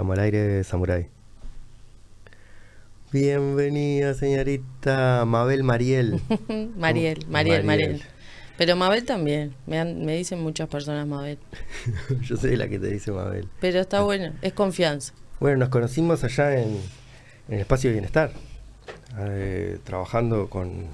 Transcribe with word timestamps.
Estamos 0.00 0.16
al 0.16 0.24
aire, 0.24 0.64
Samurai. 0.64 1.08
Bienvenida, 3.12 4.14
señorita 4.14 5.26
Mabel 5.26 5.62
Mariel. 5.62 6.22
Mariel, 6.78 7.26
Mariel, 7.28 7.64
Mariel, 7.64 8.02
Pero 8.56 8.76
Mabel 8.76 9.04
también. 9.04 9.54
Me, 9.66 9.84
me 9.84 10.16
dicen 10.16 10.40
muchas 10.40 10.70
personas 10.70 11.06
Mabel. 11.06 11.36
Yo 12.22 12.38
soy 12.38 12.56
la 12.56 12.66
que 12.68 12.78
te 12.78 12.86
dice 12.86 13.12
Mabel. 13.12 13.46
Pero 13.60 13.80
está 13.80 14.00
bueno, 14.00 14.32
es 14.40 14.54
confianza. 14.54 15.12
Bueno, 15.38 15.58
nos 15.58 15.68
conocimos 15.68 16.24
allá 16.24 16.58
en, 16.58 16.78
en 17.50 17.58
Espacio 17.58 17.90
de 17.90 17.92
Bienestar, 17.92 18.32
eh, 19.18 19.80
trabajando 19.84 20.48
con, 20.48 20.86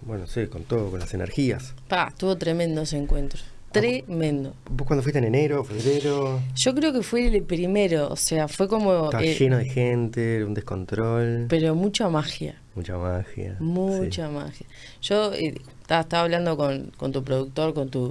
bueno, 0.00 0.26
sé, 0.26 0.48
con 0.48 0.64
todo, 0.64 0.90
con 0.90 0.98
las 0.98 1.14
energías. 1.14 1.76
Pa, 1.86 2.12
tuvo 2.18 2.36
tremendo 2.36 2.82
ese 2.82 2.96
encuentro. 2.96 3.40
Tremendo. 3.72 4.54
¿Vos 4.70 4.86
cuando 4.86 5.02
fuiste 5.02 5.18
en 5.18 5.24
enero, 5.24 5.62
febrero? 5.64 6.40
Yo 6.54 6.74
creo 6.74 6.92
que 6.92 7.02
fue 7.02 7.26
el 7.26 7.42
primero, 7.42 8.08
o 8.08 8.16
sea, 8.16 8.48
fue 8.48 8.68
como... 8.68 9.06
Estaba 9.06 9.24
eh, 9.24 9.34
lleno 9.34 9.58
de 9.58 9.66
gente, 9.66 10.44
un 10.44 10.54
descontrol. 10.54 11.46
Pero 11.48 11.74
mucha 11.74 12.08
magia. 12.08 12.60
Mucha 12.74 12.96
magia. 12.96 13.56
Mucha 13.60 14.28
magia. 14.30 14.66
Yo 15.02 15.32
eh, 15.34 15.54
estaba, 15.82 16.22
hablando 16.22 16.56
con, 16.56 16.92
con, 16.96 17.12
tu 17.12 17.22
productor, 17.22 17.74
con 17.74 17.90
tu... 17.90 18.10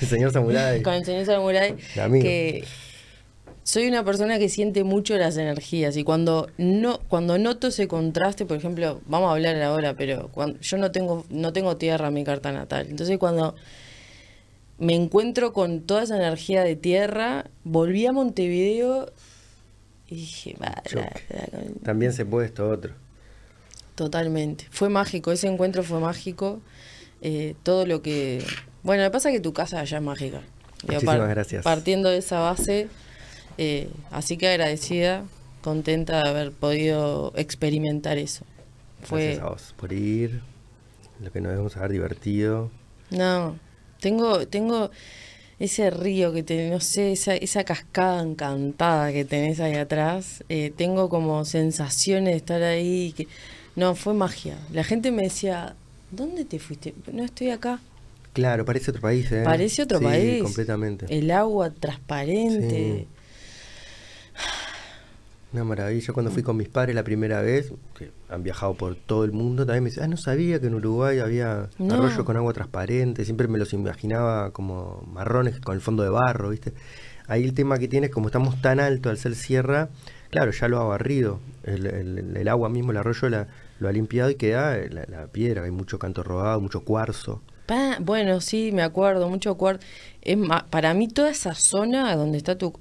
el 0.00 0.06
señor 0.08 0.32
Samurai. 0.32 0.82
con 0.84 0.94
el 0.94 1.04
señor 1.04 1.26
Samurai. 1.26 1.74
Que 1.96 2.64
soy 3.64 3.86
una 3.86 4.04
persona 4.04 4.38
que 4.38 4.48
siente 4.48 4.84
mucho 4.84 5.16
las 5.16 5.36
energías 5.36 5.96
y 5.96 6.02
cuando 6.02 6.50
no 6.58 6.98
cuando 7.08 7.38
noto 7.38 7.68
ese 7.68 7.86
contraste, 7.86 8.44
por 8.44 8.56
ejemplo, 8.56 9.00
vamos 9.06 9.28
a 9.28 9.32
hablar 9.32 9.60
ahora, 9.62 9.94
pero 9.94 10.28
cuando 10.32 10.58
yo 10.60 10.78
no 10.78 10.90
tengo 10.90 11.24
no 11.30 11.52
tengo 11.52 11.76
tierra 11.76 12.08
en 12.08 12.14
mi 12.14 12.24
carta 12.24 12.50
natal. 12.50 12.88
Entonces 12.90 13.18
cuando 13.18 13.54
me 14.82 14.96
encuentro 14.96 15.52
con 15.52 15.82
toda 15.82 16.02
esa 16.02 16.16
energía 16.16 16.64
de 16.64 16.74
tierra, 16.74 17.46
volví 17.62 18.04
a 18.06 18.12
Montevideo 18.12 19.12
y 20.08 20.16
dije, 20.16 20.56
También 21.84 22.12
se 22.12 22.26
puede 22.26 22.48
esto 22.48 22.68
otro. 22.68 22.92
Totalmente. 23.94 24.66
Fue 24.70 24.88
mágico, 24.88 25.30
ese 25.30 25.46
encuentro 25.46 25.84
fue 25.84 26.00
mágico. 26.00 26.60
Eh, 27.20 27.54
todo 27.62 27.86
lo 27.86 28.02
que... 28.02 28.44
Bueno, 28.82 29.04
me 29.04 29.10
pasa 29.12 29.30
que 29.30 29.38
tu 29.38 29.52
casa 29.52 29.78
allá 29.78 29.98
es 29.98 30.02
mágica. 30.02 30.42
Muchísimas 30.84 31.28
gracias. 31.28 31.62
Partiendo 31.62 32.08
de 32.08 32.18
esa 32.18 32.40
base, 32.40 32.88
eh, 33.58 33.88
así 34.10 34.36
que 34.36 34.48
agradecida, 34.48 35.22
contenta 35.62 36.20
de 36.24 36.28
haber 36.28 36.50
podido 36.50 37.32
experimentar 37.36 38.18
eso. 38.18 38.44
Fue... 39.02 39.26
Gracias 39.26 39.46
a 39.46 39.48
vos 39.48 39.74
por 39.76 39.92
ir, 39.92 40.40
lo 41.20 41.30
que 41.30 41.40
nos 41.40 41.52
debemos 41.52 41.76
haber 41.76 41.92
divertido. 41.92 42.72
No, 43.10 43.56
tengo, 44.02 44.46
tengo 44.48 44.90
ese 45.58 45.90
río 45.90 46.32
que 46.32 46.42
tenés, 46.42 46.72
no 46.72 46.80
sé, 46.80 47.12
esa, 47.12 47.36
esa 47.36 47.62
cascada 47.62 48.20
encantada 48.22 49.12
que 49.12 49.24
tenés 49.24 49.60
ahí 49.60 49.76
atrás. 49.76 50.42
Eh, 50.48 50.72
tengo 50.76 51.08
como 51.08 51.44
sensaciones 51.44 52.32
de 52.32 52.36
estar 52.36 52.62
ahí. 52.62 53.14
Que, 53.16 53.28
no, 53.76 53.94
fue 53.94 54.12
magia. 54.12 54.58
La 54.72 54.82
gente 54.82 55.12
me 55.12 55.22
decía, 55.22 55.76
¿dónde 56.10 56.44
te 56.44 56.58
fuiste? 56.58 56.94
No 57.12 57.22
estoy 57.24 57.50
acá. 57.50 57.80
Claro, 58.32 58.64
parece 58.64 58.90
otro 58.90 59.02
país, 59.02 59.30
¿eh? 59.30 59.42
Parece 59.44 59.82
otro 59.82 60.00
país. 60.00 60.42
completamente. 60.42 61.06
El 61.08 61.30
agua 61.30 61.70
transparente. 61.70 63.06
Una 65.52 65.64
maravilla. 65.64 66.14
Cuando 66.14 66.30
fui 66.30 66.42
con 66.42 66.56
mis 66.56 66.68
padres 66.68 66.94
la 66.94 67.04
primera 67.04 67.42
vez, 67.42 67.72
que 67.98 68.10
han 68.30 68.42
viajado 68.42 68.74
por 68.74 68.94
todo 68.94 69.24
el 69.24 69.32
mundo, 69.32 69.66
también 69.66 69.84
me 69.84 69.90
decían, 69.90 70.06
ah, 70.06 70.08
no 70.08 70.16
sabía 70.16 70.60
que 70.60 70.68
en 70.68 70.74
Uruguay 70.74 71.18
había 71.18 71.68
arroyos 71.78 72.24
con 72.24 72.36
agua 72.36 72.54
transparente. 72.54 73.24
Siempre 73.24 73.48
me 73.48 73.58
los 73.58 73.72
imaginaba 73.74 74.50
como 74.52 75.06
marrones 75.12 75.60
con 75.60 75.74
el 75.74 75.82
fondo 75.82 76.02
de 76.02 76.08
barro, 76.08 76.48
¿viste? 76.50 76.72
Ahí 77.26 77.44
el 77.44 77.54
tema 77.54 77.78
que 77.78 77.86
tiene 77.86 78.06
es 78.06 78.12
como 78.12 78.26
estamos 78.26 78.60
tan 78.62 78.80
alto 78.80 79.10
al 79.10 79.18
ser 79.18 79.34
sierra, 79.34 79.90
claro, 80.30 80.50
ya 80.50 80.68
lo 80.68 80.80
ha 80.80 80.84
barrido. 80.84 81.40
El, 81.64 82.48
agua 82.48 82.68
mismo, 82.68 82.90
el 82.90 82.96
arroyo 82.96 83.28
lo 83.78 83.88
ha 83.88 83.92
limpiado 83.92 84.30
y 84.30 84.34
queda 84.36 84.76
la, 84.88 85.26
piedra. 85.26 85.64
Hay 85.64 85.70
mucho 85.70 85.98
canto 85.98 86.22
rodado, 86.22 86.60
mucho 86.60 86.80
cuarzo. 86.80 87.42
bueno, 88.00 88.40
sí, 88.40 88.70
me 88.72 88.82
acuerdo, 88.82 89.28
mucho 89.28 89.54
cuarzo. 89.56 89.86
Es 90.22 90.38
para 90.70 90.94
mí 90.94 91.08
toda 91.08 91.30
esa 91.30 91.54
zona 91.54 92.16
donde 92.16 92.38
está 92.38 92.56
tu 92.56 92.72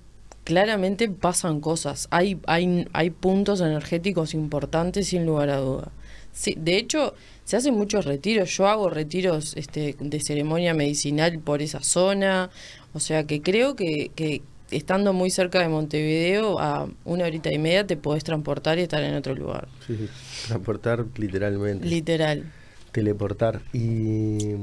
claramente 0.43 1.09
pasan 1.09 1.59
cosas. 1.61 2.07
Hay, 2.11 2.39
hay, 2.47 2.87
hay 2.93 3.09
puntos 3.09 3.61
energéticos 3.61 4.33
importantes 4.33 5.07
sin 5.07 5.25
lugar 5.25 5.49
a 5.49 5.57
duda. 5.57 5.91
Sí, 6.33 6.55
de 6.57 6.77
hecho, 6.77 7.13
se 7.43 7.57
hacen 7.57 7.75
muchos 7.75 8.05
retiros. 8.05 8.49
Yo 8.55 8.67
hago 8.67 8.89
retiros 8.89 9.55
este, 9.57 9.95
de 9.99 10.19
ceremonia 10.21 10.73
medicinal 10.73 11.39
por 11.39 11.61
esa 11.61 11.81
zona. 11.81 12.49
O 12.93 12.99
sea 12.99 13.25
que 13.25 13.41
creo 13.41 13.75
que, 13.75 14.11
que 14.15 14.41
estando 14.71 15.13
muy 15.13 15.29
cerca 15.29 15.59
de 15.59 15.67
Montevideo, 15.67 16.59
a 16.59 16.87
una 17.05 17.25
horita 17.25 17.51
y 17.51 17.59
media 17.59 17.85
te 17.85 17.97
podés 17.97 18.23
transportar 18.23 18.79
y 18.79 18.83
estar 18.83 19.03
en 19.03 19.15
otro 19.15 19.35
lugar. 19.35 19.67
Sí, 19.85 20.09
transportar 20.47 21.05
literalmente. 21.17 21.85
Literal. 21.85 22.51
Teleportar. 22.91 23.61
Y 23.73 24.55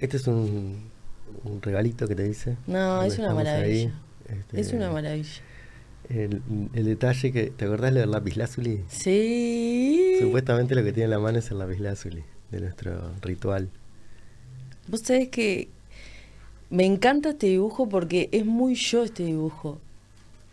este 0.00 0.16
es 0.16 0.26
un, 0.26 0.90
un 1.44 1.62
regalito 1.62 2.06
que 2.08 2.14
te 2.14 2.24
dice. 2.24 2.56
No, 2.66 3.02
es 3.02 3.18
una 3.18 3.32
maravilla. 3.32 3.92
Este, 4.28 4.60
es 4.60 4.72
una 4.72 4.90
maravilla. 4.90 5.42
El, 6.08 6.40
detalle 6.72 7.32
que, 7.32 7.50
¿te 7.50 7.64
acordás 7.64 7.92
de 7.92 8.06
la 8.06 8.20
lazuli? 8.20 8.84
Sí. 8.88 10.16
Supuestamente 10.20 10.74
lo 10.74 10.84
que 10.84 10.92
tiene 10.92 11.04
en 11.04 11.10
la 11.10 11.18
mano 11.18 11.38
es 11.38 11.50
el 11.50 11.58
lazuli 11.58 12.22
de 12.50 12.60
nuestro 12.60 13.12
ritual. 13.22 13.68
Vos 14.88 15.00
sabés 15.00 15.28
que 15.28 15.68
me 16.70 16.84
encanta 16.84 17.30
este 17.30 17.48
dibujo 17.48 17.88
porque 17.88 18.28
es 18.32 18.46
muy 18.46 18.74
yo 18.74 19.02
este 19.02 19.24
dibujo. 19.24 19.80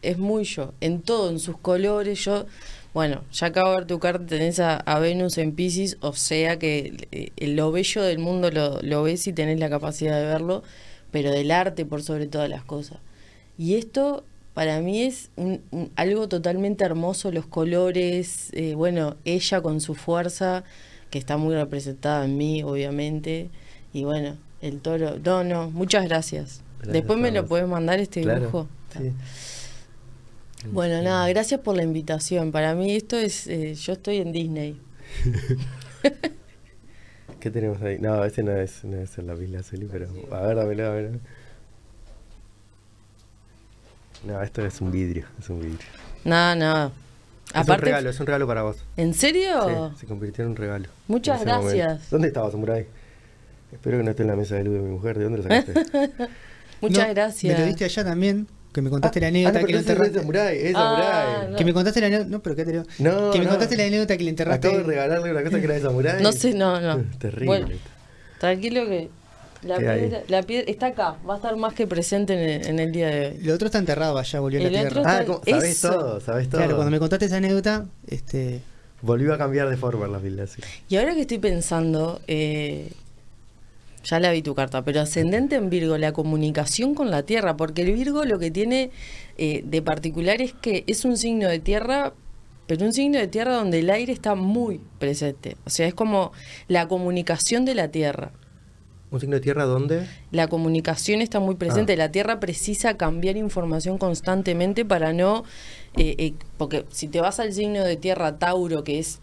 Es 0.02 0.18
muy 0.18 0.44
yo, 0.44 0.74
en 0.82 1.02
todo, 1.02 1.30
en 1.30 1.40
sus 1.40 1.58
colores. 1.58 2.26
Yo, 2.26 2.46
bueno, 2.94 3.24
ya 3.32 3.48
acabo 3.48 3.70
de 3.70 3.78
ver 3.78 3.88
tu 3.88 4.00
carta, 4.00 4.26
tenés 4.26 4.60
a, 4.60 5.00
Venus 5.00 5.38
en 5.38 5.54
Pisces, 5.54 5.98
o 6.02 6.14
sea 6.14 6.60
que 6.60 7.08
eh, 7.12 7.48
lo 7.48 7.72
bello 7.72 8.02
del 8.02 8.20
mundo 8.20 8.52
lo, 8.52 8.82
lo 8.82 9.04
ves 9.04 9.28
y 9.28 9.34
tenés 9.34 9.60
la 9.60 9.70
capacidad 9.70 10.20
de 10.20 10.26
verlo, 10.26 10.64
pero 11.12 11.32
del 11.32 11.52
arte 11.52 11.86
por 11.86 12.04
sobre 12.04 12.28
todas 12.28 12.50
las 12.50 12.64
cosas. 12.66 12.98
Y 13.58 13.76
esto 13.76 14.24
para 14.54 14.82
mí 14.82 15.02
es 15.02 15.30
un, 15.36 15.62
algo 15.96 16.28
totalmente 16.28 16.84
hermoso, 16.84 17.32
los 17.32 17.46
colores, 17.46 18.50
eh, 18.54 18.76
bueno, 18.76 19.16
ella 19.26 19.62
con 19.62 19.82
su 19.82 19.96
fuerza, 19.96 20.64
que 21.10 21.20
está 21.20 21.38
muy 21.38 21.56
representada 21.56 22.26
en 22.26 22.38
mí, 22.38 22.64
obviamente, 22.64 23.50
y 23.94 24.04
bueno, 24.04 24.38
el 24.62 24.80
toro, 24.80 25.18
no, 25.24 25.44
no, 25.44 25.72
muchas 25.72 26.06
gracias. 26.06 26.62
Después 26.84 27.18
me 27.18 27.32
lo 27.32 27.46
puedes 27.46 27.68
mandar 27.68 28.00
este 28.00 28.20
dibujo. 28.20 28.68
Bueno, 30.72 31.02
nada, 31.02 31.28
gracias 31.30 31.60
por 31.60 31.76
la 31.76 31.84
invitación. 31.84 32.52
Para 32.52 32.76
mí 32.76 32.96
esto 32.96 33.18
es, 33.18 33.48
eh, 33.48 33.76
yo 33.76 33.94
estoy 33.94 34.18
en 34.18 34.32
Disney. 34.32 34.80
¿Qué 37.40 37.52
tenemos 37.52 37.82
ahí? 37.82 38.00
No, 38.00 38.24
ese 38.24 38.44
no 38.44 38.54
es, 38.54 38.84
no 38.86 38.98
es 38.98 39.18
la 39.18 39.34
Villa 39.34 39.60
Azul, 39.60 39.90
pero 39.92 40.08
a 40.32 40.42
ver, 40.42 40.56
dámelo, 40.56 40.86
a 40.86 40.90
ver. 40.92 41.20
No, 44.24 44.42
esto 44.42 44.66
es 44.66 44.80
un 44.82 44.92
vidrio, 44.92 45.26
es 45.40 45.50
un 45.50 45.60
vidrio. 45.60 45.88
No, 46.24 46.56
no. 46.56 46.92
Es 47.54 47.68
un 47.68 47.78
regalo, 47.78 48.10
es 48.10 48.20
un 48.20 48.26
regalo 48.26 48.48
para 48.48 48.64
vos. 48.64 48.78
¿En 48.98 49.14
serio? 49.14 49.92
Sí, 49.94 50.02
se 50.02 50.06
convirtió 50.08 50.44
en 50.44 50.52
un 50.52 50.56
regalo. 50.56 50.90
Muchas 51.08 51.42
gracias. 51.44 52.10
¿Dónde 52.10 52.30
estabas, 52.30 52.52
Samurai? 52.52 52.88
Espero 53.72 53.98
que 53.98 54.04
no 54.04 54.12
esté 54.12 54.24
en 54.24 54.30
la 54.30 54.36
mesa 54.36 54.56
de 54.56 54.64
luz 54.64 54.76
de 54.76 54.80
mi 54.80 54.92
mujer. 54.92 55.18
¿De 55.18 55.24
dónde 55.26 55.38
lo 55.40 55.44
sacaste? 55.44 55.74
Muchas 56.82 57.10
gracias. 57.10 57.54
Me 57.54 57.60
lo 57.60 57.66
diste 57.68 57.86
allá 57.86 58.04
también. 58.04 58.48
Que 58.74 58.82
me 58.82 58.90
contaste 58.90 59.20
la 59.20 59.28
ah, 59.28 59.30
anécdota 59.30 59.60
ah, 59.60 59.64
que 59.66 59.74
lo 59.74 59.80
enterraste. 59.80 60.16
Es 60.16 60.22
samurai, 60.22 60.58
es 60.58 60.74
ah, 60.76 61.50
Que 61.56 61.64
me 61.64 61.74
contaste 61.74 62.02
la 62.02 62.08
anécdota. 62.08 62.30
No, 62.32 62.42
pero 62.42 62.56
qué 62.56 62.66
te 62.66 62.74
No, 63.04 63.32
que 63.32 63.40
me 63.40 63.48
contaste 63.48 63.78
la 63.78 63.84
anécdota 63.84 64.18
que 64.18 64.24
le 64.24 64.30
enterraste. 64.32 64.68
Acabo 64.68 64.82
de 64.82 64.88
regalarle 64.88 65.32
una 65.32 65.44
cosa 65.44 65.60
que 65.60 65.66
era 65.66 65.74
de 65.76 65.82
samurai. 65.82 66.24
No 66.24 66.32
sé, 66.32 66.56
no, 66.56 66.82
no. 66.82 67.04
Terrible. 67.20 67.46
Bueno, 67.46 67.68
tranquilo 68.40 68.86
que 68.88 69.10
la 69.66 69.78
piedra, 69.78 70.22
la 70.28 70.44
piedra, 70.44 70.72
está 70.72 70.88
acá, 70.88 71.18
va 71.28 71.36
a 71.36 71.38
estar 71.38 71.56
más 71.56 71.74
que 71.74 71.88
presente 71.88 72.68
en 72.68 72.80
el, 72.80 72.92
día 72.92 73.08
de 73.08 73.28
hoy. 73.28 73.38
El 73.42 73.52
otro 73.52 73.66
está 73.68 73.80
enterrado 73.80 74.18
allá, 74.18 74.40
volvió 74.40 74.60
a 74.60 74.64
la 74.64 74.70
tierra. 74.70 75.02
Ah, 75.06 75.24
sabés 75.46 75.82
todo, 75.82 76.20
sabés 76.20 76.50
todo. 76.50 76.60
Claro, 76.60 76.76
cuando 76.76 76.92
me 76.92 77.00
contaste 77.00 77.26
esa 77.26 77.38
anécdota, 77.38 77.86
este. 78.08 78.62
Volvió 79.02 79.34
a 79.34 79.38
cambiar 79.38 79.70
de 79.70 79.76
forma 79.76 80.08
la 80.08 80.20
pila, 80.20 80.46
Y 80.88 80.96
ahora 80.96 81.14
que 81.14 81.22
estoy 81.22 81.38
pensando, 81.38 82.22
eh, 82.28 82.90
ya 84.04 84.20
la 84.20 84.32
vi 84.32 84.42
tu 84.42 84.56
carta, 84.56 84.84
pero 84.84 85.02
ascendente 85.02 85.56
en 85.56 85.70
Virgo, 85.70 85.98
la 85.98 86.14
comunicación 86.14 86.96
con 86.96 87.12
la 87.12 87.24
tierra, 87.24 87.58
porque 87.58 87.82
el 87.82 87.94
Virgo 87.94 88.24
lo 88.26 88.40
que 88.40 88.52
tiene 88.52 88.92
eh, 89.38 89.62
de 89.66 89.82
particular 89.82 90.42
es 90.42 90.54
que 90.54 90.84
es 90.88 91.06
un 91.06 91.18
signo 91.18 91.50
de 91.50 91.60
tierra, 91.60 92.14
pero 92.68 92.86
un 92.86 92.94
signo 92.94 93.20
de 93.20 93.28
tierra 93.28 93.56
donde 93.56 93.80
el 93.80 93.90
aire 93.90 94.14
está 94.14 94.36
muy 94.36 94.80
presente. 95.00 95.58
O 95.66 95.70
sea, 95.70 95.88
es 95.88 95.94
como 95.94 96.32
la 96.68 96.88
comunicación 96.88 97.66
de 97.66 97.76
la 97.76 97.90
tierra. 97.90 98.32
¿Un 99.14 99.20
signo 99.20 99.36
de 99.36 99.42
tierra 99.42 99.66
dónde? 99.66 100.08
La 100.32 100.48
comunicación 100.48 101.22
está 101.22 101.40
muy 101.40 101.54
presente. 101.54 101.94
Ah. 101.94 101.98
La 101.98 102.12
tierra 102.12 102.40
precisa 102.40 102.98
cambiar 102.98 103.38
información 103.38 104.00
constantemente 104.00 104.86
para 104.86 105.14
no. 105.14 105.44
Eh, 105.96 106.16
eh, 106.18 106.34
porque 106.58 106.86
si 106.90 107.08
te 107.08 107.22
vas 107.22 107.40
al 107.40 107.54
signo 107.54 107.84
de 107.84 107.96
tierra 107.96 108.40
Tauro, 108.40 108.84
que 108.84 108.98
es 108.98 109.20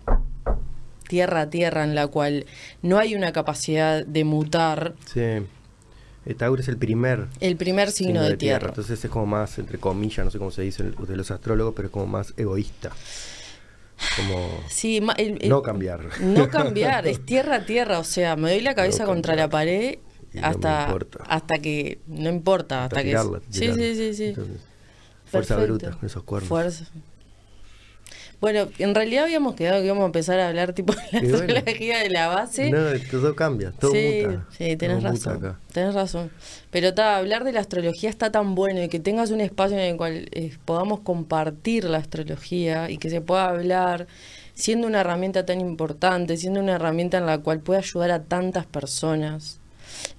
tierra 1.08 1.40
a 1.40 1.50
tierra, 1.50 1.82
en 1.82 1.96
la 1.96 2.06
cual 2.06 2.46
no 2.82 2.98
hay 2.98 3.16
una 3.16 3.32
capacidad 3.32 4.06
de 4.06 4.22
mutar. 4.22 4.94
Sí. 5.12 5.44
Tauro 6.36 6.62
es 6.62 6.69
el 6.69 6.76
primer. 6.76 7.26
El 7.40 7.56
primer 7.56 7.90
signo, 7.90 8.22
de, 8.22 8.36
tierra. 8.36 8.69
Entonces 8.69 9.04
es 9.04 9.10
como 9.10 9.26
más, 9.26 9.58
entre 9.58 9.78
comillas, 9.78 10.25
no 10.25 10.31
sé 10.31 10.38
cómo 10.38 10.52
se 10.52 10.62
dice 10.62 10.84
de 10.84 11.16
los 11.16 11.32
astrólogos, 11.32 11.75
pero 11.75 11.88
es 11.88 11.93
como 11.93 12.06
más 12.06 12.32
egoísta. 12.36 12.93
Como 14.17 14.64
sí, 14.69 15.00
no 15.47 15.62
cambiar. 15.62 16.20
No 16.20 16.49
cambiar, 16.49 17.06
es 17.06 17.25
tierra 17.25 17.56
a 17.56 17.67
tierra. 17.67 17.99
O 17.99 18.05
sea, 18.05 18.37
me 18.37 18.50
doy 18.50 18.61
la 18.61 18.75
cabeza 18.75 19.05
contra 19.05 19.35
la 19.35 19.49
pared 19.49 19.99
hasta, 20.43 20.94
hasta 21.29 21.58
que. 21.58 22.00
No 22.06 22.31
importa, 22.31 22.85
hasta, 22.85 23.02
que. 23.02 23.17
sí, 23.50 23.73
sí, 23.73 23.94
sí, 23.94 24.14
sí. 24.14 24.35
fuerza 25.25 25.56
bruta 25.56 25.93
con 25.93 26.06
esos 26.06 26.23
cuernos. 26.23 26.49
Fuerza. 26.49 26.87
Bueno, 28.40 28.69
en 28.78 28.94
realidad 28.94 29.25
habíamos 29.25 29.54
quedado 29.54 29.81
que 29.81 29.87
íbamos 29.87 30.02
a 30.02 30.06
empezar 30.06 30.40
a 30.40 30.48
hablar 30.48 30.72
tipo 30.72 30.94
de 30.94 31.00
la 31.12 31.37
astrología 31.37 31.98
de 31.98 32.08
la 32.08 32.28
base. 32.28 32.70
No, 32.70 32.78
todo 33.10 33.37
cambia, 33.37 33.70
todo 33.72 33.92
sí, 33.92 34.22
muta. 34.26 34.46
Sí, 34.56 34.76
tenés 34.76 35.02
razón. 35.02 35.56
Tenés 35.72 35.94
razón. 35.94 36.31
Pero 36.70 36.88
hablar 37.02 37.44
de 37.44 37.52
la 37.52 37.60
astrología 37.60 38.08
está 38.08 38.32
tan 38.32 38.54
bueno 38.54 38.82
y 38.82 38.88
que 38.88 38.98
tengas 38.98 39.31
un 39.31 39.42
espacio 39.42 39.76
en 39.76 39.84
el 39.84 39.96
cual 39.96 40.28
eh, 40.32 40.52
podamos 40.64 41.00
compartir 41.00 41.84
la 41.84 41.98
astrología 41.98 42.90
y 42.90 42.96
que 42.96 43.10
se 43.10 43.20
pueda 43.20 43.48
hablar 43.48 44.06
siendo 44.54 44.86
una 44.86 45.00
herramienta 45.00 45.44
tan 45.44 45.60
importante, 45.60 46.36
siendo 46.36 46.60
una 46.60 46.72
herramienta 46.72 47.19
en 47.19 47.26
la 47.26 47.38
cual 47.38 47.60
puede 47.60 47.81
ayudar 47.81 48.10
a 48.10 48.22
tantas 48.22 48.64
personas. 48.64 49.60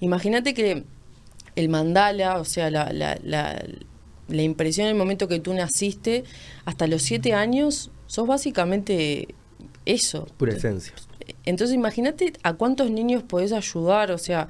Imagínate 0.00 0.54
que 0.54 0.84
el 1.56 1.68
mandala, 1.68 2.38
o 2.38 2.44
sea, 2.44 2.70
la, 2.70 2.92
la, 2.92 3.18
la, 3.22 3.62
la 4.28 4.42
impresión 4.42 4.86
en 4.86 4.92
el 4.92 4.98
momento 4.98 5.28
que 5.28 5.40
tú 5.40 5.54
naciste, 5.54 6.24
hasta 6.64 6.86
los 6.86 7.02
siete 7.02 7.34
años 7.34 7.90
sos 8.12 8.26
básicamente 8.26 9.28
eso. 9.86 10.26
Pura 10.36 10.52
esencia. 10.52 10.92
Entonces 11.46 11.74
imagínate 11.74 12.34
a 12.42 12.52
cuántos 12.52 12.90
niños 12.90 13.22
podés 13.22 13.52
ayudar, 13.52 14.10
o 14.10 14.18
sea, 14.18 14.48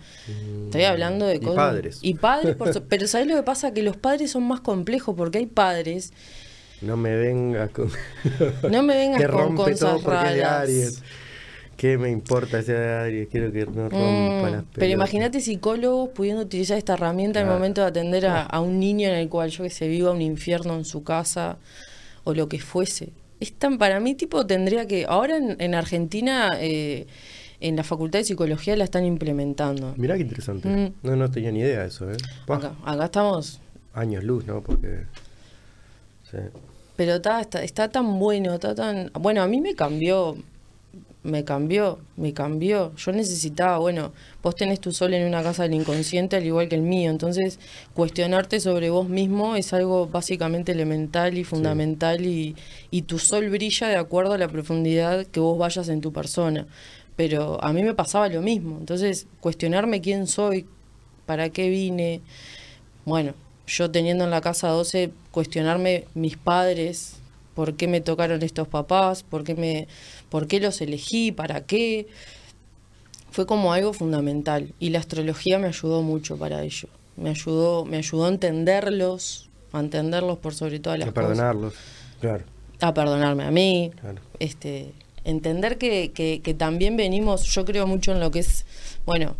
estoy 0.64 0.82
hablando 0.82 1.26
de 1.26 1.38
cosas... 1.38 1.52
Y 1.52 1.56
padres. 1.56 1.98
Y 2.02 2.14
padres, 2.14 2.56
pero 2.88 3.06
¿sabes 3.06 3.28
lo 3.28 3.36
que 3.36 3.44
pasa? 3.44 3.72
Que 3.72 3.84
los 3.84 3.96
padres 3.96 4.32
son 4.32 4.42
más 4.48 4.60
complejos 4.60 5.14
porque 5.16 5.38
hay 5.38 5.46
padres... 5.46 6.12
No 6.80 6.96
me 6.96 7.14
vengas 7.14 7.70
con... 7.70 7.88
no 8.70 8.82
me 8.82 8.96
vengas 8.96 9.30
con 9.30 9.54
cosas 9.54 10.02
raras. 10.02 11.00
¿Qué 11.76 11.96
me 11.98 12.10
importa 12.10 12.58
ese 12.58 12.72
de 12.72 12.94
Aries? 12.94 13.28
Quiero 13.28 13.52
que 13.52 13.64
no 13.66 13.88
rompa 13.88 14.48
mm, 14.48 14.52
las 14.52 14.64
Pero 14.74 14.92
imagínate 14.92 15.40
psicólogos 15.40 16.08
pudiendo 16.08 16.42
utilizar 16.42 16.78
esta 16.78 16.94
herramienta 16.94 17.40
en 17.40 17.46
el 17.46 17.52
momento 17.52 17.80
de 17.80 17.86
atender 17.86 18.26
a, 18.26 18.42
a, 18.42 18.60
un 18.60 18.80
niño 18.80 19.08
en 19.08 19.14
el 19.14 19.28
cual 19.28 19.50
yo 19.50 19.62
que 19.62 19.70
se 19.70 19.86
viva 19.86 20.10
un 20.10 20.20
infierno 20.20 20.74
en 20.74 20.84
su 20.84 21.04
casa 21.04 21.58
o 22.24 22.34
lo 22.34 22.48
que 22.48 22.58
fuese 22.58 23.12
es 23.42 23.52
tan, 23.54 23.76
para 23.76 23.98
mí, 24.00 24.14
tipo, 24.14 24.46
tendría 24.46 24.86
que. 24.86 25.04
Ahora 25.06 25.36
en, 25.36 25.74
Argentina, 25.74 26.50
eh, 26.60 27.06
en 27.60 27.76
la 27.76 27.82
Facultad 27.82 28.20
de 28.20 28.24
Psicología 28.24 28.76
la 28.76 28.84
están 28.84 29.04
implementando. 29.04 29.94
Mirá 29.96 30.14
qué 30.14 30.22
interesante. 30.22 30.68
Mm. 30.68 30.94
No, 31.02 31.16
no 31.16 31.30
tenía 31.30 31.50
ni 31.50 31.58
idea 31.60 31.80
de 31.80 31.88
eso, 31.88 32.10
¿eh? 32.10 32.16
Acá, 32.48 32.74
acá, 32.84 33.04
estamos. 33.04 33.60
Años 33.94 34.22
luz, 34.22 34.46
¿no? 34.46 34.62
Porque. 34.62 35.06
Sí. 36.30 36.38
Pero 36.94 37.16
está, 37.16 37.40
está, 37.40 37.64
está 37.64 37.88
tan 37.88 38.18
bueno, 38.20 38.54
está 38.54 38.74
tan. 38.74 39.10
Bueno, 39.14 39.42
a 39.42 39.48
mí 39.48 39.60
me 39.60 39.74
cambió 39.74 40.36
me 41.22 41.44
cambió, 41.44 42.00
me 42.16 42.32
cambió. 42.32 42.94
Yo 42.96 43.12
necesitaba, 43.12 43.78
bueno, 43.78 44.12
vos 44.42 44.56
tenés 44.56 44.80
tu 44.80 44.92
sol 44.92 45.14
en 45.14 45.26
una 45.26 45.42
casa 45.42 45.62
del 45.62 45.74
inconsciente 45.74 46.36
al 46.36 46.44
igual 46.44 46.68
que 46.68 46.74
el 46.74 46.82
mío, 46.82 47.10
entonces 47.10 47.58
cuestionarte 47.94 48.60
sobre 48.60 48.90
vos 48.90 49.08
mismo 49.08 49.56
es 49.56 49.72
algo 49.72 50.06
básicamente 50.08 50.72
elemental 50.72 51.38
y 51.38 51.44
fundamental 51.44 52.26
y, 52.26 52.56
y 52.90 53.02
tu 53.02 53.18
sol 53.18 53.50
brilla 53.50 53.88
de 53.88 53.96
acuerdo 53.96 54.34
a 54.34 54.38
la 54.38 54.48
profundidad 54.48 55.26
que 55.26 55.40
vos 55.40 55.58
vayas 55.58 55.88
en 55.88 56.00
tu 56.00 56.12
persona. 56.12 56.66
Pero 57.16 57.62
a 57.62 57.72
mí 57.72 57.82
me 57.82 57.94
pasaba 57.94 58.28
lo 58.28 58.40
mismo, 58.42 58.78
entonces 58.78 59.26
cuestionarme 59.40 60.00
quién 60.00 60.26
soy, 60.26 60.66
para 61.26 61.50
qué 61.50 61.68
vine, 61.68 62.20
bueno, 63.04 63.34
yo 63.66 63.90
teniendo 63.90 64.24
en 64.24 64.30
la 64.30 64.40
casa 64.40 64.68
12, 64.68 65.12
cuestionarme 65.30 66.04
mis 66.14 66.36
padres, 66.36 67.16
por 67.54 67.74
qué 67.74 67.88
me 67.88 68.00
tocaron 68.00 68.42
estos 68.42 68.68
papás, 68.68 69.22
por 69.22 69.44
qué, 69.44 69.54
me, 69.54 69.88
por 70.32 70.46
qué 70.46 70.60
los 70.60 70.80
elegí, 70.80 71.30
para 71.30 71.66
qué. 71.66 72.06
Fue 73.32 73.44
como 73.44 73.74
algo 73.74 73.92
fundamental 73.92 74.72
y 74.80 74.88
la 74.88 74.98
astrología 74.98 75.58
me 75.58 75.68
ayudó 75.68 76.00
mucho 76.00 76.38
para 76.38 76.62
ello. 76.62 76.88
Me 77.18 77.28
ayudó, 77.28 77.84
me 77.84 77.98
ayudó 77.98 78.24
a 78.24 78.28
entenderlos, 78.30 79.50
a 79.72 79.80
entenderlos 79.80 80.38
por 80.38 80.54
sobre 80.54 80.80
todas 80.80 80.98
las 80.98 81.10
cosas. 81.10 81.24
A 81.24 81.28
perdonarlos, 81.28 81.74
claro. 82.18 82.44
A 82.80 82.94
perdonarme 82.94 83.44
a 83.44 83.50
mí. 83.50 83.90
Este, 84.38 84.92
entender 85.24 85.76
que, 85.76 86.12
que, 86.12 86.40
que 86.42 86.54
también 86.54 86.96
venimos, 86.96 87.44
yo 87.44 87.66
creo 87.66 87.86
mucho 87.86 88.12
en 88.12 88.20
lo 88.20 88.30
que 88.30 88.38
es, 88.38 88.64
bueno, 89.04 89.36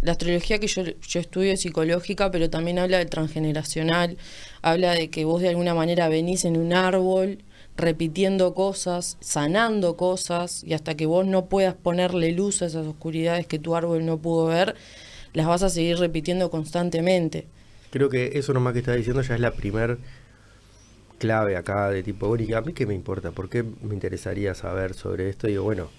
la 0.00 0.12
astrología 0.12 0.58
que 0.58 0.68
yo, 0.68 0.84
yo 0.84 1.20
estudio 1.20 1.52
es 1.52 1.60
psicológica, 1.60 2.30
pero 2.30 2.48
también 2.48 2.78
habla 2.78 2.96
del 2.96 3.10
transgeneracional, 3.10 4.16
habla 4.62 4.92
de 4.92 5.10
que 5.10 5.26
vos 5.26 5.42
de 5.42 5.50
alguna 5.50 5.74
manera 5.74 6.08
venís 6.08 6.46
en 6.46 6.56
un 6.56 6.72
árbol 6.72 7.44
repitiendo 7.76 8.54
cosas, 8.54 9.16
sanando 9.20 9.96
cosas, 9.96 10.64
y 10.64 10.74
hasta 10.74 10.96
que 10.96 11.06
vos 11.06 11.26
no 11.26 11.46
puedas 11.46 11.74
ponerle 11.74 12.32
luz 12.32 12.62
a 12.62 12.66
esas 12.66 12.86
oscuridades 12.86 13.46
que 13.46 13.58
tu 13.58 13.74
árbol 13.74 14.04
no 14.04 14.18
pudo 14.18 14.46
ver, 14.46 14.76
las 15.32 15.46
vas 15.46 15.62
a 15.62 15.70
seguir 15.70 15.98
repitiendo 15.98 16.50
constantemente. 16.50 17.46
Creo 17.90 18.08
que 18.08 18.32
eso 18.34 18.52
nomás 18.52 18.72
que 18.72 18.80
estás 18.80 18.96
diciendo 18.96 19.22
ya 19.22 19.34
es 19.34 19.40
la 19.40 19.52
primer 19.52 19.98
clave 21.18 21.56
acá 21.56 21.90
de 21.90 22.02
tipo, 22.02 22.28
bueno, 22.28 22.56
a 22.56 22.60
mí 22.62 22.72
qué 22.72 22.86
me 22.86 22.94
importa? 22.94 23.30
¿Por 23.30 23.48
qué 23.48 23.62
me 23.62 23.94
interesaría 23.94 24.54
saber 24.54 24.94
sobre 24.94 25.28
esto? 25.28 25.48
Y 25.48 25.52
digo, 25.52 25.64
bueno, 25.64 25.90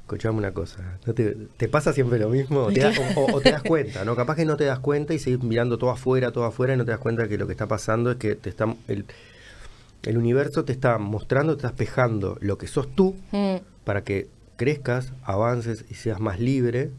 escuchame 0.00 0.38
una 0.38 0.52
cosa, 0.52 0.98
te, 1.14 1.68
pasa 1.68 1.92
siempre 1.92 2.18
lo 2.18 2.28
mismo? 2.28 2.62
o, 2.62 2.72
te 3.40 3.50
das 3.50 3.62
cuenta, 3.62 4.04
¿no? 4.04 4.16
Capaz 4.16 4.36
que 4.36 4.44
no 4.44 4.56
te 4.56 4.64
das 4.64 4.78
cuenta 4.80 5.14
y 5.14 5.18
seguís 5.18 5.42
mirando 5.42 5.78
todo 5.78 5.90
afuera, 5.90 6.32
todo 6.32 6.44
afuera 6.44 6.74
y 6.74 6.76
no 6.76 6.84
te 6.84 6.90
das 6.90 7.00
cuenta 7.00 7.28
que 7.28 7.38
lo 7.38 7.46
que 7.46 7.52
está 7.52 7.68
pasando 7.68 8.10
es 8.10 8.16
que 8.16 8.34
te 8.34 8.50
está... 8.50 8.74
El, 8.88 9.04
el 10.06 10.18
universo 10.18 10.64
te 10.64 10.72
está 10.72 10.98
mostrando, 10.98 11.54
te 11.54 11.58
está 11.58 11.68
espejando 11.68 12.36
lo 12.40 12.58
que 12.58 12.66
sos 12.66 12.94
tú 12.94 13.16
mm. 13.32 13.56
para 13.84 14.04
que 14.04 14.28
crezcas, 14.56 15.12
avances 15.22 15.84
y 15.90 15.94
seas 15.94 16.20
más 16.20 16.40
libre 16.40 16.90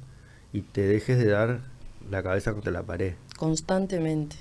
y 0.54 0.62
te 0.62 0.81
dejes 0.81 1.18
de 1.18 1.28
dar 1.28 1.62
la 2.10 2.24
cabeza 2.24 2.54
contra 2.54 2.72
la 2.72 2.84
pared. 2.84 3.13
Constantemente. 3.38 4.38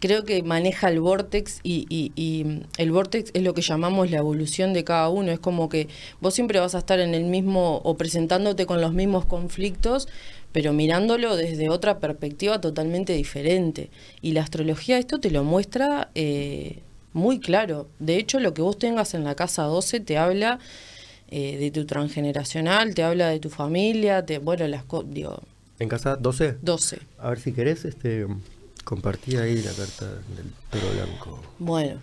Creo 0.00 0.24
que 0.24 0.42
maneja 0.42 0.88
el 0.88 1.00
vortex 1.00 1.60
y, 1.62 1.86
y, 1.88 2.62
el 2.76 2.92
vortex 2.92 3.30
es 3.32 3.42
lo 3.42 3.54
que 3.54 3.62
llamamos 3.62 4.10
la 4.10 4.18
evolución 4.18 4.74
de 4.74 4.84
cada 4.84 5.08
uno. 5.08 5.32
Es 5.32 5.38
como 5.38 5.68
que 5.68 5.88
vos 6.20 6.34
siempre 6.34 6.60
vas 6.60 6.74
a 6.74 6.78
estar 6.78 7.00
en 7.00 7.14
el 7.14 7.24
mismo 7.24 7.78
o 7.78 7.96
presentándote 7.96 8.66
con 8.66 8.82
los 8.82 8.92
mismos 8.92 9.24
conflictos, 9.24 10.08
pero 10.52 10.74
mirándolo 10.74 11.36
desde 11.36 11.70
otra 11.70 11.98
perspectiva 12.00 12.60
totalmente 12.60 13.14
diferente. 13.14 13.90
Y 14.20 14.32
la 14.32 14.42
astrología 14.42 14.98
esto 14.98 15.18
te 15.20 15.30
lo 15.30 15.42
muestra 15.42 16.10
eh, 16.14 16.82
muy 17.16 17.40
claro. 17.40 17.88
De 17.98 18.18
hecho, 18.18 18.38
lo 18.40 18.52
que 18.52 18.60
vos 18.60 18.78
tengas 18.78 19.14
en 19.14 19.24
la 19.24 19.34
casa 19.34 19.62
12 19.62 20.00
te 20.00 20.18
habla 20.18 20.58
eh, 21.28 21.56
de 21.56 21.70
tu 21.70 21.86
transgeneracional, 21.86 22.94
te 22.94 23.02
habla 23.02 23.28
de 23.28 23.40
tu 23.40 23.48
familia, 23.48 24.24
te, 24.24 24.38
bueno, 24.38 24.68
las 24.68 24.84
cosas, 24.84 25.10
digo... 25.12 25.42
¿En 25.78 25.88
casa 25.88 26.16
12? 26.16 26.58
12. 26.60 26.98
A 27.18 27.30
ver 27.30 27.40
si 27.40 27.52
querés, 27.52 27.86
este, 27.86 28.26
compartí 28.84 29.36
ahí 29.36 29.56
la 29.62 29.72
carta 29.72 30.06
del 30.06 30.52
toro 30.70 30.92
blanco. 30.92 31.42
Bueno. 31.58 32.00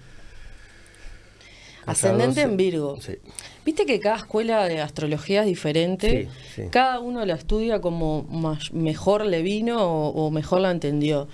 Ascendente 1.85 2.41
en 2.41 2.57
Virgo. 2.57 2.97
Sí. 2.99 3.17
Viste 3.65 3.85
que 3.85 3.99
cada 3.99 4.17
escuela 4.17 4.65
de 4.67 4.81
astrología 4.81 5.41
es 5.41 5.47
diferente. 5.47 6.29
Sí, 6.55 6.63
Cada 6.71 6.99
uno 6.99 7.23
la 7.25 7.35
estudia 7.35 7.81
como 7.81 8.25
mejor 8.71 9.25
le 9.25 9.41
vino 9.41 10.09
o 10.09 10.31
mejor 10.31 10.61
la 10.61 10.71
entendió. 10.71 11.27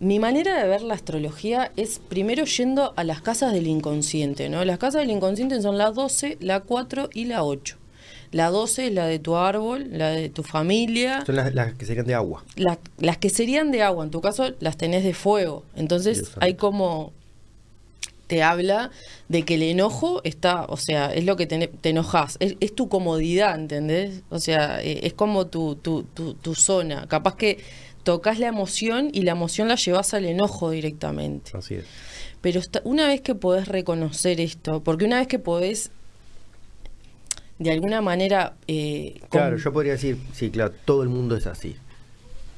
Mi 0.00 0.20
manera 0.20 0.62
de 0.62 0.68
ver 0.68 0.82
la 0.82 0.94
astrología 0.94 1.72
es 1.76 2.00
primero 2.08 2.44
yendo 2.44 2.92
a 2.96 3.02
las 3.02 3.20
casas 3.20 3.52
del 3.52 3.66
inconsciente, 3.66 4.48
¿no? 4.48 4.64
Las 4.64 4.78
casas 4.78 5.00
del 5.00 5.10
inconsciente 5.10 5.60
son 5.60 5.76
la 5.76 5.90
12, 5.90 6.38
la 6.40 6.60
4 6.60 7.10
y 7.14 7.24
la 7.24 7.42
8. 7.42 7.76
La 8.30 8.50
12 8.50 8.88
es 8.88 8.92
la 8.92 9.06
de 9.06 9.18
tu 9.18 9.36
árbol, 9.36 9.88
la 9.90 10.10
de 10.10 10.28
tu 10.28 10.42
familia. 10.42 11.24
Son 11.24 11.34
las, 11.34 11.74
que 11.74 11.84
serían 11.84 12.06
de 12.06 12.14
agua. 12.14 12.44
las 12.98 13.18
que 13.18 13.30
serían 13.30 13.72
de 13.72 13.82
agua, 13.82 14.04
en 14.04 14.10
tu 14.10 14.20
caso 14.20 14.52
las 14.60 14.76
tenés 14.76 15.02
de 15.02 15.14
fuego. 15.14 15.64
Entonces 15.74 16.30
hay 16.38 16.54
como 16.54 17.12
te 18.28 18.42
habla 18.42 18.90
de 19.28 19.42
que 19.42 19.54
el 19.54 19.62
enojo 19.62 20.20
está, 20.22 20.66
o 20.66 20.76
sea, 20.76 21.12
es 21.12 21.24
lo 21.24 21.36
que 21.36 21.46
te, 21.46 21.66
te 21.66 21.88
enojas, 21.88 22.36
es, 22.40 22.56
es, 22.60 22.74
tu 22.74 22.88
comodidad, 22.88 23.58
¿entendés? 23.58 24.20
O 24.28 24.38
sea, 24.38 24.82
eh, 24.82 25.00
es 25.04 25.14
como 25.14 25.46
tu, 25.46 25.76
tu, 25.76 26.02
tu, 26.02 26.34
tu 26.34 26.54
zona. 26.54 27.06
Capaz 27.08 27.36
que 27.36 27.58
tocas 28.08 28.38
la 28.38 28.46
emoción 28.46 29.10
y 29.12 29.20
la 29.20 29.32
emoción 29.32 29.68
la 29.68 29.74
llevas 29.74 30.14
al 30.14 30.24
enojo 30.24 30.70
directamente. 30.70 31.50
Así 31.52 31.74
es. 31.74 31.84
Pero 32.40 32.62
una 32.84 33.06
vez 33.06 33.20
que 33.20 33.34
podés 33.34 33.68
reconocer 33.68 34.40
esto, 34.40 34.82
porque 34.82 35.04
una 35.04 35.18
vez 35.18 35.28
que 35.28 35.38
podés 35.38 35.90
de 37.58 37.70
alguna 37.70 38.00
manera... 38.00 38.54
Eh, 38.66 39.20
claro, 39.28 39.58
yo 39.58 39.74
podría 39.74 39.92
decir, 39.92 40.16
sí, 40.32 40.48
claro, 40.48 40.72
todo 40.86 41.02
el 41.02 41.10
mundo 41.10 41.36
es 41.36 41.46
así. 41.46 41.76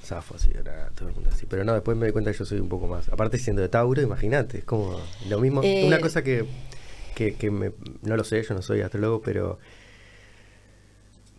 Zafo, 0.05 0.37
así, 0.37 0.51
todo 0.95 1.09
el 1.09 1.15
mundo 1.17 1.31
así. 1.33 1.47
Pero 1.47 1.65
no, 1.65 1.75
después 1.75 1.97
me 1.97 2.07
doy 2.07 2.13
cuenta 2.13 2.31
que 2.31 2.39
yo 2.39 2.45
soy 2.45 2.61
un 2.61 2.69
poco 2.69 2.87
más. 2.87 3.09
Aparte 3.09 3.37
siendo 3.37 3.61
de 3.61 3.69
Tauro, 3.69 4.01
imagínate, 4.01 4.59
es 4.59 4.65
como 4.65 5.01
lo 5.29 5.41
mismo. 5.41 5.65
Eh, 5.65 5.83
una 5.85 5.99
cosa 5.99 6.23
que, 6.23 6.45
que, 7.17 7.35
que 7.35 7.51
me, 7.51 7.73
no 8.03 8.17
lo 8.17 8.23
sé, 8.23 8.41
yo 8.45 8.55
no 8.55 8.63
soy 8.63 8.83
astrólogo, 8.83 9.21
pero 9.21 9.59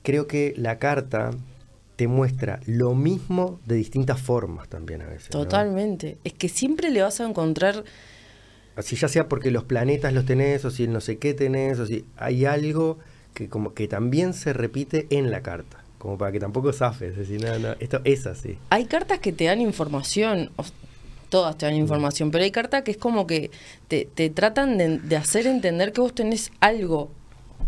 creo 0.04 0.28
que 0.28 0.54
la 0.58 0.80
carta 0.80 1.32
te 2.02 2.08
muestra 2.08 2.60
lo 2.66 2.96
mismo 2.96 3.60
de 3.68 3.76
distintas 3.76 4.20
formas 4.20 4.68
también 4.68 5.04
a 5.04 5.06
veces. 5.06 5.30
Totalmente. 5.30 6.18
Es 6.24 6.34
que 6.34 6.50
siempre 6.50 6.90
le 6.90 7.04
vas 7.04 7.22
a 7.22 7.30
encontrar... 7.30 7.84
Así 8.76 8.96
ya 8.96 9.08
sea 9.08 9.30
porque 9.30 9.52
los 9.52 9.66
planetas 9.66 10.12
los 10.12 10.26
tenés, 10.26 10.66
o 10.66 10.72
si 10.72 10.88
no 10.88 11.00
sé 11.00 11.20
qué 11.20 11.36
tenés, 11.36 11.78
o 11.78 11.86
si 11.86 12.04
hay 12.18 12.46
algo 12.46 12.98
que 13.36 13.50
como 13.50 13.76
que 13.76 13.88
también 13.88 14.34
se 14.34 14.52
repite 14.52 15.06
en 15.12 15.30
la 15.30 15.44
carta. 15.44 15.84
Como 16.00 16.18
para 16.18 16.32
que 16.32 16.40
tampoco 16.40 16.74
zafes, 16.74 17.16
decir, 17.16 17.40
no, 17.40 17.60
no, 17.60 17.76
esto 17.80 18.02
es 18.04 18.26
así. 18.26 18.58
Hay 18.72 18.86
cartas 18.86 19.20
que 19.20 19.32
te 19.32 19.44
dan 19.44 19.62
información, 19.62 20.50
todas 21.30 21.56
te 21.56 21.68
dan 21.68 21.76
información, 21.76 22.32
pero 22.32 22.44
hay 22.44 22.50
cartas 22.50 22.82
que 22.82 22.90
es 22.90 22.98
como 22.98 23.28
que 23.28 23.52
te, 23.88 24.10
te 24.12 24.32
tratan 24.32 24.80
de, 24.80 24.98
de, 24.98 25.18
hacer 25.18 25.46
entender 25.46 25.94
que 25.94 26.02
vos 26.02 26.16
tenés 26.16 26.52
algo, 26.62 27.12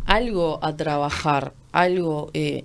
algo 0.07 0.57
a 0.63 0.75
trabajar, 0.75 1.53
algo... 1.71 2.31
Eh, 2.33 2.63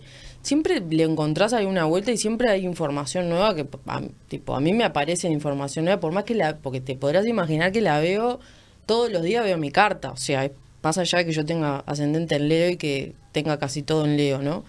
siempre 0.48 0.80
le 0.80 1.02
encontrás 1.02 1.52
ahí 1.52 1.66
una 1.66 1.84
vuelta 1.84 2.10
y 2.10 2.16
siempre 2.16 2.48
hay 2.50 2.64
información 2.64 3.28
nueva 3.28 3.54
que 3.54 3.68
a, 3.86 4.02
tipo 4.28 4.56
a 4.56 4.60
mí 4.60 4.72
me 4.72 4.84
aparece 4.84 5.28
información 5.28 5.84
nueva 5.84 6.00
por 6.00 6.12
más 6.12 6.24
que 6.24 6.34
la 6.34 6.56
porque 6.56 6.80
te 6.80 6.96
podrás 6.96 7.26
imaginar 7.26 7.70
que 7.70 7.82
la 7.82 8.00
veo 8.00 8.40
todos 8.86 9.12
los 9.12 9.22
días 9.22 9.44
veo 9.44 9.58
mi 9.58 9.70
carta 9.70 10.10
o 10.10 10.16
sea 10.16 10.50
pasa 10.80 11.02
allá 11.02 11.18
de 11.18 11.26
que 11.26 11.32
yo 11.32 11.44
tenga 11.44 11.80
ascendente 11.80 12.36
en 12.36 12.48
Leo 12.48 12.70
y 12.70 12.76
que 12.78 13.14
tenga 13.32 13.58
casi 13.58 13.82
todo 13.82 14.06
en 14.06 14.16
Leo 14.16 14.40
no 14.40 14.64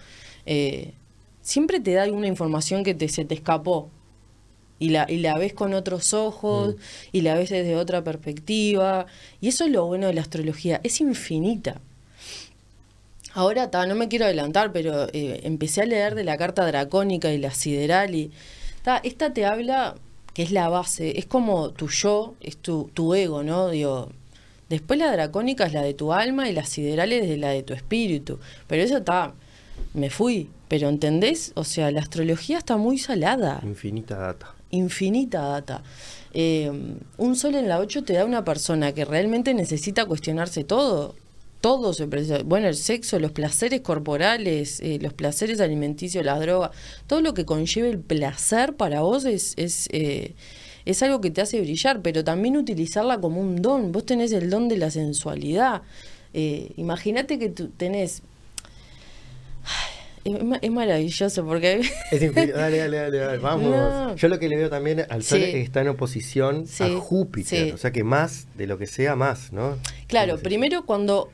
eh, 0.45 0.95
siempre 1.41 1.79
te 1.79 1.93
da 1.93 2.03
alguna 2.03 2.27
información 2.27 2.83
que 2.83 2.93
te, 2.93 3.07
se 3.07 3.23
te 3.23 3.35
escapó 3.35 3.89
y 4.79 4.89
la, 4.89 5.05
y 5.09 5.19
la 5.19 5.37
ves 5.37 5.53
con 5.53 5.73
otros 5.73 6.13
ojos 6.13 6.75
mm. 6.75 6.79
y 7.13 7.21
la 7.21 7.35
ves 7.35 7.51
desde 7.51 7.77
otra 7.77 8.03
perspectiva 8.03 9.05
y 9.39 9.47
eso 9.47 9.63
es 9.63 9.71
lo 9.71 9.85
bueno 9.85 10.07
de 10.07 10.13
la 10.13 10.21
astrología 10.21 10.81
es 10.83 10.99
infinita 10.99 11.79
Ahora 13.33 13.69
no 13.87 13.95
me 13.95 14.07
quiero 14.07 14.25
adelantar, 14.25 14.71
pero 14.71 15.07
eh, 15.13 15.41
empecé 15.43 15.81
a 15.81 15.85
leer 15.85 16.15
de 16.15 16.23
la 16.23 16.37
carta 16.37 16.65
dracónica 16.65 17.31
y 17.31 17.37
la 17.37 17.51
sideral 17.51 18.15
y 18.15 18.31
esta 19.03 19.33
te 19.33 19.45
habla 19.45 19.95
que 20.33 20.43
es 20.43 20.51
la 20.51 20.69
base, 20.69 21.19
es 21.19 21.25
como 21.25 21.71
tu 21.71 21.89
yo, 21.89 22.35
es 22.39 22.57
tu, 22.57 22.89
tu 22.93 23.13
ego, 23.13 23.43
¿no? 23.43 23.69
Digo, 23.69 24.09
después 24.69 24.99
la 24.99 25.11
dracónica 25.11 25.65
es 25.65 25.73
la 25.73 25.81
de 25.81 25.93
tu 25.93 26.13
alma 26.13 26.49
y 26.49 26.53
la 26.53 26.65
sideral 26.65 27.11
es 27.11 27.37
la 27.37 27.49
de 27.49 27.63
tu 27.63 27.73
espíritu. 27.73 28.39
Pero 28.67 28.83
eso 28.83 28.97
está, 28.97 29.33
me 29.93 30.09
fui, 30.09 30.49
pero 30.67 30.89
¿entendés? 30.89 31.51
O 31.55 31.63
sea, 31.63 31.91
la 31.91 32.01
astrología 32.01 32.57
está 32.57 32.77
muy 32.77 32.97
salada. 32.97 33.59
Infinita 33.63 34.17
data. 34.17 34.55
Infinita 34.71 35.41
data. 35.41 35.83
Eh, 36.33 36.71
un 37.17 37.35
sol 37.35 37.55
en 37.55 37.67
la 37.67 37.79
8 37.79 38.03
te 38.03 38.13
da 38.13 38.23
una 38.23 38.45
persona 38.45 38.93
que 38.93 39.03
realmente 39.03 39.53
necesita 39.53 40.05
cuestionarse 40.05 40.63
todo 40.63 41.15
todo 41.61 41.93
se 41.93 42.05
bueno, 42.05 42.67
el 42.67 42.75
sexo, 42.75 43.19
los 43.19 43.31
placeres 43.31 43.81
corporales, 43.81 44.79
eh, 44.79 44.97
los 45.01 45.13
placeres 45.13 45.59
alimenticios, 45.59 46.23
las 46.23 46.39
drogas, 46.39 46.71
todo 47.05 47.21
lo 47.21 47.33
que 47.33 47.45
conlleve 47.45 47.89
el 47.89 47.99
placer 47.99 48.75
para 48.75 49.01
vos 49.01 49.25
es, 49.25 49.53
es, 49.57 49.87
eh, 49.91 50.35
es 50.85 51.03
algo 51.03 51.19
que 51.19 51.31
te 51.31 51.41
hace 51.41 51.59
brillar, 51.59 52.01
pero 52.01 52.23
también 52.23 52.55
utilizarla 52.55 53.19
como 53.19 53.41
un 53.41 53.61
don. 53.61 53.91
Vos 53.91 54.05
tenés 54.05 54.31
el 54.31 54.49
don 54.49 54.69
de 54.69 54.77
la 54.77 54.89
sensualidad. 54.89 55.81
Eh, 56.33 56.71
Imagínate 56.77 57.37
que 57.37 57.49
tú 57.49 57.67
tenés... 57.69 58.21
es, 60.23 60.71
maravilloso 60.71 61.45
porque... 61.45 61.81
Es 62.11 62.33
dale, 62.33 62.77
dale, 62.77 62.87
dale, 62.87 63.37
vamos. 63.41 64.15
Yo 64.15 64.29
lo 64.29 64.39
que 64.39 64.47
le 64.47 64.55
veo 64.55 64.69
también 64.69 65.05
al 65.09 65.23
Sol 65.23 65.41
está 65.41 65.81
en 65.81 65.89
oposición 65.89 66.65
a 66.79 66.89
Júpiter, 66.99 67.73
o 67.73 67.77
sea 67.77 67.91
que 67.91 68.05
más 68.05 68.47
de 68.55 68.65
lo 68.65 68.77
que 68.77 68.87
sea, 68.87 69.17
más, 69.17 69.51
¿no? 69.51 69.77
Claro, 70.07 70.37
primero 70.37 70.85
cuando 70.85 71.31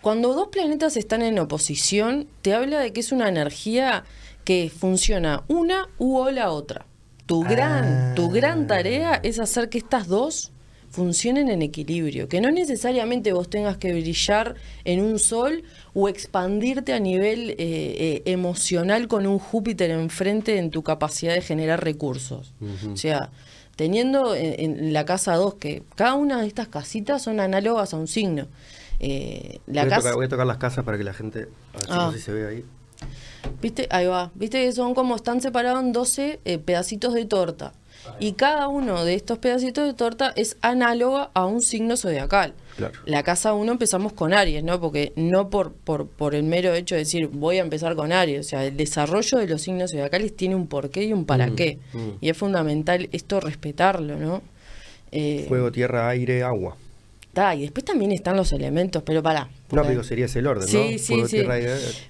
cuando 0.00 0.34
dos 0.34 0.48
planetas 0.48 0.96
están 0.96 1.22
en 1.22 1.38
oposición, 1.38 2.28
te 2.42 2.54
habla 2.54 2.80
de 2.80 2.92
que 2.92 3.00
es 3.00 3.12
una 3.12 3.28
energía 3.28 4.04
que 4.44 4.70
funciona 4.74 5.42
una 5.48 5.88
u 5.98 6.16
o 6.16 6.30
la 6.30 6.50
otra. 6.50 6.86
Tu 7.26 7.42
gran, 7.42 8.14
tu 8.14 8.30
gran 8.30 8.64
ah. 8.64 8.66
tarea 8.66 9.20
es 9.22 9.38
hacer 9.38 9.68
que 9.68 9.78
estas 9.78 10.06
dos 10.06 10.52
funcionen 10.90 11.50
en 11.50 11.62
equilibrio, 11.62 12.28
que 12.28 12.40
no 12.40 12.50
necesariamente 12.50 13.32
vos 13.32 13.50
tengas 13.50 13.76
que 13.76 13.92
brillar 13.92 14.54
en 14.84 15.02
un 15.02 15.18
sol 15.18 15.64
o 15.94 16.08
expandirte 16.08 16.92
a 16.92 16.98
nivel 16.98 17.50
eh, 17.50 17.56
eh, 17.58 18.22
emocional 18.24 19.08
con 19.08 19.26
un 19.26 19.38
Júpiter 19.38 19.90
enfrente 19.90 20.58
en 20.58 20.70
tu 20.70 20.82
capacidad 20.82 21.34
de 21.34 21.42
generar 21.42 21.84
recursos. 21.84 22.54
O 22.90 22.96
sea, 22.96 23.30
teniendo 23.76 24.34
en, 24.34 24.92
la 24.92 25.04
casa 25.04 25.36
2 25.36 25.54
que 25.54 25.82
cada 25.94 26.14
una 26.14 26.40
de 26.40 26.46
estas 26.46 26.68
casitas 26.68 27.22
son 27.22 27.40
análogas 27.40 27.92
a 27.94 27.96
un 27.96 28.08
signo. 28.08 28.48
Eh, 29.00 29.60
la 29.66 29.84
voy, 29.84 29.92
a 29.92 29.96
tocar, 29.96 30.14
voy, 30.14 30.24
a 30.26 30.28
tocar, 30.28 30.46
las 30.46 30.56
casas 30.58 30.84
para 30.84 30.98
que 30.98 31.04
la 31.04 31.14
gente. 31.14 31.48
A 31.88 32.08
ver 32.08 32.14
si 32.14 32.20
ah. 32.20 32.24
se 32.24 32.32
ve 32.32 32.46
ahí. 32.46 32.64
¿Viste? 33.62 33.86
Ahí 33.90 34.06
va. 34.06 34.30
¿Viste 34.34 34.64
que 34.64 34.72
son 34.72 34.94
como 34.94 35.16
están 35.16 35.40
separados 35.40 35.82
en 35.82 35.92
12 35.92 36.40
eh, 36.44 36.58
pedacitos 36.58 37.14
de 37.14 37.24
torta? 37.24 37.72
Y 38.20 38.32
cada 38.32 38.68
uno 38.68 39.04
de 39.04 39.14
estos 39.14 39.38
pedacitos 39.38 39.86
de 39.86 39.92
torta 39.92 40.32
es 40.34 40.56
análogo 40.62 41.30
a 41.34 41.46
un 41.46 41.60
signo 41.60 41.96
zodiacal. 41.96 42.54
La 43.04 43.22
casa 43.22 43.52
1 43.54 43.70
empezamos 43.70 44.12
con 44.12 44.32
Aries, 44.32 44.62
¿no? 44.64 44.80
Porque 44.80 45.12
no 45.16 45.50
por, 45.50 45.72
por, 45.72 46.06
por 46.06 46.34
el 46.34 46.44
mero 46.44 46.72
hecho 46.74 46.94
de 46.94 47.00
decir 47.00 47.28
voy 47.28 47.58
a 47.58 47.62
empezar 47.62 47.96
con 47.96 48.12
Aries. 48.12 48.46
O 48.46 48.48
sea, 48.48 48.64
el 48.64 48.76
desarrollo 48.76 49.38
de 49.38 49.48
los 49.48 49.62
signos 49.62 49.90
zodiacales 49.90 50.34
tiene 50.34 50.54
un 50.54 50.68
porqué 50.68 51.04
y 51.04 51.12
un 51.12 51.26
para 51.26 51.48
mm, 51.48 51.56
qué. 51.56 51.80
Mm. 51.92 52.08
Y 52.20 52.28
es 52.30 52.36
fundamental 52.36 53.08
esto 53.12 53.40
respetarlo, 53.40 54.16
¿no? 54.16 54.42
Eh, 55.10 55.44
Fuego, 55.48 55.70
tierra, 55.72 56.08
aire, 56.08 56.42
agua 56.44 56.76
y 57.54 57.62
después 57.62 57.84
también 57.84 58.12
están 58.12 58.36
los 58.36 58.52
elementos, 58.52 59.02
pero 59.04 59.22
para. 59.22 59.48
No, 59.70 59.82
pero 59.82 60.02
sería 60.02 60.26
ese 60.26 60.40
el 60.40 60.46
orden, 60.46 60.66
sí, 60.66 60.98
Sí, 60.98 61.22
sí, 61.26 61.42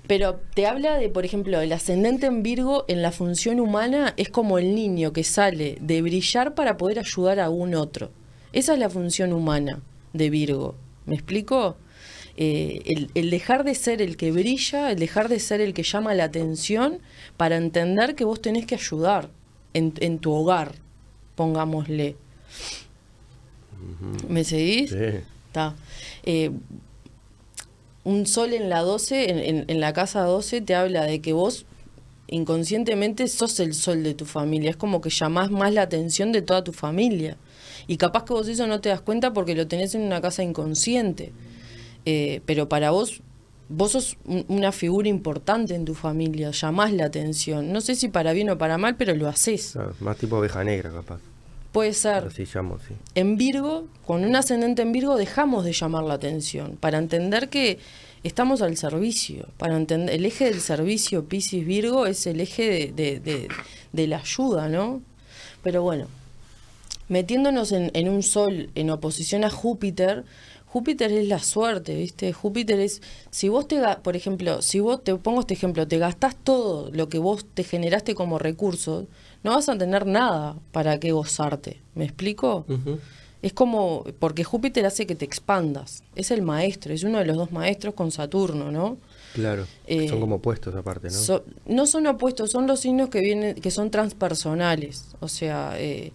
Pero 0.06 0.40
te 0.54 0.66
habla 0.66 0.98
de, 0.98 1.08
por 1.08 1.24
ejemplo, 1.24 1.60
el 1.60 1.72
ascendente 1.72 2.26
en 2.26 2.42
Virgo 2.42 2.84
en 2.88 3.02
la 3.02 3.12
función 3.12 3.60
humana 3.60 4.14
es 4.16 4.28
como 4.28 4.58
el 4.58 4.74
niño 4.74 5.12
que 5.12 5.24
sale 5.24 5.78
de 5.80 6.02
brillar 6.02 6.54
para 6.54 6.76
poder 6.76 6.98
ayudar 6.98 7.40
a 7.40 7.50
un 7.50 7.74
otro. 7.74 8.10
Esa 8.52 8.72
es 8.74 8.78
la 8.78 8.88
función 8.88 9.32
humana 9.32 9.80
de 10.12 10.30
Virgo. 10.30 10.74
¿Me 11.06 11.14
explico? 11.14 11.76
Eh, 12.36 13.08
el, 13.14 13.30
dejar 13.30 13.64
de 13.64 13.74
ser 13.74 14.00
el 14.00 14.16
que 14.16 14.30
brilla, 14.30 14.92
el 14.92 14.98
dejar 14.98 15.28
de 15.28 15.40
ser 15.40 15.60
el 15.60 15.74
que 15.74 15.82
llama 15.82 16.14
la 16.14 16.24
atención 16.24 17.00
para 17.36 17.56
entender 17.56 18.14
que 18.14 18.24
vos 18.24 18.40
tenés 18.40 18.64
que 18.64 18.76
ayudar 18.76 19.30
en, 19.74 19.92
en 19.98 20.20
tu 20.20 20.32
hogar, 20.32 20.76
pongámosle. 21.34 22.16
¿Me 24.28 24.44
seguís? 24.44 24.90
Sí. 24.90 25.20
Está. 25.46 25.74
Eh, 26.24 26.50
un 28.04 28.26
sol 28.26 28.52
en 28.54 28.68
la 28.68 28.80
12, 28.80 29.30
en, 29.30 29.64
en, 29.68 29.80
la 29.80 29.92
casa 29.92 30.22
12, 30.22 30.60
te 30.62 30.74
habla 30.74 31.04
de 31.04 31.20
que 31.20 31.32
vos 31.32 31.66
inconscientemente 32.28 33.26
sos 33.28 33.58
el 33.60 33.74
sol 33.74 34.02
de 34.02 34.14
tu 34.14 34.24
familia. 34.24 34.70
Es 34.70 34.76
como 34.76 35.00
que 35.00 35.10
llamás 35.10 35.50
más 35.50 35.72
la 35.72 35.82
atención 35.82 36.32
de 36.32 36.42
toda 36.42 36.62
tu 36.64 36.72
familia. 36.72 37.36
Y 37.86 37.96
capaz 37.96 38.24
que 38.24 38.34
vos 38.34 38.48
eso 38.48 38.66
no 38.66 38.80
te 38.80 38.90
das 38.90 39.00
cuenta 39.00 39.32
porque 39.32 39.54
lo 39.54 39.66
tenés 39.66 39.94
en 39.94 40.02
una 40.02 40.20
casa 40.20 40.42
inconsciente. 40.42 41.32
Eh, 42.04 42.42
pero 42.46 42.68
para 42.68 42.90
vos, 42.90 43.22
vos 43.68 43.92
sos 43.92 44.16
una 44.48 44.72
figura 44.72 45.08
importante 45.08 45.74
en 45.74 45.84
tu 45.84 45.94
familia, 45.94 46.50
llamás 46.50 46.92
la 46.92 47.06
atención. 47.06 47.72
No 47.72 47.80
sé 47.80 47.94
si 47.94 48.08
para 48.08 48.32
bien 48.32 48.50
o 48.50 48.58
para 48.58 48.78
mal, 48.78 48.96
pero 48.96 49.14
lo 49.14 49.28
haces. 49.28 49.76
más 50.00 50.16
tipo 50.18 50.36
oveja 50.36 50.62
negra, 50.64 50.90
capaz. 50.90 51.20
Puede 51.72 51.92
ser. 51.92 52.28
En 53.14 53.36
Virgo, 53.36 53.86
con 54.06 54.24
un 54.24 54.34
ascendente 54.36 54.82
en 54.82 54.92
Virgo, 54.92 55.16
dejamos 55.16 55.64
de 55.64 55.72
llamar 55.72 56.04
la 56.04 56.14
atención 56.14 56.76
para 56.76 56.98
entender 56.98 57.50
que 57.50 57.78
estamos 58.22 58.62
al 58.62 58.76
servicio. 58.76 59.48
Para 59.58 59.76
entender, 59.76 60.14
el 60.14 60.24
eje 60.24 60.46
del 60.46 60.60
servicio 60.60 61.26
Piscis 61.26 61.66
Virgo 61.66 62.06
es 62.06 62.26
el 62.26 62.40
eje 62.40 62.92
de, 62.92 64.06
la 64.06 64.18
ayuda, 64.18 64.68
¿no? 64.68 65.02
Pero 65.62 65.82
bueno, 65.82 66.06
metiéndonos 67.08 67.72
en, 67.72 68.08
un 68.08 68.22
sol 68.22 68.70
en 68.74 68.90
oposición 68.90 69.44
a 69.44 69.50
Júpiter, 69.50 70.24
Júpiter 70.66 71.10
es 71.12 71.28
la 71.28 71.38
suerte, 71.38 71.94
¿viste? 71.94 72.32
Júpiter 72.32 72.78
es, 72.80 73.00
si 73.30 73.48
vos 73.48 73.66
te, 73.68 73.80
por 74.02 74.16
ejemplo, 74.16 74.60
si 74.60 74.80
vos 74.80 75.02
te 75.02 75.14
pongo 75.16 75.40
este 75.40 75.54
ejemplo, 75.54 75.88
te 75.88 75.98
gastás 75.98 76.36
todo 76.36 76.90
lo 76.92 77.08
que 77.08 77.18
vos 77.18 77.46
te 77.54 77.64
generaste 77.64 78.14
como 78.14 78.38
recursos, 78.38 79.06
no 79.42 79.52
vas 79.52 79.68
a 79.68 79.76
tener 79.78 80.06
nada 80.06 80.56
para 80.72 80.98
qué 80.98 81.12
gozarte. 81.12 81.80
¿Me 81.94 82.04
explico? 82.04 82.66
Es 83.40 83.52
como, 83.52 84.04
porque 84.18 84.42
Júpiter 84.42 84.84
hace 84.84 85.06
que 85.06 85.14
te 85.14 85.24
expandas. 85.24 86.02
Es 86.16 86.30
el 86.30 86.42
maestro, 86.42 86.92
es 86.92 87.04
uno 87.04 87.18
de 87.18 87.24
los 87.24 87.36
dos 87.36 87.52
maestros 87.52 87.94
con 87.94 88.10
Saturno, 88.10 88.72
¿no? 88.72 88.98
Claro. 89.34 89.64
son 89.64 89.70
eh, 89.86 90.10
como 90.20 90.36
opuestos 90.36 90.74
aparte, 90.74 91.08
¿no? 91.10 91.42
no 91.66 91.86
son 91.86 92.06
opuestos, 92.06 92.50
son 92.50 92.66
los 92.66 92.80
signos 92.80 93.10
que 93.10 93.20
vienen, 93.20 93.54
que 93.54 93.70
son 93.70 93.90
transpersonales. 93.90 95.04
O 95.20 95.28
sea, 95.28 95.74
eh, 95.78 96.12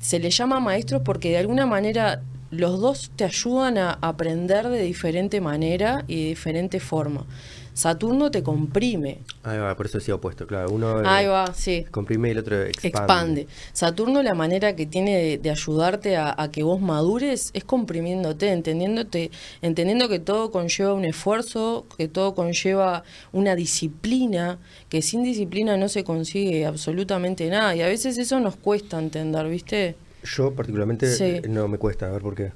se 0.00 0.18
le 0.18 0.30
llama 0.30 0.58
maestros 0.58 1.02
porque 1.04 1.30
de 1.30 1.38
alguna 1.38 1.66
manera 1.66 2.22
los 2.50 2.80
dos 2.80 3.10
te 3.14 3.24
ayudan 3.24 3.78
a 3.78 3.98
aprender 4.00 4.68
de 4.68 4.82
diferente 4.82 5.40
manera 5.40 6.04
y 6.08 6.22
de 6.22 6.28
diferente 6.30 6.80
forma. 6.80 7.26
Saturno 7.74 8.30
te 8.30 8.42
comprime. 8.42 9.18
Ahí 9.42 9.58
va, 9.58 9.76
por 9.76 9.86
eso 9.86 9.98
decía 9.98 10.14
opuesto, 10.14 10.46
claro. 10.46 10.70
Uno 10.70 11.00
eh, 11.00 11.04
Ahí 11.06 11.26
va, 11.26 11.52
sí. 11.52 11.84
comprime 11.90 12.28
y 12.28 12.30
el 12.30 12.38
otro 12.38 12.62
expande. 12.62 12.88
Expande. 12.88 13.46
Saturno 13.72 14.22
la 14.22 14.34
manera 14.34 14.76
que 14.76 14.86
tiene 14.86 15.16
de, 15.16 15.38
de 15.38 15.50
ayudarte 15.50 16.16
a, 16.16 16.34
a 16.38 16.50
que 16.52 16.62
vos 16.62 16.80
madures 16.80 17.50
es 17.52 17.64
comprimiéndote, 17.64 18.50
entendiéndote, 18.52 19.30
entendiendo 19.60 20.08
que 20.08 20.20
todo 20.20 20.50
conlleva 20.52 20.94
un 20.94 21.04
esfuerzo, 21.04 21.84
que 21.98 22.06
todo 22.08 22.34
conlleva 22.34 23.02
una 23.32 23.56
disciplina, 23.56 24.58
que 24.88 25.02
sin 25.02 25.24
disciplina 25.24 25.76
no 25.76 25.88
se 25.88 26.04
consigue 26.04 26.64
absolutamente 26.66 27.50
nada. 27.50 27.74
Y 27.74 27.82
a 27.82 27.88
veces 27.88 28.16
eso 28.18 28.38
nos 28.40 28.56
cuesta 28.56 28.98
entender, 29.00 29.48
¿viste? 29.48 29.96
Yo 30.22 30.54
particularmente 30.54 31.06
Sí. 31.14 31.40
no 31.48 31.68
me 31.68 31.76
cuesta, 31.78 32.06
a 32.06 32.10
ver 32.12 32.22
por 32.22 32.34
qué. 32.36 32.52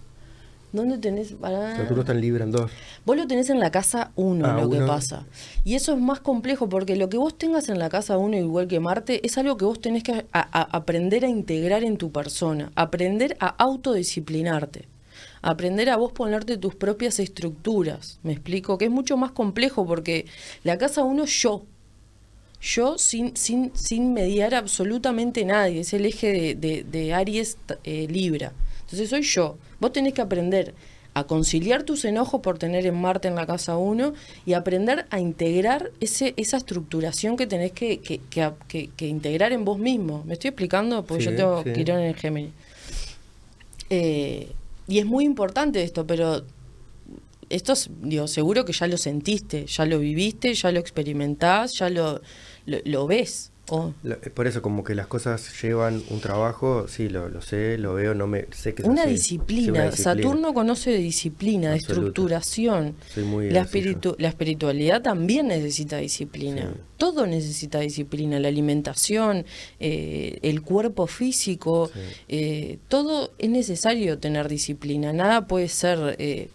¿Dónde 0.70 0.98
tenés? 0.98 1.32
Pará. 1.32 1.76
Saturno 1.76 2.00
está 2.02 2.12
en 2.12 2.20
Libra 2.20 2.44
en 2.44 2.50
dos. 2.52 2.70
Vos 3.06 3.16
lo 3.16 3.26
tenés 3.26 3.48
en 3.48 3.58
la 3.58 3.70
casa 3.70 4.10
1, 4.16 4.46
Ah, 4.46 4.60
lo 4.60 4.68
que 4.68 4.76
uno. 4.76 4.86
pasa. 4.86 5.24
Y 5.64 5.74
eso 5.76 5.94
es 5.94 5.98
más 6.00 6.20
complejo 6.20 6.68
porque 6.68 6.94
lo 6.96 7.08
que 7.08 7.16
vos 7.16 7.38
tengas 7.38 7.70
en 7.70 7.78
la 7.78 7.88
casa 7.88 8.18
1, 8.18 8.36
igual 8.36 8.68
que 8.68 8.78
Marte, 8.78 9.24
es 9.26 9.38
algo 9.38 9.56
que 9.56 9.64
vos 9.64 9.80
tenés 9.80 10.02
que 10.02 10.12
a- 10.12 10.26
a- 10.32 10.68
aprender 10.76 11.24
a 11.24 11.28
integrar 11.28 11.84
en 11.84 11.96
tu 11.96 12.12
persona, 12.12 12.70
aprender 12.74 13.34
a 13.40 13.46
autodisciplinarte, 13.48 14.84
aprender 15.40 15.88
a 15.88 15.96
vos 15.96 16.12
ponerte 16.12 16.58
tus 16.58 16.74
propias 16.74 17.18
estructuras. 17.18 18.18
Me 18.22 18.32
explico 18.32 18.76
que 18.76 18.84
es 18.86 18.90
mucho 18.90 19.16
más 19.16 19.30
complejo 19.30 19.86
porque 19.86 20.26
la 20.64 20.76
casa 20.76 21.02
1 21.02 21.24
es 21.24 21.30
yo. 21.42 21.62
Yo 22.60 22.98
sin, 22.98 23.36
sin, 23.36 23.70
sin 23.74 24.12
mediar 24.12 24.54
absolutamente 24.54 25.44
nadie, 25.44 25.80
es 25.80 25.92
el 25.94 26.04
eje 26.04 26.26
de, 26.32 26.54
de- 26.56 26.82
de 26.84 27.14
Aries 27.14 27.56
eh, 27.84 28.06
Libra. 28.10 28.52
Entonces 28.80 29.08
soy 29.10 29.22
yo. 29.22 29.56
Vos 29.80 29.92
tenés 29.92 30.12
que 30.14 30.20
aprender 30.22 30.74
a 31.14 31.24
conciliar 31.24 31.82
tus 31.82 32.04
enojos 32.04 32.40
por 32.42 32.58
tener 32.58 32.86
en 32.86 32.94
Marte 33.00 33.26
en 33.28 33.34
la 33.34 33.46
casa 33.46 33.76
1 33.76 34.12
y 34.46 34.52
aprender 34.52 35.06
a 35.10 35.18
integrar 35.20 35.90
ese, 36.00 36.34
esa 36.36 36.56
estructuración 36.58 37.36
que 37.36 37.46
tenés 37.46 37.72
que, 37.72 37.98
que, 37.98 38.20
que- 38.30 38.90
que- 38.96 39.06
integrar 39.06 39.52
en 39.52 39.64
vos 39.64 39.78
mismo. 39.78 40.22
¿Me 40.26 40.34
estoy 40.34 40.48
explicando? 40.48 41.04
Porque 41.04 41.24
Sí, 41.24 41.30
yo 41.30 41.36
tengo 41.36 41.62
sí. 41.64 41.72
Quirón 41.72 42.00
en 42.00 42.14
Géminis. 42.14 42.50
Eh, 43.90 44.52
y 44.86 44.98
es 44.98 45.06
muy 45.06 45.24
importante 45.24 45.82
esto, 45.82 46.06
pero 46.06 46.42
esto 47.48 47.72
es, 47.72 47.90
digo, 48.02 48.28
seguro 48.28 48.64
que 48.64 48.72
ya 48.72 48.86
lo 48.86 48.96
sentiste, 48.98 49.66
ya 49.66 49.86
lo 49.86 49.98
viviste, 49.98 50.54
ya 50.54 50.70
lo 50.70 50.78
experimentás, 50.80 51.74
ya 51.74 51.88
lo, 51.90 52.20
lo, 52.66 52.78
lo 52.84 53.06
ves. 53.06 53.50
O 53.70 53.92
La- 54.02 54.14
eh, 54.22 54.30
Por 54.30 54.46
eso, 54.46 54.62
como 54.62 54.84
que 54.84 54.94
las 54.94 55.06
cosas 55.06 55.52
llevan 55.62 56.02
un 56.10 56.20
trabajo, 56.20 56.86
sí, 56.88 57.08
lo, 57.08 57.28
lo 57.28 57.42
sé, 57.42 57.78
lo 57.78 57.94
veo, 57.94 58.14
no 58.14 58.26
me 58.26 58.46
sé 58.52 58.74
que 58.74 58.82
una 58.82 59.06
disciplina. 59.06 59.62
Sí, 59.64 59.70
una 59.70 59.84
disciplina. 59.90 60.14
Saturno 60.22 60.54
conoce 60.54 60.90
de 60.90 60.98
disciplina, 60.98 61.70
de 61.70 61.76
estructuración. 61.78 62.94
Soy 63.14 63.24
muy 63.24 63.50
La, 63.50 63.62
espiritu- 63.64 64.14
la 64.18 64.28
espiritualidad 64.28 65.02
también 65.02 65.48
necesita 65.48 65.98
disciplina. 65.98 66.62
Sí. 66.74 66.80
Todo 66.96 67.26
necesita 67.26 67.78
disciplina. 67.80 68.38
La 68.40 68.48
alimentación, 68.48 69.44
eh, 69.80 70.38
el 70.42 70.62
cuerpo 70.62 71.06
físico, 71.06 71.90
Sí. 71.92 72.00
eh, 72.28 72.78
todo 72.88 73.32
es 73.38 73.50
necesario 73.50 74.18
tener 74.18 74.48
disciplina. 74.48 75.12
Nada 75.12 75.46
puede 75.46 75.68
ser... 75.68 76.16
eh, 76.18 76.48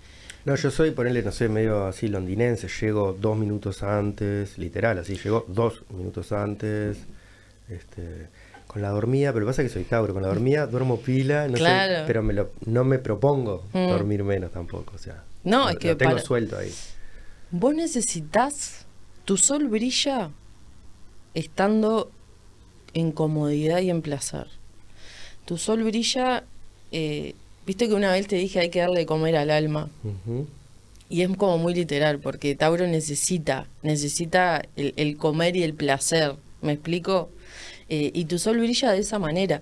No, 0.45 0.55
yo 0.55 0.71
soy, 0.71 0.91
ponerle, 0.91 1.23
no 1.23 1.31
sé, 1.31 1.47
medio 1.47 1.85
así 1.85 2.07
londinense, 2.09 2.67
llego 2.81 3.13
dos 3.13 3.38
minutos 3.38 3.81
antes, 3.81 4.57
literal, 4.57 4.97
así, 5.00 5.15
llego 5.15 5.45
dos 5.47 5.83
minutos 5.89 6.33
antes, 6.33 6.97
este, 7.69 8.27
con 8.67 8.81
la 8.81 8.89
dormida, 8.89 9.31
pero 9.31 9.45
pasa 9.45 9.63
que 9.63 9.69
soy 9.69 9.83
Tauro, 9.85 10.13
con 10.13 10.21
la 10.21 10.27
dormida 10.27 10.67
duermo 10.67 11.00
pila, 11.00 11.47
no 11.47 11.53
Claro. 11.53 12.00
sé, 12.01 12.03
pero 12.07 12.23
me 12.23 12.33
lo, 12.33 12.51
no 12.65 12.83
me 12.83 13.00
propongo 13.00 13.63
Mm. 13.71 13.88
dormir 13.88 14.23
menos 14.25 14.51
tampoco, 14.51 14.93
o 14.95 14.97
sea, 14.97 15.23
No, 15.45 15.65
lo- 15.65 15.69
es 15.69 15.77
que 15.77 15.89
lo 15.89 15.97
tengo 15.97 16.12
para- 16.13 16.23
suelto 16.23 16.57
ahí. 16.57 16.73
Vos 17.51 17.73
necesitas, 17.73 18.85
tu 19.23 19.38
sol 19.38 19.69
brilla 19.69 20.29
estando 21.33 22.12
en 22.93 23.12
comodidad 23.13 23.79
y 23.79 23.89
en 23.89 24.01
placer. 24.01 24.47
Tu 25.45 25.57
sol 25.57 25.83
brilla, 25.83 26.43
eh, 26.91 27.33
viste 27.65 27.88
que 27.88 27.93
una 27.93 28.12
vez 28.12 28.27
te 28.27 28.36
dije 28.36 28.60
hay 28.60 28.70
que 28.70 28.79
darle 28.79 29.00
de 29.01 29.05
comer 29.05 29.36
al 29.36 29.50
alma. 29.51 29.89
Y 31.10 31.22
es 31.22 31.29
como 31.38 31.58
muy 31.58 31.74
literal, 31.75 32.20
porque 32.20 32.55
Tauro 32.55 32.88
necesita, 32.88 33.67
necesita 33.84 34.63
el, 34.75 34.93
el 34.98 35.17
comer 35.17 35.55
y 35.55 35.63
el 35.63 35.74
placer, 35.74 36.36
¿me 36.62 36.74
explico? 36.74 37.29
Eh, 37.89 38.12
y 38.13 38.25
tu 38.25 38.39
sol 38.39 38.58
brilla 38.60 38.91
de 38.91 39.00
esa 39.00 39.20
manera. 39.20 39.62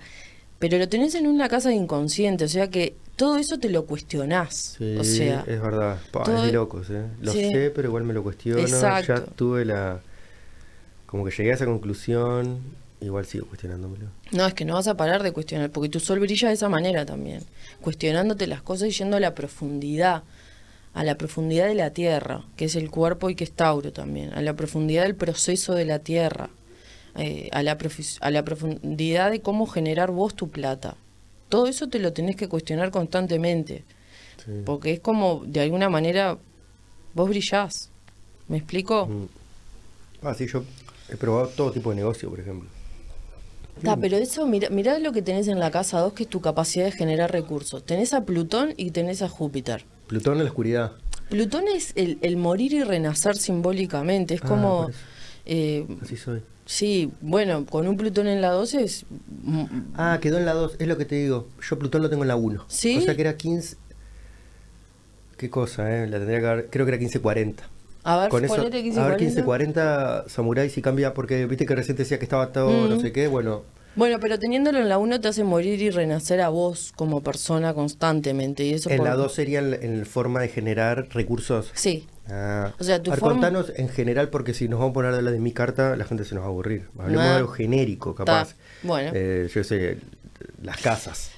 Pero 0.59 0.77
lo 0.77 0.87
tenés 0.87 1.15
en 1.15 1.27
una 1.27 1.49
casa 1.49 1.69
de 1.69 1.75
inconsciente, 1.75 2.45
o 2.45 2.47
sea 2.47 2.69
que 2.69 2.93
todo 3.15 3.37
eso 3.37 3.57
te 3.59 3.69
lo 3.69 3.85
cuestionás. 3.85 4.75
Sí, 4.77 4.95
o 4.97 5.03
sea, 5.03 5.43
es 5.47 5.61
verdad, 5.61 5.99
Pa, 6.11 6.23
todo- 6.23 6.37
es 6.37 6.43
de 6.43 6.51
locos, 6.53 6.89
¿eh? 6.89 7.03
Lo 7.21 7.33
Sí. 7.33 7.49
sé, 7.51 7.71
pero 7.75 7.89
igual 7.89 8.03
me 8.03 8.13
lo 8.13 8.23
cuestiono, 8.23 8.61
Exacto. 8.61 9.15
ya 9.15 9.25
tuve 9.25 9.65
la, 9.65 9.99
como 11.07 11.25
que 11.25 11.31
llegué 11.31 11.51
a 11.51 11.55
esa 11.55 11.65
conclusión, 11.65 12.59
igual 13.01 13.25
sigo 13.25 13.47
cuestionándomelo. 13.47 14.07
No, 14.31 14.45
es 14.45 14.53
que 14.53 14.63
no 14.65 14.75
vas 14.75 14.87
a 14.87 14.95
parar 14.95 15.23
de 15.23 15.31
cuestionar, 15.31 15.71
porque 15.71 15.89
tu 15.89 15.99
sol 15.99 16.19
brilla 16.19 16.47
de 16.47 16.53
esa 16.53 16.69
manera 16.69 17.05
también, 17.05 17.43
cuestionándote 17.81 18.47
las 18.47 18.61
cosas 18.61 18.89
y 18.89 18.91
yendo 18.91 19.17
a 19.17 19.19
la 19.19 19.33
profundidad, 19.35 20.23
a 20.93 21.03
la 21.03 21.15
profundidad 21.15 21.67
de 21.67 21.75
la 21.75 21.89
tierra, 21.91 22.43
que 22.55 22.65
es 22.65 22.75
el 22.75 22.89
cuerpo 22.91 23.29
y 23.29 23.35
que 23.35 23.43
es 23.43 23.51
Tauro 23.51 23.91
también, 23.91 24.33
a 24.33 24.41
la 24.41 24.53
profundidad 24.55 25.03
del 25.03 25.15
proceso 25.15 25.73
de 25.73 25.85
la 25.85 25.99
tierra, 25.99 26.49
eh, 27.17 27.49
a, 27.51 27.63
la 27.63 27.77
a 28.21 28.31
la 28.31 28.45
profundidad 28.45 29.31
de 29.31 29.41
cómo 29.41 29.65
generar 29.65 30.11
vos 30.11 30.35
tu 30.35 30.49
plata. 30.49 30.95
Todo 31.49 31.67
eso 31.67 31.89
te 31.89 31.99
lo 31.99 32.13
tenés 32.13 32.35
que 32.35 32.47
cuestionar 32.47 32.91
constantemente, 32.91 33.83
Sí. 34.45 34.51
porque 34.65 34.91
es 34.93 34.99
como, 34.99 35.43
de 35.45 35.59
alguna 35.59 35.87
manera, 35.89 36.37
vos 37.13 37.29
brillás. 37.29 37.89
¿Me 38.47 38.57
explico? 38.57 39.05
Mm. 39.05 39.27
Ah, 40.25 40.33
sí, 40.33 40.47
yo 40.47 40.63
he 41.09 41.15
probado 41.15 41.47
todo 41.49 41.71
tipo 41.71 41.89
de 41.91 41.97
negocio, 41.97 42.29
por 42.29 42.39
ejemplo. 42.39 42.67
Ta, 43.83 43.97
pero 43.97 44.17
eso, 44.17 44.45
mira, 44.47 44.69
mirá 44.69 44.99
lo 44.99 45.11
que 45.11 45.21
tenés 45.21 45.47
en 45.47 45.59
la 45.59 45.71
casa 45.71 45.99
2, 45.99 46.13
que 46.13 46.23
es 46.23 46.29
tu 46.29 46.41
capacidad 46.41 46.85
de 46.85 46.91
generar 46.91 47.31
recursos. 47.31 47.83
Tenés 47.85 48.13
a 48.13 48.23
Plutón 48.25 48.73
y 48.77 48.91
tenés 48.91 49.21
a 49.21 49.29
Júpiter. 49.29 49.85
Plutón 50.07 50.37
en 50.37 50.43
la 50.43 50.49
oscuridad. 50.49 50.91
Plutón 51.29 51.63
es 51.73 51.93
el, 51.95 52.17
el 52.21 52.37
morir 52.37 52.73
y 52.73 52.83
renacer 52.83 53.37
simbólicamente. 53.37 54.33
Es 54.35 54.41
Ah, 54.43 54.47
como. 54.47 54.89
eh, 55.45 55.85
Así 56.01 56.17
soy. 56.17 56.41
sí, 56.65 57.11
bueno, 57.21 57.65
con 57.65 57.87
un 57.87 57.95
Plutón 57.97 58.27
en 58.27 58.41
la 58.41 58.49
12 58.51 58.83
es. 58.83 59.05
Ah, 59.95 60.19
quedó 60.21 60.37
en 60.37 60.45
la 60.45 60.53
2, 60.53 60.75
es 60.79 60.87
lo 60.87 60.97
que 60.97 61.05
te 61.05 61.15
digo. 61.15 61.47
Yo 61.67 61.79
Plutón 61.79 62.01
lo 62.01 62.09
tengo 62.09 62.23
en 62.23 62.27
la 62.27 62.35
1. 62.35 62.65
¿Sí? 62.67 62.97
O 62.97 63.01
sea 63.01 63.15
que 63.15 63.21
era 63.21 63.37
15. 63.37 63.77
Qué 65.37 65.49
cosa, 65.49 65.91
¿eh? 66.03 66.07
La 66.07 66.17
tendría 66.17 66.39
que 66.39 66.45
haber. 66.47 66.69
Creo 66.69 66.85
que 66.85 66.91
era 66.91 66.97
1540. 66.99 67.63
A 68.03 68.17
ver, 68.17 68.29
Con 68.29 68.43
eso, 68.45 68.55
ponete 68.55 68.77
a 68.77 68.81
ver, 68.81 68.83
1540. 68.83 69.17
1540 69.17 70.23
Samurai 70.29 70.69
si 70.69 70.81
cambia, 70.81 71.13
porque 71.13 71.45
viste 71.45 71.65
que 71.65 71.75
recién 71.75 71.95
te 71.97 72.03
decía 72.03 72.17
que 72.19 72.25
estaba 72.25 72.51
todo, 72.51 72.87
no 72.87 72.95
Mm. 72.95 73.01
sé 73.01 73.11
qué. 73.11 73.27
Bueno, 73.27 73.63
Bueno, 73.95 74.19
pero 74.21 74.39
teniéndolo 74.39 74.79
en 74.79 74.87
la 74.87 74.97
1 74.97 75.19
te 75.19 75.27
hace 75.27 75.43
morir 75.43 75.81
y 75.81 75.89
renacer 75.89 76.39
a 76.39 76.47
vos 76.47 76.93
como 76.95 77.21
persona 77.21 77.73
constantemente. 77.73 78.63
Y 78.63 78.73
eso 78.73 78.89
en 78.89 78.97
por- 78.99 79.07
la 79.07 79.15
2 79.15 79.33
sería 79.33 79.59
en, 79.59 80.05
forma 80.05 80.39
de 80.39 80.47
generar 80.47 81.09
recursos. 81.11 81.71
Sí. 81.73 82.07
Ah. 82.29 82.71
O 82.79 82.83
sea, 82.85 83.03
tu 83.03 83.11
A 83.11 83.15
ver, 83.15 83.19
forma- 83.19 83.33
contanos 83.41 83.73
en 83.75 83.89
general, 83.89 84.29
porque 84.29 84.53
si 84.53 84.69
nos 84.69 84.79
vamos 84.79 84.91
a 84.91 84.93
poner 84.93 85.13
a 85.13 85.17
hablar 85.17 85.33
de 85.33 85.39
mi 85.41 85.51
carta, 85.51 85.97
la 85.97 86.05
gente 86.05 86.23
se 86.23 86.35
nos 86.35 86.43
va 86.43 86.47
a 86.47 86.49
aburrir. 86.51 86.87
Hablemos 86.97 87.25
Ah. 87.25 87.29
de 87.31 87.35
algo 87.39 87.51
genérico, 87.51 88.15
capaz. 88.15 88.55
Bueno. 88.81 89.11
Eh, 89.13 89.49
yo 89.53 89.61
sé, 89.65 89.97
las 90.63 90.77
casas. 90.81 91.31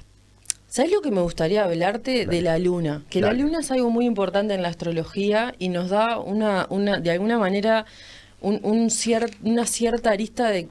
¿Sabes 0.74 0.92
lo 0.92 1.02
que 1.02 1.12
me 1.12 1.22
gustaría 1.22 1.64
hablarte 1.66 2.26
de 2.26 2.42
la 2.42 2.58
luna? 2.58 3.04
Que 3.12 3.22
Dale. 3.22 3.38
la 3.38 3.44
luna 3.44 3.60
es 3.60 3.70
algo 3.70 3.92
muy 3.92 4.08
importante 4.08 4.56
en 4.56 4.64
la 4.64 4.70
astrología 4.70 5.54
y 5.60 5.70
nos 5.70 5.92
da 5.92 6.18
una, 6.18 6.66
una 6.72 7.00
de 7.00 7.12
alguna 7.12 7.38
manera, 7.38 7.86
un, 8.42 8.60
un 8.64 8.90
cier- 8.90 9.36
una 9.44 9.68
cierta 9.68 10.10
arista 10.10 10.50
de, 10.50 10.68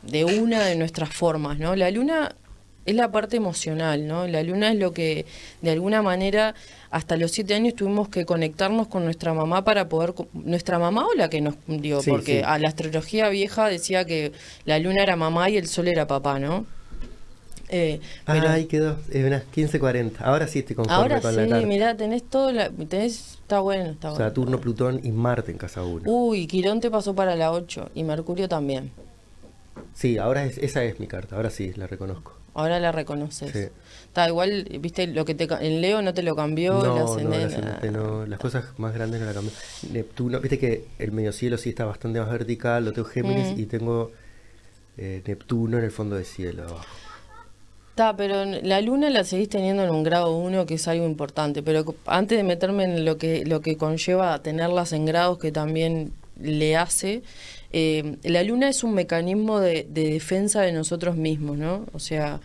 de 0.00 0.24
una 0.24 0.64
de 0.64 0.76
nuestras 0.76 1.10
formas, 1.10 1.58
¿no? 1.58 1.76
La 1.76 1.90
luna 1.90 2.34
es 2.86 2.94
la 2.94 3.12
parte 3.12 3.36
emocional, 3.36 4.06
¿no? 4.06 4.26
La 4.26 4.42
luna 4.42 4.72
es 4.72 4.78
lo 4.78 4.94
que, 4.94 5.26
de 5.60 5.70
alguna 5.72 6.00
manera, 6.00 6.54
hasta 6.90 7.18
los 7.18 7.30
siete 7.30 7.52
años 7.52 7.74
tuvimos 7.74 8.08
que 8.08 8.24
conectarnos 8.24 8.88
con 8.88 9.04
nuestra 9.04 9.34
mamá 9.34 9.62
para 9.62 9.90
poder, 9.90 10.14
nuestra 10.32 10.78
mamá 10.78 11.06
o 11.06 11.12
la 11.14 11.28
que 11.28 11.42
nos, 11.42 11.56
digo, 11.66 12.00
Sí, 12.00 12.08
porque 12.10 12.38
sí. 12.38 12.42
a 12.46 12.58
la 12.58 12.68
astrología 12.68 13.28
vieja 13.28 13.68
decía 13.68 14.06
que 14.06 14.32
la 14.64 14.78
luna 14.78 15.02
era 15.02 15.16
mamá 15.16 15.50
y 15.50 15.58
el 15.58 15.68
sol 15.68 15.88
era 15.88 16.06
papá, 16.06 16.38
¿no? 16.38 16.64
Eh, 17.68 18.00
pero- 18.26 18.48
Ahí 18.48 18.66
quedó, 18.66 18.96
es 19.10 19.24
unas 19.24 19.42
1540. 19.44 20.24
Ahora 20.24 20.46
sí 20.48 20.60
estoy 20.60 20.76
conforme 20.76 20.96
Ahora 21.02 21.20
con 21.20 21.30
sí, 21.32 21.40
la 21.40 21.48
carta. 21.48 21.66
mirá, 21.66 21.96
tenés 21.96 22.22
todo, 22.22 22.52
la, 22.52 22.70
tenés, 22.70 23.38
está 23.42 23.60
bueno, 23.60 23.90
está 23.90 24.10
bueno. 24.10 24.24
Saturno, 24.24 24.60
Plutón 24.60 25.00
y 25.02 25.10
Marte 25.12 25.50
en 25.50 25.58
casa 25.58 25.82
1. 25.82 26.02
Uy, 26.10 26.46
Quirón 26.46 26.80
te 26.80 26.90
pasó 26.90 27.14
para 27.14 27.34
la 27.36 27.52
8 27.52 27.90
y 27.94 28.04
Mercurio 28.04 28.48
también. 28.48 28.90
Sí, 29.94 30.18
ahora 30.18 30.44
es, 30.44 30.58
esa 30.58 30.84
es 30.84 31.00
mi 31.00 31.06
carta, 31.06 31.36
ahora 31.36 31.50
sí, 31.50 31.72
la 31.76 31.86
reconozco. 31.86 32.36
Ahora 32.56 32.78
la 32.78 32.92
reconoces. 32.92 33.50
Sí. 33.50 33.66
Está 34.06 34.28
igual, 34.28 34.68
viste, 34.80 35.08
lo 35.08 35.24
que 35.24 35.34
te 35.34 35.44
en 35.66 35.80
Leo 35.80 36.00
no 36.02 36.14
te 36.14 36.22
lo 36.22 36.36
cambió, 36.36 36.74
No, 36.74 36.96
no, 36.98 37.04
ascendente. 37.12 37.90
Las 38.28 38.38
cosas 38.38 38.66
más 38.78 38.94
grandes 38.94 39.20
no 39.20 39.26
la 39.26 39.32
cambió. 39.34 39.52
Neptuno, 39.90 40.38
viste 40.40 40.58
que 40.60 40.84
el 41.00 41.10
medio 41.10 41.32
cielo 41.32 41.58
sí 41.58 41.70
está 41.70 41.84
bastante 41.84 42.20
más 42.20 42.30
vertical, 42.30 42.84
lo 42.84 42.92
tengo 42.92 43.08
Géminis 43.08 43.56
Mm. 43.56 43.60
y 43.60 43.66
tengo 43.66 44.12
eh, 44.96 45.22
Neptuno 45.26 45.78
en 45.78 45.84
el 45.84 45.90
fondo 45.90 46.14
del 46.14 46.24
cielo 46.24 46.62
abajo. 46.68 46.84
Está, 47.94 48.16
pero 48.16 48.44
la 48.44 48.80
luna 48.80 49.08
la 49.08 49.22
seguís 49.22 49.48
teniendo 49.48 49.84
en 49.84 49.90
un 49.90 50.02
grado 50.02 50.36
1 50.36 50.66
que 50.66 50.74
es 50.74 50.88
algo 50.88 51.06
importante, 51.06 51.62
pero 51.62 51.94
antes 52.06 52.36
de 52.36 52.42
meterme 52.42 52.82
en 52.82 53.04
lo 53.04 53.18
que 53.18 53.44
lo 53.46 53.60
que 53.60 53.76
conlleva 53.76 54.42
tenerlas 54.42 54.92
en 54.92 55.06
grados 55.06 55.38
que 55.38 55.52
también 55.52 56.12
le 56.40 56.74
hace. 56.74 57.22
Eh, 57.72 58.16
la 58.24 58.42
luna 58.42 58.68
es 58.68 58.82
un 58.82 58.94
mecanismo 58.94 59.60
de, 59.60 59.86
de 59.88 60.10
defensa 60.10 60.62
de 60.62 60.72
nosotros 60.72 61.14
mismos, 61.14 61.56
¿no? 61.56 61.86
O 61.92 62.00
sea, 62.00 62.40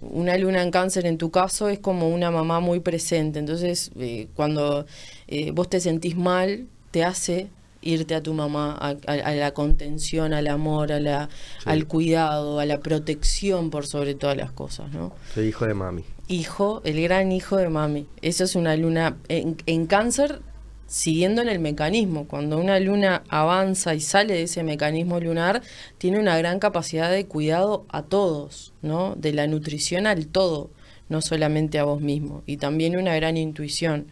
una 0.00 0.38
luna 0.38 0.62
en 0.62 0.70
cáncer 0.70 1.04
en 1.04 1.18
tu 1.18 1.30
caso 1.30 1.68
es 1.68 1.78
como 1.80 2.08
una 2.08 2.30
mamá 2.30 2.60
muy 2.60 2.80
presente. 2.80 3.38
Entonces, 3.40 3.90
eh, 4.00 4.28
cuando 4.34 4.86
eh, 5.26 5.50
vos 5.50 5.68
te 5.68 5.80
sentís 5.80 6.16
mal, 6.16 6.66
te 6.92 7.04
hace 7.04 7.48
irte 7.88 8.14
a 8.14 8.22
tu 8.22 8.34
mamá, 8.34 8.76
a, 8.80 8.90
a- 9.06 9.12
a 9.12 9.34
la 9.34 9.52
contención, 9.52 10.32
al 10.32 10.46
amor, 10.48 10.92
a 10.92 11.00
la, 11.00 11.28
al 11.64 11.86
cuidado, 11.86 12.58
a 12.60 12.66
la 12.66 12.80
protección 12.80 13.70
por 13.70 13.86
sobre 13.86 14.14
todas 14.14 14.36
las 14.36 14.52
cosas, 14.52 14.92
¿no? 14.92 15.12
Soy 15.34 15.46
hijo 15.48 15.66
de 15.66 15.74
mami. 15.74 16.04
Hijo, 16.28 16.82
el 16.84 17.00
gran 17.02 17.32
hijo 17.32 17.56
de 17.56 17.68
mami. 17.68 18.06
Eso 18.20 18.44
es 18.44 18.54
una 18.54 18.76
luna 18.76 19.16
en, 19.28 19.56
en 19.66 19.86
cáncer, 19.86 20.40
siguiendo 20.86 21.40
en 21.42 21.48
el 21.48 21.58
mecanismo. 21.58 22.26
Cuando 22.28 22.58
una 22.58 22.78
luna 22.80 23.22
avanza 23.28 23.94
y 23.94 24.00
sale 24.00 24.34
de 24.34 24.42
ese 24.42 24.62
mecanismo 24.62 25.20
lunar, 25.20 25.62
tiene 25.96 26.18
una 26.18 26.36
gran 26.36 26.58
capacidad 26.58 27.10
de 27.10 27.26
cuidado 27.26 27.86
a 27.88 28.02
todos, 28.02 28.72
¿no? 28.82 29.14
De 29.16 29.32
la 29.32 29.46
nutrición 29.46 30.06
al 30.06 30.26
todo, 30.26 30.70
no 31.08 31.22
solamente 31.22 31.78
a 31.78 31.84
vos 31.84 32.00
mismo. 32.02 32.42
Y 32.46 32.58
también 32.58 32.96
una 32.98 33.14
gran 33.16 33.36
intuición. 33.38 34.06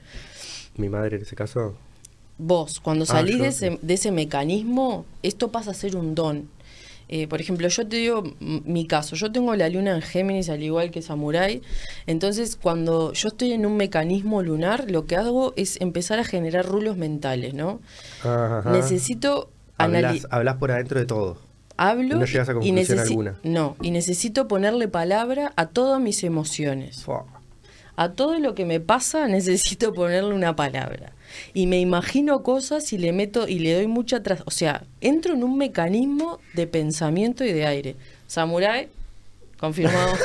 Mi 0.76 0.88
madre 0.88 1.16
en 1.16 1.22
ese 1.22 1.36
caso. 1.36 1.76
Vos, 2.38 2.80
cuando 2.80 3.04
Ah, 3.04 3.06
salís 3.08 3.38
de, 3.38 3.48
ese, 3.48 3.78
de 3.80 3.94
ese 3.94 4.10
mecanismo, 4.12 5.04
esto 5.22 5.50
pasa 5.50 5.70
a 5.70 5.74
ser 5.74 5.96
un 5.96 6.14
don. 6.14 6.48
Eh, 7.08 7.28
por 7.28 7.40
ejemplo, 7.40 7.68
yo 7.68 7.86
te 7.86 7.96
digo 7.96 8.24
mi 8.40 8.84
caso, 8.86 9.14
yo 9.14 9.30
tengo 9.30 9.54
la 9.54 9.68
luna 9.68 9.94
en 9.94 10.02
Géminis 10.02 10.48
al 10.48 10.60
igual 10.62 10.90
que 10.90 11.02
Samurai, 11.02 11.62
entonces 12.08 12.56
cuando 12.60 13.12
yo 13.12 13.28
estoy 13.28 13.52
en 13.52 13.64
un 13.64 13.76
mecanismo 13.76 14.42
lunar, 14.42 14.90
lo 14.90 15.06
que 15.06 15.14
hago 15.14 15.52
es 15.56 15.80
empezar 15.80 16.18
a 16.18 16.24
generar 16.24 16.66
rulos 16.66 16.96
mentales, 16.96 17.54
¿no? 17.54 17.80
Ajá. 18.24 18.70
Necesito 18.72 19.50
analizar, 19.78 20.28
hablas 20.32 20.56
por 20.56 20.72
adentro 20.72 20.98
de 20.98 21.06
todo. 21.06 21.38
hablo 21.76 22.16
no 22.16 22.24
llegas 22.24 22.48
a 22.48 22.52
y 22.52 22.54
conclusión 22.56 22.98
necesi- 22.98 23.08
alguna. 23.10 23.38
No, 23.44 23.76
y 23.82 23.92
necesito 23.92 24.48
ponerle 24.48 24.88
palabra 24.88 25.52
a 25.54 25.66
todas 25.66 26.00
mis 26.00 26.24
emociones. 26.24 27.04
Fua. 27.04 27.24
A 27.94 28.10
todo 28.12 28.38
lo 28.40 28.54
que 28.56 28.64
me 28.64 28.80
pasa 28.80 29.28
necesito 29.28 29.92
ponerle 29.94 30.34
una 30.34 30.56
palabra. 30.56 31.12
Y 31.54 31.66
me 31.66 31.80
imagino 31.80 32.42
cosas 32.42 32.92
y 32.92 32.98
le 32.98 33.12
meto 33.12 33.48
y 33.48 33.58
le 33.58 33.74
doy 33.74 33.86
mucha 33.86 34.22
tras... 34.22 34.42
O 34.46 34.50
sea, 34.50 34.84
entro 35.00 35.34
en 35.34 35.44
un 35.44 35.56
mecanismo 35.56 36.38
de 36.54 36.66
pensamiento 36.66 37.44
y 37.44 37.52
de 37.52 37.66
aire. 37.66 37.96
Samurai, 38.26 38.88
confirmado. 39.58 40.12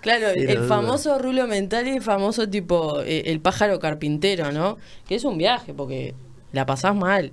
claro, 0.00 0.28
Sí, 0.34 0.40
el, 0.40 0.66
famoso 0.66 1.18
rulo 1.18 1.46
mental 1.46 1.86
y 1.86 1.90
el 1.90 2.02
famoso 2.02 2.48
tipo 2.48 3.02
eh, 3.02 3.24
el 3.26 3.40
pájaro 3.40 3.78
carpintero, 3.78 4.52
¿no? 4.52 4.78
Que 5.08 5.16
es 5.16 5.24
un 5.24 5.38
viaje 5.38 5.74
porque 5.74 6.14
la 6.52 6.66
pasás 6.66 6.94
mal. 6.94 7.32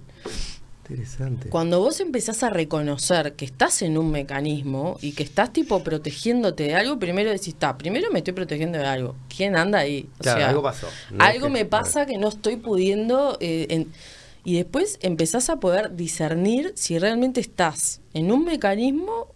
Interesante. 0.89 1.49
Cuando 1.49 1.79
vos 1.79 1.99
empezás 1.99 2.43
a 2.43 2.49
reconocer 2.49 3.33
que 3.33 3.45
estás 3.45 3.81
en 3.81 3.97
un 3.97 4.09
mecanismo 4.11 4.97
y 5.01 5.11
que 5.11 5.23
estás 5.23 5.51
tipo 5.51 5.83
protegiéndote 5.83 6.63
de 6.63 6.75
algo, 6.75 6.97
primero 6.99 7.29
decís, 7.29 7.49
está, 7.49 7.77
primero 7.77 8.09
me 8.11 8.19
estoy 8.19 8.33
protegiendo 8.33 8.77
de 8.77 8.85
algo. 8.85 9.15
¿Quién 9.35 9.55
anda 9.55 9.79
ahí? 9.79 10.07
O 10.19 10.23
Claro, 10.23 10.39
sea, 10.39 10.49
algo 10.49 10.63
pasó. 10.63 10.87
No 11.11 11.23
es 11.23 11.29
algo 11.35 11.47
que- 11.47 11.53
me 11.53 11.65
pasa 11.65 12.05
que 12.05 12.17
no 12.17 12.29
estoy 12.29 12.55
pudiendo... 12.57 13.37
eh, 13.41 13.67
en- 13.69 13.91
y 14.45 14.55
después 14.55 14.97
empezás 15.01 15.49
a 15.49 15.57
poder 15.59 15.95
discernir 15.97 16.71
si 16.75 16.97
realmente 16.99 17.41
estás 17.41 17.99
en 18.13 18.31
un 18.31 18.45
mecanismo 18.45 19.27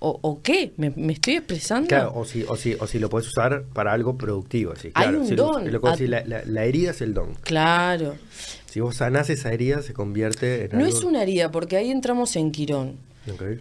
o, 0.00 0.18
o 0.20 0.42
qué. 0.42 0.72
¿Me, 0.76 0.90
me 0.90 1.14
estoy 1.14 1.36
expresando? 1.36 1.88
Claro, 1.88 2.12
o 2.14 2.24
si, 2.26 2.42
o, 2.46 2.54
si, 2.54 2.74
o 2.74 2.86
si 2.86 2.98
lo 2.98 3.08
puedes 3.08 3.26
usar 3.26 3.64
para 3.72 3.92
algo 3.92 4.18
productivo. 4.18 4.76
Sí, 4.76 4.88
Hay 4.94 5.04
claro. 5.06 5.20
un 5.22 5.26
Si 5.28 5.34
lo- 5.34 5.44
don. 5.52 5.72
lo 5.72 5.80
la 6.44 6.64
herida 6.64 6.90
es 6.90 7.00
el 7.00 7.14
don. 7.14 7.34
Claro. 7.42 8.16
Si 8.78 8.80
vos 8.82 8.94
sanás 8.94 9.28
esa 9.28 9.52
herida, 9.52 9.82
se 9.82 9.92
convierte 9.92 10.66
en 10.66 10.78
No 10.78 10.84
algo... 10.84 10.96
es 10.96 11.02
una 11.02 11.20
herida, 11.24 11.50
porque 11.50 11.76
ahí 11.76 11.90
entramos 11.90 12.36
en 12.36 12.52
Quirón. 12.52 12.94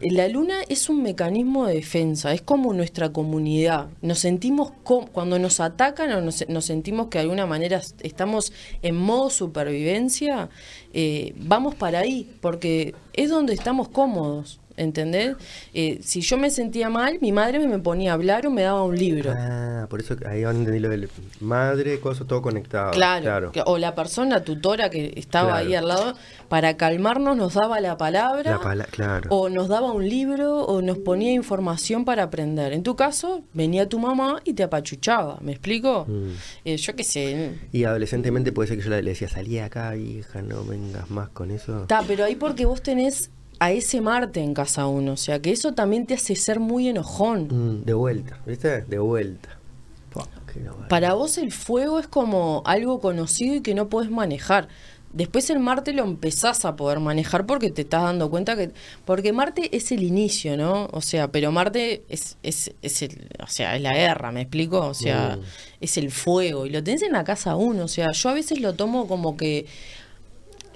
La 0.02 0.28
luna 0.28 0.58
es 0.70 0.90
un 0.90 1.02
mecanismo 1.02 1.66
de 1.66 1.74
defensa, 1.74 2.32
es 2.36 2.44
como 2.44 2.72
nuestra 2.72 3.12
comunidad. 3.12 3.88
Nos 4.04 4.20
sentimos, 4.20 4.72
com- 4.84 5.08
cuando 5.12 5.40
nos 5.40 5.60
atacan 5.60 6.12
o 6.12 6.22
nos, 6.22 6.48
nos 6.48 6.66
sentimos 6.66 7.08
que 7.08 7.18
de 7.18 7.24
alguna 7.24 7.48
manera 7.48 7.78
est- 7.78 8.00
estamos 8.06 8.54
en 8.84 8.96
modo 8.96 9.32
supervivencia, 9.32 10.50
eh, 10.94 11.34
vamos 11.36 11.74
para 11.74 11.98
ahí, 12.00 12.30
porque 12.40 12.94
es 13.14 13.32
donde 13.32 13.56
estamos 13.56 13.90
cómodos, 13.90 14.60
¿entendés? 14.78 15.36
Eh, 15.74 16.00
si 16.02 16.22
yo 16.22 16.38
me 16.38 16.50
sentía 16.50 16.90
mal, 16.90 17.18
mi 17.22 17.32
madre 17.32 17.60
me, 17.68 17.80
ponía 17.80 18.12
a 18.12 18.14
hablar 18.14 18.48
o 18.48 18.52
me 18.52 18.62
daba 18.62 18.84
un 18.84 18.96
libro. 18.98 19.34
Ah, 19.36 19.88
por 19.90 20.00
eso 20.00 20.16
ahí 20.28 20.44
van 20.44 20.56
a 20.56 20.60
entender 20.60 20.82
lo 20.82 20.90
del 20.90 21.10
madre, 21.42 22.00
cosa, 22.00 22.26
todo 22.26 22.42
conectado. 22.42 22.92
Claro, 22.92 23.52
que- 23.52 23.64
o 23.66 23.78
la 23.78 23.94
persona 23.96 24.44
tutora 24.44 24.90
que 24.90 25.14
estaba 25.18 25.50
Claro. 25.50 25.68
ahí 25.68 25.76
al 25.76 25.88
lado, 25.88 26.16
para 26.48 26.78
calmarnos 26.78 27.36
nos 27.36 27.56
daba 27.56 27.80
la 27.82 27.98
palabra, 27.98 28.52
La 28.52 28.60
pala- 28.62 28.86
claro. 28.86 29.30
o 29.32 29.50
nos 29.50 29.68
daba 29.68 29.92
un 29.92 30.08
libro, 30.08 30.62
o 30.66 30.82
nos 30.82 30.98
ponía 31.00 31.34
información 31.34 32.06
para 32.06 32.24
aprender. 32.24 32.74
En 32.74 32.84
tu 32.84 32.96
caso, 32.96 33.44
venía 33.54 33.90
tu 33.90 34.00
mamá 34.00 34.42
y 34.46 34.54
te 34.54 34.64
apachuchaba, 34.64 35.38
¿me 35.42 35.52
explico? 35.52 36.06
Mm. 36.08 36.32
Eh, 36.66 36.78
yo 36.78 36.96
qué 36.96 37.04
sé, 37.04 37.56
Y 37.72 37.84
adolescentemente 37.84 38.52
puede 38.52 38.68
ser 38.70 38.78
que 38.78 38.84
yo 38.84 38.90
le 38.90 39.02
decía, 39.02 39.28
salí 39.28 39.60
acá, 39.60 39.96
hija, 39.96 40.42
no 40.42 40.64
vengas 40.64 41.10
más 41.10 41.30
con 41.30 41.52
eso. 41.52 41.82
está, 41.82 42.04
pero 42.08 42.24
ahí 42.26 42.36
porque 42.36 42.66
vos 42.66 42.82
tenés 42.82 43.32
a 43.60 43.72
ese 43.72 44.02
Marte 44.02 44.42
en 44.42 44.54
casa 44.54 44.88
uno, 44.88 45.14
o 45.14 45.18
sea 45.18 45.42
que 45.42 45.52
eso 45.52 45.74
también 45.74 46.06
te 46.06 46.14
hace 46.14 46.36
ser 46.36 46.60
muy 46.60 46.88
enojón. 46.88 47.48
Mm, 47.82 47.86
de 47.86 47.94
vuelta, 47.94 48.40
¿viste? 48.46 48.82
De 48.82 49.00
vuelta. 49.00 49.50
Para 50.90 51.14
vos 51.14 51.38
el 51.38 51.52
fuego 51.52 52.00
es 52.00 52.08
como 52.08 52.64
algo 52.66 53.00
conocido 53.00 53.56
y 53.56 53.62
que 53.62 53.76
no 53.76 53.90
podés 53.90 54.10
manejar. 54.10 54.68
Después 55.14 55.50
el 55.50 55.60
Marte 55.60 55.94
lo 55.94 56.04
empezás 56.04 56.66
a 56.66 56.76
poder 56.76 57.00
manejar 57.00 57.46
porque 57.46 57.72
te 57.72 57.84
estás 57.84 58.04
dando 58.04 58.30
cuenta 58.30 58.56
que... 58.56 58.72
Porque 59.06 59.34
Marte 59.34 59.76
es 59.76 59.92
el 59.92 60.04
inicio, 60.04 60.58
¿no? 60.58 60.88
O 60.92 61.02
sea, 61.02 61.32
pero 61.32 61.52
Marte 61.52 62.04
es, 62.10 62.38
es, 62.44 62.74
es 62.82 63.02
el, 63.04 63.30
o 63.42 63.48
sea, 63.48 63.76
es 63.76 63.82
la 63.82 63.94
guerra, 63.94 64.32
¿me 64.32 64.42
explico? 64.42 64.80
O 64.80 64.94
sea, 64.94 65.38
Mm. 65.38 65.44
es 65.82 65.98
el 65.98 66.12
fuego 66.12 66.66
y 66.66 66.70
lo 66.72 66.84
tenés 66.84 67.04
en 67.04 67.14
la 67.14 67.24
casa 67.24 67.56
uno. 67.56 67.86
O 67.86 67.88
sea, 67.88 68.12
yo 68.12 68.30
a 68.30 68.34
veces 68.34 68.60
lo 68.60 68.74
tomo 68.74 69.08
como 69.08 69.38
que... 69.38 69.66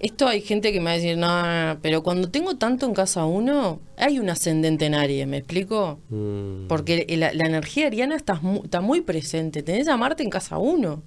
Esto 0.04 0.28
hay 0.28 0.42
gente 0.42 0.74
que 0.74 0.80
me 0.80 0.86
va 0.86 0.92
a 0.92 0.96
decir, 0.96 1.16
no, 1.16 1.28
no, 1.44 1.74
no", 1.76 1.80
pero 1.80 2.02
cuando 2.02 2.28
tengo 2.32 2.58
tanto 2.58 2.88
en 2.88 2.94
casa 2.96 3.24
uno, 3.26 3.80
hay 3.98 4.18
un 4.18 4.32
ascendente 4.32 4.88
en 4.88 4.96
Aries, 4.96 5.28
¿me 5.28 5.38
explico? 5.38 6.00
Mm. 6.10 6.66
Porque 6.68 7.06
la, 7.20 7.32
la 7.34 7.46
energía 7.46 7.86
ariana 7.86 8.16
está, 8.16 8.42
está 8.64 8.82
muy 8.82 9.02
presente. 9.02 9.62
Tenés 9.62 9.88
a 9.88 9.98
Marte 9.98 10.24
en 10.24 10.32
casa 10.32 10.58
uno. 10.58 11.04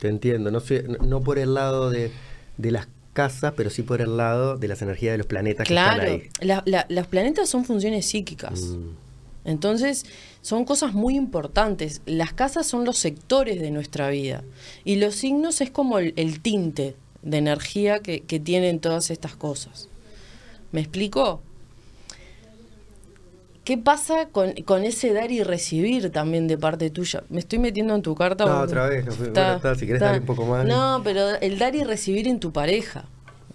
Te 0.00 0.08
entiendo, 0.08 0.50
no, 0.50 0.58
sé, 0.60 0.84
no, 1.04 1.20
por 1.22 1.38
el 1.38 1.54
lado 1.54 1.88
de, 1.90 2.10
de 2.56 2.70
las 2.72 2.88
casas, 3.12 3.52
pero 3.56 3.70
sí 3.70 3.82
por 3.82 4.00
el 4.00 4.16
lado 4.16 4.56
de 4.56 4.66
las 4.68 4.82
energías 4.82 5.12
de 5.12 5.18
los 5.18 5.26
planetas 5.28 5.66
que 5.66 5.74
Claro, 5.74 6.02
están 6.02 6.20
ahí. 6.20 6.28
la- 6.40 6.62
la- 6.66 6.86
los 6.88 7.06
planetas 7.06 7.48
son 7.48 7.64
funciones 7.64 8.06
psíquicas. 8.06 8.60
Mm. 8.60 8.90
Entonces, 9.44 10.04
son 10.42 10.64
cosas 10.64 10.94
muy 10.94 11.16
importantes. 11.16 12.02
Las 12.06 12.32
casas 12.32 12.66
son 12.66 12.84
los 12.84 12.98
sectores 12.98 13.60
de 13.60 13.70
nuestra 13.70 14.10
vida. 14.10 14.42
Y 14.84 14.96
los 14.96 15.14
signos 15.14 15.60
es 15.60 15.70
como 15.70 15.98
el, 16.00 16.12
el 16.16 16.40
tinte 16.40 16.96
de 17.22 17.38
energía 17.38 18.00
que, 18.00 18.20
que 18.20 18.40
tienen 18.40 18.80
todas 18.80 19.10
estas 19.10 19.36
cosas. 19.36 19.88
¿Me 20.72 20.80
explico? 20.80 21.40
¿Qué 23.64 23.76
pasa 23.76 24.28
con, 24.32 24.52
con 24.64 24.84
ese 24.84 25.12
dar 25.12 25.30
y 25.30 25.42
recibir 25.42 26.10
también 26.10 26.48
de 26.48 26.56
parte 26.56 26.88
tuya? 26.88 27.22
Me 27.28 27.38
estoy 27.40 27.58
metiendo 27.58 27.94
en 27.94 28.02
tu 28.02 28.14
carta. 28.14 28.46
No, 28.46 28.60
otra 28.60 28.88
vez, 28.88 29.04
no, 29.04 29.14
bueno, 29.14 29.56
está, 29.56 29.74
si 29.74 29.86
querés 29.86 30.02
un 30.20 30.24
poco 30.24 30.46
más. 30.46 30.64
No, 30.64 31.02
pero 31.04 31.34
el 31.40 31.58
dar 31.58 31.74
y 31.74 31.84
recibir 31.84 32.28
en 32.28 32.40
tu 32.40 32.50
pareja. 32.50 33.04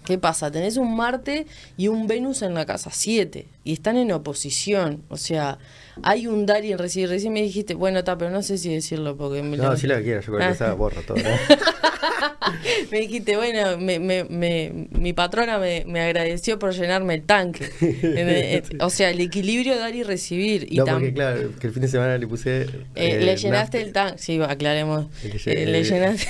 ¿Qué 0.04 0.18
pasa? 0.18 0.50
Tenés 0.50 0.76
un 0.76 0.94
Marte 0.94 1.46
y 1.76 1.88
un 1.88 2.06
Venus 2.06 2.42
en 2.42 2.54
la 2.54 2.64
casa 2.66 2.90
7 2.92 3.48
y 3.64 3.72
están 3.72 3.96
en 3.96 4.12
oposición. 4.12 5.02
O 5.08 5.16
sea, 5.16 5.58
hay 6.02 6.26
un 6.26 6.44
dar 6.46 6.64
y 6.64 6.74
recibir. 6.74 7.08
Recién 7.08 7.32
me 7.32 7.42
dijiste, 7.42 7.74
bueno, 7.74 7.98
está, 8.00 8.16
pero 8.18 8.30
no 8.30 8.42
sé 8.42 8.58
si 8.58 8.72
decirlo 8.72 9.16
porque 9.16 9.42
me 9.42 9.56
No, 9.56 9.70
lo- 9.70 9.76
sí 9.76 9.86
lo 9.86 9.96
que 9.96 10.02
quieras, 10.04 10.26
yo 10.26 10.32
con 10.32 10.42
Ah. 10.42 10.50
esa 10.50 10.72
borro 10.74 11.00
todo. 11.02 11.16
¿no? 11.16 11.24
me 12.90 13.00
dijiste, 13.00 13.36
bueno, 13.36 13.78
me, 13.78 13.98
me, 13.98 14.24
me- 14.24 14.88
mi 14.90 15.12
patrona 15.12 15.58
me, 15.58 15.84
agradeció 16.00 16.58
por 16.58 16.72
llenarme 16.74 17.14
el 17.14 17.22
tanque. 17.22 17.64
Eh, 18.16 18.62
eh, 18.70 18.76
o 18.80 18.90
sea, 18.90 19.10
el 19.10 19.20
equilibrio 19.20 19.78
dar 19.78 19.94
y 19.94 20.02
recibir. 20.02 20.66
Y 20.70 20.76
no, 20.78 20.84
porque 20.84 21.12
claro, 21.14 21.50
que 21.58 21.66
el 21.68 21.72
fin 21.72 21.82
de 21.82 21.88
semana 21.88 22.16
le 22.18 22.26
puse... 22.26 22.62
eh, 22.62 22.68
eh, 22.94 23.20
le 23.20 23.36
llenaste 23.36 23.80
el 23.80 23.92
tanque. 23.92 24.18
Sí, 24.18 24.40
aclaremos. 24.42 25.06
Le 25.46 25.62
Eh, 25.62 25.66
le 25.66 25.84
llenaste. 25.84 26.26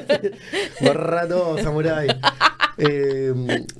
Borra 0.80 1.26
todo, 1.28 1.58
samurái. 1.58 2.08
Eh, 2.78 3.32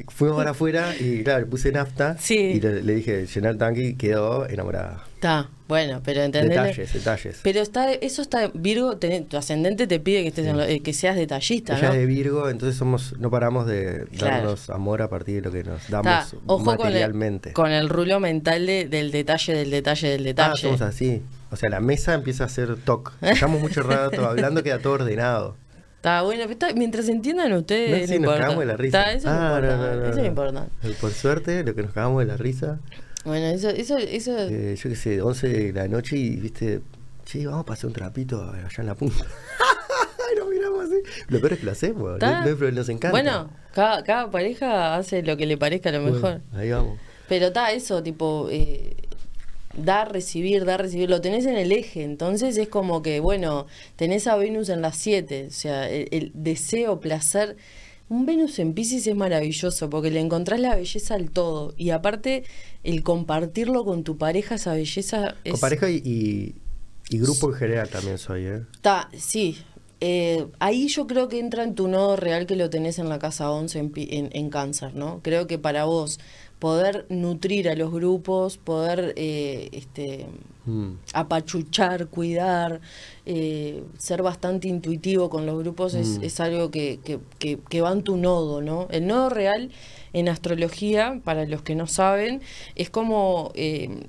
fuimos 0.08 0.36
para 0.38 0.52
afuera 0.52 0.94
y 0.98 1.22
claro, 1.22 1.40
le 1.40 1.46
puse 1.46 1.70
nafta 1.72 2.16
Sí. 2.18 2.34
y 2.36 2.60
le, 2.60 2.75
le 2.82 2.94
dije 2.94 3.26
llenar 3.26 3.52
el 3.52 3.58
tanque 3.58 3.82
y 3.88 3.94
quedó 3.94 4.46
enamorada. 4.48 5.04
Está, 5.14 5.48
bueno, 5.66 6.00
pero 6.04 6.22
entendés. 6.22 6.50
Detalles, 6.58 6.92
detalles. 6.92 7.40
Pero 7.42 7.60
está, 7.60 7.90
eso 7.92 8.20
está, 8.22 8.50
Virgo, 8.54 8.98
tenés- 8.98 9.26
tu 9.28 9.36
ascendente 9.36 9.86
te 9.86 9.98
pide 9.98 10.22
que 10.22 10.28
estés 10.28 10.46
en 10.46 10.56
lo- 10.58 10.62
eh, 10.62 10.80
que 10.80 10.92
seas 10.92 11.16
detallista, 11.16 11.76
Ella 11.76 11.88
¿no? 11.88 11.94
es 11.94 12.00
de 12.00 12.06
Virgo, 12.06 12.48
entonces 12.50 12.76
somos 12.76 13.14
no 13.18 13.30
paramos 13.30 13.66
de 13.66 14.06
Claro. 14.16 14.36
darnos 14.36 14.70
amor 14.70 15.00
a 15.02 15.08
partir 15.08 15.36
de 15.36 15.40
lo 15.42 15.52
que 15.52 15.64
nos 15.64 15.88
damos 15.88 16.34
ojo 16.46 16.64
con 16.64 16.72
el, 16.74 16.78
materialmente. 16.78 17.52
con 17.54 17.70
el 17.72 17.88
rulo 17.88 18.20
mental 18.20 18.66
de- 18.66 18.86
del 18.86 19.10
detalle, 19.10 19.54
del 19.54 19.70
detalle, 19.70 20.08
del 20.10 20.20
Ah, 20.20 20.24
detalle. 20.24 20.60
somos 20.62 20.82
así. 20.82 21.22
O 21.50 21.56
sea, 21.56 21.70
la 21.70 21.80
mesa 21.80 22.12
empieza 22.14 22.44
a 22.44 22.48
ser 22.48 22.76
toc. 22.76 23.12
Estamos 23.22 23.60
mucho 23.60 23.82
rato 23.82 24.26
hablando, 24.28 24.62
queda 24.62 24.78
todo 24.80 24.94
ordenado. 24.94 25.56
Está 26.06 26.22
bueno, 26.22 26.44
está- 26.44 26.72
mientras 26.72 27.08
entiendan 27.08 27.52
ustedes. 27.52 27.90
No, 27.90 27.96
sí, 27.96 28.12
nos 28.12 28.16
importa. 28.20 28.40
cagamos 28.42 28.60
de 28.60 28.66
la 28.66 28.76
risa. 28.76 29.00
Está, 29.00 29.12
eso 29.12 29.28
Ah, 29.28 29.60
no 29.60 29.66
no, 29.66 29.76
no, 29.76 30.04
eso 30.04 30.10
no 30.16 30.22
no. 30.22 30.24
importa. 30.28 30.66
Eh, 30.84 30.94
Por 31.00 31.10
suerte, 31.10 31.64
lo 31.64 31.74
que 31.74 31.82
nos 31.82 31.92
cagamos 31.92 32.20
de 32.20 32.26
la 32.26 32.36
risa, 32.36 32.78
Bueno, 33.24 33.46
eso, 33.46 33.70
eso, 33.70 33.96
eso. 33.98 34.36
eh, 34.38 34.76
yo 34.76 34.88
qué 34.90 34.94
sé, 34.94 35.20
11 35.20 35.48
de 35.48 35.72
la 35.72 35.88
noche 35.88 36.16
y 36.16 36.36
viste, 36.36 36.80
che, 37.24 37.44
vamos 37.44 37.62
a 37.62 37.66
pasar 37.66 37.86
un 37.88 37.92
trapito 37.92 38.40
allá 38.40 38.68
en 38.78 38.86
la 38.86 38.94
punta. 38.94 39.16
nos 40.38 40.48
miramos 40.48 40.84
así. 40.84 40.94
Lo 41.28 41.40
peor 41.40 41.54
es 41.54 41.58
que 41.58 41.66
lo 41.66 41.72
hacemos, 41.72 42.12
está- 42.14 42.44
no- 42.44 42.54
no- 42.56 42.70
nos 42.70 42.88
encanta. 42.88 43.10
Bueno, 43.10 43.50
cada, 43.74 44.04
cada 44.04 44.30
pareja 44.30 44.94
hace 44.94 45.24
lo 45.24 45.36
que 45.36 45.46
le 45.46 45.56
parezca 45.58 45.88
a 45.88 45.92
lo 45.92 46.02
Bueno, 46.02 46.14
mejor. 46.14 46.40
Ahí 46.54 46.70
vamos. 46.70 47.00
Pero 47.28 47.46
está 47.46 47.72
eso, 47.72 48.00
tipo, 48.04 48.46
eh, 48.52 48.94
dar, 49.76 50.12
recibir, 50.12 50.64
dar, 50.64 50.80
recibir, 50.80 51.08
lo 51.10 51.20
tenés 51.20 51.46
en 51.46 51.56
el 51.56 51.72
eje, 51.72 52.02
entonces 52.02 52.56
es 52.56 52.68
como 52.68 53.02
que, 53.02 53.20
bueno, 53.20 53.66
tenés 53.96 54.26
a 54.26 54.36
Venus 54.36 54.68
en 54.68 54.82
las 54.82 54.96
7, 54.96 55.46
o 55.48 55.50
sea, 55.52 55.88
el, 55.88 56.08
el 56.10 56.32
deseo, 56.34 57.00
placer. 57.00 57.56
Un 58.08 58.24
Venus 58.24 58.60
en 58.60 58.72
Pisces 58.72 59.06
es 59.06 59.16
maravilloso 59.16 59.90
porque 59.90 60.12
le 60.12 60.20
encontrás 60.20 60.60
la 60.60 60.76
belleza 60.76 61.14
al 61.14 61.30
todo 61.30 61.74
y 61.76 61.90
aparte 61.90 62.44
el 62.84 63.02
compartirlo 63.02 63.84
con 63.84 64.04
tu 64.04 64.16
pareja, 64.16 64.54
esa 64.54 64.74
belleza 64.74 65.34
es... 65.42 65.52
Con 65.52 65.60
pareja 65.60 65.90
y, 65.90 65.96
y, 66.04 66.54
y 67.10 67.18
grupo 67.18 67.48
en 67.48 67.54
general 67.54 67.88
también 67.88 68.18
soy, 68.18 68.44
¿eh? 68.46 68.62
Está, 68.74 69.08
sí. 69.16 69.58
Eh, 70.00 70.46
ahí 70.60 70.88
yo 70.88 71.06
creo 71.06 71.28
que 71.28 71.40
entra 71.40 71.64
en 71.64 71.74
tu 71.74 71.88
nodo 71.88 72.16
real 72.16 72.46
que 72.46 72.54
lo 72.54 72.70
tenés 72.70 72.98
en 72.98 73.08
la 73.08 73.18
casa 73.18 73.50
11 73.50 73.78
en, 73.78 73.92
en, 73.96 74.28
en 74.32 74.50
cáncer, 74.50 74.94
¿no? 74.94 75.20
Creo 75.22 75.46
que 75.46 75.58
para 75.58 75.86
vos 75.86 76.20
poder 76.58 77.06
nutrir 77.10 77.68
a 77.68 77.74
los 77.74 77.92
grupos, 77.92 78.56
poder 78.58 79.12
eh, 79.16 79.68
este, 79.72 80.26
Mm. 80.64 80.94
apachuchar, 81.12 82.08
cuidar, 82.08 82.80
eh, 83.24 83.84
ser 83.98 84.22
bastante 84.22 84.66
intuitivo 84.66 85.30
con 85.30 85.46
los 85.46 85.58
grupos 85.60 85.94
es, 85.94 86.18
Mm. 86.18 86.24
es 86.24 86.40
algo 86.40 86.70
que, 86.72 86.98
que, 87.04 87.20
que- 87.38 87.58
que 87.68 87.80
va 87.82 87.92
en 87.92 88.02
tu 88.02 88.16
nodo, 88.16 88.62
¿no? 88.62 88.88
El 88.90 89.06
nodo 89.06 89.28
real 89.30 89.70
en 90.12 90.28
astrología, 90.28 91.20
para 91.24 91.44
los 91.46 91.62
que 91.62 91.74
no 91.76 91.86
saben, 91.86 92.40
es 92.74 92.90
como... 92.90 93.52
eh, 93.54 94.06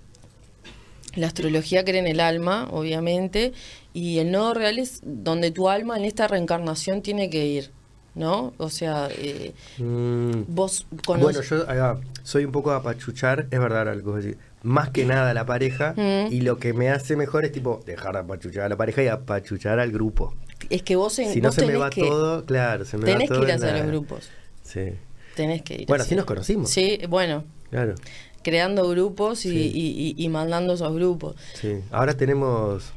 la 1.16 1.28
astrología 1.28 1.84
cree 1.84 2.00
en 2.00 2.08
el 2.08 2.20
alma, 2.20 2.68
obviamente, 2.72 3.52
y 3.94 4.20
el 4.20 4.30
nodo 4.32 4.54
real 4.54 4.78
es 4.78 5.02
donde 5.04 5.50
tu 5.50 5.68
alma 5.68 5.98
en 5.98 6.06
esta 6.06 6.28
reencarnación 6.28 7.02
tiene 7.02 7.30
que 7.32 7.46
ir, 7.48 7.72
¿no? 8.18 8.54
O 8.58 8.70
sea, 8.70 9.08
eh, 9.12 9.54
Mm. 9.78 10.44
vos 10.48 10.86
Bueno, 11.06 11.26
conoces... 11.26 11.50
yo 11.50 11.70
ahí 11.70 11.78
va, 11.78 12.00
soy 12.24 12.46
un 12.46 12.52
poco 12.52 12.72
apachuchar, 12.72 13.48
es 13.52 13.60
verdad 13.60 13.88
algo 13.88 14.16
decir. 14.16 14.38
Más 14.64 14.90
que 14.90 15.06
nada 15.06 15.30
a 15.30 15.34
la 15.34 15.46
pareja, 15.46 15.94
Mm. 15.96 16.34
y 16.34 16.42
lo 16.42 16.58
que 16.58 16.74
me 16.74 16.90
hace 16.90 17.16
mejor 17.16 17.46
es 17.46 17.52
tipo 17.52 17.82
dejar 17.86 18.14
de 18.14 18.20
apachuchar 18.20 18.64
a 18.64 18.70
la 18.70 18.76
pareja 18.76 19.04
y 19.04 19.08
apachuchar 19.08 19.80
al 19.80 19.92
grupo. 19.92 20.34
Es 20.70 20.82
que 20.84 20.96
vos, 20.96 21.18
en, 21.20 21.32
Si 21.32 21.40
no 21.40 21.52
se 21.52 21.62
me 21.62 21.68
tenés 21.68 21.82
va 21.84 21.90
que, 21.92 22.02
todo, 22.02 22.44
claro, 22.46 22.84
se 22.84 22.98
me 22.98 23.04
va 23.06 23.14
tenés 23.14 23.30
todo 23.30 23.42
que 23.42 23.46
ir 23.46 23.52
hacia 23.54 23.72
la- 23.72 23.78
los 23.80 23.88
grupos. 23.88 24.30
Sí, 24.64 24.94
Tenés 25.36 25.62
que 25.62 25.76
ir 25.76 25.86
Bueno, 25.88 26.04
así 26.04 26.16
nos 26.16 26.26
conocimos. 26.26 26.72
Sí, 26.72 27.00
bueno, 27.08 27.44
claro. 27.70 27.94
creando 28.42 28.90
grupos 28.90 29.46
y, 29.46 29.52
Sí. 29.52 29.72
y- 29.76 30.16
y- 30.18 30.26
y 30.26 30.30
mandando 30.30 30.74
esos 30.74 30.92
grupos. 30.96 31.36
Sí. 31.54 31.76
Ahora 31.92 32.18
tenemos, 32.18 32.92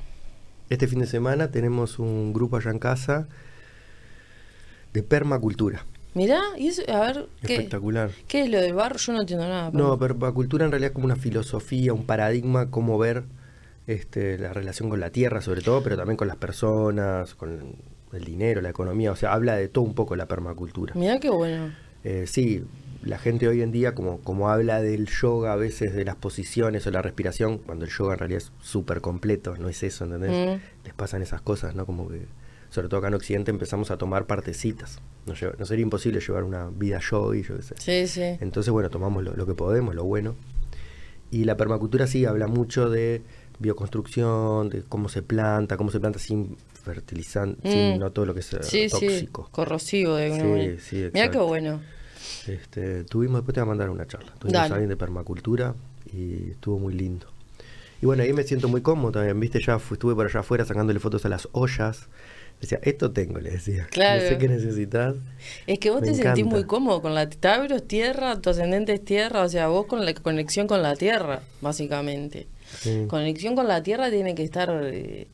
este 0.70 0.88
fin 0.88 1.00
de 1.00 1.06
semana 1.06 1.50
tenemos 1.50 1.98
un 1.98 2.32
grupo 2.32 2.56
allá 2.56 2.70
en 2.70 2.78
casa 2.78 3.28
de 4.92 5.02
permacultura. 5.02 5.84
Mirá, 6.14 6.40
y 6.58 6.68
eso, 6.68 6.82
a 6.88 7.00
ver, 7.00 7.28
¿qué, 7.46 7.54
Espectacular. 7.54 8.10
¿qué 8.26 8.42
es 8.42 8.50
lo 8.50 8.60
del 8.60 8.74
barro? 8.74 8.96
Yo 8.96 9.12
no 9.12 9.20
entiendo 9.20 9.46
nada. 9.46 9.70
No, 9.72 9.96
permacultura 9.98 10.64
en 10.64 10.72
realidad 10.72 10.90
es 10.90 10.94
como 10.94 11.06
una 11.06 11.16
filosofía, 11.16 11.92
un 11.92 12.04
paradigma, 12.04 12.70
cómo 12.70 12.98
ver 12.98 13.24
este, 13.86 14.38
la 14.38 14.52
relación 14.52 14.88
con 14.88 15.00
la 15.00 15.10
tierra 15.10 15.40
sobre 15.40 15.62
todo, 15.62 15.82
pero 15.82 15.96
también 15.96 16.16
con 16.16 16.26
las 16.28 16.36
personas, 16.36 17.34
con 17.34 17.76
el 18.12 18.24
dinero, 18.24 18.60
la 18.60 18.70
economía, 18.70 19.12
o 19.12 19.16
sea, 19.16 19.32
habla 19.32 19.56
de 19.56 19.68
todo 19.68 19.84
un 19.84 19.94
poco 19.94 20.16
la 20.16 20.26
permacultura. 20.26 20.94
Mirá 20.94 21.20
qué 21.20 21.30
bueno. 21.30 21.72
Eh, 22.02 22.24
sí, 22.26 22.64
la 23.02 23.18
gente 23.18 23.48
hoy 23.48 23.62
en 23.62 23.72
día 23.72 23.94
como, 23.94 24.18
como 24.20 24.48
habla 24.50 24.82
del 24.82 25.06
yoga 25.06 25.52
a 25.52 25.56
veces, 25.56 25.94
de 25.94 26.04
las 26.04 26.16
posiciones 26.16 26.86
o 26.86 26.90
la 26.90 27.02
respiración, 27.02 27.58
cuando 27.58 27.84
el 27.84 27.90
yoga 27.90 28.14
en 28.14 28.18
realidad 28.18 28.42
es 28.42 28.52
súper 28.60 29.00
completo, 29.00 29.56
no 29.56 29.68
es 29.68 29.82
eso, 29.82 30.04
¿entendés? 30.04 30.30
Mm. 30.30 30.84
Les 30.84 30.94
pasan 30.94 31.22
esas 31.22 31.40
cosas, 31.40 31.74
¿no? 31.74 31.86
Como 31.86 32.08
que, 32.08 32.26
sobre 32.70 32.88
todo 32.88 32.98
acá 32.98 33.08
en 33.08 33.14
Occidente, 33.14 33.50
empezamos 33.50 33.90
a 33.90 33.98
tomar 33.98 34.26
partecitas. 34.26 34.98
No, 35.26 35.34
no 35.58 35.66
sería 35.66 35.82
imposible 35.82 36.20
llevar 36.20 36.44
una 36.44 36.68
vida 36.70 36.98
yogi, 37.00 37.42
yo 37.42 37.56
qué 37.56 37.62
sé. 37.62 37.74
Sí, 37.78 38.06
sí. 38.06 38.38
Entonces, 38.40 38.72
bueno, 38.72 38.88
tomamos 38.90 39.22
lo, 39.22 39.34
lo 39.36 39.46
que 39.46 39.54
podemos, 39.54 39.94
lo 39.94 40.04
bueno. 40.04 40.34
Y 41.30 41.44
la 41.44 41.56
permacultura 41.56 42.06
sí 42.06 42.24
habla 42.24 42.46
mucho 42.48 42.88
de 42.90 43.22
bioconstrucción, 43.58 44.68
de 44.70 44.82
cómo 44.82 45.08
se 45.08 45.22
planta, 45.22 45.76
cómo 45.76 45.90
se 45.90 46.00
planta 46.00 46.18
sin 46.18 46.56
fertilizante, 46.82 47.68
Mm. 47.68 47.72
sin 47.72 47.98
no 48.00 48.10
todo 48.10 48.24
lo 48.26 48.34
que 48.34 48.40
es 48.40 48.52
eh, 48.54 48.62
Sí, 48.62 48.88
sí, 48.88 49.06
tóxico. 49.06 49.48
corrosivo 49.50 50.14
de 50.16 50.32
alguna 50.32 50.54
Sí, 50.64 50.76
sí, 50.80 51.10
Mirá 51.12 51.30
qué 51.30 51.38
bueno. 51.38 51.80
Este, 52.46 53.04
tuvimos, 53.04 53.38
después 53.40 53.54
te 53.54 53.60
voy 53.60 53.66
a 53.66 53.68
mandar 53.68 53.90
una 53.90 54.06
charla. 54.06 54.32
Tuvimos 54.38 54.52
Dale. 54.54 54.72
a 54.72 54.74
alguien 54.74 54.88
de 54.88 54.96
permacultura 54.96 55.74
y 56.12 56.50
estuvo 56.52 56.78
muy 56.78 56.94
lindo. 56.94 57.26
Y 58.02 58.06
bueno, 58.06 58.22
ahí 58.22 58.32
me 58.32 58.42
siento 58.44 58.68
muy 58.68 58.80
cómodo 58.80 59.12
también, 59.12 59.38
viste, 59.38 59.60
ya 59.60 59.76
estuve 59.76 60.14
por 60.14 60.26
allá 60.26 60.40
afuera 60.40 60.64
sacándole 60.64 60.98
fotos 61.00 61.24
a 61.26 61.28
las 61.28 61.48
ollas. 61.52 62.08
Decía, 62.60 62.78
esto 62.82 63.10
tengo, 63.12 63.38
le 63.40 63.50
decía. 63.52 63.86
Claro. 63.90 64.22
No 64.22 64.28
sé 64.28 64.38
qué 64.38 64.48
necesitas. 64.48 65.14
Es 65.66 65.78
que 65.78 65.90
vos 65.90 66.02
Me 66.02 66.08
te 66.08 66.14
sentís 66.14 66.44
muy 66.44 66.64
cómodo 66.64 67.00
con 67.00 67.14
la 67.14 67.28
Tauro 67.28 67.74
es 67.76 67.88
tierra, 67.88 68.38
tu 68.40 68.50
ascendente 68.50 68.92
es 68.92 69.04
tierra, 69.04 69.42
o 69.42 69.48
sea, 69.48 69.68
vos 69.68 69.86
con 69.86 70.04
la 70.04 70.12
conexión 70.14 70.66
con 70.66 70.82
la 70.82 70.94
tierra, 70.94 71.40
básicamente. 71.62 72.46
Sí. 72.78 73.06
Conexión 73.08 73.54
con 73.56 73.66
la 73.66 73.82
tierra 73.82 74.10
tiene 74.10 74.34
que 74.34 74.44
estar. 74.44 74.68
eh, 74.84 75.26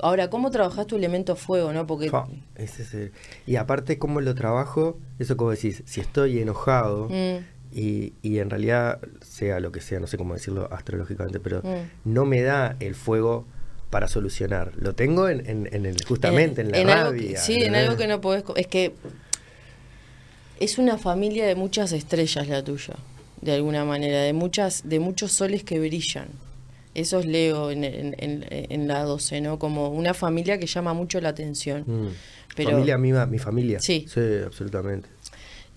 Ahora, 0.00 0.30
¿cómo 0.30 0.52
trabajás 0.52 0.86
tu 0.86 0.94
elemento 0.94 1.34
fuego, 1.34 1.72
no? 1.72 1.84
Porque. 1.88 2.08
Fa, 2.08 2.28
ese 2.54 2.82
es 2.82 2.94
el- 2.94 3.12
Y 3.46 3.56
aparte, 3.56 3.98
cómo 3.98 4.20
lo 4.20 4.32
trabajo, 4.36 4.96
eso 5.18 5.36
como 5.36 5.50
decís, 5.50 5.82
si 5.86 6.00
estoy 6.00 6.38
enojado 6.38 7.08
Mm, 7.08 7.44
y, 7.72 8.12
y 8.22 8.38
en 8.38 8.48
realidad, 8.48 9.00
sea 9.22 9.58
lo 9.58 9.72
que 9.72 9.80
sea, 9.80 9.98
no 9.98 10.06
sé 10.06 10.16
cómo 10.16 10.34
decirlo 10.34 10.68
astrológicamente, 10.72 11.40
pero 11.40 11.62
Mm. 11.64 11.90
no 12.12 12.24
me 12.26 12.42
da 12.42 12.76
el 12.78 12.94
fuego 12.94 13.44
para 13.90 14.08
solucionar. 14.08 14.72
Lo 14.76 14.94
tengo 14.94 15.28
en, 15.28 15.48
en- 15.48 15.68
en 15.72 15.86
el, 15.86 15.96
justamente 16.04 16.60
en, 16.62 16.72
la 16.72 16.78
algo 17.00 17.12
que- 17.12 17.18
rabia. 17.22 17.40
sí, 17.40 17.54
en 17.62 17.74
algo 17.74 17.96
que 17.96 18.06
no 18.06 18.20
podés. 18.20 18.44
Es 18.56 18.66
que. 18.66 18.94
Es 20.60 20.78
una 20.78 20.98
familia 20.98 21.46
de 21.46 21.54
muchas 21.54 21.92
estrellas 21.92 22.48
la 22.48 22.64
tuya, 22.64 22.94
de 23.40 23.52
alguna 23.52 23.84
manera, 23.84 24.22
de 24.22 24.32
muchas 24.32 24.88
de 24.88 24.98
muchos 24.98 25.30
soles 25.32 25.62
que 25.62 25.78
brillan. 25.78 26.28
Eso 26.94 27.20
es 27.20 27.26
Leo 27.26 27.70
en, 27.70 27.84
la 28.88 29.04
12, 29.04 29.40
¿no? 29.40 29.58
Como 29.60 29.88
una 29.90 30.14
familia 30.14 30.58
que 30.58 30.66
llama 30.66 30.94
mucho 30.94 31.20
la 31.20 31.28
atención. 31.28 31.84
Mm. 31.86 32.08
Pero- 32.56 32.70
Familia 32.70 32.98
mi 33.26 33.38
familia. 33.38 33.78
Sí. 33.78 34.06
Sí, 34.12 34.20
absolutamente. 34.44 35.08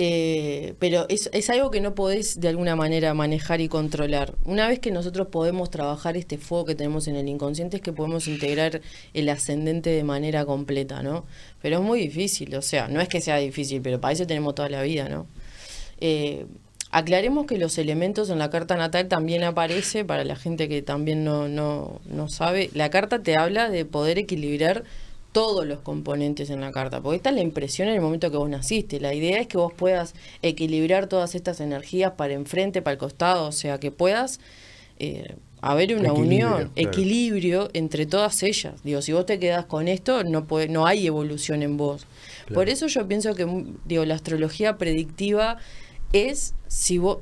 Eh, 0.04 0.74
pero 0.80 1.06
es, 1.10 1.30
algo 1.52 1.70
que 1.70 1.80
no 1.80 1.94
podés 1.94 2.40
de 2.40 2.48
alguna 2.48 2.76
manera 2.76 3.14
manejar 3.14 3.62
y 3.62 3.68
controlar. 3.68 4.34
Una 4.46 4.68
vez 4.68 4.80
que 4.80 4.90
nosotros 4.90 5.28
podemos 5.28 5.70
trabajar 5.70 6.18
este 6.18 6.40
fuego 6.40 6.66
que 6.66 6.74
tenemos 6.74 7.08
en 7.08 7.18
el 7.18 7.30
inconsciente 7.30 7.78
es 7.78 7.84
que 7.84 7.94
podemos 7.94 8.28
integrar 8.28 8.82
el 9.14 9.30
ascendente 9.30 9.92
de 9.92 10.04
manera 10.04 10.44
completa, 10.44 11.04
¿no? 11.04 11.24
Pero 11.62 11.78
es 11.78 11.84
muy 11.84 12.00
difícil, 12.00 12.56
o 12.56 12.64
sea, 12.64 12.88
no 12.88 13.00
es 13.00 13.10
que 13.10 13.22
sea 13.22 13.38
difícil, 13.38 13.84
pero 13.84 14.02
para 14.02 14.14
eso 14.14 14.26
tenemos 14.26 14.56
toda 14.56 14.70
la 14.70 14.82
vida, 14.82 15.08
¿no? 15.08 15.28
Eh, 16.00 16.48
aclaremos 16.90 17.46
que 17.46 17.60
los 17.60 17.78
elementos 17.78 18.32
en 18.32 18.40
la 18.40 18.50
carta 18.50 18.78
natal 18.78 19.08
también 19.08 19.44
aparece, 19.44 20.04
para 20.04 20.24
la 20.24 20.36
gente 20.36 20.68
que 20.68 20.82
también 20.82 21.24
no, 21.24 21.48
no, 21.48 22.02
no 22.10 22.28
sabe, 22.28 22.72
la 22.74 22.90
carta 22.90 23.22
te 23.22 23.36
habla 23.36 23.70
de 23.70 23.86
poder 23.86 24.18
equilibrar 24.18 24.84
todos 25.32 25.66
los 25.66 25.80
componentes 25.80 26.50
en 26.50 26.62
la 26.62 26.72
carta, 26.72 27.02
porque 27.02 27.18
esta 27.18 27.30
es 27.30 27.36
la 27.36 27.42
impresión 27.42 27.88
en 27.88 27.96
el 27.96 28.02
momento 28.02 28.32
que 28.32 28.38
vos 28.38 28.50
naciste. 28.50 29.00
La 29.00 29.14
idea 29.14 29.40
es 29.40 29.48
que 29.48 29.58
vos 29.58 29.74
puedas 29.74 30.14
equilibrar 30.42 31.08
todas 31.08 31.36
estas 31.36 31.60
energías 31.62 32.14
para 32.14 32.34
enfrente, 32.34 32.82
para 32.82 32.94
el 32.94 32.98
costado, 32.98 33.48
o 33.48 33.52
sea, 33.52 33.80
que 33.80 33.92
puedas 33.92 34.40
eh, 35.00 35.36
haber 35.62 35.96
una 35.96 36.10
Equilibrio, 36.10 36.48
unión, 36.48 36.72
claro. 36.74 36.90
equilibrio 36.90 37.70
entre 37.74 38.06
todas 38.06 38.44
ellas. 38.44 38.84
Digo, 38.84 39.02
si 39.02 39.14
vos 39.14 39.26
te 39.26 39.40
quedás 39.40 39.66
con 39.66 39.88
esto, 39.88 40.24
no 40.24 40.46
puede, 40.46 40.68
no 40.68 40.86
hay 40.86 41.08
evolución 41.08 41.64
en 41.64 41.78
vos. 41.78 42.06
Claro. 42.46 42.56
Por 42.56 42.70
eso 42.70 42.88
yo 42.88 43.08
pienso 43.08 43.34
que 43.36 43.48
digo, 43.86 44.06
la 44.06 44.16
astrología 44.16 44.78
predictiva 44.78 45.58
es 46.14 46.56
si 46.68 46.98
vos 46.98 47.20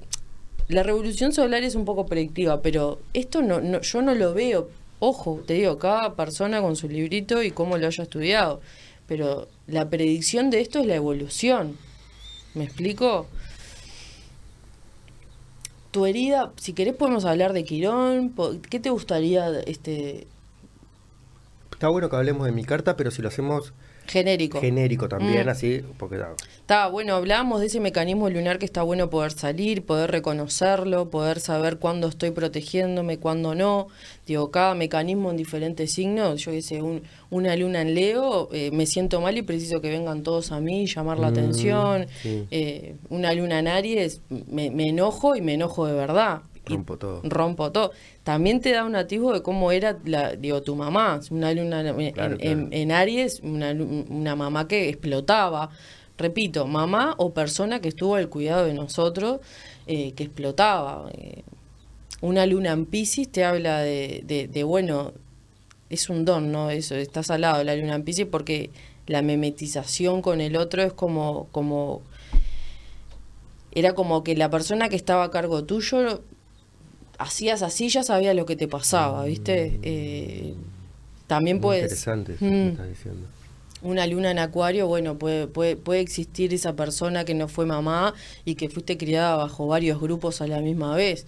la 0.70 0.84
revolución 0.84 1.34
solar 1.34 1.64
es 1.64 1.74
un 1.74 1.84
poco 1.84 2.06
predictiva, 2.06 2.62
pero 2.62 3.00
esto 3.14 3.42
no, 3.42 3.60
no 3.60 3.82
yo 3.82 4.02
no 4.02 4.14
lo 4.14 4.34
veo. 4.34 4.70
Ojo, 5.00 5.42
te 5.46 5.54
digo, 5.54 5.78
cada 5.78 6.16
persona 6.16 6.62
con 6.62 6.76
su 6.76 6.90
librito 6.90 7.42
y 7.42 7.52
cómo 7.52 7.78
lo 7.78 7.88
haya 7.88 8.04
estudiado. 8.04 8.62
Pero 9.08 9.48
la 9.68 9.90
predicción 9.90 10.50
de 10.50 10.62
esto 10.62 10.80
es 10.80 10.86
la 10.86 10.96
evolución. 10.96 11.78
¿Me 12.54 12.66
explico? 12.66 13.28
Tu 15.92 16.06
herida, 16.06 16.52
si 16.58 16.74
querés 16.74 16.96
podemos 16.96 17.26
hablar 17.26 17.54
de 17.54 17.64
Quirón. 17.64 18.34
¿Qué 18.70 18.80
te 18.80 18.90
gustaría 18.90 19.50
este 19.62 20.28
Está 21.80 21.88
bueno 21.88 22.10
que 22.10 22.18
hablemos 22.18 22.46
de 22.46 22.52
mi 22.52 22.66
carta, 22.66 22.98
pero 22.98 23.10
si 23.10 23.22
lo 23.22 23.30
hacemos 23.30 23.72
Genérico. 24.10 24.60
Genérico 24.60 25.08
también, 25.08 25.46
Mm. 25.46 25.50
así, 25.50 25.82
porque 25.98 26.18
Está 26.62 26.88
bueno, 26.88 27.14
hablábamos 27.16 27.62
de 27.62 27.68
ese 27.68 27.80
mecanismo 27.80 28.30
lunar 28.30 28.58
que 28.60 28.66
está 28.66 28.82
bueno 28.84 29.10
poder 29.10 29.32
salir, 29.32 29.86
poder 29.86 30.10
reconocerlo, 30.12 31.10
poder 31.10 31.40
saber 31.40 31.78
cuándo 31.78 32.08
estoy 32.08 32.32
protegiéndome, 32.32 33.18
cuándo 33.18 33.54
no. 33.56 33.88
Digo, 34.26 34.52
cada 34.52 34.74
mecanismo 34.76 35.30
en 35.32 35.38
diferentes 35.38 35.92
signos, 35.94 36.42
yo 36.46 36.60
sé, 36.62 36.82
un- 36.82 37.04
una 37.30 37.56
luna 37.56 37.82
en 37.82 37.94
Leo, 37.96 38.50
eh, 38.52 38.72
me 38.72 38.86
siento 38.86 39.22
mal 39.22 39.38
y 39.38 39.42
preciso 39.44 39.82
que 39.82 39.90
vengan 39.90 40.24
todos 40.24 40.52
a 40.52 40.60
mí, 40.60 40.86
llamar 40.88 41.20
la 41.20 41.30
Mm, 41.30 41.34
atención. 41.34 42.08
sí. 42.22 42.48
Eh, 42.52 42.96
una 43.10 43.34
luna 43.34 43.60
en 43.60 43.68
Aries, 43.68 44.22
me, 44.30 44.72
me 44.72 44.90
enojo 44.90 45.36
y 45.36 45.42
me 45.42 45.54
enojo 45.54 45.86
de 45.86 45.94
verdad. 45.94 46.42
Rompo 46.76 46.98
todo. 46.98 47.22
Rompo 47.24 47.72
todo. 47.72 47.92
También 48.24 48.62
te 48.62 48.72
da 48.72 48.84
un 48.86 48.96
atisbo 48.96 49.34
de 49.34 49.42
cómo 49.42 49.72
era, 49.72 49.98
la, 50.06 50.36
digo, 50.36 50.62
tu 50.62 50.76
mamá. 50.76 51.20
Una 51.32 51.54
luna 51.54 51.82
en, 51.82 52.12
Claro, 52.14 52.34
en- 52.40 52.40
claro. 52.40 52.68
en 52.72 52.92
Aries, 52.92 53.40
una, 53.44 54.36
mamá 54.36 54.68
que 54.68 54.90
explotaba. 54.90 55.70
Repito, 56.18 56.68
mamá 56.68 57.16
o 57.18 57.34
persona 57.34 57.80
que 57.80 57.88
estuvo 57.90 58.16
al 58.16 58.28
cuidado 58.30 58.66
de 58.66 58.74
nosotros, 58.74 59.40
eh, 59.88 60.12
que 60.14 60.24
explotaba. 60.24 61.10
Eh, 61.14 61.44
una 62.22 62.46
luna 62.46 62.72
en 62.74 62.86
Pisces 62.86 63.30
te 63.32 63.46
habla 63.46 63.80
de, 63.80 64.24
de- 64.26 64.48
de, 64.50 64.64
bueno, 64.64 65.14
es 65.90 66.10
un 66.10 66.26
don, 66.26 66.52
¿no? 66.52 66.70
Eso, 66.70 66.96
estás 66.96 67.32
al 67.32 67.42
lado 67.42 67.60
de 67.60 67.64
la 67.64 67.76
luna 67.76 67.96
en 67.96 68.04
Pisces 68.04 68.26
porque 68.30 68.70
la 69.08 69.22
memetización 69.22 70.22
con 70.22 70.42
el 70.42 70.56
otro 70.58 70.84
es 70.84 70.92
como, 70.94 71.48
como, 71.52 72.02
era 73.72 73.94
como 73.94 74.24
que 74.24 74.36
la 74.36 74.50
persona 74.50 74.90
que 74.90 74.96
estaba 74.96 75.24
a 75.26 75.32
cargo 75.32 75.64
tuyo, 75.64 76.22
hacías 77.20 77.62
así, 77.62 77.90
ya 77.90 78.02
sabía 78.04 78.34
lo 78.34 78.46
que 78.48 78.56
te 78.56 78.68
pasaba, 78.68 79.24
¿viste? 79.26 79.80
Eh, 79.84 80.56
también 81.28 81.62
puedes... 81.62 81.84
interesante 81.84 82.32
eso 82.34 82.40
que 82.40 82.46
Mm. 82.52 82.68
estás 82.70 82.90
diciendo. 82.90 83.28
Una 83.82 84.08
luna 84.08 84.32
en 84.32 84.40
acuario, 84.40 84.88
bueno, 84.88 85.18
puede, 85.18 85.48
puede, 85.48 85.78
puede 85.78 86.02
existir 86.02 86.54
esa 86.54 86.76
persona 86.76 87.24
que 87.24 87.34
no 87.34 87.48
fue 87.48 87.66
mamá 87.66 88.14
y 88.44 88.56
que 88.56 88.68
fuiste 88.70 88.98
criada 88.98 89.36
bajo 89.38 89.68
varios 89.68 90.02
grupos 90.02 90.42
a 90.42 90.48
la 90.48 90.60
misma 90.60 90.96
vez. 90.96 91.28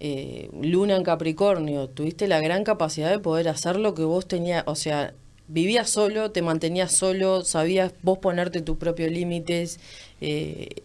Eh, 0.00 0.50
luna 0.60 0.96
en 0.96 1.04
Capricornio, 1.04 1.88
tuviste 1.88 2.26
la 2.28 2.40
gran 2.40 2.64
capacidad 2.64 3.10
de 3.10 3.18
poder 3.18 3.48
hacer 3.48 3.76
lo 3.76 3.94
que 3.94 4.02
vos 4.02 4.26
tenías, 4.26 4.64
o 4.66 4.74
sea, 4.74 5.14
vivías 5.48 5.88
solo, 5.88 6.32
te 6.32 6.42
mantenías 6.42 6.92
solo, 6.92 7.44
sabías 7.44 7.92
vos 8.02 8.18
ponerte 8.18 8.62
tus 8.62 8.76
propios 8.78 9.10
límites, 9.12 9.78
eh, 10.20 10.82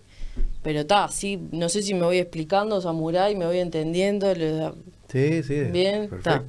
pero 0.63 0.81
está, 0.81 1.07
sí, 1.09 1.39
no 1.51 1.69
sé 1.69 1.81
si 1.81 1.93
me 1.93 2.03
voy 2.03 2.17
explicando, 2.19 2.79
Samurai, 2.81 3.35
me 3.35 3.45
voy 3.45 3.59
entendiendo, 3.59 4.33
le- 4.33 4.71
Sí, 5.11 5.43
sí. 5.43 5.55
Bien, 5.71 6.03
está. 6.03 6.45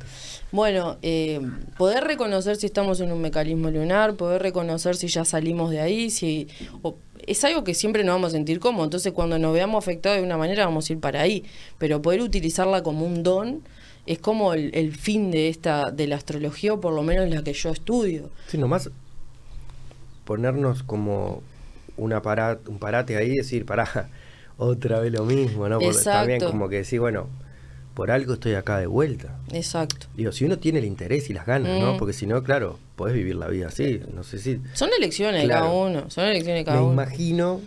Bueno, 0.52 0.96
eh, 1.02 1.40
poder 1.78 2.04
reconocer 2.04 2.54
si 2.56 2.66
estamos 2.66 3.00
en 3.00 3.10
un 3.10 3.20
mecanismo 3.20 3.70
lunar, 3.70 4.14
poder 4.14 4.40
reconocer 4.40 4.94
si 4.94 5.08
ya 5.08 5.24
salimos 5.24 5.70
de 5.72 5.80
ahí, 5.80 6.10
si 6.10 6.46
o- 6.82 6.94
es 7.26 7.42
algo 7.44 7.64
que 7.64 7.74
siempre 7.74 8.04
nos 8.04 8.14
vamos 8.14 8.28
a 8.28 8.30
sentir 8.32 8.60
cómodos. 8.60 8.86
Entonces, 8.86 9.12
cuando 9.12 9.36
nos 9.38 9.52
veamos 9.52 9.82
afectados 9.82 10.18
de 10.18 10.24
una 10.24 10.36
manera, 10.36 10.64
vamos 10.64 10.88
a 10.88 10.92
ir 10.92 11.00
para 11.00 11.22
ahí. 11.22 11.44
Pero 11.78 12.02
poder 12.02 12.20
utilizarla 12.20 12.82
como 12.84 13.04
un 13.04 13.22
don 13.24 13.62
es 14.06 14.18
como 14.20 14.54
el, 14.54 14.70
el 14.74 14.94
fin 14.94 15.30
de 15.32 15.48
esta 15.48 15.90
de 15.90 16.06
la 16.06 16.16
astrología, 16.16 16.74
o 16.74 16.80
por 16.80 16.92
lo 16.94 17.02
menos 17.02 17.28
la 17.30 17.42
que 17.42 17.52
yo 17.54 17.70
estudio. 17.70 18.30
Sí, 18.46 18.58
nomás 18.58 18.90
ponernos 20.24 20.82
como 20.84 21.42
una 21.96 22.22
para- 22.22 22.58
un 22.66 22.78
parate 22.78 23.16
ahí 23.16 23.32
y 23.32 23.36
decir, 23.36 23.64
pará, 23.66 24.08
otra 24.56 25.00
vez 25.00 25.12
lo 25.12 25.24
mismo, 25.24 25.68
¿no? 25.68 25.78
Porque 25.78 25.98
también 26.04 26.40
como 26.40 26.68
que 26.68 26.76
decir, 26.76 27.00
bueno, 27.00 27.26
por 27.94 28.10
algo 28.10 28.34
estoy 28.34 28.54
acá 28.54 28.78
de 28.78 28.86
vuelta. 28.86 29.36
Exacto. 29.52 30.06
Digo, 30.14 30.32
si 30.32 30.44
uno 30.46 30.58
tiene 30.58 30.78
el 30.78 30.84
interés 30.86 31.28
y 31.30 31.34
las 31.34 31.44
ganas, 31.46 31.78
¿no? 31.78 31.94
Mm. 31.94 31.98
Porque 31.98 32.12
si 32.14 32.26
no, 32.26 32.42
claro, 32.42 32.78
podés 32.96 33.14
vivir 33.14 33.34
la 33.36 33.48
vida 33.48 33.68
así, 33.68 34.00
no 34.14 34.22
sé 34.22 34.38
si... 34.38 34.60
Son 34.72 34.88
elecciones 34.96 35.42
de 35.42 35.48
Claro. 35.48 35.66
cada 35.66 35.74
uno, 35.76 36.10
son 36.10 36.24
elecciones 36.24 36.64
cada 36.64 36.78
Me 36.78 36.84
uno. 36.84 36.92
imagino 36.94 37.60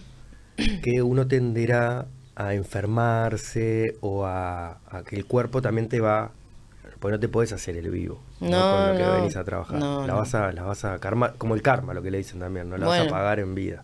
que 0.82 1.02
uno 1.04 1.28
tenderá 1.28 2.08
a 2.36 2.54
enfermarse 2.56 3.96
o 4.02 4.26
a, 4.26 4.80
a 4.90 5.04
que 5.04 5.16
el 5.16 5.26
cuerpo 5.26 5.62
también 5.62 5.90
te 5.90 6.00
va... 6.00 6.32
Pues 7.00 7.12
no 7.12 7.20
te 7.20 7.28
podés 7.28 7.52
hacer 7.52 7.78
el 7.78 7.90
vivo 7.92 8.20
¿no? 8.40 8.50
No, 8.50 8.72
con 8.72 8.88
lo 8.92 8.98
que 8.98 9.04
no. 9.04 9.12
venís 9.14 9.36
a 9.36 9.44
trabajar. 9.44 9.78
No, 9.78 10.08
la, 10.08 10.14
vas 10.16 10.34
a, 10.34 10.52
la 10.54 10.64
vas 10.64 10.86
a 10.86 10.98
karma, 11.00 11.34
como 11.38 11.54
el 11.54 11.62
karma, 11.62 11.94
lo 11.94 12.02
que 12.02 12.10
le 12.10 12.18
dicen 12.18 12.40
también, 12.40 12.70
¿no? 12.70 12.78
La 12.78 12.88
vas 12.88 13.02
a 13.02 13.08
pagar 13.08 13.40
en 13.40 13.54
vida. 13.54 13.84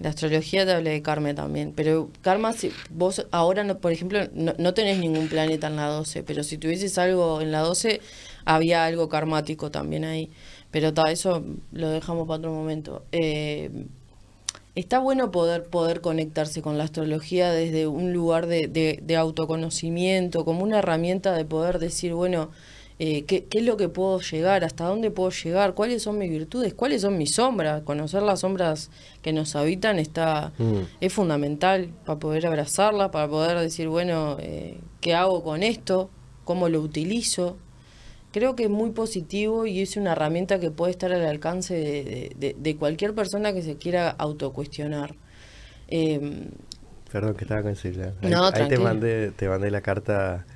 La 0.00 0.08
astrología 0.10 0.64
te 0.64 0.72
habla 0.72 0.90
de 0.90 1.02
karma 1.02 1.34
también, 1.34 1.72
pero 1.76 2.10
karma, 2.22 2.52
si 2.54 2.72
vos 2.90 3.26
ahora, 3.32 3.64
no, 3.64 3.78
por 3.78 3.92
ejemplo, 3.92 4.20
no, 4.32 4.54
no 4.58 4.72
tenés 4.74 4.98
ningún 4.98 5.28
planeta 5.28 5.66
en 5.66 5.76
la 5.76 5.86
12, 5.88 6.22
pero 6.22 6.42
si 6.42 6.56
tuvieses 6.58 6.96
algo 6.98 7.40
en 7.42 7.52
la 7.52 7.60
12, 7.60 8.00
había 8.46 8.86
algo 8.86 9.08
karmático 9.10 9.70
también 9.70 10.04
ahí. 10.04 10.30
Pero 10.70 10.94
ta, 10.94 11.10
eso 11.10 11.44
lo 11.72 11.90
dejamos 11.90 12.26
para 12.26 12.38
otro 12.38 12.52
momento. 12.52 13.04
Eh, 13.12 13.70
está 14.74 14.98
bueno 15.00 15.30
poder, 15.30 15.64
poder 15.64 16.00
conectarse 16.00 16.62
con 16.62 16.78
la 16.78 16.84
astrología 16.84 17.50
desde 17.52 17.86
un 17.86 18.12
lugar 18.12 18.46
de, 18.46 18.68
de- 18.68 19.00
de 19.02 19.16
autoconocimiento, 19.16 20.44
como 20.44 20.62
una 20.62 20.78
herramienta 20.78 21.32
de 21.34 21.44
poder 21.44 21.78
decir, 21.78 22.14
bueno, 22.14 22.50
eh, 23.02 23.24
¿qué, 23.24 23.46
qué 23.46 23.58
es 23.60 23.64
lo 23.64 23.76
que 23.78 23.88
puedo 23.88 24.20
llegar? 24.20 24.62
¿Hasta 24.62 24.84
dónde 24.84 25.10
puedo 25.10 25.30
llegar? 25.30 25.72
¿Cuáles 25.74 26.02
son 26.02 26.18
mis 26.18 26.30
virtudes? 26.30 26.74
¿Cuáles 26.74 27.00
son 27.00 27.16
mis 27.16 27.34
sombras? 27.34 27.80
Conocer 27.82 28.22
las 28.22 28.40
sombras 28.40 28.90
que 29.22 29.32
nos 29.32 29.56
habitan 29.56 29.98
está 29.98 30.52
Mm. 30.58 30.80
es 31.00 31.12
fundamental 31.12 31.88
para 32.04 32.18
poder 32.18 32.46
abrazarlas, 32.46 33.08
para 33.08 33.26
poder 33.26 33.58
decir, 33.58 33.88
bueno, 33.88 34.36
eh, 34.38 34.78
¿qué 35.00 35.14
hago 35.14 35.42
con 35.42 35.62
esto? 35.62 36.10
¿Cómo 36.44 36.68
lo 36.68 36.80
utilizo? 36.80 37.56
Creo 38.32 38.54
que 38.54 38.64
es 38.64 38.70
muy 38.70 38.90
positivo 38.90 39.66
y 39.66 39.80
es 39.80 39.96
una 39.96 40.12
herramienta 40.12 40.60
que 40.60 40.70
puede 40.70 40.92
estar 40.92 41.10
al 41.12 41.24
alcance 41.24 41.74
de, 41.74 42.04
de- 42.04 42.32
de- 42.38 42.56
de 42.58 42.76
cualquier 42.76 43.14
persona 43.14 43.52
que 43.54 43.62
se 43.62 43.76
quiera 43.76 44.10
autocuestionar. 44.10 45.14
Eh, 45.88 46.48
Perdón 47.10 47.34
que 47.34 47.44
estaba 47.44 47.62
con 47.62 47.74
celular. 47.74 48.12
Ahí, 48.22 48.30
No, 48.30 48.44
ahí 48.44 48.68
te 48.68 48.78
mandé, 48.78 49.30
te 49.32 49.48
mandé 49.48 49.70
la 49.72 49.80
carta, 49.80 50.46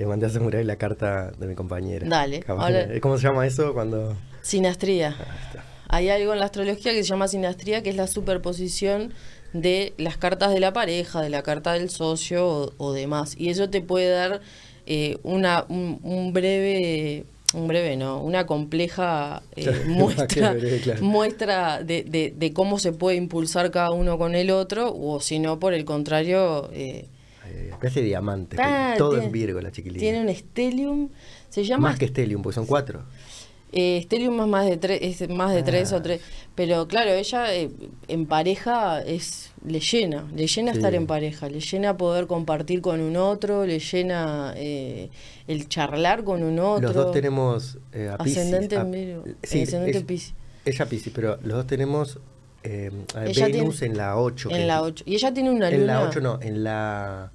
le 0.00 0.06
mandé 0.06 0.24
a 0.26 0.30
Samurai 0.30 0.64
la 0.64 0.76
carta 0.76 1.30
de 1.38 1.46
mi 1.46 1.54
compañera. 1.54 2.08
Dale, 2.08 2.42
ahora- 2.48 2.88
¿Cómo 3.02 3.18
se 3.18 3.24
llama 3.28 3.46
eso 3.46 3.74
cuando...? 3.74 4.16
sinastría. 4.40 5.10
Está. 5.10 5.62
Hay 5.88 6.08
algo 6.08 6.32
en 6.32 6.38
la 6.38 6.46
astrología 6.46 6.92
que 6.92 7.02
se 7.02 7.08
llama 7.10 7.28
sinastría, 7.28 7.82
que 7.82 7.90
es 7.90 7.96
la 7.96 8.06
superposición 8.06 9.12
de 9.52 9.92
las 9.98 10.16
cartas 10.16 10.54
de 10.54 10.60
la 10.60 10.72
pareja, 10.72 11.20
de 11.20 11.28
la 11.28 11.42
carta 11.42 11.74
del 11.74 11.90
socio 11.90 12.48
o, 12.48 12.72
o 12.78 12.92
demás. 12.94 13.34
Y 13.36 13.50
eso 13.50 13.68
te 13.68 13.82
puede 13.82 14.08
dar 14.08 14.40
eh, 14.86 15.18
una, 15.22 15.66
un, 15.68 16.00
un 16.02 16.32
breve, 16.32 17.24
un 17.52 17.68
breve 17.68 17.96
no, 17.98 18.22
una 18.22 18.46
compleja 18.46 19.42
eh, 19.56 19.70
muestra, 19.86 20.26
qué 20.54 20.58
breve, 20.60 20.80
claro. 20.80 21.02
muestra 21.04 21.82
de, 21.82 22.04
de- 22.04 22.32
de 22.34 22.52
cómo 22.54 22.78
se 22.78 22.92
puede 22.92 23.16
impulsar 23.18 23.70
cada 23.70 23.90
uno 23.90 24.16
con 24.16 24.34
el 24.34 24.50
otro, 24.50 24.94
o 24.96 25.20
si 25.20 25.38
no, 25.40 25.58
por 25.58 25.74
el 25.74 25.84
contrario, 25.84 26.70
eh, 26.72 27.08
Eh, 27.60 27.68
especie 27.70 28.02
de 28.02 28.08
diamante, 28.08 28.56
Ah, 28.60 28.94
todo 28.98 29.10
tiene- 29.10 29.26
en 29.26 29.32
Virgo 29.32 29.60
la 29.60 29.70
chiquilina. 29.70 30.00
tiene 30.00 30.20
un 30.22 30.34
stellium, 30.34 31.08
se 31.48 31.64
llama 31.64 31.90
Más 31.90 31.98
que 31.98 32.08
Stellium, 32.08 32.42
porque 32.42 32.54
son 32.54 32.66
cuatro. 32.66 33.04
eh, 33.72 34.00
Stellium 34.04 34.40
es 34.40 34.46
más 34.48 34.66
de 34.66 34.76
tres, 34.78 35.20
es 35.20 35.28
más 35.28 35.52
de 35.54 35.62
tres 35.62 35.92
Ah. 35.92 35.96
o 35.96 36.02
tres, 36.02 36.20
pero 36.56 36.88
claro, 36.88 37.10
ella 37.12 37.54
eh, 37.54 37.70
en 38.08 38.26
pareja 38.26 39.00
es 39.02 39.52
le 39.64 39.78
llena, 39.78 40.26
le 40.34 40.46
llena 40.46 40.72
Sí. 40.72 40.78
estar 40.78 40.94
en 40.94 41.06
pareja, 41.06 41.48
le 41.48 41.60
llena 41.60 41.96
poder 41.96 42.26
compartir 42.26 42.80
con 42.80 43.00
un 43.00 43.16
otro, 43.16 43.64
le 43.66 43.78
llena 43.78 44.54
eh, 44.56 45.10
el 45.46 45.68
charlar 45.68 46.24
con 46.24 46.42
un 46.42 46.58
otro. 46.58 46.88
Los 46.88 46.94
dos 46.94 47.12
tenemos 47.12 47.78
eh, 47.92 48.08
a 48.08 48.14
ascendente 48.16 48.76
a- 48.76 48.80
en 48.80 48.90
Virgo, 48.90 49.24
sí, 49.42 49.62
ascendente 49.62 50.14
es-. 50.14 50.34
Ella 50.64 50.86
Piscis, 50.86 51.12
pero 51.14 51.36
los 51.42 51.58
dos 51.58 51.66
tenemos 51.66 52.18
eh, 52.62 52.90
a 53.14 53.20
Venus 53.20 53.34
tiene- 53.78 53.92
en 53.92 53.96
la 53.96 54.16
8. 54.18 54.50
en 54.50 54.66
la 54.66 54.82
8. 54.82 55.04
Y 55.06 55.14
ella 55.14 55.32
tiene 55.32 55.50
una 55.50 55.68
En 55.70 55.80
luna. 55.80 55.94
la 56.00 56.08
8 56.08 56.20
no, 56.20 56.38
en 56.42 56.62
la... 56.64 57.32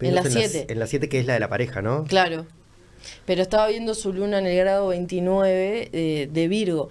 En 0.00 0.14
la 0.14 0.22
Venus 0.22 0.38
siete. 0.50 0.72
En 0.72 0.78
la 0.78 0.86
7 0.86 1.08
que 1.08 1.20
es 1.20 1.26
la 1.26 1.34
de 1.34 1.40
la 1.40 1.48
pareja, 1.48 1.82
¿no? 1.82 2.04
Claro. 2.04 2.46
Pero 3.26 3.42
estaba 3.42 3.68
viendo 3.68 3.94
su 3.94 4.12
luna 4.12 4.38
en 4.38 4.46
el 4.46 4.56
grado 4.56 4.88
29 4.88 5.90
eh, 5.92 6.28
de 6.32 6.48
Virgo. 6.48 6.88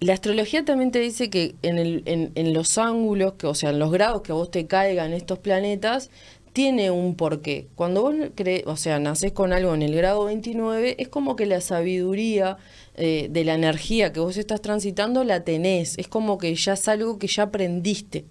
La 0.00 0.14
astrología 0.14 0.64
también 0.64 0.90
te 0.90 0.98
dice 0.98 1.30
que 1.30 1.54
en, 1.62 1.78
el, 1.78 2.02
en, 2.06 2.32
en 2.34 2.54
los 2.54 2.76
ángulos, 2.76 3.34
que, 3.34 3.46
o 3.46 3.54
sea, 3.54 3.70
en 3.70 3.78
los 3.78 3.92
grados 3.92 4.22
que 4.22 4.32
a 4.32 4.34
vos 4.34 4.50
te 4.50 4.66
caigan 4.66 5.12
estos 5.12 5.38
planetas, 5.38 6.10
tiene 6.52 6.90
un 6.90 7.14
porqué. 7.14 7.68
Cuando 7.74 8.02
vos 8.02 8.14
crees, 8.34 8.64
o 8.66 8.76
sea, 8.76 8.98
nacés 8.98 9.32
con 9.32 9.52
algo 9.52 9.74
en 9.74 9.82
el 9.82 9.94
grado 9.94 10.24
29, 10.24 10.96
es 10.98 11.08
como 11.08 11.36
que 11.36 11.46
la 11.46 11.60
sabiduría 11.60 12.58
eh, 12.94 13.28
de 13.30 13.44
la 13.44 13.54
energía 13.54 14.12
que 14.12 14.20
vos 14.20 14.36
estás 14.36 14.60
transitando 14.60 15.24
la 15.24 15.44
tenés. 15.44 15.96
Es 15.98 16.08
como 16.08 16.38
que 16.38 16.54
ya 16.54 16.74
es 16.74 16.88
algo 16.88 17.18
que 17.18 17.26
ya 17.26 17.44
aprendiste. 17.44 18.26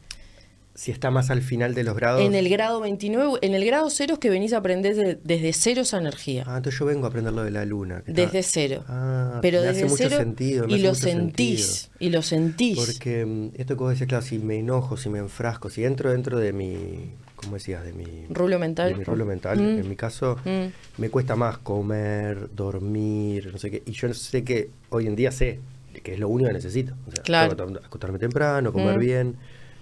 Si 0.81 0.89
está 0.89 1.11
más 1.11 1.29
al 1.29 1.43
final 1.43 1.75
de 1.75 1.83
los 1.83 1.95
grados... 1.95 2.21
En 2.23 2.33
el 2.33 2.49
grado 2.49 2.81
29, 2.81 3.33
en 3.43 3.53
el 3.53 3.63
grado 3.65 3.87
cero 3.91 4.13
es 4.13 4.19
que 4.19 4.31
venís 4.31 4.51
a 4.53 4.57
aprender 4.57 4.95
de- 4.95 5.19
desde 5.23 5.53
cero 5.53 5.81
esa 5.83 5.99
energía. 5.99 6.43
Ah, 6.47 6.57
entonces 6.57 6.79
yo 6.79 6.87
vengo 6.87 7.05
a 7.05 7.09
aprender 7.09 7.33
lo 7.33 7.43
de 7.43 7.51
la 7.51 7.65
luna. 7.65 8.01
que 8.01 8.09
está- 8.09 8.23
Desde 8.23 8.41
cero. 8.41 8.83
Ah, 8.87 9.37
pero 9.43 9.59
me 9.61 9.67
desde 9.67 9.83
hace 9.83 9.91
mucho 9.91 10.09
sentido. 10.17 10.65
me 10.65 10.71
y 10.71 10.75
hace 10.77 10.83
lo 10.83 10.89
mucho 10.89 11.01
sentís. 11.03 11.65
sentido. 11.67 11.97
Y 11.99 12.09
lo 12.09 12.21
sentís. 12.23 12.79
Porque 12.79 13.23
mm, 13.27 13.49
esto 13.61 13.75
que 13.77 13.83
vos 13.83 13.89
decías, 13.91 14.07
claro, 14.09 14.25
si 14.25 14.39
me 14.39 14.57
enojo, 14.57 14.97
si 14.97 15.09
me 15.09 15.19
enfrasco, 15.19 15.69
si 15.69 15.85
entro 15.85 16.09
dentro 16.11 16.39
de 16.39 16.51
mi, 16.51 17.11
¿cómo 17.35 17.53
decías? 17.57 17.83
De 17.83 17.93
mi 17.93 18.25
Rulo 18.31 18.57
mental. 18.57 18.89
De 18.93 18.95
mi 18.97 19.03
rulo 19.03 19.23
mental. 19.27 19.59
Mm. 19.61 19.81
En 19.81 19.87
mi 19.87 19.95
caso, 19.95 20.37
Mm. 20.45 20.99
me 20.99 21.09
cuesta 21.11 21.35
más 21.35 21.59
comer, 21.59 22.49
dormir, 22.55 23.49
no 23.51 23.59
sé 23.59 23.69
qué. 23.69 23.83
Y 23.85 23.91
yo 23.91 24.11
sé 24.15 24.43
que 24.43 24.71
hoy 24.89 25.05
en 25.05 25.15
día 25.15 25.31
sé 25.31 25.59
que 26.01 26.13
es 26.13 26.19
lo 26.19 26.27
único 26.29 26.47
que 26.47 26.53
necesito. 26.55 26.95
O 27.07 27.11
sea, 27.11 27.21
Claro. 27.21 27.55
tengo 27.55 27.73
que 27.79 27.85
acostarme 27.85 28.17
temprano, 28.17 28.73
comer 28.73 28.97
Mm. 28.97 28.99
bien. 28.99 29.35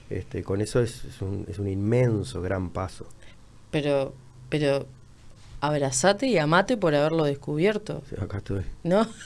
Este, 0.09 0.43
con 0.43 0.61
eso 0.61 0.81
es, 0.81 1.03
es 1.05 1.21
un, 1.21 1.45
es 1.49 1.59
un 1.59 1.67
inmenso, 1.67 2.41
gran 2.41 2.69
paso. 2.71 3.05
Pero, 3.71 4.13
pero 4.49 4.87
abrazate 5.61 6.25
y 6.27 6.37
amate 6.37 6.77
por 6.77 6.95
haberlo 6.95 7.25
descubierto, 7.25 8.01
acá 8.21 8.37
estoy. 8.37 8.63
¿no? 8.83 9.07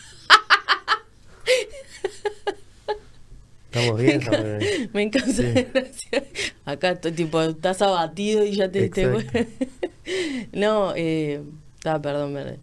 Estamos 3.71 3.99
bien, 3.99 4.19
estamos 4.21 4.43
bien. 4.43 4.89
Me 4.93 5.01
encanta. 5.03 5.31
Sí. 5.31 5.43
gracias. 5.73 6.23
Acá 6.63 6.91
estoy 6.91 7.11
tipo, 7.13 7.41
estás 7.41 7.81
abatido 7.81 8.45
y 8.45 8.55
ya 8.55 8.69
te... 8.71 8.87
te- 8.89 9.47
no, 10.53 10.93
eh... 10.95 11.41
Ah, 11.85 11.99
perdón. 12.01 12.59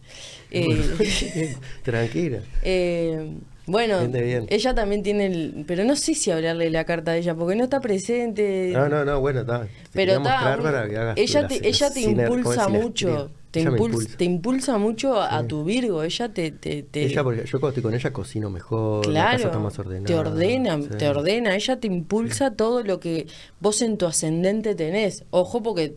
Eh, 0.53 1.57
Tranquila. 1.83 2.41
eh, 2.63 3.35
bueno, 3.71 4.07
bien. 4.09 4.47
ella 4.49 4.75
también 4.75 5.03
tiene 5.03 5.27
el... 5.27 5.65
Pero 5.67 5.85
no 5.85 5.97
sé 5.97 6.15
si 6.15 6.31
hablarle 6.31 6.71
la 6.71 6.85
carta 6.85 7.13
a 7.13 7.17
ella, 7.17 7.35
porque 7.35 7.57
no 7.57 7.65
está 7.65 7.81
presente. 7.81 8.71
No, 8.75 8.89
no, 8.89 9.05
no, 9.05 9.21
bueno, 9.21 9.41
está. 9.41 9.67
Pero 9.93 10.13
está, 10.15 10.21
un- 10.57 10.57
tu- 10.63 11.13
ella 11.17 11.43
la- 11.43 11.49
te, 11.49 11.61
la 11.61 11.67
ella 11.69 11.91
te 11.91 12.01
siner- 12.01 12.29
¿cómo 12.29 12.35
es 12.35 12.39
impulsa 12.47 12.69
mucho, 12.69 13.31
te, 13.51 13.61
impulsa, 13.61 13.85
impulsa. 13.87 14.17
te 14.17 14.25
impulsa 14.25 14.79
mucho 14.79 15.21
a, 15.21 15.41
Sí. 15.41 15.47
tu 15.49 15.65
Virgo, 15.65 16.03
ella 16.03 16.29
te... 16.33 16.51
te, 16.53 16.83
te- 16.85 17.05
Ella, 17.05 17.23
porque 17.25 17.45
yo 17.45 17.61
cuando 17.61 17.69
estoy 17.71 17.83
con 17.83 17.95
ella 17.95 18.13
cocino 18.13 18.51
mejor, 18.51 19.07
la 19.07 19.23
casa 19.25 19.37
está 19.37 19.49
Claro, 19.51 19.61
más 19.65 19.79
ordenada. 19.79 20.07
te 20.07 20.15
ordena, 20.15 20.77
sí. 20.83 20.89
te 20.99 21.09
ordena, 21.09 21.55
ella 21.57 21.81
te 21.81 21.87
impulsa 21.87 22.53
todo 22.55 22.83
lo 22.83 23.01
que 23.01 23.27
vos 23.61 23.83
en 23.83 23.97
tu 23.99 24.07
ascendente 24.07 24.75
tenés. 24.75 25.25
Ojo 25.31 25.63
porque 25.63 25.97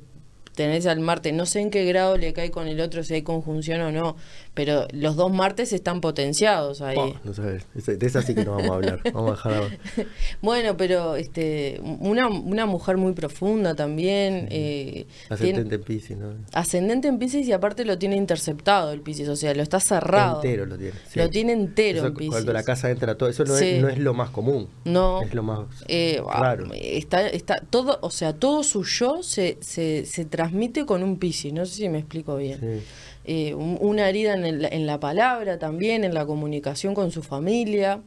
tenés 0.55 0.85
al 0.85 0.99
Marte, 0.99 1.31
no 1.31 1.45
sé 1.45 1.59
en 1.61 1.69
qué 1.71 1.85
grado 1.85 2.17
le 2.17 2.33
cae 2.33 2.51
con 2.51 2.67
el 2.67 2.79
otro, 2.79 3.03
si 3.03 3.13
hay 3.15 3.21
conjunción 3.23 3.81
o 3.81 3.91
no, 3.91 4.15
pero 4.53 4.87
los 4.91 5.15
dos 5.15 5.31
Martes 5.31 5.73
están 5.73 5.99
potenciados 6.01 6.81
ahí. 6.81 6.97
Oh, 6.97 7.13
no 7.23 7.33
sabes, 7.33 7.65
de 7.73 8.05
esa 8.05 8.21
sí 8.21 8.35
que 8.35 8.45
no 8.45 8.51
vamos 8.51 8.69
a 8.71 8.73
hablar. 8.75 8.99
Vamos 9.13 9.31
a 9.31 9.33
dejar 9.35 9.53
ahora. 9.53 9.77
Bueno, 10.41 10.77
pero 10.77 11.15
este, 11.15 11.79
una, 11.83 12.27
una 12.27 12.65
mujer 12.65 12.97
muy 12.97 13.13
profunda 13.13 13.75
también. 13.75 14.47
eh, 14.51 15.05
tiene- 15.27 15.59
Ascendente 15.63 15.75
en 15.75 15.81
Piscis, 15.83 16.17
¿no? 16.17 16.33
ascendente 16.53 17.07
en 17.07 17.17
Pisces 17.17 17.47
y 17.47 17.51
aparte 17.51 17.85
lo 17.85 17.97
tiene 17.97 18.15
interceptado 18.15 18.91
el 18.91 19.01
Pisces, 19.01 19.27
o 19.29 19.35
sea, 19.35 19.53
lo 19.53 19.63
está 19.63 19.79
cerrado. 19.79 20.35
Entero 20.43 20.65
lo 20.65 20.77
tiene. 20.77 20.93
sí. 21.07 21.19
Lo 21.19 21.29
tiene 21.29 21.53
entero 21.53 21.99
Eso 21.99 22.07
en 22.07 22.13
Piscis. 22.13 22.31
Cuando 22.31 22.53
la 22.53 22.63
casa 22.63 22.89
entra 22.91 23.15
todo, 23.17 23.29
eso 23.29 23.43
no, 23.45 23.55
Sí. 23.55 23.65
es, 23.65 23.81
no 23.81 23.89
es 23.89 23.97
lo 23.97 24.13
más 24.13 24.29
común. 24.29 24.67
No. 24.85 25.21
Es 25.21 25.33
lo 25.33 25.43
más 25.43 25.59
Eh, 25.87 26.21
raro. 26.27 26.67
Está, 26.73 27.27
está 27.27 27.55
todo, 27.69 27.97
o 28.01 28.09
sea, 28.11 28.33
todo 28.33 28.63
su 28.63 28.83
yo 28.83 29.23
se, 29.23 29.57
se, 29.61 30.05
se 30.05 30.25
transmite 30.47 30.85
con 30.85 31.03
un 31.03 31.17
Piscis, 31.17 31.53
no 31.53 31.65
sé 31.65 31.75
si 31.75 31.89
me 31.89 31.99
explico 31.99 32.35
bien. 32.35 32.59
Sí. 32.59 32.83
Eh, 33.25 33.53
un- 33.53 33.77
una 33.79 34.09
herida 34.09 34.33
en, 34.33 34.45
el- 34.45 34.65
en 34.65 34.85
la 34.85 34.99
palabra 34.99 35.57
también, 35.57 36.03
en 36.03 36.13
la 36.13 36.25
comunicación 36.25 36.93
con 36.93 37.11
su 37.11 37.23
familia, 37.23 38.01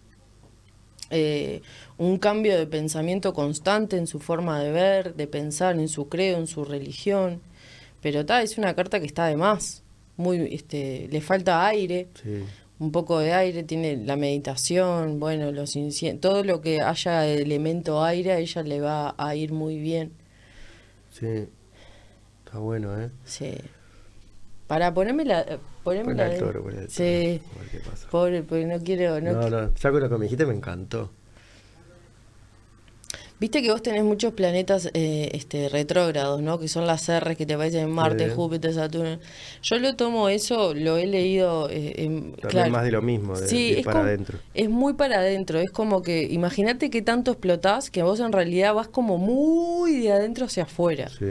eh, 1.10 1.62
un 1.98 2.18
cambio 2.18 2.58
de 2.58 2.66
pensamiento 2.66 3.32
constante 3.32 3.96
en 3.96 4.06
su 4.06 4.18
forma 4.18 4.60
de 4.60 4.70
ver, 4.72 5.14
de 5.14 5.26
pensar, 5.26 5.78
en 5.78 5.88
su 5.88 6.08
creo, 6.08 6.36
en 6.38 6.46
su 6.46 6.64
religión. 6.64 7.40
Pero 8.02 8.26
ta, 8.26 8.42
es 8.42 8.58
una 8.58 8.74
carta 8.74 9.00
que 9.00 9.06
está 9.06 9.26
de 9.26 9.36
más. 9.36 9.82
Muy, 10.18 10.48
este, 10.54 11.08
le 11.10 11.20
falta 11.20 11.66
aire, 11.66 12.08
Sí. 12.22 12.42
un 12.78 12.90
poco 12.92 13.18
de 13.20 13.32
aire, 13.32 13.62
tiene 13.62 13.96
la 13.96 14.16
meditación, 14.16 15.18
bueno, 15.20 15.50
los 15.52 15.74
todo 16.20 16.44
lo 16.44 16.60
que 16.60 16.80
haya 16.82 17.26
elemento 17.26 18.02
aire 18.04 18.32
a 18.32 18.38
ella 18.38 18.62
le 18.62 18.80
va 18.80 19.14
a 19.16 19.34
ir 19.34 19.52
muy 19.52 19.78
bien. 19.78 20.12
Sí. 21.18 21.46
Está 22.56 22.64
bueno, 22.64 22.98
¿eh? 22.98 23.10
Sí. 23.26 23.52
Para 24.66 24.94
ponerme 24.94 25.26
la... 25.26 25.42
eh, 25.42 25.58
Ponerme 25.84 26.14
Pon 26.14 26.16
la 26.16 26.38
toro, 26.38 26.62
toro. 26.62 26.76
Sí. 26.88 27.40
Qué 27.70 27.80
pasa. 27.88 28.08
Pobre, 28.10 28.42
porque 28.42 28.64
no 28.64 28.78
quiero... 28.82 29.20
No, 29.20 29.32
No, 29.32 29.42
qui- 29.42 29.50
no, 29.50 29.74
ya 29.74 29.90
con 29.90 30.00
lo 30.00 30.08
que 30.08 30.16
me 30.16 30.24
dijiste 30.24 30.46
me 30.46 30.54
encantó. 30.54 31.10
Viste 33.38 33.60
que 33.60 33.70
vos 33.70 33.82
tenés 33.82 34.02
muchos 34.02 34.32
planetas 34.32 34.88
eh, 34.94 35.28
este, 35.34 35.68
retrógrados, 35.68 36.40
¿no? 36.40 36.58
Que 36.58 36.68
son 36.68 36.86
las 36.86 37.06
R's 37.10 37.36
que 37.36 37.44
te 37.44 37.52
aparecen 37.52 37.80
en 37.84 37.90
Marte, 37.90 38.30
Sí. 38.30 38.34
Júpiter, 38.34 38.72
Saturno. 38.72 39.18
Yo 39.62 39.78
lo 39.78 39.94
tomo 39.94 40.30
eso, 40.30 40.72
lo 40.72 40.96
he 40.96 41.06
leído... 41.06 41.68
eh, 41.68 41.92
en- 41.98 42.32
claro. 42.32 42.70
más 42.70 42.84
de 42.84 42.92
lo 42.92 43.02
mismo, 43.02 43.38
de, 43.38 43.46
Sí, 43.46 43.72
de 43.74 43.80
es 43.80 43.84
para 43.84 44.00
adentro. 44.00 44.38
Es 44.54 44.70
muy 44.70 44.94
para 44.94 45.18
adentro, 45.18 45.58
es 45.60 45.70
como 45.70 46.00
que, 46.00 46.22
imagínate 46.22 46.88
que 46.88 47.02
tanto 47.02 47.32
explotás 47.32 47.90
que 47.90 48.02
vos 48.02 48.18
en 48.20 48.32
realidad 48.32 48.72
vas 48.72 48.88
como 48.88 49.18
muy 49.18 49.98
de 50.00 50.12
adentro 50.12 50.46
hacia 50.46 50.62
afuera. 50.62 51.10
Sí. 51.10 51.26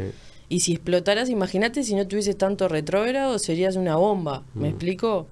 Y 0.50 0.60
si 0.60 0.74
explotaras, 0.74 1.30
imagínate 1.30 1.84
si 1.84 1.96
no 1.96 2.08
tuvieses 2.08 2.38
tanto 2.38 2.68
retrógrado, 2.68 3.40
serías 3.40 3.76
una 3.76 3.96
bomba, 3.96 4.44
¿me 4.54 4.68
Mm. 4.68 4.72
explico? 4.72 5.28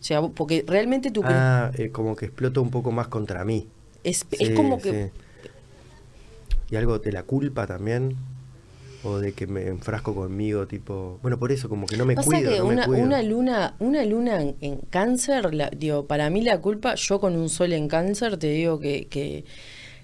O 0.00 0.02
sea, 0.02 0.22
porque 0.22 0.64
realmente 0.66 1.10
tu... 1.10 1.22
Ah, 1.24 1.70
eh, 1.76 1.90
como 1.90 2.14
que 2.14 2.26
explota 2.26 2.60
un 2.60 2.70
poco 2.70 2.92
más 2.92 3.08
contra 3.08 3.44
mí. 3.44 3.66
es, 4.04 4.24
como 4.54 4.80
que... 4.80 5.10
sí. 5.12 5.20
Y 6.70 6.76
algo 6.76 6.98
de 6.98 7.12
la 7.12 7.22
culpa 7.22 7.66
también. 7.66 8.14
O 9.04 9.18
de 9.18 9.32
que 9.32 9.46
me 9.46 9.68
enfrasco 9.68 10.12
conmigo, 10.14 10.66
tipo. 10.66 11.18
Bueno, 11.22 11.38
por 11.38 11.52
eso, 11.52 11.68
como 11.68 11.86
que 11.86 11.96
no 11.96 12.04
me 12.04 12.16
Pasa 12.16 12.26
cuido. 12.30 12.50
que 12.50 12.58
no 12.58 12.64
me 12.66 12.74
una, 12.74 12.86
cuido. 12.86 13.04
una 13.04 13.22
luna, 13.22 13.74
una 13.78 14.04
luna 14.04 14.42
en, 14.42 14.56
en 14.60 14.76
cáncer, 14.90 15.54
la- 15.54 15.70
digo, 15.70 16.06
para 16.06 16.28
mí 16.30 16.42
la 16.42 16.60
culpa, 16.60 16.96
yo 16.96 17.20
con 17.20 17.36
un 17.36 17.48
sol 17.48 17.72
en 17.74 17.86
cáncer 17.86 18.38
te 18.38 18.48
digo 18.48 18.80
que, 18.80 19.06
que 19.06 19.44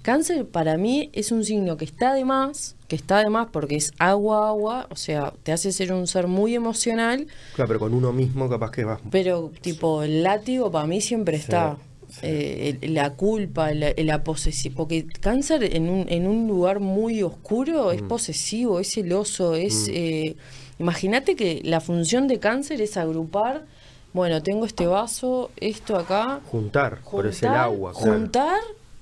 cáncer 0.05 0.47
para 0.47 0.77
mí 0.77 1.11
es 1.13 1.33
un 1.33 1.45
signo 1.45 1.77
que 1.77 1.85
está 1.85 2.15
de 2.15 2.25
más, 2.25 2.77
que 2.87 2.95
está 2.95 3.19
de 3.19 3.31
más 3.31 3.49
porque 3.51 3.75
es 3.75 3.93
agua, 3.99 4.49
agua, 4.49 4.87
o 4.91 4.97
sea, 4.97 5.33
te 5.43 5.51
hace 5.51 5.73
ser 5.73 5.93
un 5.93 6.07
ser 6.07 6.29
muy 6.29 6.55
emocional, 6.55 7.27
Claro, 7.57 7.69
pero 7.69 7.81
con 7.81 7.95
uno 7.95 8.13
mismo 8.13 8.49
capaz 8.49 8.71
que 8.71 8.85
vas. 8.85 9.01
pero 9.11 9.51
tipo 9.61 10.03
el 10.05 10.23
látigo 10.23 10.71
para 10.71 10.87
mí 10.87 11.01
siempre 11.01 11.37
está. 11.39 11.77
sí. 12.09 12.21
Eh, 12.23 12.79
el- 12.83 12.95
la 12.95 13.15
culpa, 13.15 13.73
la, 13.75 13.89
la 13.97 14.23
posesión, 14.23 14.75
porque 14.75 15.05
cáncer 15.21 15.75
en 15.75 15.89
un, 15.89 16.07
en 16.09 16.29
un 16.29 16.47
lugar 16.47 16.79
muy 16.79 17.23
oscuro 17.25 17.91
es 17.91 18.03
Mm. 18.03 18.09
posesivo, 18.09 18.79
es 18.79 18.93
celoso, 18.93 19.55
es... 19.57 19.89
Mm. 19.89 19.93
eh, 19.95 20.37
Imagínate 20.81 21.37
que 21.37 21.61
la 21.65 21.81
función 21.81 22.27
de 22.27 22.41
cáncer 22.41 22.81
es 22.81 22.97
agrupar, 22.97 23.65
bueno, 24.13 24.43
tengo 24.43 24.67
este 24.67 24.87
vaso, 24.89 25.51
esto 25.57 25.97
acá, 25.97 26.41
Juntar, 26.51 26.99
por 27.11 27.27
es 27.29 27.43
el 27.43 27.49
juntar, 27.51 27.65
agua. 27.65 27.93
claro. 27.93 28.13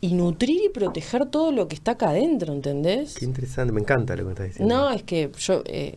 Y 0.02 0.12
nutrir 0.14 0.60
y 0.64 0.68
proteger 0.68 1.26
todo 1.26 1.52
lo 1.52 1.68
que 1.68 1.74
está 1.76 1.92
acá 1.92 2.10
adentro, 2.10 2.52
¿entendés? 2.52 3.14
Qué 3.14 3.24
interesante, 3.24 3.72
me 3.72 3.80
encanta 3.80 4.14
lo 4.16 4.24
que 4.24 4.30
estás 4.32 4.46
diciendo. 4.48 4.74
No, 4.74 4.90
es 4.90 5.02
que 5.04 5.30
yo... 5.38 5.62
eh, 5.64 5.96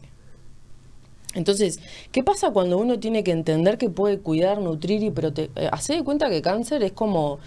entonces, 1.34 1.80
¿qué 2.14 2.24
pasa 2.24 2.52
cuando 2.52 2.78
uno 2.78 2.98
tiene 3.00 3.22
que 3.24 3.32
entender 3.32 3.78
que 3.78 3.90
puede 3.90 4.20
cuidar, 4.20 4.62
nutrir 4.62 5.04
y 5.04 5.10
proteger? 5.12 5.70
Hace 5.74 5.96
de 5.96 6.04
cuenta 6.04 6.30
que 6.30 6.42
cáncer 6.42 6.82
es 6.84 6.94
como 6.94 7.40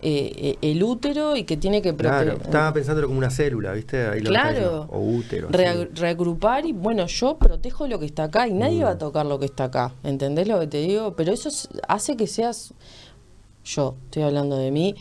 eh, 0.00 0.56
eh, 0.60 0.70
el 0.70 0.82
útero 0.84 1.34
y 1.34 1.42
que 1.42 1.56
tiene 1.56 1.82
que 1.82 1.92
Claro, 1.96 2.24
proteger. 2.26 2.46
estaba 2.46 2.72
pensándolo 2.72 3.08
como 3.08 3.18
una 3.18 3.30
célula, 3.30 3.72
¿viste? 3.72 4.06
Ahí 4.06 4.20
lo 4.20 4.28
Claro. 4.30 4.86
O 4.92 5.00
útero. 5.00 5.48
Rea- 5.50 5.88
reagrupar 5.92 6.66
y 6.66 6.72
bueno, 6.72 7.06
yo 7.06 7.36
protejo 7.38 7.88
lo 7.88 7.98
que 7.98 8.06
está 8.06 8.24
acá 8.24 8.46
y 8.46 8.52
nadie 8.52 8.80
Mm. 8.82 8.84
va 8.84 8.90
a 8.90 8.98
tocar 8.98 9.26
lo 9.26 9.40
que 9.40 9.46
está 9.46 9.64
acá. 9.64 9.92
¿Entendés 10.04 10.46
lo 10.46 10.60
que 10.60 10.66
te 10.68 10.78
digo? 10.78 11.14
Pero 11.16 11.32
eso 11.32 11.48
es- 11.48 11.68
hace 11.88 12.16
que 12.16 12.28
seas, 12.28 12.74
yo 13.64 13.96
estoy 14.04 14.22
hablando 14.22 14.56
de 14.56 14.70
mí, 14.70 14.94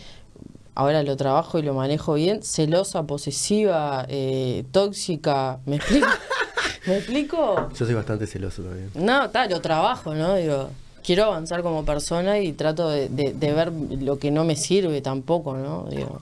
ahora 0.76 1.03
lo 1.03 1.15
trabajo 1.17 1.59
y 1.59 1.61
lo 1.63 1.74
manejo 1.74 2.13
bien, 2.15 2.43
celosa, 2.43 3.03
posesiva, 3.03 4.05
eh, 4.09 4.63
tóxica. 4.72 5.59
¿Me 5.65 5.76
explico? 5.78 6.07
¿Me 6.88 6.97
explico? 6.97 7.69
Yo 7.74 7.86
soy 7.86 7.93
bastante 7.93 8.26
celoso 8.28 8.63
también. 8.63 8.89
No, 8.95 9.30
tal, 9.30 9.49
lo 9.49 9.61
trabajo, 9.61 10.15
¿no? 10.15 10.36
Digo, 10.36 10.69
quiero 11.03 11.26
avanzar 11.26 11.61
como 11.61 11.86
persona 11.86 12.39
y 12.39 12.53
trato 12.53 12.89
de, 12.89 13.09
de- 13.09 13.34
de 13.34 13.53
ver 13.53 13.72
lo 13.72 14.17
que 14.17 14.32
no 14.32 14.43
me 14.45 14.55
sirve 14.55 15.01
tampoco, 15.01 15.55
¿no? 15.57 15.86
Digo, 15.89 16.22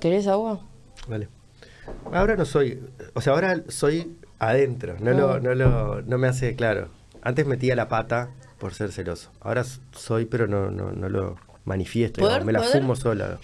¿querés 0.00 0.26
agua? 0.26 0.60
Vale. 1.08 1.28
Ahora 2.12 2.36
no 2.36 2.44
soy, 2.44 2.80
o 3.14 3.20
sea, 3.20 3.32
ahora 3.32 3.62
soy 3.68 4.16
adentro, 4.38 4.96
no, 5.00 5.12
Mm. 5.12 5.16
lo, 5.16 5.40
no, 5.40 5.54
lo, 5.54 6.02
no 6.02 6.18
me 6.18 6.28
hace 6.28 6.54
claro. 6.56 6.88
Antes 7.22 7.46
metía 7.46 7.74
la 7.76 7.88
pata 7.88 8.30
por 8.58 8.74
ser 8.74 8.92
celoso. 8.92 9.30
Ahora 9.40 9.64
soy, 9.92 10.26
pero 10.26 10.46
no, 10.46 10.70
no, 10.70 10.92
no 10.92 11.08
lo 11.08 11.36
manifiesto, 11.66 12.20
Poder- 12.20 12.40
digamos, 12.42 12.46
me 12.46 12.52
la 12.52 12.60
poder- 12.60 12.80
fumo 12.80 12.96
sola. 12.96 13.38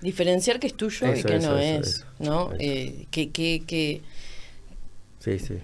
Diferenciar 0.00 0.58
que 0.60 0.68
es 0.68 0.74
tuyo 0.74 1.14
y 1.14 1.22
que 1.22 1.36
eso, 1.36 1.50
no 1.50 1.58
eso, 1.58 1.80
es, 1.80 2.04
¿no? 2.20 2.50
Eh, 2.58 3.06
que, 3.10 3.30
que, 3.30 3.62
que 3.66 4.00
Sí, 5.18 5.38
sí. 5.40 5.54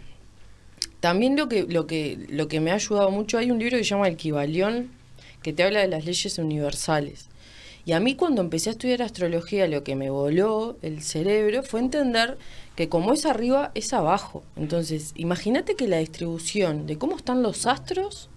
también 1.01 1.37
lo 1.37 1.49
que, 1.49 1.63
lo 1.63 1.87
que, 1.87 2.27
lo 2.29 2.49
que 2.49 2.61
me 2.61 2.71
ha 2.73 2.75
ayudado 2.75 3.11
mucho, 3.11 3.39
hay 3.39 3.51
un 3.51 3.59
libro 3.59 3.79
que 3.79 3.85
se 3.85 3.91
llama 3.91 4.09
El 4.09 4.17
Kibalión, 4.17 4.91
que 5.43 5.53
te 5.53 5.63
habla 5.63 5.81
de 5.81 5.89
las 5.89 6.05
leyes 6.05 6.37
universales. 6.39 7.29
Y 7.87 7.93
a 7.93 8.01
mí 8.01 8.17
cuando 8.17 8.41
empecé 8.41 8.71
a 8.71 8.73
estudiar 8.73 9.03
astrología, 9.03 9.69
lo 9.69 9.85
que 9.85 9.95
me 9.95 10.09
voló 10.11 10.79
el 10.83 11.03
cerebro 11.03 11.63
fue 11.63 11.81
entender 11.81 12.39
que 12.77 12.89
como 12.89 13.13
es 13.13 13.27
arriba, 13.27 13.71
es 13.75 13.93
abajo. 13.93 14.43
Entonces, 14.57 15.13
imagínate 15.17 15.77
que 15.77 15.87
la 15.87 15.99
distribución 15.99 16.87
de 16.87 16.97
cómo 16.99 17.17
están 17.17 17.43
los 17.43 17.67
astros 17.67 18.31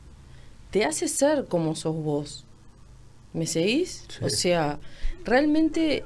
te 0.70 0.84
hace 0.84 1.08
ser 1.08 1.45
como 1.45 1.76
sos 1.76 1.95
vos. 1.95 2.43
¿Me 3.34 3.45
seguís? 3.45 4.05
Sí. 4.07 4.23
O 4.23 4.30
sea, 4.30 4.80
realmente 5.23 6.03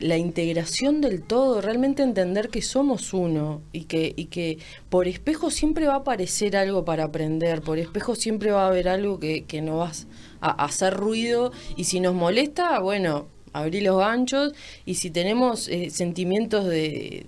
la 0.00 0.16
integración 0.16 1.00
del 1.00 1.22
todo, 1.22 1.60
realmente 1.60 2.02
entender 2.02 2.50
que 2.50 2.62
somos 2.62 3.12
uno 3.12 3.62
y 3.72 3.84
que, 3.84 4.12
y 4.16 4.26
que 4.26 4.58
por 4.88 5.08
espejo 5.08 5.50
siempre 5.50 5.86
va 5.86 5.94
a 5.94 5.98
aparecer 5.98 6.56
algo 6.56 6.84
para 6.84 7.04
aprender, 7.04 7.62
por 7.62 7.78
espejo 7.78 8.14
siempre 8.14 8.52
va 8.52 8.64
a 8.64 8.68
haber 8.68 8.88
algo 8.88 9.18
que, 9.18 9.44
que 9.44 9.60
no 9.60 9.78
vas 9.78 10.06
a, 10.40 10.64
hacer 10.64 10.94
ruido 10.94 11.52
y 11.76 11.84
si 11.84 12.00
nos 12.00 12.14
molesta, 12.14 12.78
bueno, 12.78 13.26
abrí 13.52 13.80
los 13.80 13.98
ganchos 13.98 14.52
y 14.84 14.94
si 14.94 15.10
tenemos 15.10 15.68
eh, 15.68 15.90
sentimientos 15.90 16.64
de... 16.66 17.26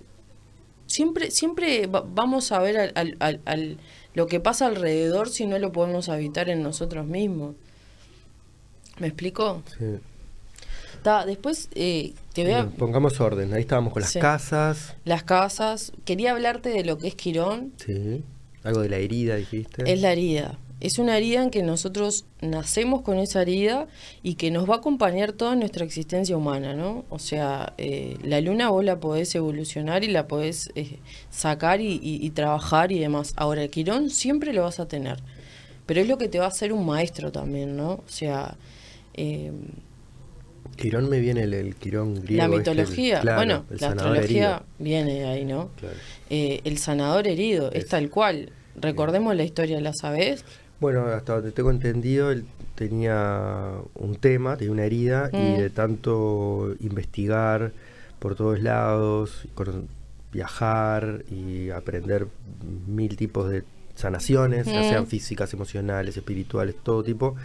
Siempre, 0.86 1.30
siempre 1.30 1.86
vamos 1.86 2.50
a 2.50 2.58
ver 2.58 2.92
al, 2.96 3.16
al, 3.20 3.78
lo 4.12 4.26
que 4.26 4.40
pasa 4.40 4.66
alrededor 4.66 5.28
si 5.28 5.46
no 5.46 5.56
lo 5.60 5.70
podemos 5.70 6.08
habitar 6.08 6.48
en 6.48 6.64
nosotros 6.64 7.06
mismos. 7.06 7.54
¿Me 9.00 9.08
explico? 9.08 9.62
Sí 9.76 9.98
después 11.26 11.68
eh, 11.74 12.12
te 12.32 12.44
voy 12.44 12.52
a... 12.52 12.66
pongamos 12.66 13.20
orden, 13.20 13.52
ahí 13.54 13.62
estábamos 13.62 13.92
con 13.92 14.02
las 14.02 14.12
casas. 14.12 14.94
Las 15.04 15.22
casas. 15.22 15.92
Quería 16.04 16.32
hablarte 16.32 16.70
de 16.70 16.84
lo 16.84 16.98
que 16.98 17.08
es 17.08 17.14
Quirón. 17.14 17.72
Sí, 17.84 18.22
algo 18.62 18.80
de 18.80 18.88
la 18.88 18.96
herida 18.96 19.36
dijiste. 19.36 19.90
Es 19.90 20.00
la 20.00 20.12
herida. 20.12 20.58
Es 20.80 20.98
una 20.98 21.18
herida 21.18 21.42
en 21.42 21.50
que 21.50 21.62
nosotros 21.62 22.24
nacemos 22.40 23.02
con 23.02 23.18
esa 23.18 23.42
herida 23.42 23.86
y 24.22 24.34
que 24.34 24.50
nos 24.50 24.68
va 24.68 24.76
a 24.76 24.78
acompañar 24.78 25.32
toda 25.32 25.54
nuestra 25.54 25.84
existencia 25.84 26.34
humana, 26.36 26.72
¿no? 26.72 27.04
O 27.10 27.18
sea, 27.18 27.74
eh, 27.76 28.16
la 28.22 28.40
luna 28.40 28.70
vos 28.70 28.82
la 28.82 28.98
podés 28.98 29.34
evolucionar 29.34 30.04
y 30.04 30.08
la 30.08 30.26
podés 30.26 30.70
eh, 30.76 30.98
sacar 31.28 31.82
y, 31.82 32.30
trabajar 32.30 32.92
y 32.92 32.98
demás. 32.98 33.34
Ahora, 33.36 33.62
el 33.62 33.70
Quirón 33.70 34.08
siempre 34.08 34.54
lo 34.54 34.62
vas 34.62 34.80
a 34.80 34.88
tener. 34.88 35.18
Pero 35.84 36.00
es 36.00 36.08
lo 36.08 36.16
que 36.16 36.28
te 36.28 36.38
va 36.38 36.46
a 36.46 36.48
hacer 36.48 36.72
un 36.72 36.86
maestro 36.86 37.30
también, 37.32 37.76
¿no? 37.76 37.92
O 37.92 38.04
sea... 38.06 38.56
Quirón 40.80 41.10
me 41.10 41.20
viene 41.20 41.42
el, 41.42 41.74
Quirón 41.76 42.14
griego. 42.14 42.38
La 42.38 42.44
este, 42.44 42.58
mitología, 42.58 43.22
bueno, 43.36 43.64
la 43.68 43.88
astrología 43.88 44.62
viene 44.78 45.14
de 45.14 45.26
ahí, 45.26 45.44
¿no? 45.44 45.70
Eh, 46.30 46.60
el 46.64 46.78
sanador 46.78 47.28
herido, 47.28 47.70
es, 47.72 47.86
tal 47.86 48.08
cual. 48.08 48.50
Recordemos 48.76 49.36
la 49.36 49.44
historia, 49.44 49.80
¿la 49.80 49.92
sabes? 49.92 50.44
Bueno, 50.80 51.04
hasta 51.06 51.34
donde 51.34 51.52
tengo 51.52 51.70
entendido, 51.70 52.30
él 52.30 52.46
tenía 52.76 53.72
un 53.94 54.16
tema, 54.16 54.56
tenía 54.56 54.72
una 54.72 54.84
herida, 54.84 55.28
y 55.32 55.36
mm. 55.36 55.58
de 55.58 55.70
tanto 55.70 56.74
investigar 56.80 57.72
por 58.18 58.34
todos 58.34 58.62
lados, 58.62 59.46
viajar 60.32 61.24
y 61.30 61.70
aprender 61.70 62.26
mil 62.86 63.16
tipos 63.16 63.50
de 63.50 63.64
sanaciones, 63.96 64.66
ya 64.66 64.82
sean 64.82 65.04
mm. 65.04 65.08
físicas, 65.08 65.52
emocionales, 65.52 66.16
espirituales, 66.16 66.74
todo 66.82 67.02
tipo, 67.02 67.36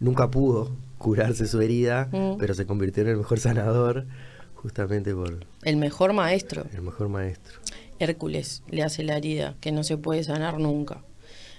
nunca 0.00 0.28
pudo 0.28 0.72
curarse 1.04 1.46
su 1.46 1.60
herida, 1.60 2.08
mm. 2.10 2.38
pero 2.38 2.54
se 2.54 2.64
convirtió 2.64 3.02
en 3.02 3.10
el 3.10 3.16
mejor 3.18 3.38
sanador 3.38 4.06
justamente 4.54 5.14
por... 5.14 5.44
El 5.62 5.76
mejor 5.76 6.14
maestro. 6.14 6.64
El 6.72 6.80
mejor 6.80 7.10
maestro. 7.10 7.60
Hércules 7.98 8.62
le 8.70 8.82
hace 8.82 9.04
la 9.04 9.18
herida, 9.18 9.54
que 9.60 9.70
no 9.70 9.84
se 9.84 9.98
puede 9.98 10.24
sanar 10.24 10.58
nunca. 10.58 11.02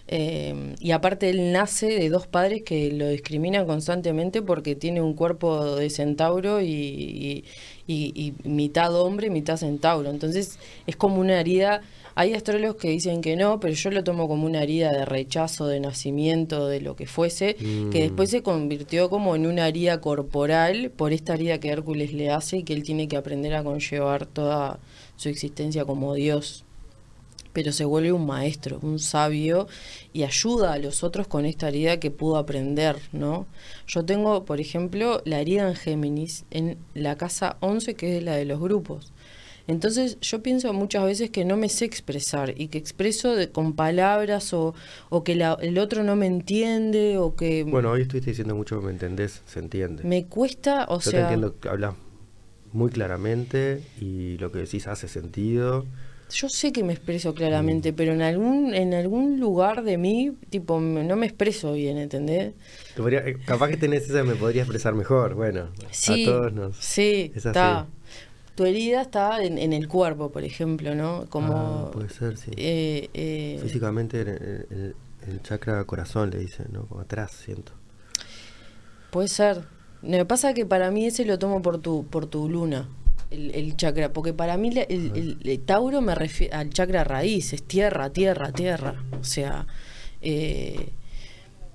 Eh, 0.08 0.76
y 0.80 0.92
aparte 0.92 1.30
él 1.30 1.52
nace 1.52 1.86
de 1.88 2.10
dos 2.10 2.26
padres 2.26 2.64
que 2.64 2.92
lo 2.92 3.08
discriminan 3.08 3.68
constantemente 3.68 4.42
porque 4.42 4.76
tiene 4.76 5.02
un 5.02 5.14
cuerpo 5.14 5.76
de 5.76 5.92
centauro 5.92 6.60
y, 6.62 7.46
y 7.86 8.34
mitad 8.46 8.96
hombre, 8.96 9.30
mitad 9.30 9.58
centauro. 9.58 10.10
Entonces 10.10 10.58
es 10.88 10.96
como 10.96 11.18
una 11.18 11.40
herida 11.40 11.82
hay 12.18 12.34
astrólogos 12.34 12.78
que 12.78 12.90
dicen 12.90 13.22
que 13.22 13.36
no, 13.36 13.60
pero 13.60 13.74
yo 13.74 13.92
lo 13.92 14.02
tomo 14.04 14.30
como 14.30 14.46
una 14.46 14.64
herida 14.64 14.90
de 14.94 15.04
rechazo, 15.04 15.68
de 15.68 15.82
nacimiento, 15.82 16.70
de 16.70 16.80
lo 16.80 16.96
que 16.96 17.08
fuese, 17.08 17.56
que 17.56 17.66
mm. 17.66 17.92
después 17.92 18.30
se 18.30 18.42
convirtió 18.42 19.10
como 19.10 19.36
en 19.36 19.46
una 19.46 19.68
herida 19.68 20.00
corporal 20.00 20.92
por 20.96 21.12
esta 21.12 21.34
herida 21.34 21.60
que 21.60 21.70
Hércules 21.70 22.14
le 22.14 22.32
hace 22.32 22.58
y 22.58 22.64
que 22.64 22.72
él 22.72 22.84
tiene 22.84 23.10
que 23.10 23.18
aprender 23.18 23.54
a 23.54 23.64
conllevar 23.64 24.26
toda 24.26 24.80
su 25.18 25.28
existencia 25.28 25.84
como 25.84 26.14
Dios. 26.14 26.64
Pero 27.52 27.74
se 27.74 27.84
vuelve 27.84 28.14
un 28.14 28.26
maestro, 28.26 28.80
un 28.82 29.00
sabio 29.00 29.68
y 30.14 30.24
ayuda 30.24 30.72
a 30.72 30.78
los 30.78 31.04
otros 31.04 31.28
con 31.28 31.46
esta 31.46 31.68
herida 31.68 32.00
que 32.00 32.12
pudo 32.12 32.38
aprender, 32.38 32.98
¿no? 33.12 33.46
Yo 33.88 34.06
tengo, 34.06 34.46
por 34.46 34.62
ejemplo, 34.62 35.22
la 35.26 35.42
herida 35.42 35.68
en 35.68 35.76
Géminis 35.76 36.46
en 36.52 36.78
la 36.94 37.18
casa 37.18 37.58
11, 37.60 37.96
que 37.96 38.18
es 38.18 38.24
la 38.24 38.36
de 38.36 38.46
los 38.46 38.60
grupos. 38.60 39.12
Entonces 39.68 40.20
yo 40.22 40.44
pienso 40.44 40.72
muchas 40.74 41.04
veces 41.06 41.32
que 41.32 41.44
no 41.44 41.58
me 41.58 41.70
sé 41.70 41.86
expresar 41.86 42.54
y 42.56 42.68
que 42.68 42.78
expreso 42.78 43.34
con 43.52 43.74
palabras 43.74 44.54
o, 44.54 44.76
o 45.10 45.24
que 45.24 45.34
el 45.34 45.78
otro 45.80 46.04
no 46.04 46.16
me 46.16 46.28
entiende 46.28 47.18
o 47.18 47.36
que... 47.36 47.64
Bueno, 47.64 47.92
hoy 47.92 48.04
estuviste 48.04 48.32
diciendo 48.32 48.56
mucho 48.56 48.80
que 48.80 48.86
me 48.86 48.92
entendés, 48.92 49.42
se 49.48 49.60
entiende. 49.60 50.04
Me 50.04 50.26
cuesta, 50.26 50.86
o 50.88 51.02
sea... 51.02 51.12
Yo 51.12 51.18
te 51.18 51.24
entiendo 51.24 51.60
que 51.60 51.70
hablas 51.70 51.96
muy 52.74 52.92
claramente 52.92 53.82
y 54.00 54.38
lo 54.38 54.52
que 54.52 54.60
decís 54.60 54.86
hace 54.86 55.08
sentido. 55.08 55.86
Yo 56.32 56.50
sé 56.50 56.72
que 56.72 56.84
me 56.84 56.94
expreso 56.94 57.34
claramente, 57.34 57.92
mm. 57.92 57.96
pero 57.96 58.14
en 58.14 58.22
algún 58.22 58.74
en 58.74 58.94
algún 58.94 59.40
lugar 59.40 59.84
de 59.84 59.98
mí, 59.98 60.32
tipo, 60.50 60.80
no 60.80 61.16
me 61.16 61.26
expreso 61.26 61.74
bien, 61.74 61.98
¿entendés? 61.98 62.54
Eh, 62.98 63.38
capaz 63.46 63.70
que 63.70 63.78
tenés 63.78 64.10
esa, 64.10 64.24
me 64.24 64.36
podría 64.36 64.64
expresar 64.64 64.94
mejor, 64.94 65.36
bueno, 65.36 65.70
sí, 65.92 66.24
a 66.24 66.32
todos 66.32 66.54
nos... 66.54 66.78
Sí, 66.78 67.32
está 67.36 67.88
tu 68.56 68.66
herida 68.66 69.02
está 69.02 69.44
en, 69.44 69.74
el 69.74 69.88
cuerpo, 69.88 70.32
por 70.32 70.44
ejemplo, 70.44 70.96
¿no? 70.96 71.26
Como, 71.30 71.54
ah, 71.54 71.92
puede 71.92 72.10
ser, 72.10 72.38
sí. 72.38 72.52
Eh, 72.56 73.10
eh, 73.14 73.60
Físicamente 73.62 74.22
el, 74.22 74.96
el, 75.28 75.42
chakra 75.44 75.84
corazón 75.84 76.30
le 76.32 76.40
dicen, 76.40 76.68
¿no? 76.72 76.86
Como 76.86 77.02
atrás, 77.02 77.32
siento. 77.32 77.74
Puede 79.12 79.28
ser. 79.28 79.64
Me 80.02 80.24
pasa 80.26 80.54
que 80.54 80.66
para 80.66 80.92
mí 80.92 81.06
ese 81.06 81.26
lo 81.26 81.38
tomo 81.38 81.62
por 81.62 81.80
tu, 81.80 82.06
por 82.06 82.28
tu 82.28 82.48
luna, 82.50 82.88
el, 83.32 83.76
chakra, 83.76 84.14
porque 84.14 84.34
para 84.34 84.56
mí 84.56 84.70
el, 84.70 85.38
el 85.44 85.60
Tauro 85.62 86.02
me 86.02 86.16
refiere 86.16 86.56
al 86.56 86.70
chakra 86.70 87.04
raíz, 87.04 87.54
es 87.54 87.64
tierra, 87.64 88.10
tierra, 88.12 88.52
tierra. 88.52 89.04
O 89.20 89.24
sea, 89.24 89.68
eh, 90.22 90.90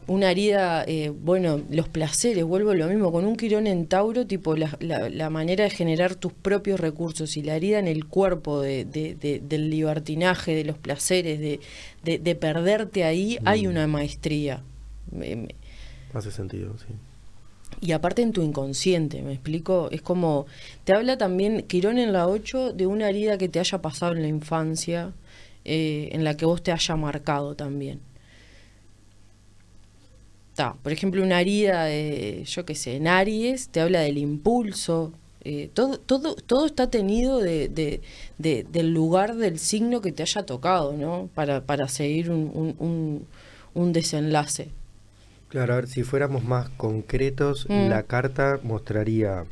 una 0.06 0.30
herida, 0.30 0.84
eh, 0.86 1.10
bueno, 1.10 1.60
los 1.70 1.88
placeres, 1.88 2.44
vuelvo 2.44 2.70
a 2.70 2.74
lo 2.74 2.88
mismo, 2.88 3.12
con 3.12 3.24
un 3.24 3.36
quirón 3.36 3.66
en 3.66 3.86
Tauro, 3.86 4.26
tipo 4.26 4.56
la, 4.56 4.76
la, 4.80 5.30
manera 5.30 5.64
de 5.64 5.70
generar 5.70 6.16
tus 6.16 6.32
propios 6.32 6.80
recursos 6.80 7.36
y 7.36 7.42
la 7.42 7.54
herida 7.54 7.78
en 7.78 7.86
el 7.86 8.06
cuerpo 8.06 8.60
de, 8.60 8.84
del 8.84 9.70
libertinaje, 9.70 10.54
de 10.54 10.64
los 10.64 10.78
placeres, 10.78 11.38
de, 11.38 11.60
de 12.18 12.34
perderte 12.34 13.04
ahí, 13.04 13.38
hay 13.44 13.66
mm. 13.66 13.70
una 13.70 13.86
maestría. 13.86 14.62
Hace 16.12 16.30
sentido, 16.32 16.76
sí. 16.78 16.94
Y 17.80 17.92
aparte 17.92 18.22
en 18.22 18.32
tu 18.32 18.42
inconsciente, 18.42 19.22
¿me 19.22 19.32
explico? 19.32 19.88
Es 19.92 20.02
como, 20.02 20.46
te 20.84 20.92
habla 20.92 21.16
también 21.18 21.62
Quirón 21.62 21.98
en 21.98 22.12
la 22.12 22.26
8 22.26 22.72
de 22.72 22.86
una 22.86 23.08
herida 23.08 23.38
que 23.38 23.48
te 23.48 23.60
haya 23.60 23.80
pasado 23.80 24.12
en 24.12 24.22
la 24.22 24.28
infancia, 24.28 25.12
eh, 25.64 26.08
en 26.12 26.24
la 26.24 26.36
que 26.36 26.46
vos 26.46 26.62
te 26.62 26.72
haya 26.72 26.96
marcado 26.96 27.54
también 27.54 28.00
por 30.82 30.92
ejemplo, 30.92 31.22
una 31.22 31.40
herida, 31.40 31.84
de, 31.84 32.44
yo 32.44 32.64
qué 32.64 32.74
sé, 32.74 32.96
en 32.96 33.08
Aries, 33.08 33.68
te 33.68 33.80
habla 33.80 34.00
del 34.00 34.18
impulso. 34.18 35.12
Eh, 35.42 35.70
todo, 35.72 35.98
todo, 35.98 36.34
todo 36.34 36.66
está 36.66 36.90
tenido 36.90 37.38
de, 37.38 38.00
del 38.38 38.92
lugar 38.92 39.36
del 39.36 39.58
signo 39.58 40.02
que 40.02 40.12
te 40.12 40.22
haya 40.22 40.44
tocado, 40.44 40.92
¿no? 40.92 41.30
Para, 41.34 41.62
para 41.62 41.88
seguir 41.88 42.30
un, 42.30 43.26
un, 43.74 43.92
desenlace. 43.92 44.68
Claro, 45.48 45.72
a 45.72 45.76
ver, 45.76 45.88
si 45.88 46.02
fuéramos 46.02 46.44
más 46.44 46.68
concretos, 46.70 47.66
mm. 47.68 47.88
la 47.88 48.02
carta 48.02 48.60
mostraría 48.62 49.46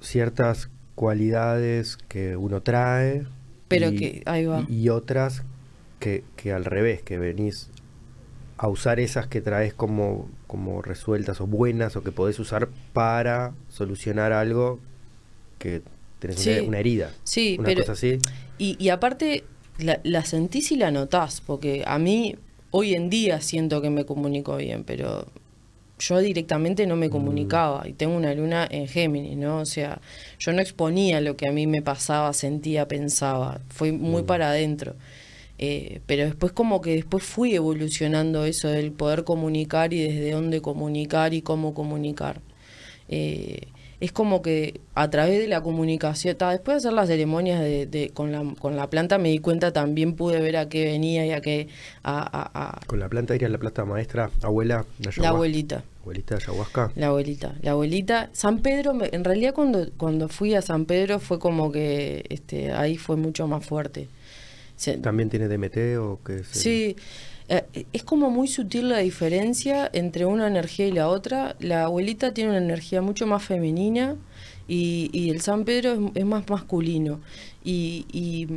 ciertas 0.00 0.70
cualidades 0.94 1.96
que 2.08 2.36
uno 2.36 2.62
trae. 2.62 3.26
Pero 3.66 3.90
que, 3.90 4.22
ahí 4.26 4.46
va. 4.46 4.64
Y, 4.68 4.90
otras 4.90 5.42
que, 5.98 6.22
que, 6.36 6.52
al 6.52 6.64
revés, 6.64 7.02
que 7.02 7.18
venís 7.18 7.68
a 8.62 8.68
usar 8.68 9.00
esas 9.00 9.26
que 9.26 9.40
traes 9.40 9.74
como, 9.74 10.30
como 10.46 10.82
resueltas 10.82 11.40
o 11.40 11.48
buenas 11.48 11.96
o 11.96 12.04
que 12.04 12.12
podés 12.12 12.38
usar 12.38 12.68
para 12.92 13.54
solucionar 13.68 14.32
algo 14.32 14.78
que 15.58 15.82
tenés 16.20 16.46
una, 16.68 16.78
herida. 16.78 17.10
Sí, 17.24 17.56
una 17.58 17.66
pero, 17.66 17.80
cosa 17.80 17.94
así. 17.94 18.20
Y, 18.58 18.76
y 18.78 18.90
aparte 18.90 19.42
la, 19.78 19.98
la, 20.04 20.24
sentís 20.24 20.70
y 20.70 20.76
la 20.76 20.92
notás, 20.92 21.40
porque 21.44 21.82
a 21.84 21.98
mí 21.98 22.36
hoy 22.70 22.94
en 22.94 23.10
día 23.10 23.40
siento 23.40 23.82
que 23.82 23.90
me 23.90 24.04
comunico 24.06 24.56
bien, 24.58 24.84
pero 24.84 25.26
yo 25.98 26.20
directamente 26.20 26.86
no 26.86 26.94
me 26.94 27.08
mm. 27.08 27.10
comunicaba 27.10 27.88
y 27.88 27.94
tengo 27.94 28.16
una 28.16 28.32
luna 28.32 28.68
en 28.70 28.86
Géminis, 28.86 29.36
¿no? 29.36 29.58
O 29.58 29.66
sea, 29.66 30.00
yo 30.38 30.52
no 30.52 30.60
exponía 30.60 31.20
lo 31.20 31.36
que 31.36 31.48
a 31.48 31.52
mí 31.52 31.66
me 31.66 31.82
pasaba, 31.82 32.32
sentía, 32.32 32.86
pensaba, 32.86 33.60
fue 33.70 33.90
muy 33.90 34.22
mm. 34.22 34.26
para 34.26 34.50
adentro. 34.50 34.94
Eh, 35.58 36.00
pero 36.06 36.24
después 36.24 36.52
como 36.52 36.80
que 36.80 36.94
después 36.96 37.22
fui 37.22 37.54
evolucionando 37.54 38.44
eso 38.44 38.68
del 38.68 38.90
poder 38.92 39.22
comunicar 39.24 39.92
y 39.92 40.02
desde 40.02 40.32
dónde 40.32 40.60
comunicar 40.60 41.34
y 41.34 41.42
cómo 41.42 41.72
comunicar. 41.74 42.40
Eh, 43.08 43.68
es 44.00 44.10
como 44.10 44.42
que 44.42 44.80
a 44.96 45.08
través 45.10 45.38
de 45.38 45.46
la 45.46 45.62
comunicación, 45.62 46.36
después 46.36 46.74
de 46.74 46.76
hacer 46.78 46.92
las 46.92 47.06
ceremonias 47.06 47.60
de, 47.60 48.10
con, 48.12 48.32
la, 48.32 48.42
con 48.58 48.74
la 48.74 48.90
planta 48.90 49.16
me 49.18 49.28
di 49.28 49.38
cuenta, 49.38 49.72
también 49.72 50.14
pude 50.14 50.40
ver 50.40 50.56
a 50.56 50.68
qué 50.68 50.84
venía 50.86 51.24
y 51.24 51.30
a 51.30 51.40
qué... 51.40 51.68
A, 52.02 52.80
con 52.88 52.98
la 52.98 53.08
planta 53.08 53.36
iría 53.36 53.48
la 53.48 53.58
planta 53.58 53.84
maestra, 53.84 54.30
abuela. 54.42 54.84
La 55.18 55.28
abuelita, 55.28 55.84
¿Abuelita 56.00 56.34
de 56.36 56.42
ayahuasca? 56.42 56.90
La 56.96 57.06
abuelita, 57.08 57.54
la 57.62 57.70
abuelita. 57.72 58.30
San 58.32 58.58
Pedro, 58.58 58.92
me- 58.92 59.08
en 59.12 59.22
realidad 59.22 59.54
cuando, 59.54 59.86
cuando 59.96 60.28
fui 60.28 60.54
a 60.54 60.62
San 60.62 60.84
Pedro 60.86 61.20
fue 61.20 61.38
como 61.38 61.70
que 61.70 62.24
este, 62.28 62.72
ahí 62.72 62.96
fue 62.96 63.14
mucho 63.14 63.46
más 63.46 63.64
fuerte. 63.64 64.08
Se- 64.82 64.96
¿También 64.98 65.30
tiene 65.30 65.46
DMT 65.46 65.96
o 65.98 66.18
qué? 66.26 66.42
Sí, 66.50 66.96
eh, 67.48 67.64
es 67.92 68.02
como 68.02 68.30
muy 68.30 68.48
sutil 68.48 68.88
la 68.88 68.98
diferencia 68.98 69.88
entre 69.92 70.26
una 70.26 70.48
energía 70.48 70.88
y 70.88 70.92
la 70.92 71.06
otra. 71.08 71.54
La 71.60 71.84
abuelita 71.84 72.34
tiene 72.34 72.50
una 72.50 72.58
energía 72.58 73.00
mucho 73.00 73.26
más 73.28 73.44
femenina 73.44 74.16
y, 74.66 75.08
y 75.12 75.30
el 75.30 75.40
San 75.40 75.64
Pedro 75.64 75.92
es, 75.92 76.00
es 76.16 76.24
más 76.24 76.48
masculino. 76.48 77.20
Y, 77.62 78.06
y, 78.12 78.48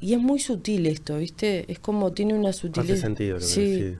y 0.00 0.12
es 0.14 0.20
muy 0.20 0.38
sutil 0.38 0.86
esto, 0.86 1.18
¿viste? 1.18 1.64
Es 1.72 1.80
como 1.80 2.12
tiene 2.12 2.34
una 2.34 2.52
sutileza. 2.52 2.92
Hace 2.92 3.02
sentido 3.02 3.34
lo 3.34 3.40
que 3.40 3.46
sí. 3.46 3.60
decís. 3.80 3.98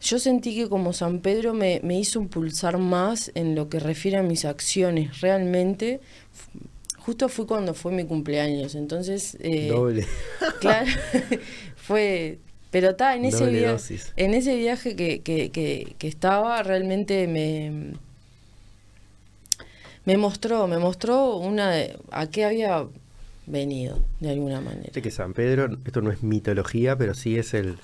Yo 0.00 0.18
sentí 0.18 0.54
que 0.54 0.68
como 0.68 0.92
San 0.94 1.20
Pedro 1.20 1.52
me, 1.54 1.80
me 1.82 1.98
hizo 1.98 2.20
impulsar 2.20 2.78
más 2.78 3.32
en 3.34 3.54
lo 3.54 3.68
que 3.68 3.80
refiere 3.80 4.16
a 4.18 4.22
mis 4.22 4.44
acciones. 4.46 5.20
Realmente, 5.20 6.00
justo 7.04 7.28
fue 7.28 7.46
cuando 7.46 7.74
fue 7.74 7.92
mi 7.92 8.04
cumpleaños. 8.04 8.74
Entonces, 8.74 9.36
eh, 9.40 9.68
Doble. 9.68 10.06
Claro, 10.60 10.90
fue. 11.76 12.38
Pero 12.70 12.90
está, 12.90 13.14
en 13.14 13.24
ese 13.26 13.46
viaje, 13.46 13.66
dosis. 13.72 14.12
en 14.16 14.34
ese 14.34 14.56
viaje 14.56 14.96
que, 14.96 15.20
que, 15.20 15.50
que, 15.50 15.94
que 15.96 16.08
estaba, 16.08 16.60
realmente 16.64 17.28
me 17.28 17.92
me 20.04 20.16
mostró, 20.18 20.66
me 20.66 20.78
mostró 20.78 21.36
una 21.36 21.70
de- 21.70 21.96
a 22.10 22.26
qué 22.26 22.44
había 22.44 22.86
venido, 23.46 23.98
de 24.20 24.30
alguna 24.30 24.60
manera. 24.60 24.82
Viste 24.84 25.02
que 25.02 25.10
San 25.10 25.32
Pedro, 25.34 25.78
esto 25.86 26.02
no 26.02 26.10
es 26.10 26.22
mitología, 26.22 26.96
pero 26.98 27.14
sí 27.14 27.38
es 27.38 27.54
el, 27.54 27.78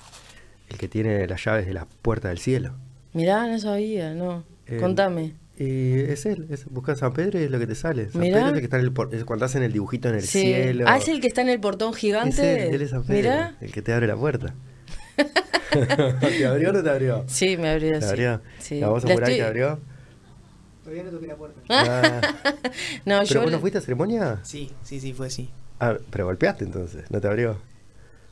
el 0.69 0.77
que 0.77 0.87
tiene 0.87 1.25
las 1.27 1.43
llaves 1.43 1.65
de 1.65 1.73
la 1.73 1.85
puerta 2.01 2.29
del 2.29 2.37
cielo. 2.39 2.73
Mirá, 3.13 3.47
no 3.47 3.57
sabía, 3.59 4.13
no. 4.13 4.43
Eh, 4.67 4.77
Contame. 4.77 5.33
Y 5.63 5.99
es 6.11 6.25
él, 6.25 6.47
es, 6.49 6.65
buscas 6.65 6.97
San 6.99 7.13
Pedro 7.13 7.39
y 7.39 7.43
es 7.43 7.51
lo 7.51 7.59
que 7.59 7.67
te 7.67 7.75
sale. 7.75 8.09
San 8.09 8.21
Mirá. 8.21 8.37
Pedro 8.37 8.47
es 8.49 8.53
el 8.53 8.59
que 8.59 8.65
está 8.65 8.77
en 8.77 8.83
el 8.83 8.91
por- 8.91 9.13
es 9.13 9.25
cuando 9.25 9.45
hacen 9.45 9.61
el 9.61 9.71
dibujito 9.71 10.09
en 10.09 10.15
el 10.15 10.21
Sí. 10.21 10.41
cielo. 10.41 10.85
Ah, 10.87 10.97
es 10.97 11.07
el 11.07 11.21
que 11.21 11.27
está 11.27 11.41
en 11.41 11.49
el 11.49 11.59
portón 11.59 11.91
Es 11.91 11.97
gigante. 11.97 12.67
él, 12.67 12.73
él 12.75 12.81
es 12.81 12.89
San 12.89 13.03
Pedro, 13.03 13.17
Mirá. 13.29 13.55
el 13.61 13.71
que 13.71 13.81
te 13.81 13.93
abre 13.93 14.07
la 14.07 14.15
puerta. 14.15 14.55
¿Te 15.71 16.45
abrió 16.45 16.69
o 16.69 16.73
no 16.73 16.83
te 16.83 16.89
abrió? 16.89 17.23
Sí, 17.27 17.57
me 17.57 17.69
abrió 17.69 17.91
¿Te 17.91 17.97
así. 17.97 18.07
abrió? 18.09 18.41
Sí. 18.59 18.79
¿La 18.79 18.89
voz 18.89 19.05
te 19.05 19.13
abrió? 19.43 19.79
Todavía 20.83 21.03
no 21.03 21.09
toqué 21.11 21.27
la 21.27 21.35
puerta. 21.35 21.61
Ah. 21.69 22.21
No, 23.05 23.19
¿Pero 23.19 23.23
yo 23.25 23.41
vos 23.43 23.51
no 23.51 23.59
fuiste 23.59 23.77
a 23.77 23.81
ceremonia? 23.81 24.39
Sí, 24.43 24.71
sí, 24.83 24.99
sí, 24.99 25.13
fue 25.13 25.27
así. 25.27 25.49
Ah, 25.79 25.95
pero 26.09 26.25
golpeaste 26.25 26.63
entonces, 26.65 27.05
¿no 27.11 27.21
te 27.21 27.27
abrió? 27.27 27.57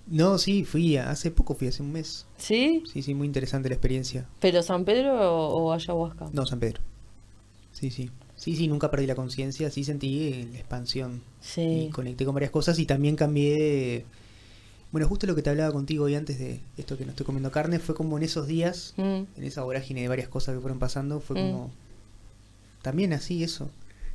No, 0.07 0.37
sí, 0.39 0.65
fui 0.65 0.97
hace 0.97 1.29
poco, 1.29 1.53
fui 1.53 1.67
hace 1.67 1.83
un 1.83 1.91
mes. 1.91 2.25
¿Sí? 2.37 2.83
Sí, 2.91 3.03
sí, 3.03 3.13
muy 3.13 3.27
interesante 3.27 3.69
la 3.69 3.75
experiencia. 3.75 4.25
¿Pero 4.39 4.63
San 4.63 4.83
Pedro 4.83 5.13
o, 5.13 5.65
o 5.67 5.73
ayahuasca? 5.73 6.25
No, 6.33 6.45
San 6.47 6.59
Pedro. 6.59 6.81
Sí, 7.79 7.91
sí. 7.91 8.09
Sí, 8.35 8.55
sí, 8.55 8.67
nunca 8.67 8.89
perdí 8.89 9.05
la 9.05 9.15
conciencia, 9.15 9.69
sí 9.69 9.83
sentí 9.83 10.47
la 10.53 10.59
expansión. 10.59 11.21
Sí. 11.41 11.87
Y 11.87 11.89
conecté 11.89 12.25
con 12.25 12.33
varias 12.33 12.51
cosas 12.51 12.79
y 12.79 12.85
también 12.85 13.15
cambié... 13.15 14.05
Bueno, 14.91 15.07
justo 15.07 15.27
lo 15.27 15.35
que 15.35 15.41
te 15.43 15.49
hablaba 15.51 15.71
contigo 15.71 16.05
hoy 16.05 16.15
antes 16.15 16.39
de 16.39 16.61
esto 16.77 16.97
que 16.97 17.05
no 17.05 17.11
estoy 17.11 17.25
comiendo 17.25 17.51
carne, 17.51 17.77
fue 17.79 17.93
como 17.95 18.17
en 18.17 18.23
esos 18.23 18.47
días, 18.47 18.93
Mm. 18.97 19.01
en 19.37 19.43
esa 19.43 19.61
vorágine 19.63 20.01
de 20.01 20.07
varias 20.07 20.29
cosas 20.29 20.55
que 20.55 20.61
fueron 20.61 20.79
pasando, 20.79 21.19
fue 21.19 21.35
Mm. 21.39 21.51
como... 21.51 21.71
También 22.81 23.13
así, 23.13 23.43
eso. 23.43 23.69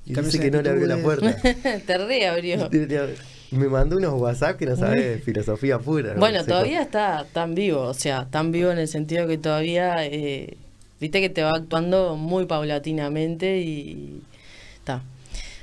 Y 0.07 0.15
dice 0.15 0.41
que 0.41 0.51
no 0.51 0.63
le 0.63 0.71
abrió 0.71 0.87
la 0.87 0.99
puerta. 0.99 1.37
Te 1.87 1.99
reabrió. 1.99 2.69
Me 3.51 3.69
mandó 3.69 3.99
unos 3.99 4.15
WhatsApp 4.21 4.59
que 4.59 4.67
no 4.67 4.75
sabes, 4.77 5.23
filosofía 5.25 5.79
pura. 5.79 6.15
¿no? 6.15 6.21
Bueno, 6.21 6.45
todavía 6.45 6.83
está 6.83 7.25
tan 7.33 7.55
vivo, 7.55 7.83
o 7.83 7.95
sea, 7.95 8.27
tan 8.31 8.51
vivo 8.51 8.71
en 8.73 8.79
el 8.79 8.89
sentido 8.89 9.29
que 9.29 9.39
todavía, 9.39 10.05
eh, 10.07 10.57
viste 11.05 11.21
que 11.21 11.29
te 11.29 11.43
va 11.43 11.51
actuando 11.55 12.17
muy 12.17 12.47
paulatinamente 12.47 13.59
y 13.61 14.23
está. 14.77 15.03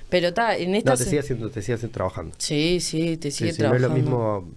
Pero 0.10 0.28
está, 0.30 0.56
en 0.58 0.76
esta... 0.76 0.92
No, 0.92 0.98
te 0.98 1.04
sigue 1.06 1.20
haciendo, 1.20 1.50
te 1.50 1.62
sigue 1.62 1.76
haciendo 1.76 1.94
trabajando. 1.94 2.36
Sí, 2.38 2.80
sí, 2.80 3.18
te 3.18 3.32
sigue 3.32 3.54
sí, 3.54 3.62
no 3.62 3.74
es 3.74 3.80
trabajando. 3.80 3.88
lo 3.88 3.94
mismo 3.96 4.48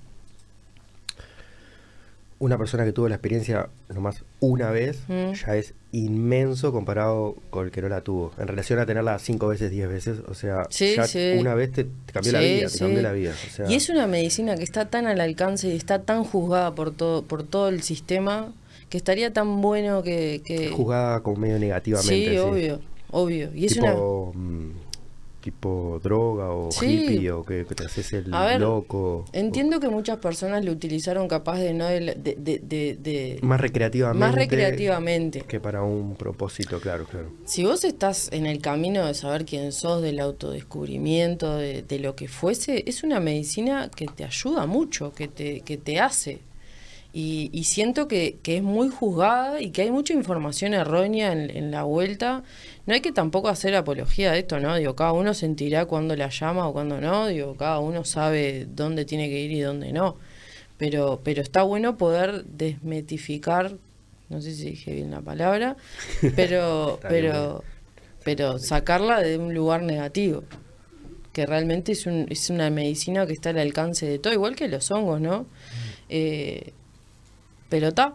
una 2.40 2.58
persona 2.58 2.84
que 2.84 2.92
tuvo 2.92 3.08
la 3.08 3.14
experiencia 3.14 3.68
nomás 3.88 4.22
una 4.40 4.70
vez, 4.70 4.98
Mm. 5.08 5.32
ya 5.32 5.56
es 5.56 5.72
inmenso 5.92 6.72
comparado 6.72 7.36
con 7.50 7.64
el 7.66 7.70
que 7.70 7.80
no 7.80 7.88
la 7.88 8.00
tuvo. 8.02 8.32
En 8.38 8.48
relación 8.48 8.80
a 8.80 8.86
tenerla 8.86 9.18
cinco 9.20 9.46
veces, 9.48 9.70
diez 9.70 9.88
veces, 9.88 10.18
o 10.28 10.34
sea, 10.34 10.66
Sí, 10.68 10.94
ya 10.96 11.06
sí. 11.06 11.36
una 11.38 11.54
vez 11.54 11.70
te, 11.72 11.84
te 11.84 12.12
cambió 12.12 12.32
la 12.32 12.40
vida, 12.40 12.68
te 12.68 12.78
cambió 12.78 13.02
la 13.02 13.12
vida. 13.12 13.32
o 13.32 13.50
sea, 13.50 13.70
Y 13.70 13.74
es 13.76 13.88
una 13.88 14.06
medicina 14.08 14.56
que 14.56 14.64
está 14.64 14.86
tan 14.90 15.06
al 15.06 15.20
alcance 15.20 15.68
y 15.68 15.76
está 15.76 16.02
tan 16.02 16.24
juzgada 16.24 16.74
por 16.74 16.90
todo, 16.92 17.22
por 17.22 17.44
todo 17.44 17.68
el 17.68 17.82
sistema 17.82 18.52
que 18.88 18.96
estaría 18.98 19.32
tan 19.32 19.60
bueno 19.60 20.02
que... 20.02 20.42
que... 20.44 20.68
juzgada 20.70 21.22
como 21.22 21.36
medio 21.38 21.58
negativamente. 21.58 22.30
Sí, 22.30 22.38
obvio, 22.38 22.80
obvio. 23.10 23.50
Y 23.54 23.66
es 23.66 23.76
una... 23.76 23.92
tipo, 23.92 24.32
mm, 24.34 24.70
tipo 25.40 26.00
droga 26.02 26.48
o 26.50 26.70
Sí. 26.72 26.86
hippie 26.86 27.30
o 27.30 27.44
que, 27.44 27.66
que 27.66 27.74
te 27.74 27.84
haces 27.84 28.12
el 28.14 28.30
ver, 28.30 28.60
loco. 28.60 29.26
Entiendo 29.34 29.78
que 29.78 29.88
muchas 29.90 30.16
personas 30.16 30.64
lo 30.64 30.72
utilizaron 30.72 31.28
capaz 31.28 31.58
de 31.58 31.74
no 31.74 31.84
de, 31.86 32.00
de, 32.00 32.34
de- 32.62 32.96
de- 32.98 33.38
más 33.42 33.60
recreativamente. 33.60 34.18
más 34.26 34.34
recreativamente. 34.34 35.42
Que 35.42 35.60
para 35.60 35.82
un 35.82 36.14
propósito, 36.16 36.80
claro, 36.80 37.04
claro. 37.04 37.30
Si 37.44 37.62
vos 37.62 37.84
estás 37.84 38.30
en 38.32 38.46
el 38.46 38.60
camino 38.62 39.04
de 39.06 39.12
saber 39.12 39.44
quién 39.44 39.72
sos, 39.72 40.00
del 40.00 40.18
autodescubrimiento, 40.20 41.56
de, 41.56 41.82
de 41.82 41.98
lo 41.98 42.16
que 42.16 42.26
fuese, 42.28 42.82
es 42.86 43.02
una 43.02 43.20
medicina 43.20 43.90
que 43.94 44.06
te 44.06 44.24
ayuda 44.24 44.64
mucho, 44.66 45.12
que 45.12 45.28
te, 45.28 45.60
que 45.60 45.76
te 45.76 46.00
hace. 46.00 46.38
Y, 47.16 47.48
y 47.52 47.62
siento 47.62 48.08
que, 48.08 48.38
que 48.42 48.56
es 48.56 48.62
muy 48.64 48.88
juzgada 48.88 49.60
y 49.60 49.70
que 49.70 49.82
hay 49.82 49.92
mucha 49.92 50.12
información 50.12 50.74
errónea 50.74 51.30
en, 51.30 51.48
en 51.48 51.70
la 51.70 51.84
vuelta. 51.84 52.42
No 52.86 52.94
hay 52.94 53.02
que 53.02 53.12
tampoco 53.12 53.48
hacer 53.48 53.76
apología 53.76 54.32
de 54.32 54.40
esto, 54.40 54.58
¿no? 54.58 54.74
Digo, 54.74 54.96
cada 54.96 55.12
uno 55.12 55.32
sentirá 55.32 55.86
cuándo 55.86 56.16
la 56.16 56.28
llama 56.28 56.66
o 56.66 56.72
cuándo 56.72 57.00
no. 57.00 57.28
Digo, 57.28 57.56
cada 57.56 57.78
uno 57.78 58.04
sabe 58.04 58.66
dónde 58.68 59.04
tiene 59.04 59.28
que 59.28 59.38
ir 59.38 59.52
y 59.52 59.60
dónde 59.60 59.92
no. 59.92 60.16
Pero, 60.76 61.20
pero 61.22 61.40
está 61.40 61.62
bueno 61.62 61.96
poder 61.96 62.44
desmetificar, 62.46 63.76
no 64.28 64.40
sé 64.40 64.52
si 64.52 64.70
dije 64.70 64.92
bien 64.92 65.12
la 65.12 65.20
palabra, 65.20 65.76
pero, 66.34 66.98
pero, 67.08 67.62
pero 68.24 68.58
sacarla 68.58 69.20
de 69.20 69.38
un 69.38 69.54
lugar 69.54 69.82
negativo. 69.82 70.42
Que 71.32 71.46
realmente 71.46 71.92
es, 71.92 72.06
un, 72.06 72.26
es 72.28 72.50
una 72.50 72.70
medicina 72.70 73.24
que 73.24 73.34
está 73.34 73.50
al 73.50 73.58
alcance 73.58 74.04
de 74.04 74.18
todo, 74.18 74.32
igual 74.32 74.56
que 74.56 74.66
los 74.66 74.90
hongos, 74.90 75.20
¿no? 75.20 75.46
Eh, 76.08 76.72
pero 77.74 77.88
está. 77.88 78.14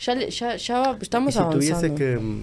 Ya, 0.00 0.12
ya, 0.28 0.56
ya 0.56 0.98
estamos 1.00 1.30
y 1.30 1.32
si 1.32 1.38
avanzando. 1.38 1.58
tuvieses 1.58 1.92
que, 1.98 2.16
mm, 2.18 2.42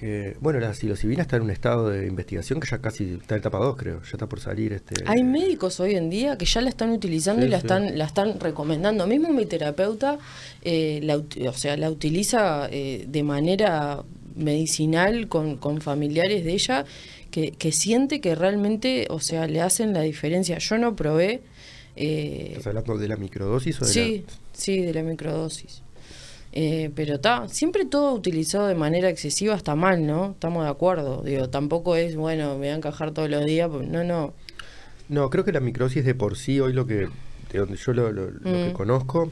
que- 0.00 0.36
bueno, 0.40 0.58
la 0.60 0.74
psilocibina 0.74 1.22
está 1.22 1.36
en 1.36 1.42
un 1.42 1.50
estado 1.50 1.88
de 1.90 2.06
investigación 2.06 2.58
que 2.60 2.68
ya 2.68 2.78
casi 2.78 3.18
está 3.20 3.34
en 3.36 3.40
etapa 3.40 3.58
2, 3.58 3.76
creo. 3.76 4.00
Ya 4.02 4.10
está 4.12 4.26
por 4.28 4.40
salir 4.40 4.72
este. 4.72 4.94
Hay 5.06 5.22
médicos 5.22 5.78
hoy 5.80 5.94
en 5.94 6.10
día 6.10 6.36
que 6.38 6.44
ya 6.46 6.60
la 6.60 6.68
están 6.70 6.90
utilizando 6.90 7.42
Sí, 7.42 7.48
y 7.48 7.50
la 7.50 7.58
sí. 7.60 7.66
están 7.66 7.98
la 7.98 8.04
están 8.06 8.40
recomendando. 8.40 9.06
Mismo 9.06 9.32
mi 9.32 9.46
terapeuta, 9.46 10.18
eh, 10.62 11.00
la, 11.02 11.16
o 11.16 11.52
sea, 11.52 11.76
la 11.76 11.90
utiliza 11.90 12.68
eh, 12.70 13.04
de 13.08 13.22
manera 13.22 14.02
medicinal 14.36 15.28
con, 15.28 15.56
con 15.56 15.80
familiares 15.80 16.44
de 16.44 16.52
ella 16.52 16.84
que, 17.30 17.50
que 17.52 17.72
siente 17.72 18.20
que 18.20 18.34
realmente, 18.34 19.06
o 19.10 19.20
sea, 19.20 19.46
le 19.46 19.60
hacen 19.60 19.92
la 19.92 20.00
diferencia. 20.02 20.58
Yo 20.58 20.78
no 20.78 20.96
probé. 20.96 21.42
Eh, 21.98 22.48
¿Estás 22.52 22.68
hablando 22.68 22.96
de 22.96 23.08
la 23.08 23.16
microdosis 23.16 23.80
o 23.82 23.84
de 23.84 23.92
sí, 23.92 24.24
sí, 24.52 24.80
de 24.82 24.94
la 24.94 25.02
microdosis. 25.02 25.82
Eh, 26.52 26.90
pero 26.94 27.16
está, 27.16 27.46
siempre 27.48 27.84
todo 27.84 28.14
utilizado 28.14 28.66
de 28.68 28.74
manera 28.74 29.10
excesiva 29.10 29.54
está 29.54 29.74
mal, 29.74 30.06
¿no? 30.06 30.30
Estamos 30.30 30.64
de 30.64 30.70
acuerdo. 30.70 31.22
Digo, 31.22 31.50
tampoco 31.50 31.94
es, 31.96 32.16
bueno, 32.16 32.52
me 32.52 32.58
voy 32.58 32.68
a 32.68 32.74
encajar 32.76 33.10
todos 33.12 33.28
los 33.28 33.44
días. 33.44 33.68
pues, 33.70 33.86
No, 33.86 34.02
no. 34.04 34.32
No, 35.10 35.28
creo 35.30 35.44
que 35.44 35.52
la 35.52 35.60
microdosis 35.60 36.04
de 36.04 36.14
por 36.14 36.36
sí, 36.36 36.60
hoy 36.60 36.72
lo 36.72 36.86
que. 36.86 37.08
De 37.52 37.58
donde 37.58 37.76
yo 37.76 37.92
lo, 37.92 38.12
lo- 38.12 38.30
lo 38.30 38.40
que 38.42 38.70
Mm. 38.70 38.72
conozco, 38.72 39.30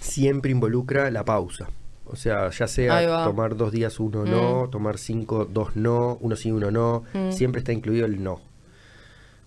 siempre 0.00 0.50
involucra 0.50 1.10
la 1.10 1.24
pausa. 1.24 1.68
O 2.06 2.14
sea, 2.14 2.50
ya 2.50 2.68
sea 2.68 3.24
tomar 3.24 3.56
dos 3.56 3.72
días 3.72 3.98
uno 3.98 4.22
Mm. 4.24 4.30
no, 4.30 4.68
tomar 4.70 4.96
cinco, 4.98 5.44
dos 5.44 5.74
no, 5.74 6.18
uno 6.20 6.36
sí, 6.36 6.52
uno 6.52 6.70
no, 6.70 7.02
Mm. 7.14 7.32
siempre 7.32 7.58
está 7.60 7.72
incluido 7.72 8.06
el 8.06 8.22
no. 8.22 8.40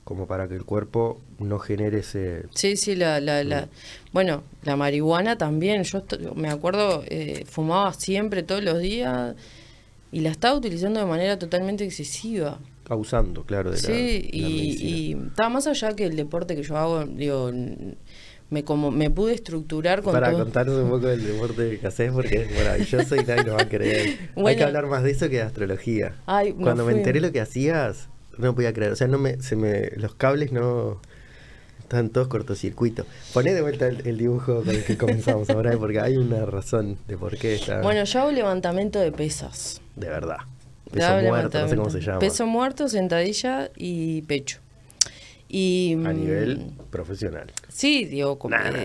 Como 0.10 0.26
para 0.26 0.48
que 0.48 0.56
el 0.56 0.66
cuerpo 0.66 1.22
no 1.38 1.60
genere 1.60 2.00
ese. 2.00 2.46
Sí, 2.56 2.76
sí, 2.78 2.96
la, 2.96 3.20
la, 3.22 3.44
la, 3.44 3.68
bueno, 4.12 4.42
la 4.64 4.76
marihuana 4.76 5.38
también, 5.38 5.84
yo 5.84 6.02
me 6.36 6.50
acuerdo, 6.50 7.04
eh, 7.08 7.46
fumaba 7.48 7.94
siempre, 7.94 8.42
todos 8.42 8.64
los 8.64 8.80
días, 8.80 9.36
y 10.12 10.22
la 10.22 10.32
estaba 10.32 10.58
utilizando 10.58 11.00
de 11.00 11.06
manera 11.06 11.38
totalmente 11.38 11.84
excesiva. 11.86 12.58
Abusando, 12.90 13.44
claro, 13.44 13.70
de 13.70 13.76
la- 13.78 13.84
Sí, 13.84 14.30
la 14.34 14.38
y, 14.40 14.42
medicina. 14.42 14.90
y 14.90 15.28
estaba 15.28 15.50
más 15.50 15.68
allá 15.68 15.96
que 15.96 16.06
el 16.06 16.16
deporte 16.16 16.56
que 16.56 16.64
yo 16.64 16.76
hago, 16.76 17.06
digo, 17.06 17.52
me 18.50 18.64
como 18.64 18.90
me 18.90 19.12
pude 19.12 19.36
estructurar 19.36 20.02
con 20.02 20.12
Para 20.12 20.32
todo. 20.32 20.40
contarnos 20.40 20.76
un 20.84 20.90
poco 20.90 21.06
del 21.06 21.24
deporte 21.24 21.78
que 21.78 21.86
haces 21.86 22.12
porque 22.12 22.48
es 22.50 22.56
maravilloso 22.58 23.16
y 23.16 23.24
nadie 23.26 23.44
nos 23.44 23.58
va 23.58 23.62
a 23.62 23.70
creer. 23.70 24.18
Hay 24.44 24.56
que 24.56 24.64
hablar 24.64 24.88
más 24.88 25.04
de 25.04 25.12
eso 25.12 25.30
que 25.30 25.36
de 25.36 25.44
astrología. 25.44 26.16
Ay, 26.26 26.54
Cuando 26.54 26.84
me 26.84 26.94
fui- 26.94 27.00
enteré 27.02 27.22
lo 27.22 27.32
que 27.32 27.42
hacías, 27.42 28.10
no 28.40 28.56
podía 28.56 28.74
creer. 28.74 28.92
O 28.92 28.96
sea, 28.96 29.08
no 29.08 29.18
me, 29.20 29.42
se 29.42 29.56
me, 29.56 29.92
los 29.98 30.16
cables 30.16 30.52
no... 30.52 31.02
Están 31.80 32.10
todos 32.10 32.28
cortocircuitos. 32.28 33.08
Poné 33.34 33.52
de 33.54 33.62
vuelta 33.64 33.88
el, 33.88 34.06
el 34.08 34.18
dibujo 34.20 34.58
con 34.64 34.70
el 34.70 34.84
que 34.84 34.96
comenzamos 34.96 35.50
ahora, 35.52 35.76
porque 35.78 36.00
hay 36.00 36.18
una 36.18 36.46
razón 36.46 37.00
de 37.08 37.18
por 37.18 37.36
qué 37.38 37.56
está. 37.56 37.82
Bueno, 37.82 38.04
yo 38.04 38.20
hago 38.22 38.32
levantamiento 38.32 39.00
de 39.00 39.12
pesas. 39.12 39.82
de 39.96 40.08
verdad. 40.08 40.38
Peso 40.92 41.22
muerto, 41.22 41.60
no 41.62 41.68
sé 41.68 41.76
cómo 41.76 41.90
se 41.90 42.00
llama. 42.02 42.20
Peso 42.20 42.46
muerto, 42.46 42.88
sentadilla 42.90 43.72
y 43.76 44.22
pecho. 44.24 44.60
Y, 45.48 45.94
A 45.94 45.98
mm, 46.14 46.16
nivel 46.20 46.72
profesional. 46.92 47.52
Sí, 47.70 48.06
digo, 48.06 48.38
como, 48.38 48.56
Nah, 48.56 48.70
nah. 48.70 48.80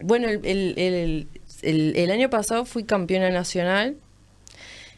bueno, 0.00 0.28
el, 0.28 0.44
el- 0.44 0.74
el- 0.78 1.28
el- 1.62 1.96
el 1.96 2.10
año 2.12 2.30
pasado 2.30 2.64
fui 2.64 2.84
campeona 2.84 3.30
nacional 3.30 3.96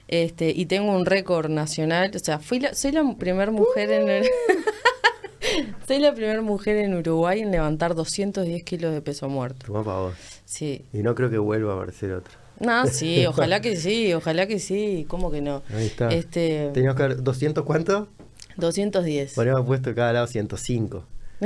este, 0.09 0.51
y 0.51 0.67
tengo 0.67 0.93
un 0.93 1.07
récord 1.07 1.51
nacional. 1.51 2.11
O 2.15 2.19
sea, 2.19 2.39
fui 2.39 2.61
la, 2.61 2.75
soy 2.75 2.93
la 2.93 3.15
primera 3.19 3.51
mujer 3.51 3.91
en 3.91 4.09
el- 4.09 4.27
soy 5.87 5.99
la 5.99 6.15
primera 6.15 6.41
mujer 6.41 6.77
en 6.77 6.95
Uruguay 6.95 7.41
en 7.41 7.51
levantar 7.51 7.95
210 7.95 8.63
kilos 8.65 8.93
de 8.93 9.01
peso 9.01 9.29
muerto. 9.29 9.67
Toma 9.67 9.85
para 9.85 9.99
vos. 9.99 10.15
Sí. 10.45 10.85
Y 10.93 10.99
no 10.99 11.15
creo 11.15 11.31
que 11.31 11.39
vuelva 11.39 11.73
a 11.73 11.77
aparecer 11.77 12.13
otro. 12.13 12.35
No, 12.61 12.87
sí, 12.87 13.27
ojalá 13.29 13.61
que 13.61 13.77
sí, 13.77 14.13
ojalá 14.15 14.47
que 14.47 14.59
sí. 14.59 15.05
¿Cómo 15.09 15.31
que 15.31 15.41
no? 15.41 15.63
Ahí 15.75 15.87
está. 15.87 16.09
Este, 16.09 16.71
Teníamos 16.73 16.97
que 16.97 17.09
ver, 17.09 17.17
¿200 17.19 17.65
cuánto? 17.65 18.09
210. 18.57 19.35
Ponemos 19.35 19.67
puesto 19.67 19.95
cada 19.95 20.13
lado 20.13 20.27
105. 20.27 21.05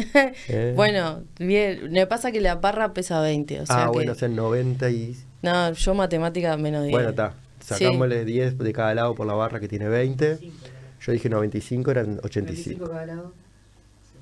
Eh. 0.48 0.72
Bueno, 0.76 1.24
bien, 1.40 1.90
me 1.90 2.06
pasa 2.06 2.30
que 2.30 2.40
la 2.40 2.54
barra 2.54 2.92
pesa 2.92 3.20
20, 3.20 3.62
o 3.62 3.66
sea 3.66 3.76
ah, 3.76 3.86
que... 3.86 3.92
bueno, 3.92 4.12
o 4.12 4.14
sea, 4.14 4.28
90 4.28 4.88
y... 4.90 5.16
No, 5.42 5.72
yo 5.72 5.94
matemática 5.94 6.56
menos 6.56 6.84
10. 6.84 6.92
Bueno, 6.92 7.08
está. 7.08 7.34
Sí. 7.76 7.84
Sacámosle 7.84 8.24
10 8.24 8.58
de 8.58 8.72
cada 8.72 8.94
lado 8.94 9.14
por 9.14 9.26
la 9.26 9.34
barra 9.34 9.60
que 9.60 9.68
tiene 9.68 9.88
20. 9.88 10.38
Yo 11.00 11.12
dije 11.12 11.28
95, 11.28 11.90
eran 11.90 12.20
85. 12.22 12.84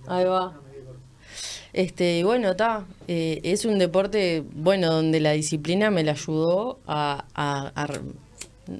Ahí 0.06 0.24
va. 0.24 0.54
Este, 1.72 2.18
y 2.20 2.22
bueno, 2.22 2.50
está. 2.52 2.86
eh, 3.08 3.40
es 3.42 3.64
un 3.64 3.78
deporte, 3.78 4.42
bueno, 4.54 4.90
donde 4.92 5.20
la 5.20 5.32
disciplina 5.32 5.90
me 5.90 6.02
la 6.04 6.12
ayudó 6.12 6.78
a. 6.86 7.24
a- 7.34 7.72
a 7.74 7.84
r- 7.84 8.00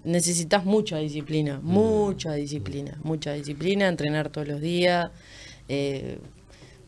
necesitas 0.05 0.65
mucha 0.65 0.99
disciplina, 0.99 1.61
mucha 1.63 2.35
disciplina, 2.35 2.99
mucha 3.03 3.33
disciplina, 3.33 3.89
entrenar 3.89 4.29
todos 4.31 4.47
los 4.49 4.61
días, 4.61 5.11
eh, 5.69 6.19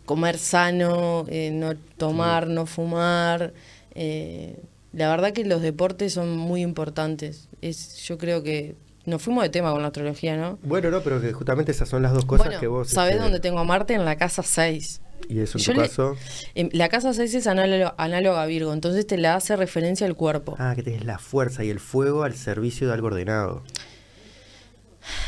comer 0.05 0.37
sano, 0.39 1.25
eh, 1.29 1.51
no 1.53 1.75
tomar, 1.97 2.47
no 2.49 2.67
fumar. 2.67 3.53
eh, 3.95 4.57
la 4.93 5.09
verdad 5.11 5.33
que 5.33 5.45
los 5.45 5.63
deportes 5.63 6.13
son 6.15 6.37
muy 6.37 6.63
importantes. 6.63 7.49
Es, 7.61 7.97
yo 8.05 8.17
creo 8.19 8.43
que 8.43 8.75
nos 9.07 9.23
fuimos 9.23 9.43
de 9.43 9.51
tema 9.51 9.71
con 9.73 9.83
la 9.83 9.89
astrología, 9.89 10.37
¿no? 10.37 10.59
Bueno, 10.63 10.91
no, 10.91 11.01
pero 11.03 11.21
que 11.21 11.33
justamente 11.33 11.73
esas 11.73 11.89
son 11.89 12.03
las 12.03 12.13
dos 12.13 12.25
cosas 12.25 12.47
bueno, 12.47 12.61
que 12.61 12.67
vos... 12.67 12.89
¿sabés 12.89 13.13
este, 13.15 13.23
dónde 13.23 13.41
tengo 13.41 13.59
a 13.59 13.65
Marte? 13.65 13.95
En 13.95 14.05
la 14.05 14.17
casa 14.17 14.43
6. 14.43 15.01
Y 15.29 15.41
eso 15.41 15.59
en 15.59 15.65
Yo 15.65 15.73
tu 15.75 15.81
le- 15.81 15.89
caso... 15.89 16.17
La 16.73 16.89
casa 16.89 17.13
6 17.13 17.35
es 17.35 17.47
análoga, 17.47 17.95
análoga 17.99 18.43
a 18.43 18.47
Virgo, 18.47 18.73
entonces 18.73 19.07
te 19.07 19.19
la 19.19 19.35
hace 19.35 19.57
referencia 19.57 20.07
al 20.07 20.17
cuerpo. 20.17 20.57
Ah, 20.59 20.73
que 20.75 20.83
tenés 20.83 21.05
la 21.05 21.19
fuerza 21.19 21.65
y 21.65 21.71
el 21.71 21.81
fuego 21.81 22.23
al 22.23 22.35
servicio 22.35 22.87
de 22.89 22.95
algo 22.95 23.09
ordenado. 23.09 23.63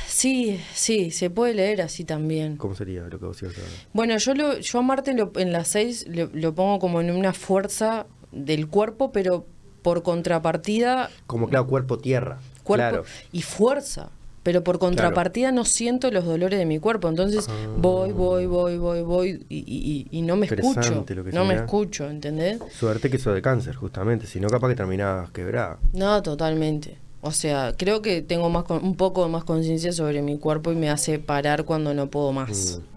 Sí, 0.07 0.61
sí, 0.75 1.11
se 1.11 1.31
puede 1.31 1.55
leer 1.55 1.81
así 1.83 2.05
también. 2.05 2.57
¿Cómo 2.57 2.75
sería 2.75 3.03
lo 3.03 3.19
que 3.19 3.25
vos 3.25 3.43
ibas 3.43 3.57
a 3.57 3.61
Bueno, 3.93 4.17
yo, 4.19 4.35
lo, 4.35 4.59
yo 4.59 4.79
a 4.79 4.83
Marte 4.83 5.15
lo- 5.15 5.33
en 5.37 5.53
la 5.53 5.65
6 5.65 6.07
lo, 6.09 6.29
lo 6.33 6.55
pongo 6.55 6.79
como 6.79 7.01
en 7.01 7.11
una 7.11 7.33
fuerza 7.33 8.07
del 8.31 8.69
cuerpo, 8.69 9.11
pero 9.13 9.47
por 9.83 10.03
contrapartida, 10.03 11.11
Como 11.27 11.49
claro, 11.49 11.67
cuerpo-tierra. 11.67 12.39
cuerpo 12.65 12.89
Claro. 12.89 13.05
y 13.33 13.43
fuerza. 13.43 14.09
Pero 14.45 14.65
por 14.65 14.81
contrapartida 14.81 15.53
no 15.53 15.65
siento 15.65 16.11
los 16.11 16.25
dolores 16.25 16.59
de 16.59 16.67
mi 16.67 16.81
cuerpo. 16.81 17.09
Entonces 17.09 17.47
voy, 17.77 18.11
voy, 18.11 18.47
voy, 18.47 18.77
voy, 18.77 19.03
voy 19.03 19.47
y, 19.49 19.59
y- 19.59 19.65
y- 20.11 20.19
y 20.19 20.23
no 20.23 20.35
me 20.35 20.47
escucho. 20.47 20.65
Ah. 20.67 20.73
Interesante 20.83 21.15
lo 21.15 21.23
que 21.25 21.31
No 21.31 21.45
me 21.45 21.55
escucho, 21.55 22.11
¿entendés? 22.11 22.59
Suerte 22.77 23.09
que 23.09 23.19
sos 23.19 23.35
de 23.35 23.43
cáncer, 23.43 23.77
justamente. 23.77 24.27
Si 24.27 24.41
no, 24.41 24.49
capaz 24.49 24.69
que 24.71 24.75
terminabas 24.75 25.31
quebrada. 25.31 25.79
No, 25.93 26.21
totalmente. 26.25 26.99
O 27.21 27.31
sea, 27.31 27.75
creo 27.79 28.03
que 28.03 28.21
tengo 28.21 28.51
más 28.51 28.65
un 28.69 28.97
poco 28.97 29.29
más 29.29 29.45
conciencia 29.45 29.93
sobre 29.93 30.23
mi 30.23 30.37
cuerpo 30.39 30.73
y 30.73 30.75
me 30.75 30.91
hace 30.91 31.21
parar 31.21 31.65
cuando 31.65 31.95
no 31.95 32.09
puedo 32.11 32.33
más. 32.33 32.81
Mm. 32.81 32.92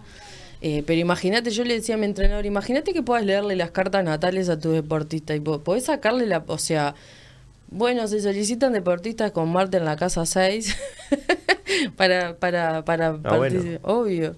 Eh, 0.62 0.82
pero 0.86 1.00
imagínate, 1.00 1.50
yo 1.50 1.64
le 1.64 1.74
decía 1.74 1.96
a 1.96 1.98
mi 1.98 2.06
entrenador, 2.06 2.46
imagínate 2.46 2.92
que 2.92 3.02
puedas 3.02 3.24
leerle 3.24 3.56
las 3.56 3.70
cartas 3.70 4.02
natales 4.04 4.48
a 4.48 4.58
tu 4.58 4.70
deportista 4.72 5.34
y 5.34 5.40
po- 5.40 5.60
podés 5.60 5.84
sacarle 5.84 6.26
la... 6.26 6.42
O 6.46 6.58
sea, 6.58 6.94
bueno, 7.68 8.06
se 8.08 8.20
solicitan 8.20 8.72
deportistas 8.72 9.32
con 9.32 9.50
Marte 9.52 9.76
en 9.76 9.84
la 9.84 9.96
casa 9.96 10.24
6 10.24 10.76
para, 11.96 12.36
para, 12.36 12.84
para 12.84 13.18
Ah, 13.24 13.36
bueno. 13.36 13.78
Obvio. 13.82 14.36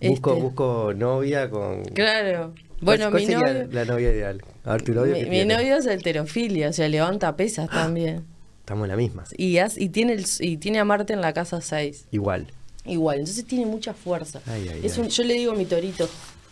Busco, 0.00 0.30
Este, 0.30 0.42
busco 0.42 0.92
novia 0.94 1.50
con... 1.50 1.84
Claro. 1.86 2.52
¿Cuál- 2.84 2.98
Bueno, 2.98 3.10
mi 3.10 3.26
novio, 3.26 3.68
la 3.72 3.84
novia 3.86 4.10
ideal? 4.12 4.42
A 4.64 4.72
ver, 4.72 4.82
tu 4.82 4.92
novio 4.92 5.14
mi, 5.14 5.24
mi 5.24 5.44
novio 5.46 5.76
es 5.76 5.86
alterofilia, 5.86 6.68
o 6.68 6.72
sea, 6.72 6.88
levanta 6.88 7.34
pesas 7.36 7.70
también. 7.70 8.24
Estamos 8.60 8.84
en 8.84 8.88
la 8.90 8.96
misma. 8.96 9.24
Y, 9.38 9.56
haz- 9.56 9.78
y, 9.80 9.88
tiene 9.88 10.12
el, 10.12 10.26
y 10.40 10.58
tiene 10.58 10.78
a 10.80 10.84
Marte 10.84 11.12
en 11.14 11.22
la 11.22 11.32
casa 11.32 11.60
6. 11.62 12.08
Igual. 12.10 12.48
Igual, 12.86 13.20
entonces 13.20 13.44
tiene 13.44 13.66
mucha 13.66 13.92
fuerza. 13.94 14.40
Ay, 14.46 14.68
ay, 14.72 14.80
es 14.84 14.96
ay. 14.98 15.04
un, 15.04 15.08
yo 15.08 15.24
le 15.24 15.34
digo 15.34 15.54
mi 15.54 15.64
torito. 15.66 16.08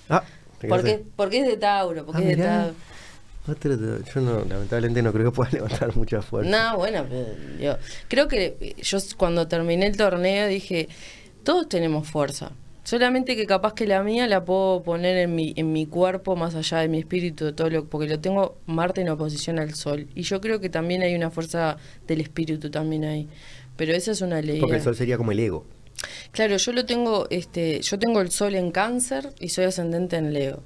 Ah, 0.08 0.22
¿te 0.60 0.68
Porque, 0.68 1.02
porque 1.16 1.40
es 1.40 1.46
de 1.46 1.56
Tauro, 1.56 2.04
porque 2.06 2.22
Ah, 2.22 2.30
es 2.30 2.36
de. 2.38 2.42
Tauro. 2.44 2.74
Otro- 3.46 3.76
yo 4.02 4.20
no, 4.22 4.44
lamentablemente 4.44 5.02
no 5.02 5.12
creo 5.12 5.30
que 5.30 5.36
pueda 5.36 5.50
levantar 5.52 5.94
mucha 5.96 6.22
fuerza. 6.22 6.50
No, 6.50 6.78
bueno, 6.78 7.04
pero 7.08 7.26
yo 7.60 7.76
creo 8.08 8.26
que 8.28 8.74
yo 8.82 8.98
cuando 9.16 9.46
terminé 9.48 9.86
el 9.86 9.96
torneo 9.96 10.46
dije, 10.48 10.88
todos 11.42 11.68
tenemos 11.68 12.08
fuerza. 12.08 12.52
Solamente 12.84 13.34
que 13.34 13.46
capaz 13.46 13.72
que 13.72 13.86
la 13.86 14.02
mía 14.02 14.26
la 14.26 14.44
puedo 14.44 14.82
poner 14.82 15.16
en 15.16 15.34
mi, 15.34 15.54
en 15.56 15.72
mi 15.72 15.86
cuerpo 15.86 16.36
más 16.36 16.54
allá 16.54 16.78
de 16.80 16.88
mi 16.88 16.98
espíritu, 16.98 17.46
de 17.46 17.52
todo 17.54 17.70
lo, 17.70 17.86
porque 17.86 18.08
lo 18.08 18.20
tengo 18.20 18.58
Marte 18.66 19.00
en 19.00 19.08
oposición 19.08 19.58
al 19.58 19.74
Sol. 19.74 20.06
Y 20.14 20.22
yo 20.22 20.38
creo 20.40 20.60
que 20.60 20.68
también 20.68 21.00
hay 21.02 21.14
una 21.14 21.30
fuerza 21.30 21.78
del 22.06 22.20
espíritu 22.20 22.70
también 22.70 23.04
ahí. 23.06 23.28
Pero 23.76 23.92
esa 23.94 24.12
es 24.12 24.20
una 24.20 24.40
ley. 24.42 24.60
Porque 24.60 24.76
el 24.76 24.82
sol 24.82 24.94
sería 24.94 25.16
como 25.16 25.32
el 25.32 25.40
ego. 25.40 25.64
Claro, 26.32 26.56
yo 26.56 26.72
lo 26.72 26.84
tengo, 26.86 27.26
este, 27.30 27.80
yo 27.80 27.98
tengo 27.98 28.20
el 28.20 28.30
sol 28.30 28.54
en 28.54 28.70
cáncer 28.70 29.32
y 29.40 29.48
soy 29.50 29.64
ascendente 29.66 30.16
en 30.16 30.32
Leo. 30.32 30.62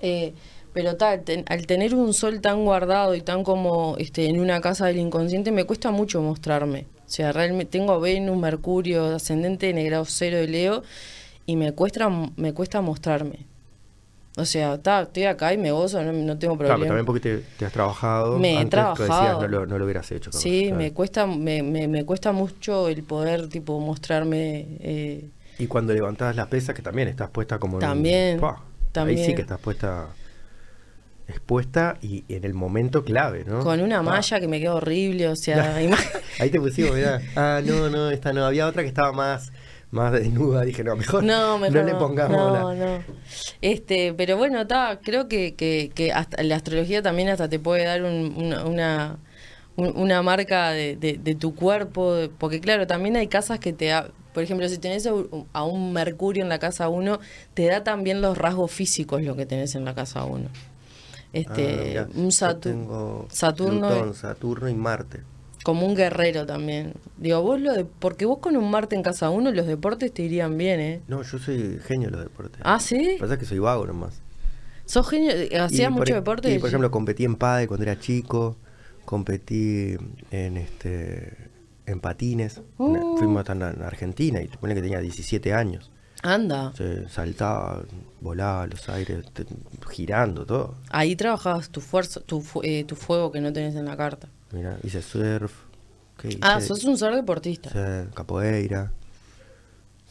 Eh, 0.00 0.34
pero 0.72 0.96
tal, 0.96 1.22
ten- 1.22 1.44
al 1.48 1.66
tener 1.66 1.94
un 1.94 2.14
sol 2.14 2.40
tan 2.40 2.64
guardado 2.64 3.14
y 3.14 3.20
tan 3.20 3.44
como 3.44 3.96
este, 3.98 4.26
en 4.26 4.40
una 4.40 4.60
casa 4.60 4.86
del 4.86 4.98
inconsciente, 4.98 5.52
me 5.52 5.64
cuesta 5.64 5.90
mucho 5.90 6.22
mostrarme. 6.22 6.86
O 7.06 7.10
sea, 7.14 7.32
realmente 7.32 7.72
tengo 7.78 8.00
Venus, 8.00 8.36
Mercurio, 8.38 9.14
ascendente 9.16 9.68
en 9.70 9.78
el 9.78 9.86
grado 9.86 10.04
cero 10.06 10.38
de 10.38 10.48
Leo 10.48 10.82
y 11.46 11.56
me 11.56 11.72
cuesta, 11.72 12.08
me 12.36 12.54
cuesta 12.54 12.80
mostrarme. 12.80 13.46
O 14.36 14.44
sea, 14.46 14.80
ta, 14.80 15.02
estoy 15.02 15.24
acá 15.24 15.52
y 15.52 15.58
me 15.58 15.70
gozo, 15.72 16.02
no, 16.02 16.12
no 16.12 16.38
tengo 16.38 16.56
Claro, 16.56 16.74
problema. 16.74 16.78
pero 16.78 16.88
también 16.88 17.04
porque 17.06 17.20
te, 17.20 17.38
te 17.58 17.66
has 17.66 17.72
trabajado. 17.72 18.38
Me 18.38 18.60
he 18.62 18.64
tú 18.64 18.78
decías, 18.78 18.94
trabajado. 18.96 19.40
no, 19.42 19.48
lo, 19.48 19.66
no 19.66 19.78
lo 19.78 19.84
hubieras 19.84 20.10
hecho. 20.10 20.32
Sí, 20.32 20.62
claro. 20.68 20.76
me 20.78 20.92
cuesta, 20.92 21.26
me, 21.26 21.62
me, 21.62 21.86
me 21.86 22.04
cuesta 22.06 22.32
mucho 22.32 22.88
el 22.88 23.02
poder 23.02 23.48
tipo 23.48 23.78
mostrarme 23.78 24.66
eh, 24.80 25.28
Y 25.58 25.66
cuando 25.66 25.92
levantabas 25.92 26.34
las 26.34 26.46
pesas, 26.46 26.74
que 26.74 26.80
también 26.80 27.08
estás 27.08 27.28
puesta 27.28 27.58
como 27.58 27.76
en 27.76 27.80
También. 27.80 28.40
Ahí 28.94 29.18
sí 29.24 29.34
que 29.34 29.42
estás 29.42 29.58
puesta 29.58 30.06
expuesta 31.28 31.96
y 32.02 32.24
en 32.28 32.44
el 32.44 32.52
momento 32.54 33.04
clave, 33.04 33.44
¿no? 33.46 33.60
Con 33.60 33.80
una 33.80 34.02
malla 34.02 34.40
que 34.40 34.48
me 34.48 34.60
quedó 34.60 34.76
horrible, 34.76 35.28
o 35.28 35.36
sea, 35.36 35.76
Ahí 36.38 36.50
te 36.50 36.60
pusimos, 36.60 36.94
mirá. 36.94 37.20
Ah, 37.36 37.60
no, 37.64 37.88
no, 37.88 38.10
esta 38.10 38.32
no. 38.32 38.44
Había 38.44 38.66
otra 38.66 38.82
que 38.82 38.88
estaba 38.88 39.12
más, 39.12 39.52
más 39.92 40.12
desnuda. 40.12 40.62
Dije, 40.62 40.82
no, 40.82 40.96
mejor 40.96 41.22
no, 41.22 41.58
mejor 41.58 41.84
le 41.84 41.94
pongamos 41.94 42.36
no, 42.36 42.74
la- 42.74 42.86
no. 42.98 43.04
Este, 43.60 44.12
pero 44.14 44.36
bueno, 44.36 44.62
está, 44.62 44.98
creo 45.02 45.28
que, 45.28 45.54
que, 45.54 45.90
que 45.94 46.12
hasta 46.12 46.42
la 46.42 46.56
astrología 46.56 47.02
también 47.02 47.28
hasta 47.28 47.48
te 47.48 47.58
puede 47.60 47.84
dar 47.84 48.02
un- 48.02 48.34
una, 48.36 48.64
una, 48.64 49.18
un- 49.76 49.96
una 49.96 50.22
marca 50.22 50.70
de, 50.70 50.96
de- 50.96 51.18
de 51.22 51.34
tu 51.34 51.54
cuerpo, 51.54 52.16
porque 52.38 52.60
claro, 52.60 52.86
también 52.86 53.16
hay 53.16 53.28
casas 53.28 53.58
que 53.60 53.72
te 53.72 53.86
da, 53.86 54.10
por 54.34 54.42
ejemplo, 54.42 54.68
si 54.68 54.78
tenés 54.78 55.06
a 55.06 55.62
un- 55.64 55.92
Mercurio 55.92 56.42
en 56.42 56.48
la 56.48 56.58
casa 56.58 56.88
1, 56.88 57.20
te 57.54 57.66
da 57.66 57.84
también 57.84 58.20
los 58.20 58.36
rasgos 58.36 58.70
físicos 58.72 59.22
lo 59.22 59.36
que 59.36 59.46
tenés 59.46 59.74
en 59.74 59.84
la 59.84 59.94
casa 59.94 60.24
1. 60.24 60.48
Ah, 60.54 61.28
Este, 61.32 61.84
mirá, 61.88 62.08
un 62.14 62.30
tengo 62.60 63.26
Saturno 63.30 63.88
Plutón, 63.88 64.14
Saturno 64.14 64.68
y 64.68 64.74
Marte. 64.74 65.22
Como 65.62 65.86
un 65.86 65.94
guerrero 65.94 66.46
también. 66.46 66.94
Digo, 67.16 67.40
vos 67.42 67.60
lo 67.60 67.72
de, 67.72 67.84
porque 67.84 68.24
vos 68.24 68.38
con 68.38 68.56
un 68.56 68.70
Marte 68.70 68.96
en 68.96 69.02
casa 69.02 69.30
1 69.30 69.50
los 69.52 69.66
deportes 69.66 70.12
te 70.12 70.22
irían 70.22 70.56
bien, 70.58 70.80
¿eh? 70.80 71.00
No, 71.08 71.22
yo 71.22 71.38
soy 71.38 71.78
genio 71.84 72.08
de 72.10 72.16
los 72.16 72.24
deportes. 72.24 72.60
Ah, 72.64 72.80
¿sí? 72.80 73.16
Pasa 73.20 73.38
que 73.38 73.44
soy 73.44 73.58
vago 73.58 73.86
nomás. 73.86 74.20
¿Sos 74.86 75.08
genio? 75.08 75.30
Y 75.42 75.54
¿Hacías 75.54 75.88
por 75.90 76.00
mucho 76.00 76.12
e- 76.12 76.16
deporte? 76.16 76.52
Y 76.54 76.58
por 76.58 76.68
ejemplo, 76.68 76.90
competí 76.90 77.24
en 77.24 77.36
pádel 77.36 77.68
cuando 77.68 77.84
era 77.84 77.98
chico, 77.98 78.56
competí 79.04 79.96
en 80.30 80.56
este 80.56 81.50
en 81.86 82.00
patines. 82.00 82.60
Uh. 82.78 83.16
Fuimos 83.18 83.40
hasta 83.40 83.52
en 83.52 83.62
en 83.62 83.82
Argentina 83.82 84.40
y 84.42 84.48
te 84.48 84.58
pone 84.58 84.74
que 84.74 84.82
tenía 84.82 85.00
17 85.00 85.52
años. 85.54 85.90
Anda. 86.22 86.72
Se 86.76 87.08
saltaba, 87.08 87.82
volaba 88.20 88.62
a 88.62 88.66
los 88.68 88.88
aires, 88.88 89.24
te- 89.32 89.44
girando 89.90 90.46
todo. 90.46 90.76
Ahí 90.90 91.16
trabajabas 91.16 91.70
tu 91.70 91.80
fuerza, 91.80 92.20
tu, 92.20 92.44
eh, 92.62 92.84
tu 92.84 92.94
fuego 92.94 93.32
que 93.32 93.40
no 93.40 93.52
tenés 93.52 93.74
en 93.74 93.86
la 93.86 93.96
carta. 93.96 94.28
Mira, 94.52 94.76
hice 94.82 95.02
surf. 95.02 95.52
¿qué 96.18 96.38
Ah, 96.40 96.56
hice? 96.58 96.68
sos 96.68 96.84
un 96.84 96.96
ser 96.98 97.14
deportista. 97.14 97.70
Hice 97.70 98.06
capoeira. 98.14 98.92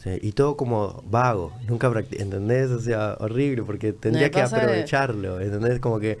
Sí, 0.02 0.10
y 0.20 0.32
todo 0.32 0.56
como 0.56 1.02
vago, 1.06 1.52
nunca 1.68 1.90
¿entendés? 2.10 2.70
O 2.70 2.80
sea, 2.80 3.16
horrible, 3.20 3.62
porque 3.62 3.92
tendría 3.92 4.30
que 4.30 4.40
aprovecharlo, 4.40 5.40
¿entendés? 5.40 5.78
Como 5.78 6.00
que... 6.00 6.18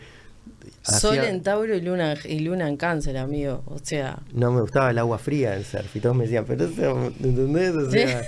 Sol 0.82 1.18
hacía- 1.18 1.28
en 1.30 1.42
Tauro 1.42 1.74
y 1.74 1.80
Luna, 1.80 2.14
y 2.24 2.38
Luna 2.40 2.68
en 2.68 2.76
Cáncer, 2.76 3.16
amigo. 3.16 3.62
O 3.66 3.78
sea, 3.82 4.20
No 4.32 4.52
me 4.52 4.60
gustaba 4.60 4.90
el 4.90 4.98
agua 4.98 5.18
fría 5.18 5.50
del 5.52 5.64
surf 5.64 5.96
y 5.96 6.00
todos 6.00 6.14
me 6.14 6.24
decían, 6.24 6.44
pero 6.46 6.64
eso, 6.64 7.06
¿entendés? 7.22 7.74
O 7.74 7.90
sea, 7.90 8.22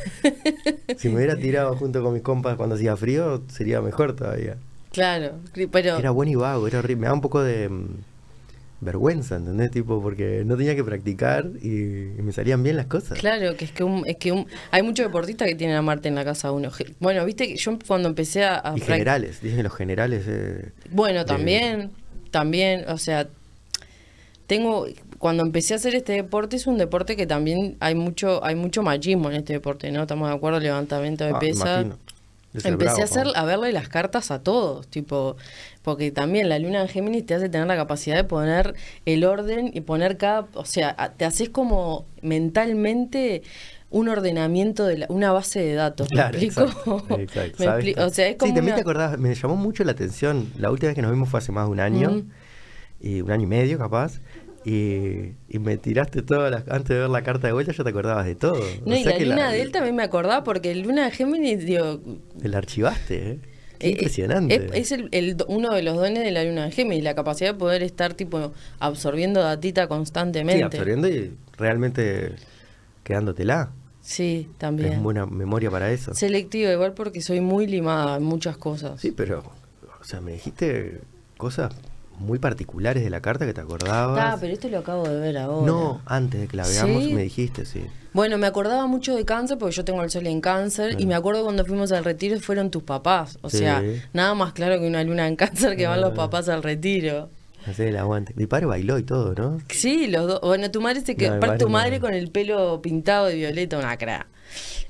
si 0.96 1.08
me 1.08 1.16
hubiera 1.16 1.36
tirado 1.40 1.76
junto 1.76 2.02
con 2.02 2.12
mis 2.14 2.22
compas 2.22 2.56
cuando 2.56 2.74
hacía 2.74 2.96
frío, 2.96 3.42
sería 3.48 3.80
mejor 3.80 4.16
todavía. 4.16 4.56
claro. 4.90 5.34
Pero 5.70 5.98
Era 5.98 6.10
bueno 6.10 6.32
y 6.32 6.34
vago, 6.34 6.66
era 6.66 6.80
horrible. 6.80 7.00
Me 7.02 7.06
da 7.06 7.14
un 7.14 7.20
poco 7.20 7.42
de 7.42 7.68
mm, 7.68 7.86
vergüenza, 8.84 9.36
¿entendés? 9.36 9.70
Tipo, 9.70 10.00
porque 10.02 10.42
no 10.44 10.56
tenía 10.56 10.74
que 10.76 10.84
practicar 10.84 11.50
y, 11.60 11.68
y 11.68 12.22
me 12.22 12.32
salían 12.32 12.62
bien 12.62 12.76
las 12.76 12.86
cosas. 12.86 13.18
Claro, 13.18 13.56
que 13.56 13.64
es 13.64 13.72
que, 13.72 13.82
un, 13.84 14.04
es 14.06 14.16
que 14.16 14.32
un- 14.32 14.46
hay 14.70 14.82
muchos 14.82 15.06
deportistas 15.06 15.48
que 15.48 15.54
tienen 15.54 15.76
a 15.76 15.82
Marte 15.82 16.08
en 16.08 16.14
la 16.14 16.24
casa 16.24 16.52
uno. 16.52 16.70
Bueno, 17.00 17.24
viste 17.24 17.48
que 17.48 17.56
yo 17.56 17.78
cuando 17.86 18.08
empecé 18.08 18.44
a... 18.44 18.60
a 18.64 18.76
Y 18.76 18.80
generales, 18.80 19.40
dicen 19.40 19.62
los 19.62 19.74
generales... 19.74 20.24
eh, 20.28 20.70
Bueno, 20.90 21.20
de- 21.20 21.24
también, 21.24 21.90
también, 22.30 22.84
o 22.88 22.98
sea, 22.98 23.26
tengo, 24.46 24.86
cuando 25.18 25.42
empecé 25.42 25.72
a 25.72 25.76
hacer 25.76 25.94
este 25.94 26.12
deporte 26.12 26.56
es 26.56 26.66
un 26.66 26.76
deporte 26.76 27.16
que 27.16 27.26
también 27.26 27.76
hay 27.80 27.94
mucho, 27.94 28.44
hay 28.44 28.54
mucho 28.54 28.82
machismo 28.82 29.30
en 29.30 29.36
este 29.36 29.54
deporte, 29.54 29.90
¿no? 29.90 30.02
Estamos 30.02 30.28
de 30.28 30.34
acuerdo, 30.34 30.60
levantamiento 30.60 31.24
de 31.24 31.30
ah, 31.30 31.38
pesas. 31.38 31.86
Empecé 32.52 32.76
bravo, 32.76 33.00
a 33.00 33.04
hacer, 33.04 33.26
a 33.34 33.44
verle 33.44 33.72
las 33.72 33.88
cartas 33.88 34.30
a 34.30 34.40
todos, 34.40 34.86
tipo, 34.86 35.36
porque 35.84 36.10
también 36.10 36.48
la 36.48 36.58
luna 36.58 36.80
en 36.82 36.88
Géminis 36.88 37.26
te 37.26 37.34
hace 37.34 37.48
tener 37.48 37.68
la 37.68 37.76
capacidad 37.76 38.16
de 38.16 38.24
poner 38.24 38.74
el 39.06 39.22
orden 39.24 39.70
y 39.72 39.82
poner 39.82 40.16
cada, 40.16 40.48
o 40.54 40.64
sea, 40.64 41.14
te 41.16 41.24
haces 41.24 41.50
como 41.50 42.06
mentalmente 42.22 43.42
un 43.90 44.08
ordenamiento 44.08 44.86
de 44.86 44.98
la- 44.98 45.06
una 45.10 45.30
base 45.30 45.60
de 45.60 45.74
datos. 45.74 46.10
¿Me 46.10 46.16
Claro, 46.16 46.38
explico? 46.38 46.64
exacto, 46.64 47.20
exacto, 47.20 47.56
Me 47.62 47.66
expli- 47.66 47.98
o 48.02 48.10
sea, 48.10 48.28
es 48.28 48.36
como 48.36 48.48
sí, 48.50 48.54
también 48.54 48.64
una- 48.64 48.74
te 48.76 48.80
acordás, 48.80 49.18
me 49.18 49.34
llamó 49.34 49.54
mucho 49.56 49.84
la 49.84 49.92
atención. 49.92 50.48
La 50.58 50.70
última 50.72 50.88
vez 50.88 50.96
que 50.96 51.02
nos 51.02 51.12
vimos 51.12 51.28
fue 51.28 51.38
hace 51.38 51.52
más 51.52 51.66
de 51.66 51.70
un 51.72 51.78
año, 51.80 52.24
y 53.00 53.20
un 53.20 53.30
año 53.30 53.44
y 53.44 53.46
medio 53.46 53.78
capaz, 53.78 54.20
y, 54.64 55.32
y 55.48 55.58
me 55.60 55.76
tiraste 55.76 56.22
todas 56.22 56.50
las, 56.50 56.66
antes 56.68 56.88
de 56.88 57.00
ver 57.00 57.10
la 57.10 57.22
carta 57.22 57.46
de 57.46 57.52
vuelta 57.52 57.72
ya 57.72 57.84
te 57.84 57.90
acordabas 57.90 58.24
de 58.24 58.34
todo. 58.34 58.78
No, 58.86 58.94
O 58.94 58.98
y 58.98 59.04
la 59.04 59.12
que 59.12 59.26
luna 59.26 59.52
de 59.52 59.60
él 59.62 59.70
también 59.72 59.94
me 59.94 60.02
acordaba 60.02 60.42
porque 60.42 60.70
el 60.70 60.80
luna 60.80 61.04
de 61.04 61.10
Géminis, 61.10 61.66
digo, 61.66 62.00
La 62.42 62.58
archivaste, 62.58 63.30
¿eh? 63.32 63.38
Qué 63.78 63.88
eh, 63.88 63.90
impresionante. 63.90 64.54
Es, 64.78 64.92
es 64.92 65.00
el, 65.10 65.36
uno 65.48 65.72
de 65.74 65.82
los 65.82 65.96
dones 65.96 66.22
de 66.24 66.30
la 66.30 66.44
luna 66.44 66.64
de 66.66 66.70
Géminis, 66.70 67.04
la 67.04 67.14
capacidad 67.14 67.52
de 67.52 67.58
poder 67.58 67.82
estar 67.82 68.14
tipo 68.14 68.52
absorbiendo 68.78 69.40
datita 69.40 69.82
sí, 69.82 69.88
constantemente. 69.88 70.64
absorbiendo 70.64 71.08
y 71.08 71.32
realmente 71.56 72.36
quedándotela. 73.02 73.70
Sí, 74.00 74.48
Es 74.52 74.58
también. 74.58 75.02
buena 75.02 75.24
memoria 75.26 75.70
para 75.70 75.90
eso. 75.90 76.14
Selectiva, 76.14 76.70
igual 76.70 76.92
porque 76.92 77.22
soy 77.22 77.40
muy 77.40 77.66
limada 77.66 78.18
en 78.18 78.22
muchas 78.22 78.56
cosas. 78.56 79.00
Sí, 79.00 79.12
pero, 79.12 79.42
o 80.00 80.04
sea, 80.04 80.20
me 80.20 80.32
dijiste 80.32 81.00
cosas 81.38 81.72
muy 82.18 82.38
particulares 82.38 83.02
de 83.02 83.10
la 83.10 83.20
carta 83.20 83.44
que 83.46 83.52
te 83.54 83.60
acordabas. 83.60 84.18
Ah, 84.34 84.36
pero 84.40 84.52
esto 84.52 84.68
lo 84.68 84.78
acabo 84.78 85.08
de 85.08 85.18
ver 85.18 85.38
ahora. 85.38 85.66
No, 85.66 86.00
antes 86.06 86.40
de 86.40 86.48
que 86.48 86.56
la 86.56 86.66
veamos 86.66 87.04
¿Sí? 87.04 87.12
me 87.14 87.22
dijiste, 87.22 87.64
sí. 87.66 87.84
Bueno, 88.12 88.38
me 88.38 88.46
acordaba 88.46 88.86
mucho 88.86 89.14
de 89.16 89.24
cáncer 89.24 89.58
porque 89.58 89.74
yo 89.74 89.84
tengo 89.84 90.02
el 90.02 90.10
sol 90.10 90.26
en 90.26 90.40
cáncer 90.40 91.00
y 91.00 91.06
me 91.06 91.14
acuerdo 91.14 91.42
cuando 91.42 91.64
fuimos 91.64 91.90
al 91.92 92.04
retiro 92.04 92.38
fueron 92.40 92.70
tus 92.70 92.82
papás. 92.84 93.38
O 93.42 93.50
Sí. 93.50 93.58
sea, 93.58 93.82
nada 94.12 94.34
más 94.34 94.52
claro 94.52 94.78
que 94.78 94.86
una 94.86 95.02
luna 95.02 95.26
en 95.26 95.36
cáncer 95.36 95.76
que 95.76 95.86
van 95.86 96.00
los 96.00 96.12
papás 96.14 96.48
al 96.48 96.62
retiro. 96.62 97.28
Hacer 97.66 97.88
el 97.88 97.96
aguante. 97.96 98.32
Mi 98.36 98.46
padre 98.46 98.66
bailó 98.66 98.98
y 98.98 99.02
todo, 99.04 99.34
¿no? 99.34 99.58
Sí, 99.70 100.06
los 100.06 100.26
dos. 100.28 100.40
Bueno, 100.42 100.70
tu 100.70 100.80
madre 100.82 101.00
se 101.00 101.16
quedó. 101.16 101.38
No, 101.38 101.56
tu 101.56 101.68
madre 101.70 101.96
no. 101.98 102.02
con 102.02 102.14
el 102.14 102.30
pelo 102.30 102.80
pintado 102.82 103.26
de 103.26 103.36
violeta, 103.36 103.78
una 103.78 103.96
cra. 103.96 104.26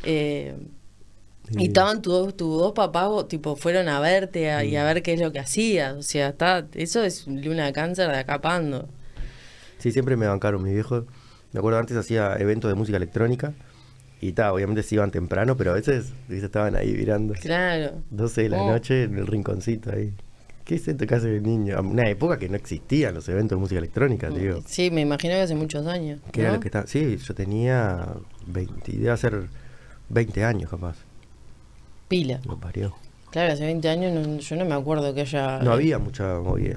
Eh. 0.03 0.55
Y 1.51 1.67
estaban 1.67 2.01
tus 2.03 2.13
dos, 2.13 2.37
tus 2.37 2.59
dos 2.59 2.73
papás, 2.73 3.29
tipo, 3.29 3.55
fueron 3.57 3.89
a 3.89 4.01
verte 4.01 4.51
a- 4.51 4.65
y 4.65 4.77
a 4.77 4.85
ver 4.85 5.03
qué 5.03 5.13
es 5.15 5.21
lo 5.21 5.31
que 5.33 5.41
hacías. 5.41 5.95
O 5.95 6.03
sea, 6.03 6.29
está, 6.29 6.67
eso 6.75 7.03
es 7.05 7.27
luna 7.27 7.67
de 7.67 7.73
cáncer 7.73 8.11
de 8.11 8.19
acapando. 8.19 8.89
Sí, 9.79 9.93
siempre 9.93 10.17
me 10.17 10.27
bancaron 10.27 10.63
mis 10.63 10.73
viejos. 10.73 11.05
Me 11.53 11.59
acuerdo 11.59 11.79
antes 11.79 11.97
hacía 11.97 12.35
eventos 12.39 12.71
de 12.71 12.75
música 12.75 12.97
electrónica 12.97 13.53
y 14.21 14.33
ta, 14.33 14.53
obviamente 14.53 14.83
se 14.83 14.95
iban 14.95 15.11
temprano, 15.11 15.57
pero 15.57 15.73
a 15.73 15.75
veces 15.75 16.07
estaban 16.31 16.75
ahí 16.77 16.93
mirando. 16.95 17.35
Claro. 17.35 17.93
12 18.11 18.43
de 18.45 18.49
la 18.49 18.63
Oh. 18.63 18.71
noche 18.71 19.03
en 19.05 19.19
el 19.19 19.27
rinconcito 19.27 19.93
ahí. 19.93 20.13
¿Qué 20.65 20.77
es 20.77 20.89
esto 20.89 21.07
que 21.07 21.15
hace 21.15 21.37
el 21.37 21.43
niño? 21.43 21.79
Una 21.83 22.09
época 22.09 22.39
que 22.39 22.49
no 22.49 22.57
existían 22.57 23.13
los 23.15 23.29
eventos 23.29 23.57
de 23.59 23.61
música 23.61 23.79
electrónica, 23.79 24.31
te 24.31 24.39
digo. 24.41 24.63
Sí, 24.67 24.91
me 24.91 25.03
imagino 25.03 25.35
que 25.35 25.43
hace 25.43 25.55
muchos 25.55 25.87
años. 25.87 26.21
Que 26.33 26.41
era 26.41 26.55
lo 26.55 26.61
que 26.61 26.69
estaba. 26.69 26.87
Sí, 26.87 27.19
yo 27.19 27.35
tenía 27.35 28.07
20, 28.47 28.93
debe 28.93 29.15
ser 29.19 29.43
20 30.09 30.43
años 30.43 30.71
capaz. 30.71 30.97
Pila. 32.15 32.41
Lo 32.47 32.57
parió. 32.59 32.95
Claro, 33.31 33.53
hace 33.53 33.65
20 33.65 33.89
años 33.89 34.13
no- 34.13 34.39
yo 34.39 34.57
no 34.57 34.65
me 34.65 34.75
acuerdo 34.75 35.13
que 35.15 35.23
haya. 35.23 35.59
No 35.59 35.73
había 35.73 35.99
mucha 35.99 36.39
movida. 36.39 36.77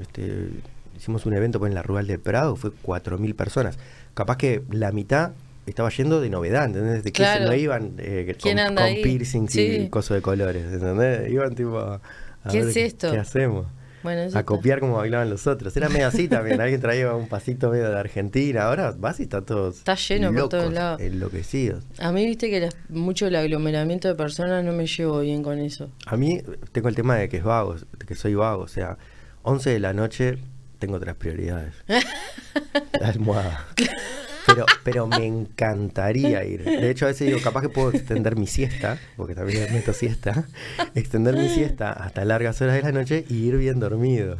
Este, 0.00 0.48
hicimos 0.96 1.26
un 1.26 1.34
evento 1.34 1.64
en 1.66 1.74
la 1.74 1.82
Rural 1.82 2.06
del 2.06 2.18
Prado, 2.18 2.56
fue 2.56 2.70
4.000 2.82 3.34
personas. 3.34 3.78
Capaz 4.14 4.38
que 4.38 4.62
la 4.70 4.90
mitad 4.92 5.32
estaba 5.66 5.90
yendo 5.90 6.20
de 6.22 6.30
novedad, 6.30 6.64
¿entendés? 6.64 7.04
De 7.04 7.12
que 7.12 7.22
Claro. 7.22 7.44
no 7.44 7.54
iban 7.54 7.92
eh, 7.98 8.34
¿Quién 8.40 8.56
con, 8.56 8.66
anda 8.68 8.86
con 8.86 9.02
piercings 9.02 9.52
Sí. 9.52 9.60
y 9.82 9.88
cosas 9.90 10.16
de 10.16 10.22
colores, 10.22 10.64
¿entendés? 10.72 11.30
Iban 11.30 11.54
tipo 11.54 11.78
a, 11.78 12.00
a 12.42 12.50
¿Qué 12.50 12.60
ver 12.60 12.68
es 12.70 12.76
esto? 12.78 13.12
¿Qué 13.12 13.18
hacemos? 13.18 13.66
Bueno, 14.02 14.22
A 14.22 14.26
está- 14.26 14.44
copiar 14.44 14.80
como 14.80 14.96
bailaban 14.96 15.28
los 15.30 15.46
otros. 15.46 15.76
Era 15.76 15.88
medio 15.88 16.06
así 16.06 16.28
también. 16.28 16.60
Alguien 16.60 16.80
traía 16.80 17.14
un 17.14 17.28
pasito 17.28 17.70
medio 17.70 17.90
de 17.90 17.98
Argentina. 17.98 18.64
Ahora 18.64 18.94
vas 18.96 19.20
y 19.20 19.24
está 19.24 19.42
todos 19.42 19.78
Está 19.78 19.94
lleno 19.94 20.28
por 20.28 20.36
locos, 20.36 20.50
todos 20.50 20.72
lados. 20.72 21.00
enloquecidos. 21.00 21.84
A 21.98 22.12
mí, 22.12 22.24
viste 22.26 22.48
que 22.50 22.60
las- 22.60 22.76
mucho 22.88 23.26
el 23.26 23.36
aglomeramiento 23.36 24.08
de 24.08 24.14
personas 24.14 24.64
no 24.64 24.72
me 24.72 24.86
llevo 24.86 25.20
bien 25.20 25.42
con 25.42 25.58
eso. 25.58 25.90
A 26.06 26.16
mí 26.16 26.40
tengo 26.72 26.88
el 26.88 26.94
tema 26.94 27.16
de 27.16 27.28
que 27.28 27.38
es 27.38 27.44
vago, 27.44 27.74
de 27.74 28.06
que 28.06 28.14
soy 28.14 28.34
vago. 28.34 28.62
O 28.62 28.68
sea, 28.68 28.96
11 29.42 29.70
de 29.70 29.80
la 29.80 29.92
noche 29.92 30.38
tengo 30.78 30.96
otras 30.96 31.16
prioridades. 31.16 31.74
La 33.00 33.08
almohada. 33.08 33.66
Pero, 34.46 34.66
pero 34.84 35.06
me 35.06 35.26
encantaría 35.26 36.44
ir. 36.44 36.64
De 36.64 36.90
hecho, 36.90 37.04
a 37.04 37.08
veces 37.08 37.26
digo, 37.28 37.40
capaz 37.42 37.62
que 37.62 37.68
puedo 37.68 37.90
extender 37.90 38.36
mi 38.36 38.46
siesta, 38.46 38.98
porque 39.16 39.34
también 39.34 39.72
meto 39.72 39.92
siesta, 39.92 40.46
extender 40.94 41.36
mi 41.36 41.48
siesta 41.48 41.92
hasta 41.92 42.24
largas 42.24 42.60
horas 42.62 42.76
de 42.76 42.82
la 42.82 42.92
noche 42.92 43.24
y 43.28 43.46
ir 43.46 43.56
bien 43.56 43.80
dormido. 43.80 44.36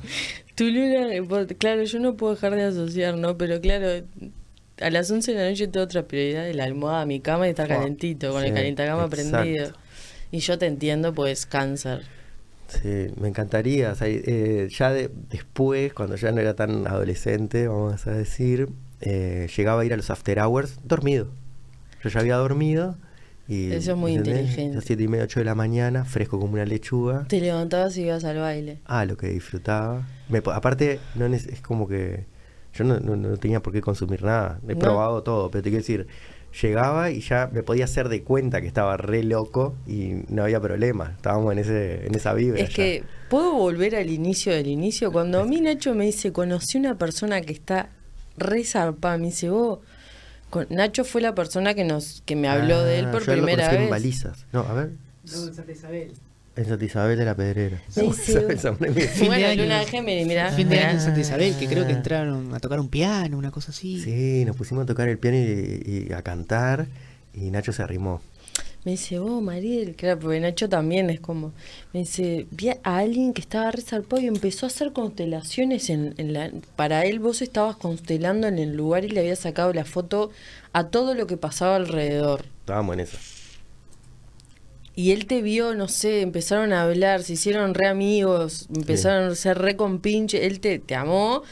Tu 0.54 0.64
luna, 0.64 1.06
vos- 1.22 1.46
claro, 1.58 1.84
yo 1.84 1.98
no 2.00 2.16
puedo 2.16 2.34
dejar 2.34 2.54
de 2.54 2.64
asociar, 2.64 3.16
¿no? 3.16 3.36
Pero 3.38 3.60
claro, 3.60 4.04
a 4.80 4.90
las 4.90 5.10
11 5.10 5.32
de 5.32 5.38
la 5.42 5.50
noche 5.50 5.68
tengo 5.68 5.84
otra 5.84 6.06
prioridad 6.06 6.44
de 6.44 6.54
la 6.54 6.64
almohada, 6.64 7.06
mi 7.06 7.20
cama 7.20 7.46
y 7.46 7.50
estar 7.50 7.66
Oh, 7.66 7.76
calentito, 7.76 8.32
con 8.32 8.42
el 8.44 8.52
calentacama 8.54 9.04
exacto. 9.04 9.30
prendido. 9.30 9.72
Y 10.32 10.38
yo 10.40 10.58
te 10.58 10.66
entiendo, 10.66 11.12
pues 11.14 11.44
cáncer. 11.46 12.02
Sí, 12.68 13.08
me 13.20 13.28
encantaría. 13.28 13.90
o 13.92 13.94
sea, 13.94 14.06
eh, 14.08 14.68
ya 14.70 14.90
de- 14.92 15.10
después, 15.30 15.92
cuando 15.92 16.16
ya 16.16 16.30
no 16.32 16.40
era 16.40 16.54
tan 16.54 16.86
adolescente, 16.86 17.66
vamos 17.68 18.06
a 18.06 18.12
decir, 18.12 18.68
eh, 19.00 19.48
llegaba 19.56 19.82
a 19.82 19.84
ir 19.84 19.92
a 19.92 19.96
los 19.96 20.10
after 20.10 20.38
hours 20.40 20.78
dormido. 20.84 21.28
Yo 22.02 22.08
ya 22.10 22.20
había 22.20 22.36
dormido. 22.36 22.96
Y, 23.48 23.72
Eso 23.72 23.92
es 23.92 23.96
muy 23.96 24.14
¿entendés? 24.14 24.42
inteligente. 24.42 24.78
A 24.78 24.80
siete 24.80 25.02
y 25.02 25.08
media, 25.08 25.24
ocho 25.24 25.40
de 25.40 25.44
la 25.44 25.54
mañana, 25.56 26.04
fresco 26.04 26.38
como 26.38 26.52
una 26.54 26.64
lechuga. 26.64 27.24
Te 27.28 27.40
levantabas 27.40 27.96
y 27.96 28.02
ibas 28.02 28.24
al 28.24 28.38
baile. 28.38 28.78
Ah, 28.84 29.04
lo 29.04 29.16
que 29.16 29.28
disfrutaba. 29.28 30.06
Me 30.28 30.38
aparte, 30.38 31.00
no 31.16 31.26
es 31.26 31.60
como 31.60 31.88
que 31.88 32.26
yo 32.74 32.84
no, 32.84 33.00
no- 33.00 33.16
no 33.16 33.36
tenía 33.38 33.60
por 33.60 33.72
qué 33.72 33.80
consumir 33.80 34.22
nada. 34.22 34.60
He 34.68 34.74
No. 34.74 34.78
probado 34.78 35.22
todo, 35.24 35.50
pero 35.50 35.62
te 35.64 35.70
quiero 35.70 35.82
decir, 35.82 36.06
llegaba 36.62 37.10
y 37.10 37.20
ya 37.20 37.50
me 37.52 37.62
podía 37.64 37.84
hacer 37.86 38.08
de 38.08 38.22
cuenta 38.22 38.60
que 38.60 38.66
estaba 38.68 38.96
re 38.96 39.24
loco 39.24 39.74
y 39.86 40.22
no 40.28 40.44
había 40.44 40.60
problema. 40.60 41.14
Estábamos 41.16 41.52
en, 41.52 41.58
ese, 41.58 42.06
en 42.06 42.14
esa 42.14 42.32
vibra. 42.34 42.60
Es 42.60 42.70
ya. 42.70 42.76
que, 42.76 43.04
¿puedo 43.28 43.54
volver 43.54 43.96
al 43.96 44.10
inicio 44.10 44.52
del 44.52 44.68
inicio? 44.68 45.10
Cuando 45.10 45.40
a 45.40 45.44
mí 45.44 45.60
Nacho 45.60 45.94
me 45.94 46.04
dice, 46.04 46.32
conocí 46.32 46.78
una 46.78 46.96
persona 46.98 47.40
que 47.40 47.52
está 47.52 47.90
re 48.40 48.64
zarpada, 48.64 49.16
me 49.18 49.26
dice, 49.26 49.48
vos... 49.50 49.78
con- 50.50 50.66
Nacho 50.70 51.04
fue 51.04 51.20
la 51.20 51.34
persona 51.34 51.74
que 51.74 51.84
nos 51.84 52.22
que 52.26 52.34
me 52.36 52.48
habló 52.48 52.82
de 52.82 52.98
él 52.98 53.06
Ah, 53.06 53.10
por 53.12 53.20
yo 53.24 53.36
lo 53.36 53.42
primera 53.42 53.62
conocí 53.64 53.76
vez. 53.76 53.84
en 53.84 53.90
balizas. 53.90 54.46
No, 54.52 54.60
a 54.60 54.72
ver. 54.74 54.90
No, 55.32 55.46
en 55.48 55.54
Santa 55.54 55.72
Isabel. 55.72 56.12
En 56.56 56.66
Santa 56.66 56.84
Isabel 56.84 57.16
de 57.18 57.24
la 57.24 57.34
Pedrera. 57.36 57.80
Fin 57.88 58.10
de 58.10 59.26
bueno, 59.26 59.46
año. 59.46 59.62
Luna 59.62 59.78
de 59.80 59.86
Géminis, 59.86 60.26
mirá. 60.26 60.50
Fin 60.50 60.68
de 60.68 60.80
año 60.80 60.94
en 60.98 61.00
Santa 61.00 61.20
Isabel, 61.20 61.54
que 61.56 61.68
creo 61.68 61.86
que 61.86 61.92
Ah. 61.92 61.96
entraron 61.96 62.52
a 62.54 62.58
tocar 62.60 62.80
un 62.80 62.88
piano, 62.88 63.38
una 63.38 63.50
cosa 63.52 63.70
así. 63.70 64.00
Sí, 64.02 64.44
nos 64.44 64.56
pusimos 64.56 64.82
a 64.82 64.86
tocar 64.86 65.08
el 65.08 65.18
piano 65.18 65.36
y, 65.38 66.06
y 66.08 66.12
a 66.12 66.22
cantar 66.22 66.86
y 67.32 67.50
Nacho 67.52 67.72
se 67.72 67.82
arrimó. 67.82 68.20
Me 68.84 68.92
dice, 68.92 69.18
vos, 69.18 69.42
Mariel, 69.42 69.94
claro, 69.94 70.18
porque 70.20 70.40
Nacho 70.40 70.66
también 70.68 71.10
es 71.10 71.20
como. 71.20 71.52
Me 71.92 72.00
dice, 72.00 72.46
vi 72.50 72.70
a 72.70 72.78
alguien 72.82 73.34
que 73.34 73.42
estaba 73.42 73.70
re 73.70 73.82
zarpado 73.82 74.22
y 74.22 74.26
empezó 74.26 74.64
a 74.64 74.68
hacer 74.68 74.92
constelaciones 74.92 75.90
en, 75.90 76.14
en 76.16 76.32
la. 76.32 76.50
Para 76.76 77.04
él, 77.04 77.18
vos 77.18 77.42
estabas 77.42 77.76
constelando 77.76 78.46
en 78.46 78.58
el 78.58 78.74
lugar 78.74 79.04
y 79.04 79.08
le 79.08 79.20
había 79.20 79.36
sacado 79.36 79.72
la 79.74 79.84
foto 79.84 80.30
a 80.72 80.84
todo 80.88 81.14
lo 81.14 81.26
que 81.26 81.36
pasaba 81.36 81.76
alrededor. 81.76 82.46
Estábamos 82.60 82.94
en 82.94 83.00
eso. 83.00 83.18
Y 84.96 85.12
él 85.12 85.26
te 85.26 85.40
vio, 85.40 85.74
no 85.74 85.88
sé, 85.88 86.20
empezaron 86.22 86.72
a 86.72 86.82
hablar, 86.82 87.22
se 87.22 87.34
hicieron 87.34 87.74
re 87.74 87.86
amigos, 87.86 88.66
empezaron 88.74 89.30
a 89.30 89.34
ser 89.34 89.58
re 89.58 89.76
compinche, 89.76 90.46
él 90.46 90.60
te, 90.60 90.78
te 90.78 90.94
amó. 90.94 91.42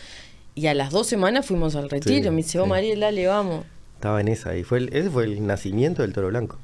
Y 0.55 0.67
a 0.67 0.75
las 0.75 0.91
dos 0.91 1.07
semanas 1.07 1.47
fuimos 1.47 1.77
al 1.77 1.89
retiro. 1.89 2.25
Sí, 2.25 2.31
me 2.31 2.37
dice, 2.39 2.59
sí. 2.63 2.67
Mariel, 2.69 3.01
dale, 3.01 3.27
vamos. 3.27 3.65
Estaba 3.95 4.21
en 4.21 4.29
esa 4.29 4.57
y 4.57 4.65
fue 4.65 4.79
el- 4.79 4.93
ese 4.93 5.09
fue 5.11 5.25
el 5.25 5.47
nacimiento 5.47 6.03
del 6.03 6.13
toro 6.13 6.29
blanco. 6.29 6.59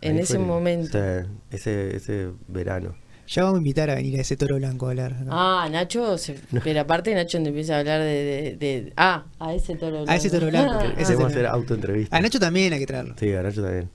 En 0.00 0.16
Ahí 0.16 0.22
ese 0.22 0.38
momento. 0.38 0.98
sí, 0.98 1.28
ese, 1.50 1.96
ese 1.96 2.28
verano. 2.48 2.94
Ya 3.26 3.42
vamos 3.42 3.56
a 3.56 3.58
invitar 3.58 3.90
a 3.90 3.96
venir 3.96 4.18
a 4.18 4.22
ese 4.22 4.36
toro 4.38 4.56
blanco 4.56 4.86
a 4.86 4.90
hablar. 4.90 5.20
¿no? 5.20 5.30
Ah, 5.32 5.68
Nacho, 5.70 6.16
se- 6.16 6.38
pero 6.64 6.80
aparte 6.80 7.14
Nacho 7.14 7.36
empieza 7.38 7.76
a 7.76 7.80
hablar 7.80 8.00
de, 8.00 8.24
de- 8.24 8.56
de- 8.56 8.92
Ah, 8.96 9.26
a 9.38 9.52
ese 9.54 9.74
toro 9.76 9.92
blanco. 9.96 10.10
A 10.10 10.16
ese 10.16 10.30
toro 10.30 10.46
blanco, 10.46 10.78
Ah, 10.80 10.84
ese 10.84 10.88
ah. 10.88 10.94
es 10.96 11.02
Hacemos 11.10 11.24
el- 11.24 11.32
hacer 11.32 11.46
autoentrevista. 11.46 12.16
A 12.16 12.20
Nacho 12.20 12.40
también 12.40 12.72
hay 12.72 12.78
que 12.78 12.86
traerlo. 12.86 13.14
Sí, 13.18 13.30
a 13.34 13.42
Nacho 13.42 13.62
también. 13.62 13.90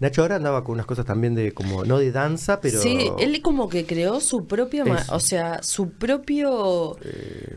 Nacho 0.00 0.22
ahora 0.22 0.36
andaba 0.36 0.64
con 0.64 0.72
unas 0.74 0.86
cosas 0.86 1.04
también 1.04 1.34
de 1.34 1.52
como, 1.52 1.84
no 1.84 1.98
de 1.98 2.10
danza, 2.10 2.60
pero... 2.62 2.80
Sí, 2.80 3.10
él 3.18 3.42
como 3.42 3.68
que 3.68 3.84
creó 3.84 4.20
su 4.20 4.46
propia, 4.46 4.82
o 5.10 5.20
sea, 5.20 5.62
su 5.62 5.90
propio, 5.90 6.96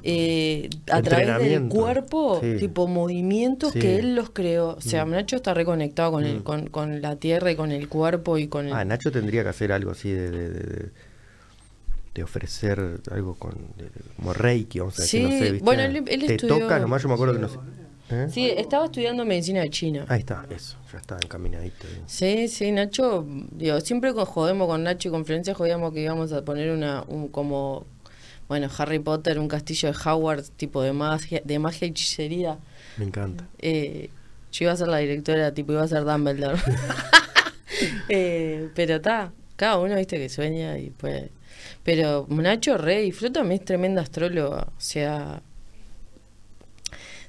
eh, 0.03 0.69
a 0.91 1.01
través 1.01 1.39
del 1.39 1.69
cuerpo, 1.69 2.39
Sí. 2.41 2.57
tipo 2.59 2.87
movimientos 2.87 3.71
Sí. 3.71 3.79
que 3.79 3.95
él 3.97 4.15
los 4.15 4.29
creó. 4.31 4.75
O 4.75 4.81
sea, 4.81 5.05
Mm. 5.05 5.11
Nacho 5.11 5.35
está 5.37 5.53
reconectado 5.53 6.11
con, 6.11 6.25
el, 6.25 6.39
Mm. 6.39 6.43
con, 6.43 6.67
con 6.67 7.01
la 7.01 7.15
tierra 7.15 7.49
y 7.51 7.55
con 7.55 7.71
el 7.71 7.87
cuerpo 7.87 8.37
y 8.37 8.47
con 8.47 8.67
el... 8.67 8.73
Ah, 8.73 8.83
Nacho 8.83 9.09
tendría 9.11 9.43
que 9.43 9.49
hacer 9.49 9.71
algo 9.71 9.91
así 9.91 10.11
de, 10.11 10.29
de, 10.29 10.49
de- 12.13 12.23
ofrecer 12.23 12.99
algo 13.09 13.35
con 13.35 13.53
de- 13.77 13.89
como 14.17 14.33
Reiki, 14.33 14.79
vamos 14.79 14.99
a 14.99 15.01
decir, 15.03 15.21
Sí, 15.21 15.25
no 15.33 15.39
sé, 15.39 15.51
¿viste? 15.53 15.65
bueno, 15.65 15.81
él- 15.83 16.03
él 16.07 16.25
Te 16.27 16.35
estudió- 16.35 16.59
toca, 16.59 16.77
nomás 16.79 17.01
yo 17.01 17.07
me 17.07 17.15
acuerdo 17.15 17.33
que 17.33 17.39
no 17.39 17.47
sé. 17.49 17.57
¿Eh? 18.09 18.27
Sí, 18.31 18.49
estaba 18.49 18.85
estudiando 18.85 19.25
medicina 19.25 19.61
de 19.61 19.69
China. 19.69 20.05
Ahí 20.09 20.19
está, 20.19 20.45
eso, 20.49 20.77
ya 20.91 20.99
está 20.99 21.15
encaminadito. 21.23 21.87
bien. 21.87 22.03
Sí, 22.05 22.47
sí, 22.47 22.71
Nacho, 22.71 23.25
digo, 23.51 23.79
siempre 23.81 24.13
con- 24.13 24.25
jodemos 24.25 24.67
con 24.67 24.83
Nacho 24.83 25.07
y 25.07 25.11
con 25.11 25.25
Florencia 25.25 25.53
jodíamos 25.53 25.93
que 25.93 26.01
íbamos 26.01 26.31
a 26.33 26.43
poner 26.43 26.71
una, 26.71 27.03
un 27.07 27.29
como, 27.29 27.85
bueno, 28.47 28.69
Harry 28.77 28.99
Potter, 28.99 29.39
un 29.39 29.47
castillo 29.47 29.91
de 29.91 29.97
Howard, 30.05 30.43
tipo 30.57 30.81
de 30.81 30.93
magia, 30.93 31.41
de 31.43 31.59
magia 31.59 31.87
y 31.87 31.91
hechicería. 31.91 32.57
Me 32.97 33.05
encanta. 33.05 33.47
Eh, 33.59 34.09
yo 34.51 34.65
iba 34.65 34.73
a 34.73 34.77
ser 34.77 34.89
la 34.89 34.97
directora, 34.97 35.53
tipo 35.53 35.71
iba 35.71 35.81
a 35.83 35.87
ser 35.87 36.03
Dumbledore. 36.03 36.59
Eh, 38.09 38.69
pero 38.75 38.95
está, 38.97 39.33
cada 39.55 39.77
uno 39.79 39.95
viste 39.95 40.17
que 40.17 40.29
sueña 40.29 40.77
y 40.77 40.91
pues. 40.91 41.29
Pero 41.83 42.27
Nacho 42.29 42.77
re 42.77 43.01
disfruta, 43.01 43.41
es 43.51 43.65
tremenda 43.65 44.01
astróloga. 44.01 44.67
O 44.77 44.79
sea. 44.81 45.41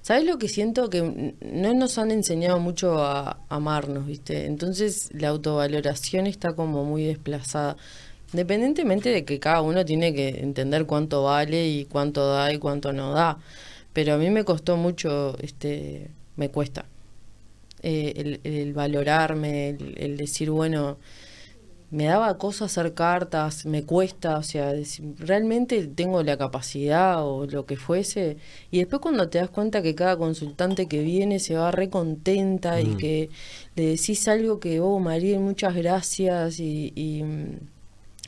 ¿Sabes 0.07 0.27
lo 0.27 0.37
que 0.37 0.49
siento? 0.49 0.91
Que 0.91 1.35
no 1.41 1.73
nos 1.75 1.97
han 1.97 2.11
enseñado 2.11 2.61
mucho 2.61 3.03
a 3.03 3.39
amarnos, 3.49 4.07
¿viste? 4.07 4.45
Entonces 4.45 5.09
la 5.15 5.29
autovaloración 5.31 6.27
está 6.27 6.55
como 6.55 6.85
muy 6.85 7.05
desplazada. 7.05 7.79
Independientemente 8.35 9.09
de 9.09 9.25
que 9.25 9.41
cada 9.41 9.63
uno 9.63 9.83
tiene 9.87 10.13
que 10.15 10.29
entender 10.41 10.85
cuánto 10.87 11.23
vale 11.25 11.69
y 11.69 11.87
cuánto 11.87 12.29
da 12.29 12.53
y 12.53 12.59
cuánto 12.59 12.93
no 12.93 13.13
da. 13.15 13.39
Pero 13.95 14.15
a 14.15 14.19
mí 14.19 14.29
me 14.31 14.45
costó 14.45 14.77
mucho, 14.77 15.39
este, 15.41 16.11
me 16.37 16.51
cuesta. 16.51 16.85
eh, 17.83 18.41
el, 18.45 18.73
valorarme, 18.75 19.71
el 19.97 20.17
decir, 20.17 20.51
bueno, 20.51 20.99
me 21.91 22.05
daba 22.07 22.37
cosa 22.39 22.65
hacer 22.65 22.93
cartas, 22.95 23.67
me 23.67 23.85
cuesta, 23.85 24.39
o 24.39 24.43
sea, 24.43 24.73
realmente 25.19 25.87
tengo 25.87 26.23
la 26.25 26.37
capacidad 26.37 27.25
o 27.25 27.47
lo 27.47 27.67
que 27.67 27.77
fuese. 27.77 28.37
Y 28.71 28.79
después 28.79 29.01
cuando 29.01 29.29
te 29.29 29.39
das 29.39 29.51
cuenta 29.51 29.81
que 29.81 29.95
cada 29.95 30.17
consultante 30.17 30.87
que 30.89 31.03
viene 31.03 31.39
se 31.39 31.55
va 31.55 31.71
re 31.71 31.91
contenta 31.91 32.81
y 32.81 32.87
Mm. 32.87 32.97
que 32.97 33.31
le 33.77 33.87
decís 33.87 34.27
algo 34.29 34.59
que, 34.59 34.81
oh, 34.81 34.99
María, 34.99 35.39
muchas 35.39 35.75
gracias 35.77 36.59
y, 36.59 36.93
y, 36.97 37.23
mm, 37.23 37.59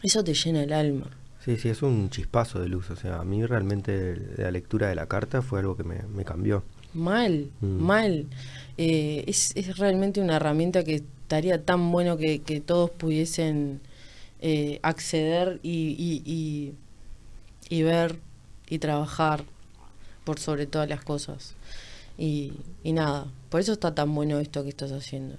eso 0.04 0.22
te 0.22 0.34
llena 0.34 0.62
el 0.62 0.72
alma. 0.72 1.10
Sí, 1.44 1.56
sí, 1.56 1.68
es 1.68 1.82
un 1.82 2.10
chispazo 2.10 2.60
de 2.60 2.68
luz. 2.68 2.90
O 2.90 2.96
sea, 2.96 3.18
a 3.20 3.24
mí 3.24 3.44
realmente 3.46 4.16
la 4.36 4.50
lectura 4.50 4.88
de 4.88 4.94
la 4.94 5.06
carta 5.06 5.42
fue 5.42 5.60
algo 5.60 5.76
que 5.76 5.84
me, 5.84 6.02
me 6.14 6.24
cambió. 6.24 6.62
Mal, 6.94 7.50
Mm. 7.60 7.66
mal. 7.82 8.26
Eh, 8.78 9.24
es, 9.26 9.52
es 9.56 9.76
realmente 9.78 10.20
una 10.20 10.36
herramienta 10.36 10.82
que 10.84 11.02
estaría 11.26 11.64
tan 11.64 11.90
bueno 11.90 12.16
que, 12.16 12.38
todos 12.64 12.88
pudiesen 12.88 13.80
eh, 14.40 14.78
acceder 14.82 15.58
y, 15.64 15.96
y, 15.98 16.22
y, 16.24 16.74
y 17.68 17.82
ver 17.82 18.20
y 18.68 18.78
trabajar 18.78 19.42
por 20.22 20.38
sobre 20.38 20.66
todas 20.66 20.88
las 20.88 21.02
cosas. 21.02 21.56
Y, 22.16 22.52
y 22.84 22.92
nada, 22.92 23.26
por 23.50 23.60
eso 23.60 23.72
está 23.72 23.92
tan 23.92 24.14
bueno 24.14 24.38
esto 24.38 24.62
que 24.62 24.68
estás 24.68 24.92
haciendo. 24.92 25.36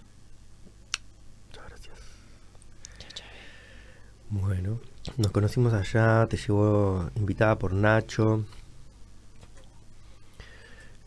Muchas 1.48 1.70
gracias. 1.70 1.96
Bueno, 4.30 4.82
nos 5.16 5.32
conocimos 5.32 5.74
allá, 5.74 6.28
te 6.30 6.36
llevó 6.36 7.10
invitada 7.16 7.58
por 7.58 7.72
Nacho. 7.72 8.44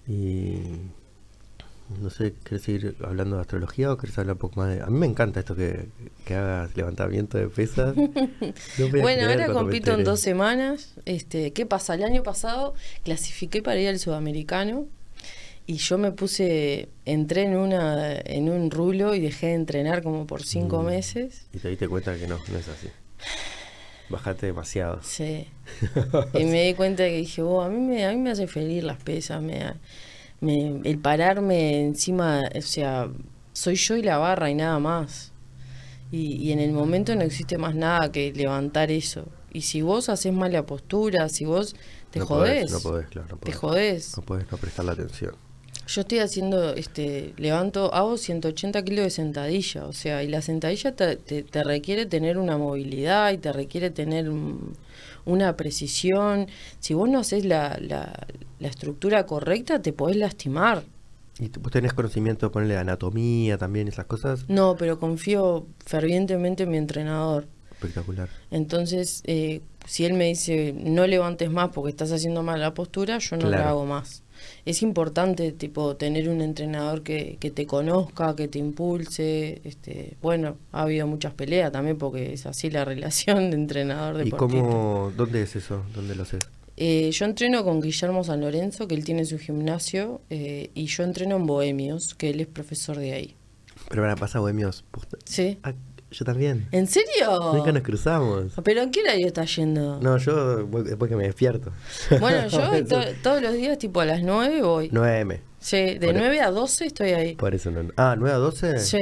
Y 0.08 0.56
no 2.00 2.10
sé, 2.10 2.34
¿querés 2.44 2.62
seguir 2.62 2.96
hablando 3.02 3.36
de 3.36 3.42
astrología 3.42 3.92
o 3.92 3.96
querés 3.96 4.18
hablar 4.18 4.34
un 4.34 4.38
poco 4.40 4.60
más 4.60 4.68
de.? 4.74 4.82
A 4.82 4.86
mí 4.86 4.98
me 4.98 5.06
encanta 5.06 5.40
esto 5.40 5.56
que, 5.56 5.86
que 6.24 6.34
hagas 6.34 6.76
levantamiento 6.76 7.38
de 7.38 7.48
pesas. 7.48 7.94
No 8.78 8.88
Bueno, 9.00 9.28
ahora 9.28 9.52
compito 9.52 9.92
en 9.92 10.04
dos 10.04 10.20
semanas. 10.20 10.94
Este, 11.04 11.52
¿Qué 11.52 11.66
pasa? 11.66 11.94
El 11.94 12.04
año 12.04 12.22
pasado 12.22 12.74
clasifiqué 13.04 13.62
para 13.62 13.78
ir 13.80 13.88
al 13.88 13.98
sudamericano 13.98 14.86
y 15.66 15.74
yo 15.76 15.98
me 15.98 16.10
puse, 16.12 16.88
entré 17.04 17.42
en, 17.42 17.56
una, 17.56 18.12
en 18.24 18.48
un 18.48 18.70
rulo 18.70 19.14
y 19.14 19.20
dejé 19.20 19.48
de 19.48 19.54
entrenar 19.54 20.02
como 20.02 20.26
por 20.26 20.42
cinco 20.42 20.82
Mm. 20.82 20.86
meses. 20.86 21.46
Y 21.52 21.58
te 21.58 21.68
diste 21.68 21.86
cuenta 21.88 22.16
que 22.16 22.26
no, 22.26 22.38
no 22.50 22.58
es 22.58 22.68
así. 22.68 22.88
Bajaste 24.08 24.46
demasiado. 24.46 25.00
Sí. 25.02 25.46
y 26.34 26.44
me 26.44 26.64
di 26.64 26.74
cuenta 26.74 27.04
que 27.04 27.16
dije, 27.18 27.42
oh, 27.42 27.60
a 27.62 27.68
mí 27.68 27.78
me, 27.78 28.04
a 28.04 28.10
mí 28.10 28.16
me 28.16 28.30
hace 28.30 28.48
feliz 28.48 28.82
las 28.82 29.00
pesas, 29.00 29.40
me, 29.40 29.74
me- 30.40 30.80
el 30.84 30.98
pararme 30.98 31.80
encima, 31.82 32.42
o 32.56 32.62
sea, 32.62 33.08
soy 33.52 33.74
yo 33.76 33.96
y 33.96 34.02
la 34.02 34.18
barra 34.18 34.50
y 34.50 34.54
nada 34.54 34.78
más. 34.78 35.32
Y, 36.12 36.36
y 36.36 36.52
en 36.52 36.58
el 36.58 36.72
momento 36.72 37.14
no 37.14 37.22
existe 37.22 37.56
más 37.58 37.74
nada 37.74 38.10
que 38.10 38.32
levantar 38.32 38.90
eso. 38.90 39.26
Y 39.52 39.62
si 39.62 39.82
vos 39.82 40.08
haces 40.08 40.32
mala 40.32 40.64
postura, 40.66 41.28
si 41.28 41.44
vos 41.44 41.74
te 42.10 42.18
no 42.20 42.26
jodés, 42.26 42.70
Podés, 42.70 42.72
no 42.72 42.80
podés, 42.90 43.06
claro. 43.08 43.28
No 43.30 43.36
te 43.36 43.40
podés. 43.46 43.56
jodés. 43.56 44.16
No 44.16 44.22
podés 44.24 44.50
no 44.50 44.58
prestar 44.58 44.84
la 44.86 44.92
atención. 44.92 45.34
Yo 45.86 46.02
estoy 46.02 46.18
haciendo, 46.20 46.74
este, 46.74 47.34
levanto, 47.36 47.92
hago 47.92 48.16
180 48.16 48.82
kilos 48.84 49.04
de 49.04 49.10
sentadilla, 49.10 49.86
o 49.86 49.92
sea, 49.92 50.22
y 50.22 50.28
la 50.28 50.40
sentadilla 50.40 50.94
te, 50.94 51.16
te- 51.16 51.42
te 51.42 51.64
requiere 51.64 52.06
tener 52.06 52.38
una 52.38 52.56
movilidad 52.58 53.32
y 53.32 53.38
te 53.38 53.52
requiere 53.52 53.90
tener 53.90 54.30
un- 54.30 54.76
una 55.24 55.56
precisión. 55.56 56.46
Si 56.78 56.94
vos 56.94 57.08
no 57.08 57.20
haces 57.20 57.44
la, 57.44 57.78
la, 57.80 58.26
la 58.58 58.68
estructura 58.68 59.26
correcta, 59.26 59.80
te 59.82 59.92
podés 59.92 60.16
lastimar. 60.16 60.82
¿Y 61.38 61.48
tú- 61.48 61.60
vos 61.60 61.72
tenés 61.72 61.92
conocimiento 61.94 62.46
de 62.46 62.50
ponerle 62.50 62.76
anatomía 62.76 63.56
también, 63.58 63.88
esas 63.88 64.04
cosas? 64.06 64.44
No, 64.48 64.76
pero 64.76 64.98
confío 64.98 65.66
fervientemente 65.86 66.64
en 66.64 66.70
mi 66.70 66.76
entrenador. 66.76 67.46
Espectacular. 67.72 68.28
Entonces, 68.50 69.22
eh, 69.24 69.62
si 69.86 70.04
él 70.04 70.12
me 70.12 70.26
dice 70.26 70.74
no 70.76 71.06
levantes 71.06 71.50
más 71.50 71.70
porque 71.70 71.88
estás 71.90 72.12
haciendo 72.12 72.42
mal 72.42 72.60
la 72.60 72.74
postura, 72.74 73.16
yo 73.18 73.36
no 73.36 73.46
Claro. 73.48 73.62
lo 73.64 73.68
hago 73.70 73.86
más. 73.86 74.22
Es 74.64 74.82
importante, 74.82 75.52
tipo, 75.52 75.96
tener 75.96 76.28
un 76.28 76.40
entrenador 76.40 77.02
que, 77.02 77.36
que 77.40 77.50
te 77.50 77.66
conozca, 77.66 78.34
que 78.36 78.48
te 78.48 78.58
impulse. 78.58 79.60
Este, 79.64 80.16
bueno, 80.22 80.56
ha 80.72 80.82
habido 80.82 81.06
muchas 81.06 81.34
peleas 81.34 81.72
también 81.72 81.98
porque 81.98 82.32
es 82.32 82.46
así 82.46 82.70
la 82.70 82.84
relación 82.86 83.50
de 83.50 83.56
entrenador 83.56 84.20
¿Y 84.20 84.24
deportista. 84.30 84.62
cómo, 84.62 85.12
dónde 85.16 85.42
es 85.42 85.56
eso? 85.56 85.82
¿Dónde 85.94 86.14
lo 86.14 86.22
haces? 86.24 86.40
Eh, 86.76 87.10
yo 87.12 87.26
entreno 87.26 87.62
con 87.64 87.80
Guillermo 87.82 88.24
San 88.24 88.40
Lorenzo, 88.40 88.88
que 88.88 88.94
él 88.94 89.04
tiene 89.04 89.24
su 89.26 89.38
gimnasio, 89.38 90.22
eh, 90.30 90.70
y 90.74 90.86
yo 90.86 91.02
entreno 91.04 91.36
en 91.36 91.46
Bohemios, 91.46 92.14
que 92.14 92.30
él 92.30 92.40
es 92.40 92.46
profesor 92.46 92.96
de 92.96 93.12
ahí. 93.12 93.34
Pero 93.88 94.02
ahora 94.02 94.16
pasa 94.16 94.38
Bohemios. 94.40 94.84
posta- 94.90 95.18
¿Sí? 95.24 95.58
Ah, 95.62 95.74
yo 96.10 96.24
también. 96.24 96.66
¿En 96.72 96.86
serio? 96.86 97.52
Nunca 97.54 97.72
nos 97.72 97.82
cruzamos. 97.82 98.52
¿Pero 98.64 98.82
en 98.82 98.90
qué 98.90 99.00
horario 99.02 99.26
estás 99.26 99.54
yendo? 99.56 100.00
No, 100.00 100.16
yo 100.18 100.66
voy 100.66 100.82
después 100.84 101.08
que 101.08 101.16
me 101.16 101.24
despierto. 101.24 101.72
Bueno, 102.18 102.46
yo 102.48 102.84
to- 102.86 103.04
todos 103.22 103.40
los 103.42 103.52
días, 103.54 103.78
tipo 103.78 104.00
a 104.00 104.04
las 104.06 104.22
9 104.22 104.62
voy. 104.62 104.88
9M. 104.90 105.40
Sí, 105.58 105.98
de 105.98 106.06
Por- 106.08 106.14
9 106.16 106.40
a 106.40 106.50
12 106.50 106.86
estoy 106.86 107.10
ahí. 107.10 107.34
Por 107.36 107.54
eso 107.54 107.70
no. 107.70 107.82
Ah, 107.96 108.16
9 108.18 108.34
a 108.34 108.38
12. 108.38 108.78
Sí. 108.80 108.98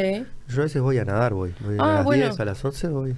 Yo 0.49 0.61
a 0.61 0.65
veces 0.65 0.83
voy 0.83 0.99
a 0.99 1.05
nadar, 1.05 1.33
voy. 1.35 1.55
voy 1.61 1.77
Ah, 1.79 1.91
a 1.91 1.95
las 1.97 2.05
bueno. 2.05 2.25
10, 2.27 2.41
a 2.41 2.45
las 2.45 2.65
11 2.65 2.89
voy. 2.89 3.15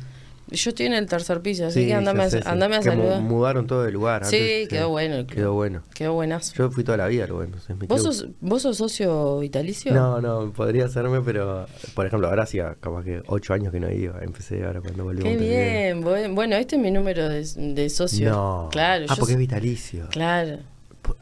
Yo 0.51 0.71
estoy 0.71 0.87
en 0.87 0.95
el 0.95 1.07
tercer 1.07 1.41
piso, 1.43 1.67
así 1.67 1.81
Sí, 1.83 1.87
que 1.87 1.95
andame, 1.95 2.25
a, 2.25 2.31
sé, 2.31 2.39
sí. 2.43 2.45
andame 2.47 2.77
a 2.77 2.83
saludar. 2.83 3.21
mudaron 3.21 3.67
todo 3.67 3.87
el 3.87 3.93
lugar. 3.95 4.25
Sí, 4.25 4.67
quedó 4.69 4.89
bueno. 4.89 5.27
Quedó 5.27 5.53
bueno. 5.55 5.83
Quedó 5.95 6.15
buenazo. 6.15 6.55
Yo 6.57 6.71
fui 6.71 6.83
toda 6.85 6.99
la 6.99 7.07
vida 7.07 7.25
es 7.25 7.77
mi 7.77 7.87
¿Vos 7.87 8.03
sos, 8.03 8.27
¿Vos 8.41 8.63
sos 8.63 8.77
socio 8.77 9.39
vitalicio? 9.39 9.93
No, 9.95 10.21
no, 10.21 10.53
podría 10.53 10.87
hacerme, 10.87 11.21
pero 11.21 11.67
por 11.95 12.07
ejemplo, 12.07 12.29
ahora 12.29 12.43
hacía 12.43 12.77
capaz 12.81 13.05
que 13.05 13.23
8 13.27 13.55
años 13.55 13.73
que 13.73 13.81
no 13.81 13.91
iba. 13.91 14.23
Empecé 14.23 14.65
ahora 14.65 14.81
cuando 14.81 15.05
volví 15.05 15.21
a 15.21 15.23
Qué 15.25 15.37
bien. 15.37 16.01
buen- 16.03 16.35
Bueno, 16.35 16.57
este 16.57 16.77
es 16.77 16.83
mi 16.83 16.91
número 16.91 17.29
de, 17.29 17.45
de 17.75 17.91
socio. 17.91 18.31
No. 18.31 18.69
Claro. 18.73 19.07
Ah, 19.09 19.15
yo 19.15 19.21
porque 19.21 19.33
es 19.35 19.39
vitalicio. 19.39 20.09
Claro. 20.11 20.59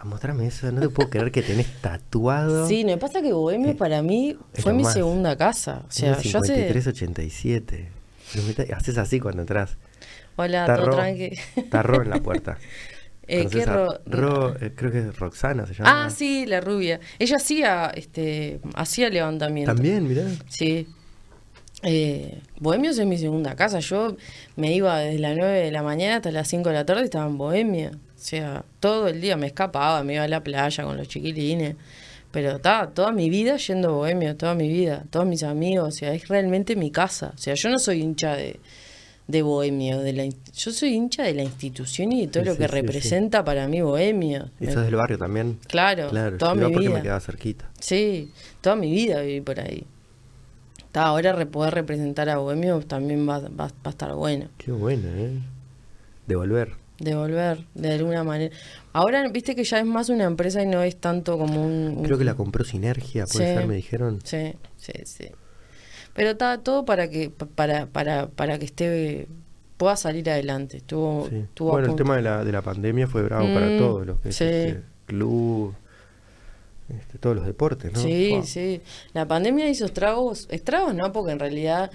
Mostrame 0.05 0.47
eso, 0.47 0.71
no 0.73 0.81
te 0.81 0.89
puedo 0.91 1.09
creer 1.09 1.31
que 1.31 1.41
tenés 1.43 1.67
tatuado. 1.81 2.67
Sí, 2.67 2.85
me 2.85 2.99
pasa 2.99 3.23
que 3.23 3.33
Bohemio 3.33 3.75
para 3.77 4.03
mí 4.03 4.37
fue 4.55 4.73
lo 4.73 4.77
mi 4.77 4.83
más. 4.83 4.93
segunda 4.93 5.37
casa. 5.37 5.83
O 5.89 5.91
sea, 5.91 6.19
yo 6.21 6.39
hace... 6.41 6.55
5387. 6.55 7.89
Haces 8.75 8.99
así 8.99 9.21
cuando 9.21 9.43
entras. 9.43 9.77
Hola, 10.37 10.61
Está 10.61 10.77
todo 10.77 10.87
Ro, 10.87 10.97
tranqui. 10.97 11.39
está 11.57 11.83
Ro 11.83 12.03
en 12.03 12.11
la 12.11 12.21
puerta. 12.21 12.59
Eh, 13.31 13.41
¿Conoces 13.45 13.67
¿qué 13.67 13.71
Ro? 13.71 13.89
Ro, 14.07 14.57
eh, 14.59 14.73
creo 14.75 14.91
que 14.91 15.01
es 15.01 15.19
Roxana 15.19 15.67
se 15.67 15.75
llama. 15.75 16.07
Ah, 16.07 16.09
sí, 16.09 16.47
la 16.47 16.63
rubia. 16.63 16.99
Ella 17.19 17.37
hacía, 17.37 17.93
este, 17.95 18.59
hacía 18.75 19.11
levantamiento. 19.11 19.75
También, 19.75 20.09
mirá. 20.09 20.23
Sí. 20.49 20.87
Eh, 21.83 22.41
Bohemios 22.59 22.99
es 22.99 23.07
mi 23.07 23.19
segunda 23.19 23.55
casa. 23.55 23.81
Yo 23.81 24.17
me 24.57 24.73
iba 24.73 24.99
desde 25.01 25.19
las 25.19 25.37
9 25.37 25.59
de 25.61 25.71
la 25.71 25.83
mañana 25.83 26.17
hasta 26.17 26.31
las 26.31 26.49
5 26.49 26.71
de 26.71 26.75
la 26.75 26.87
tarde 26.87 27.03
y 27.03 27.05
estaba 27.05 27.27
en 27.27 27.37
Bohemia. 27.37 27.91
O 27.93 28.19
sea, 28.19 28.65
todo 28.81 29.09
el 29.09 29.21
día 29.21 29.37
me 29.37 29.47
escapaba, 29.49 30.03
me 30.03 30.15
iba 30.15 30.25
a 30.25 30.29
la 30.29 30.43
playa 30.43 30.83
con 30.85 30.97
los 30.97 31.07
chiquilines. 31.07 31.77
Pero 32.31 32.57
estaba 32.57 32.91
toda 32.91 33.11
mi 33.13 33.31
vida 33.31 33.57
yendo 33.57 33.89
a 33.89 33.93
Bohemia, 33.93 34.37
toda 34.37 34.55
mi 34.55 34.69
vida, 34.69 35.05
todos 35.11 35.27
mis 35.27 35.43
amigos. 35.43 35.89
O 35.89 35.91
sea, 35.91 36.13
es 36.13 36.29
realmente 36.29 36.77
mi 36.77 36.91
casa. 36.91 37.33
O 37.35 37.39
sea, 37.39 37.55
yo 37.55 37.71
no 37.71 37.79
soy 37.79 38.03
hincha 38.03 38.37
de, 38.37 38.61
de 39.27 39.43
Bohemio. 39.43 40.01
De 40.01 40.13
la, 40.13 40.25
yo 40.27 40.71
soy 40.73 40.91
hincha 40.95 41.23
de 41.23 41.33
la 41.35 41.43
institución 41.43 42.13
y 42.13 42.27
de 42.27 42.29
todo 42.33 42.43
Sí, 42.43 42.49
lo 42.51 42.57
que 42.57 42.65
sí, 42.65 42.69
sí. 42.71 42.81
representa 42.81 43.45
para 43.45 43.67
mí 43.67 43.81
Bohemio. 43.81 44.51
¿Y 44.61 44.67
sos 44.67 44.85
del 44.85 44.97
barrio 44.97 45.17
también? 45.17 45.59
Claro, 45.69 46.11
Claro, 46.11 46.37
toda 46.37 46.55
mi 46.55 46.63
porque 46.71 46.81
vida. 46.81 46.91
me 46.97 47.03
quedaba 47.03 47.21
cerquita. 47.21 47.71
Sí, 47.81 48.31
toda 48.61 48.77
mi 48.77 48.91
vida 48.91 49.23
viví 49.23 49.41
por 49.41 49.59
ahí. 49.61 49.85
Está, 50.81 51.05
ahora 51.07 51.33
re- 51.33 51.47
poder 51.47 51.75
representar 51.75 52.29
a 52.29 52.37
Bohemio 52.39 52.81
también 52.81 53.27
va, 53.29 53.39
va- 53.41 53.49
va 53.69 53.71
a 53.85 53.89
estar 53.91 54.13
bueno. 54.15 54.49
Qué 54.59 54.71
bueno, 54.71 55.09
¿eh? 55.17 55.39
Devolver. 56.27 56.73
De 56.99 57.15
volver, 57.15 57.65
de 57.75 57.93
alguna 57.93 58.25
manera. 58.25 58.55
Ahora, 58.99 59.29
viste 59.29 59.55
que 59.55 59.63
ya 59.65 59.79
es 59.79 59.87
más 59.87 60.09
una 60.09 60.25
empresa 60.25 60.61
y 60.63 60.67
no 60.67 60.83
es 60.83 60.97
tanto 60.97 61.39
como 61.39 61.65
un... 61.65 62.03
Creo 62.05 62.19
que 62.19 62.25
la 62.25 62.35
compró 62.35 62.65
Sinergia, 62.65 63.27
puede 63.27 63.47
Sí. 63.49 63.55
ser, 63.55 63.67
me 63.67 63.77
dijeron. 63.77 64.19
Sí, 64.25 64.55
sí, 64.77 64.93
sí. 65.05 65.27
Pero 66.15 66.31
está 66.31 66.59
todo 66.59 66.85
para 66.85 67.09
que 67.09 67.31
para, 67.31 67.87
para, 67.87 68.27
para 68.29 68.59
que 68.59 68.65
esté 68.65 69.29
pueda 69.77 69.95
salir 69.95 70.29
adelante. 70.29 70.79
Estuvo, 70.79 71.29
Sí. 71.29 71.37
estuvo 71.37 71.69
a 71.69 71.73
Bueno, 71.75 71.91
el 71.91 71.95
tema 71.97 72.17
de 72.17 72.23
la, 72.23 72.45
de 72.45 72.51
la 72.51 72.63
pandemia 72.63 73.07
fue 73.07 73.23
bravo 73.23 73.47
para 73.55 73.67
Mm, 73.69 73.79
todos 73.79 74.05
los 74.07 74.19
que 74.21 74.33
sí. 74.33 74.45
este, 74.45 74.83
club, 75.07 75.75
este, 76.89 77.19
todos 77.19 77.37
los 77.37 77.47
deportes, 77.47 77.93
¿no? 77.93 78.01
Sí, 78.01 78.41
sí. 78.45 78.81
La 79.13 79.29
pandemia 79.29 79.69
hizo 79.71 79.85
estragos, 79.85 80.49
estragos 80.51 80.95
no, 80.97 81.13
porque 81.13 81.31
en 81.33 81.39
realidad, 81.39 81.93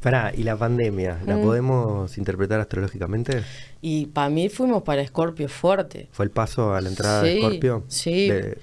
Pará, 0.00 0.32
¿y 0.36 0.42
la 0.44 0.56
pandemia? 0.56 1.18
¿La 1.26 1.36
Mm. 1.36 1.42
podemos 1.42 2.18
interpretar 2.18 2.60
astrológicamente? 2.60 3.42
y 3.82 4.06
para 4.06 4.28
mí 4.30 4.48
fuimos 4.48 4.82
para 4.82 5.00
Escorpio 5.02 5.48
fuerte. 5.48 6.08
¿Fue 6.10 6.24
el 6.24 6.30
paso 6.32 6.74
a 6.74 6.80
la 6.80 6.88
entrada 6.88 7.22
de 7.22 7.34
Sí, 7.34 7.38
Scorpio? 7.40 7.84
sí. 7.88 8.28
De- 8.28 8.58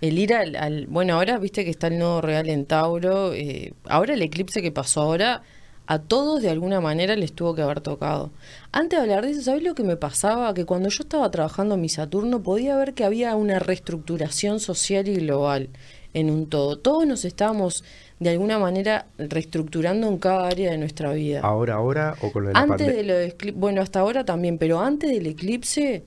El 0.00 0.18
ir 0.18 0.34
al, 0.34 0.56
al- 0.56 0.86
Bueno, 0.86 1.14
ahora 1.14 1.38
viste 1.38 1.64
que 1.64 1.70
está 1.70 1.86
el 1.88 1.98
nuevo 1.98 2.20
real 2.22 2.48
en 2.48 2.64
Tauro. 2.66 3.32
eh, 3.34 3.72
ahora 3.84 4.14
el 4.14 4.22
eclipse 4.22 4.60
que 4.62 4.72
pasó 4.72 5.02
ahora, 5.02 5.42
a 5.86 5.98
todos 6.00 6.40
de 6.42 6.48
alguna 6.50 6.80
manera 6.80 7.14
les 7.16 7.32
tuvo 7.34 7.54
que 7.54 7.62
haber 7.62 7.80
tocado. 7.82 8.30
Antes 8.72 8.98
de 8.98 9.02
hablar 9.02 9.24
de 9.24 9.32
eso, 9.32 9.42
¿sabes 9.42 9.62
lo 9.62 9.74
que 9.74 9.84
me 9.84 9.96
pasaba? 9.96 10.54
Que 10.54 10.64
cuando 10.64 10.88
yo 10.88 11.02
estaba 11.02 11.30
trabajando 11.30 11.76
mi 11.76 11.88
Saturno 11.88 12.42
podía 12.42 12.76
ver 12.76 12.94
que 12.94 13.04
había 13.04 13.34
una 13.36 13.58
reestructuración 13.58 14.58
social 14.58 15.06
y 15.08 15.14
global 15.16 15.68
en 16.14 16.30
un 16.30 16.48
todo. 16.48 16.78
Todos 16.78 17.06
nos 17.06 17.24
estábamos 17.24 17.84
de 18.22 18.30
alguna 18.30 18.58
manera 18.58 19.06
reestructurando 19.18 20.06
en 20.08 20.18
cada 20.18 20.46
área 20.48 20.70
de 20.70 20.78
nuestra 20.78 21.12
vida. 21.12 21.40
¿Ahora, 21.40 21.74
ahora 21.74 22.14
o 22.20 22.30
con 22.32 22.44
lo 22.44 22.48
de 22.48 22.54
la 22.54 22.60
Antes 22.60 22.86
de 22.94 23.02
lo 23.02 23.54
bueno, 23.58 23.82
hasta 23.82 24.00
ahora 24.00 24.24
también, 24.24 24.58
pero 24.58 24.80
antes 24.80 25.10
del 25.10 25.26
eclipse 25.26 26.04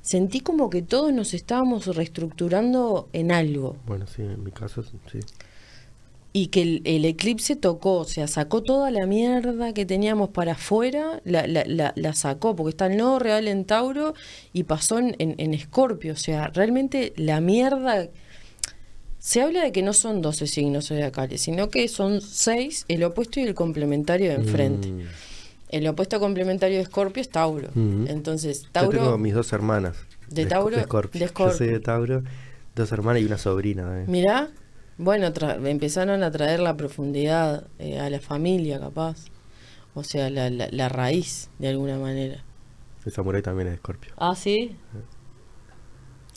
sentí 0.00 0.40
como 0.40 0.70
que 0.70 0.82
todos 0.82 1.12
nos 1.12 1.34
estábamos 1.34 1.86
reestructurando 1.94 3.08
en 3.12 3.32
algo 3.32 3.76
Bueno, 3.86 4.06
sí, 4.06 4.22
en 4.22 4.44
mi 4.44 4.52
caso, 4.52 4.82
sí. 4.82 5.18
y 6.32 6.46
que 6.48 6.62
el, 6.62 6.82
el 6.84 7.04
eclipse 7.04 7.56
tocó, 7.56 7.98
o 7.98 8.04
sea, 8.04 8.28
sacó 8.28 8.62
toda 8.62 8.90
la 8.90 9.06
mierda 9.06 9.72
que 9.72 9.84
teníamos 9.84 10.28
para 10.28 10.52
afuera, 10.52 11.20
la, 11.24 11.46
la, 11.46 11.64
la, 11.66 11.92
la 11.96 12.14
sacó, 12.14 12.54
porque 12.54 12.70
está 12.70 12.86
el 12.86 12.96
nodo 12.96 13.18
real 13.18 13.48
en 13.48 13.64
Tauro 13.64 14.14
y 14.52 14.62
pasó 14.64 14.98
en, 14.98 15.16
en, 15.18 15.34
en 15.38 15.54
Escorpio, 15.54 16.12
o 16.12 16.16
sea, 16.16 16.48
realmente 16.48 17.12
la 17.16 17.40
mierda... 17.40 18.08
Se 19.26 19.42
habla 19.42 19.64
de 19.64 19.72
que 19.72 19.82
no 19.82 19.92
son 19.92 20.22
12 20.22 20.46
signos 20.46 20.86
zodiacales, 20.86 21.40
sino 21.40 21.68
que 21.68 21.88
son 21.88 22.20
6, 22.20 22.84
el 22.86 23.02
opuesto 23.02 23.40
y 23.40 23.42
el 23.42 23.56
complementario 23.56 24.28
de 24.28 24.36
enfrente. 24.36 24.86
Mm. 24.88 25.00
El 25.70 25.88
opuesto 25.88 26.20
complementario 26.20 26.76
de 26.76 26.84
Escorpio 26.84 27.20
es 27.22 27.28
Tauro. 27.28 27.70
Ujú. 27.70 28.04
Entonces, 28.06 28.62
Yo 28.62 28.68
Tauro. 28.70 28.98
tengo 29.00 29.18
mis 29.18 29.34
dos 29.34 29.52
hermanas. 29.52 29.96
¿De 30.28 30.46
Tauro? 30.46 30.80
Scorpio. 30.80 31.18
De 31.18 31.26
Yo 31.26 31.26
soy 31.26 31.48
Scorpio. 31.48 31.66
de 31.72 31.80
Tauro, 31.80 32.22
dos 32.76 32.92
hermanas 32.92 33.20
y 33.20 33.24
una 33.24 33.36
sobrina. 33.36 33.82
también. 33.82 34.08
Mirá, 34.08 34.48
bueno, 34.96 35.32
empezaron 35.64 36.22
a 36.22 36.30
traer 36.30 36.60
la 36.60 36.76
profundidad 36.76 37.66
eh, 37.80 37.98
a 37.98 38.08
la 38.08 38.20
familia, 38.20 38.78
capaz. 38.78 39.24
O 39.94 40.04
sea, 40.04 40.30
la, 40.30 40.50
la, 40.50 40.68
la 40.70 40.88
raíz, 40.88 41.50
de 41.58 41.66
alguna 41.66 41.98
manera. 41.98 42.44
El 43.04 43.10
samurái 43.10 43.42
también 43.42 43.66
es 43.66 43.72
de 43.72 43.78
Scorpio. 43.78 44.12
Ah, 44.18 44.36
sí. 44.36 44.76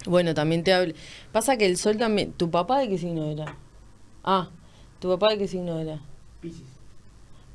Bueno, 0.10 0.34
también 0.34 0.64
te 0.64 0.74
hablo. 0.74 0.94
Pasa 1.32 1.56
que 1.56 1.68
el 1.68 1.78
sol 1.78 1.98
también. 1.98 2.32
¿Tu 2.34 2.50
papá 2.50 2.80
de 2.80 2.90
qué 2.90 2.98
signo 2.98 3.26
era? 3.30 3.56
Ah, 4.24 4.50
¿tu 5.00 5.08
papá 5.08 5.30
de 5.30 5.38
qué 5.38 5.48
signo 5.48 5.78
era? 5.80 6.02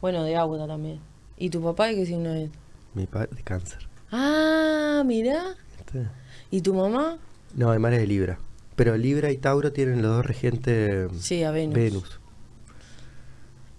Bueno, 0.00 0.22
de 0.22 0.36
agua 0.36 0.64
también. 0.68 1.00
¿Y 1.36 1.50
tu 1.50 1.60
papá 1.60 1.86
de 1.86 1.96
qué 1.96 2.06
signo 2.06 2.32
es? 2.32 2.50
Mi 2.94 3.06
padre 3.06 3.30
de 3.34 3.42
cáncer. 3.42 3.88
Ah, 4.12 5.02
mirá. 5.04 5.56
¿Viste? 5.78 6.08
¿Y 6.52 6.60
tu 6.60 6.74
mamá? 6.74 7.18
No, 7.56 7.70
además 7.70 7.94
es 7.94 8.00
de 8.02 8.06
Libra. 8.06 8.38
Pero 8.76 8.96
Libra 8.96 9.32
y 9.32 9.36
Tauro 9.36 9.72
tienen 9.72 10.00
los 10.00 10.12
dos 10.16 10.24
regentes 10.26 11.10
Sí, 11.20 11.42
a 11.42 11.50
Venus. 11.50 11.74
Venus. 11.74 12.20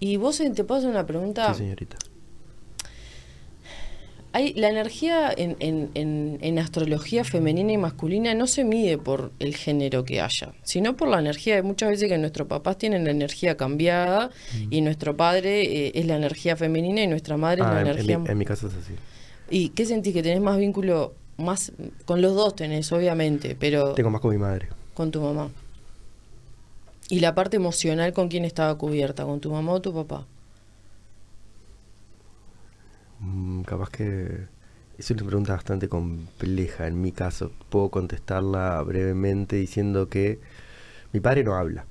¿Y 0.00 0.18
vos 0.18 0.38
eh, 0.40 0.50
te 0.50 0.64
puedo 0.64 0.80
hacer 0.80 0.90
una 0.90 1.06
pregunta? 1.06 1.54
Sí, 1.54 1.60
señorita. 1.60 1.96
Hay, 4.36 4.52
la 4.54 4.68
energía 4.68 5.32
en, 5.34 5.56
en, 5.60 5.90
en, 5.94 6.38
en 6.42 6.58
astrología 6.58 7.24
femenina 7.24 7.72
y 7.72 7.78
masculina 7.78 8.34
no 8.34 8.46
se 8.46 8.64
mide 8.64 8.98
por 8.98 9.32
el 9.38 9.56
género 9.56 10.04
que 10.04 10.20
haya, 10.20 10.52
sino 10.62 10.94
por 10.94 11.08
la 11.08 11.18
energía. 11.20 11.56
Hay 11.56 11.62
muchas 11.62 11.88
veces 11.88 12.08
que 12.10 12.18
nuestros 12.18 12.46
papás 12.46 12.76
tienen 12.76 13.04
la 13.04 13.12
energía 13.12 13.56
cambiada 13.56 14.30
y 14.70 14.80
nuestro 14.82 15.16
padre 15.16 15.62
eh, 15.86 15.92
es 15.94 16.04
la 16.06 16.16
energía 16.16 16.54
femenina 16.56 17.02
y 17.02 17.06
nuestra 17.06 17.36
madre 17.38 17.62
es 17.62 17.66
Ah, 17.66 17.74
la 17.74 17.80
en, 17.80 17.86
en 17.86 17.92
energía... 17.94 18.18
mi, 18.18 18.28
en 18.30 18.38
mi 18.38 18.44
caso 18.44 18.66
es 18.68 18.74
así. 18.74 18.92
¿Y 19.48 19.70
qué 19.70 19.86
sentís? 19.86 20.12
¿Que 20.12 20.22
tenés 20.22 20.40
más 20.42 20.58
vínculo? 20.58 21.14
más 21.38 21.72
Con 22.04 22.20
los 22.20 22.34
dos 22.34 22.54
tenés, 22.56 22.90
obviamente, 22.92 23.56
pero 23.58 23.92
Tengo 23.94 24.10
más 24.10 24.20
con 24.20 24.32
mi 24.32 24.38
madre. 24.38 24.68
con 24.94 25.10
tu 25.10 25.20
mamá. 25.22 25.48
¿Y 27.08 27.20
la 27.20 27.34
parte 27.34 27.56
emocional 27.56 28.12
con 28.12 28.28
quién 28.28 28.44
estaba 28.44 28.76
cubierta? 28.76 29.24
¿Con 29.24 29.40
tu 29.40 29.50
mamá 29.50 29.72
o 29.72 29.80
tu 29.80 29.94
papá? 29.94 30.26
Mm, 33.20 33.62
capaz 33.62 33.90
que 33.90 34.46
es 34.98 35.10
una 35.10 35.24
pregunta 35.24 35.52
bastante 35.54 35.88
compleja 35.88 36.86
en 36.86 37.00
mi 37.00 37.12
caso. 37.12 37.52
Puedo 37.70 37.88
contestarla 37.90 38.82
brevemente 38.82 39.56
diciendo 39.56 40.08
que 40.08 40.38
mi 41.12 41.20
padre 41.20 41.44
no 41.44 41.54
habla, 41.54 41.86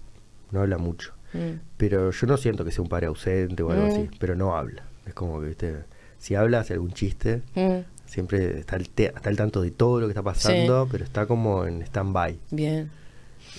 no 0.52 0.62
habla 0.62 0.78
mucho. 0.78 1.14
Mm. 1.34 1.60
Pero 1.78 2.12
yo 2.12 2.28
no 2.28 2.38
siento 2.38 2.64
que 2.66 2.72
sea 2.72 2.82
un 2.84 2.90
padre 2.90 3.08
ausente 3.08 3.64
o 3.64 3.72
algo 3.72 3.86
Mm. 3.86 3.88
así, 3.88 4.10
pero 4.20 4.36
no 4.36 4.56
habla. 4.56 4.84
Es 5.06 5.14
como 5.14 5.40
que, 5.42 5.48
viste, 5.48 5.76
si 6.18 6.36
habla, 6.36 6.60
hace 6.62 6.74
algún 6.74 6.94
chiste, 6.94 7.42
Mm, 7.56 7.82
siempre 8.06 8.60
está 8.60 8.76
al, 8.76 8.90
te- 8.90 9.08
está 9.16 9.30
al 9.30 9.36
tanto 9.36 9.62
de 9.62 9.72
todo 9.72 10.00
lo 10.00 10.08
que 10.08 10.12
está 10.12 10.24
pasando, 10.24 10.88
pero 10.92 11.04
está 11.04 11.26
como 11.26 11.66
en 11.66 11.82
stand-by. 11.82 12.40
bien. 12.52 12.90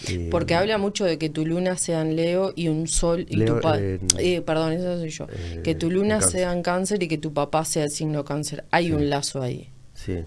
Eh, 0.09 0.29
Porque 0.31 0.55
habla 0.55 0.79
mucho 0.79 1.05
de 1.05 1.19
que 1.19 1.31
tu 1.31 1.47
luna 1.47 1.77
sea 1.79 2.03
en 2.03 2.17
Leo 2.17 2.53
y 2.55 2.69
un 2.69 2.87
sol 2.87 3.27
y 3.29 3.37
Leo, 3.37 3.57
tu 3.57 3.61
padre. 3.63 3.99
eh, 4.19 4.41
perdón, 4.43 4.73
eso 4.73 4.99
soy 4.99 5.11
yo. 5.11 5.27
eh, 5.31 5.61
que 5.65 5.75
tu 5.75 5.91
luna 5.91 6.21
sea 6.21 6.53
en 6.53 6.63
cáncer 6.63 7.03
y 7.03 7.09
que 7.09 7.19
tu 7.19 7.33
papá 7.33 7.65
sea 7.65 7.85
el 7.85 7.91
signo 7.91 8.25
cáncer. 8.25 8.65
Hay 8.71 8.87
Sí. 8.89 8.93
un 8.93 9.09
lazo 9.11 9.43
ahí. 9.43 9.71
Sí. 9.95 10.25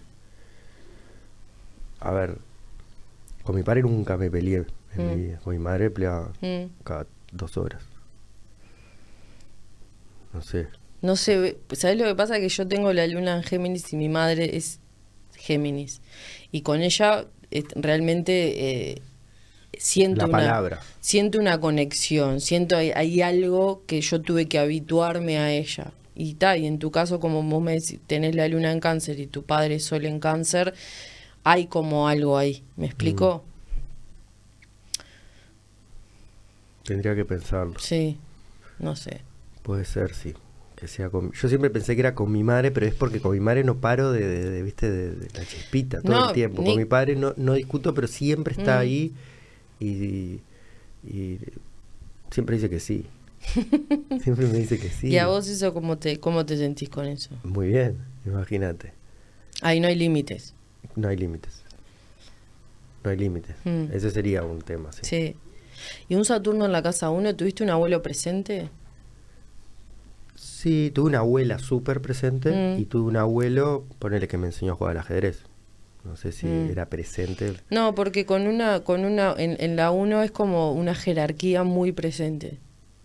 A 1.99 2.11
ver, 2.11 2.37
con 3.43 3.55
mi 3.55 3.63
padre 3.63 3.81
nunca 3.83 4.17
me 4.17 4.29
peleé 4.31 4.65
en 4.95 5.05
Mm. 5.05 5.09
mi 5.09 5.15
vida. 5.23 5.39
Con 5.43 5.53
mi 5.53 5.59
madre 5.59 5.89
peleaba 5.91 6.33
Mm. 6.41 6.65
cada 6.83 7.05
dos 7.31 7.55
horas. 7.57 7.83
No 10.33 10.41
sé. 10.41 10.67
No 11.01 11.15
sé, 11.15 11.57
¿sabes 11.73 11.97
lo 11.97 12.05
que 12.05 12.15
pasa? 12.15 12.39
Que 12.39 12.49
yo 12.49 12.67
tengo 12.67 12.91
la 12.93 13.07
luna 13.07 13.37
en 13.37 13.43
Géminis 13.43 13.91
y 13.93 13.95
mi 13.97 14.09
madre 14.09 14.57
es 14.57 14.79
Géminis. 15.35 16.01
Y 16.51 16.61
con 16.61 16.81
ella 16.81 17.25
eh, 17.51 17.63
realmente 17.75 18.91
eh, 18.91 19.01
siento 19.79 20.27
La 20.27 20.61
una, 20.61 20.79
siento 21.01 21.39
una 21.39 21.59
conexión, 21.59 22.41
siento 22.41 22.77
hay, 22.77 22.91
hay 22.91 23.21
algo 23.21 23.83
que 23.87 24.01
yo 24.01 24.21
tuve 24.21 24.47
que 24.47 24.59
habituarme 24.59 25.37
a 25.39 25.51
ella. 25.51 25.91
Y 26.15 26.33
ta, 26.35 26.57
y 26.57 26.67
en 26.67 26.79
tu 26.79 26.91
caso, 26.91 27.19
como 27.19 27.41
vos 27.43 27.63
me 27.63 27.73
decís, 27.73 27.99
tenés 28.07 28.35
la 28.35 28.47
luna 28.47 28.71
en 28.71 28.79
cáncer 28.81 29.19
y 29.19 29.27
tu 29.27 29.43
padre 29.43 29.75
es 29.75 29.85
sol 29.85 30.05
en 30.05 30.19
cáncer, 30.19 30.73
hay 31.43 31.67
como 31.67 32.07
algo 32.09 32.37
ahí. 32.37 32.63
¿Me 32.77 32.87
explico? 32.87 33.43
Tendría 36.83 37.15
que 37.15 37.25
pensarlo. 37.25 37.75
Sí, 37.79 38.17
no 38.79 38.95
sé. 38.95 39.21
Puede 39.63 39.85
ser, 39.85 40.13
sí. 40.13 40.33
Que 40.75 40.87
sea 40.87 41.09
con... 41.09 41.31
Yo 41.33 41.49
siempre 41.49 41.69
pensé 41.69 41.95
que 41.95 42.01
era 42.01 42.15
con 42.15 42.31
mi 42.31 42.43
madre, 42.43 42.71
pero 42.71 42.85
es 42.85 42.95
porque 42.95 43.19
con 43.19 43.33
mi 43.33 43.39
madre 43.41 43.63
no 43.63 43.77
paro 43.79 44.11
de, 44.11 44.25
de- 44.25 44.49
de, 44.49 44.63
¿viste? 44.63 44.89
De, 44.89 45.11
de 45.11 45.27
la 45.37 45.45
chispita 45.45 46.01
todo 46.01 46.21
No, 46.21 46.27
el 46.27 46.33
tiempo. 46.33 46.61
ni- 46.61 46.67
Con 46.69 46.77
mi 46.77 46.85
padre 46.85 47.15
no, 47.15 47.33
no 47.37 47.53
discuto, 47.53 47.93
pero 47.93 48.07
siempre 48.07 48.53
está 48.53 48.77
Mm. 48.77 48.79
ahí 48.79 49.13
y, 49.79 50.41
y 51.03 51.39
siempre 52.31 52.55
dice 52.57 52.69
que 52.69 52.79
sí. 52.79 53.05
siempre 54.21 54.47
me 54.47 54.57
dice 54.59 54.77
que 54.79 54.89
sí. 54.89 55.07
¿Y 55.07 55.17
a 55.17 55.27
vos 55.27 55.47
eso 55.47 55.73
cómo 55.73 55.97
te, 55.97 56.19
cómo 56.19 56.45
te 56.45 56.57
sentís 56.57 56.89
con 56.89 57.05
eso? 57.05 57.29
Muy 57.43 57.67
bien, 57.69 57.97
imagínate. 58.25 58.93
Ahí 59.61 59.79
no 59.79 59.87
hay 59.87 59.95
límites. 59.95 60.53
No 60.95 61.07
hay 61.07 61.17
límites. 61.17 61.61
No 63.03 63.09
hay 63.11 63.17
límites. 63.17 63.55
Mm. 63.63 63.85
Ese 63.93 64.11
sería 64.11 64.43
un 64.43 64.61
tema, 64.61 64.91
sí. 64.91 64.99
Sí. 65.03 65.35
¿Y 66.09 66.15
un 66.15 66.25
Saturno 66.25 66.65
en 66.65 66.71
la 66.73 66.83
casa 66.83 67.09
1? 67.09 67.35
¿Tuviste 67.35 67.63
un 67.63 67.69
abuelo 67.69 68.01
presente? 68.01 68.69
Sí, 70.35 70.91
tuve 70.93 71.07
una 71.09 71.19
abuela 71.19 71.59
súper 71.59 72.01
presente 72.01 72.51
Mm. 72.75 72.79
y 72.81 72.85
tuve 72.85 73.07
un 73.09 73.17
abuelo, 73.17 73.85
ponele 73.99 74.27
que 74.27 74.37
me 74.37 74.47
enseñó 74.47 74.73
a 74.73 74.75
jugar 74.75 74.91
al 74.91 74.97
ajedrez. 74.99 75.43
No 76.03 76.15
sé 76.15 76.31
si 76.31 76.45
Mm. 76.47 76.69
era 76.71 76.85
presente. 76.87 77.53
No, 77.69 77.93
porque 77.93 78.25
con 78.25 78.47
una, 78.47 78.81
con 78.81 79.03
una, 79.05 79.35
en, 79.37 79.57
en 79.59 79.75
la 79.75 79.91
1 79.91 80.23
es 80.23 80.31
como 80.31 80.71
una 80.73 80.95
jerarquía 80.95 81.63
muy 81.63 81.91
presente. 81.91 82.57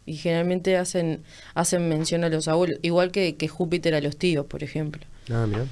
Y 0.07 0.17
generalmente 0.17 0.77
hacen, 0.77 1.23
hacen 1.55 1.89
mención 1.89 2.25
a 2.25 2.29
los 2.29 2.47
abuelos, 2.47 2.79
igual 2.83 3.11
que, 3.11 3.37
que 3.37 3.49
Júpiter 3.49 3.95
a 3.95 4.01
los 4.01 4.17
tíos, 4.17 4.47
por 4.47 4.63
ejemplo. 4.63 5.03
Ah, 5.31 5.47
mira. 5.49 5.67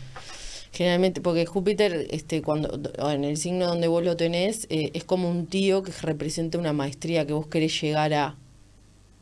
Generalmente, 0.72 1.20
porque 1.20 1.44
Júpiter, 1.44 2.06
este, 2.10 2.40
cuando 2.40 2.80
en 3.10 3.24
el 3.24 3.36
signo 3.36 3.66
donde 3.66 3.88
vos 3.88 4.02
lo 4.02 4.16
tenés, 4.16 4.66
eh, 4.70 4.90
es 4.94 5.04
como 5.04 5.30
un 5.30 5.46
tío 5.46 5.82
que 5.82 5.92
representa 6.00 6.56
una 6.58 6.72
maestría 6.72 7.26
que 7.26 7.34
vos 7.34 7.46
querés 7.46 7.78
llegar 7.80 8.14
a. 8.14 8.36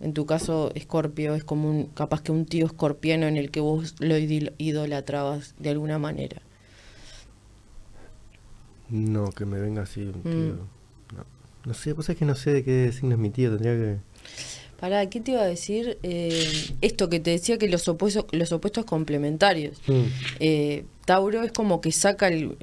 En 0.01 0.15
tu 0.15 0.27
caso, 0.27 0.71
Escorpio 0.77 1.35
es 1.35 1.43
como 1.45 1.69
un, 1.69 1.87
capaz 1.87 2.23
que 2.23 2.31
un 2.33 2.47
tío 2.47 2.65
escorpiano 2.67 3.27
en 3.27 3.37
el 3.37 3.51
que 3.51 3.61
vos 3.61 3.97
lo 3.99 4.17
idolatrabas 4.17 5.55
de 5.59 5.71
alguna 5.71 5.99
manera. 5.99 6.41
No, 8.91 9.31
que 9.33 9.45
me 9.45 9.61
venga 9.61 9.83
así 9.83 10.01
un 10.03 10.23
tío. 10.23 10.33
Mm. 10.33 11.17
No. 11.17 11.25
no 11.67 11.75
sé, 11.75 11.93
vos 11.93 12.07
sabés 12.07 12.19
que 12.19 12.25
no 12.25 12.35
sé 12.35 12.53
de 12.53 12.65
qué 12.65 12.91
signo 12.93 13.15
es 13.15 13.21
mi 13.21 13.31
tío, 13.31 13.51
tendría 13.51 13.73
que... 13.75 13.97
Pará, 14.81 15.05
¿qué 15.11 15.21
te 15.21 15.33
iba 15.33 15.43
a 15.43 15.47
decir? 15.47 15.99
Eh, 16.03 16.47
esto 16.81 17.11
que 17.11 17.21
te 17.21 17.31
decía 17.31 17.59
que 17.59 17.69
los 17.69 17.87
opuestos, 17.87 18.25
los 18.33 18.51
opuestos 18.53 18.87
complementarios. 18.87 19.79
Mm. 19.87 20.03
Eh, 20.41 20.85
Tauro 21.05 21.43
es 21.43 21.53
como 21.53 21.81
que 21.83 21.93
saca 21.93 22.29
el... 22.29 22.57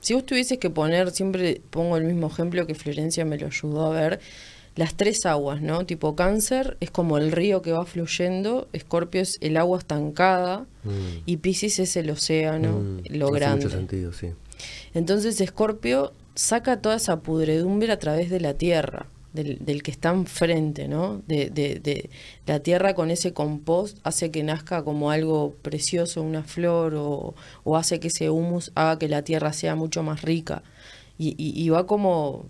Si 0.00 0.14
vos 0.14 0.24
tuvieses 0.24 0.56
que 0.58 0.70
poner, 0.70 1.10
siempre 1.10 1.60
pongo 1.68 1.98
el 1.98 2.04
mismo 2.04 2.28
ejemplo 2.28 2.66
que 2.66 2.74
Florencia 2.74 3.26
me 3.26 3.36
lo 3.36 3.46
ayudó 3.48 3.84
a 3.84 3.90
ver, 3.90 4.20
las 4.74 4.94
tres 4.96 5.26
aguas, 5.26 5.60
¿no? 5.60 5.84
Tipo 5.84 6.16
cáncer 6.16 6.78
es 6.80 6.90
como 6.90 7.18
el 7.18 7.30
río 7.32 7.60
que 7.60 7.72
va 7.72 7.84
fluyendo, 7.84 8.66
Escorpio 8.72 9.20
es 9.20 9.36
el 9.42 9.58
agua 9.58 9.78
estancada 9.80 10.66
Mm. 10.84 10.90
y 11.26 11.36
Piscis 11.36 11.78
es 11.80 11.94
el 11.96 12.08
océano, 12.08 12.78
Mm, 12.80 13.00
lo 13.18 13.26
hace 13.26 13.34
grande. 13.38 13.64
mucho 13.66 13.76
sentido, 13.76 14.12
sí. 14.14 14.28
Entonces 14.94 15.40
Escorpio 15.40 16.12
saca 16.34 16.80
toda 16.80 16.96
esa 16.96 17.20
pudredumbre 17.20 17.92
a 17.92 17.98
través 17.98 18.30
de 18.30 18.40
la 18.40 18.54
tierra, 18.54 19.06
del, 19.32 19.58
del 19.64 19.82
que 19.82 19.90
está 19.90 20.10
enfrente, 20.10 20.88
¿no? 20.88 21.22
De, 21.26 21.50
de, 21.50 21.78
de 21.80 22.10
la 22.46 22.60
tierra 22.60 22.94
con 22.94 23.10
ese 23.10 23.32
compost 23.32 23.98
hace 24.02 24.30
que 24.30 24.42
nazca 24.42 24.82
como 24.84 25.10
algo 25.10 25.54
precioso, 25.62 26.22
una 26.22 26.42
flor, 26.42 26.94
o, 26.96 27.34
o 27.64 27.76
hace 27.76 28.00
que 28.00 28.08
ese 28.08 28.30
humus 28.30 28.72
haga 28.74 28.98
que 28.98 29.08
la 29.08 29.22
tierra 29.22 29.52
sea 29.52 29.74
mucho 29.76 30.02
más 30.02 30.22
rica. 30.22 30.62
Y, 31.18 31.34
y- 31.38 31.52
y 31.62 31.68
va 31.68 31.86
como 31.86 32.46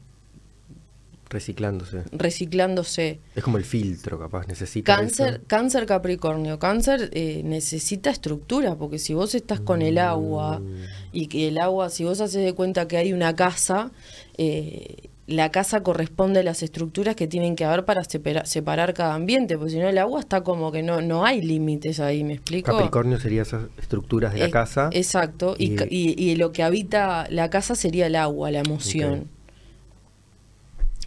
Reciclándose. 1.31 2.03
reciclándose. 2.13 3.21
Es 3.37 3.43
como 3.45 3.57
el 3.57 3.65
filtro, 3.65 4.19
capaz, 4.19 4.47
necesita 4.49 4.97
Cáncer, 4.97 5.35
eso. 5.35 5.43
cáncer 5.47 5.87
Capricornio. 5.87 6.59
Cáncer 6.59 7.09
eh, 7.13 7.43
necesita 7.45 8.11
estructura, 8.11 8.75
porque 8.75 8.99
si 8.99 9.15
vos 9.15 9.35
estás 9.35 9.61
con 9.61 9.81
el 9.83 9.99
agua 9.99 10.59
Mm. 10.59 10.75
y 11.13 11.27
que 11.29 11.49
el 11.49 11.59
agua, 11.59 11.89
si 11.89 12.05
vos 12.05 12.21
haces 12.21 12.45
de 12.45 12.53
cuenta 12.53 12.89
que 12.89 12.97
hay 12.97 13.13
una 13.13 13.35
casa, 13.37 13.93
eh, 14.39 15.09
la 15.27 15.53
casa 15.53 15.85
corresponde 15.85 16.41
a 16.41 16.43
las 16.43 16.65
estructuras 16.65 17.15
que 17.15 17.29
tienen 17.29 17.55
que 17.55 17.65
haber 17.65 17.85
para 17.85 18.03
separa- 18.03 18.45
separar 18.47 18.95
cada 18.95 19.15
ambiente, 19.15 19.57
porque 19.57 19.71
si 19.75 19.79
no 19.79 19.89
el 19.89 19.99
agua 19.99 20.19
está 20.19 20.43
como 20.43 20.73
que 20.73 20.83
no, 20.83 21.01
no 21.03 21.25
hay 21.25 21.41
límites 21.41 22.01
ahí, 22.01 22.25
¿me 22.25 22.33
explico? 22.35 22.73
Capricornio 22.73 23.17
sería 23.21 23.43
esas 23.43 23.63
estructuras 23.79 24.33
de 24.35 24.41
la 24.41 24.51
casa. 24.51 24.91
Exacto, 24.93 25.55
y, 25.57 25.75
y- 25.89 26.15
y- 26.19 26.31
y 26.31 26.35
lo 26.37 26.51
que 26.51 26.65
habita 26.65 27.29
la 27.31 27.49
casa 27.49 27.77
sería 27.77 28.07
el 28.09 28.17
agua, 28.17 28.51
la 28.51 28.59
emoción. 28.61 29.29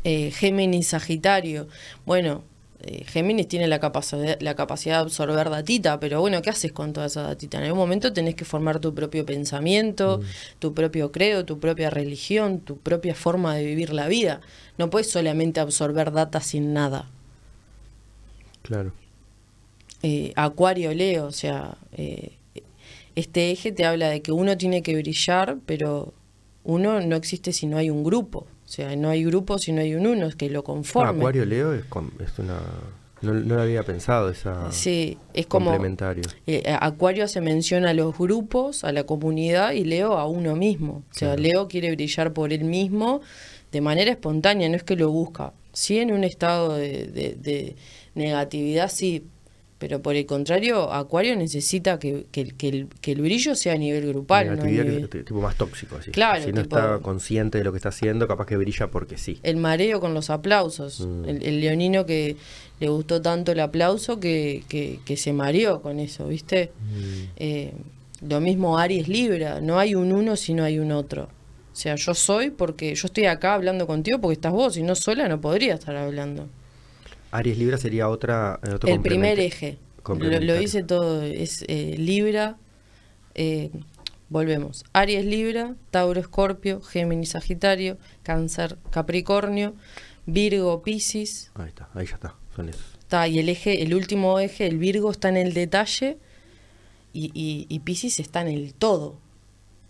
Eh, 0.03 0.31
Géminis, 0.31 0.87
Sagitario. 0.87 1.67
Bueno, 2.05 2.43
eh, 2.81 3.05
Géminis 3.05 3.47
tiene 3.47 3.67
la 3.67 3.79
capacidad, 3.79 4.37
la 4.41 4.55
capacidad 4.55 4.97
de 4.97 5.01
absorber 5.03 5.49
datita, 5.49 5.99
pero 6.01 6.19
bueno, 6.19 6.41
¿qué 6.41 6.49
haces 6.49 6.73
con 6.73 6.91
toda 6.91 7.05
esa 7.05 7.21
datita? 7.21 7.57
En 7.57 7.63
algún 7.63 7.79
momento 7.79 8.11
tenés 8.11 8.35
que 8.35 8.43
formar 8.43 8.79
tu 8.79 8.93
propio 8.93 9.25
pensamiento, 9.25 10.19
tu 10.59 10.73
propio 10.73 11.11
credo, 11.13 11.45
tu 11.45 11.59
propia 11.59 11.89
religión, 11.89 12.59
tu 12.59 12.77
propia 12.77 13.15
forma 13.15 13.55
de 13.55 13.63
vivir 13.63 13.93
la 13.93 14.07
vida. 14.07 14.41
No 14.77 14.89
puedes 14.89 15.09
solamente 15.09 15.61
absorber 15.61 16.11
data 16.11 16.41
sin 16.41 16.73
nada. 16.73 17.09
Claro. 18.63 18.91
Eh, 20.01 20.33
Acuario, 20.35 20.93
Leo, 20.93 21.27
o 21.27 21.31
sea, 21.31 21.77
eh, 21.93 22.33
este 23.15 23.51
eje 23.51 23.71
te 23.71 23.85
habla 23.85 24.09
de 24.09 24.21
que 24.21 24.33
uno 24.33 24.57
tiene 24.57 24.81
que 24.81 24.93
brillar, 24.97 25.57
pero 25.65 26.13
uno 26.65 26.99
no 26.99 27.15
existe 27.15 27.53
si 27.53 27.67
no 27.67 27.77
hay 27.77 27.89
un 27.89 28.03
grupo. 28.03 28.45
O 28.73 28.75
sea, 28.75 28.95
no 28.95 29.09
hay 29.09 29.23
grupo 29.23 29.59
si 29.59 29.71
no 29.71 29.81
hay 29.81 29.93
un 29.93 30.07
uno, 30.07 30.25
es 30.25 30.35
que 30.35 30.49
lo 30.49 30.61
Ah, 30.61 30.63
conforme. 30.63 31.19
Acuario 31.19 31.45
Leo 31.45 31.73
es, 31.75 31.83
es 32.25 32.39
una... 32.39 32.59
No, 33.21 33.31
no 33.35 33.55
lo 33.55 33.61
había 33.61 33.83
pensado, 33.83 34.31
esa... 34.31 34.71
Sí, 34.71 35.19
es 35.35 35.45
como 35.45 35.67
Complementario. 35.69 36.23
eh, 36.47 36.63
Acuario 36.81 37.27
se 37.27 37.39
menciona 37.39 37.91
a 37.91 37.93
los 37.93 38.17
grupos, 38.17 38.83
a 38.83 38.91
la 38.91 39.03
comunidad 39.03 39.73
y 39.73 39.83
Leo 39.83 40.17
a 40.17 40.25
uno 40.27 40.55
mismo. 40.55 41.03
O 41.11 41.13
sea. 41.13 41.35
Leo 41.35 41.67
quiere 41.67 41.91
brillar 41.91 42.33
por 42.33 42.51
él 42.51 42.63
mismo 42.63 43.21
de 43.71 43.79
manera 43.81 44.09
espontánea, 44.09 44.67
no 44.69 44.75
es 44.75 44.83
que 44.83 44.95
lo 44.95 45.11
busca. 45.11 45.53
Sí 45.71 45.99
en 45.99 46.11
un 46.11 46.23
estado 46.23 46.73
de, 46.75 47.05
de- 47.05 47.35
de 47.35 47.75
negatividad, 48.15 48.89
sí, 48.89 49.23
pero 49.83 50.01
por 50.01 50.15
el 50.15 50.25
contrario, 50.25 50.93
Acuario 50.93 51.35
necesita 51.35 51.99
que, 51.99 52.25
que 52.31 52.39
el- 52.39 52.53
que 52.55 52.69
el, 52.69 52.87
que 53.01 53.11
el 53.11 53.21
brillo 53.21 53.53
sea 53.53 53.73
a 53.73 53.77
nivel 53.77 54.07
grupal. 54.07 54.45
no 54.45 54.53
a 54.53 54.55
Negatividad 54.55 54.83
que 54.85 54.91
nivel- 55.17 55.25
tipo 55.25 55.41
más 55.41 55.57
tóxico, 55.57 55.97
así. 55.97 56.11
Claro, 56.11 56.41
Si 56.41 56.53
no 56.53 56.61
tipo- 56.63 56.77
está 56.77 56.99
consciente 56.99 57.57
de 57.57 57.65
lo 57.65 57.73
que 57.73 57.77
está 57.79 57.89
haciendo, 57.89 58.25
capaz 58.25 58.45
que 58.45 58.55
brilla 58.55 58.87
porque 58.87 59.17
sí. 59.17 59.39
el 59.43 59.57
mareo 59.57 59.99
con 59.99 60.13
los 60.13 60.29
aplausos. 60.29 61.01
Mm. 61.01 61.25
El, 61.27 61.43
el 61.43 61.59
leonino 61.59 62.05
que 62.05 62.37
le 62.79 62.87
gustó 62.87 63.21
tanto 63.21 63.51
el 63.51 63.59
aplauso 63.59 64.21
que, 64.21 64.63
que, 64.69 65.01
que 65.03 65.17
se 65.17 65.33
mareó 65.33 65.81
con 65.81 65.99
eso, 65.99 66.29
¿viste? 66.29 66.71
Mm. 66.79 67.23
Eh, 67.35 67.73
lo 68.25 68.39
mismo 68.39 68.77
Aries 68.77 69.09
Libra, 69.09 69.59
no 69.59 69.79
hay 69.79 69.95
un 69.95 70.13
uno 70.13 70.37
si 70.37 70.53
no 70.53 70.63
hay 70.63 70.79
un 70.79 70.93
otro. 70.93 71.23
O 71.23 71.75
sea, 71.75 71.95
yo 71.95 72.13
soy 72.13 72.51
porque 72.51 72.95
yo 72.95 73.07
estoy 73.07 73.25
acá 73.25 73.53
hablando 73.55 73.85
contigo 73.85 74.21
porque 74.21 74.35
estás 74.35 74.53
vos, 74.53 74.75
si 74.75 74.81
no 74.83 74.95
sola 74.95 75.27
no 75.27 75.41
podría 75.41 75.73
estar 75.73 75.95
hablando. 75.97 76.47
Aries 77.33 77.57
Libra 77.57 77.77
sería 77.77 78.09
otra... 78.09 78.59
eh, 78.63 78.73
otro 78.75 78.89
El 78.89 79.01
primer 79.01 79.39
eje, 79.39 79.79
lo, 80.07 80.61
hice 80.61 80.83
todo, 80.83 81.23
es 81.23 81.65
eh, 81.67 81.95
Libra, 81.97 82.57
eh, 83.33 83.71
volvemos, 84.29 84.85
Aries 84.93 85.25
Libra, 85.25 85.75
Tauro 85.89 86.19
Escorpio, 86.19 86.81
Géminis 86.81 87.29
Sagitario, 87.29 87.97
Cáncer 88.21 88.77
Capricornio, 88.91 89.73
Virgo 90.27 90.83
Piscis, 90.83 91.51
Ahí 91.55 91.69
está, 91.69 91.89
ahí 91.95 92.05
ya 92.05 92.15
está. 92.15 92.35
Son 92.55 92.69
esos. 92.69 92.85
está, 92.99 93.27
y 93.27 93.39
el 93.39 93.49
eje, 93.49 93.81
el 93.81 93.95
último 93.95 94.39
eje, 94.39 94.67
el 94.67 94.77
Virgo 94.77 95.09
está 95.09 95.29
en 95.29 95.37
el 95.37 95.53
detalle 95.53 96.19
y, 97.13 97.31
y, 97.33 97.65
y 97.67 97.79
Piscis 97.79 98.19
está 98.19 98.41
en 98.41 98.49
el 98.49 98.73
todo. 98.75 99.17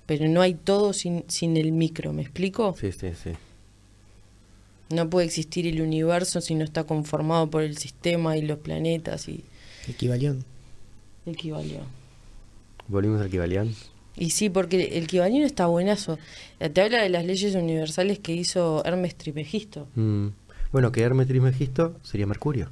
Pero 0.06 0.28
no 0.28 0.42
hay 0.42 0.54
todo 0.54 0.94
sin, 0.94 1.24
sin 1.28 1.56
el 1.58 1.72
micro, 1.72 2.14
¿me 2.14 2.22
explico? 2.22 2.76
Sí, 2.80 2.92
sí, 2.92 3.12
sí. 3.22 3.32
No 4.94 5.10
puede 5.10 5.26
existir 5.26 5.66
el 5.68 5.82
universo 5.82 6.40
si 6.42 6.56
no 6.56 6.64
está 6.64 6.84
conformado 6.84 7.50
por 7.50 7.64
el 7.64 7.78
sistema 7.78 8.38
y 8.38 8.42
los 8.44 8.60
planetas 8.60 9.28
y 9.28 9.44
Equivalión. 9.88 10.46
el 11.26 11.36
Kybalión. 11.36 11.84
Volvimos 12.88 13.22
al 13.22 13.30
Kibalián. 13.30 13.74
Y 14.16 14.30
sí, 14.30 14.50
porque 14.50 14.98
el 14.98 15.08
Kybalión 15.08 15.44
está 15.44 15.66
buenazo. 15.66 16.20
Eh, 16.60 16.70
Te 16.70 16.82
habla 16.82 17.02
de 17.02 17.10
las 17.10 17.26
leyes 17.26 17.56
universales 17.56 18.20
que 18.20 18.34
hizo 18.34 18.84
Hermes 18.86 19.16
Trismegisto. 19.16 19.88
Mm. 19.96 20.28
Bueno, 20.72 20.92
que 20.92 21.02
Hermes 21.02 21.28
Trismegisto 21.28 21.96
sería 22.04 22.28
Mercurio. 22.28 22.70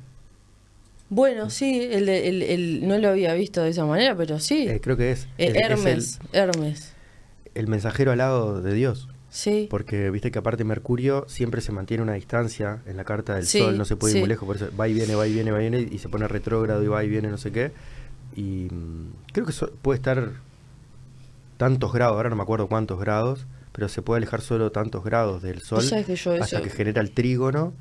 Bueno, 1.10 1.49
sí, 1.49 1.81
el, 1.91 2.06
de- 2.06 2.30
el, 2.30 2.41
el- 2.43 2.88
no 2.88 2.98
lo 2.98 3.10
había 3.10 3.34
visto 3.34 3.61
de 3.61 3.69
esa 3.72 3.85
manera, 3.85 4.15
pero 4.15 4.39
sí. 4.39 4.68
Eh, 4.68 4.80
creo 4.81 4.95
que 4.95 5.11
es. 5.11 5.23
Eh, 5.38 5.48
Es- 5.48 5.56
es 5.56 5.61
Hermes, 5.64 6.19
Hermes. 6.31 6.93
el, 7.56 7.61
el 7.64 7.68
mensajero 7.68 8.11
al 8.11 8.19
lado 8.19 8.61
de 8.61 8.73
Dios. 8.73 9.07
Sí. 9.33 9.67
Porque 9.69 10.09
viste 10.11 10.29
que 10.29 10.39
aparte 10.39 10.63
Mercurio 10.65 11.25
siempre 11.29 11.61
se 11.61 11.71
mantiene 11.71 12.03
una 12.03 12.13
distancia 12.13 12.81
en 12.85 12.97
la 12.97 13.05
carta 13.05 13.33
del 13.35 13.45
Sí, 13.45 13.59
Sol, 13.59 13.77
no 13.77 13.85
se 13.85 13.95
puede 13.95 14.11
ir 14.11 14.15
sí. 14.17 14.19
muy 14.19 14.27
lejos, 14.29 14.45
por 14.45 14.57
eso 14.57 14.67
va 14.77 14.87
y 14.89 14.93
viene, 14.93 15.15
va 15.15 15.25
y 15.25 15.31
viene, 15.33 15.51
va 15.51 15.59
y 15.63 15.69
viene, 15.69 15.87
y 15.89 15.97
se 15.99 16.09
pone 16.09 16.27
retrógrado 16.27 16.83
y 16.83 16.87
va 16.87 17.01
y 17.03 17.07
viene, 17.09 17.29
no 17.29 17.37
sé 17.37 17.51
qué. 17.53 17.71
Y 18.35 18.67
mm, 18.69 19.13
creo 19.31 19.45
que 19.45 19.53
so- 19.53 19.71
puede 19.81 19.95
estar 19.97 20.33
tantos 21.57 21.93
grados, 21.93 22.15
ahora 22.17 22.29
no 22.29 22.35
me 22.35 22.43
acuerdo 22.43 22.67
cuántos 22.67 22.99
grados, 22.99 23.45
pero 23.71 23.87
se 23.87 24.01
puede 24.01 24.17
alejar 24.17 24.41
solo 24.41 24.71
tantos 24.71 25.03
grados 25.03 25.41
del 25.41 25.61
Sol 25.61 25.79
que 25.87 25.95
hasta 25.95 26.13
eso- 26.57 26.61
que 26.61 26.69
genera 26.69 27.01
el 27.01 27.11
trígono 27.11 27.73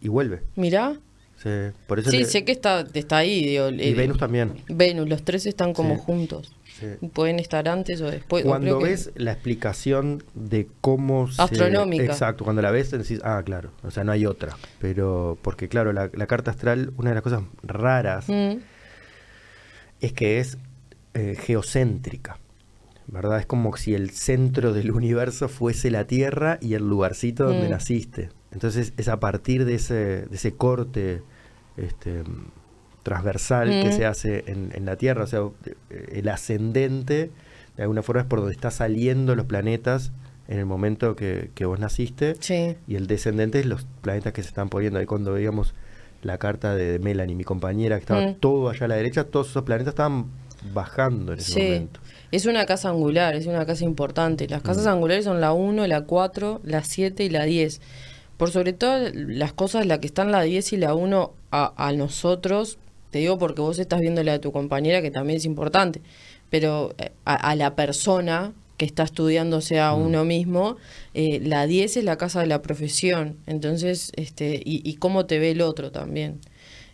y 0.00 0.08
vuelve. 0.08 0.42
Mirá. 0.56 0.94
Se- 1.42 1.72
por 1.86 1.98
eso 2.00 2.10
Sí, 2.10 2.18
le- 2.18 2.24
sé 2.24 2.44
que 2.44 2.52
está, 2.52 2.86
está 2.94 3.18
ahí. 3.18 3.44
digo, 3.44 3.68
y 3.70 3.80
eh, 3.80 3.94
Venus 3.94 4.18
también. 4.18 4.62
Venus, 4.68 5.08
los 5.08 5.22
tres 5.24 5.46
están 5.46 5.72
como 5.72 5.94
Sí. 5.96 6.02
juntos. 6.04 6.52
Sí. 6.78 7.08
Pueden 7.08 7.38
estar 7.40 7.68
antes 7.68 8.00
o 8.00 8.10
después. 8.10 8.44
o 8.44 8.48
Cuando 8.48 8.78
que- 8.78 8.84
ves 8.84 9.10
la 9.16 9.32
explicación 9.32 10.22
de 10.34 10.68
cómo 10.80 11.28
se... 11.30 11.42
Astronómica. 11.42 12.04
Exacto, 12.04 12.44
cuando 12.44 12.62
la 12.62 12.70
ves 12.70 12.90
decís, 12.92 13.20
ah, 13.24 13.42
claro, 13.44 13.70
o 13.82 13.90
sea, 13.90 14.04
no 14.04 14.12
hay 14.12 14.26
otra. 14.26 14.56
Pero, 14.80 15.36
porque 15.42 15.68
claro, 15.68 15.92
la, 15.92 16.10
la 16.12 16.26
carta 16.26 16.50
astral, 16.52 16.92
una 16.96 17.10
de 17.10 17.14
las 17.14 17.22
cosas 17.24 17.42
raras 17.62 18.26
Mm, 18.28 18.58
es 20.00 20.12
que 20.12 20.38
es 20.38 20.58
eh, 21.14 21.36
geocéntrica, 21.40 22.38
¿verdad? 23.06 23.40
Es 23.40 23.46
como 23.46 23.76
si 23.76 23.94
el 23.94 24.10
centro 24.10 24.72
del 24.72 24.90
universo 24.92 25.48
fuese 25.48 25.90
la 25.90 26.06
Tierra 26.06 26.58
y 26.60 26.74
el 26.74 26.88
lugarcito 26.88 27.44
donde 27.44 27.66
Mm. 27.68 27.70
naciste. 27.72 28.28
Entonces 28.52 28.92
es 28.96 29.08
a 29.08 29.18
partir 29.20 29.64
de 29.64 29.74
ese, 29.74 29.94
de 30.26 30.28
ese 30.36 30.52
corte 30.54 31.22
este, 31.76 32.22
transversal 33.08 33.68
que 33.82 33.90
se 33.92 34.04
hace 34.04 34.44
en, 34.46 34.70
en 34.74 34.84
la 34.84 34.96
Tierra, 34.96 35.24
o 35.24 35.26
sea, 35.26 35.40
el 36.12 36.28
ascendente, 36.28 37.30
de 37.76 37.82
alguna 37.82 38.02
forma 38.02 38.20
es 38.22 38.26
por 38.26 38.40
donde 38.40 38.54
están 38.54 38.70
saliendo 38.72 39.34
los 39.34 39.46
planetas 39.46 40.12
en 40.48 40.58
el 40.58 40.66
momento 40.66 41.16
que, 41.16 41.50
que 41.54 41.64
vos 41.64 41.78
naciste, 41.78 42.34
Sí. 42.40 42.76
y 42.86 42.96
el 42.96 43.06
descendente 43.06 43.60
es 43.60 43.66
los 43.66 43.86
planetas 44.02 44.32
que 44.32 44.42
se 44.42 44.48
están 44.48 44.68
poniendo. 44.68 44.98
Ahí 44.98 45.06
cuando 45.06 45.32
veíamos 45.32 45.74
la 46.22 46.36
carta 46.38 46.74
de 46.74 46.98
Melanie, 46.98 47.34
mi 47.36 47.44
compañera, 47.44 47.96
que 47.96 48.00
estaba 48.02 48.20
Mm. 48.26 48.34
todo 48.40 48.68
allá 48.68 48.84
a 48.86 48.88
la 48.88 48.96
derecha, 48.96 49.24
todos 49.24 49.50
esos 49.50 49.62
planetas 49.64 49.92
estaban 49.92 50.26
bajando 50.74 51.32
en 51.32 51.38
ese 51.38 51.52
Sí, 51.52 51.60
momento. 51.62 52.00
es 52.32 52.44
una 52.46 52.66
casa 52.66 52.88
angular, 52.88 53.34
es 53.36 53.46
una 53.46 53.64
casa 53.64 53.84
importante. 53.84 54.48
Las 54.48 54.62
casas 54.62 54.84
Mm. 54.86 54.88
angulares 54.88 55.24
son 55.24 55.40
la 55.40 55.52
1, 55.52 55.86
la 55.86 56.02
4, 56.04 56.60
la 56.64 56.82
7 56.82 57.24
y 57.24 57.30
la 57.30 57.44
10. 57.44 57.80
Por 58.36 58.50
sobre 58.50 58.72
todo 58.72 58.98
las 59.14 59.52
cosas, 59.52 59.86
la 59.86 60.00
que 60.00 60.06
están 60.06 60.30
la 60.32 60.42
10 60.42 60.72
y 60.72 60.76
la 60.76 60.94
1 60.94 61.32
a, 61.50 61.72
a 61.76 61.92
nosotros, 61.92 62.78
te 63.10 63.18
digo 63.18 63.38
porque 63.38 63.60
vos 63.60 63.78
estás 63.78 64.00
viendo 64.00 64.22
la 64.22 64.32
de 64.32 64.38
tu 64.38 64.52
compañera, 64.52 65.02
que 65.02 65.10
también 65.10 65.38
es 65.38 65.44
importante, 65.44 66.02
pero 66.50 66.94
eh, 66.98 67.12
a, 67.24 67.34
a 67.34 67.54
la 67.56 67.74
persona 67.76 68.52
que 68.78 68.86
está 68.86 69.02
estudiándose 69.02 69.80
a 69.80 69.92
uno 69.92 70.24
mismo, 70.24 70.76
eh, 71.12 71.40
la 71.42 71.66
10 71.66 71.98
es 71.98 72.04
la 72.04 72.16
casa 72.16 72.40
de 72.40 72.46
la 72.46 72.62
profesión, 72.62 73.36
entonces, 73.46 74.12
este, 74.14 74.62
y, 74.64 74.88
y 74.88 74.94
cómo 74.94 75.26
te 75.26 75.38
ve 75.40 75.50
el 75.50 75.60
otro 75.60 75.90
también. 75.90 76.40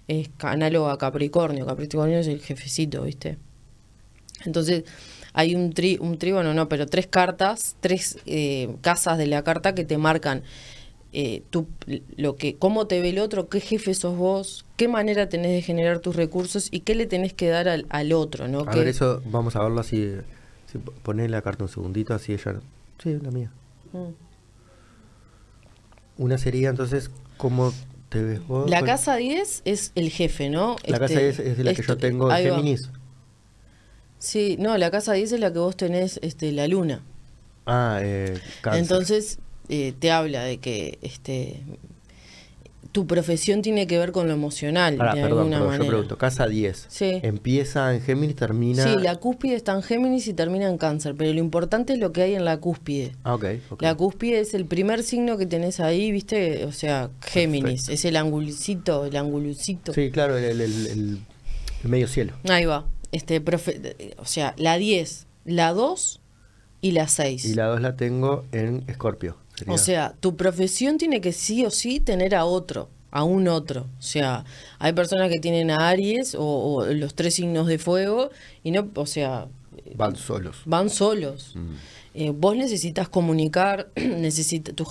Es 0.09 0.31
análogo 0.41 0.89
a 0.89 0.99
Capricornio, 0.99 1.67
Capricornio 1.67 2.19
es 2.19 2.27
el 2.27 2.41
jefecito, 2.41 3.03
¿viste? 3.03 3.39
Entonces, 4.45 4.85
hay 5.35 5.55
un, 5.55 5.73
tri, 5.73 5.99
un 6.01 6.19
trígono, 6.19 6.55
no, 6.55 6.69
pero 6.69 6.87
tres 6.87 7.07
cartas, 7.07 7.77
tres 7.81 8.19
eh, 8.27 8.75
casas 8.81 9.19
de 9.19 9.27
la 9.27 9.43
carta 9.45 9.75
que 9.75 9.85
te 9.85 9.99
marcan 9.99 10.43
eh, 11.15 11.43
tu, 11.51 11.67
lo 12.17 12.37
que, 12.37 12.57
cómo 12.57 12.87
te 12.87 13.01
ve 13.01 13.11
el 13.11 13.19
otro, 13.21 13.49
qué 13.49 13.61
jefe 13.61 13.95
sos 13.95 14.17
vos, 14.17 14.67
qué 14.77 14.89
manera 14.89 15.29
tenés 15.29 15.53
de 15.53 15.63
generar 15.63 16.01
tus 16.01 16.17
recursos 16.17 16.69
y 16.71 16.81
qué 16.81 16.95
le 16.95 17.07
tenés 17.07 17.33
que 17.33 17.49
dar 17.49 17.69
al, 17.69 17.87
al 17.89 18.13
otro, 18.13 18.49
¿no? 18.49 18.61
A 18.61 18.71
Que- 18.71 18.81
ver, 18.81 18.89
eso 18.89 19.23
vamos 19.27 19.57
a 19.57 19.63
verlo 19.63 19.81
así. 19.81 20.13
Si 20.71 20.79
poné 20.79 21.29
la 21.29 21.41
carta 21.43 21.65
un 21.65 21.71
segundito, 21.71 22.13
así 22.15 22.33
ella. 22.33 22.61
Sí, 23.03 23.17
la 23.23 23.31
mía. 23.31 23.51
Mm. 23.93 24.09
Una 26.17 26.39
sería 26.39 26.71
entonces, 26.71 27.11
¿cómo 27.37 27.73
te 28.09 28.23
ves 28.23 28.47
vos? 28.47 28.69
La 28.71 28.83
casa 28.83 29.17
10 29.17 29.63
es 29.65 29.93
el 29.95 30.11
jefe, 30.11 30.49
¿no? 30.49 30.77
La 30.87 30.99
casa 30.99 31.15
Este, 31.21 31.23
10 31.25 31.39
es 31.41 31.57
de 31.59 31.65
la 31.65 31.75
que 31.75 31.83
yo 31.83 31.97
tengo 31.97 32.31
ahí 32.31 32.47
va. 32.49 32.57
Géminis. 32.57 32.91
Sí, 34.19 34.57
no, 34.59 34.79
la 34.79 34.91
casa 34.91 35.13
10 35.13 35.33
es 35.33 35.41
la 35.41 35.53
que 35.53 35.59
vos 35.59 35.77
tenés 35.77 36.19
este, 36.23 36.53
la 36.53 36.67
luna. 36.69 37.03
Ah, 37.67 37.99
eh, 38.03 38.39
cáncer. 38.63 38.83
Entonces, 38.83 39.39
eh, 39.69 39.93
te 39.99 40.11
habla 40.11 40.43
de 40.45 40.59
que 40.59 40.99
este 41.03 41.61
tu 42.93 43.09
profesión 43.09 43.61
tiene 43.61 43.89
que 43.89 43.99
ver 43.99 44.13
con 44.13 44.29
lo 44.29 44.35
emocional, 44.35 44.95
Pará, 44.97 45.15
de 45.17 45.23
perdón, 45.23 45.39
alguna 45.39 45.57
perdón, 45.57 45.67
yo 45.67 45.79
manera. 45.79 45.89
pregunto. 45.91 46.17
Casa 46.17 46.47
10. 46.47 46.87
Sí. 46.89 47.19
Empieza 47.25 47.93
en 47.93 48.01
Géminis, 48.01 48.37
termina. 48.37 48.85
Sí, 48.85 48.91
la 49.03 49.17
cúspide 49.17 49.57
está 49.57 49.73
en 49.73 49.83
Géminis 49.83 50.29
y 50.29 50.33
termina 50.33 50.69
en 50.69 50.79
Cáncer, 50.79 51.17
pero 51.19 51.33
lo 51.33 51.41
importante 51.41 51.95
es 51.95 51.99
lo 51.99 52.13
que 52.13 52.23
hay 52.23 52.35
en 52.37 52.45
la 52.45 52.59
cúspide. 52.61 53.17
Ah, 53.25 53.35
ok. 53.35 53.45
ok. 53.71 53.83
La 53.83 53.97
cúspide 53.97 54.39
es 54.39 54.55
el 54.55 54.67
primer 54.67 55.03
signo 55.03 55.37
que 55.37 55.47
tenés 55.47 55.81
ahí, 55.81 56.13
¿viste? 56.13 56.65
O 56.67 56.71
sea, 56.73 57.11
Géminis, 57.23 57.65
Perfecto. 57.87 57.93
es 57.95 58.05
el 58.05 58.17
angulcito, 58.17 59.05
el 59.07 59.17
angulucito. 59.17 59.93
Sí, 59.93 60.13
claro, 60.13 60.37
el, 60.39 60.45
el- 60.45 60.61
el- 60.61 60.87
el- 60.87 61.19
el 61.83 61.91
medio 61.91 62.07
cielo. 62.07 62.35
Ahí 62.49 62.65
va. 62.65 62.87
Este, 63.11 63.45
profe- 63.45 64.15
o 64.19 64.25
sea, 64.25 64.55
la 64.57 64.79
10, 64.79 65.27
la 65.45 65.73
2 65.73 66.21
y 66.81 66.93
la 66.93 67.09
6. 67.09 67.45
Y 67.45 67.55
la 67.55 67.67
2 67.67 67.81
la 67.81 67.97
tengo 67.97 68.45
en 68.53 68.85
Escorpio. 68.87 69.37
Sería. 69.57 69.75
O 69.75 69.79
sea, 69.79 70.15
tu 70.21 70.37
profesión 70.37 70.99
tiene 70.99 71.21
que 71.21 71.33
sí 71.33 71.65
o 71.65 71.71
sí 71.71 72.01
tener 72.01 72.35
a 72.35 72.45
otro, 72.45 72.89
a 73.11 73.25
un 73.25 73.49
otro. 73.49 73.87
O 73.99 74.03
sea, 74.03 74.45
hay 74.79 74.93
personas 74.93 75.31
que 75.31 75.39
tienen 75.39 75.71
a 75.71 75.89
Aries 75.89 76.35
o, 76.35 76.43
o 76.45 76.87
los 76.87 77.15
tres 77.15 77.35
signos 77.35 77.67
de 77.67 77.79
fuego 77.79 78.31
y 78.63 78.71
no, 78.71 78.89
o 78.95 79.07
sea, 79.07 79.49
Van 79.97 80.17
solos. 80.17 80.63
van 80.67 80.89
solos. 80.91 81.53
Mm. 81.55 81.75
Eh, 82.17 82.31
vos 82.31 82.57
necesitas 82.57 83.09
comunicar, 83.09 83.91
necesita, 83.97 84.73
tu, 84.73 84.87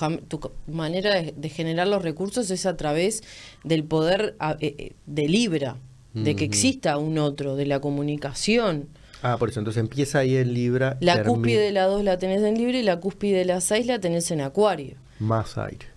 manera 0.68 1.16
de, 1.16 1.34
de 1.36 1.50
generar 1.50 1.88
los 1.88 2.02
recursos 2.04 2.52
es 2.52 2.66
a 2.66 2.76
través 2.76 3.24
del 3.64 3.84
poder 3.86 4.36
a- 4.40 4.58
eh, 4.60 4.76
eh, 4.78 4.92
de 5.06 5.28
Libra, 5.30 5.78
de 6.14 6.36
que 6.36 6.44
exista 6.46 6.98
un 6.98 7.18
otro, 7.18 7.56
de 7.56 7.66
la 7.66 7.80
comunicación. 7.80 8.88
Ah, 9.24 9.38
por 9.38 9.50
eso, 9.50 9.60
entonces 9.60 9.80
empieza 9.82 10.20
ahí 10.20 10.36
en 10.36 10.54
Libra. 10.54 10.98
La 11.00 11.16
termina- 11.16 11.34
cúspide 11.36 11.60
de 11.62 11.72
la 11.72 11.86
2 11.86 12.04
la 12.04 12.18
tenés 12.20 12.42
en 12.44 12.56
Libra 12.58 12.78
y 12.78 12.84
la 12.84 13.00
cúspide 13.00 13.38
de 13.40 13.46
la 13.46 13.62
6 13.62 13.86
la 13.88 14.00
tenés 14.00 14.30
en 14.32 14.42
Acuario. 14.42 14.96
Más 15.20 15.58
aire. 15.58 15.88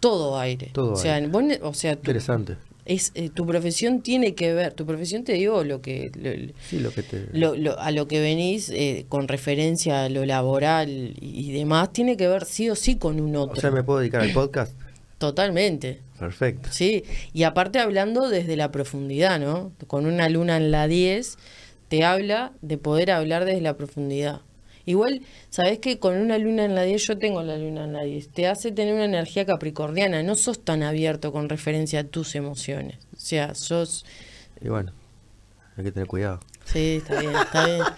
Todo 0.00 0.38
aire. 0.38 0.70
Todo 0.72 0.92
o 0.92 0.96
sea, 0.96 1.16
aire. 1.16 1.28
vos 1.28 1.42
o 1.62 1.74
sea 1.74 1.92
Interesante. 1.92 2.56
es, 2.84 3.10
eh, 3.14 3.30
tu 3.30 3.46
profesión 3.46 4.00
tiene 4.00 4.34
que 4.34 4.54
ver, 4.54 4.72
tu 4.72 4.86
profesión 4.86 5.24
te 5.24 5.32
digo 5.34 5.64
lo 5.64 5.80
que 5.82 6.10
lo- 6.14 6.52
Sí, 6.68 6.78
lo 6.78 6.90
que 6.92 7.02
te. 7.02 7.26
lo- 7.32 7.54
lo- 7.56 7.78
a 7.78 7.90
lo 7.90 8.06
que 8.08 8.20
venís 8.20 8.70
eh, 8.70 9.06
con 9.08 9.28
referencia 9.28 10.04
a 10.04 10.08
lo 10.08 10.24
laboral 10.24 11.14
y, 11.20 11.52
demás, 11.52 11.92
tiene 11.92 12.16
que 12.16 12.28
ver 12.28 12.44
sí 12.44 12.70
o 12.70 12.74
sí 12.76 12.96
con 12.96 13.20
un 13.20 13.34
o 13.36 13.42
otro. 13.42 13.60
sea, 13.60 13.70
¿me 13.70 13.82
puedo 13.82 13.98
dedicar 14.00 14.22
al 14.22 14.32
podcast? 14.32 14.72
Totalmente. 15.18 16.00
Perfecto. 16.18 16.68
Sí, 16.72 17.04
y 17.32 17.42
aparte 17.44 17.78
hablando 17.80 18.28
desde 18.28 18.56
la 18.56 18.70
profundidad, 18.72 19.38
¿no? 19.40 19.72
Con 19.86 20.06
una 20.06 20.28
luna 20.28 20.56
en 20.56 20.70
la 20.70 20.86
10, 20.88 21.38
te 21.88 22.04
habla 22.04 22.52
de 22.62 22.78
poder 22.78 23.10
hablar 23.10 23.44
desde 23.44 23.60
la 23.60 23.76
profundidad. 23.76 24.42
Igual, 24.84 25.20
sabes 25.50 25.80
que 25.80 25.98
con 25.98 26.16
una 26.16 26.38
luna 26.38 26.64
en 26.64 26.74
la 26.74 26.82
10, 26.82 27.02
yo 27.08 27.18
tengo 27.18 27.42
la 27.42 27.58
luna 27.58 27.84
en 27.84 27.92
la 27.92 28.04
10, 28.04 28.30
te 28.30 28.46
hace 28.46 28.72
tener 28.72 28.94
una 28.94 29.04
energía 29.04 29.44
capricorniana, 29.44 30.22
no 30.22 30.34
sos 30.34 30.64
tan 30.64 30.82
abierto 30.82 31.30
con 31.30 31.48
referencia 31.50 32.00
a 32.00 32.04
tus 32.04 32.34
emociones. 32.34 32.96
O 33.14 33.20
sea, 33.20 33.54
sos... 33.54 34.06
Y 34.62 34.68
bueno, 34.68 34.92
hay 35.76 35.84
que 35.84 35.92
tener 35.92 36.08
cuidado. 36.08 36.40
Sí, 36.64 36.96
está 37.02 37.20
bien, 37.20 37.34
está 37.34 37.66
bien. 37.66 37.82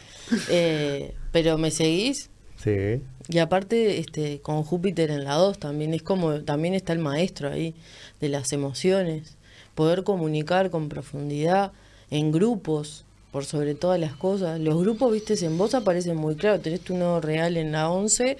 Eh, 0.48 1.12
pero 1.32 1.58
me 1.58 1.72
seguís 1.72 2.30
Sí. 2.56 3.02
y 3.28 3.38
aparte, 3.38 3.98
este, 3.98 4.40
con 4.40 4.62
Júpiter 4.62 5.10
en 5.10 5.24
la 5.24 5.34
2 5.34 5.58
también 5.58 5.92
es 5.92 6.02
como, 6.02 6.42
también 6.42 6.74
está 6.74 6.92
el 6.92 7.00
maestro 7.00 7.50
ahí 7.50 7.74
de 8.20 8.28
las 8.28 8.52
emociones. 8.52 9.38
Poder 9.74 10.04
comunicar 10.04 10.70
con 10.70 10.88
profundidad 10.88 11.72
en 12.10 12.30
grupos, 12.30 13.06
por 13.32 13.44
sobre 13.44 13.74
todas 13.74 13.98
las 14.00 14.14
cosas. 14.16 14.58
Los 14.60 14.78
grupos, 14.78 15.12
viste, 15.12 15.34
en 15.44 15.56
vos 15.56 15.74
aparecen 15.74 16.16
muy 16.16 16.34
claro. 16.36 16.60
Tenés 16.60 16.80
tu 16.80 16.96
nodo 16.96 17.20
real 17.20 17.56
en 17.56 17.72
la 17.72 17.90
11 17.90 18.36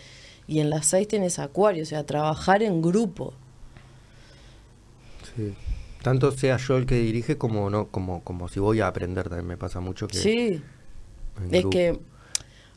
y 0.48 0.60
en 0.60 0.68
la 0.70 0.82
6 0.82 1.06
tenés 1.08 1.38
Acuario. 1.38 1.82
O 1.82 1.86
sea, 1.86 2.04
trabajar 2.04 2.62
en 2.62 2.82
grupo. 2.82 3.32
Sí. 5.36 5.54
Tanto 6.02 6.32
sea 6.32 6.56
yo 6.56 6.76
el 6.78 6.86
que 6.86 6.96
dirige 6.96 7.36
como 7.36 7.68
no, 7.70 7.88
como, 7.88 8.22
como 8.24 8.48
si 8.48 8.58
voy 8.58 8.80
a 8.80 8.86
aprender 8.86 9.28
también 9.28 9.46
me 9.46 9.56
pasa 9.58 9.80
mucho 9.80 10.08
que 10.08 10.16
Sí, 10.16 10.62
es 11.50 11.66
que, 11.66 12.00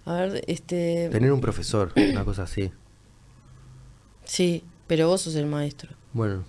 a 0.05 0.13
ver, 0.15 0.43
este, 0.47 1.07
tener 1.09 1.31
un 1.31 1.39
profesor, 1.39 1.93
una 1.95 2.25
cosa 2.25 2.43
así. 2.43 2.69
sí, 4.25 4.63
pero 4.87 5.07
vos 5.07 5.21
sos 5.21 5.35
el 5.35 5.45
maestro. 5.45 5.91
Bueno, 6.11 6.43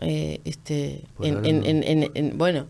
Eh, 0.00 0.40
este, 0.44 1.04
Por 1.16 1.26
en, 1.26 1.44
en, 1.44 1.82
en- 1.84 2.10
en- 2.14 2.38
bueno, 2.38 2.66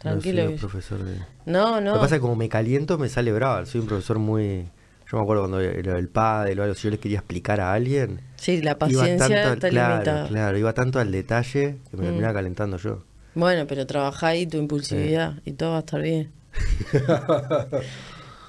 tranquilo. 0.00 0.42
no 0.44 0.48
soy 0.50 0.58
profesor 0.58 1.04
de... 1.04 1.14
No, 1.46 1.76
Lo 1.76 1.80
no. 1.80 1.92
que 1.94 1.98
pasa 2.00 2.14
es 2.16 2.18
que 2.18 2.22
como 2.22 2.36
me 2.36 2.48
caliento 2.48 2.98
me 2.98 3.08
sale 3.08 3.32
bravo, 3.32 3.64
soy 3.66 3.80
un 3.80 3.86
profesor 3.86 4.18
muy... 4.18 4.68
Yo 5.10 5.16
me 5.18 5.22
acuerdo 5.24 5.42
cuando 5.42 5.60
era 5.60 5.98
el 5.98 6.08
padre 6.08 6.58
o 6.58 6.62
algo, 6.62 6.74
si 6.76 6.84
yo 6.84 6.90
les 6.90 7.00
quería 7.00 7.18
explicar 7.18 7.60
a 7.60 7.72
alguien, 7.72 8.20
Sí, 8.36 8.58
la 8.62 8.70
iba 8.72 8.78
paciencia 8.78 9.16
tanto, 9.18 9.34
al- 9.48 9.54
está 9.54 9.68
claro, 9.68 9.92
limitada. 9.94 10.28
claro, 10.28 10.58
iba 10.58 10.72
tanto 10.72 11.00
al 11.00 11.10
detalle 11.10 11.78
que 11.90 11.96
me 11.96 12.02
Mm. 12.02 12.06
terminaba 12.06 12.34
calentando 12.34 12.76
yo. 12.76 13.02
Bueno, 13.34 13.66
pero 13.66 13.86
trabajá 13.86 14.28
ahí 14.28 14.46
tu 14.46 14.58
impulsividad 14.58 15.34
y 15.44 15.52
todo 15.52 15.70
va 15.70 15.76
a 15.78 15.80
estar 15.80 16.00
bien. 16.00 16.30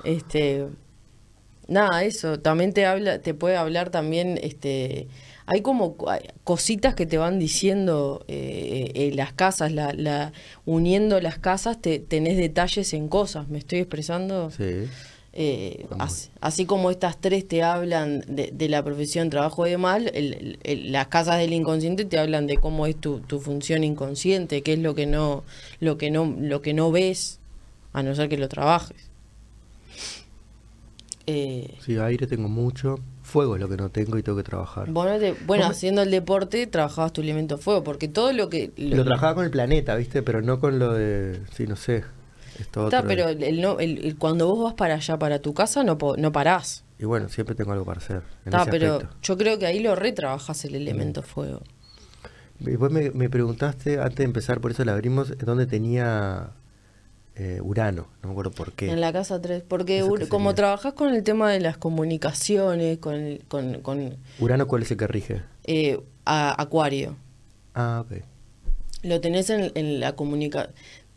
este, 0.04 0.68
nada, 1.68 2.04
eso. 2.04 2.40
También 2.40 2.74
te 2.74 2.86
habla, 2.86 3.20
te 3.20 3.34
puede 3.34 3.58
hablar 3.58 3.90
también, 3.90 4.40
este, 4.42 5.08
hay 5.46 5.62
como 5.62 5.96
cositas 6.44 6.96
que 6.96 7.06
te 7.06 7.18
van 7.18 7.40
diciendo 7.40 8.24
eh, 8.28 8.92
eh, 8.96 9.12
las 9.16 9.34
casas, 9.34 9.72
la, 9.72 9.94
la, 9.94 10.32
uniendo 10.66 11.20
las 11.22 11.40
casas, 11.40 11.82
te, 11.82 12.00
tenés 12.00 12.38
detalles 12.38 12.94
en 12.94 13.08
cosas. 13.08 13.48
¿Me 13.50 13.58
estoy 13.60 13.80
expresando? 13.80 14.52
Sí. 14.52 14.86
Eh, 15.34 15.86
así, 15.98 16.30
así 16.42 16.66
como 16.66 16.92
estas 16.92 17.20
tres 17.22 17.48
te 17.48 17.64
hablan 17.64 18.22
de, 18.28 18.52
de 18.54 18.68
la 18.68 18.84
profesión 18.84 19.30
trabajo 19.30 19.66
el- 19.66 20.34
el- 20.34 20.60
el- 20.64 20.92
las 20.92 21.08
casas 21.08 21.38
del 21.40 21.54
inconsciente 21.54 22.04
te 22.04 22.20
hablan 22.20 22.48
de 22.48 22.58
cómo 22.58 22.86
es 22.86 22.98
tu, 22.98 23.22
tu 23.22 23.40
función 23.40 23.86
inconsciente, 23.86 24.62
qué 24.62 24.74
es 24.74 24.80
lo 24.80 24.94
que 24.94 25.06
no, 25.06 25.44
lo 25.80 25.98
que 25.98 26.12
no, 26.12 26.36
lo 26.38 26.62
que 26.62 26.74
no 26.74 26.92
ves, 26.92 27.40
a 27.94 28.04
no 28.04 28.14
ser 28.14 28.28
que 28.28 28.38
lo 28.38 28.50
trabajes. 28.50 28.98
Eh, 31.28 31.76
Sí, 31.86 31.98
aire 31.98 32.28
tengo 32.28 32.50
mucho, 32.50 33.00
fuego 33.32 33.56
es 33.56 33.62
lo 33.62 33.70
que 33.70 33.78
no 33.78 33.90
tengo 33.90 34.18
y 34.18 34.24
tengo 34.24 34.38
que 34.38 34.44
trabajar. 34.44 34.90
bueno, 34.92 35.18
te- 35.20 35.34
bueno, 35.46 35.66
haciendo 35.66 36.02
el 36.02 36.12
deporte 36.12 36.68
trabajabas 36.68 37.14
tu 37.14 37.22
elemento 37.22 37.58
fuego, 37.58 37.84
porque 37.84 38.08
todo 38.08 38.32
lo 38.34 38.50
que 38.50 38.72
Lo 38.78 39.04
trabajaba 39.04 39.36
con 39.36 39.46
el 39.46 39.52
planeta, 39.52 39.96
¿viste? 39.96 40.22
Pero 40.22 40.42
no 40.42 40.60
con 40.60 40.78
lo 40.80 40.94
de... 40.94 41.40
Sí, 41.56 41.66
no 41.68 41.76
sé. 41.76 42.04
Esto 42.60 42.86
Está, 42.86 43.00
otro 43.00 43.08
pero 43.08 43.30
el, 43.30 43.42
el 43.44 43.60
el- 43.80 44.06
el- 44.06 44.18
cuando 44.18 44.48
vos 44.48 44.64
vas 44.66 44.74
para 44.74 44.96
allá, 44.96 45.18
para 45.18 45.40
tu 45.40 45.54
casa, 45.54 45.84
no, 45.84 45.98
no 46.18 46.32
parás. 46.32 46.84
Y 47.00 47.06
bueno, 47.06 47.30
siempre 47.30 47.56
tengo 47.56 47.72
algo 47.72 47.86
para 47.86 48.00
hacer. 48.00 48.22
Está, 48.46 48.66
pero 48.66 48.96
aspecto. 48.98 49.16
yo 49.24 49.38
creo 49.38 49.58
que 49.58 49.66
ahí 49.66 49.80
lo 49.80 49.96
retrabajas 49.96 50.64
el 50.66 50.76
elemento 50.76 51.24
fuego. 51.24 51.62
Después 52.60 52.92
me, 52.92 53.10
me 53.10 53.30
preguntaste, 53.30 54.00
antes 54.00 54.18
de 54.18 54.24
empezar, 54.26 54.60
por 54.62 54.70
eso 54.72 54.86
la 54.86 54.94
abrimos, 54.94 55.34
dónde 55.40 55.66
tenía 55.66 56.52
eh, 57.36 57.60
Urano, 57.64 58.08
no 58.22 58.28
me 58.28 58.32
acuerdo 58.32 58.52
por 58.52 58.74
qué. 58.74 58.90
En 58.92 59.00
la 59.02 59.14
casa 59.14 59.42
3, 59.42 59.64
porque 59.68 60.00
¿Eso 60.00 60.10
Ur- 60.10 60.20
qué 60.20 60.28
como 60.28 60.54
trabajas 60.56 60.94
con 60.94 61.14
el 61.14 61.24
tema 61.24 61.50
de 61.52 61.60
las 61.60 61.78
comunicaciones, 61.78 62.98
con, 63.00 63.16
el- 63.16 63.44
con, 63.48 63.82
con, 63.82 64.18
¿Urano 64.40 64.68
cuál 64.68 64.82
es 64.84 64.92
el 64.92 64.98
que 64.98 65.08
rige? 65.08 65.42
eh, 65.64 66.00
a- 66.26 66.62
Acuario, 66.62 67.16
Ah, 67.74 68.04
ok. 68.06 68.18
lo 69.04 69.22
tenés 69.22 69.50
en, 69.50 69.72
en 69.76 70.00
la 70.00 70.16
comunica 70.16 70.70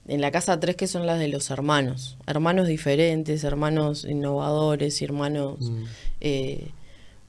en 0.06 0.20
la 0.20 0.30
casa 0.30 0.60
3 0.60 0.76
que 0.76 0.86
son 0.86 1.06
las 1.06 1.18
de 1.18 1.28
los 1.28 1.50
hermanos, 1.50 2.16
hermanos 2.26 2.68
diferentes, 2.68 3.42
hermanos 3.42 4.04
innovadores 4.04 5.00
hermanos 5.02 5.70
Mm. 5.70 5.84
eh, 6.20 6.68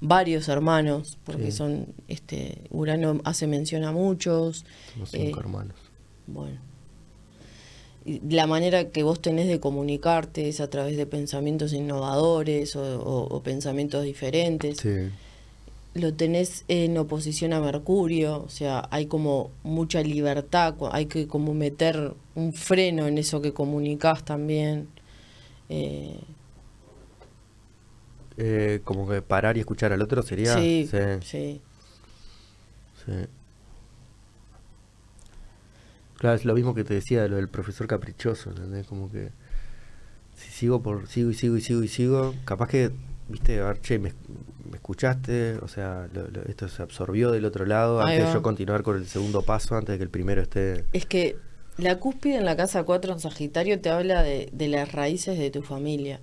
varios 0.02 0.48
hermanos, 0.50 1.18
porque 1.24 1.52
Sí. 1.52 1.58
son 1.58 1.88
este 2.10 2.60
Urano 2.70 3.20
hace 3.24 3.48
mención 3.48 3.84
a 3.86 3.92
muchos. 3.94 4.66
Cinco 5.06 5.38
eh, 5.40 5.42
hermanos. 5.42 5.76
Bueno. 6.28 6.60
La 8.06 8.46
manera 8.46 8.90
que 8.92 9.02
vos 9.04 9.20
tenés 9.22 9.48
de 9.48 9.60
comunicarte 9.60 10.48
es 10.48 10.60
a 10.62 10.70
través 10.70 10.96
de 10.96 11.08
pensamientos 11.08 11.74
innovadores 11.74 12.76
o, 12.76 13.00
o- 13.02 13.28
o 13.36 13.42
pensamientos 13.44 14.04
diferentes. 14.04 14.78
Sí. 14.78 15.10
Lo 15.96 16.14
tenés 16.14 16.66
en 16.68 16.98
oposición 16.98 17.54
a 17.54 17.62
Mercurio, 17.62 18.44
o 18.44 18.50
sea, 18.50 18.88
hay 18.92 19.06
como 19.08 19.50
mucha 19.64 20.02
libertad, 20.02 20.76
hay 20.92 21.06
que 21.08 21.26
como 21.28 21.54
meter 21.54 22.14
un 22.36 22.54
freno 22.54 23.08
en 23.08 23.18
eso 23.18 23.42
que 23.42 23.54
comunicás 23.54 24.24
también. 24.26 24.88
Eh, 25.70 26.20
Eh, 28.38 28.82
como 28.84 29.08
que 29.08 29.22
parar 29.22 29.56
y 29.56 29.62
escuchar 29.62 29.94
al 29.94 30.02
otro 30.02 30.22
sería. 30.22 30.56
sí, 30.56 30.88
sí, 30.92 30.98
sí. 31.22 31.62
sí. 33.06 33.12
Claro, 36.26 36.38
es 36.38 36.46
lo 36.46 36.56
mismo 36.56 36.74
que 36.74 36.84
te 36.84 36.96
decía 36.96 37.22
de 37.22 37.30
lo 37.30 37.36
del 37.36 37.50
profesor 37.50 37.86
caprichoso, 37.86 38.50
¿entendés? 38.50 38.88
Como 38.88 39.12
que 39.12 39.30
si 40.36 40.50
sigo 40.50 40.82
por 40.82 41.08
sigo 41.08 41.30
y 41.30 41.36
sigo 41.36 41.56
y 41.56 41.62
sigo 41.62 41.84
y 41.84 41.88
sigo, 41.88 42.34
capaz 42.46 42.68
que, 42.68 42.90
viste, 43.30 43.60
a 43.60 43.66
ver, 43.68 43.80
che, 43.82 44.00
me, 44.00 44.12
me 44.68 44.78
escuchaste, 44.78 45.58
o 45.62 45.68
sea, 45.68 46.08
lo- 46.16 46.28
lo- 46.32 46.42
esto 46.48 46.68
se 46.68 46.82
absorbió 46.82 47.30
del 47.30 47.46
otro 47.46 47.68
lado, 47.68 48.02
Ahí 48.02 48.14
antes 48.16 48.30
de 48.30 48.34
yo 48.34 48.42
continuar 48.42 48.82
con 48.82 48.98
el 48.98 49.06
segundo 49.06 49.44
paso, 49.44 49.76
antes 49.76 49.94
de 49.94 49.98
que 50.00 50.04
el 50.04 50.10
primero 50.10 50.42
esté... 50.42 50.84
Es 50.94 51.06
que 51.06 51.36
la 51.78 52.00
cúspide 52.00 52.38
en 52.38 52.46
la 52.46 52.56
casa 52.58 52.82
4 52.86 53.14
en 53.14 53.20
Sagitario 53.20 53.80
te 53.80 53.92
habla 53.92 54.24
de, 54.24 54.50
de 54.52 54.68
las 54.68 54.94
raíces 54.94 55.38
de 55.38 55.52
tu 55.52 55.62
familia. 55.62 56.22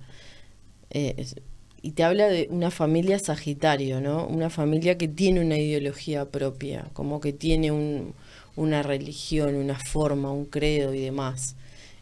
Eh, 0.89 1.13
es- 1.17 1.35
y 1.81 1.91
te 1.91 2.03
habla 2.03 2.27
de 2.27 2.47
una 2.51 2.71
familia 2.71 3.19
Sagitario, 3.19 4.01
¿no? 4.01 4.27
Una 4.27 4.49
familia 4.49 4.97
que 4.97 5.07
tiene 5.07 5.39
una 5.39 5.57
ideología 5.57 6.25
propia, 6.29 6.89
como 6.91 7.21
que 7.21 7.31
tiene 7.31 7.71
un- 7.71 8.13
una 8.55 8.83
religión, 8.83 9.55
una 9.55 9.77
forma, 9.79 10.31
un 10.31 10.45
credo 10.45 10.93
y 10.93 10.99
demás. 11.01 11.55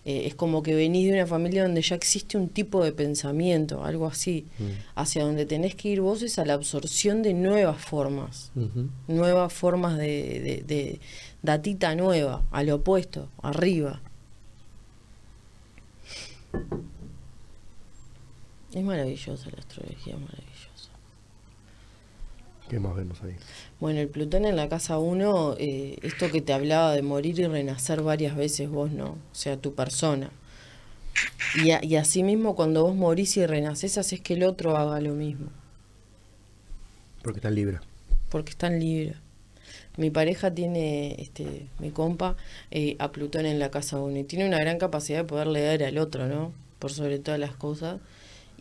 Eh, 0.04 0.24
es 0.26 0.34
como 0.34 0.64
que 0.64 0.74
venís 0.74 1.08
de 1.08 1.14
una 1.14 1.28
familia 1.28 1.62
donde 1.62 1.84
ya 1.84 1.96
existe 1.96 2.36
un 2.36 2.50
tipo 2.50 2.84
de 2.84 2.92
pensamiento, 2.92 3.84
algo 3.86 4.08
así. 4.08 4.48
Mm. 4.58 4.64
Hacia 4.96 5.24
donde 5.24 5.46
tenés 5.46 5.76
que 5.76 5.90
ir 5.90 6.02
vos 6.02 6.24
es 6.24 6.40
a 6.40 6.46
la 6.46 6.54
absorción 6.56 7.22
de 7.22 7.34
nuevas 7.36 7.80
formas 7.84 8.52
nuevas 9.08 9.54
formas 9.54 9.98
de, 10.00 10.40
de- 10.40 10.64
de 10.66 11.00
datita 11.44 11.94
nueva, 11.96 12.44
al 12.52 12.70
opuesto, 12.72 13.30
arriba. 13.44 14.02
Es 18.74 18.84
maravillosa 18.84 19.50
la 19.52 19.60
astrología, 19.60 20.14
es 20.16 20.20
maravillosa. 20.20 20.71
¿Qué 22.72 22.80
más 22.80 22.96
vemos 22.96 23.22
ahí? 23.24 23.38
Bueno, 23.82 24.00
el 24.00 24.08
Plutón 24.10 24.46
en 24.46 24.56
la 24.56 24.70
casa 24.70 24.98
1, 24.98 25.56
eh, 25.60 25.98
esto 26.04 26.32
que 26.32 26.42
te 26.42 26.54
hablaba 26.54 26.94
de 26.94 27.02
morir 27.02 27.38
y 27.40 27.46
renacer 27.48 28.02
varias 28.02 28.36
veces 28.38 28.70
vos 28.70 28.92
no, 28.92 29.10
o 29.12 29.18
sea, 29.36 29.58
tu 29.58 29.76
persona. 29.76 30.32
Y, 31.54 31.72
a- 31.72 31.84
y 31.84 31.96
así 31.96 32.24
mismo 32.24 32.56
cuando 32.56 32.84
vos 32.84 32.96
morís 32.96 33.38
y 33.38 33.46
renacés, 33.46 33.98
haces 33.98 34.20
que 34.22 34.34
el 34.34 34.44
otro 34.44 34.76
haga 34.78 35.00
lo 35.02 35.14
mismo. 35.14 35.50
Porque 37.22 37.40
está 37.40 37.50
libre. 37.52 37.80
porque 38.30 38.52
están 38.52 38.80
libres. 38.80 39.18
Mi 39.98 40.12
pareja 40.12 40.54
tiene, 40.54 41.16
este, 41.22 41.68
mi 41.80 41.92
compa, 41.92 42.38
eh, 42.72 42.96
a 43.00 43.12
Plutón 43.12 43.46
en 43.46 43.60
la 43.60 43.72
casa 43.72 44.00
1 44.00 44.20
y 44.20 44.24
tiene 44.26 44.48
una 44.48 44.60
gran 44.60 44.80
capacidad 44.80 45.20
de 45.20 45.26
poder 45.26 45.48
leer 45.48 45.84
al 45.84 45.98
otro, 46.00 46.28
¿no? 46.28 46.54
Por 46.80 46.92
sobre 46.94 47.20
todas 47.20 47.40
las 47.40 47.56
cosas. 47.56 48.00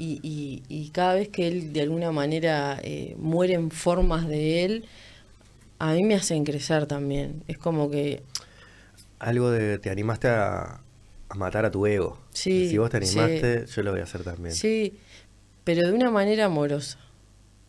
Y, 0.01 0.21
y, 0.23 0.63
y 0.69 0.91
cada 0.91 1.15
vez 1.15 1.29
que 1.29 1.47
él 1.49 1.73
de 1.75 1.83
alguna 1.83 2.13
manera 2.13 2.79
eh, 2.83 3.17
mueren 3.19 3.71
formas 3.71 4.27
de 4.29 4.65
él, 4.65 4.87
a 5.81 5.95
mí 5.95 6.05
me 6.05 6.15
hacen 6.17 6.45
crecer 6.45 6.87
también. 6.87 7.45
Es 7.49 7.59
como 7.59 7.91
que, 7.91 8.23
Algo 9.19 9.51
de 9.51 9.79
te 9.79 9.91
animaste 9.91 10.29
a, 10.29 10.81
a 11.29 11.35
matar 11.35 11.65
a 11.65 11.71
tu 11.71 11.87
ego. 11.87 12.19
Sí, 12.33 12.65
si 12.65 12.79
vos 12.79 12.91
te 12.91 12.97
sí. 13.01 13.21
animaste, 13.21 13.67
yo 13.67 13.83
lo 13.83 13.91
voy 13.93 14.01
a 14.01 14.05
hacer 14.05 14.25
también. 14.25 14.63
sí, 14.63 14.99
pero 15.65 15.87
de 15.87 15.93
una 15.95 16.11
manera 16.11 16.47
amorosa. 16.47 16.99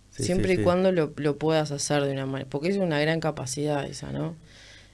Sí, 0.10 0.30
siempre 0.30 0.54
sí, 0.54 0.56
y 0.56 0.58
sí. 0.58 0.60
cuando 0.60 0.92
lo, 0.94 1.14
lo 1.18 1.38
puedas 1.40 1.72
hacer 1.72 2.04
de 2.06 2.14
una 2.14 2.26
manera, 2.28 2.50
porque 2.50 2.70
es 2.70 2.78
una 2.78 3.00
gran 3.02 3.20
capacidad 3.22 3.86
esa, 3.86 4.12
¿no? 4.14 4.36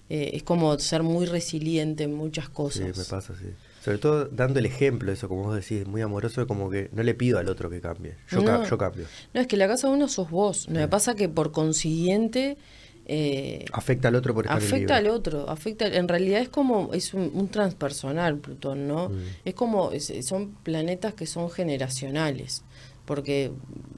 Eh, 0.09 0.31
es 0.35 0.43
como 0.43 0.77
ser 0.79 1.03
muy 1.03 1.25
resiliente 1.27 2.05
en 2.05 2.13
muchas 2.15 2.49
Sí, 2.65 2.81
cosas. 2.83 2.95
me 2.95 3.05
pasa 3.05 3.33
así. 3.33 3.57
Sobre 3.87 3.99
todo 3.99 4.25
dando 4.25 4.59
el 4.59 4.65
ejemplo, 4.65 5.11
eso 5.13 5.29
como 5.29 5.43
vos 5.43 5.55
decís, 5.55 5.87
muy 5.87 6.01
amoroso, 6.01 6.45
como 6.45 6.69
que 6.69 6.89
no 6.91 7.03
le 7.03 7.13
pido 7.13 7.39
al 7.39 7.47
otro 7.47 7.69
que 7.69 7.79
cambie. 7.79 8.15
Yo, 8.29 8.43
ca- 8.43 8.57
No. 8.57 8.65
yo 8.65 8.77
cambio. 8.77 9.05
No, 9.33 9.39
es 9.39 9.47
que 9.47 9.55
la 9.55 9.65
casa 9.67 9.87
uno 9.87 10.09
sos 10.09 10.29
vos. 10.29 10.67
No 10.67 10.79
me 10.79 10.87
pasa 10.89 11.15
que 11.15 11.29
por 11.29 11.51
consiguiente 11.53 12.57
eh, 13.05 13.63
Afecta 13.71 14.09
al 14.09 14.15
otro 14.15 14.33
por 14.33 14.43
estar 14.45 14.57
afecta 14.57 14.97
al 14.97 15.07
otro. 15.07 15.49
Afecta, 15.49 15.87
en 15.87 16.09
realidad 16.09 16.41
es 16.41 16.49
como, 16.49 16.93
es 16.93 17.13
un, 17.13 17.31
un 17.33 17.47
transpersonal 17.47 18.37
Plutón, 18.39 18.85
¿no? 18.89 19.07
Mm. 19.07 19.13
Es 19.45 19.53
como, 19.53 19.91
es- 19.93 20.11
son 20.25 20.51
planetas 20.63 21.13
que 21.13 21.25
son 21.25 21.49
generacionales. 21.49 22.63
Porque 23.05 23.53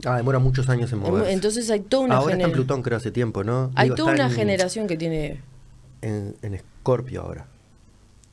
Ah, 0.06 0.18
demora 0.18 0.38
muchos 0.38 0.70
años 0.70 0.91
en 0.94 0.99
moverse. 0.99 1.32
entonces 1.32 1.68
hay 1.72 1.80
toda 1.80 2.03
una 2.03 2.18
ahora 2.18 2.36
está 2.36 2.45
en 2.45 2.52
Plutón, 2.53 2.84
creo, 2.84 2.98
hace 2.98 3.10
tiempo, 3.10 3.44
¿no? 3.44 3.72
Hay 3.74 3.86
Digo, 3.88 3.95
toda 3.95 4.14
una 4.14 4.28
en- 4.28 4.32
generación 4.34 4.86
que 4.86 4.98
tiene. 4.98 5.41
En, 6.03 6.36
en 6.44 6.53
Escorpio 6.53 7.24
ahora. 7.24 7.48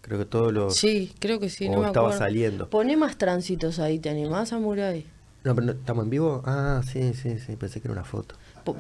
Creo 0.07 0.19
que 0.21 0.25
todos 0.25 0.53
los... 0.53 0.77
Sí, 0.77 1.13
creo 1.19 1.39
que 1.41 1.49
sí, 1.51 1.67
o 1.69 1.73
no 1.73 1.81
me 1.81 1.87
estaba 1.89 2.07
acuerdo. 2.09 2.25
saliendo. 2.25 2.71
Poné 2.71 2.97
más 2.97 3.19
tránsitos 3.19 3.79
ahí, 3.81 3.99
¿te 3.99 4.09
animás, 4.09 4.51
Samurai? 4.51 5.05
No, 5.45 5.55
pero 5.55 5.73
¿estamos 5.73 6.05
en 6.05 6.11
vivo? 6.11 6.43
Ah, 6.45 6.81
sí, 6.85 7.13
sí, 7.15 7.39
sí, 7.39 7.55
pensé 7.57 7.81
que 7.81 7.87
era 7.89 7.93
una 7.93 8.05
foto. 8.05 8.35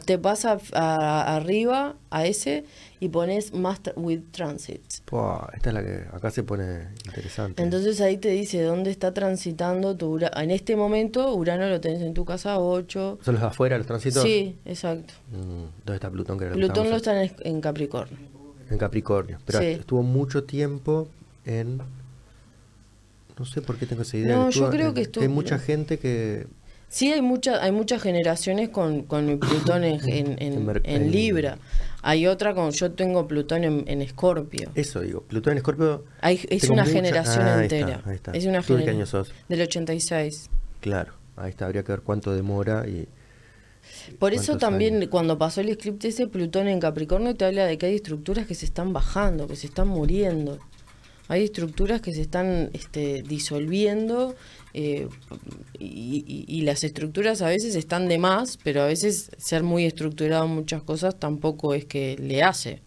Te 0.05 0.19
pasa 0.19 0.59
a- 0.73 1.37
arriba 1.37 1.95
a 2.11 2.27
ese 2.27 2.65
y 2.99 3.09
pones 3.09 3.53
Master 3.55 3.95
with 3.97 4.21
Transits. 4.33 5.01
Pua, 5.05 5.49
esta 5.55 5.71
es 5.71 5.75
la 5.75 5.85
que 5.85 6.05
acá 6.13 6.33
se 6.33 6.43
pone 6.43 6.89
interesante. 7.05 7.63
Entonces 7.63 8.01
ahí 8.01 8.17
te 8.17 8.31
dice 8.31 8.63
dónde 8.63 8.91
está 8.91 9.15
transitando 9.15 9.97
tu 9.97 10.09
Urano. 10.11 10.41
En 10.41 10.51
este 10.51 10.75
momento, 10.75 11.33
Urano 11.37 11.69
lo 11.69 11.81
tenés 11.81 12.03
en 12.03 12.15
tu 12.15 12.25
casa 12.25 12.59
8. 12.59 13.19
¿Son 13.23 13.35
los 13.35 13.41
de 13.43 13.47
afuera, 13.47 13.79
los 13.79 13.87
tránsitos? 13.87 14.25
Sí, 14.25 14.57
exacto. 14.65 15.15
Mm, 15.31 15.37
¿Dónde 15.85 15.95
está 15.95 16.11
Plutón? 16.11 16.37
Que 16.37 16.47
Plutón 16.47 16.91
lo 16.91 16.97
está 16.97 17.23
en, 17.23 17.33
en 17.45 17.61
Capricornio. 17.61 18.19
En 18.69 18.79
Capricornio. 18.79 19.39
Pero 19.47 19.61
Sí. 19.61 19.67
estuvo 19.67 20.03
mucho 20.03 20.43
tiempo 20.43 21.07
en... 21.47 21.81
No 23.39 23.45
sé 23.45 23.61
por 23.63 23.77
qué 23.77 23.87
tengo 23.87 24.03
esa 24.03 24.17
idea. 24.17 24.35
No, 24.37 24.51
yo 24.51 24.71
creo 24.71 24.89
en- 24.89 24.95
que 24.95 25.01
estuvo- 25.03 25.23
Hay 25.23 25.29
mucha 25.29 25.59
gente 25.59 25.99
que... 25.99 26.47
Sí, 26.89 27.13
hay, 27.13 27.21
mucha, 27.21 27.63
hay 27.63 27.73
muchas 27.73 28.01
generaciones 28.01 28.69
con, 28.71 29.03
con 29.03 29.27
mi 29.27 29.37
Plutón 29.37 29.85
en, 29.85 29.99
en, 30.39 31.11
Libra. 31.11 31.59
Hay 32.03 32.27
otra 32.27 32.55
con, 32.55 32.71
yo 32.71 32.93
tengo 32.93 33.27
Plutón 33.27 33.65
en, 33.65 34.01
Escorpio. 34.03 34.71
Eso 34.75 35.01
digo, 35.01 35.23
Plutón 35.23 35.53
en 35.53 35.59
Escorpio... 35.59 36.05
Es 36.23 36.71
una 36.71 36.83
mucha- 36.85 36.95
generación 36.95 37.45
Ah, 37.47 37.59
ahí 37.59 37.65
está, 37.67 37.77
entera. 37.79 38.03
ahí 38.07 38.15
está. 38.15 38.33
Es 38.33 38.47
una 38.47 38.63
¿Tú 38.63 38.77
de 38.77 38.85
qué 38.85 38.91
año 38.91 39.05
sos? 39.07 39.33
Del 39.49 39.61
86. 39.63 40.49
Claro, 40.81 41.13
ahí 41.37 41.51
está, 41.51 41.67
habría 41.67 41.83
que 41.83 41.93
ver 41.93 42.01
cuánto 42.03 42.35
demora 42.35 42.87
y... 42.89 43.07
Por 44.19 44.33
eso 44.33 44.53
¿Cuántos 44.53 44.61
también 44.69 44.97
años? 44.97 45.09
cuando 45.11 45.39
pasó 45.39 45.61
el 45.61 45.69
eclipse 45.69 46.09
ese 46.09 46.27
Plutón 46.27 46.69
en 46.69 46.81
Capricornio 46.81 47.35
te 47.37 47.45
habla 47.45 47.67
de 47.67 47.77
que 47.79 47.87
hay 47.87 47.95
estructuras 47.97 48.47
que 48.47 48.55
se 48.55 48.65
están 48.65 48.93
bajando, 48.93 49.47
que 49.47 49.57
se 49.57 49.67
están 49.67 49.89
muriendo. 49.89 50.59
Hay 51.29 51.43
estructuras 51.45 52.01
que 52.01 52.13
se 52.15 52.21
están 52.21 52.71
este, 52.73 53.23
disolviendo 53.23 54.35
eh, 54.75 55.09
y, 55.79 56.25
y- 56.27 56.45
y 56.47 56.61
las 56.63 56.85
estructuras 56.85 57.43
a 57.43 57.49
veces 57.49 57.75
están 57.75 58.07
de 58.09 58.19
más, 58.19 58.59
pero 58.63 58.83
a 58.83 58.87
veces 58.87 59.31
ser 59.39 59.63
muy 59.65 59.85
estructurado 59.87 60.45
en 60.45 60.53
muchas 60.53 60.83
cosas 60.83 61.19
tampoco 61.19 61.75
es 61.75 61.85
que 61.85 62.17
le 62.21 62.43
hace. 62.43 62.81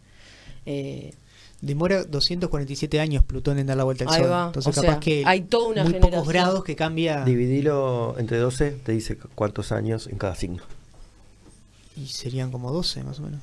Eh, 0.65 1.13
Demora 1.61 2.05
247 2.05 3.01
años 3.01 3.21
Plutón 3.25 3.59
en 3.59 3.67
dar 3.67 3.75
la 3.75 3.83
vuelta 3.83 4.05
al 4.05 4.13
Ahí 4.13 4.21
Sol. 4.21 4.31
va. 4.31 4.45
Entonces, 4.47 4.71
O 4.77 4.81
capaz 4.81 4.91
sea, 4.93 4.99
que 5.01 5.23
hay 5.25 5.41
toda 5.41 5.67
una 5.67 5.83
muy 5.83 5.91
generación. 5.91 6.21
pocos 6.21 6.27
grados 6.33 6.63
que 6.63 6.75
cambia. 6.77 7.25
Dividilo 7.25 8.15
entre 8.17 8.37
12, 8.37 8.71
te 8.71 8.93
dice 8.93 9.17
cu- 9.17 9.27
cuántos 9.35 9.73
años 9.73 10.07
en 10.07 10.17
cada 10.17 10.35
signo. 10.35 10.63
Y 11.97 12.05
serían 12.07 12.49
como 12.51 12.71
12 12.71 13.03
más 13.03 13.19
o 13.19 13.23
menos. 13.23 13.41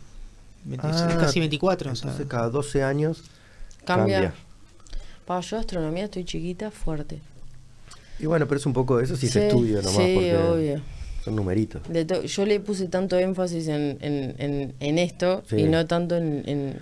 26, 0.64 1.02
Ah, 1.14 1.16
casi 1.20 1.40
24. 1.40 1.92
o 1.92 1.94
sea. 1.94 2.08
Entonces 2.08 2.26
cada 2.26 2.48
12 2.48 2.82
años 2.82 3.22
cambia. 3.84 4.20
cambia. 4.22 4.34
Pa, 5.26 5.40
yo 5.40 5.58
astronomía 5.58 6.04
estoy 6.04 6.24
chiquita, 6.24 6.70
fuerte. 6.70 7.20
Y 8.18 8.26
bueno, 8.26 8.46
pero 8.46 8.58
es 8.58 8.66
un 8.66 8.72
poco 8.72 9.00
eso 9.00 9.16
sí, 9.16 9.28
se 9.28 9.48
estudia 9.48 9.76
nomás 9.82 9.92
sí, 9.96 10.12
porque 10.14 10.36
obvio. 10.36 10.80
son 11.24 11.36
numeritos. 11.36 11.82
Yo 12.24 12.46
le 12.46 12.60
puse 12.60 12.88
tanto 12.88 13.18
énfasis 13.18 13.68
en, 13.68 13.98
en, 14.00 14.34
en, 14.38 14.74
en 14.80 14.98
esto 14.98 15.42
Sí. 15.48 15.56
y 15.56 15.64
no 15.64 15.86
tanto 15.86 16.16
en, 16.16 16.42
en- 16.48 16.78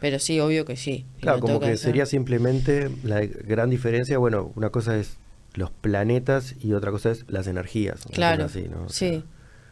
Pero 0.00 0.18
sí, 0.18 0.38
obvio 0.38 0.64
que 0.64 0.76
sí. 0.76 1.04
Claro, 1.20 1.40
como 1.40 1.58
que 1.58 1.66
hacer. 1.66 1.78
sería 1.78 2.06
simplemente 2.06 2.90
la 3.02 3.20
gran 3.22 3.70
diferencia, 3.70 4.18
bueno, 4.18 4.52
una 4.54 4.70
cosa 4.70 4.96
es 4.96 5.16
los 5.54 5.70
planetas 5.70 6.54
y 6.62 6.74
otra 6.74 6.90
cosa 6.92 7.10
es 7.10 7.24
las 7.28 7.46
energías. 7.46 8.04
Claro, 8.12 8.44
así, 8.44 8.66
¿no? 8.70 8.84
O 8.84 8.88
sí. 8.90 9.08
sea, 9.08 9.22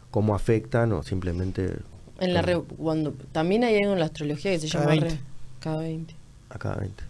cómo 0.09 0.33
afectan 0.35 0.91
o 0.93 1.03
simplemente 1.03 1.75
En 2.19 2.33
la 2.33 2.41
re- 2.41 2.59
cuando 2.59 3.13
También 3.31 3.63
hay 3.63 3.77
algo 3.77 3.93
en 3.93 3.99
la 3.99 4.05
astrología 4.05 4.51
que 4.51 4.59
se 4.59 4.67
Cada 4.69 4.85
llama... 4.85 5.01
20. 5.01 5.09
re- 5.15 5.21
cada 5.61 5.77
20. 5.77 6.13
a 6.49 6.57
cada 6.59 6.75
20. 6.77 7.03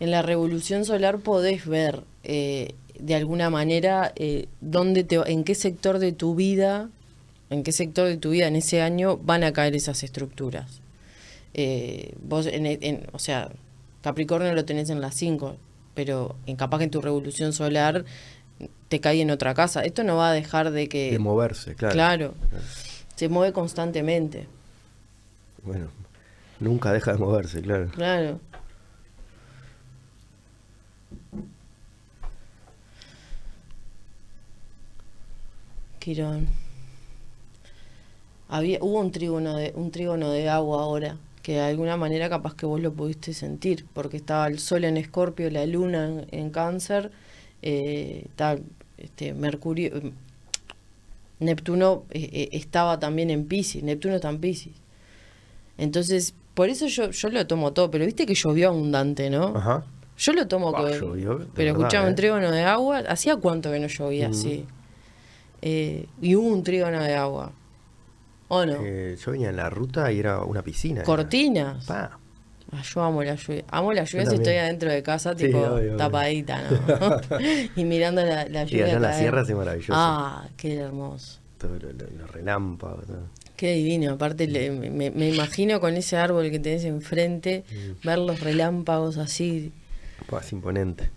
En 0.00 0.10
la 0.10 0.22
revolución 0.22 0.84
solar 0.84 1.18
podés 1.18 1.66
ver 1.66 2.02
eh, 2.24 2.74
de 2.98 3.14
alguna 3.14 3.50
manera 3.50 4.12
eh, 4.16 4.46
dónde 4.60 5.04
te, 5.04 5.16
en 5.30 5.44
qué 5.44 5.54
sector 5.54 5.98
de 5.98 6.12
tu 6.12 6.34
vida, 6.34 6.88
en 7.50 7.62
qué 7.62 7.72
sector 7.72 8.06
de 8.06 8.16
tu 8.16 8.30
vida 8.30 8.46
en 8.48 8.56
ese 8.56 8.82
año 8.82 9.16
van 9.16 9.44
a 9.44 9.52
caer 9.52 9.74
esas 9.74 10.02
estructuras. 10.02 10.80
Eh, 11.54 12.12
vos, 12.22 12.46
en, 12.46 12.66
en- 12.66 13.06
o 13.12 13.18
sea, 13.18 13.50
Capricornio 14.02 14.52
lo 14.54 14.64
tenés 14.66 14.90
en 14.90 15.00
las 15.00 15.14
5, 15.14 15.56
pero 15.94 16.36
en 16.46 16.56
capaz 16.56 16.78
que 16.78 16.84
en 16.84 16.90
tu 16.90 17.00
revolución 17.00 17.52
solar 17.54 18.04
te 18.88 19.00
cae 19.00 19.20
en 19.22 19.30
otra 19.30 19.54
casa. 19.54 19.82
Esto 19.82 20.04
no 20.04 20.16
va 20.16 20.30
a 20.30 20.32
dejar 20.32 20.70
de 20.72 20.88
que... 20.88 21.10
de 21.12 21.18
moverse, 21.18 21.74
claro. 21.74 21.94
claro, 21.94 22.34
se 23.16 23.28
mueve 23.28 23.52
constantemente. 23.54 24.46
Bueno, 25.62 25.86
nunca 26.60 26.92
deja 26.92 27.12
de 27.12 27.18
moverse, 27.18 27.62
claro. 27.62 27.88
Claro. 27.94 28.40
Quirón. 36.06 36.46
Había, 38.48 38.78
hubo 38.80 39.00
un 39.00 39.10
trígono 39.10 39.56
de, 39.56 39.72
un 39.74 39.90
trígono 39.90 40.30
de 40.30 40.48
agua 40.48 40.82
ahora, 40.84 41.16
que 41.42 41.54
de 41.54 41.62
alguna 41.62 41.96
manera 41.96 42.28
capaz 42.28 42.54
que 42.54 42.64
vos 42.64 42.80
lo 42.80 42.92
pudiste 42.92 43.34
sentir, 43.34 43.86
porque 43.92 44.16
estaba 44.16 44.46
el 44.46 44.60
sol 44.60 44.84
en 44.84 44.98
escorpio, 44.98 45.50
la 45.50 45.66
luna 45.66 46.06
en, 46.06 46.26
en 46.30 46.50
cáncer, 46.50 47.10
eh, 47.60 48.22
está, 48.24 48.56
este, 48.98 49.34
Mercurio, 49.34 49.96
eh, 49.96 50.12
Neptuno 51.40 52.04
eh, 52.10 52.30
eh, 52.32 52.48
estaba 52.52 53.00
también 53.00 53.30
en 53.30 53.46
Pisces, 53.46 53.82
Neptuno 53.82 54.14
está 54.14 54.30
en 54.30 54.38
Pisces. 54.38 54.74
Entonces, 55.76 56.34
por 56.54 56.68
eso 56.68 56.86
yo, 56.86 57.10
yo 57.10 57.28
lo 57.30 57.44
tomo 57.48 57.72
todo, 57.72 57.90
pero 57.90 58.06
viste 58.06 58.26
que 58.26 58.34
llovió 58.36 58.68
abundante, 58.68 59.28
¿no? 59.28 59.56
Ajá. 59.56 59.84
Yo 60.18 60.32
lo 60.34 60.46
tomo 60.46 60.72
Ah, 60.72 60.84
que- 60.88 61.00
llovió, 61.00 61.48
Pero 61.52 61.70
¿eh? 61.84 61.98
un 62.06 62.14
trígono 62.14 62.52
de 62.52 62.62
agua, 62.62 62.98
¿hacía 63.08 63.34
cuánto 63.38 63.72
que 63.72 63.80
no 63.80 63.88
llovía 63.88 64.28
así? 64.28 64.66
Eh, 65.62 66.06
y 66.20 66.34
hubo 66.36 66.48
un 66.48 66.62
trígono 66.62 67.02
de 67.02 67.14
agua. 67.14 67.52
¿O 68.48 68.64
no? 68.64 68.76
Eh, 68.80 69.16
yo 69.24 69.32
venía 69.32 69.48
en 69.50 69.56
la 69.56 69.68
ruta 69.70 70.12
y 70.12 70.20
era 70.20 70.40
una 70.40 70.62
piscina. 70.62 71.02
Cortinas. 71.02 71.84
Pa. 71.86 72.18
Ah, 72.72 72.82
yo 72.82 73.02
amo 73.02 73.22
la 73.22 73.34
lluvia. 73.36 73.64
Amo 73.70 73.92
la 73.92 74.04
lluvia 74.04 74.26
si 74.26 74.34
estoy 74.36 74.54
adentro 74.56 74.90
de 74.90 75.02
casa, 75.02 75.32
Sí, 75.36 75.46
tipo 75.46 75.58
obvio, 75.58 75.96
tapadita, 75.96 76.62
¿no? 76.68 77.38
y 77.76 77.84
mirando 77.84 78.22
la, 78.24 78.44
la 78.48 78.62
Y 78.64 78.66
lluvia. 78.66 78.84
allá 78.86 78.96
en 78.96 79.02
la 79.02 79.12
sierra 79.18 79.40
hace 79.42 79.54
maravilloso. 79.54 79.92
Ah, 79.94 80.48
qué 80.56 80.74
hermoso. 80.76 81.38
Todo 81.58 81.78
lo- 81.78 81.92
lo- 81.92 82.10
los 82.18 82.30
relámpagos. 82.30 83.06
todo. 83.06 83.22
Qué 83.56 83.72
divino. 83.74 84.12
Aparte, 84.12 84.46
le- 84.46 84.70
me, 84.70 85.10
me 85.10 85.28
imagino 85.30 85.80
con 85.80 85.94
ese 85.96 86.16
árbol 86.16 86.50
que 86.50 86.58
tenés 86.58 86.84
enfrente, 86.84 87.64
Mm. 87.70 88.06
ver 88.06 88.18
los 88.18 88.40
relámpagos 88.40 89.16
así. 89.16 89.72
Pa, 90.28 90.40
es 90.40 90.52
imponente. 90.52 91.08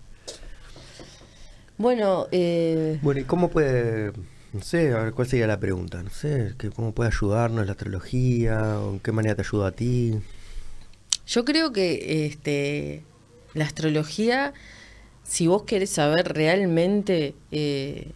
Bueno, 1.80 2.26
eh, 2.30 2.98
Bueno, 3.00 3.22
¿y 3.22 3.24
cómo 3.24 3.48
puede, 3.48 4.12
no 4.52 4.60
sé, 4.60 4.92
a 4.92 5.04
ver, 5.04 5.14
cuál 5.14 5.26
sería 5.26 5.46
la 5.46 5.58
pregunta? 5.58 6.02
No 6.02 6.10
sé, 6.10 6.52
que 6.58 6.68
¿cómo 6.68 6.92
puede 6.92 7.08
ayudarnos 7.08 7.64
la 7.64 7.72
astrología? 7.72 8.78
¿O 8.80 8.90
en 8.92 9.00
qué 9.00 9.12
manera 9.12 9.34
te 9.34 9.40
ayuda 9.40 9.68
a 9.68 9.72
ti? 9.72 10.20
Yo 11.26 11.46
creo 11.46 11.72
que 11.72 12.26
este 12.26 13.02
la 13.54 13.64
astrología, 13.64 14.52
si 15.24 15.46
vos 15.46 15.62
querés 15.62 15.88
saber 15.88 16.34
realmente, 16.34 17.34
eh, 17.50 18.10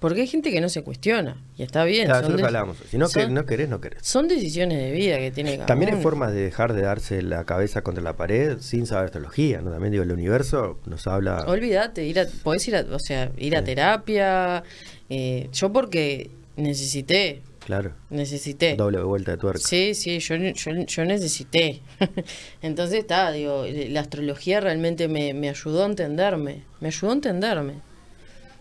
porque 0.00 0.22
hay 0.22 0.26
gente 0.26 0.50
que 0.50 0.60
no 0.60 0.68
se 0.68 0.82
cuestiona, 0.82 1.36
y 1.56 1.62
está 1.62 1.84
bien. 1.84 2.06
Claro, 2.06 2.26
son 2.28 2.44
hablamos. 2.44 2.78
Si 2.90 2.98
no, 2.98 3.06
que, 3.06 3.12
son- 3.22 3.34
no 3.34 3.46
querés, 3.46 3.68
no 3.68 3.80
querés. 3.80 4.02
Son 4.04 4.26
decisiones 4.26 4.78
de 4.78 4.90
vida 4.90 5.18
que 5.18 5.30
tiene 5.30 5.54
cada 5.54 5.66
También 5.66 5.94
hay 5.94 6.02
formas 6.02 6.32
de 6.32 6.40
dejar 6.42 6.72
de 6.72 6.82
darse 6.82 7.22
la 7.22 7.44
cabeza 7.44 7.82
contra 7.82 8.02
la 8.02 8.16
pared 8.16 8.58
sin 8.60 8.86
saber 8.86 9.04
astrología, 9.06 9.60
¿no? 9.60 9.70
También 9.70 9.92
digo, 9.92 10.02
el 10.02 10.10
universo 10.12 10.78
nos 10.86 11.06
habla... 11.06 11.44
Olvídate, 11.46 12.04
ir 12.06 12.18
a, 12.18 12.26
podés 12.42 12.66
ir 12.66 12.76
a, 12.76 12.80
o 12.90 12.98
sea, 12.98 13.30
ir 13.38 13.54
a 13.56 13.60
Sí. 13.60 13.64
terapia. 13.66 14.64
eh, 15.08 15.48
yo 15.52 15.72
porque 15.72 16.30
necesité, 16.56 17.42
Claro, 17.66 17.92
necesité. 18.10 18.74
doble 18.76 19.02
vuelta 19.02 19.32
de 19.32 19.36
tuerca. 19.38 19.60
Sí, 19.60 19.94
sí, 19.94 20.18
yo, 20.18 20.34
yo, 20.36 20.72
yo 20.86 21.04
necesité. 21.04 21.80
Entonces 22.62 23.00
está, 23.00 23.30
digo, 23.32 23.64
la 23.88 24.00
astrología 24.00 24.60
realmente 24.60 25.08
me, 25.08 25.34
me 25.34 25.48
ayudó 25.50 25.82
a 25.84 25.86
entenderme, 25.86 26.62
me 26.80 26.88
ayudó 26.88 27.10
a 27.10 27.14
entenderme. 27.14 27.74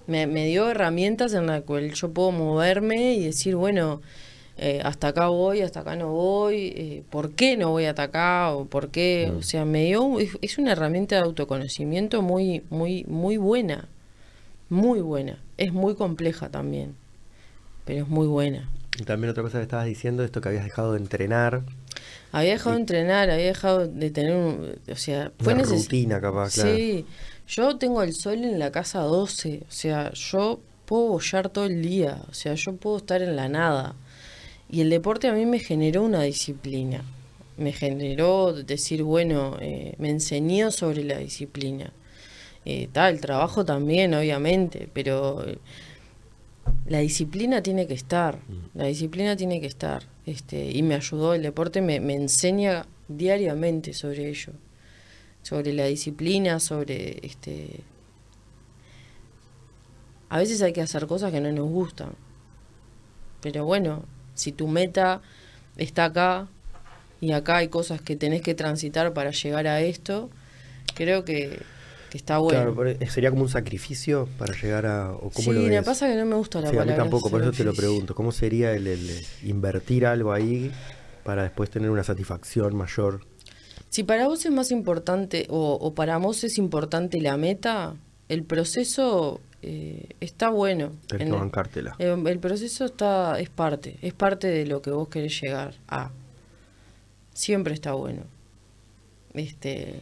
Me, 0.09 0.27
me 0.27 0.45
dio 0.47 0.69
herramientas 0.69 1.33
en 1.33 1.47
las 1.47 1.61
cuales 1.61 1.93
yo 1.99 2.11
puedo 2.11 2.31
moverme 2.31 3.13
y 3.13 3.23
decir, 3.25 3.55
bueno, 3.55 4.01
eh, 4.57 4.81
hasta 4.83 5.09
acá 5.09 5.27
voy, 5.27 5.61
hasta 5.61 5.79
acá 5.79 5.95
no 5.95 6.11
voy, 6.11 6.73
eh, 6.75 7.03
¿por 7.09 7.31
qué 7.31 7.55
no 7.55 7.69
voy 7.69 7.85
hasta 7.85 8.03
acá? 8.03 8.51
O 8.51 8.65
por 8.65 8.89
qué, 8.89 9.31
o 9.37 9.41
sea, 9.41 9.63
me 9.63 9.85
dio, 9.85 10.19
es, 10.19 10.31
es 10.41 10.57
una 10.57 10.73
herramienta 10.73 11.15
de 11.15 11.21
autoconocimiento 11.21 12.21
muy, 12.21 12.63
muy, 12.69 13.05
muy 13.07 13.37
buena, 13.37 13.87
muy 14.67 14.99
buena. 14.99 15.37
Es 15.57 15.71
muy 15.71 15.95
compleja 15.95 16.49
también, 16.49 16.95
pero 17.85 18.03
es 18.03 18.09
muy 18.09 18.27
buena. 18.27 18.69
Y 18.99 19.03
también 19.03 19.29
otra 19.31 19.43
cosa 19.43 19.59
que 19.59 19.63
estabas 19.63 19.85
diciendo, 19.85 20.25
esto 20.25 20.41
que 20.41 20.49
habías 20.49 20.65
dejado 20.65 20.93
de 20.93 20.99
entrenar, 20.99 21.61
Había 22.33 22.51
dejado 22.51 22.75
de 22.75 22.81
entrenar, 22.81 23.29
había 23.29 23.45
dejado 23.45 23.87
de 23.87 24.09
tener 24.11 24.35
un... 24.35 24.75
O 24.91 24.95
sea, 24.95 25.31
fue 25.39 25.53
una 25.53 25.63
rutina 25.63 26.19
capaz, 26.19 26.53
claro. 26.55 26.75
Sí, 26.75 27.05
yo 27.49 27.77
tengo 27.77 28.03
el 28.03 28.13
sol 28.13 28.43
en 28.43 28.59
la 28.59 28.71
casa 28.71 28.99
12, 29.01 29.63
o 29.67 29.71
sea, 29.71 30.13
yo 30.13 30.59
puedo 30.85 31.07
bollar 31.07 31.49
todo 31.49 31.65
el 31.65 31.81
día, 31.81 32.21
o 32.29 32.33
sea, 32.33 32.53
yo 32.53 32.75
puedo 32.75 32.97
estar 32.97 33.23
en 33.23 33.35
la 33.35 33.49
nada. 33.49 33.95
Y 34.69 34.81
el 34.81 34.91
deporte 34.91 35.27
a 35.27 35.33
mí 35.33 35.47
me 35.47 35.57
generó 35.57 36.03
una 36.03 36.21
disciplina, 36.21 37.03
me 37.57 37.71
generó 37.73 38.53
decir, 38.53 39.01
bueno, 39.01 39.57
eh, 39.59 39.95
me 39.97 40.11
enseñó 40.11 40.69
sobre 40.69 41.03
la 41.03 41.17
disciplina. 41.17 41.91
Eh, 42.65 42.87
ta, 42.91 43.09
el 43.09 43.19
trabajo 43.19 43.65
también, 43.65 44.13
obviamente, 44.13 44.87
pero 44.93 45.43
eh, 45.47 45.57
la 46.87 46.99
disciplina 46.99 47.63
tiene 47.63 47.87
que 47.87 47.95
estar, 47.95 48.37
la 48.75 48.85
disciplina 48.85 49.35
tiene 49.35 49.59
que 49.59 49.67
estar. 49.67 50.03
Este, 50.27 50.69
y 50.69 50.83
me 50.83 50.93
ayudó, 50.93 51.33
el 51.33 51.41
deporte 51.41 51.81
me, 51.81 51.99
me 51.99 52.13
enseña 52.13 52.85
diariamente 53.07 53.93
sobre 53.93 54.29
ello, 54.29 54.53
sobre 55.49 55.73
la 55.73 55.85
disciplina, 55.85 56.59
sobre 56.59 57.25
este. 57.25 57.79
A 60.29 60.37
veces 60.37 60.61
hay 60.61 60.73
que 60.73 60.81
hacer 60.81 61.07
cosas 61.07 61.31
que 61.31 61.41
no 61.41 61.51
nos 61.51 61.67
gustan. 61.67 62.11
Pero 63.41 63.65
bueno, 63.65 64.03
si 64.35 64.51
tu 64.51 64.67
meta 64.67 65.21
está 65.75 66.05
acá 66.05 66.47
y 67.19 67.31
acá 67.31 67.57
hay 67.57 67.69
cosas 67.69 67.99
que 67.99 68.15
tenés 68.15 68.43
que 68.43 68.53
transitar 68.53 69.11
para 69.13 69.31
llegar 69.31 69.65
a 69.65 69.81
esto, 69.81 70.29
creo 70.93 71.25
que, 71.25 71.59
que 72.11 72.17
está 72.19 72.37
bueno. 72.37 72.59
Claro, 72.59 72.75
pero 72.75 73.11
sería 73.11 73.31
como 73.31 73.41
un 73.41 73.49
sacrificio 73.49 74.29
para 74.37 74.53
llegar 74.53 74.85
a... 74.85 75.13
¿O 75.13 75.31
cómo 75.31 75.51
sí, 75.51 75.51
lo 75.51 75.61
me 75.61 75.81
pasa 75.81 76.07
que 76.07 76.15
no 76.15 76.27
me 76.27 76.35
gusta 76.35 76.61
la 76.61 76.69
Sí, 76.69 76.75
a 76.75 76.81
mí 76.81 76.85
palabra. 76.85 77.03
tampoco, 77.03 77.31
por 77.31 77.41
eso 77.41 77.51
te 77.53 77.63
lo 77.63 77.73
pregunto. 77.73 78.13
¿Cómo 78.13 78.31
sería 78.31 78.73
el, 78.73 78.85
el, 78.85 79.25
invertir 79.43 80.05
algo 80.05 80.31
ahí 80.31 80.71
para 81.23 81.41
después 81.41 81.71
tener 81.71 81.89
una 81.89 82.03
satisfacción 82.03 82.75
mayor? 82.75 83.21
Si 83.89 84.03
para 84.03 84.27
vos 84.27 84.45
es 84.45 84.51
más 84.51 84.71
importante 84.71 85.47
o, 85.49 85.73
o 85.73 85.93
para 85.93 86.17
vos 86.17 86.43
es 86.43 86.57
importante 86.57 87.19
la 87.21 87.37
meta, 87.37 87.95
el 88.27 88.43
proceso 88.43 89.41
eh, 89.63 90.09
está 90.19 90.49
bueno. 90.49 90.91
Tenés 91.07 91.23
En 91.25 91.29
que 91.29 91.35
el- 91.35 91.41
bancártela. 91.41 91.95
eh, 91.99 92.15
el 92.27 92.39
proceso 92.39 92.85
está 92.85 93.39
es 93.39 93.49
parte, 93.49 93.97
es 94.01 94.13
parte 94.13 94.47
de 94.47 94.65
lo 94.65 94.81
que 94.81 94.91
vos 94.91 95.09
querés 95.09 95.39
llegar 95.41 95.73
a. 95.87 96.11
Siempre 97.33 97.73
está 97.73 97.93
bueno. 97.93 98.23
Este 99.33 99.99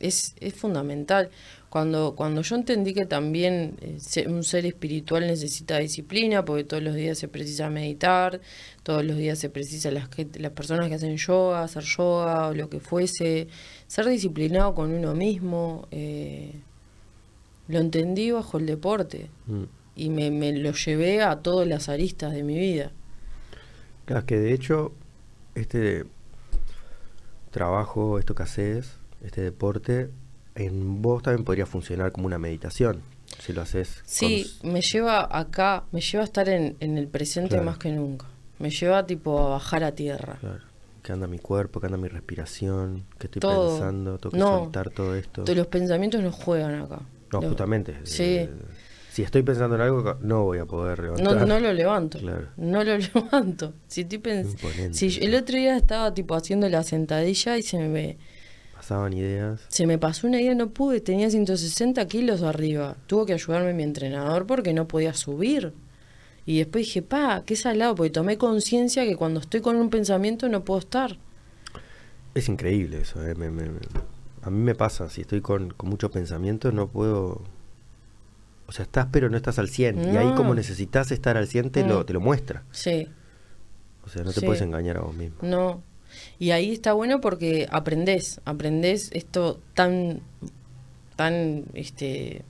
es, 0.00 0.34
es 0.40 0.54
fundamental. 0.54 1.30
Cuando, 1.70 2.14
cuando 2.16 2.40
yo 2.40 2.56
entendí 2.56 2.94
que 2.94 3.04
también 3.04 3.76
eh, 3.82 4.26
un 4.26 4.42
ser 4.42 4.64
espiritual 4.64 5.26
necesita 5.26 5.76
disciplina, 5.78 6.42
porque 6.44 6.64
todos 6.64 6.82
los 6.82 6.94
días 6.94 7.18
se 7.18 7.28
precisa 7.28 7.68
meditar, 7.68 8.40
todos 8.82 9.04
los 9.04 9.18
días 9.18 9.38
se 9.38 9.50
precisa 9.50 9.90
las, 9.90 10.08
que- 10.08 10.26
las 10.38 10.52
personas 10.52 10.88
que 10.88 10.94
hacen 10.94 11.16
yoga, 11.18 11.62
hacer 11.62 11.82
yoga 11.84 12.48
o 12.48 12.54
lo 12.54 12.70
que 12.70 12.80
fuese, 12.80 13.48
ser 13.86 14.06
disciplinado 14.06 14.74
con 14.74 14.92
uno 14.92 15.14
mismo, 15.14 15.86
eh, 15.90 16.54
lo 17.68 17.78
entendí 17.80 18.30
bajo 18.30 18.56
el 18.56 18.64
deporte 18.64 19.28
Mm. 19.46 19.64
y 19.94 20.08
me, 20.08 20.30
me 20.30 20.52
lo 20.56 20.72
llevé 20.72 21.20
a 21.22 21.36
todas 21.40 21.68
las 21.68 21.90
aristas 21.90 22.32
de 22.32 22.42
mi 22.44 22.58
vida. 22.58 22.92
Claro, 24.06 24.24
que 24.24 24.38
de 24.38 24.54
hecho, 24.54 24.92
este 25.54 26.04
trabajo, 27.50 28.18
esto 28.18 28.34
que 28.34 28.42
haces, 28.42 28.96
este 29.22 29.42
deporte, 29.42 30.08
en 30.58 31.00
vos 31.02 31.22
también 31.22 31.44
podría 31.44 31.66
funcionar 31.66 32.12
como 32.12 32.26
una 32.26 32.38
meditación, 32.38 33.00
si 33.40 33.52
lo 33.52 33.62
haces. 33.62 34.02
Sí, 34.04 34.50
con- 34.60 34.72
me 34.72 34.80
lleva 34.82 35.28
acá, 35.36 35.84
me 35.92 36.00
lleva 36.00 36.22
a 36.22 36.26
estar 36.26 36.48
en, 36.48 36.76
en 36.80 36.98
el 36.98 37.08
presente 37.08 37.50
Claro. 37.50 37.64
más 37.64 37.78
que 37.78 37.90
nunca. 37.92 38.26
Me 38.58 38.70
lleva 38.70 39.06
tipo 39.06 39.38
a 39.38 39.48
bajar 39.50 39.84
a 39.84 39.92
tierra. 39.92 40.36
claro. 40.40 40.60
qué 41.00 41.12
anda 41.12 41.26
mi 41.26 41.38
cuerpo, 41.38 41.80
qué 41.80 41.86
anda 41.86 41.96
mi 41.96 42.08
respiración, 42.08 43.04
qué 43.18 43.28
estoy 43.28 43.40
Todo. 43.40 43.70
pensando, 43.70 44.18
tengo 44.18 44.32
que 44.32 44.36
No. 44.38 44.58
soltar 44.64 44.90
todo 44.90 45.14
esto. 45.14 45.42
Los 45.54 45.66
pensamientos 45.68 46.20
no 46.22 46.30
juegan 46.32 46.74
acá. 46.82 47.00
No, 47.32 47.40
Los- 47.40 47.48
justamente. 47.48 47.94
Sí. 48.04 48.22
eh, 48.24 48.50
si 49.10 49.22
estoy 49.22 49.42
pensando 49.42 49.76
en 49.76 49.80
algo, 49.82 50.18
no 50.20 50.44
voy 50.44 50.58
a 50.58 50.66
poder 50.66 50.98
No, 50.98 51.16
levantar. 51.16 51.48
no 51.48 51.60
lo 51.60 51.72
levanto. 51.72 52.18
Claro. 52.18 52.48
No 52.58 52.84
lo 52.84 52.98
levanto. 53.14 53.72
Si 53.86 54.02
estoy 54.02 54.18
pens- 54.18 54.92
si 54.92 55.08
yo- 55.08 55.22
el 55.22 55.34
otro 55.36 55.56
día 55.56 55.76
estaba 55.78 56.12
tipo 56.12 56.34
haciendo 56.34 56.68
la 56.68 56.82
sentadilla 56.82 57.56
y 57.56 57.62
se 57.62 57.78
me 57.78 58.18
Pasaban 58.88 59.12
ideas. 59.12 59.60
se 59.68 59.86
me 59.86 59.98
pasó 59.98 60.26
una 60.26 60.40
idea, 60.40 60.54
no 60.54 60.70
pude, 60.70 61.02
tenía 61.02 61.28
160 61.28 62.06
kilos 62.08 62.40
arriba. 62.42 62.96
Tuvo 63.06 63.26
que 63.26 63.34
ayudarme 63.34 63.74
mi 63.74 63.82
entrenador 63.82 64.46
porque 64.46 64.72
no 64.72 64.88
podía 64.88 65.12
subir. 65.12 65.74
Y 66.46 66.56
después 66.56 66.86
dije, 66.86 67.02
pa, 67.02 67.42
qué 67.44 67.54
salado, 67.54 67.94
porque 67.94 68.08
tomé 68.08 68.38
conciencia 68.38 69.04
que 69.04 69.14
cuando 69.14 69.40
estoy 69.40 69.60
con 69.60 69.76
un 69.76 69.90
pensamiento 69.90 70.48
no 70.48 70.64
puedo 70.64 70.80
estar. 70.80 71.18
Es 72.34 72.48
increíble 72.48 73.02
eso. 73.02 73.22
eh, 73.26 73.34
me- 73.34 73.50
me- 73.50 73.68
me- 73.68 73.78
a 74.40 74.48
mí 74.48 74.58
me 74.62 74.74
pasa, 74.74 75.10
si 75.10 75.20
estoy 75.20 75.42
con, 75.42 75.70
con 75.72 75.90
mucho 75.90 76.10
pensamiento, 76.10 76.72
no 76.72 76.88
puedo... 76.88 77.42
O 78.68 78.72
sea, 78.72 78.84
estás 78.84 79.08
pero 79.12 79.28
no 79.28 79.36
estás 79.36 79.58
al 79.58 79.68
100. 79.68 80.14
Y 80.14 80.16
ahí 80.16 80.32
como 80.34 80.54
necesitas 80.54 81.10
estar 81.12 81.36
al 81.36 81.46
100, 81.46 81.68
te, 81.70 81.84
lo, 81.86 82.00
Mm. 82.00 82.06
te 82.06 82.12
lo 82.14 82.20
muestra. 82.22 82.64
Sí, 82.70 83.06
O 84.06 84.08
sea, 84.08 84.24
no 84.24 84.32
te 84.32 84.40
Sí. 84.40 84.46
puedes 84.46 84.62
engañar 84.62 84.96
a 84.96 85.00
vos 85.02 85.14
mismo. 85.14 85.36
no. 85.42 85.82
Y 86.38 86.52
ahí 86.52 86.72
está 86.72 86.92
bueno 86.92 87.20
porque 87.20 87.66
aprendés, 87.70 88.40
aprendés 88.44 89.10
esto 89.12 89.60
tan, 89.74 90.20
tan, 91.16 91.64
este, 91.74 92.42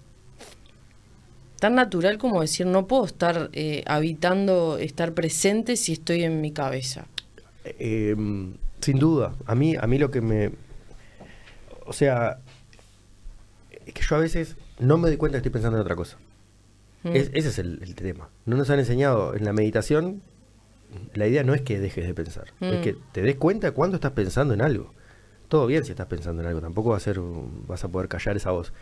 tan 1.58 1.74
natural 1.74 2.18
como 2.18 2.40
decir, 2.40 2.66
no 2.66 2.86
puedo 2.86 3.04
estar 3.06 3.50
eh, 3.52 3.82
habitando, 3.86 4.78
estar 4.78 5.14
presente 5.14 5.76
si 5.76 5.94
estoy 5.94 6.22
en 6.24 6.40
mi 6.40 6.52
cabeza. 6.52 7.06
Eh, 7.64 8.14
sin 8.80 8.98
duda, 8.98 9.34
a 9.46 9.54
mí, 9.54 9.74
a 9.74 9.86
mí 9.86 9.98
lo 9.98 10.10
que 10.10 10.20
me... 10.20 10.50
O 11.86 11.92
sea, 11.94 12.38
es 13.86 13.94
que 13.94 14.02
yo 14.02 14.16
a 14.16 14.18
veces 14.18 14.56
no 14.78 14.98
me 14.98 15.08
doy 15.08 15.16
cuenta 15.16 15.36
que 15.36 15.40
estoy 15.40 15.52
pensando 15.52 15.78
en 15.78 15.82
otra 15.82 15.96
cosa. 15.96 16.18
Mm. 17.04 17.16
Es- 17.16 17.30
ese 17.32 17.48
es 17.48 17.58
el, 17.58 17.80
el 17.82 17.94
tema. 17.94 18.28
No 18.44 18.56
nos 18.56 18.68
han 18.68 18.78
enseñado 18.78 19.34
en 19.34 19.44
la 19.46 19.52
meditación, 19.54 20.20
la 21.14 21.26
idea 21.26 21.42
no 21.44 21.54
es 21.54 21.62
que 21.62 21.78
dejes 21.78 22.06
de 22.06 22.14
pensar, 22.14 22.44
es 22.60 22.78
Mm. 22.78 22.82
que 22.82 22.96
te 23.12 23.22
des 23.22 23.36
cuenta 23.36 23.72
cuando 23.72 23.96
estás 23.96 24.12
pensando 24.12 24.54
en 24.54 24.60
algo. 24.62 24.92
Todo 25.48 25.66
bien 25.66 25.84
si 25.84 25.90
estás 25.90 26.06
pensando 26.06 26.42
en 26.42 26.48
algo, 26.48 26.60
tampoco 26.60 26.90
va 26.90 26.96
a 26.96 27.00
ser, 27.00 27.18
un- 27.18 27.64
vas 27.66 27.84
a 27.84 27.88
poder 27.88 28.08
callar 28.08 28.36
esa 28.36 28.50
voz. 28.50 28.72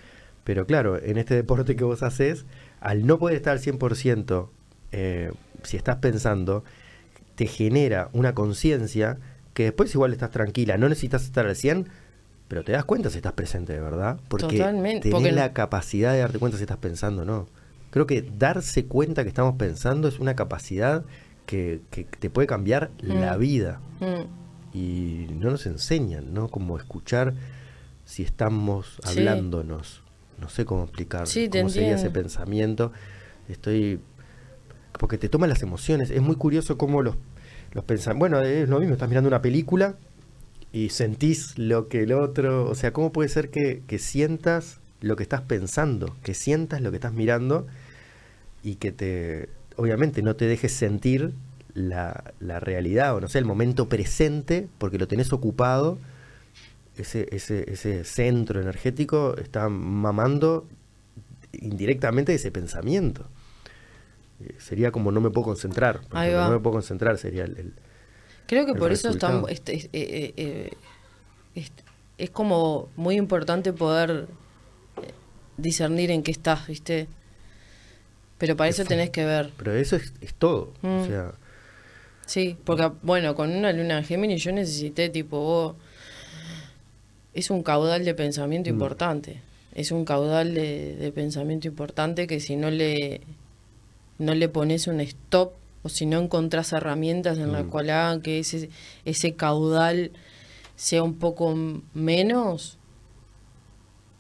Pero 0.45 0.66
claro, 0.66 0.97
en 1.03 1.19
este 1.19 1.35
deporte 1.35 1.74
que 1.77 1.85
vos 1.85 2.03
haces, 2.03 2.45
al 2.81 3.07
no 3.07 3.19
poder 3.19 3.37
estar 3.37 3.53
al 3.53 3.59
100%, 3.61 4.51
eh, 4.93 5.33
si 5.62 5.77
estás 5.77 5.97
pensando, 5.97 6.62
te 7.35 7.47
genera 7.47 8.09
una 8.12 8.35
conciencia 8.35 9.19
que 9.55 9.65
después 9.65 9.95
igual 9.95 10.12
estás 10.12 10.31
tranquila, 10.31 10.77
no 10.78 10.89
necesitas 10.89 11.24
estar 11.24 11.47
al 11.47 11.57
100, 11.57 11.89
pero 12.49 12.62
te 12.62 12.73
das 12.73 12.85
cuenta 12.85 13.11
si 13.11 13.16
estás 13.16 13.33
presente 13.33 13.73
de 13.73 13.81
verdad, 13.81 14.20
porque 14.28 14.59
Totalmente, 14.59 15.03
tenés 15.09 15.12
porque 15.12 15.33
la 15.33 15.53
capacidad 15.53 16.12
de 16.12 16.20
darte 16.20 16.39
cuenta 16.39 16.59
si 16.59 16.62
estás 16.65 16.77
pensando 16.78 17.23
o 17.23 17.24
no. 17.24 17.47
Creo 17.91 18.07
que 18.07 18.23
darse 18.23 18.87
cuenta 18.87 19.23
que 19.23 19.28
estamos 19.28 19.57
pensando 19.57 20.07
es 20.09 20.19
una 20.20 20.37
capacidad 20.37 21.05
que, 21.47 21.81
que 21.90 22.05
te 22.05 22.28
puede 22.31 22.47
cambiar 22.47 22.90
la 22.98 23.36
Mm. 23.36 23.40
vida. 23.40 23.81
Mm. 24.01 24.77
Y 24.77 25.27
no 25.40 25.51
nos 25.51 25.64
enseñan, 25.66 26.35
¿no? 26.35 26.48
Como 26.48 26.77
escuchar 26.77 27.35
si 28.05 28.23
estamos 28.23 28.98
Sí. 29.05 29.18
hablándonos. 29.20 30.02
No 30.40 30.48
sé 30.51 30.64
cómo 30.66 30.85
explicar 30.85 31.27
Sí, 31.27 31.48
cómo 31.48 31.70
sería 31.70 31.94
ese 31.94 32.10
pensamiento. 32.10 32.93
Estoy. 33.48 34.01
Porque 34.98 35.16
te 35.18 35.28
toman 35.28 35.48
las 35.48 35.62
emociones. 35.62 36.10
Es 36.10 36.20
muy 36.20 36.36
curioso 36.36 36.77
cómo 36.77 37.01
los, 37.02 37.16
los 37.73 37.85
pensamientos. 37.85 38.18
Bueno, 38.31 38.40
es 38.47 38.68
lo 38.68 38.78
mismo, 38.81 38.94
estás 38.94 39.09
mirando 39.09 39.28
una 39.28 39.40
película 39.43 39.94
y 40.73 40.90
sentís 40.90 41.56
lo 41.59 41.89
que 41.89 42.02
el 42.02 42.12
otro. 42.12 42.68
O 42.68 42.74
sea, 42.74 42.93
¿cómo 42.93 43.12
puede 43.12 43.28
ser 43.31 43.51
que, 43.51 43.82
que 43.86 43.98
sientas 43.98 44.81
lo 45.01 45.16
que 45.16 45.23
estás 45.23 45.40
pensando? 45.43 46.14
Que 46.23 46.35
sientas 46.35 46.81
lo 46.82 46.90
que 46.90 46.97
estás 46.97 47.12
mirando 47.14 47.66
y 48.62 48.74
que 48.77 48.93
te. 48.93 49.48
Obviamente 49.77 50.23
no 50.23 50.36
te 50.36 50.47
dejes 50.47 50.73
sentir 50.73 51.32
la, 51.74 52.32
la 52.40 52.61
realidad 52.61 53.15
o 53.15 53.20
no 53.20 53.28
sé, 53.28 53.39
el 53.39 53.44
momento 53.44 53.89
presente 53.89 54.69
porque 54.78 54.98
lo 54.98 55.07
tenés 55.09 55.32
ocupado. 55.32 55.98
Ese, 56.97 57.28
ese, 57.31 57.70
ese 57.70 58.05
centro 58.05 58.59
energético 58.61 59.36
está 59.36 59.69
mamando 59.69 60.66
indirectamente 61.53 62.32
ese 62.35 62.51
pensamiento. 62.51 63.27
Eh, 64.40 64.55
Sería 64.59 64.90
como 64.93 65.12
no 65.12 65.20
me 65.20 65.31
puedo 65.31 65.44
concentrar. 65.47 66.01
No 66.11 66.51
me 66.53 66.59
puedo 66.61 66.73
concentrar 66.74 67.19
sería 67.19 67.44
el, 67.44 67.59
el- 67.59 67.73
Creo 68.47 68.65
que 68.65 68.73
el 68.73 68.78
por 68.78 68.93
eso 68.93 69.11
este, 69.48 69.74
es, 69.77 69.85
eh, 69.93 70.32
eh, 70.36 70.70
es- 71.55 71.73
es 72.16 72.31
como 72.31 72.89
muy 72.97 73.16
importante 73.16 73.73
poder 73.74 74.27
discernir 75.59 76.11
en 76.11 76.23
qué 76.23 76.31
estás, 76.31 76.66
¿viste? 76.66 77.09
Pero 78.39 78.57
para 78.57 78.69
eso 78.71 78.85
tenés 78.85 79.11
que 79.11 79.25
ver. 79.25 79.51
Pero 79.57 79.73
eso 79.75 79.97
es, 79.97 80.13
es 80.21 80.35
todo. 80.35 80.73
O 80.83 80.87
Mm. 80.87 81.07
sea, 81.07 81.33
Sí, 82.27 82.57
porque 82.65 82.91
bueno, 83.03 83.37
con 83.37 83.55
una 83.55 83.73
luna 83.73 83.99
en 83.99 84.05
Géminis 84.05 84.43
yo 84.43 84.51
necesité 84.51 85.09
tipo 85.11 85.39
vos 85.39 85.77
es 87.35 87.51
un 87.51 87.63
caudal 87.63 88.05
de 88.05 88.15
pensamiento 88.15 88.69
Mm. 88.71 88.73
importante. 88.75 89.41
Es 89.75 89.91
un 89.93 90.05
caudal 90.05 90.55
de, 90.55 90.97
de 90.97 91.13
pensamiento 91.13 91.69
importante 91.69 92.27
que 92.27 92.41
si 92.41 92.57
no 92.57 92.71
le 92.71 93.21
no 94.19 94.35
le 94.35 94.49
pones 94.49 94.87
un 94.87 95.01
stop 95.01 95.53
o 95.83 95.89
si 95.91 96.07
no 96.07 96.19
encontrás 96.19 96.73
herramientas 96.73 97.37
en 97.39 97.53
las 97.53 97.67
Mm. 97.67 97.69
cuales 97.71 97.93
hagan 97.93 98.23
que 98.23 98.39
ese 98.41 98.71
ese 99.05 99.35
caudal 99.35 100.11
sea 100.75 101.03
un 101.03 101.15
poco 101.15 101.55
menos, 101.95 102.79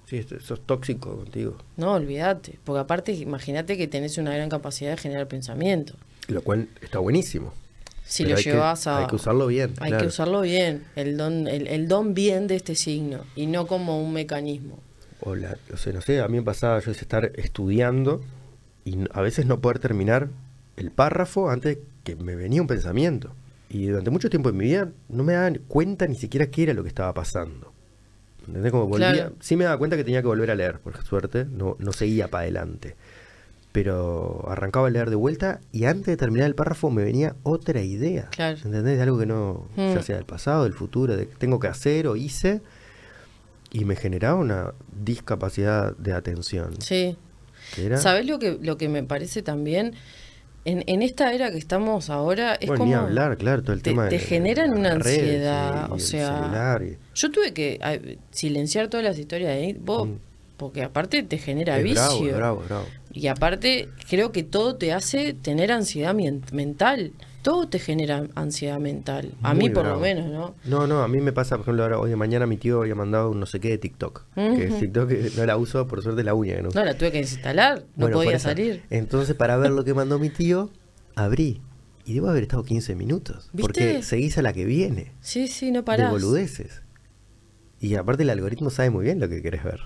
sí, 0.06 0.24
sos 0.40 0.60
tóxico 0.66 1.16
contigo. 1.16 1.56
no, 1.76 1.92
olvídate, 1.92 2.58
porque 2.64 2.80
aparte 2.80 3.12
imagínate 3.12 3.76
que 3.76 3.86
tenés 3.88 4.16
una 4.18 4.32
gran 4.34 4.48
capacidad 4.48 4.92
de 4.92 4.96
generar 4.96 5.28
pensamiento. 5.28 5.94
Lo 6.28 6.42
cual 6.42 6.68
está 6.80 6.98
buenísimo. 6.98 7.52
Si 8.04 8.22
Pero 8.22 8.36
lo 8.36 8.42
que- 8.42 8.50
llevas 8.52 8.86
a 8.86 8.98
Hay 8.98 9.06
que 9.08 9.16
usarlo 9.16 9.46
bien. 9.48 9.74
Hay 9.80 9.88
claro. 9.90 10.02
que 10.04 10.08
usarlo 10.08 10.40
bien, 10.42 10.84
el 10.96 11.16
don, 11.16 11.48
el, 11.48 11.66
el 11.66 11.88
don 11.88 12.14
bien 12.14 12.46
de 12.46 12.54
este 12.56 12.74
signo, 12.76 13.24
y 13.34 13.46
no 13.46 13.66
como 13.66 14.00
un 14.02 14.12
mecanismo. 14.12 14.78
O, 15.20 15.34
la- 15.34 15.56
o 15.72 15.76
sea, 15.76 15.92
no 15.92 16.00
sé, 16.00 16.20
a 16.20 16.28
mí 16.28 16.36
me 16.38 16.42
pasaba 16.44 16.78
yo 16.80 16.90
es 16.92 17.00
estar 17.02 17.32
estudiando 17.36 18.22
y 18.84 18.96
a 19.12 19.20
veces 19.22 19.46
no 19.46 19.60
poder 19.60 19.78
terminar 19.80 20.28
el 20.76 20.90
párrafo 20.92 21.50
antes 21.50 21.78
que 22.04 22.14
me 22.16 22.36
venía 22.36 22.60
un 22.60 22.68
pensamiento. 22.68 23.32
Y 23.68 23.86
durante 23.86 24.10
mucho 24.10 24.30
tiempo 24.30 24.50
en 24.50 24.56
mi 24.56 24.66
vida 24.66 24.88
no 25.08 25.24
me 25.24 25.32
daban 25.32 25.60
cuenta 25.66 26.06
ni 26.06 26.14
siquiera 26.14 26.46
qué 26.46 26.64
era 26.64 26.74
lo 26.74 26.82
que 26.84 26.88
estaba 26.88 27.12
pasando. 27.12 27.72
¿Entendés? 28.46 28.70
Como 28.72 28.86
volvía, 28.86 29.12
Claro. 29.12 29.32
sí 29.40 29.56
me 29.56 29.64
daba 29.64 29.78
cuenta 29.78 29.96
que 29.96 30.04
tenía 30.04 30.20
que 30.22 30.28
volver 30.28 30.50
a 30.50 30.54
leer, 30.54 30.78
por 30.80 30.96
suerte, 31.04 31.44
no, 31.44 31.76
no 31.78 31.92
seguía 31.92 32.28
para 32.28 32.42
adelante. 32.42 32.96
Pero 33.72 34.46
arrancaba 34.48 34.86
a 34.86 34.90
leer 34.90 35.10
de 35.10 35.16
vuelta 35.16 35.60
y 35.70 35.84
antes 35.84 36.06
de 36.06 36.16
terminar 36.16 36.46
el 36.46 36.54
párrafo 36.54 36.90
me 36.90 37.04
venía 37.04 37.36
otra 37.42 37.82
idea. 37.82 38.28
Claro. 38.30 38.56
¿Entendés? 38.64 38.96
De 38.96 39.02
algo 39.02 39.18
que 39.18 39.26
no, 39.26 39.66
Mm. 39.76 39.94
ya 39.94 40.02
sea 40.02 40.16
del 40.16 40.24
pasado, 40.24 40.64
del 40.64 40.72
futuro, 40.72 41.14
de 41.16 41.28
que 41.28 41.34
tengo 41.36 41.60
que 41.60 41.68
hacer 41.68 42.06
o 42.06 42.16
hice. 42.16 42.62
Y 43.72 43.84
me 43.84 43.96
generaba 43.96 44.36
una 44.38 44.72
discapacidad 45.04 45.94
de 45.96 46.12
atención. 46.14 46.80
Sí. 46.80 47.18
¿Sabes 47.96 48.26
lo 48.26 48.38
que, 48.38 48.58
lo 48.62 48.78
que 48.78 48.88
me 48.88 49.02
parece 49.02 49.42
también? 49.42 49.94
En, 50.66 50.82
en 50.88 51.00
esta 51.00 51.32
era 51.32 51.50
que 51.52 51.58
estamos 51.58 52.10
ahora, 52.10 52.54
es 52.56 52.66
bueno, 52.66 52.80
como... 52.80 52.90
ni 52.90 52.94
hablar, 52.98 53.36
claro, 53.38 53.62
todo 53.62 53.72
el 53.72 53.82
te- 53.82 53.90
tema 53.90 54.04
de 54.04 54.10
te 54.10 54.18
generan 54.18 54.76
una 54.76 54.92
ansiedad, 54.92 55.90
o 55.92 55.98
sea, 56.00 56.78
y- 56.82 56.96
Yo 57.14 57.30
tuve 57.30 57.52
que 57.54 57.78
ay, 57.80 58.18
silenciar 58.32 58.88
todas 58.88 59.04
las 59.04 59.16
historias 59.18 59.54
de 59.56 59.76
vos, 59.80 60.08
Mm. 60.08 60.12
porque 60.56 60.82
aparte 60.82 61.22
te 61.22 61.38
genera 61.38 61.78
es 61.78 61.84
vicio. 61.84 62.02
bravo, 62.02 62.26
es 62.28 62.36
bravo, 62.36 62.62
es 62.62 62.68
bravo. 62.68 62.86
Y 63.12 63.28
aparte, 63.28 63.88
creo 64.10 64.32
que 64.32 64.42
todo 64.42 64.74
te 64.76 64.92
hace 64.92 65.32
tener 65.34 65.70
ansiedad 65.72 66.14
mental. 66.52 67.12
Todo 67.46 67.68
te 67.68 67.78
genera 67.78 68.26
ansiedad 68.34 68.80
mental. 68.80 69.32
A 69.44 69.54
Muy 69.54 69.68
mí, 69.68 69.70
por 69.70 69.86
lo 69.86 70.00
menos, 70.00 70.26
¿no? 70.26 70.56
No, 70.64 70.88
no, 70.88 71.04
a 71.04 71.06
mí 71.06 71.20
me 71.20 71.32
pasa, 71.32 71.54
por 71.54 71.62
ejemplo, 71.62 71.84
ahora 71.84 72.00
hoy 72.00 72.10
de 72.10 72.16
mañana 72.16 72.44
mi 72.44 72.56
tío 72.56 72.80
había 72.80 72.96
mandado 72.96 73.30
un 73.30 73.38
no 73.38 73.46
sé 73.46 73.60
qué 73.60 73.68
de 73.68 73.78
TikTok. 73.78 74.24
Que 74.34 74.64
es 74.64 74.70
Ujú. 74.72 74.80
TikTok 74.80 75.08
que 75.08 75.30
no 75.36 75.46
la 75.46 75.56
uso, 75.56 75.86
por 75.86 76.02
suerte 76.02 76.24
la 76.24 76.34
uña 76.34 76.56
que 76.56 76.62
no. 76.62 76.70
No, 76.74 76.84
la 76.84 76.94
tuve 76.98 77.12
que 77.12 77.18
desinstalar. 77.18 77.78
No 77.94 78.06
Bueno, 78.08 78.16
podía 78.16 78.40
salir. 78.40 78.82
Entonces, 78.90 79.36
para 79.36 79.56
ver 79.58 79.70
lo 79.70 79.84
que 79.84 79.94
mandó 79.94 80.18
mi 80.18 80.28
tío, 80.28 80.70
abrí. 81.14 81.62
Y 82.04 82.14
debo 82.14 82.30
haber 82.30 82.42
estado 82.42 82.64
15 82.64 82.96
minutos. 82.96 83.48
¿Viste? 83.52 83.60
Porque 83.62 84.02
seguís 84.02 84.36
a 84.38 84.42
la 84.42 84.52
que 84.52 84.64
viene. 84.64 85.12
Sí, 85.20 85.46
sí, 85.46 85.70
no 85.70 85.78
De 85.78 85.84
parás. 85.84 86.10
boludeces. 86.10 86.82
Y 87.78 87.94
aparte 87.94 88.24
el 88.24 88.30
algoritmo 88.30 88.70
sabe 88.70 88.90
muy 88.90 89.04
bien 89.04 89.20
lo 89.20 89.28
que 89.28 89.40
querés 89.40 89.62
ver. 89.62 89.80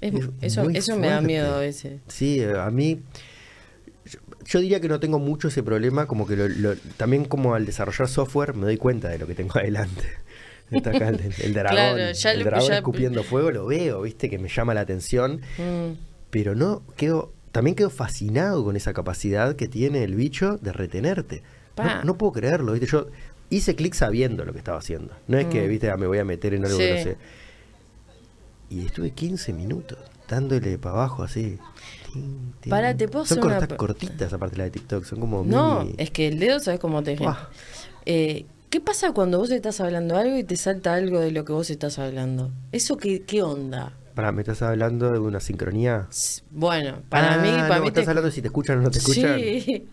Es- 0.00 0.12
Es 0.40 0.52
eso 0.52 0.70
eso 0.70 0.96
me 0.96 1.08
da 1.08 1.20
miedo 1.20 1.52
a 1.52 1.58
veces. 1.58 2.00
Sí, 2.06 2.38
eh, 2.38 2.52
a 2.56 2.70
mí. 2.70 3.00
Yo, 4.46 4.60
diría 4.60 4.80
que 4.80 4.88
no 4.88 4.98
tengo 5.00 5.18
mucho 5.18 5.48
ese 5.48 5.62
problema, 5.62 6.06
como 6.06 6.26
que 6.26 6.36
lo- 6.36 6.48
lo- 6.48 6.76
también 6.96 7.24
como 7.24 7.54
al 7.54 7.64
desarrollar 7.66 8.08
software 8.08 8.54
me 8.54 8.62
doy 8.64 8.76
cuenta 8.76 9.08
de 9.08 9.18
lo 9.18 9.26
que 9.26 9.34
tengo 9.34 9.54
adelante. 9.58 10.04
Está 10.70 10.90
acá 10.90 11.08
el, 11.10 11.20
el 11.38 11.52
dragón, 11.54 11.76
Claro, 11.96 12.12
ya 12.12 12.32
el 12.32 12.38
lo- 12.38 12.44
dragón 12.46 12.68
ya- 12.68 12.76
escupiendo 12.78 13.22
fuego, 13.24 13.50
lo 13.50 13.66
veo, 13.66 14.02
viste, 14.02 14.28
que 14.30 14.38
me 14.38 14.48
llama 14.48 14.74
la 14.74 14.80
atención, 14.80 15.40
Mm, 15.58 15.92
pero 16.30 16.54
no 16.54 16.82
quedo, 16.96 17.32
también 17.52 17.74
quedo 17.76 17.90
fascinado 17.90 18.64
con 18.64 18.76
esa 18.76 18.92
capacidad 18.94 19.54
que 19.56 19.68
tiene 19.68 20.02
el 20.04 20.14
bicho 20.14 20.56
de 20.58 20.72
retenerte. 20.72 21.42
No, 21.76 22.04
no 22.04 22.18
puedo 22.18 22.32
creerlo, 22.32 22.72
viste, 22.72 22.86
yo 22.86 23.08
hice 23.50 23.74
clic 23.74 23.92
sabiendo 23.94 24.44
lo 24.46 24.52
que 24.52 24.58
estaba 24.58 24.78
haciendo. 24.78 25.14
No 25.28 25.36
es 25.38 25.46
que, 25.46 25.66
Mm. 25.66 25.68
viste, 25.68 25.90
ah, 25.90 25.96
me 25.98 26.06
voy 26.06 26.18
a 26.18 26.24
meter 26.24 26.54
en 26.54 26.64
algo 26.64 26.78
que 26.78 26.90
no 26.90 26.96
Sí. 26.96 27.02
sé. 27.04 27.16
Y 28.70 28.86
estuve 28.86 29.10
15 29.10 29.52
minutos 29.52 29.98
dándole 30.28 30.78
para 30.78 30.94
abajo 30.94 31.22
así. 31.22 31.58
Pará, 32.68 32.96
¿te 32.96 33.08
puedo 33.08 33.24
Son 33.26 33.38
hacer 33.38 33.58
cortas, 33.58 33.78
cortitas 33.78 34.32
aparte 34.32 34.56
la 34.56 34.64
de 34.64 34.70
TikTok, 34.70 35.04
son 35.04 35.20
como 35.20 35.42
No, 35.44 35.80
mini- 35.84 35.94
es 35.98 36.10
que 36.10 36.28
el 36.28 36.38
dedo, 36.38 36.60
¿sabes 36.60 36.78
cómo 36.80 37.02
te 37.02 37.16
eh, 38.06 38.44
¿Qué 38.70 38.80
pasa 38.80 39.12
cuando 39.12 39.38
vos 39.38 39.50
estás 39.50 39.80
hablando 39.80 40.16
algo 40.16 40.36
y 40.38 40.44
te 40.44 40.56
salta 40.56 40.94
algo 40.94 41.20
de 41.20 41.30
lo 41.30 41.44
que 41.44 41.52
vos 41.52 41.68
estás 41.70 41.98
hablando? 41.98 42.50
¿Eso 42.72 42.96
qué, 42.96 43.22
qué 43.22 43.42
onda? 43.42 43.92
Pará, 44.14 44.32
¿me 44.32 44.42
estás 44.42 44.62
hablando 44.62 45.10
de 45.10 45.18
una 45.18 45.40
sincronía? 45.40 46.08
Bueno, 46.50 47.02
para 47.08 47.34
Ah, 47.34 47.38
mí, 47.38 47.50
para 47.50 47.76
no, 47.76 47.82
mí 47.82 47.88
estás 47.88 48.04
te- 48.04 48.10
hablando 48.10 48.28
de 48.28 48.34
si 48.34 48.40
te 48.42 48.48
escuchan 48.48 48.78
o 48.78 48.82
no 48.82 48.90
te 48.90 48.98
escuchan. 48.98 49.38
Sí. 49.38 49.88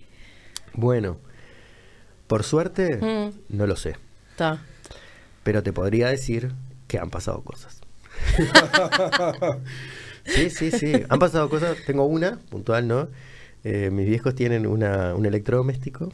Bueno, 0.74 1.18
por 2.28 2.44
suerte, 2.44 2.98
Mm. 2.98 3.32
no 3.58 3.68
lo 3.68 3.76
sé. 3.76 3.96
Está. 4.32 4.62
Pero 5.44 5.62
te 5.64 5.74
podría 5.74 6.08
decir 6.10 6.52
que 6.88 7.00
han 7.00 7.10
pasado 7.10 7.42
cosas. 7.42 7.82
sí, 10.34 10.50
sí, 10.50 10.72
sí. 10.72 10.94
Han 11.10 11.20
pasado 11.20 11.50
cosas. 11.50 11.78
Tengo 11.86 12.06
una, 12.06 12.38
puntual, 12.50 12.88
¿no? 12.88 13.08
Eh, 13.64 13.90
mis 13.92 14.08
viejos 14.08 14.36
tienen 14.36 14.66
una, 14.66 15.14
un 15.16 15.26
electrodoméstico 15.26 16.12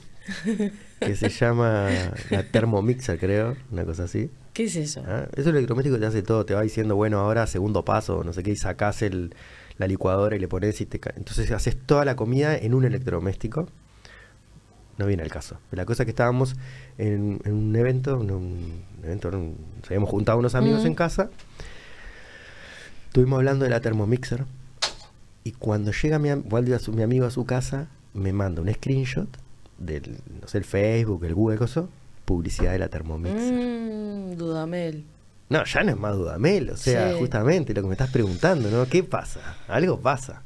que 1.00 1.16
se 1.16 1.30
llama 1.30 1.90
la 2.32 2.44
Thermomixer, 2.44 3.20
creo, 3.20 3.56
una 3.72 3.86
cosa 3.86 4.06
así. 4.06 4.32
¿Qué 4.54 4.64
es 4.64 4.76
eso? 4.76 5.04
Ah, 5.06 5.28
Eso 5.36 5.50
el 5.50 5.58
electrodoméstico 5.58 6.00
te 6.00 6.06
hace 6.08 6.24
todo, 6.24 6.46
te 6.46 6.56
va 6.56 6.62
diciendo, 6.64 6.96
bueno, 6.96 7.20
ahora 7.20 7.46
segundo 7.46 7.86
paso, 7.86 8.24
no 8.24 8.34
sé 8.34 8.42
qué, 8.42 8.52
y 8.52 8.56
sacás 8.56 9.02
el, 9.04 9.36
la 9.78 9.88
licuadora 9.88 10.36
y 10.36 10.40
le 10.40 10.48
pones 10.48 10.80
y 10.82 10.86
te... 10.88 11.00
Entonces 11.18 11.52
haces 11.52 11.78
toda 11.86 12.04
la 12.06 12.16
comida 12.16 12.58
en 12.58 12.74
un 12.74 12.84
electrodoméstico. 12.86 13.68
No 14.98 15.06
viene 15.06 15.24
al 15.24 15.30
caso. 15.30 15.58
La 15.72 15.86
cosa 15.86 16.04
es 16.04 16.06
que 16.06 16.12
estábamos 16.12 16.56
en, 16.98 17.42
en 17.44 17.54
un 17.54 17.76
evento, 17.76 18.20
en 18.22 18.32
un 18.32 18.82
evento, 19.04 19.28
en 19.28 19.36
un- 19.36 19.58
nos 19.82 19.86
habíamos 19.88 20.10
juntado 20.10 20.40
unos 20.40 20.56
amigos 20.56 20.84
Mm. 20.84 20.88
en 20.88 20.96
casa. 20.96 21.30
Estuvimos 23.16 23.38
hablando 23.38 23.64
de 23.64 23.72
la 23.72 23.80
Thermomixer. 23.80 24.44
Y 25.46 25.54
cuando 25.54 25.94
llega 25.94 26.20
mi, 26.20 26.28
mi 26.36 27.02
amigo 27.02 27.26
a 27.26 27.32
su 27.32 27.46
casa, 27.46 27.88
me 28.14 28.34
manda 28.34 28.62
un 28.62 28.70
screenshot 28.74 29.30
del, 29.78 30.18
no 30.42 30.50
sé, 30.50 30.58
el 30.58 30.66
Facebook, 30.66 31.24
el 31.24 31.34
Google, 31.34 31.58
cosa, 31.58 31.86
publicidad 32.26 32.74
de 32.74 32.80
la 32.80 32.90
Thermomixer. 32.90 33.54
Mm, 33.54 34.36
Dudamel. 34.36 35.06
No, 35.48 35.64
ya 35.64 35.84
no 35.86 35.92
es 35.92 35.98
más 35.98 36.14
Dudamel, 36.18 36.72
o 36.72 36.76
sea, 36.76 37.14
Sí. 37.14 37.20
justamente 37.20 37.74
lo 37.74 37.84
que 37.84 37.88
me 37.88 37.94
estás 37.94 38.10
preguntando, 38.12 38.70
¿no? 38.70 38.86
¿Qué 38.86 39.02
pasa? 39.02 39.40
Algo 39.70 39.98
pasa. 40.02 40.42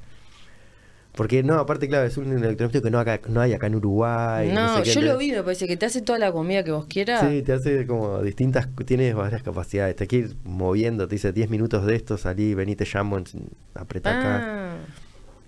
Porque 1.16 1.44
no, 1.44 1.56
aparte, 1.56 1.88
claro, 1.88 2.06
es 2.06 2.18
un 2.18 2.32
electrodoméstico 2.32 2.84
que 2.84 2.92
no, 2.92 3.00
acá, 3.00 3.20
no 3.28 3.42
hay 3.42 3.54
acá 3.54 3.68
en 3.68 3.76
Uruguay. 3.76 4.52
no, 4.54 4.84
sé 4.84 4.94
yo 4.94 5.02
lo 5.02 5.18
vi, 5.18 5.32
me 5.32 5.44
parece 5.44 5.68
que 5.68 5.76
te 5.76 5.86
hace 5.86 6.02
toda 6.02 6.20
la 6.20 6.32
comida 6.32 6.64
que 6.64 6.72
vos 6.72 6.86
quieras. 6.86 7.28
Sí, 7.28 7.42
te 7.42 7.54
hace 7.54 7.86
como 7.86 8.22
distintas, 8.22 8.70
tienes 8.86 9.16
varias 9.16 9.44
capacidades, 9.44 9.96
te 9.96 10.08
quiere 10.08 10.28
ir 10.30 10.36
moviendo, 10.44 11.08
te 11.08 11.16
dice 11.16 11.34
10 11.34 11.50
minutos 11.50 11.86
de 11.86 11.96
esto, 11.96 12.18
salí, 12.18 12.54
vení, 12.54 12.76
te 12.76 12.86
llamo, 12.86 13.18
apretá 13.74 14.12
acá. 14.12 14.44
Ah, 14.46 14.78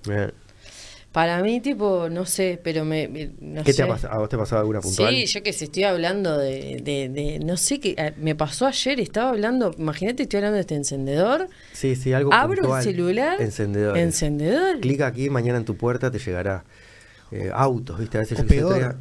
Eh, 0.10 0.32
para 1.12 1.42
mí, 1.44 1.60
tipo, 1.60 2.08
no 2.10 2.26
sé, 2.26 2.60
pero 2.64 2.86
me. 2.86 3.08
me- 3.10 3.32
no 3.42 3.64
¿Qué 3.64 3.74
sé. 3.74 3.78
te 3.78 3.84
ha 3.84 3.88
pasado? 3.88 4.14
¿A 4.14 4.18
vos 4.20 4.30
te 4.30 4.36
ha 4.38 4.40
pasado 4.40 4.62
alguna 4.62 4.80
puntual? 4.82 5.14
Sí, 5.14 5.26
yo 5.26 5.44
que 5.44 5.52
sé, 5.52 5.66
estoy 5.66 5.84
hablando 5.84 6.38
de, 6.38 6.82
de, 6.84 7.10
de- 7.10 7.40
no 7.40 7.58
sé 7.58 7.80
qué, 7.82 7.96
eh, 7.98 8.14
me 8.18 8.34
pasó 8.36 8.66
ayer, 8.66 9.00
estaba 9.00 9.30
hablando, 9.32 9.76
imagínate, 9.78 10.24
estoy 10.24 10.38
hablando 10.38 10.56
de 10.56 10.62
este 10.62 10.76
encendedor, 10.76 11.50
sí, 11.74 11.96
sí, 11.98 12.14
algo 12.14 12.34
abro 12.34 12.62
puntual. 12.62 12.80
el 12.80 12.84
celular, 12.94 13.42
Encendedor. 13.42 13.98
encendedor, 13.98 14.80
Clica 14.80 15.08
aquí, 15.08 15.30
mañana 15.30 15.58
en 15.58 15.66
tu 15.66 15.76
puerta 15.76 16.10
te 16.12 16.20
llegará. 16.20 16.64
Eh, 17.32 17.50
autos, 17.54 17.98
¿viste? 18.00 18.18
A 18.18 18.22
veces 18.22 18.40
O 18.40 18.46
peor, 18.46 18.74
traía- 18.74 18.96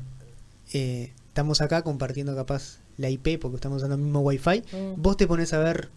eh, 0.73 1.13
estamos 1.29 1.61
acá 1.61 1.83
compartiendo 1.83 2.35
capaz 2.37 2.79
la 2.97 3.09
IP 3.11 3.39
porque 3.41 3.57
estamos 3.57 3.79
usando 3.79 3.97
el 3.97 4.03
mismo 4.03 4.21
wifi. 4.21 4.63
Mm. 4.73 4.95
Vos 5.03 5.17
te 5.17 5.27
pones 5.27 5.53
a 5.53 5.59
ver 5.59 5.89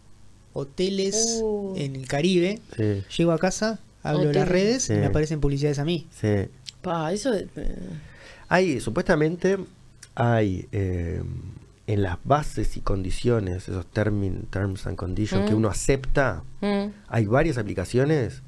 hoteles 0.54 1.40
Uh. 1.44 1.74
en 1.78 1.96
el 1.96 2.08
Caribe. 2.08 2.60
Sí, 2.76 3.04
Llego 3.18 3.32
a 3.32 3.40
casa, 3.40 3.80
hablo 4.04 4.26
de 4.26 4.34
las 4.34 4.48
redes 4.48 4.84
Sí. 4.84 4.94
y 4.94 4.98
me 4.98 5.06
aparecen 5.08 5.40
publicidades 5.40 5.80
a 5.80 5.86
mí. 5.86 6.08
sí. 6.12 6.46
pa, 6.82 7.12
eso, 7.14 7.34
eh, 7.34 7.48
Hay, 8.50 8.80
supuestamente, 8.82 9.58
hay 10.16 10.68
eh, 10.74 11.22
en 11.88 12.02
las 12.04 12.18
bases 12.24 12.76
y 12.78 12.82
condiciones, 12.82 13.68
esos 13.70 13.86
termin- 13.92 14.50
terms 14.50 14.86
and 14.86 14.96
conditions 14.98 15.46
que 15.48 15.54
Mm. 15.56 15.58
uno 15.58 15.70
acepta, 15.70 16.44
mm, 16.62 16.88
hay 17.08 17.26
varias 17.26 17.58
aplicaciones 17.58 18.42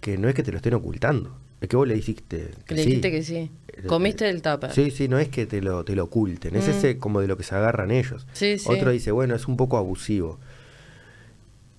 que 0.00 0.18
no 0.18 0.28
es 0.28 0.34
que 0.34 0.42
te 0.42 0.50
lo 0.50 0.56
estén 0.58 0.74
ocultando, 0.74 1.36
es 1.60 1.68
que 1.68 1.76
vos 1.76 1.86
le 1.88 1.94
dijiste 1.94 2.50
que 2.66 2.74
le 2.74 2.82
sí. 2.82 2.88
dijiste 2.88 3.10
que 3.10 3.22
sí, 3.22 3.50
Eh, 3.68 3.82
comiste 3.86 4.28
el 4.28 4.40
tupper, 4.42 4.72
Sí, 4.72 4.90
sí, 4.90 5.08
no 5.08 5.18
es 5.18 5.28
que 5.28 5.46
te 5.46 5.60
lo, 5.60 5.84
te 5.84 5.94
lo 5.96 6.04
oculten, 6.04 6.56
es 6.56 6.66
Mm. 6.66 6.70
ese 6.70 6.98
como 6.98 7.20
de 7.20 7.26
lo 7.28 7.36
que 7.36 7.42
se 7.42 7.54
agarran 7.54 7.90
ellos. 7.90 8.26
Sí, 8.32 8.58
sí. 8.58 8.66
Otro 8.68 8.90
dice, 8.92 9.10
bueno, 9.12 9.34
es 9.34 9.46
un 9.48 9.56
poco 9.56 9.76
abusivo. 9.78 10.38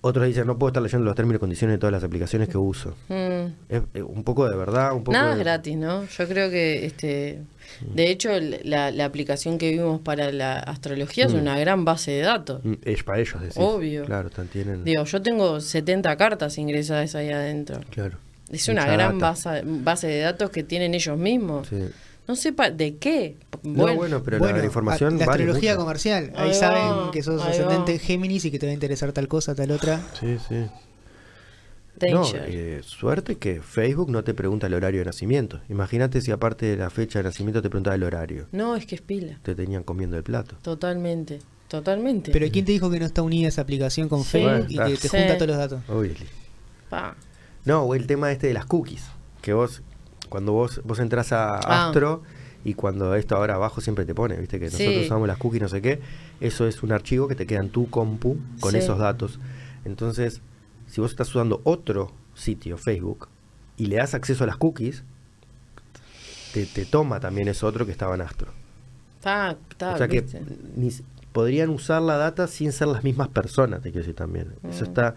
Otros 0.06 0.26
dicen, 0.26 0.46
no 0.46 0.56
puedo 0.58 0.68
estar 0.68 0.82
leyendo 0.82 1.04
los 1.04 1.14
términos 1.16 1.38
y 1.38 1.40
condiciones 1.40 1.74
de 1.74 1.78
todas 1.78 1.92
las 1.92 2.04
aplicaciones 2.04 2.48
que 2.48 2.56
uso. 2.58 2.94
Mm. 3.08 3.46
Es, 3.68 3.82
es 3.94 4.02
un 4.02 4.22
poco 4.24 4.48
de 4.48 4.56
verdad, 4.56 4.92
un 4.92 5.00
poco 5.02 5.12
Nada 5.12 5.32
es 5.32 5.38
gratis, 5.38 5.76
¿no? 5.76 6.04
Yo 6.06 6.28
creo 6.28 6.48
que, 6.50 6.86
este, 6.86 7.40
de 7.94 8.10
hecho, 8.10 8.30
la, 8.64 8.90
la 8.92 9.04
aplicación 9.04 9.58
que 9.58 9.70
vimos 9.70 10.00
para 10.00 10.30
la 10.30 10.58
astrología 10.60 11.26
es 11.26 11.34
Mm. 11.34 11.38
una 11.38 11.58
gran 11.58 11.84
base 11.84 12.12
de 12.12 12.20
datos. 12.22 12.60
Mm, 12.64 12.74
Es 12.84 13.02
para 13.02 13.18
ellos, 13.20 13.40
decís. 13.40 13.56
Obvio. 13.58 14.04
Claro, 14.04 14.30
tienen... 14.52 14.84
Digo, 14.84 15.04
yo 15.04 15.20
tengo 15.22 15.60
70 15.60 16.16
cartas 16.16 16.56
ingresadas 16.58 17.14
ahí 17.16 17.30
adentro. 17.30 17.80
Claro. 17.90 18.18
Es 18.50 18.68
una 18.68 18.82
Mucha 18.82 18.92
gran 18.92 19.18
data. 19.18 19.30
base, 19.50 19.62
base 19.66 20.06
de 20.06 20.20
datos 20.20 20.50
que 20.50 20.62
tienen 20.62 20.94
ellos 20.94 21.18
mismos. 21.18 21.66
Sí. 21.66 21.82
No 22.28 22.34
sé 22.36 22.52
pa- 22.52 22.70
de 22.70 22.96
qué. 22.96 23.36
no, 23.62 23.94
bueno, 23.94 24.22
pero 24.22 24.38
la- 24.38 24.52
la, 24.52 24.64
información 24.64 25.18
la 25.18 25.26
vale 25.26 25.44
astrología 25.44 25.72
mucho. 25.74 25.82
comercial. 25.84 26.32
Ahí 26.36 26.48
Ahí 26.50 26.54
saben 26.54 26.82
va, 26.82 27.10
que 27.12 27.22
sos 27.22 27.40
ascendente 27.42 27.92
en 27.92 27.98
Géminis 28.00 28.44
y 28.44 28.50
que 28.50 28.58
te 28.58 28.66
va 28.66 28.70
a 28.70 28.74
interesar 28.74 29.12
tal 29.12 29.28
cosa, 29.28 29.54
tal 29.54 29.70
otra. 29.70 30.00
Sí, 30.18 30.36
sí. 30.48 30.66
No, 32.12 32.20
Danger. 32.24 32.44
eh, 32.48 32.80
suerte 32.84 33.36
que 33.36 33.62
Facebook 33.62 34.10
no 34.10 34.22
te 34.22 34.34
pregunta 34.34 34.66
el 34.66 34.74
horario 34.74 35.00
de 35.00 35.06
nacimiento. 35.06 35.60
Imagínate 35.70 36.20
si 36.20 36.30
aparte 36.30 36.66
de 36.66 36.76
la 36.76 36.90
fecha 36.90 37.20
de 37.20 37.22
nacimiento 37.24 37.62
te 37.62 37.70
preguntaba 37.70 37.96
el 37.96 38.02
horario. 38.02 38.48
No, 38.52 38.76
es 38.76 38.84
que 38.84 38.96
es 38.96 39.00
pila. 39.00 39.38
Te 39.42 39.54
tenían 39.54 39.82
comiendo 39.82 40.16
el 40.18 40.22
plato. 40.22 40.56
Totalmente. 40.60 41.38
Totalmente. 41.68 42.32
Pero 42.32 42.46
¿quién 42.52 42.64
te 42.66 42.72
dijo 42.72 42.90
que 42.90 43.00
no 43.00 43.06
está 43.06 43.22
unida 43.22 43.48
esa 43.48 43.62
aplicación 43.62 44.08
con 44.10 44.22
Sí. 44.24 44.30
Facebook 44.32 44.66
y 44.68 44.74
Bueno, 44.76 44.90
que 44.90 44.96
te 44.98 45.08
Sí. 45.08 45.16
junta 45.16 45.34
todos 45.38 45.48
los 45.48 45.56
datos? 45.56 45.80
Pa. 46.90 47.16
No, 47.64 47.82
o 47.84 47.94
el 47.94 48.06
tema 48.06 48.30
este 48.30 48.48
de 48.48 48.54
las 48.54 48.66
cookies. 48.66 49.02
Que 49.40 49.54
vos, 49.54 49.80
cuando 50.28 50.52
vos, 50.52 50.80
vos 50.84 50.98
entras 51.00 51.32
a 51.32 51.56
Ah. 51.58 51.86
Astro 51.86 52.22
y 52.64 52.74
cuando 52.74 53.14
esto 53.14 53.36
ahora 53.36 53.54
abajo 53.54 53.80
siempre 53.80 54.04
te 54.04 54.14
pone, 54.14 54.36
viste 54.36 54.58
que 54.58 54.66
nosotros 54.66 54.94
Sí. 54.94 55.02
usamos 55.04 55.28
las 55.28 55.38
cookies 55.38 55.62
no 55.62 55.68
sé 55.68 55.80
qué, 55.82 56.00
eso 56.40 56.66
es 56.66 56.82
un 56.82 56.92
archivo 56.92 57.28
que 57.28 57.34
te 57.34 57.46
queda 57.46 57.60
en 57.60 57.70
tu 57.70 57.88
compu 57.90 58.38
con 58.60 58.72
Sí. 58.72 58.78
esos 58.78 58.98
datos. 58.98 59.38
Entonces, 59.84 60.40
si 60.88 61.00
vos 61.00 61.10
estás 61.10 61.28
usando 61.34 61.60
otro 61.64 62.12
sitio, 62.34 62.76
Facebook, 62.76 63.28
y 63.76 63.86
le 63.86 63.96
das 63.96 64.14
acceso 64.14 64.44
a 64.44 64.46
las 64.46 64.56
cookies, 64.56 65.04
te, 66.52 66.66
te 66.66 66.84
toma 66.86 67.20
también 67.20 67.48
eso 67.48 67.66
otro 67.66 67.84
que 67.86 67.92
estaba 67.92 68.14
en 68.14 68.22
Astro. 68.22 68.50
Ta, 69.20 69.56
ta, 69.76 69.94
o 69.94 69.98
sea 69.98 70.08
que 70.08 70.24
podrían 71.32 71.70
usar 71.70 72.00
la 72.02 72.16
data 72.16 72.46
sin 72.46 72.72
ser 72.72 72.88
las 72.88 73.04
mismas 73.04 73.28
personas, 73.28 73.82
te 73.82 73.90
quiero 73.90 74.00
decir 74.04 74.14
también. 74.14 74.54
Eso 74.68 74.84
Mm. 74.84 74.88
está... 74.88 75.14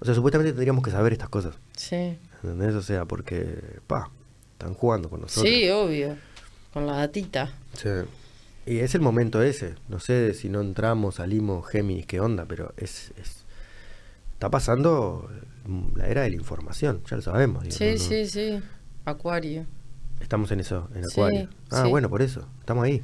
O 0.00 0.04
sea, 0.04 0.14
supuestamente 0.14 0.52
tendríamos 0.52 0.84
que 0.84 0.92
saber 0.92 1.12
estas 1.12 1.28
cosas. 1.28 1.56
Sí. 1.76 2.16
¿Entendés? 2.44 2.74
O 2.76 2.82
sea, 2.82 3.04
porque, 3.06 3.80
pa, 3.88 4.10
están 4.58 4.74
jugando 4.74 5.08
con 5.08 5.20
nosotros. 5.20 5.52
Sí, 5.54 5.68
obvio. 5.70 6.16
Con 6.72 6.86
la 6.86 6.94
datita. 6.96 7.52
Sí. 7.74 7.88
Y 8.66 8.78
es 8.80 8.94
el 8.94 9.00
momento 9.00 9.40
ese. 9.42 9.76
No 9.88 10.00
sé 10.00 10.34
si 10.34 10.48
no 10.48 10.60
entramos, 10.60 11.14
salimos, 11.16 11.66
Géminis, 11.68 12.06
qué 12.06 12.20
onda, 12.20 12.44
pero 12.46 12.74
es, 12.76 13.12
es- 13.16 13.44
está 14.32 14.50
pasando 14.50 15.30
la 15.94 16.08
era 16.08 16.22
de 16.22 16.30
la 16.30 16.36
información, 16.36 17.00
ya 17.08 17.16
lo 17.16 17.22
sabemos. 17.22 17.62
digo, 17.62 17.74
Sí, 17.76 17.92
no- 17.92 17.98
sí, 17.98 18.26
sí. 18.26 18.60
Acuario. 19.04 19.64
Estamos 20.20 20.50
en 20.50 20.60
eso, 20.60 20.88
en 20.94 21.04
Sí, 21.04 21.12
Acuario. 21.12 21.48
ah, 21.70 21.84
sí. 21.84 21.90
bueno, 21.90 22.10
por 22.10 22.20
eso, 22.20 22.44
estamos 22.60 22.84
ahí. 22.84 23.02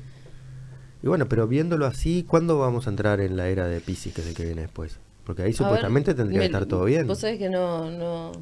Y 1.02 1.06
bueno, 1.06 1.28
pero 1.28 1.46
viéndolo 1.46 1.86
así, 1.86 2.24
¿cuándo 2.28 2.58
vamos 2.58 2.86
a 2.86 2.90
entrar 2.90 3.20
en 3.20 3.36
la 3.36 3.48
era 3.48 3.66
de 3.66 3.80
Pisces, 3.80 4.12
que 4.12 4.22
es 4.22 4.26
el 4.26 4.34
que 4.34 4.44
viene 4.44 4.62
después? 4.62 4.98
Porque 5.24 5.42
ahí 5.42 5.50
A 5.52 5.54
supuestamente 5.54 6.10
ver, 6.10 6.16
tendría 6.16 6.40
que 6.40 6.46
estar 6.46 6.66
todo 6.66 6.84
bien. 6.84 7.06
Vos 7.06 7.18
sabés 7.20 7.38
que 7.38 7.48
no, 7.48 7.90
no, 7.90 8.32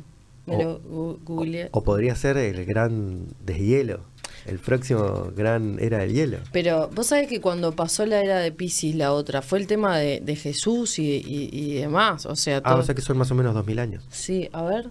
me 0.47 0.57
O- 0.57 0.63
lo 0.63 0.81
gu- 0.83 1.19
googleé. 1.25 1.69
O 1.73 1.83
podría 1.85 2.15
ser 2.17 2.37
el 2.37 2.65
gran 2.65 3.27
deshielo, 3.45 4.01
el 4.47 4.59
próximo 4.59 5.31
gran 5.37 5.79
era 5.81 5.99
del 5.99 6.13
hielo. 6.13 6.39
Pero 6.53 6.89
vos 6.95 7.07
sabés 7.09 7.29
que 7.29 7.41
cuando 7.41 7.73
pasó 7.77 8.05
la 8.07 8.21
era 8.21 8.39
de 8.41 8.51
Pisces, 8.53 8.95
la 8.97 9.13
otra, 9.13 9.41
fue 9.43 9.59
el 9.61 9.67
tema 9.67 9.97
de, 9.99 10.21
de 10.21 10.35
Jesús 10.37 10.99
y, 10.99 11.05
y- 11.25 11.49
y 11.53 11.75
demás. 11.75 12.27
O 12.27 12.35
sea, 12.37 12.57
Ah, 12.59 12.71
todo. 12.73 12.79
o 12.79 12.83
sea 12.83 12.95
que 12.95 13.03
son 13.03 13.19
más 13.19 13.31
o 13.31 13.35
menos 13.35 13.55
2000 13.55 13.79
años. 13.79 14.05
Sí, 14.11 14.49
a 14.53 14.63
ver, 14.63 14.91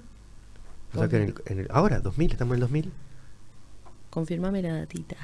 O 0.94 1.00
sea 1.00 1.08
que 1.08 1.18
en 1.18 1.24
el, 1.24 1.34
en 1.48 1.60
el- 1.60 1.68
ahora, 1.72 2.00
2000, 2.00 2.32
estamos 2.32 2.54
en 2.54 2.56
el 2.56 2.62
2000. 2.62 2.92
confirmame 4.10 4.62
la 4.62 4.74
datita. 4.76 5.16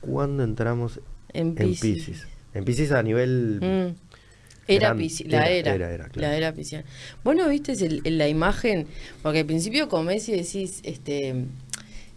¿Cuándo 0.00 0.42
entramos 0.44 1.00
En. 1.32 1.54
Pisces? 1.54 2.26
En 2.54 2.64
Pisces 2.64 2.92
a 2.92 3.02
nivel... 3.02 3.60
Mm. 3.60 4.07
Era 4.68 4.94
Gran- 4.94 4.98
la 5.26 5.48
era, 5.48 5.50
era. 5.50 5.74
era, 5.74 5.90
era, 5.94 6.08
claro. 6.08 6.28
La 6.28 6.36
era 6.36 6.52
pisciana. 6.52 6.84
Vos 7.24 7.34
no 7.34 7.48
viste 7.48 7.72
el- 7.72 8.02
el- 8.04 8.18
la 8.18 8.28
imagen, 8.28 8.86
porque 9.22 9.40
al 9.40 9.46
principio 9.46 9.88
comés 9.88 10.28
y 10.28 10.32
decís, 10.32 10.80
este, 10.84 11.46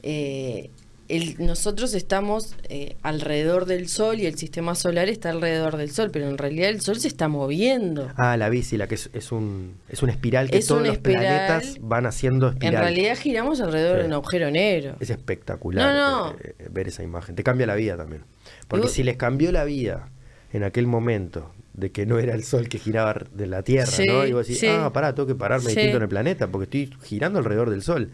eh, 0.03 0.69
el, 1.07 1.35
nosotros 1.45 1.93
estamos 1.93 2.55
eh, 2.69 2.95
alrededor 3.01 3.65
del 3.65 3.89
Sol 3.89 4.19
y 4.21 4.25
el 4.27 4.37
sistema 4.37 4.75
solar 4.75 5.09
está 5.09 5.29
alrededor 5.29 5.75
del 5.75 5.91
Sol, 5.91 6.09
pero 6.11 6.29
en 6.29 6.37
realidad 6.37 6.69
el 6.69 6.79
Sol 6.79 6.99
se 7.01 7.09
está 7.09 7.27
moviendo. 7.27 8.09
Ah, 8.15 8.37
la 8.37 8.47
bici, 8.47 8.77
la 8.77 8.87
que 8.87 8.95
es, 8.95 9.09
es 9.13 9.33
un 9.33 9.73
es 9.89 10.01
una 10.03 10.13
espiral 10.13 10.49
que 10.49 10.59
Es 10.59 10.67
todos 10.67 10.83
los 10.87 10.93
espiral. 10.93 11.21
planetas 11.23 11.77
van 11.81 12.05
haciendo 12.05 12.47
espiral. 12.49 12.75
En 12.75 12.79
realidad 12.81 13.17
giramos 13.17 13.59
alrededor 13.59 13.97
Sí. 13.97 14.01
de 14.03 14.07
un 14.07 14.13
agujero 14.13 14.51
negro. 14.51 14.95
Es 15.01 15.09
espectacular 15.09 15.93
No, 15.93 16.31
no. 16.31 16.37
eh, 16.41 16.55
ver 16.69 16.87
esa 16.87 17.03
imagen. 17.03 17.35
Te 17.35 17.43
cambia 17.43 17.67
la 17.67 17.75
vida 17.75 17.97
también. 17.97 18.23
Porque 18.69 18.83
vos- 18.83 18.93
si 18.93 19.03
les 19.03 19.17
cambió 19.17 19.51
la 19.51 19.65
vida 19.65 20.07
en 20.53 20.63
aquel 20.63 20.87
momento 20.87 21.51
de 21.73 21.91
que 21.91 22.05
no 22.05 22.19
era 22.19 22.33
el 22.33 22.43
sol 22.43 22.67
que 22.67 22.79
giraba 22.79 23.15
de 23.33 23.47
la 23.47 23.63
Tierra, 23.63 23.85
Sí, 23.91 24.05
¿no? 24.05 24.25
Y 24.25 24.33
vos 24.33 24.45
decís, 24.47 24.59
sí. 24.59 24.67
ah, 24.67 24.91
pará, 24.93 25.15
tengo 25.15 25.27
que 25.27 25.35
pararme 25.35 25.65
Sí. 25.69 25.75
distinto 25.75 25.97
en 25.97 26.03
el 26.03 26.09
planeta 26.09 26.47
porque 26.47 26.63
estoy 26.65 26.97
girando 27.05 27.39
alrededor 27.39 27.69
del 27.69 27.81
sol. 27.81 28.09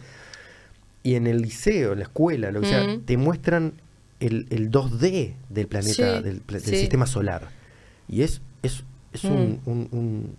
Y 1.03 1.15
en 1.15 1.25
el 1.27 1.41
liceo, 1.41 1.93
en 1.93 1.99
la 1.99 2.03
escuela, 2.05 2.51
lo 2.51 2.61
que 2.61 2.67
sea, 2.67 2.97
te 3.05 3.17
muestran 3.17 3.73
el, 4.19 4.45
el 4.49 4.69
2D 4.71 5.33
del 5.49 5.67
planeta, 5.67 6.21
del, 6.21 6.41
sistema 6.61 7.05
solar. 7.07 7.49
Y 8.09 8.21
es, 8.23 8.41
es, 8.61 8.83
es 9.13 9.23
un, 9.23 9.61
Mm. 9.65 9.69
un, 9.69 9.87
un- 9.91 10.35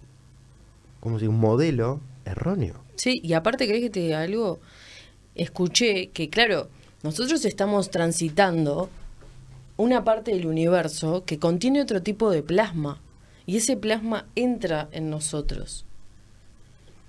¿cómo 1.01 1.19
se 1.19 1.25
dice? 1.25 1.31
un 1.35 1.41
modelo 1.41 2.01
erróneo. 2.25 2.75
Sí, 2.97 3.21
y 3.23 3.33
aparte, 3.33 3.67
¿crees 3.67 3.83
que 3.83 3.91
te 3.91 4.01
diga 4.01 4.21
algo? 4.23 4.61
Escuché 5.35 6.09
que, 6.09 6.29
claro, 6.29 6.69
nosotros 7.03 7.45
estamos 7.45 7.91
transitando 7.91 8.91
una 9.77 10.03
parte 10.05 10.33
del 10.33 10.47
universo 10.47 11.25
que 11.25 11.39
contiene 11.39 11.81
otro 11.81 12.03
tipo 12.03 12.31
de 12.31 12.43
plasma. 12.43 13.01
Y 13.49 13.57
ese 13.57 13.77
plasma 13.79 14.27
entra 14.37 14.89
en 14.93 15.09
nosotros. 15.11 15.87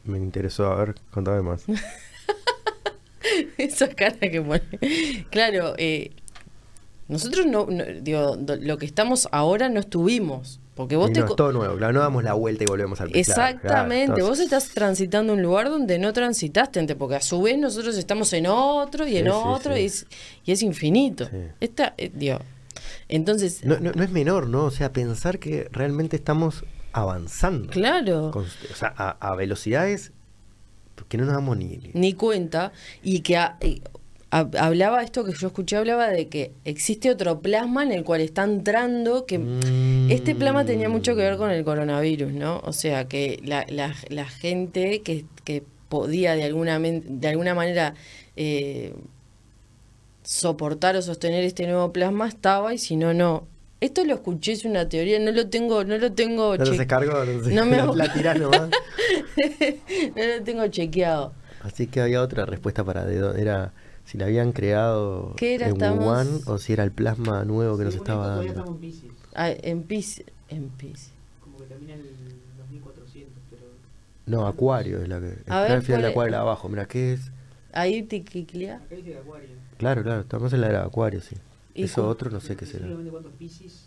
Me 0.05 0.17
interesó, 0.17 0.67
a 0.71 0.75
ver, 0.85 0.95
contame 1.11 1.41
más. 1.41 1.65
Esa 3.57 3.89
cara 3.89 4.17
que 4.17 4.41
pone. 4.41 4.61
Claro, 5.29 5.73
eh, 5.77 6.11
nosotros 7.07 7.45
no, 7.45 7.65
no- 7.69 7.83
digo, 8.01 8.37
do- 8.37 8.55
lo 8.55 8.77
que 8.77 8.85
estamos 8.85 9.27
ahora 9.31 9.69
no 9.69 9.79
estuvimos. 9.81 10.59
Porque 10.75 10.95
vos 10.95 11.09
Y 11.09 11.13
te. 11.15 11.19
no, 11.19 11.25
es 11.25 11.35
todo 11.35 11.51
nuevo, 11.51 11.75
claro, 11.75 11.91
no 11.91 11.99
damos 11.99 12.23
la 12.23 12.31
vuelta 12.35 12.63
y 12.63 12.67
volvemos 12.67 13.01
al 13.01 13.13
Exactamente, 13.13 14.13
claro, 14.13 14.27
vos 14.29 14.39
estás 14.39 14.69
transitando 14.69 15.33
un 15.33 15.41
lugar 15.41 15.67
donde 15.69 15.99
no 15.99 16.13
transitaste 16.13 16.95
porque 16.95 17.15
a 17.17 17.21
su 17.21 17.41
vez 17.41 17.57
nosotros 17.57 17.97
estamos 17.97 18.31
en 18.31 18.45
otro 18.47 19.05
y 19.05 19.17
en 19.17 19.25
Sí, 19.25 19.31
otro 19.33 19.75
sí. 19.75 19.81
Y, 19.81 19.85
es, 19.85 20.07
y 20.45 20.51
es 20.53 20.61
infinito. 20.63 21.29
Esta, 21.59 21.95
eh, 21.97 22.09
digo, 22.15 22.39
entonces, 23.09 23.63
No, 23.65 23.77
no, 23.79 23.91
no 23.91 24.03
es 24.03 24.11
menor, 24.11 24.47
¿no? 24.47 24.65
O 24.65 24.71
sea, 24.71 24.93
pensar 24.93 25.39
que 25.39 25.67
realmente 25.71 26.15
estamos 26.15 26.63
avanzando. 26.93 27.69
claro, 27.69 28.31
Con- 28.31 28.45
o 28.45 28.75
sea, 28.75 28.93
a, 28.97 29.09
a 29.19 29.35
velocidades 29.35 30.11
que 31.07 31.17
no 31.17 31.25
nos 31.25 31.33
damos 31.33 31.57
ni... 31.57 31.91
ni- 31.93 32.13
cuenta, 32.13 32.71
y 33.03 33.21
que 33.21 33.37
a- 33.37 33.57
hab- 34.31 34.55
hablaba 34.59 35.01
esto 35.01 35.23
que 35.23 35.31
yo 35.33 35.47
escuché, 35.47 35.77
hablaba 35.77 36.07
de 36.09 36.27
que 36.27 36.51
existe 36.65 37.09
otro 37.09 37.39
plasma 37.41 37.83
en 37.83 37.91
el 37.93 38.03
cual 38.03 38.21
está 38.21 38.43
entrando, 38.43 39.25
que 39.25 39.39
Mm. 39.39 40.11
este 40.11 40.35
plasma 40.35 40.65
tenía 40.65 40.89
mucho 40.89 41.15
que 41.15 41.21
ver 41.21 41.37
con 41.37 41.51
el 41.51 41.63
coronavirus, 41.63 42.33
¿no? 42.33 42.59
O 42.65 42.73
sea, 42.73 43.07
que 43.07 43.39
la, 43.45 43.65
la, 43.69 43.95
la 44.09 44.25
gente 44.25 45.01
que, 45.01 45.25
que 45.45 45.63
podía 45.87 46.35
de 46.35 46.43
alguna, 46.43 46.77
de 46.79 47.27
alguna 47.27 47.55
manera 47.55 47.95
eh, 48.35 48.93
soportar 50.29 50.95
o 50.95 51.01
sostener 51.01 51.43
este 51.43 51.65
nuevo 51.65 51.91
plasma 51.91 52.27
estaba 52.27 52.71
y 52.71 52.77
si 52.77 52.95
no, 52.95 53.15
no. 53.15 53.47
Esto 53.81 54.05
lo 54.05 54.13
escuché, 54.13 54.51
es 54.51 54.63
una 54.63 54.87
teoría, 54.87 55.17
no 55.19 55.31
lo 55.31 55.49
tengo, 55.49 55.83
no 55.83 55.97
lo 55.97 56.11
tengo 56.11 56.55
No 56.55 56.65
no, 56.65 56.73
sé, 56.75 56.85
No 57.51 57.65
me 57.65 57.77
la, 57.95 58.13
tirás 58.13 58.37
nomás. 58.39 58.69
no 60.15 60.23
lo 60.37 60.43
tengo 60.43 60.67
chequeado. 60.67 61.33
Así 61.63 61.87
que 61.87 62.01
había 62.01 62.21
otra 62.21 62.45
respuesta 62.45 62.83
para 62.83 63.05
de 63.05 63.17
dónde 63.17 63.41
era 63.41 63.73
si 64.05 64.19
la 64.19 64.25
habían 64.25 64.51
creado 64.51 65.33
¿Qué 65.35 65.55
era? 65.55 65.65
en 65.67 65.73
Estamos- 65.73 66.05
Wuhan 66.05 66.27
o 66.45 66.59
si 66.59 66.73
era 66.73 66.83
el 66.83 66.91
plasma 66.91 67.43
nuevo 67.43 67.75
que 67.79 67.85
nos 67.85 67.95
estaba 67.95 68.27
dando. 68.35 68.65
en 68.67 68.77
Pisces, 68.77 69.11
Ah, 69.33 69.49
en 69.49 69.81
Pis, 69.83 70.23
en 70.49 70.69
Pis. 70.69 71.09
como 71.41 71.57
que 71.57 71.63
termina 71.65 71.95
el 71.95 72.03
2400, 72.59 73.33
pero... 73.49 73.63
No, 74.27 74.45
Acuario 74.45 75.01
es 75.01 75.07
la 75.09 75.19
que. 75.19 75.29
está 75.29 75.73
al 75.73 75.81
final 75.81 76.01
¿cuál 76.01 76.01
de? 76.01 76.07
Acuario, 76.09 76.37
abajo. 76.37 76.69
Mira, 76.69 76.85
¿qué 76.85 77.13
es? 77.13 77.31
Ahí 77.71 78.03
cliquea. 78.05 78.75
Acá 78.75 78.95
dice 78.95 79.17
Acuario. 79.17 79.58
Claro, 79.79 80.03
claro, 80.03 80.21
estamos 80.21 80.53
en 80.53 80.61
la 80.61 80.67
era 80.69 80.79
de 80.81 80.85
Acuario, 80.85 81.21
sí. 81.21 81.35
¿Y 81.73 81.85
Eso 81.85 82.03
cu- 82.03 82.07
otro 82.09 82.29
no 82.29 82.39
sé 82.41 82.55
qué 82.55 82.65
será. 82.67 82.85
Pisces. 83.39 83.85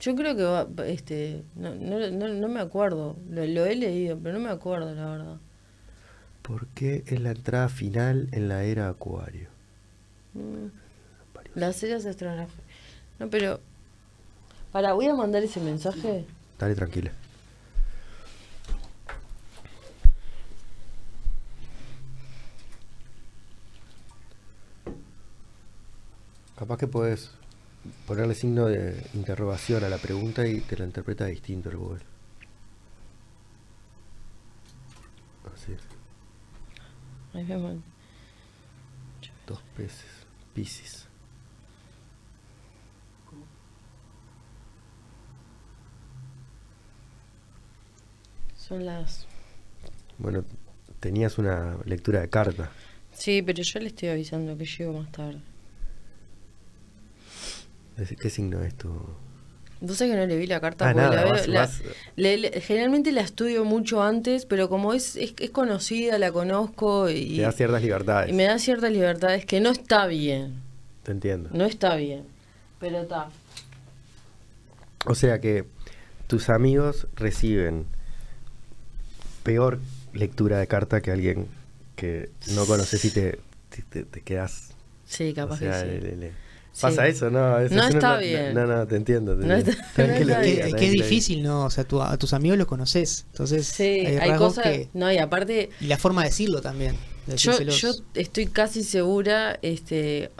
Yo 0.00 0.14
creo 0.14 0.36
que 0.36 0.42
va, 0.44 0.66
este, 0.86 1.42
no, 1.56 1.74
no, 1.74 1.98
no, 2.10 2.28
no 2.28 2.48
me 2.48 2.60
acuerdo, 2.60 3.16
lo, 3.30 3.44
lo 3.46 3.64
he 3.66 3.74
leído, 3.74 4.18
pero 4.22 4.38
no 4.38 4.44
me 4.44 4.50
acuerdo 4.50 4.94
la 4.94 5.06
verdad. 5.10 5.36
¿Por 6.42 6.66
qué 6.68 7.02
es 7.06 7.20
la 7.20 7.30
entrada 7.32 7.68
final 7.68 8.28
en 8.32 8.48
la 8.48 8.62
era 8.64 8.88
Acuario? 8.88 9.48
Mm, 10.34 10.66
Las 11.54 11.82
eras 11.82 12.06
astrográficas. 12.06 12.64
No, 13.18 13.28
pero. 13.28 13.58
Para, 14.70 14.92
voy 14.92 15.06
a 15.06 15.14
mandar 15.14 15.42
ese 15.42 15.58
mensaje. 15.60 16.24
Dale 16.58 16.74
tranquila. 16.74 17.10
Capaz 26.56 26.78
que 26.78 26.86
puedes 26.86 27.30
ponerle 28.06 28.34
signo 28.34 28.66
de 28.66 29.06
interrogación 29.12 29.84
a 29.84 29.88
la 29.88 29.98
pregunta 29.98 30.46
y 30.46 30.60
te 30.60 30.76
la 30.76 30.86
interpreta 30.86 31.26
distinto 31.26 31.68
el 31.68 31.76
Google. 31.76 32.02
Así 35.54 35.72
es. 35.72 35.80
Ahí 37.34 37.44
vemos. 37.44 37.76
Dos 39.46 39.60
peces. 39.76 40.26
Piscis. 40.54 41.06
Son 48.56 48.84
las. 48.84 49.26
Bueno, 50.18 50.42
tenías 50.98 51.38
una 51.38 51.76
lectura 51.84 52.22
de 52.22 52.30
carta. 52.30 52.70
Sí, 53.12 53.42
pero 53.42 53.62
yo 53.62 53.78
le 53.78 53.88
estoy 53.88 54.08
avisando 54.08 54.56
que 54.56 54.64
llego 54.64 54.94
más 54.94 55.12
tarde. 55.12 55.55
¿De 57.96 58.16
¿Qué 58.16 58.30
signo 58.30 58.62
es 58.62 58.74
tu...? 58.74 58.90
Vos 59.80 59.98
sabés 59.98 60.14
que 60.14 60.20
no 60.20 60.26
le 60.26 60.36
vi 60.38 60.46
la 60.46 60.58
carta 60.58 60.88
Ah, 60.88 60.94
nada, 60.94 61.14
la 61.14 61.22
veo- 61.24 61.32
vas- 61.32 61.48
la- 61.48 61.60
vas- 61.60 61.82
le- 62.16 62.38
le- 62.38 62.60
generalmente 62.62 63.12
la 63.12 63.20
estudio 63.20 63.64
mucho 63.66 64.02
antes, 64.02 64.46
pero 64.46 64.70
como 64.70 64.94
es, 64.94 65.16
es, 65.16 65.34
es 65.38 65.50
conocida, 65.50 66.18
la 66.18 66.32
conozco 66.32 67.10
y, 67.10 67.36
Te 67.36 67.42
da 67.42 67.52
ciertas 67.52 67.82
libertades. 67.82 68.30
y 68.30 68.32
me 68.32 68.44
da 68.44 68.58
ciertas 68.58 68.90
libertades 68.90 69.44
que 69.44 69.60
no 69.60 69.70
está 69.70 70.06
bien. 70.06 70.54
Te 71.02 71.12
entiendo. 71.12 71.50
No 71.52 71.66
está 71.66 71.94
bien. 71.96 72.24
Pero 72.80 73.02
está. 73.02 73.28
O 75.04 75.14
sea 75.14 75.40
que 75.42 75.66
tus 76.26 76.48
amigos 76.48 77.06
reciben 77.14 77.84
peor 79.42 79.78
lectura 80.14 80.58
de 80.58 80.66
carta 80.66 81.00
que 81.02 81.10
alguien 81.10 81.46
que 81.96 82.30
no 82.54 82.64
conoces 82.66 83.04
y 83.04 83.10
te, 83.10 83.38
te, 83.70 83.82
te- 83.82 84.04
te 84.04 84.20
quedas. 84.22 84.70
Sí, 85.06 85.30
o 85.30 85.34
capaz 85.34 85.58
sea, 85.58 85.84
que 85.84 86.00
sí. 86.00 86.06
le- 86.16 86.32
Sí. 86.76 86.82
Pasa 86.82 87.06
eso, 87.08 87.30
¿no? 87.30 87.58
No 87.58 87.88
está 87.88 88.18
bien. 88.18 88.52
No, 88.52 88.66
no, 88.66 88.86
te 88.86 88.96
entiendo. 88.96 89.34
te 89.34 89.46
No 89.46 89.54
entiendo. 89.54 89.80
está- 89.80 90.02
Está 90.02 90.40
bien 90.42 90.70
no 90.72 90.76
que 90.76 90.86
es 90.86 90.92
difícil, 90.92 91.42
¿no? 91.42 91.64
O 91.64 91.70
sea, 91.70 91.84
tú- 91.84 92.02
a 92.02 92.18
tus 92.18 92.34
amigos 92.34 92.58
los 92.58 92.66
conoces. 92.66 93.24
Entonces, 93.32 93.66
Sí, 93.66 93.82
hay, 94.04 94.36
cosas. 94.36 94.64
que. 94.64 94.90
No, 94.92 95.10
y 95.10 95.16
aparte, 95.16 95.70
Y 95.80 95.86
la 95.86 95.96
forma 95.96 96.22
de 96.22 96.28
decirlo 96.28 96.60
también. 96.60 96.94
de 97.26 97.38
yo, 97.38 97.58
yo 97.62 97.92
estoy 98.12 98.44
casi 98.48 98.84
segura, 98.84 99.58
este. 99.62 100.30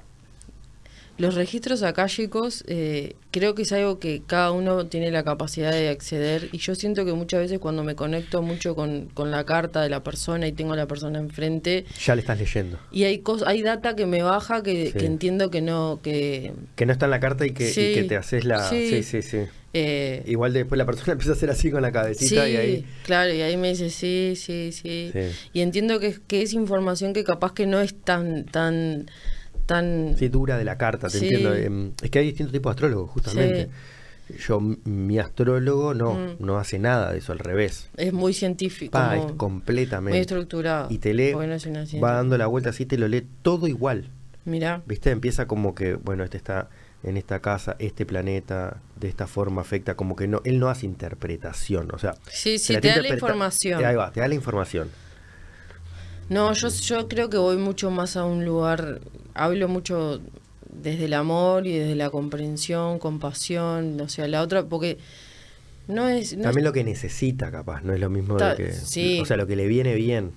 Los 1.18 1.34
registros 1.34 1.82
acálicos 1.82 2.62
eh, 2.66 3.16
creo 3.30 3.54
que 3.54 3.62
es 3.62 3.72
algo 3.72 3.98
que 3.98 4.22
cada 4.26 4.50
uno 4.52 4.86
tiene 4.86 5.10
la 5.10 5.24
capacidad 5.24 5.72
de 5.72 5.88
acceder 5.88 6.50
y 6.52 6.58
yo 6.58 6.74
siento 6.74 7.04
que 7.06 7.12
muchas 7.14 7.40
veces 7.40 7.58
cuando 7.58 7.82
me 7.84 7.94
conecto 7.94 8.42
mucho 8.42 8.74
con, 8.74 9.06
con 9.14 9.30
la 9.30 9.44
carta 9.44 9.80
de 9.82 9.88
la 9.88 10.02
persona 10.02 10.46
y 10.46 10.52
tengo 10.52 10.74
a 10.74 10.76
la 10.76 10.86
persona 10.86 11.18
enfrente 11.18 11.86
Ya 12.04 12.14
le 12.14 12.20
estás 12.20 12.38
leyendo. 12.38 12.78
y 12.92 13.04
hay 13.04 13.18
cos 13.20 13.42
hay 13.46 13.62
data 13.62 13.96
que 13.96 14.04
me 14.06 14.22
baja 14.22 14.62
que, 14.62 14.88
Sí. 14.88 14.92
que 14.92 15.06
entiendo 15.06 15.50
que 15.50 15.62
no 15.62 16.00
que 16.02 16.52
Que 16.74 16.84
no 16.86 16.92
está 16.92 17.06
en 17.06 17.10
la 17.12 17.20
carta 17.20 17.46
y 17.46 17.52
que, 17.52 17.70
y 17.70 17.94
que 17.94 18.04
te 18.08 18.16
haces 18.16 18.44
la. 18.44 18.68
Sí, 18.68 18.88
Sí. 18.90 19.02
sí, 19.02 19.22
sí. 19.22 19.38
eh, 19.72 20.22
Igual 20.26 20.52
después 20.52 20.76
la 20.78 20.84
persona 20.86 21.12
empieza 21.12 21.32
a 21.32 21.34
hacer 21.36 21.48
así 21.50 21.70
con 21.70 21.80
la 21.82 21.92
cabecita 21.92 22.46
y 22.48 22.56
ahí. 22.56 22.84
claro, 23.04 23.32
y 23.32 23.40
ahí 23.40 23.56
me 23.56 23.68
dice 23.70 23.88
sí, 23.90 24.34
sí, 24.36 24.70
sí. 24.72 25.10
Sí. 25.12 25.20
Y 25.54 25.60
entiendo 25.62 25.98
que, 25.98 26.18
que 26.26 26.42
es 26.42 26.52
información 26.52 27.12
que 27.14 27.24
capaz 27.24 27.52
que 27.54 27.66
no 27.66 27.80
es 27.80 27.94
tan, 27.94 28.44
tan, 28.44 29.06
tan... 29.66 30.14
Sí, 30.16 30.28
dura 30.28 30.56
de 30.56 30.64
la 30.64 30.78
carta, 30.78 31.08
te 31.08 31.18
Sí. 31.18 31.26
entiendo. 31.26 31.54
Em, 31.54 31.92
Es 32.02 32.10
que 32.10 32.20
hay 32.20 32.26
distintos 32.26 32.52
tipos 32.52 32.70
de 32.70 32.74
astrólogos, 32.76 33.10
justamente. 33.10 33.68
Yo, 34.48 34.58
mi 34.60 35.18
astrólogo 35.20 35.94
no, 35.94 36.14
Mm. 36.14 36.36
no 36.40 36.58
hace 36.58 36.78
nada 36.80 37.12
de 37.12 37.18
eso, 37.18 37.30
al 37.32 37.38
revés. 37.38 37.88
Es 37.96 38.12
muy 38.12 38.32
científico, 38.34 38.90
Pa, 38.92 39.16
es 39.16 39.32
completamente. 39.36 40.10
muy 40.16 40.20
estructurado. 40.20 40.88
Y 40.90 40.98
te 40.98 41.14
lee, 41.14 41.32
no 41.32 42.00
va 42.00 42.12
dando 42.14 42.36
la 42.36 42.46
vuelta 42.48 42.70
así, 42.70 42.86
te 42.86 42.98
lo 42.98 43.06
lee 43.06 43.24
todo 43.42 43.68
igual. 43.68 44.10
Mirá, 44.44 44.82
¿Viste? 44.86 45.10
Empieza 45.10 45.46
como 45.46 45.74
que, 45.74 45.94
bueno, 45.94 46.24
este 46.24 46.36
está 46.38 46.68
en 47.04 47.16
esta 47.16 47.40
casa, 47.40 47.76
este 47.78 48.04
planeta, 48.06 48.78
de 48.98 49.08
esta 49.08 49.26
forma 49.28 49.60
afecta, 49.60 49.94
como 49.94 50.16
que 50.16 50.26
no, 50.26 50.40
él 50.44 50.58
no 50.58 50.68
hace 50.70 50.86
interpretación, 50.86 51.88
o 51.92 51.98
sea... 51.98 52.14
sí, 52.28 52.58
sí, 52.58 52.76
te 52.80 52.88
da 52.88 53.02
la 53.02 53.08
información. 53.08 53.84
Ahí 53.84 53.94
va, 53.94 54.10
te 54.10 54.20
da 54.20 54.26
la 54.28 54.34
información. 54.34 54.88
No, 56.28 56.52
yo, 56.52 56.68
yo 56.68 57.06
creo 57.08 57.30
que 57.30 57.36
voy 57.36 57.56
mucho 57.56 57.90
más 57.90 58.16
a 58.16 58.24
un 58.24 58.44
lugar, 58.44 59.00
hablo 59.36 59.68
mucho 59.68 60.20
desde 60.70 61.04
el 61.06 61.14
amor 61.14 61.66
y 61.66 61.78
desde 61.78 61.94
la 61.94 62.10
comprensión, 62.10 62.98
compasión, 62.98 64.00
o 64.00 64.08
sea, 64.08 64.26
la 64.28 64.42
otra, 64.42 64.64
porque 64.64 64.98
no 65.88 66.08
es... 66.08 66.36
no 66.36 66.42
También 66.42 66.58
es- 66.60 66.64
lo 66.64 66.72
que 66.72 66.84
necesita, 66.84 67.50
capaz, 67.50 67.82
no 67.82 67.92
es 67.94 68.00
lo 68.00 68.10
mismo 68.10 68.36
Ta- 68.36 68.54
de 68.54 68.56
que. 68.66 68.72
sí. 68.72 69.20
O 69.20 69.24
sea, 69.24 69.36
lo 69.36 69.46
que 69.46 69.56
le 69.56 69.66
viene 69.66 69.94
bien. 69.94 70.32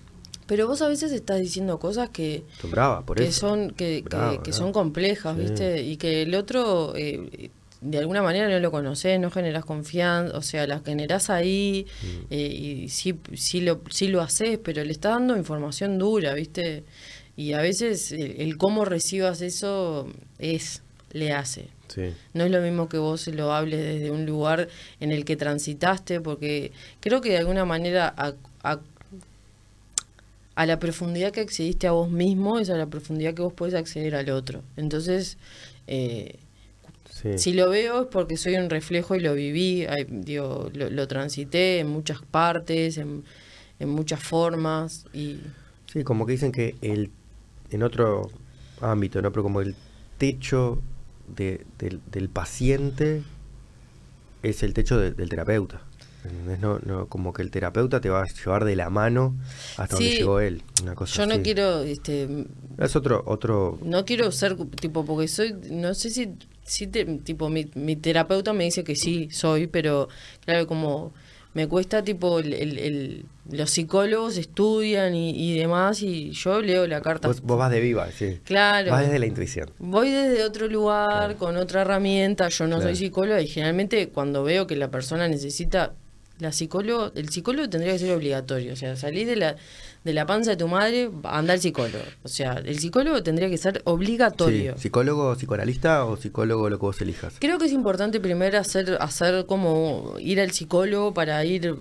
pero 0.47 0.67
vos 0.67 0.81
a 0.81 0.87
veces 0.87 1.11
estás 1.11 1.39
diciendo 1.41 1.77
cosas 1.79 2.09
que, 2.09 2.43
Son 2.61 2.71
por 3.05 3.17
que 3.17 3.25
eso. 3.25 3.39
son 3.49 3.69
que, 3.71 4.01
que- 4.01 4.01
Brava, 4.03 4.31
que 4.31 4.37
brava. 4.51 4.53
son 4.53 4.71
complejas, 4.71 5.35
Sí. 5.35 5.41
¿viste? 5.43 5.81
Y 5.83 5.97
que 5.97 6.23
el 6.23 6.33
otro 6.35 6.93
eh, 6.95 7.49
de 7.81 7.97
alguna 7.99 8.21
manera 8.21 8.49
no 8.49 8.59
lo 8.59 8.71
conoces, 8.71 9.19
no 9.19 9.29
generas 9.31 9.63
confianza, 9.65 10.35
o 10.37 10.41
sea, 10.41 10.65
la 10.67 10.79
generás 10.79 11.29
ahí 11.29 11.85
Mm. 12.01 12.07
eh, 12.31 12.37
y 12.85 12.89
sí, 12.89 13.15
sí, 13.35 13.61
lo, 13.61 13.81
sí 13.91 14.07
lo 14.07 14.21
haces, 14.21 14.57
pero 14.63 14.83
le 14.83 14.91
estás 14.91 15.13
dando 15.13 15.37
información 15.37 15.97
dura, 15.99 16.33
¿viste? 16.33 16.83
Y 17.39 17.53
a 17.53 17.61
veces 17.61 18.11
el, 18.11 18.41
el 18.41 18.57
cómo 18.57 18.83
recibas 18.83 19.41
eso 19.41 20.07
es, 20.39 20.81
le 21.13 21.31
hace. 21.31 21.67
Sí. 21.87 22.13
No 22.33 22.43
es 22.43 22.51
lo 22.51 22.59
mismo 22.61 22.89
que 22.89 22.97
vos 22.97 23.25
lo 23.27 23.53
hables 23.53 23.79
desde 23.79 24.11
un 24.11 24.25
lugar 24.25 24.67
en 24.99 25.11
el 25.13 25.23
que 25.23 25.37
transitaste, 25.37 26.19
porque 26.19 26.73
creo 26.99 27.21
que 27.21 27.29
de 27.29 27.37
alguna 27.37 27.63
manera 27.63 28.13
a, 28.17 28.33
a- 28.63 28.79
a 30.55 30.65
la 30.65 30.77
profundidad 30.79 31.31
que 31.31 31.39
accediste 31.39 31.87
a 31.87 31.91
vos 31.91 32.09
mismo 32.11 32.59
es 32.59 32.69
a 32.69 32.75
la 32.75 32.87
profundidad 32.87 33.33
que 33.33 33.41
vos 33.41 33.53
podés 33.53 33.73
acceder 33.73 34.15
al 34.15 34.29
otro. 34.29 34.61
Entonces, 34.75 35.37
eh, 35.87 36.35
Sí. 37.09 37.37
si 37.37 37.53
lo 37.53 37.69
veo 37.69 38.01
es 38.03 38.07
porque 38.07 38.35
soy 38.37 38.55
un 38.55 38.69
reflejo 38.69 39.15
y 39.15 39.19
lo 39.21 39.33
viví, 39.33 39.85
ay, 39.89 40.05
digo, 40.09 40.69
lo, 40.73 40.89
lo 40.89 41.07
transité 41.07 41.79
en 41.79 41.87
muchas 41.87 42.21
partes, 42.21 42.97
en, 42.97 43.23
en 43.79 43.89
muchas 43.89 44.21
formas 44.21 45.05
y 45.13 45.37
Sí, 45.91 46.03
como 46.03 46.25
que 46.25 46.33
dicen 46.33 46.51
que 46.51 46.75
el 46.81 47.09
en 47.71 47.83
otro 47.83 48.29
ámbito, 48.81 49.21
¿no? 49.21 49.31
Pero 49.31 49.43
como 49.43 49.61
el 49.61 49.75
techo 50.17 50.79
de- 51.35 51.65
del, 51.77 52.01
del 52.11 52.29
paciente 52.29 53.23
es 54.43 54.63
el 54.63 54.73
techo 54.73 54.97
de- 54.99 55.11
del 55.11 55.29
terapeuta. 55.29 55.81
No, 56.59 56.79
no, 56.79 57.05
como 57.07 57.31
que 57.31 57.41
el 57.41 57.49
terapeuta 57.49 58.01
te 58.01 58.09
va 58.09 58.23
a 58.23 58.25
llevar 58.25 58.65
de 58.65 58.75
la 58.75 58.89
mano 58.89 59.35
hasta 59.77 59.95
donde 59.95 60.11
llegó 60.11 60.41
él. 60.41 60.61
Una 60.83 60.93
cosa 60.93 61.15
yo 61.21 61.25
no 61.25 61.35
así. 61.35 61.43
quiero 61.43 61.79
este, 61.83 62.45
Es 62.77 62.95
otro, 62.97 63.23
otro. 63.25 63.79
No 63.83 64.03
quiero 64.03 64.29
ser 64.33 64.57
tipo 64.81 65.05
porque 65.05 65.29
soy, 65.29 65.55
no 65.71 65.93
sé 65.93 66.09
si, 66.09 66.33
si 66.63 66.87
te- 66.87 67.05
tipo 67.19 67.47
mi, 67.49 67.71
mi 67.75 67.95
terapeuta 67.95 68.51
me 68.51 68.65
dice 68.65 68.83
que 68.83 68.97
sí 68.97 69.29
soy, 69.31 69.67
pero 69.67 70.09
claro 70.43 70.67
como 70.67 71.13
me 71.53 71.67
cuesta 71.67 72.03
tipo 72.03 72.39
el, 72.39 72.53
el- 72.53 72.77
el- 72.77 73.25
los 73.51 73.71
psicólogos 73.71 74.37
estudian 74.37 75.15
y, 75.15 75.31
y 75.31 75.57
demás 75.57 76.03
y 76.03 76.29
yo 76.31 76.61
leo 76.61 76.85
la 76.85 77.01
carta. 77.01 77.27
Vos, 77.27 77.41
vos 77.41 77.57
vas 77.57 77.71
de 77.71 77.79
viva, 77.79 78.07
sí. 78.11 78.39
Claro. 78.43 78.91
Vas 78.91 79.05
desde 79.05 79.17
la 79.17 79.25
intuición. 79.25 79.71
Voy 79.79 80.11
desde 80.11 80.43
otro 80.43 80.67
lugar, 80.67 81.07
Claro. 81.09 81.37
con 81.37 81.57
otra 81.57 81.81
herramienta, 81.81 82.47
yo 82.49 82.65
no 82.67 82.75
Claro. 82.77 82.83
soy 82.91 82.95
psicóloga 82.95 83.41
y 83.41 83.47
generalmente 83.47 84.09
cuando 84.09 84.43
veo 84.43 84.67
que 84.67 84.75
la 84.75 84.89
persona 84.91 85.27
necesita, 85.27 85.93
la 86.37 86.51
psicólogo, 86.51 87.11
el 87.15 87.29
psicólogo 87.29 87.67
tendría 87.69 87.93
que 87.93 87.99
ser 87.99 88.11
obligatorio, 88.15 88.73
o 88.73 88.75
sea, 88.75 88.95
salís 88.95 89.25
de 89.27 89.35
la, 89.35 89.55
de 90.03 90.13
la 90.13 90.25
panza 90.25 90.51
de 90.51 90.57
tu 90.57 90.67
madre, 90.69 91.09
anda 91.23 91.53
al 91.53 91.59
psicólogo, 91.59 92.03
o 92.23 92.27
sea, 92.29 92.53
el 92.53 92.79
psicólogo 92.79 93.21
tendría 93.21 93.49
que 93.49 93.57
ser 93.57 93.81
obligatorio. 93.83 94.73
Sí. 94.75 94.83
¿Psicólogo, 94.83 95.35
psicoanalista 95.35 96.05
o 96.05 96.15
psicólogo 96.15 96.69
lo 96.69 96.77
que 96.79 96.85
vos 96.85 97.01
elijas? 97.01 97.35
Creo 97.39 97.57
que 97.59 97.65
es 97.65 97.73
importante 97.73 98.19
primero 98.21 98.57
hacer, 98.57 98.97
hacer 99.01 99.45
como 99.45 100.15
ir 100.19 100.39
al 100.39 100.51
psicólogo 100.51 101.13
para 101.13 101.43
ir 101.43 101.75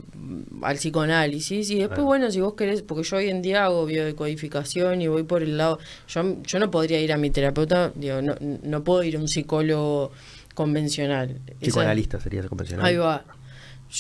al 0.63 0.77
psicoanálisis 0.77 1.71
y 1.71 1.79
después, 1.79 2.01
Ah. 2.01 2.05
bueno, 2.05 2.31
si 2.33 2.41
vos 2.41 2.55
querés, 2.55 2.83
porque 2.83 3.05
yo 3.05 3.17
hoy 3.19 3.29
en 3.29 3.41
día 3.41 3.65
hago 3.65 3.87
biodecodificación 3.87 5.01
y 5.01 5.07
voy 5.09 5.23
por 5.23 5.43
el 5.45 5.57
lado, 5.57 5.79
yo, 6.09 6.43
yo 6.43 6.59
no 6.59 6.71
podría 6.71 7.01
ir 7.01 7.13
a 7.13 7.17
mi 7.19 7.31
terapeuta, 7.31 7.93
digo, 7.95 8.21
no, 8.21 8.35
no 8.41 8.83
puedo 8.85 9.05
ir 9.05 9.17
a 9.17 9.21
un 9.21 9.29
psicólogo 9.29 10.11
convencional. 10.55 11.39
Esa- 11.47 11.59
Psicoanalista 11.61 12.21
sería 12.21 12.43
convencional. 12.49 12.85
Ahí 12.85 12.97
va. 12.97 13.25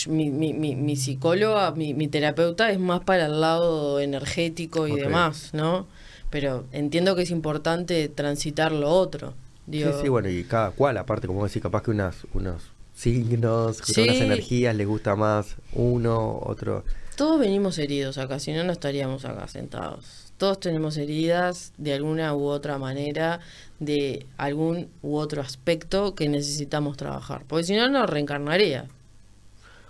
Mi, 0.06 0.30
mi, 0.30 0.52
mi, 0.52 0.76
mi 0.76 0.96
psicóloga, 0.96 1.70
mi, 1.72 1.94
mi 1.94 2.08
terapeuta 2.08 2.70
es 2.70 2.78
más 2.78 3.00
para 3.00 3.26
el 3.26 3.40
lado 3.40 4.00
energético 4.00 4.86
y 4.86 4.94
demás, 4.96 5.50
¿no? 5.54 5.86
Pero 6.30 6.64
entiendo 6.72 7.16
que 7.16 7.22
es 7.22 7.30
importante 7.30 8.08
transitar 8.08 8.70
lo 8.72 8.90
otro. 8.90 9.32
Digo, 9.66 9.92
Sí, 9.92 9.98
sí, 10.02 10.08
bueno, 10.08 10.28
y 10.28 10.44
cada 10.44 10.70
cual, 10.72 10.98
aparte, 10.98 11.26
como 11.26 11.44
decís, 11.46 11.62
capaz 11.62 11.82
que 11.82 11.90
unas, 11.90 12.16
unos 12.34 12.62
signos, 12.94 13.78
Sí. 13.82 14.02
unas 14.02 14.16
energías 14.16 14.74
les 14.76 14.86
gusta 14.86 15.16
más 15.16 15.56
uno, 15.72 16.38
otro. 16.42 16.84
Todos 17.16 17.40
venimos 17.40 17.78
heridos 17.78 18.18
acá, 18.18 18.38
si 18.38 18.52
no, 18.52 18.64
no 18.64 18.72
estaríamos 18.72 19.24
acá 19.24 19.48
sentados. 19.48 20.32
Todos 20.36 20.60
tenemos 20.60 20.96
heridas 20.98 21.72
de 21.78 21.94
alguna 21.94 22.34
u 22.34 22.44
otra 22.44 22.78
manera, 22.78 23.40
de 23.80 24.26
algún 24.36 24.88
u 25.02 25.16
otro 25.16 25.40
aspecto 25.42 26.14
que 26.14 26.28
necesitamos 26.28 26.96
trabajar. 26.96 27.42
Porque 27.48 27.64
si 27.64 27.74
no, 27.74 27.88
no 27.88 28.06
reencarnaría. 28.06 28.86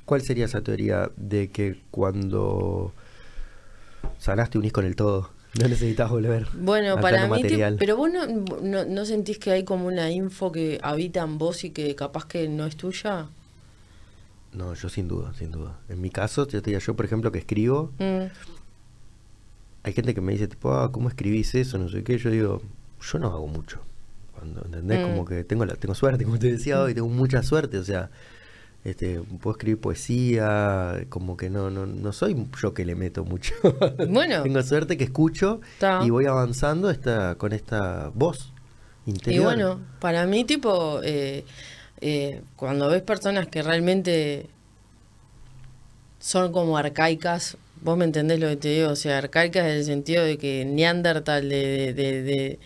¿Cuál 0.08 0.22
sería 0.22 0.46
esa 0.46 0.62
teoría 0.62 1.10
de 1.18 1.50
que 1.50 1.82
cuando 1.90 2.94
sanaste 4.18 4.56
unís 4.56 4.72
con 4.72 4.86
el 4.86 4.96
todo? 4.96 5.28
No 5.60 5.68
necesitas 5.68 6.08
volver. 6.08 6.48
Bueno, 6.54 6.94
al 6.94 7.00
para 7.02 7.28
plano 7.28 7.34
mí, 7.34 7.76
pero 7.78 7.94
vos 7.98 8.10
no, 8.10 8.26
no, 8.26 8.86
no 8.86 9.04
sentís 9.04 9.38
que 9.38 9.50
hay 9.50 9.64
como 9.64 9.86
una 9.86 10.10
info 10.10 10.50
que 10.50 10.78
habita 10.82 11.20
en 11.20 11.36
vos 11.36 11.62
y 11.64 11.70
que 11.72 11.94
capaz 11.94 12.24
que 12.24 12.48
no 12.48 12.64
es 12.64 12.76
tuya. 12.78 13.26
No, 14.54 14.72
yo 14.72 14.88
sin 14.88 15.08
duda, 15.08 15.34
sin 15.34 15.50
duda. 15.50 15.76
En 15.90 16.00
mi 16.00 16.08
caso, 16.08 16.48
yo 16.48 16.62
te 16.62 16.70
digo, 16.70 16.80
yo 16.80 16.96
por 16.96 17.04
ejemplo 17.04 17.30
que 17.30 17.40
escribo, 17.40 17.92
Mm, 17.98 18.28
hay 19.82 19.92
gente 19.92 20.14
que 20.14 20.22
me 20.22 20.32
dice, 20.32 20.48
tipo, 20.48 20.72
ah, 20.72 20.90
¿cómo 20.90 21.10
escribís 21.10 21.54
eso? 21.54 21.76
No 21.76 21.90
sé 21.90 22.02
qué. 22.02 22.16
Yo 22.16 22.30
digo, 22.30 22.62
yo 23.02 23.18
no 23.18 23.26
hago 23.26 23.46
mucho. 23.46 23.80
Cuando, 24.34 24.64
¿entendés? 24.64 25.00
Mm. 25.00 25.02
Como 25.02 25.26
que 25.26 25.44
tengo 25.44 25.66
la, 25.66 25.74
tengo 25.74 25.94
suerte, 25.94 26.24
como 26.24 26.38
te 26.38 26.50
decía 26.50 26.80
hoy, 26.80 26.94
tengo 26.94 27.08
mucha 27.10 27.42
suerte. 27.42 27.76
O 27.76 27.84
sea, 27.84 28.10
este, 28.84 29.20
puedo 29.40 29.56
escribir 29.56 29.80
poesía, 29.80 31.04
como 31.08 31.36
que 31.36 31.50
no, 31.50 31.68
no, 31.70 31.84
no 31.86 32.12
soy 32.12 32.36
yo 32.62 32.72
que 32.74 32.84
le 32.84 32.94
meto 32.94 33.24
mucho. 33.24 33.54
Bueno. 34.08 34.42
tengo 34.42 34.62
suerte 34.62 34.96
que 34.96 35.04
escucho 35.04 35.60
Ta. 35.78 36.00
y 36.04 36.10
voy 36.10 36.26
avanzando 36.26 36.88
esta, 36.90 37.34
con 37.36 37.52
esta 37.52 38.10
voz 38.14 38.52
Y 39.06 39.10
interior. 39.10 39.44
bueno, 39.44 39.80
para 40.00 40.26
mí, 40.26 40.44
tipo, 40.44 41.00
eh, 41.02 41.44
eh, 42.00 42.42
cuando 42.56 42.88
ves 42.88 43.02
personas 43.02 43.48
que 43.48 43.62
realmente 43.62 44.48
son 46.18 46.52
como 46.52 46.76
arcaicas, 46.76 47.56
vos 47.82 47.96
me 47.96 48.04
entendés 48.04 48.40
lo 48.40 48.48
que 48.48 48.56
te 48.56 48.68
digo, 48.68 48.90
o 48.90 48.96
sea, 48.96 49.18
arcaicas 49.18 49.64
en 49.64 49.70
el 49.72 49.84
sentido 49.84 50.24
de 50.24 50.36
que 50.38 50.64
Neandertal, 50.64 51.48
de, 51.48 51.92
de, 51.92 51.92
de- 51.94 52.22
de- 52.22 52.58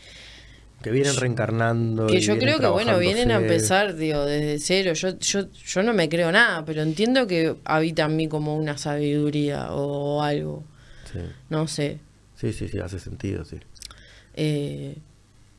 que 0.83 0.91
vienen 0.91 1.17
reencarnando. 1.17 2.07
que 2.09 2.17
y 2.19 2.21
yo 2.21 2.39
creo 2.39 2.59
que, 2.59 2.67
bueno, 2.67 2.99
vienen 2.99 3.31
a 3.31 3.37
empezar, 3.37 3.95
digo, 3.97 4.25
desde 4.25 4.59
cero. 4.59 4.93
Yo, 4.95 5.19
yo, 5.19 5.51
yo 5.53 5.83
no 5.83 5.95
me 5.95 6.09
creo 6.09 6.31
nada, 6.33 6.65
pero 6.65 6.83
entiendo 6.83 7.27
que 7.27 7.57
habita 7.65 8.05
en 8.05 8.17
mí 8.17 8.29
como 8.29 8.57
una 8.57 8.77
sabiduría 8.77 9.73
o 9.73 10.23
algo, 10.23 10.65
Sí. 11.13 11.21
no 11.51 11.67
sé. 11.69 11.99
sí, 12.37 12.53
sí, 12.53 12.69
sí, 12.69 12.79
hace 12.81 12.99
sentido, 12.99 13.45
sí. 13.45 13.59
Eh, 14.35 14.97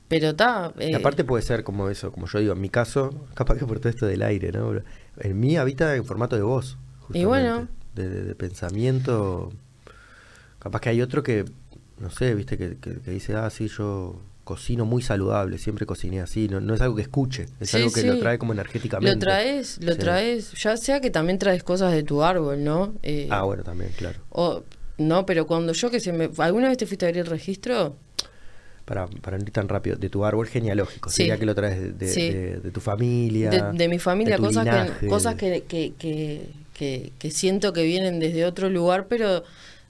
pero 0.07 0.29
está... 0.29 0.73
Y 0.79 0.93
aparte 0.93 1.23
puede 1.23 1.43
ser 1.43 1.63
como 1.63 1.89
eso, 1.89 2.11
como 2.11 2.27
yo 2.27 2.39
digo, 2.39 2.53
en 2.53 2.61
mi 2.61 2.69
caso, 2.69 3.25
capaz 3.33 3.57
que 3.57 3.65
por 3.65 3.79
todo 3.79 3.89
esto 3.89 4.05
del 4.05 4.21
aire, 4.21 4.51
¿no? 4.51 4.73
En 5.19 5.39
mí 5.39 5.57
habita 5.57 5.95
en 5.95 6.05
formato 6.05 6.35
de 6.35 6.41
voz. 6.43 6.77
Y 7.13 7.25
bueno. 7.25 7.67
De, 7.95 8.09
de- 8.09 8.23
de 8.23 8.35
pensamiento. 8.35 9.51
Capaz 10.59 10.81
que 10.81 10.89
hay 10.89 11.01
otro 11.01 11.23
que, 11.23 11.45
no 11.99 12.09
sé, 12.09 12.33
viste, 12.35 12.57
que, 12.57 12.77
que- 12.77 12.99
que 12.99 13.11
dice, 13.11 13.35
ah, 13.35 13.49
sí, 13.49 13.67
yo 13.67 14.19
cocino 14.43 14.85
muy 14.85 15.01
saludable, 15.01 15.57
siempre 15.57 15.85
cociné 15.85 16.21
así. 16.21 16.47
No, 16.47 16.59
no 16.59 16.73
es 16.73 16.81
algo 16.81 16.95
que 16.95 17.01
escuche, 17.03 17.47
es 17.59 17.69
Sí, 17.69 17.77
algo 17.77 17.91
que 17.91 18.01
sí. 18.01 18.07
lo 18.07 18.19
trae 18.19 18.37
como 18.37 18.53
energéticamente. 18.53 19.15
Lo 19.15 19.19
traes, 19.19 19.79
lo 19.81 19.93
Sí. 19.93 19.99
traes, 19.99 20.51
ya 20.61 20.75
sea 20.77 20.99
que 21.01 21.09
también 21.09 21.39
traes 21.39 21.63
cosas 21.63 21.93
de 21.93 22.03
tu 22.03 22.23
árbol, 22.23 22.63
¿no? 22.63 22.93
Eh, 23.03 23.27
Ah, 23.31 23.43
bueno, 23.43 23.63
también, 23.63 23.91
claro. 23.97 24.19
o, 24.29 24.63
no, 24.97 25.25
pero 25.25 25.47
cuando 25.47 25.73
yo 25.73 25.89
que 25.89 25.99
se 25.99 26.11
me... 26.13 26.29
¿Alguna 26.37 26.67
vez 26.69 26.77
te 26.77 26.85
fuiste 26.85 27.05
a 27.05 27.09
abrir 27.09 27.21
el 27.23 27.27
registro? 27.29 27.95
Para, 28.85 29.07
para 29.07 29.37
no 29.37 29.43
ir 29.43 29.51
tan 29.51 29.69
rápido, 29.69 29.95
de 29.95 30.09
tu 30.09 30.25
árbol 30.25 30.45
genealógico. 30.47 31.09
Sí. 31.09 31.15
Sería 31.23 31.37
que 31.37 31.45
lo 31.45 31.55
traes 31.55 31.79
de, 31.79 31.91
de- 31.93 32.07
Sí. 32.09 32.29
de- 32.29 32.57
de 32.59 32.71
tu 32.71 32.81
familia. 32.81 33.49
De, 33.49 33.77
de 33.77 33.87
mi 33.87 33.97
familia, 33.97 34.35
de 34.35 34.41
cosas, 34.41 34.89
que, 34.99 35.07
cosas 35.07 35.35
que, 35.35 35.63
que- 35.67 37.11
que 37.17 37.31
siento 37.31 37.71
que 37.71 37.83
vienen 37.83 38.19
desde 38.19 38.43
otro 38.45 38.69
lugar, 38.69 39.07
pero 39.07 39.43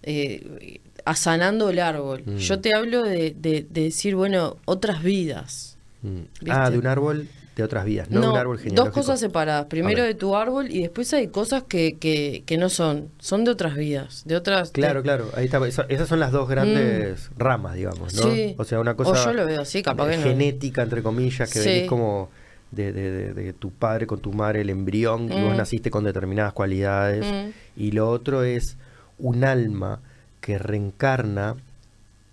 eh, 0.04 0.80
asanando 1.06 1.70
el 1.70 1.80
árbol. 1.80 2.24
Mm. 2.26 2.38
Yo 2.38 2.60
te 2.60 2.76
hablo 2.76 3.04
de, 3.04 3.36
de- 3.38 3.66
de 3.70 3.82
decir, 3.84 4.16
bueno, 4.16 4.58
otras 4.66 5.04
vidas. 5.04 5.78
Mm. 6.02 6.50
Ah, 6.50 6.70
de 6.70 6.78
un 6.78 6.88
árbol 6.88 7.28
de 7.56 7.62
otras 7.64 7.86
vías, 7.86 8.10
no, 8.10 8.20
de 8.22 8.28
un 8.30 8.36
árbol 8.36 8.56
dos 8.58 8.64
genealógico. 8.64 8.94
cosas 9.00 9.20
separadas. 9.20 9.68
Primero 9.68 10.04
de 10.04 10.16
tu 10.16 10.36
árbol 10.36 10.72
y 10.72 10.82
después 10.82 11.14
hay 11.14 11.28
cosas 11.28 11.62
que, 11.64 11.98
que, 12.00 12.42
que 12.48 12.58
no 12.58 12.68
son, 12.70 13.10
son 13.20 13.44
de 13.44 13.52
otras 13.52 13.76
vidas, 13.76 14.24
de 14.26 14.36
otras... 14.36 14.72
Claro, 14.72 15.02
de- 15.02 15.04
claro, 15.04 15.30
ahí 15.36 15.46
está. 15.46 15.66
esa- 15.68 15.86
esas 15.88 16.08
son 16.10 16.20
las 16.20 16.32
dos 16.32 16.50
grandes 16.50 17.30
ramas, 17.38 17.76
digamos, 17.76 18.16
¿no? 18.16 18.28
Mm. 18.28 18.34
Sí. 18.34 18.56
O 18.58 18.64
sea, 18.64 18.80
una 18.80 18.92
O 18.94 18.96
cosa 18.96 19.24
yo 19.26 19.34
lo 19.34 19.46
veo 19.46 19.62
así, 19.62 19.84
capaz 19.84 20.10
que 20.10 20.18
no. 20.18 20.24
genética, 20.24 20.82
entre 20.82 21.04
comillas, 21.04 21.52
que 21.54 21.60
Sí. 21.60 21.70
venís 21.70 21.90
como 21.90 22.30
de, 22.72 22.92
de- 22.92 23.12
de- 23.12 23.34
de 23.36 23.54
tu 23.54 23.70
padre 23.70 24.08
con 24.08 24.20
tu 24.20 24.34
madre, 24.34 24.62
el 24.62 24.72
embrión, 24.72 25.32
y 25.32 25.40
vos 25.40 25.54
Mm. 25.54 25.58
naciste 25.58 25.92
con 25.92 26.04
determinadas 26.06 26.54
cualidades. 26.54 27.24
Mm. 27.24 27.52
Y 27.80 27.92
lo 27.92 28.10
otro 28.10 28.42
es 28.44 28.78
un 29.20 29.44
alma 29.44 30.00
que 30.44 30.60
reencarna 30.60 31.56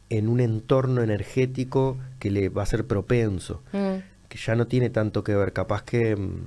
en 0.09 0.29
un 0.29 0.41
entorno 0.41 1.01
energético 1.03 1.97
que 2.19 2.33
le 2.33 2.49
va 2.49 2.65
a 2.65 2.67
ser 2.67 2.85
propenso, 2.85 3.63
Mm, 3.73 4.03
que 4.29 4.37
ya 4.37 4.57
no 4.57 4.67
tiene 4.67 4.91
tanto 4.91 5.23
que 5.23 5.37
ver, 5.37 5.53
capaz 5.53 5.85
que 5.85 6.17
mm, 6.17 6.43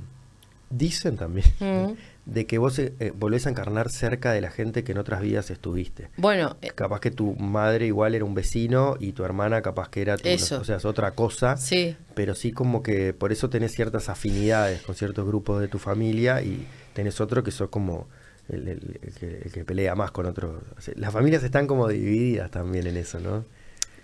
dicen 0.69 1.15
también 1.15 1.47
mm. 1.61 1.93
de 2.25 2.45
que 2.45 2.57
vos 2.57 2.77
eh, 2.79 2.93
eh, 2.99 3.13
volvés 3.15 3.47
a 3.47 3.49
encarnar 3.49 3.89
cerca 3.89 4.33
de 4.33 4.41
la 4.41 4.51
gente 4.51 4.83
que 4.83 4.91
en 4.91 4.97
otras 4.97 5.21
vidas 5.21 5.51
estuviste. 5.51 6.09
Bueno, 6.17 6.57
eh, 6.61 6.71
Capaz 6.75 6.99
que 6.99 7.11
tu 7.11 7.33
madre 7.35 7.85
igual 7.85 8.13
era 8.13 8.25
un 8.25 8.35
vecino 8.35 8.97
y 8.99 9.13
tu 9.13 9.23
hermana 9.23 9.61
capaz 9.61 9.87
que 9.87 10.01
era 10.01 10.17
tu, 10.17 10.27
Eso. 10.27 10.59
o 10.59 10.63
sea, 10.65 10.75
es 10.75 10.85
otra 10.85 11.11
cosa, 11.11 11.55
sí. 11.55 11.95
pero 12.13 12.35
sí 12.35 12.51
como 12.51 12.83
que 12.83 13.13
por 13.13 13.31
eso 13.31 13.49
tenés 13.49 13.71
ciertas 13.71 14.09
afinidades 14.09 14.81
con 14.81 14.95
ciertos 14.95 15.25
grupos 15.25 15.61
de 15.61 15.69
tu 15.69 15.79
familia 15.79 16.41
y 16.41 16.67
tenés 16.93 17.21
otro 17.21 17.41
que 17.41 17.51
sos 17.51 17.69
como 17.69 18.07
el, 18.53 18.67
el- 18.67 18.99
el 19.01 19.13
que, 19.13 19.41
el 19.45 19.51
que 19.51 19.65
pelea 19.65 19.95
más 19.95 20.11
con 20.11 20.25
otro. 20.25 20.61
Las 20.95 21.11
familias 21.13 21.43
están 21.43 21.67
como 21.67 21.87
divididas 21.87 22.49
también 22.51 22.87
en 22.87 22.97
eso, 22.97 23.19
¿no? 23.19 23.45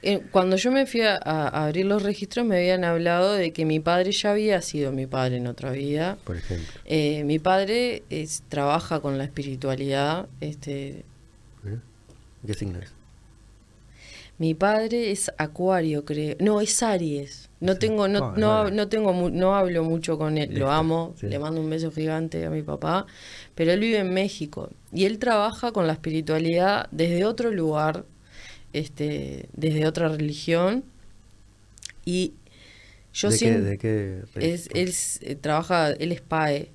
Eh, 0.01 0.21
Cuando 0.31 0.55
yo 0.55 0.71
me 0.71 0.85
fui 0.85 1.01
a, 1.01 1.17
a 1.21 1.65
abrir 1.65 1.85
los 1.85 2.03
registros 2.03 2.45
me 2.45 2.55
habían 2.57 2.85
hablado 2.85 3.33
de 3.33 3.51
que 3.51 3.65
mi 3.65 3.81
padre 3.81 4.11
ya 4.13 4.31
había 4.31 4.61
sido 4.61 4.91
mi 4.93 5.07
padre 5.07 5.37
en 5.37 5.47
otra 5.47 5.71
vida. 5.71 6.17
Por 6.23 6.37
ejemplo. 6.37 6.67
Eh, 6.85 7.23
mi 7.25 7.37
padre 7.39 8.03
es- 8.09 8.43
trabaja 8.47 9.01
con 9.01 9.17
la 9.17 9.25
espiritualidad. 9.25 10.27
Este, 10.39 11.03
¿Eh? 11.65 11.77
¿Qué 12.47 12.53
signo 12.53 12.79
es? 12.79 12.93
Mi 14.39 14.53
padre 14.55 15.11
es 15.11 15.31
Acuario, 15.37 16.05
creo. 16.05 16.35
No, 16.39 16.61
es 16.61 16.81
Aries. 16.81 17.49
No 17.59 17.77
tengo, 17.77 18.07
no, 18.07 18.19
Ah, 18.29 18.33
no, 18.37 18.61
bueno. 18.63 18.75
no 18.77 18.87
tengo, 18.89 19.29
no 19.29 19.55
hablo 19.55 19.83
mucho 19.83 20.17
con 20.17 20.37
él. 20.37 20.49
Listo, 20.49 20.65
Lo 20.65 20.71
amo. 20.71 21.13
sí. 21.19 21.27
Le 21.27 21.37
mando 21.39 21.59
un 21.61 21.69
beso 21.69 21.91
gigante 21.91 22.45
a 22.45 22.49
mi 22.49 22.63
papá. 22.63 23.05
Pero 23.55 23.71
él 23.73 23.81
vive 23.81 23.97
en 23.99 24.13
México 24.13 24.69
y 24.93 25.05
él 25.05 25.19
trabaja 25.19 25.71
con 25.73 25.85
la 25.87 25.93
espiritualidad 25.93 26.87
desde 26.91 27.25
otro 27.25 27.51
lugar, 27.51 28.05
este, 28.73 29.49
desde 29.53 29.85
otra 29.85 30.07
religión. 30.07 30.85
Y 32.05 32.33
yo 33.13 33.29
¿De, 33.29 33.37
qué, 33.37 33.37
siento 33.37 33.63
¿De 33.65 33.77
qué? 33.77 34.21
es, 34.35 34.69
él 34.73 34.93
eh, 35.29 35.35
trabaja, 35.35 35.91
él 35.91 36.11
es 36.13 36.21
PAE 36.21 36.71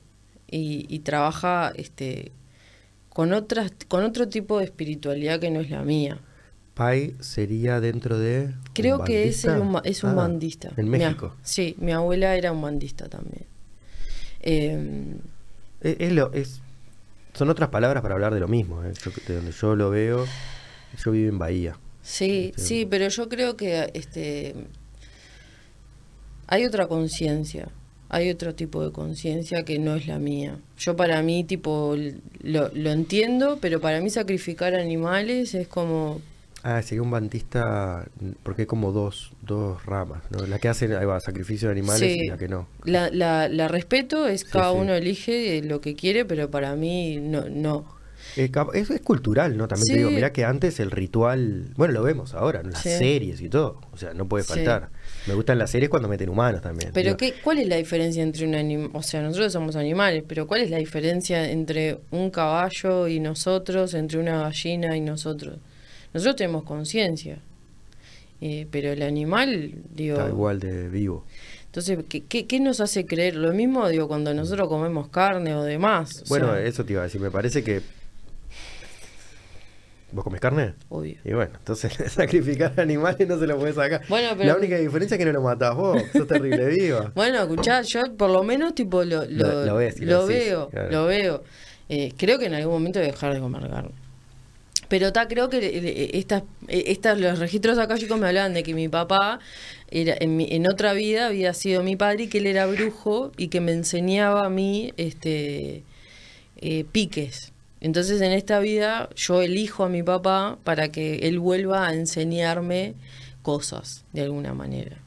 y, 0.51 0.86
y 0.95 0.99
trabaja 1.01 1.73
este 1.77 2.31
con 3.09 3.32
otras, 3.32 3.73
con 3.89 4.05
otro 4.05 4.28
tipo 4.28 4.59
de 4.59 4.65
espiritualidad 4.65 5.41
que 5.41 5.51
no 5.51 5.61
es 5.61 5.70
la 5.70 5.82
mía. 5.82 6.20
Pai 6.75 7.15
sería 7.21 7.81
dentro 7.81 8.19
de. 8.19 8.53
Creo 8.73 9.05
que 9.05 9.29
es, 9.29 9.45
bandista? 9.45 9.55
el 9.57 9.61
un, 9.63 9.73
ba- 9.75 9.83
es 9.85 10.03
un 10.03 10.11
Ah, 10.11 10.15
bandista. 10.15 10.73
En 10.77 10.91
Mi 10.91 10.99
México. 10.99 11.35
sí, 11.43 11.77
mi 11.79 11.93
abuela 11.93 12.35
era 12.37 12.51
un 12.53 12.61
bandista 12.61 13.09
también. 13.09 13.45
Eh, 14.41 15.15
Es, 15.81 15.97
es 16.01 16.13
lo, 16.13 16.33
es, 16.33 16.61
son 17.35 17.51
otras 17.51 17.69
palabras 17.69 18.03
para 18.03 18.15
hablar 18.15 18.35
de 18.35 18.41
lo 18.41 18.49
mismo. 18.49 18.83
¿eh? 18.85 18.93
Yo- 19.05 19.13
de 19.27 19.35
donde 19.37 19.53
yo 19.53 19.77
lo 19.77 19.91
veo, 19.91 20.27
yo 21.05 21.11
vivo 21.13 21.29
en 21.29 21.39
Bahía. 21.39 21.79
sí, 22.03 22.47
Este- 22.51 22.63
sí, 22.63 22.87
pero 22.91 23.09
yo 23.09 23.29
creo 23.29 23.57
que 23.57 23.91
este 23.95 24.55
hay 26.47 26.65
otra 26.67 26.87
conciencia. 26.89 27.69
Hay 28.11 28.31
otro 28.31 28.55
tipo 28.55 28.85
de 28.85 28.93
conciencia 28.93 29.65
que 29.65 29.79
no 29.79 29.95
es 29.95 30.07
la 30.07 30.19
mía. 30.19 30.59
Yo 30.79 30.95
para 30.95 31.23
mí, 31.23 31.43
tipo, 31.43 31.97
lo, 32.43 32.69
lo 32.73 32.91
entiendo, 32.91 33.59
pero 33.61 33.81
para 33.81 34.01
mí 34.01 34.11
sacrificar 34.11 34.75
animales 34.75 35.55
es 35.55 35.67
como 35.67 36.21
Ah, 36.66 36.81
sería 36.81 37.03
un 37.03 37.11
bandista, 37.11 38.07
porque 38.43 38.62
hay 38.62 38.66
como 38.66 38.91
dos, 38.91 39.32
dos 39.43 39.85
ramas, 39.85 40.23
¿no? 40.31 40.47
La 40.47 40.59
que 40.59 40.69
hacen, 40.69 40.95
ahí 40.95 41.05
va, 41.05 41.20
sacrificio 41.20 41.69
de 41.69 41.73
animales 41.73 42.01
Sí. 42.01 42.20
y 42.23 42.28
la 42.28 42.39
que 42.39 42.49
no. 42.49 42.66
La, 42.85 43.11
la, 43.11 43.51
la 43.51 43.69
respeto, 43.69 44.27
es 44.27 44.41
Sí, 44.41 44.47
cada 44.51 44.73
sí. 44.73 44.78
uno 44.78 44.95
elige 44.95 45.61
lo 45.62 45.82
que 45.82 45.95
quiere, 45.95 46.24
pero 46.24 46.51
para 46.51 46.74
mí 46.74 47.19
no. 47.20 47.51
no. 47.51 47.85
Eh, 48.39 48.51
es, 48.73 48.89
es 48.89 49.01
cultural, 49.03 49.59
¿no? 49.59 49.69
También 49.69 49.86
te 49.86 49.99
digo, 49.99 50.11
mirá 50.11 50.32
que 50.32 50.47
antes 50.47 50.81
el 50.81 50.91
ritual, 50.91 51.66
bueno, 51.77 51.93
lo 51.93 52.03
vemos 52.03 52.32
ahora, 52.32 52.61
en 52.61 52.70
las 52.70 52.81
series 52.81 53.43
y 53.43 53.51
todo, 53.51 53.82
o 53.93 53.99
sea, 53.99 54.15
no 54.15 54.27
puede 54.27 54.43
faltar. 54.45 54.89
Me 55.27 55.35
gustan 55.35 55.59
las 55.59 55.70
series 55.70 55.91
cuando 55.91 56.09
meten 56.09 56.31
humanos 56.31 56.62
también. 56.62 56.93
Pero 56.95 57.09
digo. 57.11 57.16
¿qué, 57.19 57.35
¿cuál 57.45 57.59
es 57.59 57.69
la 57.69 57.77
diferencia 57.77 58.23
entre 58.23 58.47
un 58.47 58.55
animal? 58.55 58.91
O 58.95 59.03
sea, 59.03 59.20
nosotros 59.20 59.53
somos 59.53 59.77
animales, 59.77 60.24
pero 60.27 60.47
¿cuál 60.47 60.62
es 60.62 60.70
la 60.70 60.78
diferencia 60.78 61.51
entre 61.51 61.99
un 62.11 62.31
caballo 62.31 63.07
y 63.07 63.20
nosotros, 63.20 63.93
entre 63.93 64.19
una 64.19 64.39
gallina 64.45 64.97
y 64.97 65.03
nosotros? 65.03 65.59
Nosotros 66.15 66.36
tenemos 66.36 66.62
conciencia, 66.65 67.39
eh, 68.41 68.66
pero 68.70 68.93
el 68.93 69.03
animal, 69.03 69.73
digo... 69.95 70.16
Está 70.16 70.28
igual 70.31 70.61
de 70.61 70.89
vivo. 70.89 71.24
Entonces, 71.66 71.99
¿qué, 72.09 72.23
qué, 72.24 72.47
qué 72.47 72.61
nos 72.61 72.81
hace 72.81 73.05
creer? 73.05 73.35
Lo 73.35 73.53
mismo, 73.53 73.89
digo, 73.89 74.07
cuando 74.07 74.32
nosotros 74.32 74.69
comemos 74.69 75.09
carne 75.09 75.55
o 75.57 75.62
demás. 75.65 76.23
o 76.24 76.28
Bueno, 76.28 76.53
sea, 76.53 76.62
eso 76.62 76.85
te 76.85 76.93
iba 76.93 77.03
a 77.03 77.05
decir, 77.05 77.20
me 77.20 77.31
parece 77.32 77.65
que... 77.65 77.81
¿Vos 80.12 80.23
comes 80.23 80.41
carne? 80.41 80.74
obvio. 80.91 81.16
Y 81.24 81.32
bueno, 81.32 81.51
entonces 81.59 81.93
sacrificar 82.12 82.78
animales 82.78 83.27
no 83.27 83.36
se 83.36 83.49
lo 83.49 83.59
puedes 83.59 83.74
sacar. 83.74 84.03
Bueno, 84.09 84.28
pero- 84.39 84.53
La 84.53 84.57
única 84.57 84.77
diferencia 84.78 85.16
es 85.16 85.19
que 85.19 85.24
no 85.24 85.32
lo 85.32 85.43
matás 85.43 85.74
vos, 85.74 86.01
sos 86.12 86.28
terrible 86.28 86.66
viva. 86.69 87.11
Bueno, 87.16 87.41
escuchá, 87.43 87.82
yo 87.82 88.03
por 88.16 88.31
lo 88.31 88.45
menos 88.45 88.77
tipo 88.77 89.03
lo, 89.03 89.24
lo, 89.24 89.65
Lo- 89.65 89.66
lo 89.66 89.74
ves 89.74 89.97
decís, 89.97 90.09
veo, 90.28 90.69
claro. 90.69 90.91
lo 90.93 91.07
veo. 91.07 91.43
Eh, 91.89 92.12
creo 92.16 92.39
que 92.39 92.47
en 92.47 92.55
algún 92.55 92.74
momento 92.74 93.01
voy 93.01 93.09
a 93.09 93.12
dejar 93.12 93.35
de 93.35 93.41
comer 93.41 93.69
carne. 93.69 93.91
Pero 94.89 95.12
ta, 95.12 95.28
creo 95.28 95.48
que 95.48 95.59
eh, 95.59 96.11
estas, 96.15 96.43
eh, 96.69 96.85
estas, 96.89 97.19
los 97.19 97.39
registros 97.39 97.78
acálicos 97.78 98.19
me 98.19 98.28
hablaban 98.28 98.55
de 98.55 98.62
que 98.62 98.74
mi 98.74 98.89
papá 98.89 99.40
era, 99.90 100.15
en, 100.20 100.36
mi- 100.36 100.48
en 100.51 100.66
otra 100.69 100.93
vida 100.93 101.27
había 101.27 101.55
sido 101.55 101.82
mi 101.82 101.97
padre 101.97 102.24
y 102.24 102.28
que 102.28 102.39
él 102.39 102.47
era 102.47 102.66
brujo 102.66 103.32
y 103.36 103.48
que 103.48 103.61
me 103.61 103.73
enseñaba 103.73 104.47
a 104.47 104.51
mí 104.51 104.93
este 104.97 105.82
eh, 106.59 106.85
piques. 106.93 107.52
Entonces 107.81 108.20
en 108.23 108.32
esta 108.32 108.59
vida 108.61 109.11
yo 109.16 109.43
elijo 109.43 109.85
a 109.85 109.89
mi 109.89 110.02
papá 110.02 110.59
para 110.65 110.89
que 110.90 111.16
él 111.28 111.39
vuelva 111.39 111.86
a 111.89 111.94
enseñarme 111.94 112.94
cosas 113.43 114.05
de 114.12 114.23
alguna 114.23 114.55
manera. 114.55 114.98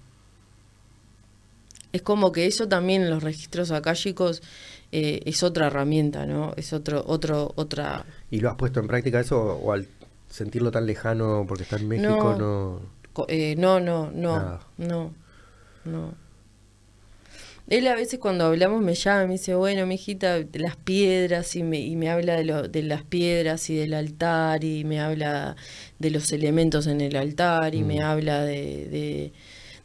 Es 1.94 2.02
como 2.02 2.32
que 2.32 2.46
eso 2.46 2.68
también 2.68 3.10
los 3.10 3.24
registros 3.24 3.72
akáshicos 3.72 4.42
eh, 4.92 5.22
es 5.26 5.44
otra 5.44 5.68
herramienta, 5.68 6.26
¿no? 6.26 6.54
Es 6.58 6.74
otro, 6.74 7.04
otro, 7.08 7.52
otra. 7.56 8.06
¿Y 8.32 8.40
lo 8.40 8.50
has 8.50 8.56
puesto 8.56 8.80
en 8.80 8.88
práctica 8.88 9.20
eso 9.20 9.40
o 9.58 9.72
al 9.72 9.88
sentirlo 10.30 10.72
tan 10.72 10.86
lejano 10.86 11.46
porque 11.48 11.64
está 11.64 11.76
en 11.78 11.88
México 11.88 12.36
No. 12.38 12.80
no...? 13.16 13.26
eh, 13.30 13.56
no, 13.58 13.80
no, 13.80 14.12
no, 14.12 14.36
Nada. 14.38 14.60
no, 14.78 15.14
no. 15.86 16.14
Él 17.70 17.86
a 17.88 17.96
veces 17.96 18.20
cuando 18.20 18.46
hablamos 18.46 18.82
me 18.82 18.96
llama 18.96 19.24
y 19.24 19.28
me 19.28 19.34
dice, 19.34 19.54
bueno, 19.56 19.86
mi 19.86 19.96
hijita, 19.96 20.36
de 20.40 20.60
las 20.60 20.78
piedras, 20.78 21.54
y 21.58 21.64
me, 21.64 21.82
y 21.82 21.98
me 21.98 22.10
habla 22.10 22.36
de, 22.38 22.46
lo, 22.46 22.68
de 22.68 22.82
las 22.84 23.04
piedras 23.04 23.70
y 23.70 23.76
del 23.76 23.94
altar, 23.94 24.64
y 24.64 24.86
me 24.86 25.02
habla 25.02 25.58
de 26.00 26.10
los 26.12 26.32
elementos 26.32 26.88
en 26.88 27.02
el 27.02 27.18
altar, 27.18 27.76
y 27.76 27.84
me 27.84 27.98
Mm. 28.00 28.04
habla 28.04 28.44
de, 28.46 28.86
de, 28.88 29.34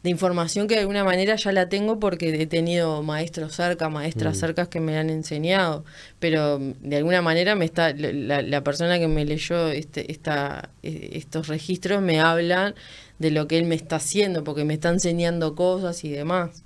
de 0.03 0.09
información 0.09 0.67
que 0.67 0.75
de 0.75 0.81
alguna 0.81 1.05
manera 1.05 1.35
ya 1.35 1.51
la 1.53 1.69
tengo 1.69 1.97
porque 1.99 2.29
he 2.41 2.45
tenido 2.45 3.01
maestros 3.03 3.55
cerca, 3.55 3.87
maestras 3.89 4.35
Mm. 4.35 4.39
cercas 4.39 4.67
que 4.67 4.81
me 4.81 4.97
han 4.97 5.09
enseñado, 5.09 5.85
pero 6.19 6.59
mm, 6.59 6.73
de 6.81 6.97
alguna 6.97 7.21
manera 7.21 7.55
me 7.55 7.63
está 7.65 7.93
la, 7.93 8.41
la 8.41 8.63
persona 8.63 8.99
que 8.99 9.07
me 9.07 9.23
leyó 9.23 9.69
este, 9.69 10.11
esta, 10.11 10.69
eh, 10.83 11.11
estos 11.13 11.47
registros 11.47 12.01
me 12.01 12.19
hablan 12.19 12.75
de 13.19 13.31
lo 13.31 13.47
que 13.47 13.57
él 13.57 13.65
me 13.65 13.75
está 13.75 13.95
haciendo, 13.95 14.43
porque 14.43 14.65
me 14.65 14.73
está 14.73 14.89
enseñando 14.89 15.55
cosas 15.55 16.03
y 16.03 16.09
demás, 16.09 16.63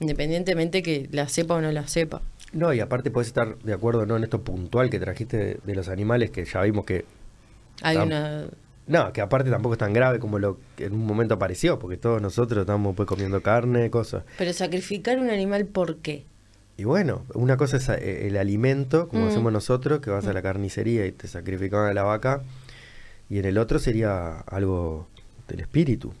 independientemente 0.00 0.82
que 0.82 1.06
la 1.12 1.28
sepa 1.28 1.56
o 1.56 1.60
no 1.60 1.70
la 1.72 1.86
sepa. 1.86 2.22
No, 2.52 2.72
y 2.72 2.80
aparte 2.80 3.10
puedes 3.10 3.28
estar 3.28 3.58
de 3.58 3.72
acuerdo 3.74 4.06
no 4.06 4.16
en 4.16 4.24
esto 4.24 4.40
puntual 4.42 4.88
que 4.88 4.98
trajiste 4.98 5.36
de, 5.36 5.58
de 5.62 5.74
los 5.74 5.88
animales, 5.88 6.30
que 6.30 6.44
ya 6.46 6.62
vimos 6.62 6.86
que... 6.86 7.04
Hay 7.82 7.98
una... 7.98 8.46
No, 8.90 9.12
que 9.12 9.20
aparte 9.20 9.48
tampoco 9.50 9.74
es 9.74 9.78
tan 9.78 9.92
grave 9.92 10.18
como 10.18 10.38
lo 10.38 10.58
que 10.76 10.86
en 10.86 10.94
un 10.94 11.06
momento 11.06 11.34
apareció, 11.34 11.78
porque 11.78 11.96
todos 11.96 12.20
nosotros 12.20 12.60
estamos 12.62 12.94
pues 12.96 13.06
comiendo 13.08 13.40
carne, 13.40 13.88
cosas. 13.90 14.24
Pero 14.36 14.52
sacrificar 14.52 15.18
un 15.18 15.30
animal, 15.30 15.64
¿por 15.66 15.96
qué? 15.98 16.24
Y 16.76 16.84
bueno, 16.84 17.24
una 17.34 17.56
cosa 17.56 17.76
es 17.76 17.88
eh, 17.90 18.26
el 18.26 18.36
alimento, 18.36 19.06
como 19.08 19.26
Mm. 19.26 19.28
hacemos 19.28 19.52
nosotros, 19.52 20.00
que 20.00 20.10
vas 20.10 20.26
a 20.26 20.32
la 20.32 20.42
carnicería 20.42 21.06
y 21.06 21.12
te 21.12 21.28
sacrificaban 21.28 21.88
a 21.90 21.94
la 21.94 22.02
vaca, 22.02 22.42
y 23.28 23.38
en 23.38 23.44
el 23.44 23.58
otro 23.58 23.78
sería 23.78 24.38
algo 24.40 25.06
del 25.46 25.60
espíritu. 25.60 26.12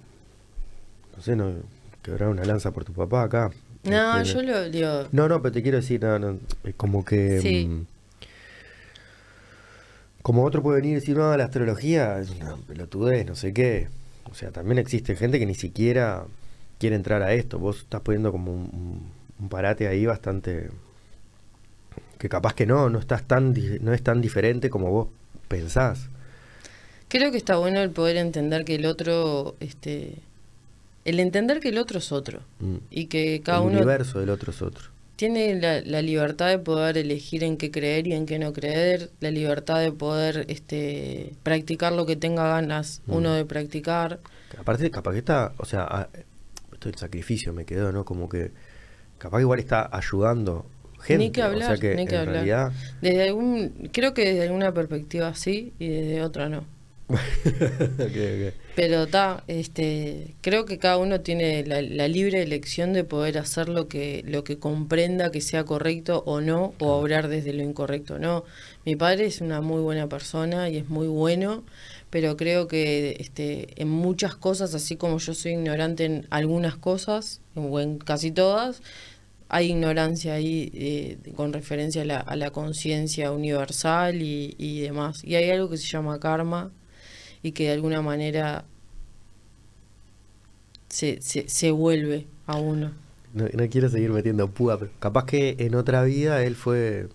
No 1.16 1.22
sé, 1.22 1.34
no 1.36 1.52
quebrar 2.02 2.28
una 2.28 2.44
lanza 2.44 2.70
por 2.70 2.84
tu 2.84 2.92
papá 2.92 3.22
acá. 3.24 3.50
No, 3.82 4.18
Este, 4.20 4.34
yo 4.34 4.42
lo 4.42 4.70
digo... 4.70 5.08
No, 5.12 5.28
no, 5.28 5.42
pero 5.42 5.52
te 5.52 5.62
quiero 5.62 5.78
decir, 5.78 6.00
no, 6.02 6.18
no, 6.18 6.38
es 6.64 6.74
como 6.76 7.04
que... 7.04 7.40
Sí. 7.40 7.66
mm, 7.66 7.86
como 10.22 10.44
otro 10.44 10.62
puede 10.62 10.80
venir 10.80 10.92
y 10.92 11.00
decir, 11.00 11.16
no, 11.16 11.36
la 11.36 11.44
astrología 11.44 12.18
es 12.18 12.30
una 12.30 12.56
pelotudez, 12.56 13.26
no 13.26 13.34
sé 13.34 13.52
qué. 13.52 13.88
O 14.30 14.34
sea, 14.34 14.50
también 14.50 14.78
existe 14.78 15.16
gente 15.16 15.38
que 15.38 15.46
ni 15.46 15.54
siquiera 15.54 16.24
quiere 16.78 16.96
entrar 16.96 17.22
a 17.22 17.32
esto. 17.32 17.58
Vos 17.58 17.78
estás 17.78 18.00
poniendo 18.02 18.30
como 18.32 18.52
un, 18.52 19.10
parate 19.48 19.88
ahí 19.88 20.06
bastante... 20.06 20.68
Que 22.18 22.28
capaz 22.28 22.52
que 22.54 22.66
no, 22.66 22.90
no 22.90 22.98
estás 22.98 23.22
tan 23.26 23.54
di- 23.54 23.78
no 23.80 23.94
es 23.94 24.02
tan 24.02 24.20
diferente 24.20 24.68
como 24.68 24.90
vos 24.90 25.08
pensás. 25.48 26.08
Creo 27.08 27.30
que 27.32 27.38
está 27.38 27.56
bueno 27.56 27.80
el 27.80 27.90
poder 27.90 28.18
entender 28.18 28.64
que 28.66 28.74
el 28.74 28.84
otro, 28.84 29.56
este, 29.58 30.14
el 31.06 31.18
entender 31.18 31.60
que 31.60 31.70
el 31.70 31.78
otro 31.78 31.98
es 31.98 32.12
otro 32.12 32.40
Mm. 32.60 32.76
y 32.90 33.06
que 33.06 33.40
cada 33.42 33.60
el 33.60 33.68
uno 33.68 33.76
universo 33.78 34.20
del 34.20 34.28
otro 34.30 34.52
es 34.52 34.60
otro. 34.60 34.84
Tiene 35.20 35.54
la, 35.60 35.82
la 35.82 36.00
libertad 36.00 36.48
de 36.48 36.58
poder 36.58 36.96
elegir 36.96 37.44
en 37.44 37.58
qué 37.58 37.70
creer 37.70 38.06
y 38.06 38.14
en 38.14 38.24
qué 38.24 38.38
no 38.38 38.52
creer, 38.54 39.10
la 39.20 39.30
libertad 39.30 39.78
de 39.80 39.92
poder, 39.92 40.46
este, 40.48 41.34
practicar 41.42 41.92
lo 41.92 42.06
que 42.06 42.16
tenga 42.16 42.48
ganas 42.48 43.02
Mm. 43.06 43.12
uno 43.14 43.34
de 43.34 43.44
practicar. 43.44 44.20
aparte, 44.58 44.90
capaz 44.90 45.12
que 45.12 45.18
está, 45.18 45.52
o 45.58 45.64
sea, 45.66 45.82
a- 45.84 46.08
esto 46.72 46.88
del 46.88 46.96
sacrificio 46.98 47.52
me 47.52 47.64
quedó, 47.66 47.92
¿no? 47.92 48.04
Como 48.06 48.28
que 48.30 48.50
capaz 49.18 49.36
que 49.38 49.42
igual 49.42 49.58
está 49.58 49.88
ayudando 49.92 50.64
gente. 51.02 51.24
ni 51.24 51.30
que 51.30 51.42
hablar, 51.42 51.72
o 51.72 51.76
sea 51.76 51.76
que 51.76 51.94
ni 51.96 52.06
que 52.06 52.14
en 52.14 52.20
hablar. 52.22 52.34
realidad. 52.36 52.72
Desde 53.02 53.22
algún, 53.28 53.90
creo 53.92 54.14
que 54.14 54.24
desde 54.24 54.44
alguna 54.44 54.72
perspectiva 54.72 55.34
sí 55.34 55.74
y 55.78 55.88
desde 55.88 56.22
otra 56.22 56.48
no. 56.48 56.64
Pero 58.76 59.02
está, 59.02 59.44
este, 59.46 60.34
creo 60.40 60.64
que 60.64 60.78
cada 60.78 60.98
uno 60.98 61.20
tiene 61.20 61.64
la, 61.66 61.82
la 61.82 62.08
libre 62.08 62.42
elección 62.42 62.92
de 62.92 63.04
poder 63.04 63.38
hacer 63.38 63.68
lo 63.68 63.88
que, 63.88 64.22
lo 64.26 64.44
que 64.44 64.58
comprenda 64.58 65.30
que 65.30 65.40
sea 65.40 65.64
correcto 65.64 66.22
o 66.26 66.40
no, 66.40 66.74
o 66.78 66.92
obrar 66.92 67.28
desde 67.28 67.52
lo 67.52 67.62
incorrecto 67.62 68.14
o 68.14 68.18
no. 68.18 68.44
Mi 68.84 68.96
padre 68.96 69.26
es 69.26 69.40
una 69.40 69.60
muy 69.60 69.82
buena 69.82 70.08
persona 70.08 70.68
y 70.70 70.78
es 70.78 70.88
muy 70.88 71.08
bueno, 71.08 71.64
pero 72.10 72.36
creo 72.36 72.68
que 72.68 73.16
este, 73.18 73.68
en 73.80 73.88
muchas 73.88 74.34
cosas, 74.34 74.74
así 74.74 74.96
como 74.96 75.18
yo 75.18 75.34
soy 75.34 75.52
ignorante 75.52 76.04
en 76.04 76.26
algunas 76.30 76.76
cosas, 76.76 77.40
o 77.54 77.80
en 77.80 77.98
casi 77.98 78.30
todas, 78.30 78.82
hay 79.48 79.70
ignorancia 79.70 80.34
ahí 80.34 80.70
eh, 80.74 81.18
con 81.34 81.52
referencia 81.52 82.02
a 82.02 82.04
la, 82.04 82.18
a 82.20 82.36
la 82.36 82.50
conciencia 82.50 83.32
universal 83.32 84.22
y, 84.22 84.54
y 84.58 84.80
demás. 84.80 85.24
Y 85.24 85.34
hay 85.34 85.50
algo 85.50 85.68
que 85.68 85.76
se 85.76 85.88
llama 85.88 86.20
karma 86.20 86.70
y 87.42 87.52
que 87.52 87.64
de 87.64 87.72
alguna 87.72 88.02
manera 88.02 88.64
se, 90.88 91.20
se, 91.22 91.48
se 91.48 91.70
vuelve 91.70 92.26
a 92.46 92.56
uno. 92.56 92.92
No, 93.32 93.46
no 93.52 93.68
quiero 93.68 93.88
seguir 93.88 94.10
metiendo 94.10 94.48
púa, 94.48 94.78
pero 94.78 94.90
capaz 94.98 95.24
que 95.26 95.56
en 95.58 95.74
otra 95.76 96.02
vida 96.02 96.42
él 96.42 96.56
fue. 96.56 97.08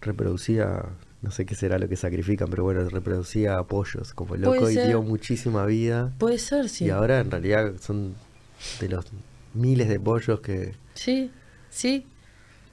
reproducía. 0.00 0.84
No 1.22 1.30
sé 1.30 1.46
qué 1.46 1.54
será 1.54 1.78
lo 1.78 1.88
que 1.88 1.96
sacrifican, 1.96 2.50
pero 2.50 2.64
bueno, 2.64 2.86
reproducía 2.90 3.62
pollos 3.62 4.12
como 4.12 4.36
loco 4.36 4.68
y 4.68 4.76
dio 4.76 5.00
muchísima 5.02 5.64
vida. 5.64 6.12
Puede 6.18 6.38
ser, 6.38 6.68
sí. 6.68 6.84
Y 6.84 6.90
ahora 6.90 7.20
en 7.20 7.30
realidad 7.30 7.72
son 7.80 8.14
de 8.80 8.88
los 8.90 9.06
miles 9.54 9.88
de 9.88 9.98
pollos 9.98 10.40
que. 10.40 10.74
Sí, 10.92 11.30
sí. 11.70 12.06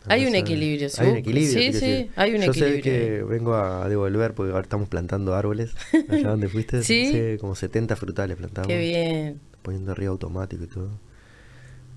Hay 0.08 0.26
un 0.26 0.36
equilibrio. 0.36 0.90
Hay 0.98 1.08
un 1.08 1.14
¿sí? 1.14 1.20
equilibrio. 1.20 1.52
Sí, 1.52 1.56
quiero 1.56 1.80
sí, 1.80 1.86
decir. 1.86 2.12
hay 2.16 2.34
un 2.34 2.42
Yo 2.42 2.52
equilibrio. 2.52 2.76
sé 2.78 2.82
que 2.82 3.24
vengo 3.24 3.54
a 3.56 3.88
devolver 3.88 4.34
porque 4.34 4.52
ahora 4.52 4.64
estamos 4.64 4.90
plantando 4.90 5.36
árboles. 5.36 5.74
Allá 6.10 6.30
donde 6.30 6.50
fuiste. 6.50 6.84
¿Sí? 6.84 7.38
como 7.40 7.56
70 7.56 7.96
frutales 7.96 8.38
plantamos. 8.38 8.68
Qué 8.68 8.80
bien. 8.80 9.40
Poniendo 9.62 9.94
riego 9.94 10.14
automático 10.14 10.64
y 10.64 10.68
todo. 10.68 10.90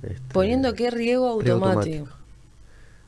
Este, 0.03 0.21
Poniendo 0.33 0.75
qué 0.75 0.91
riego 0.91 1.41
riego 1.41 1.65
automático. 1.65 2.09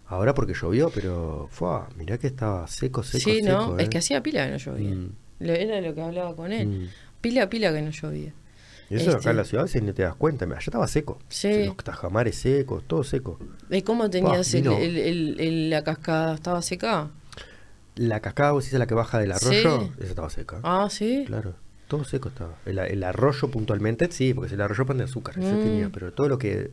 Ahora 0.09 0.35
porque 0.35 0.55
llovió, 0.55 0.91
pero 0.91 1.49
fue, 1.51 1.69
mirá 1.97 2.17
que 2.17 2.29
estaba 2.29 2.67
seco, 2.69 3.03
seco, 3.03 3.25
sí, 3.25 3.43
seco. 3.43 3.49
¿no? 3.49 3.79
¿eh? 3.79 3.83
Es 3.83 3.89
que 3.89 3.99
hacía 3.99 4.23
pila 4.23 4.47
que 4.47 4.53
no 4.53 4.57
llovía. 4.59 4.95
Mm. 4.95 5.11
Era 5.41 5.81
lo 5.81 5.95
que 5.95 6.01
hablaba 6.01 6.35
con 6.37 6.53
él. 6.53 6.67
Mm. 6.69 6.89
Pila 7.21 7.51
pila 7.51 7.73
que 7.73 7.83
no 7.83 7.91
llovía. 7.91 8.33
Y 8.89 8.97
eso 8.97 9.11
acá 9.11 9.19
Este- 9.19 9.31
en 9.31 9.37
la 9.37 9.45
ciudad, 9.45 9.67
si 9.67 9.81
no 9.81 9.93
te 9.95 10.03
das 10.03 10.15
cuenta, 10.15 10.45
allá 10.45 10.59
estaba 10.59 10.87
seco. 10.87 11.19
Sí. 11.29 11.65
Los 11.67 11.77
tajamares 11.79 12.37
secos, 12.37 12.85
todo 12.87 13.03
seco. 13.05 13.39
¿Y 13.71 13.83
cómo 13.83 14.09
tenías 14.11 14.53
el- 14.55 14.67
el- 14.69 14.97
el- 14.99 15.41
el- 15.41 15.71
la 15.71 15.83
cascada? 15.83 16.35
¿Estaba 16.35 16.63
seca? 16.63 17.11
La 17.97 18.21
cascada, 18.21 18.53
vos 18.53 18.65
decís 18.65 18.79
la 18.79 18.87
que 18.87 18.95
baja 18.95 19.19
del 19.19 19.33
arroyo, 19.33 19.81
Sí. 19.81 19.93
esa 19.99 20.09
estaba 20.11 20.31
seca. 20.31 20.61
Ah, 20.63 20.87
sí. 20.91 21.25
Claro, 21.27 21.55
todo 21.89 22.05
seco 22.05 22.29
estaba. 22.29 22.55
El, 22.67 22.79
el 22.79 23.03
arroyo 23.03 23.51
puntualmente, 23.51 24.11
sí, 24.13 24.35
porque 24.35 24.47
es 24.49 24.53
el 24.53 24.61
arroyo 24.61 24.85
pan 24.87 24.99
de 24.99 25.05
azúcar, 25.05 25.37
Mm. 25.39 25.41
tenía, 25.43 25.91
pero 25.93 26.13
todo 26.13 26.29
lo 26.29 26.39
que, 26.39 26.71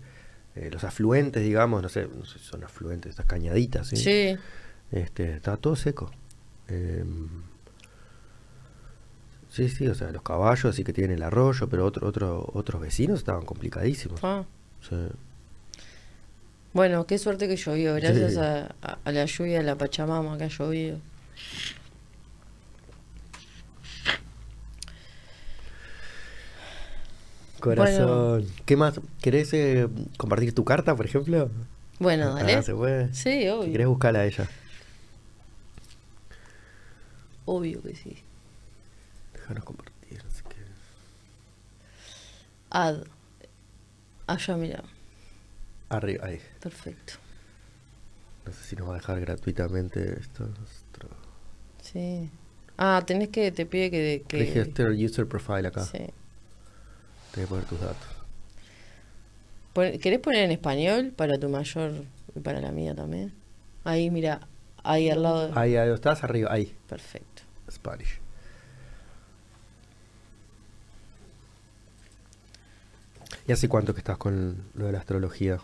eh, 0.56 0.70
los 0.72 0.84
afluentes, 0.84 1.42
digamos, 1.42 1.82
no 1.82 1.90
sé, 1.90 2.08
no 2.16 2.26
sé 2.26 2.38
si 2.40 2.46
son 2.46 2.64
afluentes, 2.64 3.10
estas 3.12 3.26
cañaditas, 3.26 3.88
¿sí? 3.88 3.96
Sí. 3.96 4.36
Este, 4.92 5.36
estaba 5.38 5.58
todo 5.58 5.76
seco. 5.76 6.12
Em, 6.68 7.28
sí, 9.54 9.70
sí, 9.70 9.88
o 9.88 9.96
sea, 9.96 10.12
los 10.12 10.22
caballos 10.24 10.76
sí 10.76 10.84
que 10.84 10.94
tienen 10.94 11.18
el 11.18 11.24
arroyo, 11.24 11.68
pero 11.70 11.86
otro, 11.86 12.08
otro, 12.08 12.50
otros 12.54 12.82
vecinos 12.82 13.20
estaban 13.20 13.46
complicadísimos. 13.46 14.20
Ah. 14.24 14.44
Sí. 14.88 14.96
Bueno, 16.74 17.06
qué 17.06 17.18
suerte 17.20 17.48
que 17.48 17.56
llovió. 17.56 17.94
Gracias 17.96 18.34
Sí. 18.34 18.40
a, 18.40 18.76
a- 18.82 18.98
a 19.06 19.12
la 19.12 19.26
lluvia 19.26 19.60
de 19.60 19.64
la 19.64 19.76
Pachamama 19.78 20.38
que 20.38 20.46
ha 20.46 20.48
llovido. 20.48 20.98
Corazón. 27.60 28.46
¿Qué 28.66 28.76
más? 28.76 29.00
¿Querés 29.22 29.54
eh, 29.54 29.88
compartir 30.18 30.54
tu 30.54 30.66
carta, 30.66 30.96
por 30.96 31.06
ejemplo? 31.06 31.50
Bueno, 32.00 32.34
dale. 32.36 32.56
Ah, 32.56 32.62
¿se 32.62 32.74
puede? 32.74 33.14
Sí, 33.14 33.48
obvio. 33.48 33.72
¿Querés 33.72 33.88
buscarla 33.88 34.20
a 34.20 34.26
ella? 34.26 34.50
Obvio 37.46 37.82
que 37.82 37.96
sí. 37.96 38.18
Déjanos 39.44 39.66
compartir. 39.66 40.24
así 40.26 40.42
que- 40.44 40.56
Ad. 42.70 43.04
Allá, 44.26 44.56
mira. 44.58 44.84
Arriba, 45.90 46.26
ahí. 46.28 46.40
Perfecto. 46.62 47.14
No 48.46 48.54
sé 48.54 48.64
si 48.64 48.76
nos 48.78 48.88
va 48.88 48.94
a 48.94 48.98
dejar 48.98 49.20
gratuitamente 49.20 50.18
esto. 50.20 50.46
Nuestro... 50.46 51.10
Sí. 51.82 52.30
Ah, 52.78 53.04
tenés 53.06 53.28
que, 53.30 53.52
te 53.52 53.66
pide 53.66 53.92
que... 53.92 54.24
que 54.28 54.38
Register 54.38 54.90
user 54.92 55.28
profile 55.28 55.68
acá. 55.68 55.84
sí. 55.84 55.98
Tenés 55.98 56.14
que 57.34 57.48
poner 57.48 57.66
tus 57.66 57.80
datos. 57.82 58.08
Pon- 59.74 59.98
¿Querés 60.00 60.20
poner 60.20 60.44
en 60.44 60.52
español 60.52 61.12
para 61.16 61.38
tu 61.38 61.50
mayor 61.50 61.92
y 62.36 62.40
para 62.40 62.62
la 62.62 62.72
mía 62.72 62.96
también? 62.96 63.34
Ahí, 63.84 64.10
mira. 64.10 64.48
Ahí 64.84 65.10
al 65.10 65.22
lado. 65.24 65.48
de- 65.50 65.60
Ahí, 65.60 65.76
ahí 65.76 65.92
estás, 65.92 66.24
arriba, 66.24 66.50
ahí. 66.52 66.74
Perfecto. 66.88 67.44
Spanish. 67.70 68.20
¿Y 73.48 73.52
hace 73.52 73.68
cuánto 73.68 73.94
que 73.94 74.00
estás 74.00 74.18
con 74.18 74.64
lo 74.76 74.86
de 74.86 74.92
la 74.94 75.00
astrología? 75.00 75.58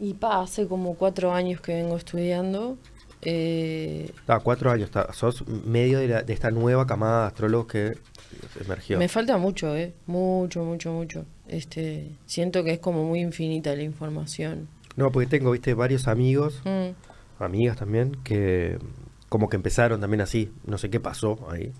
Y 0.00 0.14
pa, 0.14 0.42
hace 0.42 0.66
como 0.66 0.94
cuatro 0.96 1.32
años 1.32 1.60
que 1.60 1.74
vengo 1.74 1.96
estudiando. 1.96 2.76
Eh, 3.22 4.10
Ah, 4.26 4.40
cuatro 4.42 4.70
años. 4.70 4.86
está- 4.86 5.12
sos 5.12 5.46
medio 5.48 5.98
de, 5.98 6.08
la- 6.08 6.22
de 6.22 6.32
esta 6.32 6.50
nueva 6.50 6.86
camada 6.86 7.22
de 7.22 7.26
astrólogos 7.28 7.68
que 7.68 7.92
emergió. 8.60 8.98
Me 8.98 9.08
falta 9.08 9.38
mucho, 9.38 9.74
¿eh? 9.76 9.94
Mucho, 10.06 10.64
mucho, 10.64 10.92
mucho. 10.92 11.24
Este, 11.48 12.10
siento 12.26 12.64
que 12.64 12.72
es 12.72 12.78
como 12.80 13.04
muy 13.04 13.20
infinita 13.20 13.74
la 13.76 13.82
información. 13.82 14.68
No, 14.96 15.10
porque 15.10 15.26
tengo, 15.28 15.52
viste, 15.52 15.72
varios 15.74 16.06
amigos, 16.08 16.60
Mm. 16.64 17.42
amigas 17.42 17.76
también, 17.76 18.16
que 18.24 18.78
como 19.28 19.48
que 19.48 19.56
empezaron 19.56 20.00
también 20.00 20.20
así. 20.20 20.52
No 20.66 20.76
sé 20.78 20.90
qué 20.90 21.00
pasó 21.00 21.48
ahí. 21.50 21.72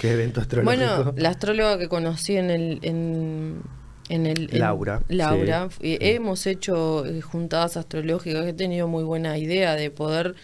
¿Qué 0.00 0.12
evento 0.12 0.40
astrológico? 0.40 0.84
Bueno, 1.04 1.14
la 1.16 1.30
astróloga 1.30 1.78
que 1.78 1.88
conocí 1.88 2.36
en 2.36 2.50
el... 2.50 2.78
En, 2.82 3.62
en 4.08 4.26
el 4.26 4.48
en- 4.52 4.58
Laura, 4.60 5.02
Laura. 5.08 5.68
sí, 5.70 5.76
eh, 5.94 5.98
sí. 6.00 6.06
Hemos 6.08 6.46
hecho 6.46 7.04
eh, 7.06 7.20
juntadas 7.20 7.76
astrológicas. 7.76 8.46
He 8.46 8.52
tenido 8.52 8.88
muy 8.88 9.04
buena 9.04 9.38
idea 9.38 9.74
de 9.74 9.90
poder... 9.90 10.34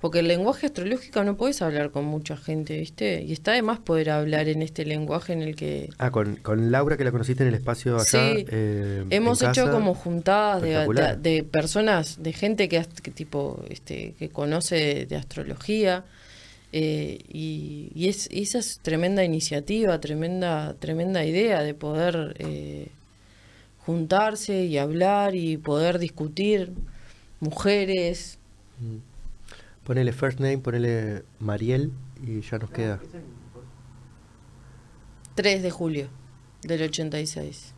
Porque 0.00 0.20
el 0.20 0.28
lenguaje 0.28 0.66
astrológico 0.66 1.24
no 1.24 1.36
puedes 1.36 1.60
hablar 1.60 1.90
con 1.90 2.04
mucha 2.04 2.36
gente, 2.36 2.78
¿viste? 2.78 3.20
Y 3.20 3.32
está 3.32 3.50
de 3.54 3.62
más 3.62 3.80
poder 3.80 4.10
hablar 4.10 4.48
en 4.48 4.62
este 4.62 4.84
lenguaje 4.84 5.32
en 5.32 5.42
el 5.42 5.56
que... 5.56 5.90
Ah, 5.98 6.12
con, 6.12 6.36
con 6.36 6.70
Laura 6.70 6.96
que 6.96 7.02
la 7.02 7.10
conociste 7.10 7.42
en 7.42 7.48
el 7.48 7.56
espacio 7.56 7.96
allá. 7.96 8.04
Sí, 8.04 8.46
eh, 8.48 9.04
Hemos 9.10 9.42
hecho 9.42 9.62
casa. 9.64 9.72
como 9.72 9.94
juntadas 9.94 10.62
de, 10.62 11.16
de, 11.20 11.42
personas, 11.42 12.22
de 12.22 12.32
gente 12.32 12.68
que, 12.68 12.86
que 13.02 13.10
tipo, 13.10 13.60
este, 13.70 14.14
que 14.20 14.28
conoce 14.28 15.06
de 15.06 15.16
astrología 15.16 16.04
eh, 16.70 17.18
y, 17.28 17.90
y 17.92 18.06
es, 18.06 18.28
esa 18.30 18.60
es 18.60 18.78
tremenda 18.80 19.24
iniciativa, 19.24 20.00
tremenda, 20.00 20.74
tremenda 20.78 21.24
idea 21.24 21.64
de 21.64 21.74
poder 21.74 22.36
eh, 22.38 22.86
juntarse 23.88 24.66
y 24.66 24.76
hablar 24.76 25.34
y 25.34 25.56
poder 25.56 25.98
discutir 25.98 26.74
mujeres. 27.40 28.38
Mm. 28.78 28.98
Ponele 29.82 30.12
first 30.12 30.40
name, 30.40 30.58
ponele 30.58 31.24
Mariel 31.40 31.90
y 32.22 32.42
ya 32.42 32.58
nos 32.58 32.70
queda. 32.70 33.00
3 35.36 35.62
de 35.62 35.70
julio 35.70 36.08
del 36.60 36.82
86. 36.82 37.72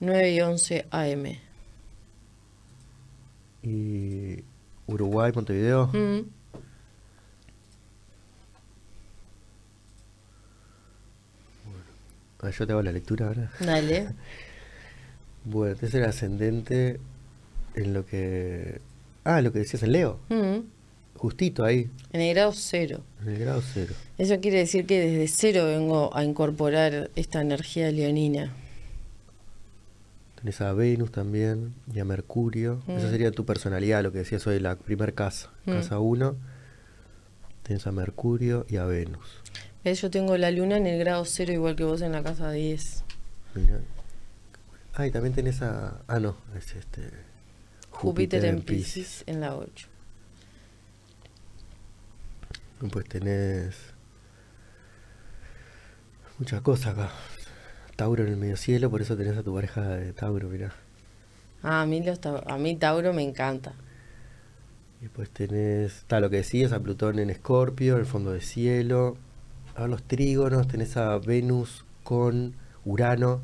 9 0.00 0.30
y 0.30 0.40
11 0.42 0.86
AM. 0.90 1.38
Y 3.62 4.44
Uruguay, 4.86 5.32
Montevideo. 5.34 5.86
Mm. 5.86 6.33
Ah, 12.44 12.50
yo 12.50 12.66
te 12.66 12.72
hago 12.72 12.82
la 12.82 12.92
lectura 12.92 13.28
ahora. 13.28 13.50
Dale. 13.60 14.08
Bueno, 15.44 15.72
entonces 15.72 15.94
el 16.00 16.04
ascendente 16.06 17.00
en 17.74 17.92
lo 17.94 18.04
que... 18.06 18.80
Ah, 19.24 19.40
lo 19.40 19.52
que 19.52 19.60
decías 19.60 19.82
en 19.82 19.92
Leo. 19.92 20.18
Mm. 20.28 20.58
Justito 21.16 21.64
ahí, 21.64 21.88
En 22.12 22.20
el 22.20 22.34
grado 22.34 22.52
cero. 22.52 23.00
en 23.22 23.28
el 23.30 23.38
grado 23.38 23.62
cero. 23.62 23.94
Eso 24.18 24.40
quiere 24.40 24.58
decir 24.58 24.84
que 24.84 25.00
desde 25.00 25.28
cero 25.28 25.64
vengo 25.66 26.14
a 26.14 26.24
incorporar 26.24 27.10
esta 27.16 27.40
energía 27.40 27.90
leonina. 27.90 28.52
Tenés 30.36 30.60
a 30.60 30.72
Venus 30.74 31.10
también 31.12 31.72
y 31.94 32.00
a 32.00 32.04
Mercurio. 32.04 32.82
Esa 32.88 33.06
Mm. 33.08 33.10
sería 33.10 33.30
tu 33.30 33.46
personalidad, 33.46 34.02
lo 34.02 34.12
que 34.12 34.18
decías 34.18 34.46
hoy, 34.46 34.58
la 34.60 34.76
primer 34.76 35.14
casa. 35.14 35.50
Mm. 35.64 35.72
Casa 35.72 35.98
1. 36.00 36.36
Tenés 37.62 37.86
a 37.86 37.92
Mercurio 37.92 38.66
y 38.68 38.76
a 38.76 38.84
Venus. 38.84 39.40
¿Ves? 39.84 40.00
Yo 40.00 40.10
tengo 40.10 40.36
la 40.38 40.50
luna 40.50 40.78
en 40.78 40.86
el 40.86 40.98
grado 40.98 41.24
cero 41.26 41.52
igual 41.52 41.76
que 41.76 41.84
vos 41.84 42.00
en 42.00 42.12
la 42.12 42.22
casa 42.22 42.50
10. 42.50 43.04
Mirá. 43.54 43.80
Ah, 44.94 45.06
y 45.06 45.10
también 45.10 45.34
tenés 45.34 45.60
a... 45.60 46.00
Ah, 46.06 46.18
no, 46.20 46.36
es 46.56 46.74
este... 46.74 47.10
Júpiter, 47.90 48.44
en 48.44 48.62
Pisces 48.62 49.22
en 49.26 49.40
la 49.40 49.56
8. 49.56 49.88
Pues 52.90 53.08
tenés 53.08 53.76
muchas 56.38 56.60
cosas 56.62 56.88
acá. 56.88 57.10
Tauro 57.96 58.24
en 58.24 58.30
el 58.30 58.36
medio 58.36 58.56
cielo, 58.56 58.90
por 58.90 59.00
eso 59.00 59.16
tenés 59.16 59.36
a 59.36 59.42
tu 59.42 59.54
pareja 59.54 59.82
de 59.82 60.12
Tauro, 60.12 60.48
mirá. 60.48 60.74
Ah, 61.62 61.82
a 61.82 61.86
mí, 61.86 62.02
los 62.02 62.18
a 62.24 62.58
mí 62.58 62.76
Tauro 62.76 63.12
me 63.12 63.22
encanta. 63.22 63.74
Y 65.00 65.04
después 65.04 65.30
tenés, 65.30 65.98
está 65.98 66.20
lo 66.20 66.30
que 66.30 66.36
decías, 66.36 66.72
a 66.72 66.80
Plutón 66.80 67.18
en 67.18 67.30
Escorpio, 67.30 67.94
en 67.94 68.00
el 68.00 68.06
fondo 68.06 68.32
de 68.32 68.40
cielo. 68.40 69.16
A 69.76 69.82
ver 69.82 69.90
los 69.90 70.02
trígonos, 70.02 70.68
tenés 70.68 70.96
a 70.96 71.18
Venus 71.18 71.84
con 72.02 72.54
Urano. 72.84 73.42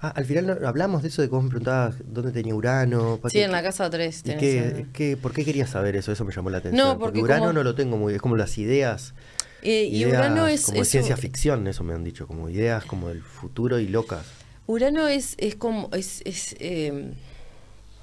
Ah, 0.00 0.12
al 0.14 0.26
final 0.26 0.46
no- 0.46 0.68
hablamos 0.68 1.02
de 1.02 1.08
eso 1.08 1.22
de 1.22 1.28
cómo 1.30 1.42
me 1.42 1.48
preguntabas 1.48 1.96
dónde 2.04 2.30
tenía 2.30 2.54
Urano. 2.54 3.18
Sí, 3.30 3.40
en 3.40 3.52
la 3.52 3.62
casa 3.62 3.88
3. 3.88 4.20
¿Y 4.26 4.36
qué, 4.36 4.86
qué- 4.92 5.16
por 5.16 5.32
qué 5.32 5.44
querías 5.44 5.70
saber 5.70 5.96
eso? 5.96 6.12
Eso 6.12 6.24
me 6.24 6.32
llamó 6.32 6.50
la 6.50 6.58
atención. 6.58 6.98
porque 6.98 7.20
Urano 7.20 7.40
como- 7.46 7.52
no 7.54 7.62
lo 7.62 7.74
tengo 7.74 7.96
muy... 7.96 8.14
Es 8.14 8.20
como 8.20 8.36
las 8.36 8.58
ideas... 8.58 9.14
Eh, 9.62 9.84
y 9.84 10.02
ideas 10.02 10.18
Urano 10.20 10.46
es. 10.46 10.66
como 10.66 10.82
es 10.82 10.88
ciencia 10.88 11.16
ficción, 11.16 11.66
eso 11.66 11.84
me 11.84 11.94
han 11.94 12.04
dicho. 12.04 12.26
Como 12.26 12.50
ideas 12.50 12.84
como 12.84 13.08
del 13.08 13.22
futuro 13.22 13.78
y 13.78 13.88
locas. 13.88 14.26
Urano 14.66 15.08
es, 15.08 15.34
es 15.38 15.54
como. 15.56 15.88
Es, 15.94 16.20
es, 16.26 16.54
eh, 16.60 17.14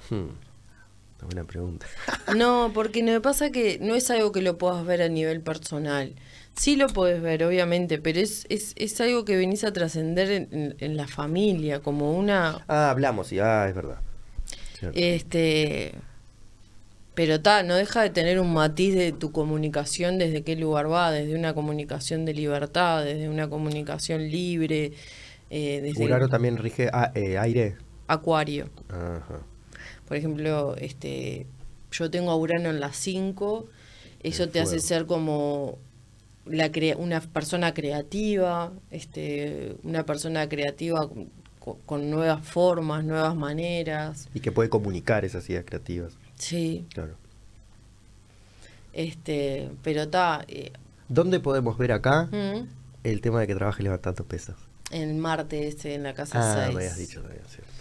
Hmm, 0.10 0.30
buena 1.24 1.44
pregunta. 1.44 1.86
no, 2.36 2.72
porque 2.74 3.04
me 3.04 3.22
pasa 3.22 3.52
que 3.52 3.78
no 3.80 3.94
es 3.94 4.10
algo 4.10 4.32
que 4.32 4.42
lo 4.42 4.58
puedas 4.58 4.84
ver 4.88 5.04
a 5.04 5.08
nivel 5.08 5.42
personal. 5.42 6.16
Sí 6.56 6.76
lo 6.76 6.88
puedes 6.88 7.22
ver, 7.22 7.44
obviamente, 7.44 7.98
pero 7.98 8.20
es, 8.20 8.46
es, 8.50 8.74
es 8.76 9.00
algo 9.02 9.26
que 9.26 9.36
venís 9.38 9.64
a 9.64 9.74
trascender 9.74 10.32
en, 10.32 10.48
en- 10.52 10.76
en 10.80 10.98
la 10.98 11.08
familia, 11.08 11.80
como 11.80 12.14
una. 12.18 12.64
Ah, 12.68 12.90
hablamos, 12.92 13.28
sí, 13.28 13.40
ah, 13.40 13.66
es 13.68 13.76
verdad. 13.76 14.00
Cierto. 14.78 14.98
Este. 15.00 15.94
Pero 17.14 17.42
ta, 17.42 17.62
no 17.64 17.76
deja 17.76 18.02
de 18.04 18.10
tener 18.10 18.40
un 18.40 18.54
matiz 18.54 18.96
de 18.96 19.12
tu 19.12 19.32
comunicación 19.32 20.18
desde 20.18 20.44
qué 20.44 20.56
lugar 20.56 20.90
va, 20.92 21.12
desde 21.12 21.36
una 21.36 21.54
comunicación 21.54 22.26
de 22.26 22.34
libertad, 22.34 23.04
desde 23.04 23.28
una 23.28 23.50
comunicación 23.50 24.30
libre, 24.30 24.94
eh, 25.50 25.82
desde 25.82 26.06
Urano 26.06 26.30
también 26.30 26.58
rige 26.58 26.90
ah, 26.94 27.12
eh, 27.14 27.38
aire. 27.38 27.76
Acuario. 28.08 28.70
Ajá. 28.90 29.42
Por 30.08 30.16
ejemplo, 30.18 30.76
este, 30.78 31.48
yo 31.92 32.10
tengo 32.10 32.32
a 32.32 32.36
Urano 32.38 32.70
en 32.70 32.80
las 32.80 32.96
5, 32.96 33.68
eso 34.24 34.48
te 34.48 34.62
hace 34.62 34.80
ser 34.80 35.06
como 35.06 35.80
la 36.46 36.72
crea- 36.72 36.98
una 36.98 37.22
persona 37.22 37.74
creativa, 37.74 38.72
este, 38.90 39.76
una 39.84 40.06
persona 40.06 40.48
creativa 40.50 41.08
con, 41.60 41.78
con 41.86 42.10
nuevas 42.10 42.46
formas, 42.46 43.04
nuevas 43.04 43.36
maneras. 43.36 44.28
Y 44.34 44.40
que 44.40 44.52
puede 44.52 44.70
comunicar 44.70 45.24
esas 45.26 45.48
ideas 45.50 45.64
creativas. 45.66 46.14
Sí, 46.36 46.86
Claro. 46.94 47.14
este, 48.94 49.70
pero 49.84 50.04
está 50.04 50.46
¿Dónde 51.08 51.40
podemos 51.40 51.78
ver 51.78 51.92
acá 51.92 52.30
mm, 52.32 52.68
el 53.04 53.22
tema 53.22 53.40
de 53.42 53.48
que 53.48 53.56
trabaje 53.56 53.84
levantando 53.84 54.24
pesas? 54.26 54.56
en 54.92 55.20
Marte 55.20 55.68
este 55.68 55.94
en 55.96 56.04
la 56.04 56.14
casa 56.14 56.40
Ah, 56.40 56.64
6. 56.66 56.76
me 56.76 56.82
habías 56.84 56.98
dicho 56.98 57.22
también, 57.22 57.44
cierto. 57.48 57.72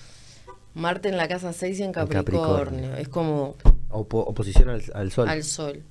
Marte 0.74 1.08
en 1.08 1.16
la 1.16 1.26
casa 1.26 1.52
6 1.52 1.80
en 1.80 1.90
Capricornio. 1.92 2.40
Capricornio. 2.42 2.96
Es 2.96 3.08
como 3.08 3.56
Opo- 3.90 4.24
oposición 4.28 4.68
al, 4.68 4.82
al 4.94 5.10
sol. 5.10 5.28
al 5.28 5.42
sol. 5.42 5.82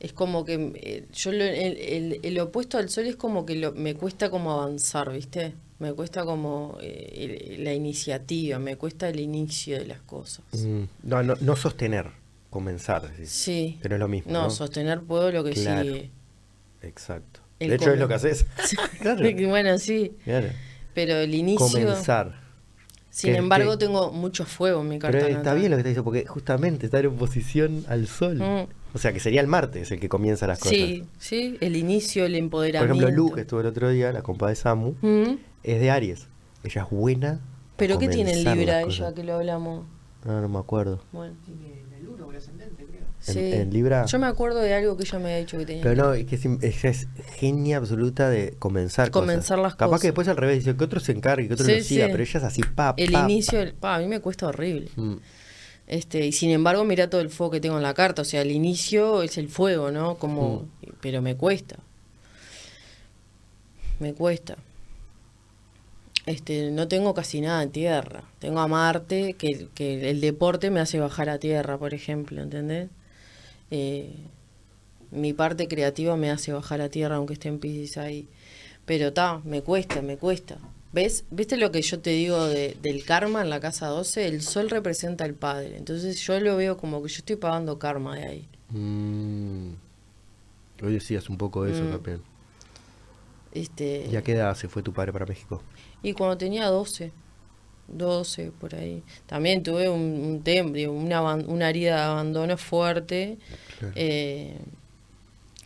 Es 0.00 0.12
como 0.12 0.44
que 0.44 0.72
eh, 0.76 1.06
yo 1.12 1.32
lo- 1.32 1.42
el, 1.44 1.76
el- 1.76 2.20
el 2.22 2.38
opuesto 2.40 2.78
al 2.78 2.88
sol 2.88 3.06
es 3.06 3.16
como 3.16 3.44
que 3.44 3.56
lo- 3.56 3.72
me 3.72 3.94
cuesta 3.94 4.30
como 4.30 4.52
avanzar, 4.52 5.10
¿viste? 5.12 5.54
Me 5.80 5.92
cuesta 5.92 6.24
como 6.24 6.78
eh, 6.80 7.56
la 7.60 7.72
iniciativa, 7.74 8.58
me 8.58 8.76
cuesta 8.76 9.08
el 9.08 9.18
inicio 9.20 9.78
de 9.78 9.86
las 9.86 10.00
cosas. 10.00 10.44
Mm, 10.52 10.82
no, 11.04 11.22
no, 11.22 11.34
no 11.40 11.56
sostener, 11.56 12.06
comenzar. 12.50 13.10
Sí. 13.24 13.78
No 13.88 13.94
es 13.94 14.00
lo 14.00 14.08
mismo. 14.08 14.32
No, 14.32 14.42
No, 14.44 14.50
sostener 14.50 15.00
puedo 15.00 15.30
lo 15.32 15.42
que 15.44 15.50
Claro. 15.52 15.82
sigue. 15.82 16.10
Exacto. 16.82 17.40
El 17.58 17.70
de 17.70 17.74
hecho, 17.76 17.92
es 17.92 17.98
lo 17.98 18.06
que 18.08 18.14
haces. 18.14 18.46
claro. 19.00 19.20
bueno, 19.48 19.78
sí, 19.78 20.12
claro. 20.24 20.48
pero 20.94 21.16
el 21.16 21.34
inicio... 21.34 21.66
Comenzar. 21.66 22.46
Sin 23.10 23.32
Que- 23.32 23.38
embargo, 23.38 23.72
que- 23.72 23.78
tengo 23.86 24.12
mucho 24.12 24.44
fuego 24.44 24.80
en 24.82 24.88
mi 24.88 24.98
carta 25.00 25.16
Pero 25.18 25.26
está 25.28 25.38
natal. 25.38 25.58
bien 25.58 25.70
lo 25.72 25.76
que 25.76 25.82
te 25.82 25.88
dice, 25.88 26.02
porque 26.04 26.24
justamente 26.26 26.86
estar 26.86 27.04
en 27.04 27.10
oposición 27.12 27.84
al 27.88 28.06
sol. 28.06 28.36
Mm. 28.38 28.68
O 28.94 28.98
sea, 28.98 29.12
que 29.12 29.20
sería 29.20 29.40
el 29.40 29.46
martes 29.46 29.90
el 29.90 30.00
que 30.00 30.08
comienza 30.08 30.46
las 30.46 30.58
cosas. 30.58 30.72
Sí, 30.76 31.04
sí, 31.18 31.58
el 31.60 31.76
inicio, 31.76 32.24
el 32.24 32.32
Por 32.32 32.38
empoderamiento. 32.38 32.94
ejemplo, 33.06 33.16
Lu, 33.28 33.32
que 33.34 33.42
estuvo 33.42 33.60
el 33.60 33.66
otro 33.66 33.90
día, 33.90 34.12
la 34.12 34.22
compa 34.22 34.48
de 34.48 34.54
Samu, 34.56 34.94
Mm. 35.02 35.36
es 35.62 35.80
de 35.80 35.90
Aries. 35.90 36.28
Ella 36.64 36.82
es 36.84 36.90
buena. 36.90 37.40
¿Pero 37.76 37.98
qué 37.98 38.08
tiene 38.08 38.30
en 38.32 38.38
comenzar 38.44 38.56
Libra 38.56 38.82
ella 38.82 39.14
que 39.14 39.22
lo 39.24 39.34
hablamos? 39.34 39.86
No, 40.24 40.40
no 40.40 40.48
me 40.48 40.58
acuerdo. 40.58 41.02
Bueno, 41.12 41.34
Tiene 41.44 41.78
o 42.20 42.30
el 42.30 42.36
ascendente, 42.36 42.84
creo. 42.84 42.98
En- 43.28 43.34
sí. 43.34 43.38
en 43.60 43.72
Libra. 43.72 44.06
Yo 44.06 44.18
me 44.18 44.26
acuerdo 44.26 44.58
de 44.60 44.74
algo 44.74 44.96
que 44.96 45.04
ella 45.04 45.18
me 45.18 45.24
había 45.26 45.38
dicho 45.38 45.56
que 45.58 45.66
tenía. 45.66 45.82
Pero 45.82 45.94
no, 46.02 46.14
es 46.14 46.24
que 46.26 46.34
es, 46.34 46.44
es 46.84 47.08
genia 47.36 47.76
absoluta 47.76 48.28
de 48.28 48.54
comenzar 48.58 49.10
cosas. 49.10 49.22
Comenzar 49.26 49.58
las 49.60 49.74
Capaz 49.74 49.86
cosas. 49.90 50.00
que 50.02 50.06
después 50.08 50.26
al 50.28 50.36
revés, 50.36 50.64
dice 50.64 50.76
que 50.76 50.84
otro 50.84 50.98
se 50.98 51.12
encargue, 51.12 51.46
que 51.46 51.54
otro 51.54 51.66
Sí, 51.66 51.76
lo 51.76 51.82
siga, 51.82 52.06
sí. 52.06 52.10
pero 52.12 52.22
ella 52.24 52.38
es 52.38 52.44
así, 52.44 52.62
pa, 52.74 52.94
el 52.96 53.12
pa, 53.12 53.22
inicio, 53.24 53.60
el- 53.60 53.74
pa, 53.74 53.96
a 53.96 53.98
mí 54.00 54.06
me 54.06 54.20
cuesta 54.20 54.48
horrible. 54.48 54.90
pa. 54.96 55.02
Mm. 55.02 55.20
Este, 55.88 56.24
y 56.26 56.32
sin 56.32 56.50
embargo, 56.50 56.84
mira 56.84 57.10
todo 57.10 57.20
el 57.22 57.30
fuego 57.30 57.50
que 57.52 57.60
tengo 57.60 57.76
en 57.78 57.82
la 57.82 57.94
carta. 57.94 58.22
O 58.22 58.24
sea, 58.24 58.42
el 58.42 58.50
inicio 58.52 59.22
es 59.22 59.38
el 59.38 59.48
fuego, 59.48 59.90
¿no? 59.90 60.16
Como, 60.18 60.60
Mm. 60.82 60.86
pero 61.00 61.22
me 61.22 61.34
cuesta. 61.36 61.76
Me 63.98 64.14
cuesta. 64.14 64.56
Este, 66.26 66.70
no 66.70 66.88
tengo 66.88 67.14
casi 67.14 67.40
nada 67.40 67.62
en 67.62 67.70
tierra. 67.70 68.22
Tengo 68.38 68.60
a 68.60 68.68
Marte, 68.68 69.32
que, 69.34 69.68
que 69.74 70.10
el 70.10 70.20
deporte 70.20 70.70
me 70.70 70.80
hace 70.80 71.00
bajar 71.00 71.30
a 71.30 71.38
tierra, 71.38 71.78
por 71.78 71.94
ejemplo, 71.94 72.42
¿entendés? 72.42 72.90
Eh, 73.70 74.12
mi 75.10 75.32
parte 75.32 75.68
creativa 75.68 76.16
me 76.16 76.30
hace 76.30 76.52
bajar 76.52 76.82
a 76.82 76.90
tierra, 76.90 77.16
aunque 77.16 77.32
esté 77.32 77.48
en 77.48 77.58
Pisces 77.58 77.96
ahí. 77.96 78.28
Pero 78.84 79.12
ta, 79.14 79.40
me 79.44 79.62
cuesta, 79.62 80.02
me 80.02 80.18
cuesta. 80.18 80.58
¿Ves? 80.92 81.24
¿Viste 81.30 81.56
lo 81.58 81.70
que 81.70 81.82
yo 81.82 82.00
te 82.00 82.10
digo 82.10 82.46
de- 82.46 82.76
del 82.80 83.04
karma 83.04 83.42
en 83.42 83.50
la 83.50 83.60
casa 83.60 83.88
12? 83.88 84.26
El 84.26 84.40
sol 84.42 84.70
representa 84.70 85.24
al 85.24 85.34
padre. 85.34 85.76
Entonces 85.76 86.18
yo 86.20 86.40
lo 86.40 86.56
veo 86.56 86.76
como 86.78 87.02
que 87.02 87.08
yo 87.10 87.18
estoy 87.18 87.36
pagando 87.36 87.78
karma 87.78 88.16
de 88.16 88.24
ahí. 88.26 88.48
Mm. 88.70 89.72
Hoy 90.82 90.92
decías 90.92 91.28
un 91.28 91.36
poco 91.36 91.64
de 91.64 91.72
eso 91.72 91.82
Mm. 91.84 91.90
también. 91.90 92.22
Este, 93.52 94.06
¿Y 94.10 94.16
a 94.16 94.22
qué 94.22 94.32
edad 94.32 94.54
se 94.54 94.68
fue 94.68 94.82
tu 94.82 94.92
padre 94.92 95.12
para 95.12 95.26
México? 95.26 95.62
Y 96.02 96.12
cuando 96.12 96.36
tenía 96.38 96.66
12, 96.66 97.12
12 97.88 98.52
por 98.58 98.74
ahí. 98.74 99.02
También 99.26 99.62
tuve 99.62 99.88
un, 99.88 100.00
un 100.00 100.44
tem- 100.44 100.72
digo, 100.72 100.92
una, 100.92 101.20
una 101.34 101.68
herida 101.70 101.96
de 101.96 102.02
abandono 102.02 102.56
fuerte 102.56 103.38
Claro. 103.78 103.94
eh, 103.96 104.56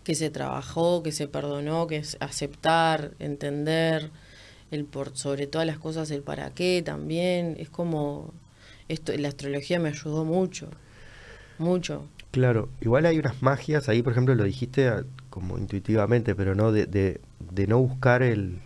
que 0.05 0.15
se 0.15 0.31
trabajó, 0.31 1.03
que 1.03 1.13
se 1.13 1.29
perdonó, 1.29 1.87
que 1.87 1.97
es 1.99 2.17
aceptar, 2.21 3.13
entender, 3.19 4.11
el 4.73 4.85
por 4.85 5.17
sobre 5.17 5.47
todas 5.47 5.67
las 5.67 5.79
cosas 5.79 6.11
el 6.11 6.23
para 6.23 6.51
qué 6.51 6.83
también. 6.85 7.55
Es 7.59 7.69
como, 7.71 8.33
esto 8.89 9.13
la 9.17 9.29
astrología 9.29 9.79
me 9.79 9.91
ayudó 9.91 10.25
mucho, 10.25 10.69
mucho. 11.59 12.09
Claro, 12.31 12.69
igual 12.81 13.05
hay 13.07 13.19
unas 13.19 13.43
magias 13.43 13.89
ahí, 13.89 14.03
por 14.03 14.13
ejemplo, 14.13 14.35
lo 14.35 14.45
dijiste 14.45 14.89
ah, 14.89 15.05
como 15.31 15.59
intuitivamente, 15.59 16.35
pero 16.35 16.55
no 16.55 16.73
de, 16.73 16.87
de, 16.87 17.21
de 17.51 17.67
no 17.67 17.79
buscar 17.79 18.23
el, 18.23 18.61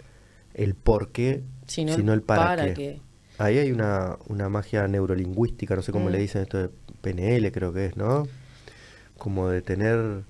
el 0.55 0.75
por 0.75 1.11
qué, 1.11 1.43
Sino, 1.67 1.95
sino, 1.95 2.13
el 2.13 2.23
para, 2.23 2.45
para 2.45 2.67
qué. 2.69 2.75
qué. 2.75 3.01
Ahí 3.39 3.59
hay 3.59 3.73
una, 3.73 4.17
una 4.29 4.49
magia 4.49 4.87
neurolingüística, 4.89 5.75
no 5.77 5.83
sé 5.83 5.93
cómo 5.93 6.09
Mm. 6.09 6.13
le 6.13 6.19
dicen 6.19 6.43
esto 6.43 6.59
de 6.59 6.71
PNL, 7.03 7.51
creo 7.53 7.73
que 7.73 7.87
es, 7.87 7.97
¿no? 7.97 8.27
Como 9.19 9.49
de 9.49 9.63
tener. 9.63 10.23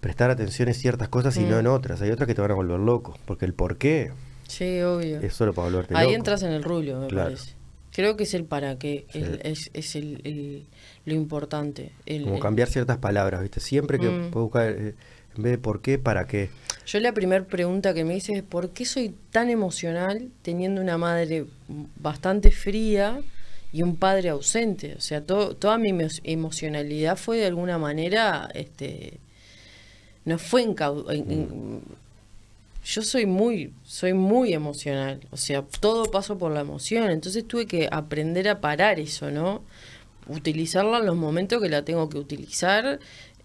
Prestar 0.00 0.30
atención 0.30 0.68
en 0.68 0.74
ciertas 0.74 1.08
cosas 1.08 1.36
y 1.36 1.40
no 1.40 1.56
Mm. 1.56 1.60
en 1.60 1.66
otras. 1.68 2.00
Hay 2.02 2.10
otras 2.10 2.26
que 2.26 2.34
te 2.34 2.40
van 2.40 2.50
a 2.50 2.54
volver 2.54 2.78
loco, 2.80 3.16
porque 3.24 3.44
el 3.44 3.54
por 3.54 3.78
qué 3.78 4.12
Sí, 4.46 4.80
obvio. 4.80 5.20
es 5.20 5.34
solo 5.34 5.52
para 5.52 5.68
volverte 5.68 5.96
Ahí 5.96 6.06
loco. 6.06 6.16
entras 6.16 6.42
en 6.42 6.50
el 6.52 6.62
rullo, 6.62 7.00
me 7.00 7.08
Claro. 7.08 7.30
parece. 7.30 7.52
Creo 7.92 8.16
que 8.16 8.24
es 8.24 8.34
el 8.34 8.44
para 8.44 8.78
qué, 8.78 9.06
Sí. 9.12 9.22
es, 9.42 9.70
es 9.72 9.96
el, 9.96 10.20
el- 10.24 10.66
lo 11.04 11.14
importante. 11.14 11.90
El- 12.06 12.24
Como 12.24 12.38
cambiar 12.38 12.68
ciertas 12.68 12.98
palabras, 12.98 13.40
¿viste? 13.42 13.60
Siempre 13.60 13.98
que 13.98 14.08
Mm. 14.08 14.30
puedes 14.30 14.44
buscar, 14.44 14.70
eh, 14.70 14.94
en 15.36 15.42
vez 15.42 15.52
de 15.52 15.58
por 15.58 15.80
qué, 15.82 15.98
para 15.98 16.26
qué. 16.26 16.50
Yo 16.86 17.00
la 17.00 17.12
primera 17.12 17.44
pregunta 17.44 17.92
que 17.94 18.04
me 18.04 18.16
hice 18.16 18.34
es 18.34 18.42
¿por 18.42 18.70
qué 18.70 18.84
soy 18.84 19.14
tan 19.30 19.50
emocional 19.50 20.28
teniendo 20.42 20.80
una 20.80 20.96
madre 20.96 21.44
bastante 21.96 22.50
fría 22.50 23.20
y 23.72 23.82
un 23.82 23.96
padre 23.96 24.28
ausente? 24.30 24.94
O 24.96 25.00
sea, 25.00 25.20
to- 25.22 25.56
toda 25.56 25.76
mi 25.78 25.90
emo- 25.90 26.20
emocionalidad 26.24 27.16
fue 27.16 27.38
de 27.38 27.46
alguna 27.46 27.78
manera, 27.78 28.48
este, 28.54 29.18
no 30.28 30.38
fue 30.38 30.62
en, 30.62 30.74
en- 31.30 31.82
yo 32.84 33.02
soy 33.02 33.26
muy, 33.26 33.72
soy 33.84 34.14
muy 34.14 34.52
emocional, 34.54 35.20
o 35.30 35.36
sea, 35.36 35.62
todo 35.80 36.10
paso 36.10 36.38
por 36.38 36.52
la 36.52 36.60
emoción, 36.60 37.10
entonces 37.10 37.46
tuve 37.46 37.66
que 37.66 37.88
aprender 37.90 38.48
a 38.48 38.60
parar 38.60 38.98
eso, 38.98 39.30
¿no? 39.30 39.62
Utilizarla 40.26 40.98
en 40.98 41.06
los 41.06 41.16
momentos 41.16 41.60
que 41.62 41.68
la 41.68 41.84
tengo 41.84 42.08
que 42.08 42.18
utilizar, 42.18 42.98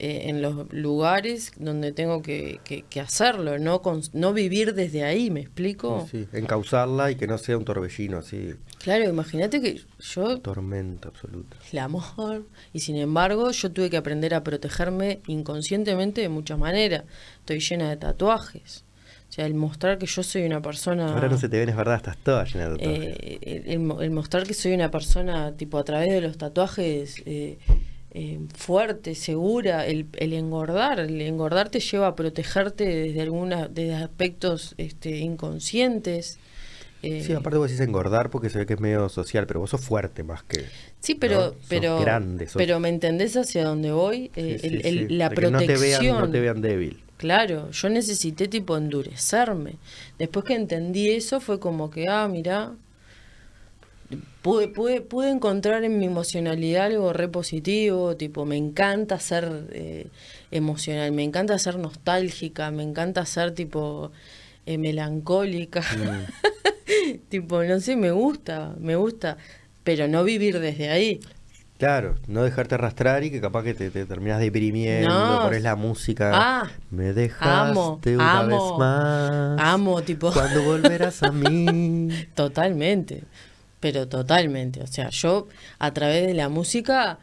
eh, 0.03 0.27
en 0.27 0.41
los 0.41 0.69
lugares 0.73 1.53
donde 1.55 1.93
tengo 1.93 2.21
que, 2.21 2.59
que, 2.89 2.99
hacerlo, 2.99 3.57
no, 3.57 3.81
no 4.11 4.33
vivir 4.33 4.73
desde 4.73 5.05
ahí, 5.05 5.31
¿me 5.31 5.39
explico? 5.39 6.05
Sí, 6.11 6.27
encauzarla 6.33 7.09
y 7.11 7.15
que 7.15 7.25
no 7.25 7.37
sea 7.37 7.57
un 7.57 7.63
torbellino 7.63 8.17
así. 8.17 8.53
Claro, 8.79 9.05
imagínate 9.05 9.61
que 9.61 9.79
yo... 9.99 10.39
Tormenta 10.41 11.07
absoluta. 11.07 11.55
El 11.71 11.79
amor. 11.79 12.45
Y 12.73 12.81
sin 12.81 12.97
embargo, 12.97 13.49
yo 13.51 13.71
tuve 13.71 13.89
que 13.89 13.95
aprender 13.95 14.33
a 14.33 14.43
protegerme 14.43 15.21
inconscientemente 15.27 16.19
de 16.19 16.27
muchas 16.27 16.59
maneras. 16.59 17.05
Estoy 17.39 17.61
llena 17.61 17.89
de 17.89 17.95
tatuajes. 17.95 18.83
O 19.29 19.31
sea, 19.31 19.45
el 19.45 19.53
mostrar 19.53 19.99
que 19.99 20.05
yo 20.05 20.21
soy 20.21 20.43
una 20.43 20.61
persona... 20.61 21.13
Ahora 21.13 21.29
no 21.29 21.37
se 21.37 21.47
te 21.47 21.59
ven, 21.59 21.69
es 21.69 21.77
verdad, 21.77 21.95
estás 21.95 22.17
toda 22.17 22.43
llena 22.43 22.67
de 22.67 22.77
tatuajes. 22.77 23.17
Eh, 23.21 23.63
el, 23.67 24.11
mostrar 24.11 24.43
que 24.43 24.53
soy 24.53 24.73
una 24.73 24.91
persona, 24.91 25.55
tipo, 25.55 25.77
a 25.77 25.85
través 25.85 26.11
de 26.11 26.19
los 26.19 26.37
tatuajes 26.37 27.23
eh, 27.25 27.57
eh, 28.13 28.39
fuerte, 28.55 29.15
segura, 29.15 29.85
el, 29.87 30.07
el, 30.17 30.33
engordar, 30.33 30.99
el 30.99 31.19
engordar 31.21 31.69
te 31.69 31.79
lleva 31.79 32.07
a 32.07 32.15
protegerte 32.15 32.85
desde 32.85 33.21
alguna, 33.21 33.67
desde 33.67 33.95
aspectos 33.95 34.75
este, 34.77 35.17
inconscientes. 35.17 36.37
sí, 37.01 37.33
aparte 37.33 37.57
vos 37.57 37.69
decís 37.69 37.81
engordar 37.81 38.29
porque 38.29 38.49
se 38.49 38.59
ve 38.59 38.65
que 38.65 38.73
es 38.73 38.79
medio 38.79 39.09
social, 39.09 39.47
pero 39.47 39.61
vos 39.61 39.71
sos 39.71 39.81
fuerte 39.81 40.23
más 40.23 40.43
que... 40.43 40.65
Sí, 40.99 41.15
pero, 41.15 41.55
pero, 41.67 41.99
grande, 41.99 42.47
pero 42.53 42.79
me 42.79 42.89
entendés 42.89 43.35
hacia 43.35 43.65
dónde 43.65 43.91
voy, 43.91 44.31
la 44.35 45.29
protección. 45.29 45.51
no 45.53 45.59
te, 45.59 45.77
vean, 45.77 46.07
no 46.19 46.29
te 46.29 46.39
vean 46.39 46.61
débil. 46.61 47.03
Claro, 47.23 47.71
yo 47.71 47.89
necesité 47.89 48.47
tipo 48.49 48.75
endurecerme. 48.75 49.77
Después 50.19 50.43
que 50.43 50.55
entendí 50.55 51.09
eso 51.09 51.39
fue 51.39 51.59
como 51.59 51.89
que, 51.89 52.07
ah, 52.09 52.27
mira, 52.27 52.73
pude, 54.41 54.67
pude, 54.67 55.01
pude 55.01 55.29
encontrar 55.29 55.83
en 55.83 55.97
mi 55.97 56.05
emocionalidad 56.05 56.85
algo 56.85 57.13
re 57.13 57.27
positivo, 57.27 58.15
tipo, 58.15 58.45
me 58.45 58.57
encanta 58.57 59.19
ser 59.19 59.67
eh, 59.71 60.07
emocional, 60.51 61.11
me 61.11 61.23
encanta 61.23 61.57
ser 61.59 61.77
nostálgica, 61.77 62.71
me 62.71 62.83
encanta 62.83 63.25
ser 63.25 63.53
tipo 63.53 64.11
eh, 64.65 64.77
melancólica. 64.77 65.81
Mm. 65.81 67.19
tipo, 67.29 67.63
no 67.63 67.79
sé, 67.79 67.95
me 67.95 68.11
gusta, 68.11 68.75
me 68.79 68.95
gusta, 68.95 69.37
pero 69.83 70.07
no 70.07 70.23
vivir 70.23 70.59
desde 70.59 70.89
ahí. 70.89 71.19
Claro, 71.83 72.15
no 72.27 72.43
dejarte 72.43 72.75
arrastrar 72.75 73.25
y 73.25 73.31
que 73.31 73.41
capaz 73.41 73.63
que 73.63 73.73
te, 73.73 73.89
te 73.89 74.05
terminas 74.05 74.39
deprimiendo, 74.39 75.09
no. 75.09 75.41
pones 75.41 75.63
la 75.63 75.75
música. 75.75 76.31
Ah, 76.33 76.71
me 76.91 77.11
dejaste 77.11 78.15
una 78.15 78.43
vez 78.43 78.61
más. 78.77 79.59
Amo, 79.59 80.01
tipo. 80.01 80.31
Cuando 80.31 80.63
volverás 80.63 81.21
a 81.23 81.31
mí. 81.31 82.07
Totalmente, 82.35 83.23
pero 83.83 84.07
totalmente. 84.07 84.81
O 84.81 84.87
sea, 84.87 85.09
yo 85.09 85.49
a 85.77 85.93
través 85.93 86.25
de 86.25 86.33
la 86.33 86.47
música 86.47 87.19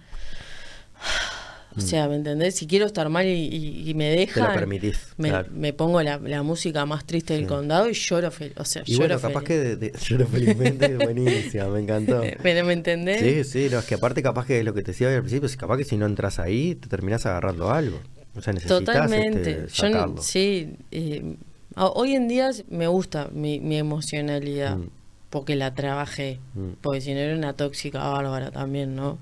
o 1.74 1.80
sea, 1.80 2.06
¿me 2.06 2.16
entendés? 2.16 2.56
Si 2.56 2.66
quiero 2.66 2.84
estar 2.84 3.08
mal 3.08 3.24
y, 3.26 3.94
me 3.96 4.10
dejan, 4.10 4.52
permitís, 4.52 5.14
me, 5.16 5.72
pongo 5.72 6.02
la, 6.02 6.42
música 6.42 6.84
más 6.84 7.06
triste 7.06 7.32
del 7.32 7.46
condado 7.46 7.88
y 7.88 7.94
lloro 7.94 8.30
feliz. 8.30 8.52
O 8.58 8.66
sea, 8.66 8.82
y 8.84 8.92
lloro 8.92 9.14
bueno, 9.14 9.20
capaz 9.20 9.44
que 9.44 9.76
de, 9.76 9.92
lloro 10.02 10.26
felizmente 10.26 10.96
buenísima, 10.98 11.68
me 11.68 11.80
encantó. 11.80 12.20
¿Pero 12.42 12.66
me 12.66 12.74
entendés? 12.74 13.20
Sí, 13.20 13.44
sí, 13.44 13.68
no, 13.70 13.78
es 13.78 13.86
que 13.86 13.94
aparte 13.94 14.22
capaz 14.22 14.44
que 14.44 14.58
es 14.58 14.64
lo 14.64 14.74
que 14.74 14.82
te 14.82 14.90
decía 14.90 15.14
al 15.14 15.20
principio, 15.20 15.46
es 15.46 15.56
capaz 15.56 15.78
que 15.78 15.84
si 15.84 15.96
no 15.96 16.04
entras 16.04 16.38
ahí 16.38 16.74
te 16.74 16.88
terminas 16.88 17.24
agarrando 17.24 17.70
algo. 17.70 17.98
O 18.36 18.42
sea, 18.42 18.52
necesitas 18.52 18.80
Totalmente. 18.80 19.64
Este, 19.64 19.90
Yo, 19.90 20.16
sí, 20.20 20.76
eh, 20.90 21.36
hoy 21.76 22.14
en 22.14 22.28
día 22.28 22.50
me 22.68 22.88
gusta 22.88 23.30
mi, 23.32 23.58
mi 23.60 23.78
emocionalidad. 23.78 24.76
Mm. 24.76 24.99
Porque 25.30 25.56
la 25.56 25.74
trabajé. 25.74 26.40
Mm. 26.54 26.72
Porque 26.80 27.00
si 27.00 27.14
no 27.14 27.20
era 27.20 27.36
una 27.36 27.54
tóxica 27.54 28.00
bárbara 28.08 28.50
también, 28.50 28.94
¿no? 28.94 29.18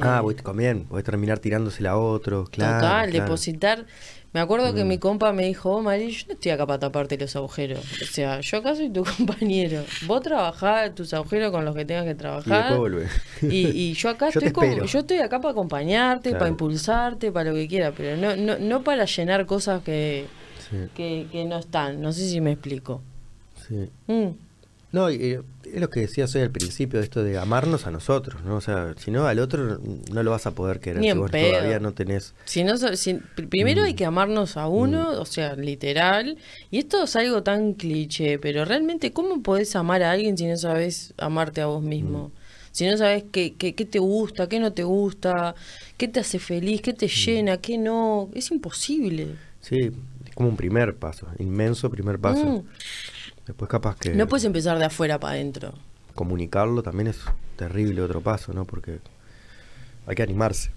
Ah, 0.00 0.22
eh, 0.28 0.34
también, 0.34 0.84
podés 0.84 1.04
terminar 1.04 1.38
tirándosela 1.38 1.92
a 1.92 1.98
otro, 1.98 2.44
claro. 2.44 2.80
Total, 2.80 3.12
depositar. 3.12 3.86
Me 4.32 4.40
acuerdo 4.40 4.74
que 4.74 4.84
mm. 4.84 4.88
mi 4.88 4.98
compa 4.98 5.32
me 5.32 5.46
dijo, 5.46 5.76
oh, 5.76 5.82
Mari, 5.82 6.10
yo 6.10 6.26
no 6.28 6.34
estoy 6.34 6.52
acá 6.52 6.66
para 6.66 6.78
taparte 6.78 7.16
los 7.16 7.34
agujeros. 7.36 7.80
O 8.02 8.04
sea, 8.04 8.40
yo 8.40 8.58
acá 8.58 8.74
soy 8.74 8.90
tu 8.90 9.02
compañero. 9.16 9.82
Vos 10.06 10.20
trabajás 10.20 10.94
tus 10.94 11.14
agujeros 11.14 11.50
con 11.50 11.64
los 11.64 11.74
que 11.74 11.86
tengas 11.86 12.04
que 12.04 12.14
trabajar. 12.14 12.78
Y, 13.40 13.68
y, 13.68 13.92
yo 13.94 14.10
acá 14.10 14.28
estoy 14.34 14.52
como, 14.52 14.84
yo 14.84 14.98
estoy 14.98 15.18
acá 15.18 15.40
para 15.40 15.52
acompañarte, 15.52 16.32
para 16.32 16.48
impulsarte, 16.48 17.32
para 17.32 17.50
lo 17.50 17.56
que 17.56 17.66
quiera, 17.66 17.92
pero 17.92 18.16
no, 18.18 18.36
no, 18.36 18.58
no 18.58 18.82
para 18.82 19.06
llenar 19.06 19.46
cosas 19.46 19.82
que, 19.82 20.26
que, 20.94 21.26
que, 21.32 21.44
no 21.46 21.58
están. 21.58 22.02
No 22.02 22.12
sé 22.12 22.28
si 22.28 22.42
me 22.42 22.52
explico. 22.52 23.00
Sí. 23.66 23.88
Mm. 24.06 24.45
No, 24.96 25.10
y, 25.10 25.38
es 25.74 25.78
lo 25.78 25.90
que 25.90 26.00
decías 26.00 26.34
hoy 26.36 26.40
al 26.40 26.50
principio, 26.50 27.00
de 27.00 27.04
esto 27.04 27.22
de 27.22 27.36
amarnos 27.36 27.86
a 27.86 27.90
nosotros, 27.90 28.42
¿no? 28.44 28.56
O 28.56 28.60
sea, 28.62 28.94
si 28.96 29.10
no, 29.10 29.26
al 29.26 29.40
otro 29.40 29.78
no 30.10 30.22
lo 30.22 30.30
vas 30.30 30.46
a 30.46 30.52
poder 30.52 30.80
querer 30.80 31.02
si 31.02 31.12
vos 31.12 31.30
todavía 31.30 31.78
no 31.80 31.92
tenés... 31.92 32.32
Si 32.46 32.64
no, 32.64 32.76
primero 33.50 33.82
hay 33.82 33.92
mm. 33.92 33.96
que 33.96 34.06
amarnos 34.06 34.56
a 34.56 34.68
uno, 34.68 35.12
mm. 35.12 35.20
o 35.20 35.26
sea, 35.26 35.54
literal, 35.54 36.38
y 36.70 36.78
esto 36.78 37.04
es 37.04 37.14
algo 37.14 37.42
tan 37.42 37.74
cliché, 37.74 38.38
pero 38.38 38.64
realmente, 38.64 39.12
¿cómo 39.12 39.42
podés 39.42 39.76
amar 39.76 40.02
a 40.02 40.12
alguien 40.12 40.38
si 40.38 40.46
no 40.46 40.56
sabes 40.56 41.12
amarte 41.18 41.60
a 41.60 41.66
vos 41.66 41.82
mismo? 41.82 42.28
Mm. 42.28 42.32
Si 42.72 42.86
no 42.86 42.96
sabes 42.96 43.24
qué, 43.30 43.52
qué, 43.52 43.74
qué, 43.74 43.84
te 43.84 43.98
gusta, 43.98 44.48
qué 44.48 44.58
no 44.60 44.72
te 44.72 44.82
gusta, 44.82 45.54
qué 45.98 46.08
te 46.08 46.20
hace 46.20 46.38
feliz, 46.38 46.80
qué 46.80 46.94
te 46.94 47.08
llena, 47.08 47.58
qué 47.58 47.76
no, 47.76 48.30
es 48.32 48.50
imposible. 48.50 49.34
Sí, 49.60 49.90
es 50.24 50.34
como 50.34 50.48
un 50.48 50.56
primer 50.56 50.96
paso, 50.96 51.26
inmenso 51.38 51.90
primer 51.90 52.18
paso. 52.18 52.64
Después 53.46 53.70
capaz 53.70 53.96
que... 53.96 54.14
No 54.14 54.26
puedes 54.26 54.44
empezar 54.44 54.78
de 54.78 54.84
afuera 54.86 55.20
para 55.20 55.34
adentro. 55.34 55.74
Comunicarlo 56.14 56.82
también 56.82 57.08
es 57.08 57.20
terrible 57.56 58.02
otro 58.02 58.20
paso, 58.20 58.52
¿no? 58.52 58.64
Porque 58.64 58.98
hay 60.06 60.14
que 60.14 60.22
animarse. 60.22 60.70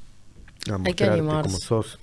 hay 0.85 0.93
que 0.93 1.05
animarse. 1.05 1.49
como 1.49 1.59
sos. 1.59 1.99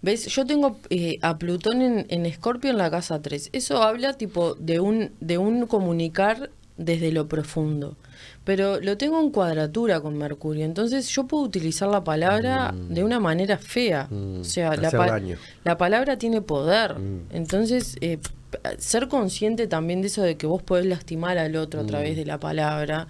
¿Ves? 0.00 0.26
Yo 0.26 0.44
tengo 0.44 0.78
eh, 0.90 1.18
a 1.22 1.38
Plutón 1.38 1.80
en, 1.80 2.06
en 2.08 2.26
Escorpio 2.26 2.70
en 2.70 2.78
la 2.78 2.90
casa 2.90 3.22
3. 3.22 3.50
Eso 3.52 3.82
habla 3.82 4.14
tipo 4.14 4.54
de 4.56 4.80
un, 4.80 5.12
de 5.20 5.38
un 5.38 5.66
comunicar 5.66 6.50
desde 6.76 7.12
lo 7.12 7.28
profundo. 7.28 7.96
Pero 8.44 8.80
lo 8.80 8.98
tengo 8.98 9.20
en 9.20 9.30
cuadratura 9.30 10.00
con 10.00 10.18
Mercurio, 10.18 10.64
entonces 10.64 11.08
yo 11.08 11.24
puedo 11.24 11.44
utilizar 11.44 11.88
la 11.88 12.02
palabra 12.02 12.72
mm. 12.72 12.94
de 12.94 13.04
una 13.04 13.20
manera 13.20 13.58
fea. 13.58 14.08
Mm. 14.10 14.40
O 14.40 14.44
sea, 14.44 14.74
la, 14.76 14.90
la, 15.62 15.78
palabra 15.78 16.16
tiene 16.18 16.40
poder. 16.40 16.98
Mm. 16.98 17.26
Entonces, 17.30 17.96
eh, 18.00 18.18
ser 18.78 19.08
consciente 19.08 19.66
también 19.66 20.02
de 20.02 20.08
eso 20.08 20.22
de 20.22 20.36
que 20.36 20.46
vos 20.46 20.62
podés 20.62 20.86
lastimar 20.86 21.38
al 21.38 21.56
otro 21.56 21.80
a 21.80 21.86
través 21.86 22.16
de 22.16 22.24
la 22.24 22.38
palabra 22.38 23.08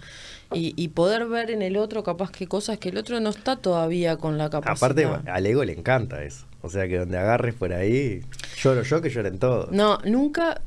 y, 0.54 0.88
poder 0.88 1.26
ver 1.26 1.50
en 1.50 1.62
el 1.62 1.76
otro 1.76 2.02
capaz 2.02 2.30
que 2.30 2.46
cosas 2.46 2.78
que 2.78 2.90
el 2.90 2.98
otro 2.98 3.20
no 3.20 3.30
está 3.30 3.56
todavía 3.56 4.16
con 4.16 4.36
la 4.36 4.50
capacidad. 4.50 4.90
Aparte, 4.90 5.30
al 5.30 5.46
ego 5.46 5.64
le 5.64 5.72
encanta 5.72 6.22
eso. 6.22 6.46
O 6.60 6.68
sea, 6.68 6.86
que 6.86 6.98
donde 6.98 7.18
agarres 7.18 7.54
por 7.54 7.72
ahí, 7.72 8.22
lloro 8.58 8.82
yo 8.82 9.00
que 9.00 9.10
lloren 9.10 9.38
todos. 9.38 9.72
No, 9.72 9.98
nunca 10.04 10.60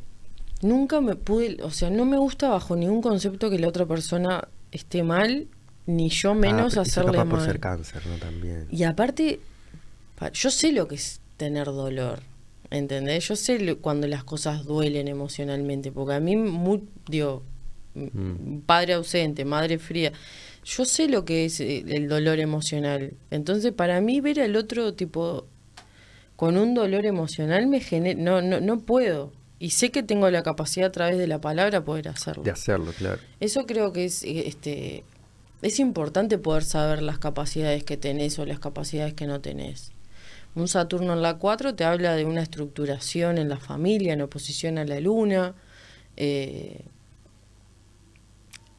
nunca 0.61 1.01
me 1.01 1.15
pude, 1.15 1.61
o 1.63 1.71
sea, 1.71 1.89
no 1.89 2.05
me 2.05 2.17
gusta 2.17 2.49
bajo 2.49 2.75
ningún 2.75 3.01
concepto 3.01 3.49
que 3.49 3.59
la 3.59 3.67
otra 3.67 3.85
persona 3.85 4.47
esté 4.71 5.03
mal, 5.03 5.47
ni 5.85 6.09
yo 6.09 6.31
ah, 6.31 6.35
menos 6.35 6.77
hacerle 6.77 7.17
mal. 7.17 7.29
por 7.29 7.41
ser 7.41 7.59
cáncer, 7.59 8.05
¿no? 8.07 8.17
También. 8.17 8.67
Y 8.71 8.83
aparte, 8.83 9.39
yo 10.33 10.51
sé 10.51 10.71
lo 10.71 10.87
que 10.87 10.95
es 10.95 11.21
tener 11.37 11.65
dolor, 11.65 12.19
¿entendés? 12.77 13.27
Yo 13.27 13.35
sé 13.35 13.75
cuando 13.77 14.07
las 14.07 14.23
cosas 14.23 14.65
duelen 14.65 15.07
emocionalmente, 15.07 15.91
porque 15.91 16.13
a 16.13 16.19
mí, 16.19 16.35
muy, 16.35 16.83
digo, 17.07 17.43
mm. 17.93 18.59
padre 18.65 18.93
ausente, 18.93 19.45
madre 19.45 19.79
fría, 19.79 20.11
yo 20.63 20.85
sé 20.85 21.07
lo 21.07 21.25
que 21.25 21.45
es 21.45 21.59
eh, 21.59 21.83
el 21.87 22.07
dolor 22.07 22.39
emocional. 22.39 23.13
Entonces, 23.31 23.71
para 23.71 24.01
mí, 24.01 24.21
ver 24.21 24.41
al 24.41 24.55
otro 24.55 24.93
tipo 24.93 25.47
con 26.35 26.57
un 26.57 26.73
dolor 26.73 27.05
emocional 27.05 27.67
me 27.67 27.79
genera, 27.79 28.19
no, 28.19 28.41
no, 28.41 28.59
no 28.59 28.79
puedo. 28.79 29.31
Y 29.57 29.69
sé 29.69 29.89
que 29.89 30.03
tengo 30.03 30.29
la 30.29 30.43
capacidad 30.43 30.87
a 30.87 30.91
través 30.91 31.17
de 31.17 31.27
la 31.27 31.39
palabra 31.39 31.85
poder 31.85 32.09
hacerlo. 32.09 32.43
De 32.43 32.51
hacerlo, 32.51 32.91
claro. 32.97 33.21
Eso 33.39 33.65
creo 33.65 33.93
que 33.93 34.05
es 34.05 34.23
este 34.23 35.05
es 35.61 35.79
importante 35.79 36.37
poder 36.37 36.63
saber 36.63 37.01
las 37.01 37.17
capacidades 37.17 37.83
que 37.83 37.97
tenés 37.97 38.37
o 38.37 38.45
las 38.45 38.59
capacidades 38.59 39.13
que 39.13 39.25
no 39.25 39.41
tenés. 39.41 39.91
Un 40.55 40.67
Saturno 40.67 41.13
en 41.13 41.21
la 41.21 41.37
4 41.37 41.75
te 41.75 41.83
habla 41.83 42.15
de 42.15 42.25
una 42.25 42.41
estructuración 42.41 43.37
en 43.37 43.49
la 43.49 43.57
familia, 43.57 44.13
en 44.13 44.21
oposición 44.21 44.77
a 44.77 44.85
la 44.85 44.99
luna. 44.99 45.53
Eh, 46.15 46.81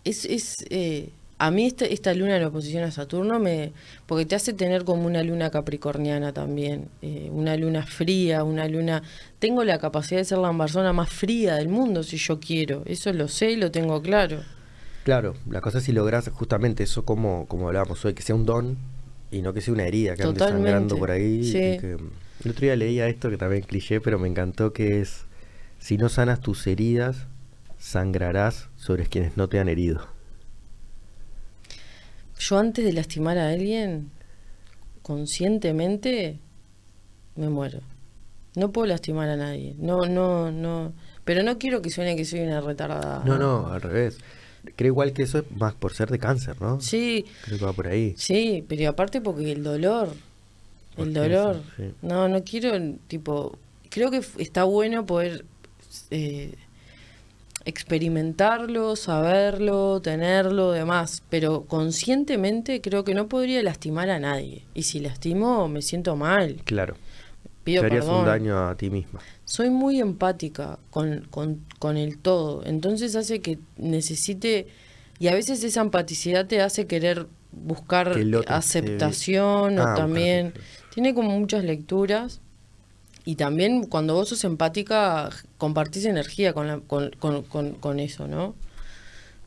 es, 0.04 0.24
es 0.24 0.64
eh, 0.70 1.10
a 1.38 1.50
mí 1.50 1.66
esta, 1.66 1.84
esta 1.84 2.14
luna 2.14 2.36
en 2.36 2.44
oposición 2.44 2.84
a 2.84 2.90
Saturno 2.90 3.38
me 3.38 3.72
porque 4.06 4.24
te 4.24 4.34
hace 4.34 4.52
tener 4.52 4.84
como 4.84 5.06
una 5.06 5.22
luna 5.22 5.50
capricorniana 5.50 6.32
también 6.32 6.88
eh, 7.02 7.28
una 7.30 7.56
luna 7.56 7.84
fría 7.84 8.42
una 8.42 8.66
luna 8.68 9.02
tengo 9.38 9.62
la 9.64 9.78
capacidad 9.78 10.20
de 10.20 10.24
ser 10.24 10.38
la 10.38 10.56
persona 10.56 10.92
más 10.92 11.10
fría 11.10 11.56
del 11.56 11.68
mundo 11.68 12.02
si 12.02 12.16
yo 12.16 12.40
quiero 12.40 12.82
eso 12.86 13.12
lo 13.12 13.28
sé 13.28 13.50
y 13.50 13.56
lo 13.56 13.70
tengo 13.70 14.00
claro 14.00 14.40
claro 15.04 15.34
la 15.50 15.60
cosa 15.60 15.78
es 15.78 15.84
si 15.84 15.92
logras 15.92 16.30
justamente 16.30 16.84
eso 16.84 17.04
como 17.04 17.46
como 17.46 17.68
hablábamos 17.68 18.02
hoy 18.04 18.14
que 18.14 18.22
sea 18.22 18.34
un 18.34 18.46
don 18.46 18.78
y 19.30 19.42
no 19.42 19.52
que 19.52 19.60
sea 19.60 19.74
una 19.74 19.84
herida 19.84 20.16
que 20.16 20.22
ande 20.22 20.40
sangrando 20.40 20.96
por 20.96 21.10
ahí 21.10 21.50
el 21.52 22.50
otro 22.50 22.60
día 22.60 22.76
leía 22.76 23.08
esto 23.08 23.30
que 23.30 23.36
también 23.36 23.62
cliché 23.62 24.00
pero 24.00 24.18
me 24.18 24.28
encantó 24.28 24.72
que 24.72 25.00
es 25.00 25.24
si 25.78 25.98
no 25.98 26.08
sanas 26.08 26.40
tus 26.40 26.66
heridas 26.66 27.26
sangrarás 27.78 28.68
sobre 28.76 29.06
quienes 29.06 29.36
no 29.36 29.48
te 29.48 29.58
han 29.58 29.68
herido 29.68 30.16
yo 32.38 32.58
antes 32.58 32.84
de 32.84 32.92
lastimar 32.92 33.38
a 33.38 33.48
alguien, 33.48 34.10
conscientemente, 35.02 36.38
me 37.34 37.48
muero. 37.48 37.80
No 38.54 38.72
puedo 38.72 38.86
lastimar 38.86 39.28
a 39.28 39.36
nadie. 39.36 39.74
No, 39.78 40.06
no, 40.06 40.50
no. 40.50 40.92
Pero 41.24 41.42
no 41.42 41.58
quiero 41.58 41.82
que 41.82 41.90
suene 41.90 42.16
que 42.16 42.24
soy 42.24 42.40
una 42.40 42.60
retardada. 42.60 43.22
No, 43.24 43.38
no, 43.38 43.68
al 43.68 43.80
revés. 43.80 44.18
Creo 44.74 44.88
igual 44.93 45.12
que 45.12 45.22
eso 45.22 45.38
es 45.38 45.44
más 45.56 45.74
por 45.74 45.94
ser 45.94 46.10
de 46.10 46.18
cáncer, 46.18 46.60
¿no? 46.60 46.80
Sí, 46.80 47.24
Creo 47.44 47.59
que 47.59 47.64
va 47.64 47.72
por 47.72 47.86
ahí. 47.88 48.14
sí, 48.16 48.64
pero 48.68 48.88
aparte 48.90 49.20
porque 49.20 49.52
el 49.52 49.62
dolor. 49.62 50.09
¿Por 50.97 51.09
El 51.09 51.14
dolor. 51.14 51.56
eso? 51.56 51.64
Sí. 51.76 51.94
No, 52.02 52.28
no 52.28 52.43
quiero, 52.43 52.72
tipo. 53.09 53.59
Creo 53.90 54.10
que 54.10 54.20
está 54.38 54.64
bueno 54.64 55.05
poder 55.06 55.44
eh, 56.10 56.55
experimentarlo, 57.64 58.97
saberlo, 58.97 60.01
tenerlo, 60.01 60.72
demás. 60.72 61.22
Pero 61.30 61.64
conscientemente 61.64 62.80
creo 62.80 63.05
que 63.05 63.14
no 63.14 63.28
podría 63.28 63.62
lastimar 63.62 64.09
a 64.10 64.18
nadie. 64.18 64.62
Y 64.74 64.84
si 64.84 65.01
lastimo, 65.01 65.68
me 65.68 65.82
siento 65.82 66.16
mal. 66.16 66.56
Claro. 66.64 66.97
Pido 67.66 67.80
Te 67.80 67.86
harías 67.88 68.05
perdón. 68.05 68.20
un 68.20 68.26
daño 68.26 68.68
a 68.68 68.76
ti 68.76 68.90
misma. 68.90 69.18
soy 69.44 69.70
muy 69.70 69.98
empática 70.01 70.78
con, 70.90 71.26
con, 71.30 71.64
con 71.80 71.97
el 71.97 72.16
todo, 72.16 72.64
entonces 72.64 73.16
hace 73.16 73.40
que 73.40 73.59
necesite, 73.76 74.68
y 75.18 75.26
a 75.26 75.34
veces 75.34 75.64
esa 75.64 75.80
empaticidad 75.80 76.47
te 76.47 76.60
hace 76.60 76.86
querer 76.86 77.26
buscar 77.51 78.12
Que 78.12 78.44
aceptación 78.47 79.78
o 79.80 79.82
Ah, 79.82 79.94
también, 79.97 80.52
tiene 80.94 81.12
como 81.12 81.36
muchas 81.36 81.64
lecturas, 81.64 82.40
y 83.24 83.34
también 83.34 83.86
cuando 83.86 84.14
vos 84.14 84.28
sos 84.28 84.44
empática 84.44 85.30
compartís 85.59 86.05
energía 86.05 86.52
con, 86.52 86.68
la, 86.68 86.78
con, 86.78 87.10
con, 87.18 87.72
con, 87.74 87.98
eso, 87.98 88.28
¿no? 88.28 88.55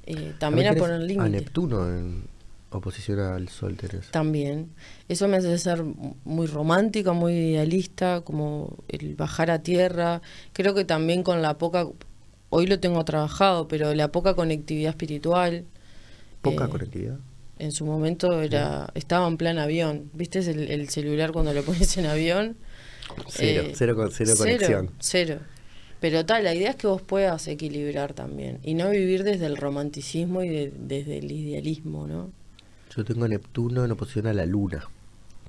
Eh, 0.05 0.33
también 0.39 0.67
a 0.67 0.73
poner 0.73 0.95
A 0.95 0.99
límites. 0.99 1.31
Neptuno 1.31 1.87
en 1.87 2.23
oposición 2.71 3.19
al 3.19 3.49
Sol 3.49 3.75
tenés. 3.77 4.11
También. 4.11 4.69
Eso 5.07 5.27
me 5.27 5.37
hace 5.37 5.57
ser 5.57 5.83
muy 6.23 6.47
romántica, 6.47 7.13
muy 7.13 7.33
idealista, 7.33 8.21
como 8.21 8.77
el 8.87 9.15
bajar 9.15 9.51
a 9.51 9.63
tierra. 9.63 10.21
Creo 10.53 10.73
que 10.75 10.85
también 10.85 11.23
con 11.23 11.41
la 11.41 11.57
poca, 11.57 11.87
hoy 12.49 12.67
lo 12.67 12.79
tengo 12.79 13.03
trabajado, 13.05 13.67
pero 13.67 13.93
la 13.93 14.11
poca 14.11 14.33
conectividad 14.35 14.91
espiritual. 14.91 15.65
Poca 16.41 16.65
eh, 16.65 16.69
conectividad. 16.69 17.17
En 17.57 17.71
su 17.73 17.85
momento 17.85 18.41
era 18.41 18.89
estaba 18.93 19.27
en 19.27 19.37
plan 19.37 19.57
avión. 19.57 20.09
¿Viste 20.13 20.39
el, 20.39 20.69
el 20.71 20.89
celular 20.89 21.31
cuando 21.31 21.53
lo 21.53 21.63
pones 21.63 21.97
en 21.97 22.05
avión? 22.05 22.55
Cero, 23.27 23.63
Eh, 23.65 23.73
cero, 23.75 23.95
con- 23.95 24.11
cero 24.11 24.33
conexión. 24.37 24.91
Cero. 24.99 25.39
Pero 25.99 26.25
tal, 26.25 26.45
la 26.45 26.55
idea 26.55 26.69
es 26.69 26.75
que 26.77 26.87
vos 26.87 27.01
puedas 27.01 27.45
equilibrar 27.49 28.13
también 28.13 28.59
y 28.63 28.73
no 28.75 28.89
vivir 28.89 29.23
desde 29.25 29.47
el 29.47 29.57
romanticismo 29.57 30.41
y 30.43 30.47
de- 30.47 30.71
desde 30.77 31.17
el 31.17 31.29
idealismo, 31.29 32.07
¿no? 32.07 32.31
Yo 32.95 33.05
tengo 33.05 33.27
Neptuno 33.27 33.85
en 33.85 33.91
oposición 33.91 34.27
a 34.27 34.33
la 34.33 34.45
Luna. 34.45 34.87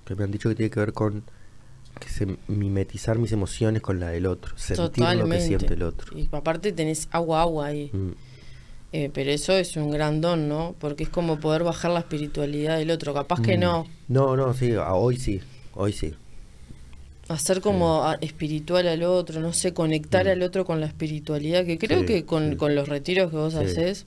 Que 0.04 0.14
me 0.14 0.24
han 0.24 0.30
dicho 0.30 0.48
que 0.48 0.54
tiene 0.54 0.70
que 0.70 0.80
ver 0.80 0.92
con 0.92 1.22
que 1.98 2.08
se 2.08 2.26
mimetizar 2.48 3.18
mis 3.18 3.32
emociones 3.32 3.82
con 3.82 4.00
la 4.00 4.08
del 4.08 4.26
otro. 4.26 4.56
Sentir 4.56 5.04
lo 5.16 5.28
que 5.28 5.40
siente 5.40 5.74
el 5.74 5.82
otro. 5.82 6.16
Y 6.16 6.28
aparte 6.32 6.72
tenés 6.72 7.08
agua, 7.10 7.42
agua 7.42 7.66
ahí. 7.66 7.90
Mm. 7.92 8.10
Eh, 8.92 9.10
pero 9.12 9.30
eso 9.30 9.52
es 9.52 9.76
un 9.76 9.90
gran 9.90 10.20
don, 10.20 10.48
¿no? 10.48 10.74
Porque 10.78 11.04
es 11.04 11.08
como 11.10 11.38
poder 11.38 11.62
bajar 11.62 11.90
la 11.92 12.00
espiritualidad 12.00 12.78
del 12.78 12.90
otro. 12.90 13.12
Capaz 13.14 13.40
que 13.40 13.56
Mm. 13.56 13.60
no. 13.60 13.86
No, 14.08 14.36
no, 14.36 14.52
sí, 14.54 14.72
hoy 14.74 15.16
sí. 15.16 15.40
Hoy 15.74 15.92
sí. 15.92 16.14
Hacer 17.28 17.60
como 17.60 18.02
a- 18.04 18.14
espiritual 18.20 18.88
al 18.88 19.02
otro, 19.04 19.40
no 19.40 19.52
sé, 19.52 19.72
conectar 19.72 20.26
Mm. 20.26 20.30
al 20.30 20.42
otro 20.42 20.64
con 20.64 20.80
la 20.80 20.86
espiritualidad, 20.86 21.64
que 21.64 21.78
creo 21.78 22.00
Sí, 22.00 22.06
que 22.06 22.24
con, 22.24 22.50
sí. 22.50 22.56
con 22.56 22.74
los 22.74 22.88
retiros 22.88 23.30
que 23.30 23.36
vos 23.36 23.54
haces, 23.54 24.06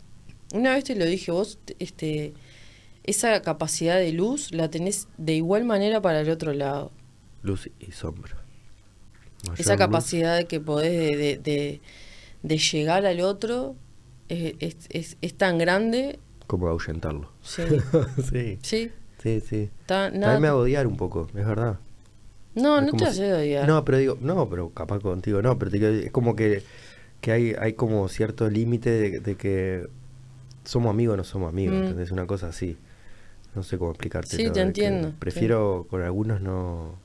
una 0.53 0.73
vez 0.73 0.83
te 0.83 0.95
lo 0.95 1.05
dije, 1.05 1.31
vos, 1.31 1.57
este, 1.79 2.33
esa 3.03 3.41
capacidad 3.41 3.97
de 3.97 4.11
luz 4.11 4.51
la 4.51 4.69
tenés 4.69 5.07
de 5.17 5.33
igual 5.33 5.65
manera 5.65 6.01
para 6.01 6.21
el 6.21 6.29
otro 6.29 6.53
lado. 6.53 6.91
Luz 7.41 7.69
y 7.79 7.91
sombra. 7.91 8.37
Mayor 9.43 9.59
Esa 9.59 9.73
luz, 9.73 9.79
capacidad 9.79 10.37
de 10.37 10.45
que 10.45 10.59
podés 10.59 10.91
de, 10.93 11.15
de, 11.17 11.37
de- 11.37 11.81
de 12.43 12.57
llegar 12.57 13.05
al 13.05 13.19
otro 13.21 13.75
es, 14.29 14.53
es, 14.59 14.75
es- 14.89 15.17
es 15.21 15.33
tan 15.33 15.57
grande. 15.57 16.19
Como 16.47 16.67
ahuyentarlo. 16.67 17.29
Sí, 17.41 17.63
sí, 18.31 18.57
sí. 18.61 18.91
sí, 19.21 19.39
sí. 19.41 19.69
Está, 19.81 20.05
A 20.05 20.11
nada, 20.11 20.35
mí 20.35 20.41
me 20.41 20.47
hago 20.47 20.59
odiar 20.59 20.87
un 20.87 20.95
poco, 20.97 21.27
es 21.35 21.45
verdad. 21.45 21.79
no, 22.55 22.79
no 22.81 22.91
te 22.93 22.99
si- 22.99 23.05
hace 23.05 23.33
odiar. 23.33 23.67
No, 23.67 23.83
pero 23.83 23.97
digo, 23.97 24.17
no, 24.21 24.49
pero 24.49 24.69
capaz 24.69 24.99
contigo 24.99 25.41
no, 25.41 25.57
pero 25.59 25.71
te 25.71 25.79
digo, 25.79 25.89
es 25.89 26.11
como 26.11 26.35
que, 26.35 26.63
que 27.21 27.31
hay, 27.33 27.53
hay 27.59 27.73
como 27.73 28.07
cierto 28.07 28.49
límite 28.49 28.89
de, 28.91 29.19
de 29.19 29.35
que 29.35 29.87
somos 30.63 30.89
amigos 30.91 31.15
o 31.15 31.17
no 31.17 31.23
somos 31.25 31.49
amigos, 31.49 31.75
Mm. 31.77 31.83
¿entendés? 31.83 32.11
Una 32.11 32.25
cosa 32.27 32.47
así. 32.47 32.77
No 33.55 33.63
sé 33.63 33.77
cómo 33.77 33.91
explicarte. 33.91 34.35
Sí, 34.35 34.49
te 34.51 34.61
entiendo, 34.61 35.09
sí. 35.09 35.15
Prefiero, 35.19 35.85
con 35.89 36.01
algunos 36.01 36.41
no, 36.41 36.95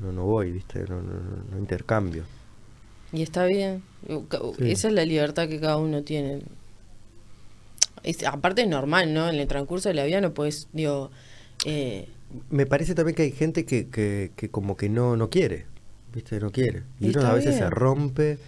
no, 0.00 0.12
no 0.12 0.24
voy, 0.24 0.52
¿viste? 0.52 0.80
No, 0.88 1.02
no, 1.02 1.14
no- 1.50 1.58
intercambio. 1.58 2.24
Y 3.12 3.22
está 3.22 3.44
bien. 3.46 3.82
Sí. 4.58 4.70
Esa 4.72 4.88
es 4.88 4.94
la 4.94 5.04
libertad 5.04 5.48
que 5.48 5.60
cada 5.60 5.76
uno 5.76 6.02
tiene. 6.02 6.42
Es- 8.02 8.24
aparte 8.24 8.62
es 8.62 8.68
normal, 8.68 9.12
¿no? 9.14 9.28
En 9.28 9.36
el 9.36 9.46
transcurso 9.48 9.88
de 9.88 9.94
la 9.94 10.04
vida 10.04 10.20
no 10.20 10.34
puedes, 10.34 10.68
digo, 10.72 11.10
eh, 11.64 12.08
Me 12.50 12.66
parece 12.66 12.94
también 12.94 13.14
que 13.14 13.22
hay 13.22 13.32
gente 13.32 13.64
que, 13.66 13.88
que, 13.88 14.32
que 14.36 14.48
como 14.50 14.76
que 14.76 14.88
no, 14.88 15.16
no 15.16 15.28
quiere, 15.30 15.66
¿viste? 16.14 16.40
No 16.40 16.50
quiere. 16.50 16.82
Y, 17.00 17.08
Y 17.08 17.10
uno 17.10 17.26
a 17.26 17.34
veces 17.34 17.50
bien. 17.50 17.64
se 17.64 17.70
rompe. 17.70 18.38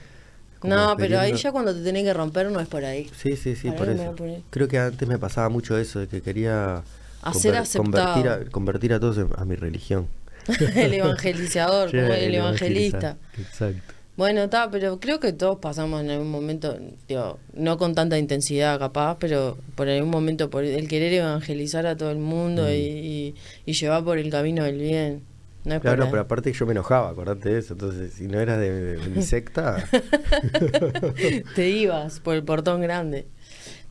no, 0.62 0.96
pero 0.98 1.18
ahí 1.20 1.34
ya 1.36 1.52
cuando 1.52 1.74
te 1.74 1.82
tenés 1.82 2.04
que 2.04 2.14
romper 2.14 2.50
no 2.50 2.60
es 2.60 2.68
por 2.68 2.84
ahí. 2.84 3.10
Sí, 3.16 3.36
sí, 3.36 3.54
sí, 3.56 3.70
por 3.70 3.88
eso. 3.88 4.14
Creo 4.50 4.68
que 4.68 4.78
antes 4.78 5.06
me 5.08 5.18
pasaba 5.18 5.48
mucho 5.48 5.76
eso, 5.78 6.00
de 6.00 6.08
que 6.08 6.22
quería 6.22 6.82
A 7.24 7.34
ser 7.34 7.56
aceptado. 7.56 8.14
convertir, 8.14 8.28
a, 8.48 8.50
convertir 8.50 8.92
a 8.94 9.00
todos 9.00 9.18
a 9.36 9.44
mi 9.44 9.56
religión. 9.56 10.06
el 10.76 10.92
evangelizador, 10.94 11.90
como 11.90 12.02
el, 12.02 12.12
el 12.24 12.34
evangelista. 12.34 13.16
Exacto. 13.38 13.94
Bueno, 14.16 14.44
está, 14.44 14.70
pero 14.70 15.00
creo 15.00 15.18
que 15.18 15.32
todos 15.32 15.58
pasamos 15.58 16.00
en 16.02 16.10
algún 16.10 16.30
momento, 16.30 16.78
digo, 17.08 17.40
no 17.52 17.78
con 17.78 17.96
tanta 17.96 18.16
intensidad 18.16 18.78
capaz, 18.78 19.16
pero 19.18 19.58
por 19.74 19.88
algún 19.88 20.10
momento 20.10 20.50
por 20.50 20.62
el 20.62 20.86
querer 20.86 21.12
evangelizar 21.14 21.84
a 21.86 21.96
todo 21.96 22.12
el 22.12 22.18
mundo 22.18 22.62
Mm. 22.64 22.68
y, 22.68 22.74
y- 22.78 23.34
y 23.66 23.72
llevar 23.72 24.04
por 24.04 24.18
el 24.18 24.30
camino 24.30 24.62
del 24.62 24.78
bien. 24.78 25.22
No 25.64 25.76
es 25.76 25.80
Claro, 25.80 26.04
no, 26.04 26.10
pero 26.10 26.22
aparte 26.22 26.52
yo 26.52 26.66
me 26.66 26.72
enojaba, 26.72 27.08
acordate 27.08 27.48
de 27.48 27.58
eso. 27.58 27.72
Entonces, 27.72 28.12
si 28.12 28.28
no 28.28 28.38
eras 28.38 28.58
de, 28.60 28.98
de 28.98 29.08
mi 29.08 29.22
secta, 29.22 29.82
te 31.56 31.70
ibas 31.70 32.20
por 32.20 32.34
el 32.36 32.44
portón 32.44 32.80
grande. 32.82 33.26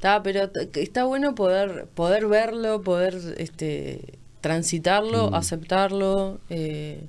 Está, 0.04 0.22
pero 0.22 0.50
está 0.76 1.06
bueno 1.06 1.34
poder 1.34 1.86
poder 1.96 2.28
verlo, 2.28 2.82
poder 2.82 3.16
este 3.38 4.20
transitarlo, 4.42 5.32
Mm. 5.32 5.36
aceptarlo. 5.36 6.40
eh, 6.50 7.00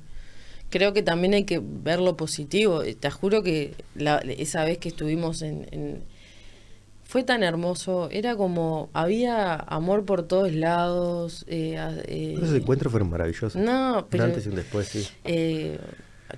creo 0.70 0.92
que 0.92 1.02
también 1.02 1.34
hay 1.34 1.42
que 1.42 1.60
ver 1.60 1.98
lo 1.98 2.16
positivo. 2.16 2.84
Eh, 2.84 2.94
Te 2.94 3.10
juro 3.10 3.42
que 3.42 3.74
la- 3.96 4.18
esa 4.18 4.64
vez 4.64 4.78
que 4.78 4.88
estuvimos 4.90 5.42
en, 5.42 5.66
en- 5.72 6.04
fue 7.02 7.24
tan 7.24 7.42
hermoso. 7.42 8.08
Era 8.12 8.36
como 8.36 8.90
había 8.92 9.54
amor 9.54 10.04
por 10.04 10.22
todos 10.28 10.52
lados. 10.52 11.44
eh, 11.48 11.76
eh, 12.06 12.34
esos 12.36 12.54
encuentros 12.54 12.92
fueron 12.92 13.10
maravillosos. 13.10 13.56
no, 13.56 13.98
Un 13.98 14.04
pero 14.08 14.22
antes 14.22 14.46
y 14.46 14.50
un 14.50 14.54
después, 14.54 14.86
sí. 14.86 15.04
eh, 15.24 15.80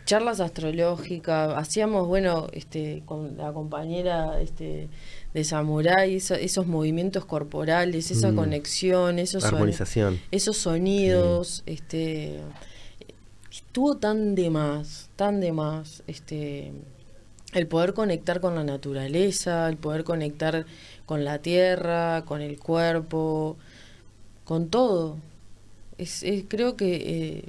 charlas 0.06 0.40
astrológicas, 0.40 1.52
hacíamos, 1.56 2.06
bueno, 2.08 2.46
este, 2.52 3.02
con 3.06 3.36
la 3.38 3.52
compañera 3.52 4.40
este, 4.40 4.88
de 5.36 5.44
Samurai, 5.44 6.16
esa- 6.16 6.38
esos 6.40 6.66
movimientos 6.66 7.26
corporales, 7.26 8.10
esa 8.10 8.32
Mm. 8.32 8.36
conexión, 8.36 9.18
esos, 9.18 9.44
son- 9.44 9.58
esos 10.30 10.56
sonidos, 10.56 11.62
este, 11.66 12.40
estuvo 13.52 13.98
tan 13.98 14.34
de 14.34 14.48
más, 14.48 15.10
tan 15.14 15.40
de 15.40 15.52
más, 15.52 16.02
este, 16.06 16.72
el 17.52 17.66
poder 17.66 17.92
conectar 17.92 18.40
con 18.40 18.54
la 18.54 18.64
naturaleza, 18.64 19.68
el 19.68 19.76
poder 19.76 20.04
conectar 20.04 20.64
con 21.04 21.22
la 21.26 21.38
tierra, 21.40 22.24
con 22.24 22.40
el 22.40 22.58
cuerpo, 22.58 23.58
con 24.44 24.68
todo. 24.68 25.18
Es, 25.98 26.22
es- 26.22 26.44
creo 26.48 26.76
que 26.76 26.94
eh, 26.96 27.44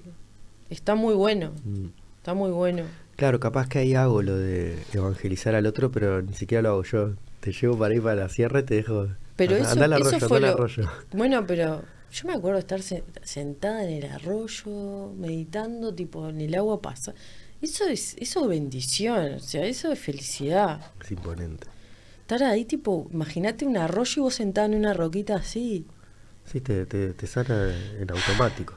está 0.70 0.96
muy 0.96 1.14
bueno, 1.14 1.52
Mm. 1.64 1.86
está 2.18 2.34
muy 2.34 2.52
bueno. 2.52 2.84
Claro, 3.16 3.40
capaz 3.40 3.70
que 3.70 3.80
ahí 3.80 3.96
hago 3.96 4.22
lo 4.22 4.36
de 4.38 4.78
evangelizar 4.94 5.56
al 5.56 5.66
otro, 5.66 5.90
pero 5.90 6.22
ni 6.22 6.34
siquiera 6.34 6.62
lo 6.64 6.70
hago 6.72 6.84
yo. 6.84 7.14
Te 7.40 7.52
llevo 7.52 7.78
para 7.78 7.94
ir 7.94 8.02
para 8.02 8.16
la 8.16 8.30
sierra 8.30 8.60
y 8.60 8.64
te 8.64 8.76
dejo. 8.76 9.08
Pero 9.36 9.56
Andá- 9.56 9.72
eso, 9.72 9.84
al 9.84 9.94
eso 9.94 10.08
arroyo, 10.08 10.28
fue 10.28 10.38
andá 10.38 10.48
al 10.50 10.56
lo- 10.58 10.64
arroyo. 10.64 10.90
Bueno, 11.14 11.46
pero 11.48 11.84
yo 12.12 12.28
me 12.28 12.34
acuerdo 12.34 12.60
estar 12.60 12.82
se- 12.82 13.04
sentada 13.24 13.84
en 13.84 14.04
el 14.04 14.12
arroyo, 14.12 15.12
meditando, 15.18 15.94
tipo 15.94 16.30
en 16.30 16.42
el 16.42 16.56
agua 16.56 16.82
pasa. 16.82 17.14
Eso 17.62 17.86
es, 17.86 18.16
eso 18.20 18.42
es 18.44 18.48
bendición, 18.50 19.36
o 19.36 19.40
sea, 19.40 19.66
eso 19.66 19.92
es 19.92 20.00
felicidad. 20.00 20.80
Es 21.02 21.12
imponente. 21.12 21.68
Estar 22.22 22.44
ahí, 22.44 22.66
tipo, 22.66 23.08
imagínate 23.12 23.66
un 23.66 23.78
arroyo 23.78 24.14
y 24.18 24.20
vos 24.22 24.36
sentada 24.36 24.68
en 24.68 24.76
una 24.76 24.94
roquita 24.94 25.36
así. 25.36 25.86
Sí, 26.46 26.62
te, 26.62 26.86
te, 26.86 27.14
te 27.14 27.28
sana 27.28 27.74
en 28.00 28.10
automático. 28.12 28.74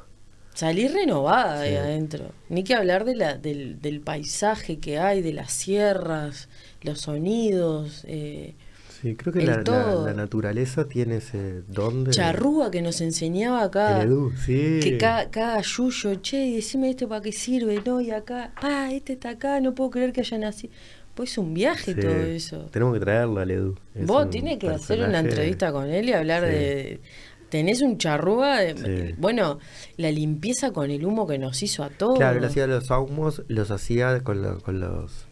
Salir 0.55 0.93
renovada 0.93 1.65
Sí. 1.66 1.74
adentro. 1.74 2.32
Ni 2.49 2.65
que 2.65 2.74
hablar 2.74 3.05
de 3.05 3.15
la, 3.16 3.35
del, 3.37 3.81
del 3.81 4.01
paisaje 4.01 4.78
que 4.78 4.99
hay, 4.99 5.23
de 5.23 5.32
las 5.32 5.53
sierras, 5.53 6.49
los 6.82 7.01
sonidos. 7.01 8.05
eh, 8.07 8.55
Sí, 9.01 9.15
creo 9.16 9.32
que 9.32 9.40
la, 9.47 9.57
la- 9.57 9.65
todo. 9.65 10.05
la 10.07 10.12
naturaleza 10.12 10.86
tiene 10.86 11.16
ese 11.16 11.62
don 11.69 12.05
de... 12.05 12.11
Charrúa 12.11 12.70
que 12.70 12.82
nos 12.82 13.01
enseñaba 13.01 13.62
acá. 13.62 14.02
Edu, 14.02 14.31
sí. 14.44 14.78
Que 14.82 14.98
cada, 14.98 15.31
cada 15.31 15.62
yuyo, 15.62 16.16
che, 16.16 16.36
decime 16.57 16.90
esto 16.90 17.09
para 17.09 17.23
qué 17.23 17.32
sirve, 17.32 17.81
no, 17.86 18.02
y 18.02 18.11
acá, 18.11 18.52
pa, 18.61 18.93
este 18.93 19.15
está 19.15 19.31
acá, 19.31 19.59
no 19.61 19.74
puedo 19.74 19.89
creer 19.89 20.12
que 20.12 20.20
haya 20.20 20.36
nacido. 20.36 20.74
Pues 21.15 21.31
es 21.32 21.39
un 21.39 21.55
viaje 21.55 21.94
Sí. 21.94 22.01
todo 22.01 22.12
eso. 22.15 22.59
Tenemos 22.70 22.93
que 22.93 23.01
traerlo 23.01 23.40
al 23.40 23.51
Edu. 23.51 23.74
Es 23.94 24.05
Vos 24.07 24.28
tienes 24.28 24.59
que 24.59 24.69
hacer 24.69 25.01
una 25.02 25.20
entrevista 25.20 25.73
con 25.73 25.89
él 25.89 26.09
y 26.11 26.12
hablar 26.12 26.43
Sí. 26.44 26.51
de... 26.51 27.01
Tenés 27.48 27.81
un 27.81 27.97
charrúa, 27.97 28.61
de- 28.61 28.77
Sí. 29.09 29.15
bueno, 29.19 29.59
la 29.97 30.11
limpieza 30.12 30.73
con 30.73 30.90
el 30.90 31.05
humo 31.07 31.27
que 31.27 31.39
nos 31.39 31.62
hizo 31.62 31.82
a 31.85 31.89
todos. 31.89 32.19
Claro, 32.19 32.39
él 32.39 32.44
hacía 32.44 32.66
los 32.66 32.90
ahumos, 32.90 33.43
los 33.48 33.70
hacía 33.70 34.23
con, 34.23 34.43
lo- 34.43 34.61
con 34.61 34.78
los, 34.78 35.27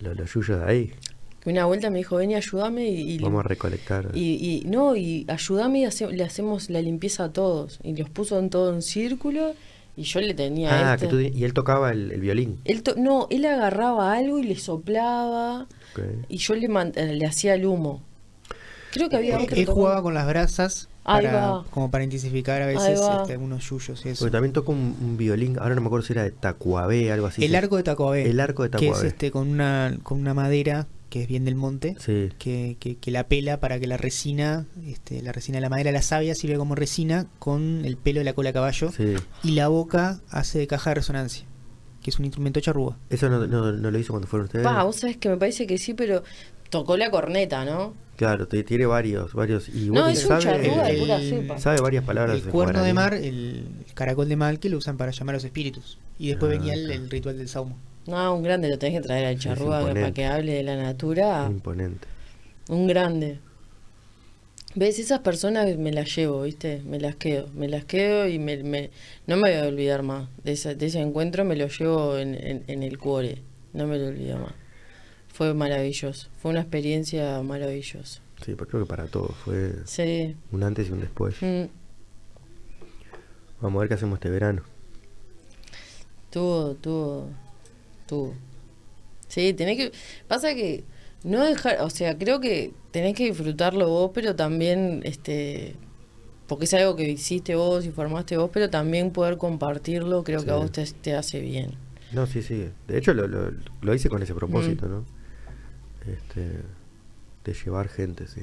los, 0.00 0.16
los 0.16 0.32
yuyos 0.34 0.60
de 0.60 0.64
ahí. 0.66 0.92
Una 1.46 1.66
vuelta 1.66 1.90
me 1.90 1.98
dijo, 1.98 2.16
ven 2.16 2.30
y 2.30 2.36
ayúdame 2.36 2.88
y, 2.88 3.12
y- 3.16 3.18
Vamos 3.18 3.44
a 3.44 3.48
recolectar. 3.48 4.10
y, 4.14 4.62
y- 4.64 4.66
no, 4.66 4.96
y 4.96 5.26
ayúdame 5.28 5.80
y 5.80 5.84
hace- 5.84 6.08
le 6.10 6.24
hacemos 6.24 6.70
la 6.70 6.80
limpieza 6.80 7.24
a 7.24 7.32
todos. 7.32 7.80
Y 7.82 7.94
los 7.94 8.08
puso 8.08 8.38
en 8.38 8.48
todo 8.48 8.72
en 8.72 8.80
círculo 8.80 9.54
y 9.96 10.04
yo 10.04 10.20
le 10.20 10.32
tenía 10.32 10.90
ah, 10.92 10.94
este- 10.94 11.06
que 11.06 11.10
tú, 11.12 11.20
y 11.20 11.44
él 11.44 11.52
tocaba 11.52 11.92
el, 11.92 12.10
el 12.12 12.20
violín. 12.22 12.60
Él 12.64 12.82
to- 12.82 12.94
no, 12.96 13.26
él 13.30 13.44
agarraba 13.44 14.14
algo 14.14 14.38
y 14.38 14.44
le 14.44 14.56
soplaba 14.56 15.66
y 16.30 16.38
yo 16.38 16.54
le, 16.54 16.66
eh, 16.94 17.14
le 17.14 17.26
hacía 17.26 17.54
el 17.54 17.66
humo. 17.66 18.02
Creo 18.92 19.08
que 19.10 19.16
había 19.16 19.36
Él, 19.36 19.42
otro 19.42 19.56
él 19.56 19.64
tocando. 19.66 19.74
jugaba 19.82 20.02
con 20.02 20.14
las 20.14 20.26
brasas 20.26 20.88
para, 21.04 21.62
como 21.70 21.90
para 21.90 22.02
intensificar 22.04 22.62
a 22.62 22.66
veces 22.66 22.98
este, 23.00 23.32
algunos 23.34 23.68
yuyos 23.68 24.04
y 24.04 24.08
eso. 24.10 24.24
Porque 24.24 24.32
también 24.32 24.52
toca 24.52 24.72
un, 24.72 24.96
un 25.00 25.16
violín, 25.16 25.58
ahora 25.58 25.74
no 25.74 25.80
me 25.82 25.86
acuerdo 25.88 26.06
si 26.06 26.12
era 26.14 26.22
de 26.24 26.30
Tacuabé, 26.30 27.12
algo 27.12 27.26
así. 27.26 27.44
el 27.44 27.50
Sí. 27.50 27.56
arco 27.56 27.76
de 27.76 27.82
Tacoabé. 27.82 28.28
El 28.30 28.40
arco 28.40 28.62
de 28.64 28.70
Que 28.70 28.76
es 28.86 28.92
Tacuabé. 28.92 29.08
este 29.08 29.30
con 29.30 29.48
una, 29.48 29.96
con 30.02 30.18
una 30.18 30.34
madera 30.34 30.86
que 31.10 31.22
es 31.22 31.28
bien 31.28 31.44
del 31.44 31.54
monte. 31.54 31.94
Sí. 32.00 32.30
Que, 32.38 32.76
que, 32.80 32.96
que 32.96 33.10
la 33.12 33.28
pela 33.28 33.60
para 33.60 33.78
que 33.78 33.86
la 33.86 33.96
resina, 33.96 34.66
este, 34.86 35.22
la 35.22 35.30
resina 35.30 35.58
de 35.58 35.62
la 35.62 35.68
madera, 35.68 35.92
la 35.92 36.02
savia 36.02 36.34
sirve 36.34 36.56
como 36.56 36.74
resina 36.74 37.26
con 37.38 37.84
el 37.84 37.96
pelo 37.96 38.18
de 38.20 38.24
la 38.24 38.32
cola 38.32 38.48
de 38.48 38.54
caballo. 38.54 38.90
Sí. 38.90 39.14
Y 39.44 39.52
la 39.52 39.68
boca 39.68 40.20
hace 40.30 40.58
de 40.58 40.66
caja 40.66 40.90
de 40.90 40.94
resonancia, 40.94 41.44
que 42.02 42.10
es 42.10 42.18
un 42.18 42.24
instrumento 42.24 42.58
charrúa. 42.60 42.96
Eso 43.10 43.28
no, 43.28 43.46
no, 43.46 43.70
no 43.70 43.90
lo 43.92 43.98
hizo 43.98 44.12
cuando 44.12 44.26
fueron 44.26 44.46
ustedes. 44.46 44.64
Pa, 44.64 44.82
vos 44.82 44.96
sabés 44.96 45.16
que 45.18 45.28
me 45.28 45.36
parece 45.36 45.66
que 45.68 45.78
sí, 45.78 45.94
pero 45.94 46.24
tocó 46.70 46.96
la 46.96 47.10
corneta, 47.10 47.64
¿no? 47.64 47.94
Claro, 48.16 48.46
te- 48.48 48.62
tiene 48.62 48.86
varios, 48.86 49.32
varios. 49.34 49.68
Y 49.68 49.90
No, 49.90 50.06
es 50.08 50.22
un 50.22 50.28
sabe, 50.28 50.42
charrúa 50.42 50.84
de 50.84 50.90
el- 50.92 50.98
pura 51.00 51.16
el- 51.16 51.28
cepa. 51.30 51.58
sabe 51.58 51.80
varias 51.80 52.04
palabras. 52.04 52.36
El 52.36 52.42
cuerno 52.50 52.82
de 52.82 52.94
mar, 52.94 53.14
el, 53.14 53.24
el 53.24 53.66
caracol 53.94 54.28
de 54.28 54.36
mal 54.36 54.58
que 54.60 54.68
lo 54.68 54.78
usan 54.78 54.96
para 54.96 55.10
llamar 55.10 55.34
a 55.34 55.36
los 55.36 55.44
espíritus. 55.44 55.98
Y 56.18 56.28
después 56.28 56.52
Ah, 56.52 56.58
venía 56.58 56.74
el, 56.74 57.10
ritual 57.10 57.36
del 57.38 57.48
saumo. 57.48 57.76
No, 58.06 58.34
un 58.34 58.42
grande 58.42 58.68
lo 58.68 58.78
tenés 58.78 59.00
que 59.00 59.06
traer 59.06 59.26
al 59.26 59.38
charrúa 59.38 59.80
para 59.82 60.12
que 60.12 60.26
hable 60.26 60.52
de 60.52 60.62
la 60.62 60.76
natura. 60.76 61.46
Imponente. 61.50 62.06
Un 62.68 62.86
grande. 62.86 63.38
¿Ves? 64.76 64.98
Esas 64.98 65.20
personas 65.20 65.76
me 65.76 65.92
las 65.92 66.14
llevo, 66.16 66.42
¿viste? 66.42 66.82
Me 66.84 66.98
las 66.98 67.14
quedo. 67.14 67.48
Me 67.54 67.68
las 67.68 67.84
quedo 67.84 68.26
y 68.26 68.38
me, 68.40 68.56
me- 68.64 68.90
no 69.26 69.36
me 69.36 69.42
voy 69.50 69.60
a 69.60 69.68
olvidar 69.68 70.02
más. 70.02 70.28
De, 70.42 70.52
esa- 70.52 70.74
de 70.74 70.86
ese 70.86 71.00
encuentro 71.00 71.44
me 71.44 71.54
lo 71.56 71.68
llevo 71.68 72.18
en, 72.18 72.34
en- 72.34 72.64
en 72.66 72.82
el 72.82 72.98
cuore. 72.98 73.38
No 73.72 73.86
me 73.86 73.98
lo 73.98 74.08
olvido 74.08 74.38
más. 74.38 74.52
Fue 75.34 75.52
maravilloso. 75.52 76.28
Fue 76.40 76.50
una 76.52 76.60
experiencia 76.60 77.42
maravillosa. 77.42 78.20
Sí, 78.44 78.54
pero 78.56 78.66
creo 78.68 78.82
que 78.84 78.88
para 78.88 79.06
todos 79.06 79.34
fue 79.44 79.74
Sí. 79.84 80.36
un 80.52 80.62
antes 80.62 80.88
y 80.88 80.92
un 80.92 81.00
después. 81.00 81.34
Mm. 81.42 81.64
Vamos 83.60 83.78
a 83.78 83.80
ver 83.80 83.88
qué 83.88 83.94
hacemos 83.94 84.16
este 84.18 84.30
verano. 84.30 84.62
Tuvo, 86.30 86.74
tuvo, 86.74 87.28
tuvo. 88.06 88.34
Sí, 89.28 89.52
tenés 89.54 89.76
que... 89.76 89.92
Pasa 90.28 90.54
que 90.54 90.84
no 91.22 91.42
dejar, 91.44 91.80
o 91.80 91.90
sea, 91.90 92.18
creo 92.18 92.40
que 92.40 92.72
tenés 92.90 93.14
que 93.14 93.24
disfrutarlo 93.26 93.88
vos, 93.88 94.10
pero 94.14 94.36
también, 94.36 95.00
este, 95.04 95.74
porque 96.46 96.66
es 96.66 96.74
algo 96.74 96.96
que 96.96 97.08
hiciste 97.10 97.54
vos 97.54 97.84
y 97.86 97.90
formaste 97.90 98.36
vos, 98.36 98.50
pero 98.52 98.68
también 98.70 99.10
poder 99.12 99.38
compartirlo 99.38 100.22
creo 100.24 100.44
que 100.44 100.50
a 100.50 100.56
vos 100.56 100.70
te, 100.72 100.84
te 100.86 101.14
hace 101.14 101.40
bien. 101.40 101.72
No, 102.12 102.26
sí, 102.26 102.42
sí. 102.42 102.68
De 102.86 102.98
hecho, 102.98 103.14
lo, 103.14 103.26
lo, 103.26 103.52
lo 103.80 103.94
hice 103.94 104.08
con 104.08 104.22
ese 104.22 104.34
Mm. 104.34 104.36
propósito, 104.36 104.86
¿no? 104.86 105.04
Este, 106.06 106.60
de 107.44 107.52
llevar 107.64 107.88
gente, 107.88 108.26
sí. 108.28 108.42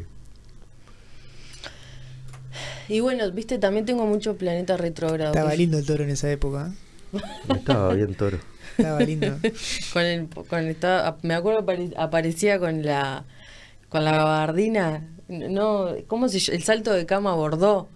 Y 2.90 3.00
bueno, 3.00 3.32
viste, 3.32 3.58
también 3.58 3.86
tengo 3.86 4.06
muchos 4.06 4.36
planetas 4.36 4.80
retrógrados. 4.80 5.36
Estaba 5.36 5.56
lindo 5.56 5.78
el 5.78 5.86
toro 5.86 6.04
en 6.04 6.10
esa 6.10 6.30
época. 6.32 6.72
¿eh? 7.14 7.20
Estaba 7.56 7.94
bien 7.94 8.14
toro. 8.16 8.40
Estaba 8.78 9.00
lindo. 9.02 9.38
Con 9.94 10.02
el, 10.04 10.28
con 10.30 10.60
estaba- 10.68 11.18
me 11.22 11.34
acuerdo 11.34 11.66
apare- 11.66 11.94
aparecía 11.98 12.60
con 12.60 12.84
la 12.84 13.26
con 13.90 14.06
la 14.06 14.12
gabardina, 14.14 15.06
no, 15.28 15.90
¿cómo 16.08 16.30
se 16.30 16.38
el 16.56 16.64
salto 16.64 16.94
de 16.94 17.06
cama 17.06 17.36
bordó? 17.36 17.90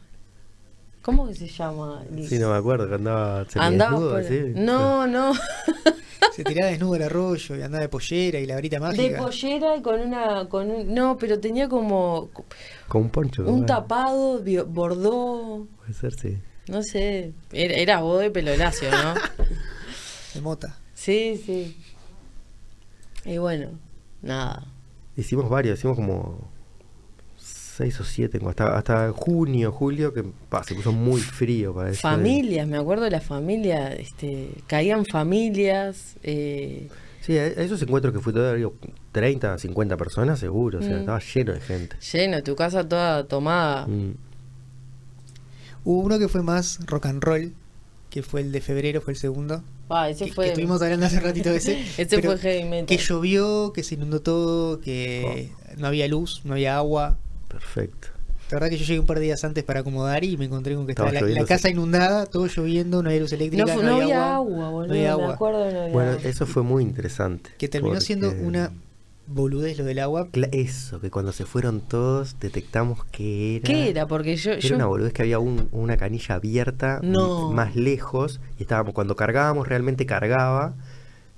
¿Cómo 1.02 1.28
que 1.30 1.36
se 1.36 1.48
llama? 1.48 2.04
Sí, 2.28 2.38
no 2.38 2.50
me 2.52 2.58
acuerdo, 2.58 2.90
que 2.90 2.96
andaba 2.96 3.46
Andaba 3.56 3.92
semidesnudo, 3.98 4.10
por- 4.12 4.20
así. 4.20 4.42
No, 4.56 5.08
no, 5.08 5.32
Se 6.34 6.44
tiraba 6.44 6.70
desnudo 6.72 6.96
al 6.96 7.04
arroyo 7.04 7.56
y 7.56 7.62
andaba 7.62 7.82
de 7.82 7.90
pollera 7.90 8.40
y 8.40 8.46
la 8.46 8.56
varita 8.56 8.76
de 8.78 8.80
mágica. 8.82 9.22
pollera 9.22 9.76
y 9.78 9.82
con 9.82 10.00
una 10.02 10.48
con 10.50 10.70
un- 10.72 10.94
no, 10.94 11.18
pero 11.18 11.40
tenía 11.40 11.68
como 11.70 12.30
Con 12.88 13.04
un 13.04 13.10
poncho. 13.10 13.44
un 13.46 13.62
¿verdad? 13.62 13.76
tapado, 13.82 14.42
bordó, 14.68 15.68
Puede 15.78 15.94
ser, 15.94 16.14
sí. 16.20 16.38
no 16.68 16.82
sé, 16.84 17.34
era, 17.52 17.76
era 17.76 18.00
vos 18.02 18.20
de 18.22 18.32
pelo 18.32 18.56
lacio, 18.58 18.90
¿no? 18.92 19.14
De 20.34 20.42
mota. 20.42 20.78
Sí, 20.94 21.42
sí. 21.46 21.78
Y 23.24 23.38
bueno, 23.38 23.70
nada. 24.22 24.66
Hicimos 25.18 25.50
varios, 25.50 25.80
hicimos 25.80 25.96
como 25.96 26.52
seis 27.76 28.00
o 28.00 28.04
siete, 28.04 28.38
como 28.40 28.50
hasta, 28.52 28.78
hasta 28.78 29.12
junio, 29.12 29.72
julio, 29.72 30.14
que 30.14 30.24
pa, 30.50 30.64
se 30.64 30.76
puso 30.76 30.92
muy 30.92 31.20
frío 31.22 31.74
para 31.74 31.90
eso. 31.92 32.02
Familias, 32.02 32.68
me 32.68 32.78
acuerdo 32.78 33.04
de 33.04 33.12
la 33.12 33.22
familia, 33.22 33.92
este, 33.94 34.50
caían 34.68 35.06
familias, 35.06 36.16
eh, 36.24 36.90
Sí, 37.22 37.38
a 37.40 37.42
a 37.42 37.45
esos 37.48 37.82
encuentros 37.82 38.14
que 38.14 38.20
fui 38.20 38.32
todo, 38.34 38.54
digo, 38.54 38.76
30, 39.12 39.58
50 39.58 39.98
personas 39.98 40.40
seguro, 40.40 40.78
o 40.78 40.82
sea, 40.84 40.95
Mm. 40.95 41.00
estaba 41.00 41.20
lleno 41.20 41.54
de 41.54 41.60
gente. 41.60 41.95
lleno, 42.14 42.44
tu 42.44 42.56
casa 42.56 42.88
toda 42.88 43.24
tomada. 43.28 43.88
Mm. 43.88 44.14
Hubo 45.84 46.00
uno 46.02 46.20
que 46.20 46.28
fue 46.28 46.42
más 46.44 46.80
rock 46.86 47.08
and 47.08 47.24
roll, 47.24 47.54
que 48.10 48.24
fue 48.24 48.42
el 48.42 48.52
de 48.52 48.62
febrero, 48.62 49.02
fue 49.02 49.14
el 49.14 49.20
segundo. 49.20 49.64
Ah, 49.90 50.10
ese 50.10 50.26
que, 50.26 50.34
fue. 50.34 50.45
que 50.45 50.52
estuvimos 50.52 50.82
hablando 50.82 51.06
hace 51.06 51.20
ratito 51.20 51.50
de 51.50 51.58
ese. 51.58 51.80
Ese 51.98 52.22
fue 52.22 52.38
heavy 52.40 52.64
metal. 52.68 52.86
Que 52.88 52.98
llovió, 52.98 53.72
que 53.74 53.84
se 53.84 53.95
inundó 53.95 54.20
todo, 54.22 54.80
que 54.82 55.52
no 55.78 55.86
había 55.88 56.08
luz, 56.08 56.42
no 56.44 56.54
había 56.54 56.78
agua. 56.78 57.18
Perfecto. 57.48 58.09
La 58.51 58.57
verdad 58.57 58.69
que 58.69 58.77
yo 58.77 58.85
llegué 58.85 58.99
un 58.99 59.07
par 59.07 59.17
de 59.17 59.25
días 59.25 59.43
antes 59.43 59.64
para 59.64 59.80
acomodar 59.80 60.24
y 60.24 60.38
me 60.38 60.45
encontré 60.45 60.75
con 60.75 60.85
que 60.85 60.91
Estaba 60.91 61.09
estaba 61.09 61.27
la, 61.32 61.40
la 61.41 61.45
casa 61.48 61.67
inundada, 61.69 62.27
todo 62.27 62.45
lloviendo, 62.45 63.01
no 63.01 63.09
había 63.09 63.22
luz 63.22 63.33
eléctrica, 63.33 63.65
no, 63.65 63.75
no, 63.82 63.90
no 63.90 63.95
había, 64.03 64.35
agua, 64.35 64.69
boludo. 64.69 64.88
no 64.88 64.93
había 64.93 65.03
Me 65.03 65.09
agua. 65.24 65.33
acuerdo, 65.33 65.59
no 65.72 65.80
había 65.82 65.93
Bueno, 65.93 66.11
agua. 66.11 66.24
eso 66.30 66.45
fue 66.45 66.61
muy 66.61 66.83
interesante. 66.83 67.49
Que 67.57 67.67
terminó 67.67 67.99
siendo 68.01 68.27
porque- 68.30 68.43
una 68.43 68.72
boludez 69.27 69.80
lo 69.80 69.83
del 69.85 69.98
agua. 69.98 70.27
Eso, 70.51 71.01
que 71.01 71.09
cuando 71.09 71.32
se 71.32 71.45
fueron 71.45 71.82
todos 71.82 72.35
detectamos 72.40 73.03
que 73.06 73.56
era... 73.56 73.64
¿Qué 73.65 73.90
era? 73.90 74.06
Porque 74.07 74.35
yo. 74.35 74.51
Era 74.51 74.59
yo 74.59 74.75
una 74.75 74.85
boludez 74.85 75.11
que 75.14 75.24
había 75.24 75.40
un- 75.40 75.67
una 75.72 75.98
canilla 75.98 76.35
abierta 76.35 76.99
No. 77.01 77.51
más 77.51 77.75
lejos 77.75 78.40
y 78.59 78.61
estábamos, 78.61 78.93
cuando 78.93 79.15
cargábamos 79.15 79.67
realmente 79.67 80.06
cargaba. 80.06 80.75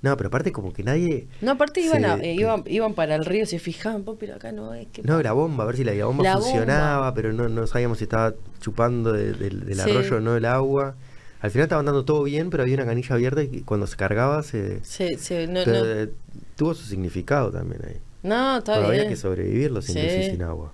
No, 0.00 0.16
pero 0.16 0.28
aparte 0.28 0.52
como 0.52 0.72
que 0.72 0.84
nadie... 0.84 1.26
no, 1.40 1.50
aparte 1.52 1.80
iban, 1.80 2.04
a- 2.04 2.14
eh, 2.22 2.32
iban, 2.34 2.62
iban 2.66 2.94
para 2.94 3.16
el 3.16 3.24
río, 3.24 3.46
se 3.46 3.58
fijaban, 3.58 4.04
"Po, 4.04 4.14
pero 4.16 4.36
acá 4.36 4.52
no 4.52 4.72
es 4.74 4.86
que. 4.92 5.02
No, 5.02 5.20
la 5.20 5.32
bomba, 5.32 5.64
a 5.64 5.66
ver 5.66 5.76
si 5.76 5.82
la 5.82 5.92
bomba 6.04 6.22
La 6.22 6.38
funcionaba, 6.38 6.96
bomba. 6.98 7.14
pero 7.14 7.32
no, 7.32 7.48
no 7.48 7.66
sabíamos 7.66 7.98
si 7.98 8.04
estaba 8.04 8.32
chupando 8.60 9.12
de- 9.12 9.32
del- 9.32 9.64
del 9.66 9.74
Sí. 9.80 9.90
arroyo 9.90 10.16
o 10.16 10.20
no 10.20 10.36
el 10.36 10.44
agua. 10.44 10.94
Al 11.40 11.50
final 11.50 11.64
estaba 11.64 11.80
andando 11.80 12.04
todo 12.04 12.22
bien, 12.24 12.48
pero 12.50 12.62
había 12.62 12.76
una 12.76 12.86
canilla 12.86 13.14
abierta 13.14 13.42
y 13.42 13.62
cuando 13.62 13.86
se 13.88 13.96
cargaba 13.96 14.42
se... 14.44 14.82
Se, 14.84 15.18
se- 15.18 15.46
no, 15.48 15.60
pero, 15.64 15.84
no, 16.04 16.10
tuvo 16.56 16.74
su 16.74 16.84
significado 16.84 17.50
también 17.50 17.80
ahí. 17.84 17.96
no, 18.22 18.58
está 18.58 18.74
Pero 18.74 18.88
bien. 18.90 19.00
había 19.00 19.10
que 19.10 19.16
sobrevivir 19.16 19.70
los 19.72 19.84
Sí. 19.84 19.98
y 19.98 20.30
sin 20.30 20.42
agua. 20.42 20.72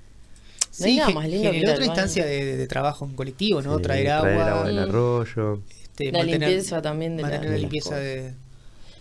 No 0.80 0.86
ge- 0.86 1.14
más 1.14 1.28
lindo 1.28 1.50
generó 1.52 1.72
otra 1.72 1.84
instancia 1.86 2.26
de, 2.26 2.66
trabajo 2.66 3.04
en 3.04 3.14
colectivo, 3.14 3.62
¿no? 3.62 3.76
Sí, 3.76 3.82
traer 3.82 4.10
agua, 4.10 4.64
del 4.66 4.76
Mm. 4.76 4.78
arroyo. 4.80 5.60
este, 5.82 6.10
La 6.10 6.18
mantener- 6.18 6.48
limpieza 6.48 6.82
también 6.82 7.16
de 7.16 7.22
la- 7.22 7.28
mantener 7.28 7.40
de 7.42 7.46
la 7.46 7.52
las 7.52 7.60
limpieza 7.60 7.88
cosas. 7.90 8.02
de, 8.02 8.34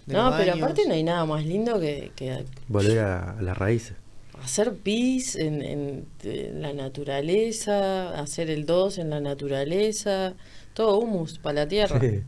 de 0.05 0.13
No, 0.13 0.25
los 0.29 0.35
pero 0.37 0.51
baños. 0.51 0.63
aparte 0.63 0.87
no 0.87 0.93
hay 0.93 1.03
nada 1.03 1.25
más 1.25 1.45
lindo 1.45 1.79
que, 1.79 2.11
que 2.15 2.43
Volver 2.67 2.99
a, 2.99 3.31
a 3.37 3.41
las 3.41 3.57
raíces. 3.57 3.95
hacer 4.43 4.73
pis 4.75 5.35
en, 5.35 5.61
en- 5.61 6.05
en 6.23 6.61
la 6.61 6.73
naturaleza, 6.73 8.19
hacer 8.19 8.49
el 8.49 8.65
2 8.65 8.97
en 8.97 9.09
la 9.09 9.19
naturaleza, 9.21 10.33
todo 10.73 10.97
humus 10.99 11.39
para 11.39 11.61
la 11.61 11.67
tierra. 11.67 11.99
Sí, 11.99 12.21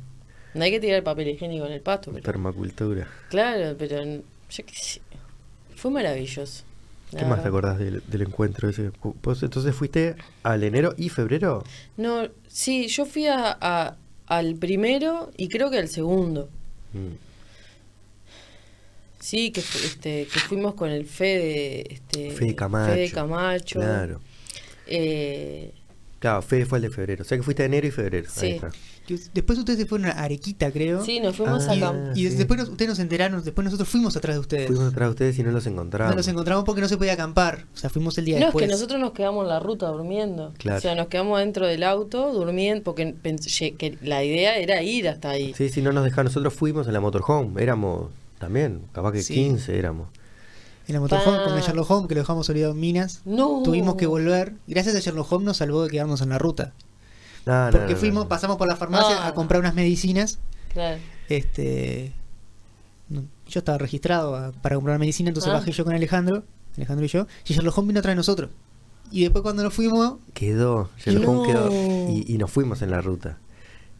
No 0.54 0.64
hay 0.64 0.72
que 0.72 0.80
tirar 0.80 0.98
el 0.98 1.04
papel 1.04 1.28
higiénico 1.30 1.66
en 1.66 1.74
el 1.74 1.82
pasto, 1.82 2.12
pero, 2.14 2.24
permacultura. 2.24 3.08
claro, 3.30 3.76
pero 3.78 4.04
yo 4.04 4.66
qué 4.66 4.74
sé, 4.76 5.02
fue 5.76 5.92
maravilloso. 5.92 6.64
¿Qué 7.18 7.24
más 7.24 7.42
te 7.44 7.48
acordás 7.48 7.78
del, 7.78 8.02
del 8.08 8.22
encuentro 8.24 8.68
ese? 8.68 8.92
¿Vos 9.22 9.42
entonces 9.44 9.74
fuiste 9.76 10.16
al 10.44 10.64
enero 10.64 10.94
y 10.98 11.10
febrero? 11.10 11.64
No, 11.98 12.28
sí, 12.48 12.88
yo 12.88 13.06
fui 13.06 13.28
a, 13.28 13.58
a- 13.62 13.96
al 14.28 14.56
primero 14.56 15.32
y 15.38 15.48
creo 15.50 15.70
que 15.70 15.78
al 15.78 15.88
segundo. 15.88 16.50
Mm. 16.94 17.25
Sí, 19.26 19.50
que, 19.52 19.60
este, 19.62 20.28
que 20.32 20.40
fuimos 20.40 20.76
con 20.76 20.90
el 20.92 21.06
Fede, 21.06 21.94
este, 21.94 22.30
Fede 22.32 22.54
Camacho. 22.56 22.94
Fede 22.94 23.10
Camacho. 23.12 23.80
Claro. 23.80 24.22
Eh, 24.88 25.72
Claro, 26.20 26.42
Fede 26.42 26.66
fue 26.66 26.78
el 26.80 26.84
de 26.84 26.90
febrero. 26.90 27.22
O 27.22 27.26
sea 27.26 27.38
que 27.38 27.44
fuiste 27.44 27.62
de 27.64 27.68
enero 27.68 27.88
y 27.88 27.92
febrero. 27.92 28.28
Sí. 28.32 28.46
Ahí 28.46 28.52
está. 28.54 28.72
Después 29.34 29.60
ustedes 29.60 29.78
se 29.80 29.86
fueron 29.86 30.08
a 30.08 30.12
Arequita, 30.24 30.72
creo. 30.72 31.04
sí, 31.06 31.20
nos 31.20 31.36
fuimos 31.36 31.68
Ah, 31.68 31.72
a 31.72 31.76
Y, 31.76 31.80
Cam- 31.80 32.12
y 32.16 32.30
sí. 32.32 32.36
después 32.38 32.60
nos- 32.60 32.70
ustedes 32.70 32.90
nos 32.90 32.98
enteraron, 33.00 33.44
después 33.44 33.64
nosotros 33.66 33.88
fuimos 33.88 34.16
atrás 34.18 34.36
de 34.36 34.40
ustedes. 34.40 34.66
Fuimos 34.68 34.88
atrás 34.92 35.10
de 35.10 35.12
ustedes 35.12 35.38
y 35.38 35.44
no 35.44 35.52
los 35.52 35.68
encontramos. 35.68 36.12
No 36.14 36.18
los 36.18 36.28
encontramos 36.28 36.64
porque 36.64 36.82
no 36.82 36.88
se 36.88 36.98
podía 36.98 37.14
acampar. 37.14 37.66
O 37.74 37.78
sea, 37.78 37.92
fuimos 37.92 38.18
el 38.18 38.26
día 38.26 38.36
No, 38.36 38.40
es 38.40 38.46
después. 38.48 38.66
que 38.66 38.72
nosotros 38.72 39.00
nos 39.00 39.12
quedamos 39.12 39.44
en 39.44 39.50
la 39.50 39.60
ruta 39.60 39.88
durmiendo. 39.90 40.54
Claro. 40.58 40.80
O 40.80 40.82
sea, 40.82 40.96
nos 40.96 41.08
quedamos 41.08 41.40
dentro 41.40 41.68
del 41.68 41.84
auto 41.84 42.34
durmiendo 42.34 42.84
porque 42.84 43.14
pensé 43.22 43.74
que 43.74 43.96
la 44.02 44.24
idea 44.24 44.58
era 44.58 44.82
ir 44.82 45.08
hasta 45.08 45.30
ahí. 45.32 45.54
Sí, 45.56 45.70
sí, 45.70 45.84
no 45.84 45.92
nos 45.92 46.04
dejaron. 46.04 46.26
Nosotros 46.26 46.54
fuimos 46.56 46.88
en 46.88 46.94
la 46.94 47.00
motorhome. 47.02 47.62
Éramos 47.62 48.10
también, 48.40 48.82
capaz 48.92 49.12
que 49.14 49.22
Sí. 49.24 49.34
15 49.34 49.78
éramos. 49.78 50.08
En 50.88 50.94
la 50.94 51.00
motorhome 51.02 51.44
con 51.44 51.58
el 51.58 51.64
Sherlock 51.64 51.90
Holmes, 51.90 52.08
que 52.08 52.16
lo 52.16 52.22
dejamos 52.22 52.48
olvidado 52.50 52.74
en 52.74 52.80
Minas. 52.80 53.22
No. 53.26 53.62
Tuvimos 53.64 53.96
que 53.96 54.06
volver. 54.06 54.54
Gracias 54.68 54.96
a 54.96 55.00
Sherlock 55.00 55.32
Holmes 55.32 55.46
nos 55.48 55.58
salvó 55.58 55.84
de 55.84 55.90
quedarnos 55.90 56.22
en 56.22 56.30
la 56.30 56.38
ruta. 56.38 56.74
No, 57.48 57.70
Porque 57.72 57.94
no, 57.94 58.00
fuimos, 58.00 58.24
no. 58.26 58.30
pasamos 58.30 58.58
por 58.58 58.68
la 58.68 58.76
farmacia 58.76 59.24
Ah. 59.24 59.28
a 59.28 59.34
comprar 59.34 59.60
unas 59.62 59.74
medicinas. 59.76 60.38
Claro. 60.74 61.00
Este, 61.30 62.12
yo 63.10 63.60
estaba 63.60 63.78
registrado 63.78 64.36
a- 64.36 64.52
para 64.52 64.76
comprar 64.76 65.00
medicina, 65.00 65.30
entonces 65.30 65.52
Ah. 65.52 65.56
bajé 65.56 65.72
yo 65.72 65.84
con 65.86 65.94
Alejandro, 65.94 66.44
Alejandro 66.78 67.06
y 67.06 67.10
yo, 67.10 67.28
y 67.48 67.54
Sherlock 67.54 67.78
Holmes 67.78 67.88
vino 67.90 68.00
atrás 68.00 68.12
de 68.12 68.18
nosotros. 68.18 68.50
Y 69.12 69.22
después 69.22 69.42
cuando 69.44 69.64
nos 69.64 69.74
fuimos, 69.74 70.16
Quedó, 70.34 70.90
Sherlock 70.98 71.24
No. 71.24 71.32
Holmes 71.42 71.48
quedó. 71.54 72.12
Y, 72.12 72.26
y 72.34 72.38
nos 72.38 72.52
fuimos 72.52 72.82
en 72.82 72.92
la 72.92 73.02
ruta. 73.02 73.38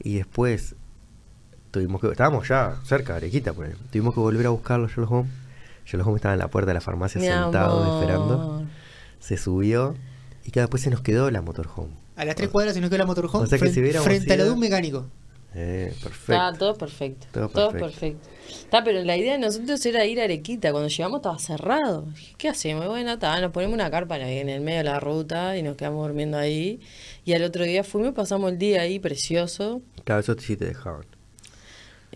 Y 0.04 0.16
después 0.16 0.76
tuvimos 1.76 2.02
que. 2.02 2.08
Estábamos 2.10 2.48
ya 2.48 2.76
cerca 2.84 3.14
de 3.14 3.18
Arequita, 3.18 3.54
por 3.54 3.66
ahí. 3.66 3.74
Tuvimos 3.92 4.14
que 4.14 4.20
volver 4.20 4.46
a 4.48 4.50
buscarlo, 4.50 4.88
Sherlock 4.88 5.12
Holmes. 5.12 5.32
Sherlock 5.86 6.08
Holmes 6.08 6.20
estaba 6.20 6.34
en 6.34 6.40
la 6.40 6.48
puerta 6.48 6.70
de 6.70 6.74
la 6.76 6.82
farmacia 6.82 7.22
Mi 7.22 7.28
sentado 7.28 7.84
amor. 7.84 8.02
esperando. 8.02 8.66
Se 9.20 9.38
subió. 9.38 9.96
Y 10.46 10.52
que 10.52 10.60
después 10.60 10.82
se 10.84 10.90
nos 10.90 11.02
quedó 11.02 11.30
la 11.32 11.42
motorhome. 11.42 11.94
a 12.16 12.24
las 12.26 12.36
tres 12.36 12.50
cuadras 12.50 12.76
se 12.76 12.82
nos 12.82 12.90
quedó 12.90 13.00
la 13.00 13.06
motorhome 13.06 13.44
O 13.46 13.48
sea 13.48 13.58
que 13.58 13.70
frente, 13.70 13.92
si 13.94 14.00
frente 14.00 14.34
a 14.34 14.38
lo 14.38 14.46
de 14.46 14.52
un 14.52 14.60
mecánico. 14.60 15.08
Eh, 15.58 15.94
perfecto. 16.04 16.34
Está 16.34 16.54
todo 16.54 16.76
perfecto. 16.76 17.28
Todo 17.32 17.48
Todo, 17.50 17.72
perfecto. 17.72 18.28
Está, 18.48 18.84
pero 18.84 19.02
la 19.04 19.16
idea 19.16 19.34
de 19.34 19.40
nosotros 19.40 19.84
era 19.86 20.06
ir 20.06 20.20
a 20.20 20.26
Arequita. 20.26 20.72
Cuando 20.72 20.90
llegamos 20.90 21.20
estaba 21.20 21.40
cerrado. 21.40 22.02
Dije, 22.14 22.36
¿Qué 22.38 22.50
hacemos? 22.50 22.86
Bueno, 22.88 23.14
está, 23.14 23.40
nos 23.40 23.52
ponemos 23.52 23.74
una 23.74 23.90
carpa 23.90 24.18
en 24.20 24.50
el 24.50 24.62
medio 24.62 24.80
de 24.80 24.84
la 24.84 25.00
ruta 25.00 25.58
y 25.58 25.64
nos 25.64 25.78
quedamos 25.78 26.06
durmiendo 26.06 26.38
ahí. 26.38 26.80
Y 27.24 27.34
al 27.34 27.44
otro 27.44 27.64
día 27.64 27.84
fuimos, 27.84 28.14
pasamos 28.14 28.52
el 28.52 28.58
día 28.58 28.82
ahí, 28.82 29.00
precioso. 29.00 29.82
Claro, 30.04 30.20
eso 30.20 30.36
sí 30.38 30.58
te 30.58 30.66
dejaban. 30.66 31.06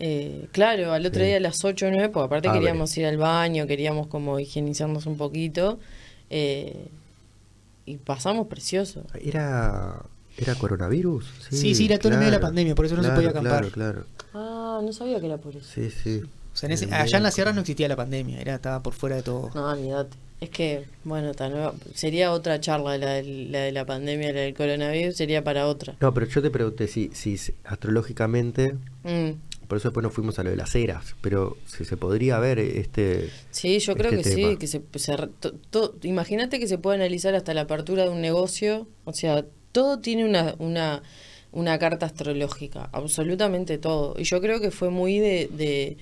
Eh, 0.00 0.46
claro, 0.52 0.92
al 0.92 1.04
otro 1.04 1.20
Sí. 1.20 1.26
día 1.26 1.36
a 1.36 1.40
las 1.40 1.62
8 1.64 1.86
o 1.86 1.90
9, 1.90 2.08
porque 2.08 2.24
aparte 2.26 2.48
Abre. 2.48 2.60
queríamos 2.60 2.96
ir 2.96 3.06
al 3.06 3.18
baño, 3.18 3.66
queríamos 3.66 4.06
como 4.08 4.38
higienizarnos 4.40 5.06
un 5.06 5.16
poquito. 5.16 5.78
eh, 6.30 6.86
y 7.86 7.96
pasamos 7.96 8.46
precioso. 8.46 9.02
¿Era, 9.20 10.02
era 10.38 10.54
coronavirus? 10.54 11.26
Sí, 11.50 11.74
sí, 11.74 11.86
era 11.86 11.98
todo 11.98 12.12
en 12.12 12.18
medio 12.20 12.30
de 12.30 12.36
la 12.38 12.40
pandemia, 12.40 12.74
por 12.76 12.86
eso 12.86 12.94
no 12.96 13.02
se 13.02 13.10
podía 13.10 13.30
acampar. 13.30 13.68
Claro, 13.70 13.70
claro. 13.72 14.04
Ah, 14.32 14.80
no 14.82 14.92
sabía 14.92 15.18
que 15.18 15.26
era 15.26 15.38
por 15.38 15.56
eso. 15.56 15.66
Sí, 15.68 15.90
sí. 15.90 16.22
O 16.52 16.56
sea, 16.56 16.68
en 16.68 16.72
ese- 16.74 16.94
allá 16.94 17.16
en 17.16 17.22
la 17.24 17.30
sierra 17.32 17.52
no 17.52 17.60
existía 17.62 17.88
la 17.88 17.96
pandemia, 17.96 18.40
era 18.40 18.54
estaba 18.54 18.80
por 18.80 18.92
fuera 18.94 19.16
de 19.16 19.22
todo. 19.22 19.50
No, 19.54 19.70
olvídate. 19.70 20.16
Es 20.40 20.50
que, 20.50 20.84
bueno, 21.04 21.34
ta, 21.34 21.48
no- 21.48 21.74
sería 21.94 22.30
otra 22.32 22.60
charla 22.60 22.96
la, 22.96 23.20
la 23.22 23.58
de 23.60 23.72
la 23.72 23.84
pandemia, 23.84 24.32
la 24.32 24.40
del 24.40 24.54
coronavirus, 24.54 25.16
sería 25.16 25.42
para 25.44 25.66
otra. 25.66 25.96
No, 26.00 26.14
pero 26.14 26.26
yo 26.26 26.40
te 26.42 26.50
pregunté 26.50 26.86
si, 26.86 27.10
si 27.12 27.36
astrológicamente, 27.64 28.74
Mm. 29.02 29.32
Por 29.70 29.78
eso 29.78 29.88
después 29.88 30.02
nos 30.02 30.12
fuimos 30.12 30.36
a 30.40 30.42
lo 30.42 30.50
de 30.50 30.56
las 30.56 30.74
eras, 30.74 31.14
pero 31.20 31.56
si 31.64 31.84
se 31.84 31.96
podría 31.96 32.40
ver 32.40 32.58
este... 32.58 33.30
Sí, 33.52 33.78
yo 33.78 33.94
creo 33.94 34.10
este 34.10 34.30
que 34.30 34.36
tema. 34.36 34.50
sí, 34.50 34.56
que 34.56 34.66
se, 34.66 34.82
se 34.96 35.16
imagínate 36.02 36.58
que 36.58 36.66
se 36.66 36.76
puede 36.76 36.96
analizar 36.96 37.36
hasta 37.36 37.54
la 37.54 37.60
apertura 37.60 38.02
de 38.02 38.10
un 38.10 38.20
negocio, 38.20 38.88
o 39.04 39.12
sea, 39.12 39.46
todo 39.70 40.00
tiene 40.00 40.24
una, 40.24 40.56
una, 40.58 41.04
una 41.52 41.78
carta 41.78 42.06
astrológica, 42.06 42.90
absolutamente 42.92 43.78
todo. 43.78 44.16
Y 44.18 44.24
yo 44.24 44.40
creo 44.40 44.60
que 44.60 44.72
fue 44.72 44.90
muy 44.90 45.20
de, 45.20 45.48
de, 45.52 45.98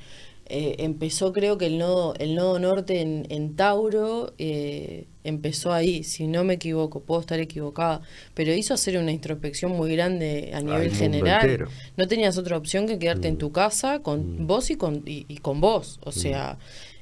eh, 0.49 0.77
empezó 0.79 1.33
creo 1.33 1.59
que 1.59 1.67
el 1.67 1.79
nodo, 1.79 2.15
el 2.19 2.35
nodo 2.35 2.59
norte 2.59 3.01
en, 3.01 3.27
en 3.29 3.55
Tauro 3.57 4.33
eh, 4.39 5.07
empezó 5.25 5.73
ahí, 5.73 6.05
si 6.05 6.27
no 6.27 6.45
me 6.45 6.55
equivoco, 6.55 7.01
puedo 7.01 7.21
estar 7.21 7.39
equivocada, 7.39 8.01
pero 8.35 8.53
hizo 8.55 8.73
hacer 8.75 8.97
una 8.99 9.13
introspección 9.13 9.73
muy 9.73 9.93
grande 9.95 10.51
a 10.55 10.61
nivel 10.61 10.91
general. 10.95 11.43
entero. 11.45 11.69
No 11.97 12.09
tenías 12.09 12.39
otra 12.39 12.57
opción 12.57 12.87
que 12.87 12.99
quedarte 12.99 13.29
en 13.29 13.37
tu 13.37 13.53
casa 13.53 14.01
con 14.01 14.43
Mm. 14.43 14.47
vos 14.47 14.71
y 14.71 14.77
con, 14.77 15.03
y, 15.07 15.27
y 15.29 15.37
con 15.39 15.61
vos, 15.61 16.01
o 16.05 16.13
sea, 16.13 16.59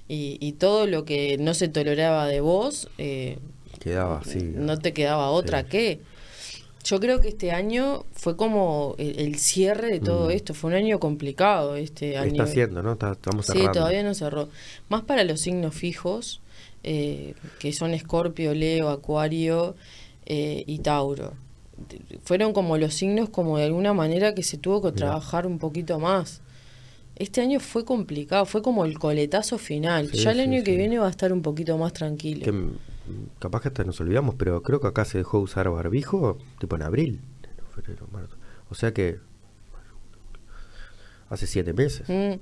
y, 0.08 0.38
y 0.40 0.52
todo 0.52 0.86
lo 0.86 1.04
que 1.04 1.36
no 1.38 1.54
se 1.54 1.68
toleraba 1.68 2.26
de 2.26 2.40
vos, 2.40 2.88
eh, 2.98 3.38
Quedaba 3.80 4.18
así. 4.18 4.38
no 4.42 4.78
te 4.78 4.92
quedaba 4.92 5.30
otra 5.30 5.62
Sí. 5.62 5.68
que. 5.68 6.00
Yo 6.86 7.00
creo 7.00 7.20
que 7.20 7.28
este 7.28 7.50
año 7.50 8.04
fue 8.12 8.36
como 8.36 8.94
el, 8.98 9.18
el 9.18 9.38
cierre 9.38 9.90
de 9.90 9.98
todo 10.00 10.28
Mm. 10.28 10.30
esto. 10.32 10.54
Fue 10.54 10.70
un 10.70 10.76
año 10.76 11.00
complicado 11.00 11.74
este 11.76 12.16
año. 12.16 12.30
Está 12.30 12.42
haciendo, 12.44 12.82
¿no? 12.82 12.92
Está- 12.92 13.12
estamos 13.12 13.44
Sí, 13.46 13.52
cerrando. 13.52 13.72
todavía 13.72 14.02
no 14.04 14.14
cerró. 14.14 14.48
Más 14.88 15.02
para 15.02 15.24
los 15.24 15.40
signos 15.40 15.74
fijos, 15.74 16.40
eh, 16.84 17.34
que 17.58 17.72
son 17.72 17.92
Escorpio, 17.92 18.54
Leo, 18.54 18.88
Acuario 18.90 19.74
eh, 20.26 20.62
y 20.66 20.78
Tauro. 20.78 21.34
Fueron 22.22 22.52
como 22.52 22.78
los 22.78 22.94
signos 22.94 23.28
como 23.30 23.58
de 23.58 23.64
alguna 23.64 23.92
manera 23.92 24.34
que 24.34 24.42
se 24.42 24.56
tuvo 24.56 24.80
que 24.82 24.92
trabajar 24.92 25.46
un 25.46 25.58
poquito 25.58 25.98
más. 25.98 26.40
Este 27.16 27.40
año 27.40 27.60
fue 27.60 27.84
complicado, 27.84 28.44
fue 28.46 28.62
como 28.62 28.84
el 28.84 28.98
coletazo 28.98 29.58
final. 29.58 30.08
Sí, 30.10 30.18
ya 30.18 30.30
el 30.30 30.36
sí, 30.36 30.42
año 30.42 30.62
que 30.64 30.72
sí. 30.72 30.76
viene 30.76 30.98
va 30.98 31.06
a 31.06 31.10
estar 31.10 31.32
un 31.32 31.42
poquito 31.42 31.76
más 31.78 31.92
tranquilo. 31.94 32.44
Que, 32.44 32.52
capaz 33.38 33.62
que 33.62 33.68
hasta 33.68 33.84
nos 33.84 34.00
olvidamos, 34.00 34.34
pero 34.36 34.62
creo 34.62 34.80
que 34.80 34.86
acá 34.88 35.04
se 35.04 35.18
dejó 35.18 35.38
usar 35.40 35.68
barbijo 35.70 36.38
tipo 36.58 36.76
en 36.76 36.82
abril, 36.82 37.20
enero, 37.42 37.64
febrero, 37.74 38.06
marzo. 38.12 38.36
O 38.70 38.74
sea 38.74 38.92
que 38.92 39.18
hace 41.28 41.46
siete 41.46 41.72
meses. 41.72 42.08
Mm, 42.08 42.40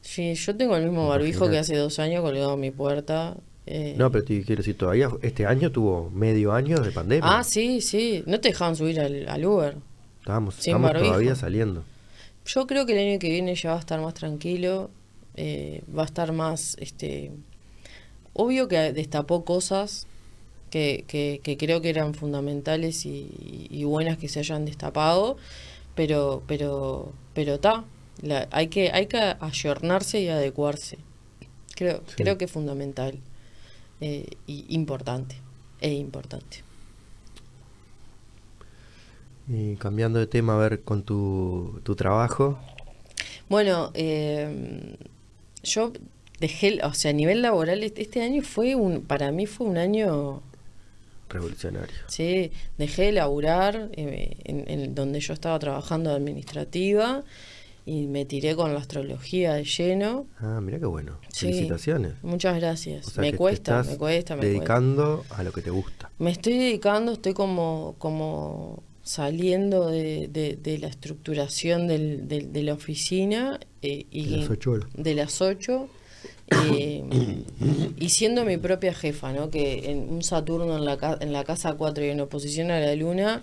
sí, 0.00 0.34
yo 0.34 0.56
tengo 0.56 0.76
el 0.76 0.84
mismo 0.84 1.08
barbijo 1.08 1.48
que 1.50 1.58
hace 1.58 1.76
dos 1.76 1.98
años 1.98 2.22
colgado 2.22 2.54
en 2.54 2.60
mi 2.60 2.70
puerta. 2.70 3.36
eh, 3.66 3.94
No, 3.98 4.10
pero 4.10 4.24
te 4.24 4.42
quiero 4.42 4.60
decir, 4.60 4.76
todavía 4.76 5.10
este 5.22 5.46
año 5.46 5.70
tuvo 5.70 6.10
medio 6.10 6.52
año 6.52 6.78
de 6.80 6.90
pandemia. 6.90 7.38
Ah, 7.38 7.44
sí, 7.44 7.80
sí. 7.80 8.22
No 8.26 8.40
te 8.40 8.48
dejaban 8.48 8.76
subir 8.76 9.00
al, 9.00 9.28
al 9.28 9.44
Uber. 9.44 9.76
Estábamos, 10.20 10.54
sin 10.56 10.76
estamos 10.76 10.92
todavía 11.02 11.34
saliendo. 11.34 11.84
Yo 12.44 12.66
creo 12.66 12.86
que 12.86 12.92
el 13.00 13.10
año 13.10 13.18
que 13.18 13.28
viene 13.30 13.54
ya 13.54 13.70
va 13.70 13.76
a 13.76 13.80
estar 13.80 14.00
más 14.00 14.14
tranquilo, 14.14 14.90
eh, 15.36 15.82
va 15.96 16.02
a 16.02 16.06
estar 16.06 16.32
más, 16.32 16.76
este, 16.80 17.30
obvio 18.34 18.68
que 18.68 18.92
destapó 18.92 19.44
cosas 19.44 20.06
que, 20.70 21.04
que, 21.06 21.40
que 21.42 21.56
creo 21.56 21.80
que 21.80 21.90
eran 21.90 22.14
fundamentales 22.14 23.04
y, 23.06 23.68
y 23.70 23.84
buenas 23.84 24.18
que 24.18 24.28
se 24.28 24.38
hayan 24.40 24.64
destapado, 24.64 25.36
pero, 25.94 26.42
pero, 26.46 27.12
pero 27.34 27.54
está, 27.54 27.84
hay 28.50 28.68
que, 28.68 28.90
hay 28.90 29.06
que 29.06 29.18
ayornarse 29.40 30.20
y 30.20 30.28
adecuarse. 30.28 30.98
Creo, 31.74 32.02
Sí. 32.06 32.14
creo 32.16 32.38
que 32.38 32.46
es 32.46 32.50
fundamental 32.50 33.18
eh, 34.00 34.26
y 34.46 34.64
importante, 34.68 35.36
e 35.80 35.92
importante. 35.92 36.62
Y 39.48 39.76
cambiando 39.76 40.18
de 40.18 40.26
tema, 40.26 40.54
a 40.54 40.58
ver 40.58 40.82
con 40.82 41.02
tu, 41.02 41.80
tu 41.82 41.96
trabajo. 41.96 42.58
Bueno, 43.48 43.90
eh, 43.94 44.96
yo 45.64 45.92
dejé, 46.42 46.78
o 46.84 46.92
sea, 46.92 47.10
a 47.10 47.14
nivel 47.14 47.40
laboral, 47.42 47.82
este 47.82 48.02
este 48.02 48.20
año 48.22 48.42
fue 48.42 48.74
un, 48.74 49.00
para 49.02 49.30
mí 49.32 49.46
fue 49.46 49.66
un 49.66 49.78
año, 49.78 50.42
Revolucionario. 51.30 51.94
sí, 52.08 52.50
dejé 52.76 53.02
de 53.06 53.12
laburar 53.12 53.88
eh, 53.94 54.36
en, 54.44 54.64
en 54.68 54.94
donde 54.94 55.20
yo 55.20 55.32
estaba 55.32 55.58
trabajando 55.58 56.10
de 56.10 56.16
administrativa 56.16 57.22
y 57.86 58.06
me 58.06 58.24
tiré 58.26 58.54
con 58.54 58.72
la 58.74 58.80
astrología 58.80 59.54
de 59.54 59.64
lleno. 59.64 60.26
Ah, 60.38 60.60
mira 60.62 60.78
qué 60.78 60.86
bueno. 60.86 61.18
Sí. 61.32 61.46
Felicitaciones. 61.46 62.12
Muchas 62.22 62.54
gracias. 62.60 63.06
O 63.08 63.10
sea 63.10 63.24
que 63.24 63.32
me 63.32 63.36
cuesta, 63.36 63.80
estás 63.80 63.92
me 63.92 63.98
cuesta, 63.98 64.34
me 64.36 64.40
cuesta. 64.42 64.52
dedicando 64.58 65.24
a 65.30 65.42
lo 65.42 65.52
que 65.52 65.62
te 65.62 65.70
gusta. 65.70 66.10
Me 66.18 66.30
estoy 66.30 66.58
dedicando, 66.58 67.12
estoy 67.12 67.32
como, 67.34 67.96
como 67.98 68.82
saliendo 69.02 69.88
de, 69.88 70.28
de- 70.28 70.56
de 70.62 70.78
la 70.78 70.86
estructuración 70.88 71.88
del- 71.88 72.28
de 72.28 72.62
la 72.62 72.74
oficina 72.74 73.58
eh, 73.80 74.06
y 74.12 74.26
De 74.30 74.36
las 74.36 74.50
ocho 74.50 74.70
horas. 74.72 74.88
de 74.94 75.14
las 75.14 75.40
8 75.42 75.88
y 77.98 78.08
siendo 78.08 78.44
mi 78.44 78.56
propia 78.56 78.94
jefa, 78.94 79.32
¿no? 79.32 79.50
Que 79.50 79.90
en 79.90 80.08
un 80.10 80.22
Saturno 80.22 80.76
en 80.76 80.84
la, 80.84 81.18
en 81.20 81.32
la 81.32 81.44
casa 81.44 81.74
4 81.74 82.04
y 82.04 82.08
en 82.08 82.20
oposición 82.20 82.70
a 82.70 82.80
la 82.80 82.94
luna 82.94 83.42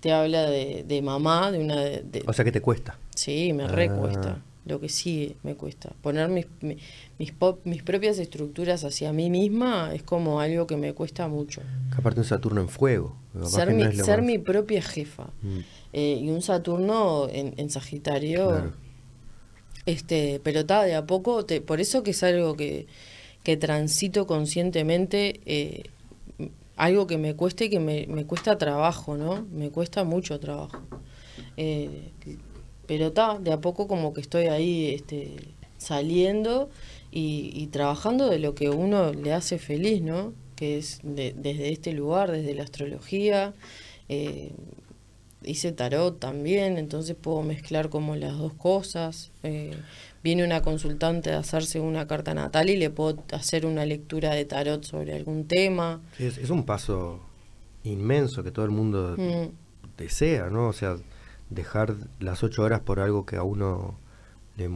te 0.00 0.12
habla 0.12 0.48
de, 0.50 0.84
de 0.86 1.02
mamá, 1.02 1.50
de 1.50 1.58
una... 1.58 1.76
de- 1.82 2.22
O 2.26 2.32
sea 2.32 2.44
que 2.44 2.52
te 2.52 2.60
cuesta. 2.60 2.98
sí, 3.14 3.52
me 3.52 3.64
Ah. 3.64 3.68
recuesta. 3.68 4.42
Lo 4.66 4.80
que 4.80 4.88
sigue 4.88 5.36
me 5.44 5.54
cuesta. 5.54 5.92
Poner 6.02 6.28
mis, 6.28 6.46
mi- 6.60 6.76
mis, 7.20 7.30
pop- 7.30 7.60
mis 7.64 7.84
propias 7.84 8.18
estructuras 8.18 8.82
hacia 8.82 9.12
mí 9.12 9.30
misma 9.30 9.94
es 9.94 10.02
como 10.02 10.40
algo 10.40 10.66
que 10.66 10.76
me 10.76 10.92
cuesta 10.92 11.28
mucho. 11.28 11.60
Que 11.92 11.98
aparte 11.98 12.18
un 12.18 12.26
Saturno 12.26 12.60
en 12.60 12.68
fuego. 12.68 13.14
Ser, 13.44 13.70
no 13.72 13.76
mi, 13.88 13.94
ser 13.94 14.22
mi 14.22 14.38
propia 14.38 14.82
jefa. 14.82 15.28
Mm, 15.42 15.58
Eh, 15.92 16.18
y 16.20 16.28
un 16.30 16.42
Saturno 16.42 17.28
en, 17.30 17.54
en 17.58 17.70
Sagitario 17.70 18.48
claro. 18.48 18.72
Este, 19.86 20.40
pero 20.42 20.60
está 20.60 20.82
de 20.82 20.96
a 20.96 21.06
poco, 21.06 21.46
te, 21.46 21.60
por 21.60 21.80
eso 21.80 22.02
que 22.02 22.10
es 22.10 22.22
algo 22.24 22.56
que, 22.56 22.86
que 23.44 23.56
transito 23.56 24.26
conscientemente, 24.26 25.40
eh, 25.46 25.84
algo 26.76 27.06
que 27.06 27.18
me 27.18 27.34
cuesta 27.34 27.64
y 27.64 27.70
que 27.70 27.78
me, 27.78 28.06
me, 28.08 28.26
cuesta 28.26 28.58
trabajo, 28.58 29.16
¿no? 29.16 29.46
Me 29.52 29.70
cuesta 29.70 30.02
mucho 30.02 30.40
trabajo. 30.40 30.82
Eh, 31.56 32.10
pero 32.86 33.06
está, 33.06 33.38
de 33.38 33.52
a 33.52 33.60
poco 33.60 33.86
como 33.86 34.12
que 34.12 34.20
estoy 34.20 34.46
ahí 34.46 34.92
este, 34.94 35.36
saliendo 35.78 36.68
y, 37.12 37.52
y, 37.54 37.68
trabajando 37.68 38.28
de 38.28 38.40
lo 38.40 38.54
que 38.54 38.68
uno 38.70 39.12
le 39.12 39.32
hace 39.32 39.58
feliz, 39.58 40.02
¿no? 40.02 40.34
Que 40.56 40.78
es 40.78 41.00
de, 41.04 41.32
desde 41.36 41.70
este 41.72 41.92
lugar, 41.92 42.32
desde 42.32 42.54
la 42.54 42.64
astrología. 42.64 43.54
Eh, 44.08 44.52
hice 45.42 45.72
tarot 45.72 46.18
también, 46.18 46.78
entonces 46.78 47.16
puedo 47.20 47.42
mezclar 47.42 47.88
como 47.88 48.16
las 48.16 48.36
dos 48.36 48.54
cosas. 48.54 49.32
Eh, 49.42 49.76
viene 50.22 50.44
una 50.44 50.62
consultante 50.62 51.32
a 51.32 51.38
hacerse 51.38 51.80
una 51.80 52.06
carta 52.06 52.34
natal 52.34 52.68
y 52.70 52.76
le 52.76 52.90
puedo 52.90 53.22
hacer 53.32 53.66
una 53.66 53.86
lectura 53.86 54.34
de 54.34 54.44
tarot 54.44 54.84
sobre 54.84 55.14
algún 55.14 55.46
tema. 55.46 56.00
Sí, 56.16 56.26
es, 56.26 56.38
es, 56.38 56.50
un 56.50 56.64
paso 56.64 57.20
inmenso 57.84 58.42
que 58.42 58.50
todo 58.50 58.64
el 58.64 58.72
mundo 58.72 59.14
mm. 59.16 59.96
desea, 59.96 60.50
¿no? 60.50 60.68
O 60.68 60.72
sea, 60.72 60.96
dejar 61.50 61.94
las 62.18 62.42
ocho 62.42 62.62
horas 62.62 62.80
por 62.80 63.00
algo 63.00 63.24
que 63.24 63.36
a 63.36 63.42
uno 63.42 63.98
le, 64.56 64.70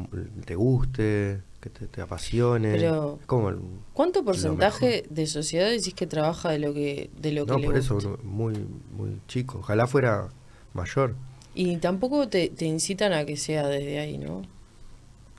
te 0.44 0.54
guste, 0.54 1.42
que 1.60 1.70
te, 1.70 1.86
te 1.86 2.00
apasione. 2.00 2.72
Pero, 2.72 3.18
como 3.26 3.52
¿cuánto 3.92 4.24
porcentaje 4.24 5.04
de 5.10 5.26
sociedad 5.26 5.68
decís 5.68 5.94
que 5.94 6.06
trabaja 6.06 6.50
de 6.50 6.58
lo 6.58 6.72
que, 6.72 7.10
de 7.18 7.32
lo 7.32 7.44
no, 7.44 7.56
que 7.56 7.60
le 7.60 7.66
por 7.66 7.76
gusta? 7.76 7.96
eso, 7.98 8.18
muy, 8.22 8.54
muy 8.96 9.20
chico. 9.26 9.58
Ojalá 9.58 9.86
fuera 9.86 10.28
mayor. 10.74 11.14
Y 11.54 11.76
tampoco 11.78 12.28
te, 12.28 12.48
te, 12.48 12.64
incitan 12.64 13.12
a 13.12 13.24
que 13.24 13.36
sea 13.36 13.66
desde 13.66 13.98
ahí, 13.98 14.18
¿no? 14.18 14.42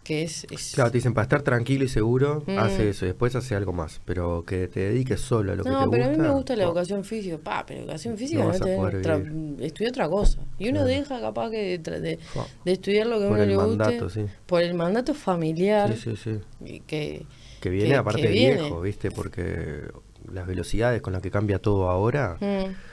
Que 0.04 0.24
es, 0.24 0.46
es... 0.50 0.72
Claro, 0.74 0.92
te 0.92 0.98
dicen, 0.98 1.14
para 1.14 1.24
estar 1.24 1.42
tranquilo 1.42 1.86
y 1.86 1.88
seguro, 1.88 2.44
mm. 2.48 2.58
hace 2.58 2.90
eso 2.90 3.06
y 3.06 3.10
después 3.10 3.36
hace 3.36 3.56
algo 3.56 3.72
más. 3.72 4.02
Pero 4.04 4.44
que 4.46 4.68
te 4.68 4.82
dediques 4.82 5.22
solo 5.22 5.54
a 5.54 5.56
lo 5.56 5.64
no, 5.64 5.70
que 5.70 5.70
te 5.70 5.76
gusta. 5.76 5.86
No, 5.86 5.92
pero 5.92 6.06
a 6.06 6.10
mí 6.10 6.18
me 6.18 6.30
gusta 6.30 6.56
la 6.56 6.64
educación 6.64 7.04
física. 7.06 7.38
Pa, 7.38 7.64
pero 7.66 7.82
educación 7.82 8.18
física 8.18 8.44
no, 8.44 8.50
no 8.50 9.64
estudiar 9.64 9.92
otra 9.92 10.10
cosa. 10.10 10.40
Y 10.58 10.70
uno 10.70 10.80
claro. 10.80 10.86
deja 10.88 11.22
capaz 11.22 11.52
que 11.52 11.78
de, 11.78 12.02
de, 12.02 12.20
de, 12.66 12.72
estudiar 12.72 13.08
lo 13.08 13.20
que 13.20 13.26
a 13.26 13.30
uno 13.30 13.46
le 13.46 13.56
mandato, 13.56 14.04
guste. 14.06 14.26
Sí. 14.26 14.34
Por 14.48 14.64
el 14.64 14.74
mandato 14.74 15.14
familiar. 15.14 15.96
Sí, 15.96 16.16
sí, 16.16 16.16
sí. 16.16 16.40
Y 16.66 16.80
que, 16.82 17.26
que 17.62 17.70
viene 17.70 17.90
que, 17.90 17.96
aparte 17.96 18.22
que 18.22 18.28
viejo, 18.28 18.64
viene. 18.64 18.82
¿viste? 18.82 19.12
Porque 19.12 19.84
las 20.32 20.46
velocidades 20.46 21.02
con 21.02 21.14
las 21.14 21.22
que 21.22 21.32
cambia 21.32 21.60
todo 21.60 21.90
ahora... 21.90 22.38
Mm. 22.42 22.91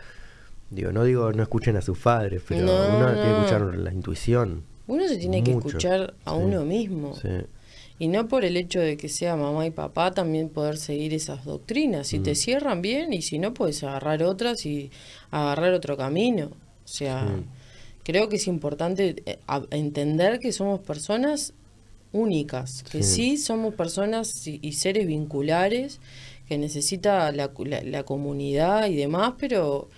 Digo, 0.70 0.92
no 0.92 1.04
digo 1.04 1.32
no 1.32 1.42
escuchen 1.42 1.76
a 1.76 1.82
sus 1.82 1.98
padres, 1.98 2.42
pero 2.46 2.66
No, 2.66 2.72
uno 2.96 2.98
no. 3.08 3.14
tiene 3.14 3.22
que 3.22 3.36
escuchar 3.38 3.74
la 3.76 3.92
intuición. 3.92 4.64
Uno 4.86 5.06
se 5.08 5.16
tiene 5.16 5.42
que 5.42 5.52
escuchar 5.52 6.14
a 6.24 6.30
Sí. 6.32 6.36
uno 6.42 6.64
mismo. 6.64 7.14
Sí. 7.16 7.28
Y 8.00 8.08
no 8.08 8.28
por 8.28 8.44
el 8.44 8.56
hecho 8.56 8.78
de 8.80 8.96
que 8.96 9.08
sea 9.08 9.34
mamá 9.36 9.66
y 9.66 9.70
papá 9.70 10.12
también 10.12 10.48
poder 10.50 10.76
seguir 10.76 11.12
esas 11.14 11.44
doctrinas. 11.44 12.06
Si 12.06 12.20
Mm. 12.20 12.22
te 12.22 12.34
cierran 12.34 12.80
bien 12.82 13.12
y 13.12 13.22
si 13.22 13.38
no, 13.38 13.52
puedes 13.54 13.82
agarrar 13.82 14.22
otras 14.22 14.64
y 14.66 14.90
agarrar 15.30 15.72
otro 15.72 15.96
camino. 15.96 16.46
O 16.84 16.88
sea, 16.88 17.26
Sí. 17.26 17.44
creo 18.04 18.28
que 18.28 18.36
es 18.36 18.46
importante 18.46 19.16
eh, 19.26 19.38
entender 19.70 20.38
que 20.38 20.52
somos 20.52 20.80
personas 20.80 21.54
únicas, 22.12 22.82
que 22.84 23.02
Sí. 23.02 23.36
somos 23.36 23.74
personas 23.74 24.46
y, 24.46 24.72
seres 24.72 25.06
vinculares, 25.06 26.00
que 26.48 26.56
necesita 26.56 27.30
la, 27.32 27.50
la- 27.64 27.82
la 27.82 28.02
comunidad 28.04 28.86
y 28.88 28.96
demás, 28.96 29.34
pero 29.38 29.90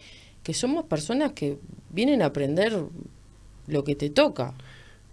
que 0.43 0.55
somos 0.55 0.85
personas 0.87 1.33
que 1.33 1.59
vienen 1.91 2.23
a 2.23 2.27
aprender 2.27 2.73
lo 3.67 3.85
que 3.85 3.95
te 3.95 4.11
toca. 4.11 4.55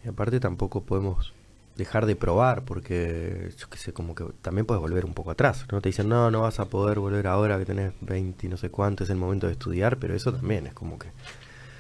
Y 0.04 0.08
aparte 0.08 0.40
tampoco 0.40 0.82
podemos 0.84 1.34
dejar 1.76 2.06
de 2.08 2.16
probar, 2.16 2.64
porque 2.66 3.50
yo 3.58 3.70
qué 3.70 3.78
sé, 3.78 3.94
como 3.94 4.16
que 4.16 4.26
también 4.42 4.66
puedes 4.66 4.82
volver 4.82 5.06
un 5.06 5.14
poco 5.14 5.30
atrás, 5.32 5.66
¿no? 5.72 5.80
Te 5.80 5.90
dicen, 5.90 6.10
no, 6.10 6.32
no 6.32 6.42
vas 6.42 6.60
a 6.60 6.66
poder 6.66 7.00
volver 7.00 7.28
ahora 7.28 7.60
que 7.60 7.66
tenés 7.66 7.94
20 8.02 8.48
y 8.48 8.50
no 8.50 8.58
sé 8.58 8.70
cuánto, 8.70 9.04
es 9.04 9.10
el 9.12 9.18
momento 9.18 9.46
de 9.48 9.54
estudiar, 9.54 9.98
pero 10.00 10.16
eso 10.16 10.34
también 10.34 10.66
es 10.66 10.74
como 10.74 10.98
que 10.98 11.10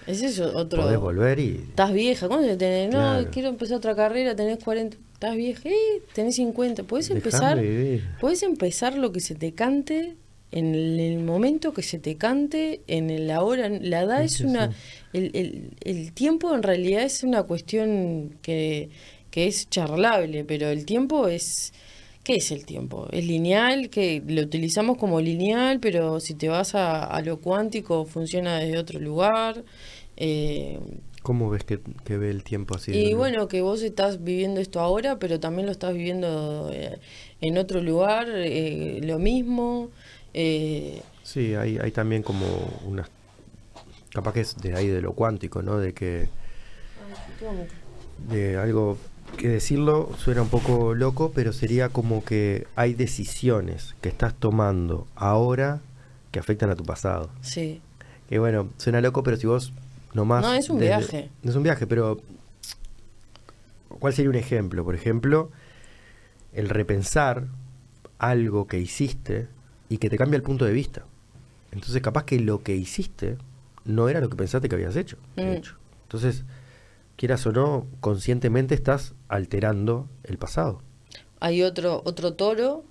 Ese 0.06 0.27
es 0.27 0.40
otro... 0.40 0.84
podés 0.84 1.00
volver 1.00 1.40
y... 1.40 1.56
Estás 1.69 1.93
vieja, 1.93 2.27
¿cuándo 2.27 2.56
tenés? 2.58 2.88
No, 2.93 3.00
Claro. 3.00 3.27
quiero 3.32 3.50
empezar 3.50 3.77
otra 3.77 3.95
carrera, 3.95 4.35
tenés 4.35 4.64
40, 4.64 4.98
estás 5.14 5.35
vieja, 5.35 5.67
eh, 5.67 6.01
tenés 6.14 6.35
50. 6.35 6.84
Puedes 6.84 7.08
Dejame 7.09 7.19
empezar, 7.26 7.59
vivir. 7.59 8.08
puedes 8.22 8.43
empezar 8.43 8.95
lo 8.98 9.11
que 9.11 9.19
se 9.19 9.34
te 9.34 9.53
cante 9.53 10.16
en 10.51 10.76
el, 10.76 11.19
momento 11.19 11.74
que 11.74 11.84
se 11.84 12.00
te 12.00 12.16
cante, 12.16 12.82
en 12.88 13.09
el 13.09 13.30
ahora. 13.32 13.69
La 13.69 14.01
edad 14.01 14.19
Sí, 14.19 14.26
es 14.26 14.42
una, 14.42 14.72
sí. 14.72 14.77
el, 15.14 15.32
el, 15.34 15.72
el 15.82 16.14
tiempo 16.14 16.53
en 16.56 16.64
realidad 16.64 17.03
es 17.03 17.24
una 17.24 17.43
cuestión 17.43 18.38
que, 18.42 18.90
que 19.32 19.48
es 19.48 19.69
charlable, 19.69 20.45
pero 20.45 20.69
el 20.69 20.85
tiempo 20.85 21.27
es, 21.27 21.74
¿qué 22.24 22.35
es 22.35 22.51
el 22.51 22.66
tiempo? 22.66 23.08
Es 23.11 23.26
lineal, 23.26 23.90
que 23.90 24.22
lo 24.26 24.42
utilizamos 24.42 24.98
como 24.98 25.19
lineal, 25.22 25.80
pero 25.80 26.19
si 26.19 26.34
te 26.34 26.48
vas 26.50 26.76
a, 26.76 27.03
a 27.03 27.22
lo 27.22 27.40
cuántico 27.40 28.06
funciona 28.06 28.58
desde 28.59 28.77
otro 28.77 29.00
lugar. 29.00 29.64
Eh, 30.16 30.80
¿Cómo 31.22 31.50
ves 31.50 31.64
que, 31.66 31.80
que 32.06 32.17
ve 32.17 32.30
el 32.30 32.43
tiempo 32.43 32.76
así? 32.76 32.92
y 32.93 33.14
bueno, 33.14 33.48
que 33.50 33.61
vos 33.61 33.82
estás 33.82 34.24
viviendo 34.24 34.61
esto 34.61 34.80
ahora, 34.80 35.19
pero 35.19 35.40
también 35.40 35.66
lo 35.66 35.72
estás 35.74 35.93
viviendo 35.93 36.69
eh, 36.74 37.00
en 37.42 37.58
otro 37.58 37.82
lugar, 37.82 38.27
eh, 38.30 39.01
lo 39.03 39.19
mismo. 39.19 39.92
Eh, 40.40 41.02
Sí, 41.24 41.56
hay, 41.56 41.78
hay 41.78 41.92
también 41.92 42.24
como 42.24 42.46
unas... 42.86 43.10
Capaz 44.14 44.34
que 44.34 44.42
es 44.42 44.56
de 44.58 44.76
ahí 44.76 44.88
de 44.88 45.02
lo 45.02 45.14
cuántico, 45.14 45.62
¿no? 45.62 45.78
De 45.78 45.94
que... 45.94 46.30
de 48.30 48.58
algo 48.58 48.98
que 49.38 49.50
decirlo 49.50 50.10
suena 50.18 50.42
un 50.42 50.50
poco 50.50 50.94
loco, 50.96 51.32
pero 51.36 51.52
sería 51.54 51.90
como 51.90 52.24
que 52.24 52.66
hay 52.76 52.94
decisiones 52.94 53.96
que 54.02 54.10
estás 54.10 54.34
tomando 54.36 55.06
ahora 55.16 55.82
que 56.32 56.40
afectan 56.40 56.70
a 56.70 56.76
tu 56.76 56.84
pasado. 56.86 57.30
sí, 57.42 57.82
Que 58.30 58.40
bueno, 58.40 58.70
suena 58.78 59.02
loco, 59.02 59.24
pero 59.24 59.38
si 59.38 59.48
vos 59.48 59.74
nomás... 60.14 60.44
No, 60.44 60.54
es 60.54 60.70
un 60.70 60.80
desde- 60.80 60.98
viaje. 60.98 61.30
Es 61.44 61.56
un 61.56 61.64
viaje, 61.64 61.88
pero... 61.88 62.20
¿Cuál 64.00 64.14
sería 64.14 64.30
un 64.30 64.36
ejemplo? 64.36 64.84
Por 64.84 64.96
ejemplo, 64.96 65.50
el 66.54 66.70
repensar 66.70 67.48
algo 68.20 68.68
que 68.68 68.80
hiciste 68.80 69.48
y 69.90 69.98
que 69.98 70.10
te 70.10 70.18
cambia 70.18 70.38
el 70.38 70.44
punto 70.44 70.66
de 70.66 70.74
vista. 70.74 71.04
Entonces, 71.72 72.02
capaz 72.02 72.26
que 72.26 72.40
lo 72.40 72.64
que 72.64 72.76
hiciste 72.76 73.38
no 73.86 74.10
era 74.10 74.20
lo 74.20 74.30
que 74.30 74.36
pensaste 74.36 74.68
que 74.70 74.76
habías 74.76 74.96
hecho. 74.96 75.18
de 75.36 75.44
Mm. 75.46 75.54
hecho. 75.56 75.76
Entonces, 76.04 76.44
quieras 77.16 77.46
o 77.48 77.52
no, 77.52 77.86
conscientemente 78.00 78.76
estás 78.76 79.14
alterando 79.28 80.08
el 80.24 80.38
pasado. 80.38 80.82
hay 81.40 81.62
otro 81.64 82.02
otro 82.06 82.34
toro 82.34 82.84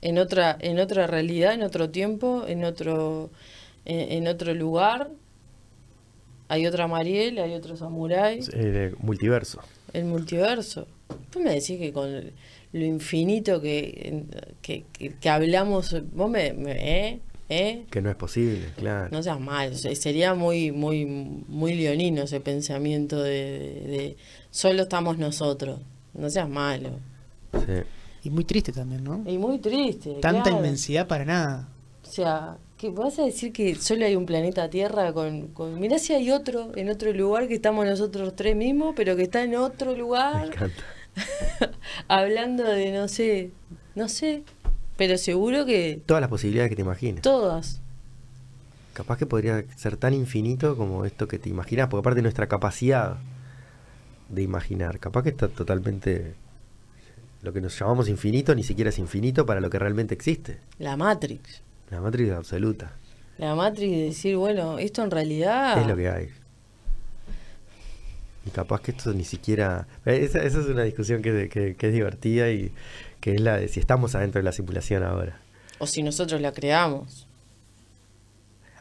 en 0.00 0.18
otra 0.18 0.56
en 0.60 0.78
otra 0.78 1.06
realidad, 1.08 1.52
en 1.54 1.62
otro 1.62 1.90
tiempo, 1.90 2.44
en 2.46 2.64
otro 2.64 3.30
en, 3.84 4.12
en 4.12 4.28
otro 4.28 4.54
lugar. 4.54 5.10
Hay 6.48 6.66
otra 6.66 6.86
Mariel, 6.86 7.38
hay 7.38 7.54
otro 7.54 7.76
samurái. 7.76 8.40
Eh, 8.52 8.94
multiverso. 9.00 9.60
el 9.92 10.04
multiverso. 10.04 10.86
Vos 11.34 11.42
me 11.42 11.50
decís 11.54 11.78
que 11.78 11.92
con 11.92 12.30
lo 12.78 12.84
infinito 12.84 13.60
que, 13.60 14.24
que, 14.62 14.84
que, 14.92 15.14
que 15.14 15.28
hablamos, 15.28 15.94
vos 16.12 16.30
me, 16.30 16.52
me- 16.52 16.72
¿eh? 17.08 17.20
¿eh? 17.48 17.84
Que 17.90 18.02
no 18.02 18.10
es 18.10 18.16
posible, 18.16 18.66
claro. 18.76 19.08
No 19.10 19.22
seas 19.22 19.40
mal, 19.40 19.74
sería 19.76 20.34
muy, 20.34 20.72
muy, 20.72 21.04
muy 21.06 21.74
leonino 21.74 22.22
ese 22.22 22.40
pensamiento 22.40 23.22
de, 23.22 23.32
de- 23.32 23.88
de 23.88 24.16
solo 24.50 24.82
estamos 24.82 25.18
nosotros. 25.18 25.80
No 26.14 26.30
seas 26.30 26.48
malo. 26.48 26.90
Sí. 27.52 27.82
Y 28.24 28.30
muy 28.30 28.44
triste 28.44 28.72
también, 28.72 29.04
¿no? 29.04 29.22
Y 29.26 29.38
muy 29.38 29.58
triste. 29.58 30.14
Tanta 30.20 30.42
claro. 30.44 30.58
inmensidad 30.58 31.06
para 31.06 31.24
nada. 31.24 31.68
O 32.02 32.10
sea, 32.10 32.56
que 32.76 32.90
vas 32.90 33.18
a 33.18 33.24
decir 33.24 33.52
que 33.52 33.74
solo 33.76 34.04
hay 34.06 34.16
un 34.16 34.26
planeta 34.26 34.68
Tierra 34.70 35.12
con, 35.12 35.48
con... 35.48 35.78
Mirá 35.78 35.98
si 35.98 36.12
hay 36.12 36.30
otro 36.30 36.72
en 36.76 36.88
otro 36.90 37.12
lugar 37.12 37.48
que 37.48 37.54
estamos 37.54 37.84
nosotros 37.86 38.34
tres 38.36 38.56
mismos, 38.56 38.94
pero 38.96 39.14
que 39.16 39.22
está 39.22 39.42
en 39.44 39.54
otro 39.56 39.92
Me 39.92 39.98
lugar. 39.98 40.46
encanta. 40.46 40.82
hablando 42.08 42.64
de 42.64 42.92
no 42.92 43.08
sé, 43.08 43.50
no 43.94 44.08
sé, 44.08 44.42
pero 44.96 45.18
seguro 45.18 45.64
que 45.64 46.00
Todas 46.06 46.20
las 46.20 46.30
posibilidades 46.30 46.70
que 46.70 46.76
te 46.76 46.82
imagines. 46.82 47.22
todas. 47.22 47.80
Capaz 48.92 49.18
que 49.18 49.26
podría 49.26 49.62
ser 49.76 49.98
tan 49.98 50.14
infinito 50.14 50.76
como 50.76 51.04
esto 51.04 51.28
que 51.28 51.38
te 51.38 51.50
imaginas, 51.50 51.88
porque 51.88 52.00
aparte 52.00 52.22
nuestra 52.22 52.46
capacidad 52.46 53.18
de 54.28 54.42
imaginar, 54.42 54.98
capaz 54.98 55.22
que 55.22 55.30
está 55.30 55.48
totalmente... 55.48 56.34
Lo 57.42 57.52
que 57.52 57.60
nos 57.60 57.78
llamamos 57.78 58.08
infinito 58.08 58.54
ni 58.54 58.64
siquiera 58.64 58.88
es 58.88 58.98
infinito 58.98 59.44
para 59.44 59.60
lo 59.60 59.68
que 59.68 59.78
realmente 59.78 60.14
existe. 60.14 60.58
La 60.78 60.96
Matrix. 60.96 61.62
La 61.90 62.00
matriz 62.00 62.32
absoluta. 62.32 62.92
La 63.38 63.54
Matrix 63.54 63.92
de 63.92 64.02
decir, 64.04 64.36
bueno, 64.36 64.78
esto 64.78 65.04
en 65.04 65.10
realidad... 65.10 65.78
Es 65.78 65.86
lo 65.86 65.94
que 65.94 66.08
hay. 66.08 66.28
Y 68.46 68.50
capaz 68.50 68.80
que 68.80 68.92
esto 68.92 69.12
ni 69.12 69.24
siquiera... 69.24 69.86
eh, 70.06 70.20
Esa, 70.22 70.42
esa 70.42 70.60
es 70.60 70.66
una 70.66 70.84
discusión 70.84 71.20
que, 71.22 71.48
que- 71.48 71.74
que 71.74 71.86
es 71.88 71.92
divertida 71.92 72.50
y 72.50 72.72
que 73.20 73.34
es 73.34 73.40
la 73.40 73.56
de 73.58 73.68
si 73.68 73.80
estamos 73.80 74.14
adentro 74.14 74.38
de 74.38 74.44
la 74.44 74.52
simulación 74.52 75.02
ahora. 75.02 75.38
O 75.78 75.86
si 75.86 76.02
nosotros 76.02 76.40
la 76.40 76.52
creamos. 76.52 77.26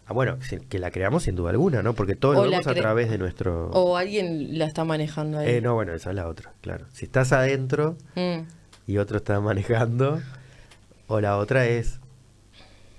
Ah, 0.08 0.14
bueno, 0.14 0.38
que 0.70 0.78
la 0.78 0.92
creamos 0.92 1.24
sin 1.24 1.36
duda 1.36 1.50
alguna, 1.50 1.82
¿no? 1.82 1.94
Porque 1.96 2.16
todo 2.16 2.34
O 2.40 2.46
lo 2.46 2.52
vemos 2.52 2.68
a 2.68 2.76
través 2.76 3.10
de 3.10 3.18
nuestro... 3.18 3.72
O 3.72 3.98
alguien 3.98 4.60
la 4.60 4.66
está 4.66 4.84
manejando 4.86 5.40
ahí. 5.40 5.50
Eh, 5.50 5.62
no, 5.62 5.74
bueno, 5.74 5.94
esa 5.96 6.12
es 6.12 6.16
la 6.16 6.28
otra, 6.28 6.54
claro. 6.62 6.86
Si 6.94 7.06
estás 7.06 7.32
adentro 7.32 7.98
Mm. 8.16 8.42
y 8.86 8.98
otro 9.00 9.18
está 9.18 9.40
manejando, 9.42 10.22
o 11.08 11.22
la 11.22 11.38
otra 11.38 11.66
es 11.66 12.00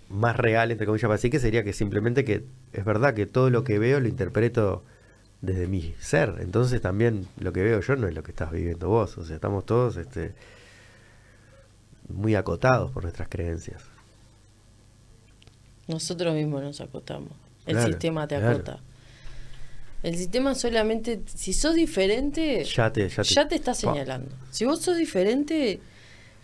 más 0.09 0.36
real, 0.36 0.73
entre 0.73 0.85
comillas, 0.86 1.09
así 1.12 1.31
que 1.31 1.39
sería 1.39 1.62
que 1.62 1.73
simplemente 1.73 2.25
que 2.25 2.43
es 2.73 2.85
verdad 2.85 3.15
que 3.15 3.27
todo 3.27 3.51
lo 3.51 3.62
que 3.62 3.78
veo 3.78 4.01
lo 4.01 4.09
interpreto 4.09 4.83
desde 5.41 5.67
mi 5.67 5.95
ser. 6.01 6.35
Entonces 6.41 6.81
también 6.81 7.27
lo 7.39 7.53
que 7.53 7.63
veo 7.63 7.81
yo 7.81 7.97
no 7.97 8.09
es 8.09 8.15
lo 8.15 8.23
que 8.23 8.31
estás 8.33 8.51
viviendo 8.51 8.89
vos. 8.89 9.17
O 9.19 9.25
sea, 9.25 9.37
estamos 9.37 9.65
todos 9.67 9.97
este, 9.97 10.33
muy 12.09 12.35
acotados 12.35 12.91
por 12.93 13.03
nuestras 13.05 13.29
creencias. 13.29 13.83
Nosotros 15.89 16.35
mismos 16.35 16.63
nos 16.63 16.81
acotamos. 16.81 17.31
El 17.67 17.75
Claro, 17.75 17.89
sistema 17.89 18.27
te 18.27 18.37
claro. 18.37 18.57
acota. 18.57 18.81
El 20.03 20.17
sistema 20.17 20.55
solamente, 20.55 21.21
si 21.27 21.53
sos 21.53 21.75
diferente, 21.75 22.65
Ya 22.65 22.93
te, 22.93 23.09
ya 23.09 23.23
te, 23.23 23.29
ya 23.35 23.49
te 23.49 23.55
está 23.57 23.73
Pa. 23.73 23.75
señalando. 23.77 24.31
Si 24.51 24.65
vos 24.65 24.81
sos 24.83 24.97
diferente, 24.97 25.81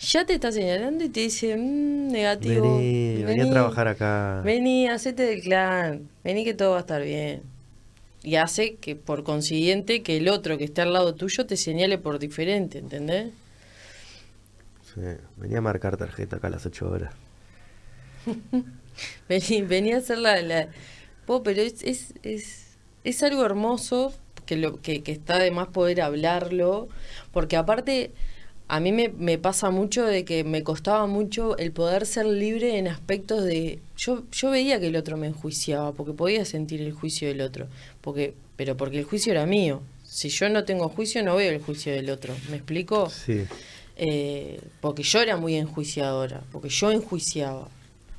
ya 0.00 0.24
te 0.24 0.34
está 0.34 0.50
señalando 0.50 1.04
y 1.04 1.08
te 1.10 1.20
dice, 1.20 1.56
"Mm, 1.56 2.08
negativo. 2.08 2.76
Vení, 2.78 3.22
vení 3.24 3.40
a 3.42 3.50
trabajar 3.50 3.88
acá. 3.88 4.42
Vení, 4.44 4.88
hacete 4.88 5.22
del 5.24 5.42
clan. 5.42 6.08
Vení 6.24 6.44
que 6.44 6.54
todo 6.54 6.70
va 6.72 6.78
a 6.78 6.80
estar 6.80 7.02
bien. 7.02 7.42
Y 8.22 8.36
hace 8.36 8.76
que, 8.76 8.94
por 8.96 9.24
consiguiente, 9.24 10.02
que 10.02 10.16
el 10.18 10.28
otro 10.28 10.56
que 10.58 10.64
esté 10.64 10.82
al 10.82 10.92
lado 10.92 11.14
tuyo 11.14 11.46
te 11.46 11.56
señale 11.56 11.98
por 11.98 12.18
diferente, 12.18 12.78
¿entendés? 12.78 13.32
Sí, 14.94 15.00
venía 15.36 15.58
a 15.58 15.62
marcar 15.62 15.96
tarjeta 15.96 16.36
acá 16.36 16.48
a 16.48 16.50
las 16.50 16.66
8 16.66 16.88
horas. 16.90 17.14
Vení, 19.28 19.62
vení 19.62 19.92
a 19.92 19.98
hacer 19.98 20.18
la... 20.18 20.40
la... 20.42 20.68
Pero 21.44 21.62
es, 21.62 21.82
es, 21.82 22.14
es, 22.22 22.76
es 23.04 23.22
algo 23.22 23.44
hermoso 23.44 24.12
que, 24.44 24.56
lo, 24.56 24.80
que, 24.82 25.02
que 25.02 25.12
está 25.12 25.38
de 25.38 25.50
más 25.50 25.68
poder 25.68 26.02
hablarlo, 26.02 26.88
porque 27.32 27.56
aparte 27.56 28.12
a 28.72 28.80
mí 28.80 28.90
me, 28.90 29.10
me 29.10 29.36
pasa 29.36 29.68
mucho 29.68 30.02
de 30.06 30.24
que 30.24 30.44
me 30.44 30.62
costaba 30.62 31.06
mucho 31.06 31.58
el 31.58 31.72
poder 31.72 32.06
ser 32.06 32.24
libre 32.24 32.78
en 32.78 32.88
aspectos 32.88 33.44
de... 33.44 33.80
Yo, 33.98 34.22
yo 34.32 34.50
veía 34.50 34.80
que 34.80 34.86
el 34.86 34.96
otro 34.96 35.18
me 35.18 35.26
enjuiciaba, 35.26 35.92
porque 35.92 36.14
podía 36.14 36.46
sentir 36.46 36.80
el 36.80 36.92
juicio 36.92 37.28
del 37.28 37.42
otro, 37.42 37.66
porque 38.00 38.32
pero 38.56 38.74
porque 38.78 38.98
el 39.00 39.04
juicio 39.04 39.30
era 39.32 39.44
mío. 39.44 39.82
Si 40.04 40.30
yo 40.30 40.48
no 40.48 40.64
tengo 40.64 40.88
juicio, 40.88 41.22
no 41.22 41.36
veo 41.36 41.52
el 41.52 41.60
juicio 41.60 41.92
del 41.92 42.08
otro. 42.08 42.34
¿Me 42.48 42.56
explico? 42.56 43.10
Sí, 43.10 43.42
Eh, 43.96 44.58
porque 44.80 45.02
yo 45.02 45.20
era 45.20 45.36
muy 45.36 45.56
enjuiciadora, 45.56 46.42
porque 46.50 46.70
yo 46.70 46.90
enjuiciaba. 46.90 47.68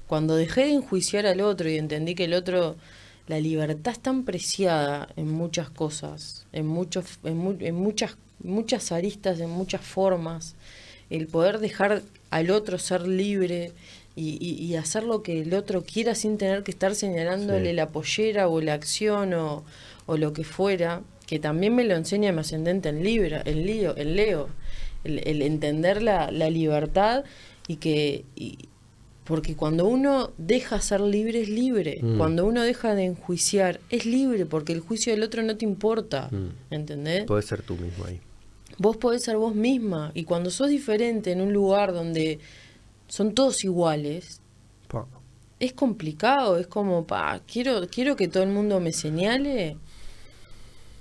Cuando 0.06 0.36
dejé 0.36 0.66
de 0.66 0.74
enjuiciar 0.74 1.26
al 1.26 1.42
otro 1.42 1.68
y 1.68 1.78
entendí 1.78 2.14
que 2.14 2.26
el 2.26 2.36
otro, 2.36 2.76
la 3.28 3.40
libertad 3.40 3.94
es 3.94 4.00
tan 4.00 4.24
preciada 4.26 5.08
en 5.16 5.30
muchas 5.32 5.70
cosas, 5.70 6.46
en 6.52 6.68
muchos, 6.68 7.06
en, 7.24 7.38
mu- 7.38 7.58
en 7.60 7.76
muchas, 7.76 8.18
muchas 8.44 8.92
aristas, 8.92 9.40
en 9.40 9.50
muchas 9.50 9.82
formas, 9.82 10.56
el 11.10 11.28
poder 11.28 11.60
dejar 11.60 12.02
al 12.32 12.50
otro 12.52 12.78
ser 12.80 13.08
libre 13.08 13.72
y, 14.16 14.38
y- 14.46 14.64
y 14.64 14.76
hacer 14.76 15.04
lo 15.04 15.24
que 15.24 15.42
el 15.42 15.54
otro 15.54 15.84
quiera 15.84 16.16
sin 16.16 16.38
tener 16.38 16.64
que 16.64 16.72
estar 16.72 16.96
señalándole 16.96 17.70
Sí. 17.70 17.76
la 17.76 17.88
pollera 17.90 18.48
o 18.48 18.60
la 18.62 18.74
acción 18.74 19.34
o, 19.34 19.64
o 20.06 20.18
lo 20.18 20.34
que 20.34 20.44
fuera, 20.44 21.02
que 21.26 21.40
también 21.40 21.74
me 21.76 21.84
lo 21.86 21.96
enseña 21.96 22.32
mi 22.34 22.40
ascendente 22.42 22.90
en 22.90 23.04
Libra, 23.04 23.42
en 23.46 23.66
Leo, 23.66 23.96
en 23.98 24.16
Leo 24.16 24.50
el, 25.06 25.20
el 25.28 25.42
entender 25.42 26.02
la, 26.02 26.30
la 26.32 26.50
libertad 26.50 27.24
y 27.68 27.78
que 27.78 28.26
y- 28.36 28.58
porque 29.24 29.56
cuando 29.56 29.86
uno 29.88 30.32
deja 30.38 30.82
ser 30.82 31.00
libre 31.02 31.42
es 31.42 31.50
libre 31.50 32.00
Mm. 32.02 32.18
cuando 32.18 32.46
uno 32.46 32.62
deja 32.62 32.94
de 32.96 33.06
enjuiciar 33.06 33.80
es 33.90 34.06
libre 34.06 34.46
porque 34.46 34.74
el 34.74 34.82
juicio 34.82 35.14
del 35.14 35.24
otro 35.24 35.42
no 35.44 35.56
te 35.56 35.66
importa 35.66 36.30
Mm. 36.32 36.50
¿entendés? 36.74 37.26
puedes 37.26 37.46
ser 37.46 37.62
tú 37.62 37.76
mismo 37.78 38.06
ahí. 38.06 38.20
vos 38.78 38.98
podés 38.98 39.24
ser 39.24 39.38
vos 39.38 39.56
misma 39.56 40.12
y 40.14 40.24
cuando 40.26 40.50
sos 40.52 40.68
diferente 40.70 41.32
en 41.32 41.42
un 41.42 41.54
lugar 41.54 41.94
donde 41.94 42.40
son 43.08 43.34
todos 43.34 43.64
iguales 43.64 44.42
Pa. 44.90 45.06
es 45.60 45.72
complicado 45.74 46.58
es 46.58 46.68
como 46.68 47.06
pa 47.06 47.40
quiero 47.52 47.88
quiero 47.88 48.16
que 48.16 48.28
todo 48.28 48.44
el 48.44 48.50
mundo 48.50 48.80
me 48.80 48.92
señale 48.92 49.78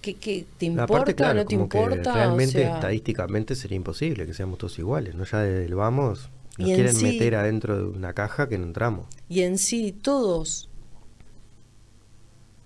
que, 0.01 0.15
que 0.15 0.45
te 0.59 0.67
importa 0.67 1.13
claro, 1.15 1.35
no 1.41 1.45
te 1.47 1.55
importa 1.55 2.11
O 2.13 2.15
realmente 2.15 2.53
sea, 2.63 2.75
estadísticamente 2.75 3.55
sería 3.55 3.77
imposible 3.77 4.27
que 4.27 4.35
seamos 4.35 4.59
todos 4.59 4.77
iguales, 4.81 5.15
¿no? 5.15 5.25
Ya 5.25 5.39
desde 5.43 5.65
el 5.67 5.75
vamos 5.77 6.29
nos 6.59 6.69
Y 6.69 6.75
quieren 6.75 6.95
sí- 6.95 7.05
meter 7.05 7.35
adentro 7.35 7.77
de 7.77 7.85
una 7.85 8.13
caja 8.13 8.49
que 8.49 8.59
no 8.59 8.65
entramos. 8.65 9.07
Y 9.29 9.43
en 9.43 9.59
sí, 9.59 9.93
todos 9.93 10.69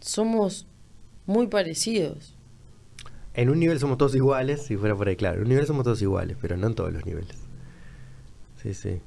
somos 0.01 0.67
muy 1.27 1.47
parecidos. 1.49 2.35
En 3.35 3.51
un 3.51 3.59
nivel 3.61 3.79
somos 3.79 3.99
todos 3.99 4.15
iguales, 4.15 4.63
si 4.63 4.77
fuera 4.77 4.95
por 4.95 5.09
ahí, 5.09 5.17
claro. 5.17 5.37
En 5.37 5.43
un 5.43 5.49
nivel 5.51 5.67
somos 5.67 5.85
todos 5.85 6.01
iguales, 6.01 6.37
pero 6.41 6.57
no 6.57 6.67
en 6.69 6.75
todos 6.75 6.93
los 6.93 7.05
niveles. 7.05 7.37
Sí, 8.63 8.73
sí. 8.75 9.01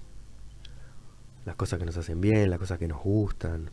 Las 1.46 1.56
cosas 1.56 1.80
que 1.80 1.86
nos 1.86 1.98
hacen 1.98 2.22
bien, 2.22 2.50
las 2.50 2.60
cosas 2.60 2.78
que 2.78 2.88
nos 2.88 3.02
gustan, 3.02 3.72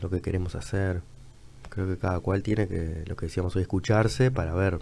lo 0.00 0.08
que 0.10 0.20
queremos 0.22 0.54
hacer. 0.54 1.02
Creo 1.68 1.86
que 1.86 1.98
cada 1.98 2.20
cual 2.20 2.42
tiene 2.42 2.68
que, 2.68 3.04
lo 3.06 3.16
que 3.16 3.26
decíamos 3.26 3.54
hoy, 3.56 3.62
escucharse 3.62 4.30
para 4.30 4.54
ver 4.54 4.78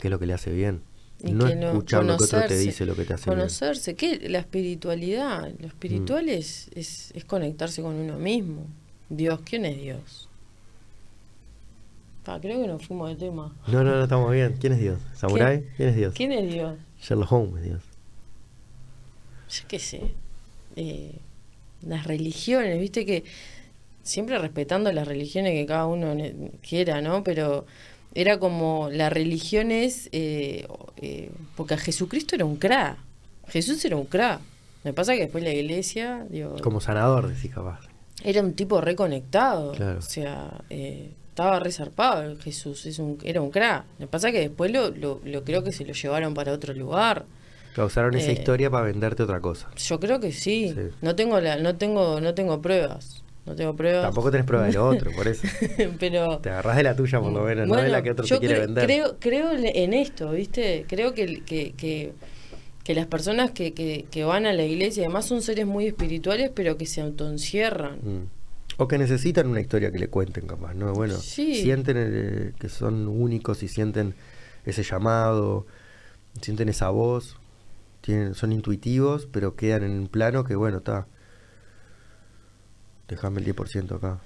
qué 0.00 0.08
es 0.08 0.10
lo 0.10 0.18
que 0.18 0.26
le 0.26 0.32
hace 0.34 0.52
bien. 0.52 0.82
Y 1.24 1.32
no 1.32 1.46
escuchar 1.46 2.04
lo 2.04 2.16
que 2.16 2.24
otro 2.24 2.42
te 2.46 2.58
dice, 2.58 2.84
lo 2.84 2.96
que 2.96 3.04
te 3.04 3.14
hace 3.14 3.30
bien. 3.30 3.38
Conocerse, 3.38 3.94
¿qué? 3.94 4.28
La 4.28 4.38
espiritualidad. 4.40 5.52
Lo 5.58 5.66
espiritual 5.66 6.26
Mm. 6.26 6.30
es, 6.30 6.68
es, 6.74 7.12
es 7.14 7.24
conectarse 7.24 7.80
con 7.82 7.94
uno 7.94 8.18
mismo. 8.18 8.66
Dios, 9.08 9.40
¿quién 9.44 9.64
es 9.64 9.80
Dios? 9.80 10.28
Creo 12.24 12.40
que 12.62 12.68
nos 12.68 12.86
fuimos 12.86 13.08
de 13.10 13.16
tema. 13.16 13.52
No, 13.66 13.82
no, 13.82 13.96
no, 13.96 14.02
estamos 14.04 14.30
bien. 14.32 14.54
¿Quién 14.60 14.74
es 14.74 14.80
Dios? 14.80 15.00
¿Samurai? 15.14 15.64
¿Quién 15.76 15.88
es 15.88 15.96
Dios? 15.96 16.14
¿Quién 16.14 16.32
es 16.32 16.52
Dios? 16.52 16.78
Sherlock 17.00 17.32
Holmes 17.32 17.56
es 17.58 17.64
Dios. 17.64 17.82
Yo 19.50 19.64
qué 19.68 19.78
sé. 19.80 20.02
Eh, 20.76 21.12
las 21.82 22.06
religiones, 22.06 22.78
viste 22.80 23.04
que 23.04 23.24
siempre 24.04 24.38
respetando 24.38 24.90
las 24.92 25.06
religiones 25.06 25.52
que 25.52 25.66
cada 25.66 25.86
uno 25.86 26.16
quiera, 26.66 27.00
¿no? 27.02 27.24
Pero 27.24 27.66
era 28.14 28.38
como 28.38 28.88
la 28.90 29.10
religión 29.10 29.70
es. 29.70 30.08
eh, 30.12 30.66
eh, 30.96 31.30
porque 31.56 31.74
a 31.74 31.78
Jesucristo 31.78 32.34
era 32.34 32.44
un 32.44 32.56
cra. 32.56 32.96
Jesús 33.48 33.84
era 33.84 33.96
un 33.96 34.06
cra. 34.06 34.40
Me 34.84 34.92
pasa 34.92 35.14
que 35.14 35.20
después 35.20 35.44
la 35.44 35.52
iglesia, 35.52 36.26
digo, 36.30 36.56
Como 36.62 36.80
sanador, 36.80 37.28
decís 37.28 37.52
capaz. 37.54 37.80
era 38.24 38.40
un 38.40 38.54
tipo 38.54 38.80
reconectado. 38.80 39.72
Claro. 39.72 39.98
O 39.98 40.02
sea, 40.02 40.62
eh, 40.70 41.12
estaba 41.28 41.58
resarpado 41.60 42.36
Jesús. 42.40 42.86
Es 42.86 42.98
un, 42.98 43.18
era 43.24 43.40
un 43.40 43.50
cra. 43.50 43.84
Me 43.98 44.06
pasa 44.06 44.32
que 44.32 44.40
después 44.40 44.70
lo, 44.72 44.90
lo, 44.90 45.20
lo 45.24 45.44
creo 45.44 45.62
que 45.64 45.72
se 45.72 45.84
lo 45.84 45.92
llevaron 45.92 46.34
para 46.34 46.52
otro 46.52 46.74
lugar. 46.74 47.24
Causaron 47.74 48.14
esa 48.16 48.30
Eh, 48.30 48.34
historia 48.34 48.70
para 48.70 48.84
venderte 48.84 49.22
otra 49.22 49.40
cosa. 49.40 49.70
Yo 49.76 49.98
creo 49.98 50.20
que 50.20 50.32
sí. 50.32 50.72
Sí. 50.74 50.80
No 51.00 51.14
tengo 51.16 51.40
la, 51.40 51.56
no 51.56 51.76
tengo, 51.76 52.20
no 52.20 52.34
tengo 52.34 52.60
pruebas. 52.60 53.22
No 53.44 53.56
tengo 53.56 53.74
pruebas. 53.74 54.02
Tampoco 54.02 54.30
tenés 54.30 54.46
prueba 54.46 54.66
de 54.66 54.72
lo 54.72 54.86
otro, 54.86 55.10
por 55.12 55.26
eso. 55.26 55.46
Pero 55.98 56.38
Te 56.38 56.50
agarrás 56.50 56.76
de 56.76 56.82
la 56.84 56.94
tuya 56.94 57.20
por 57.20 57.32
lo 57.32 57.42
menos, 57.42 57.66
no 57.66 57.74
de 57.76 57.88
la 57.88 58.00
que 58.02 58.12
otro 58.12 58.24
yo 58.24 58.38
te 58.38 58.46
quiere 58.46 58.62
cre- 58.62 58.66
vender. 58.66 58.84
Creo, 58.84 59.16
creo 59.18 59.50
en 59.52 59.92
esto, 59.94 60.30
¿viste? 60.30 60.84
Creo 60.88 61.12
que, 61.12 61.42
que, 61.44 61.72
que, 61.72 62.12
que 62.84 62.94
las 62.94 63.06
personas 63.06 63.50
que, 63.50 63.74
que, 63.74 64.06
que 64.10 64.22
van 64.24 64.46
a 64.46 64.52
la 64.52 64.62
iglesia, 64.64 65.04
además 65.04 65.26
son 65.26 65.42
seres 65.42 65.66
muy 65.66 65.86
espirituales, 65.88 66.50
pero 66.54 66.76
que 66.76 66.86
se 66.86 67.00
autoencierran. 67.00 67.96
Mm. 67.96 68.26
O 68.78 68.88
que 68.88 68.96
necesitan 68.96 69.48
una 69.48 69.60
historia 69.60 69.90
que 69.90 69.98
le 69.98 70.08
cuenten, 70.08 70.46
capaz, 70.46 70.74
¿no? 70.74 70.92
Bueno, 70.94 71.16
Sí. 71.16 71.56
sienten 71.56 71.96
el- 71.96 72.54
que 72.60 72.68
son 72.68 73.08
únicos 73.08 73.62
y 73.64 73.68
sienten 73.68 74.14
ese 74.64 74.84
llamado, 74.84 75.66
sienten 76.40 76.68
esa 76.68 76.90
voz, 76.90 77.36
tienen, 78.02 78.34
son 78.34 78.52
intuitivos, 78.52 79.26
pero 79.30 79.56
quedan 79.56 79.82
en 79.82 79.90
un 79.92 80.06
plano 80.08 80.44
que, 80.44 80.54
bueno, 80.54 80.78
está. 80.78 81.06
Déjame 83.08 83.40
el 83.40 83.46
10% 83.54 83.96
acá. 83.96 84.18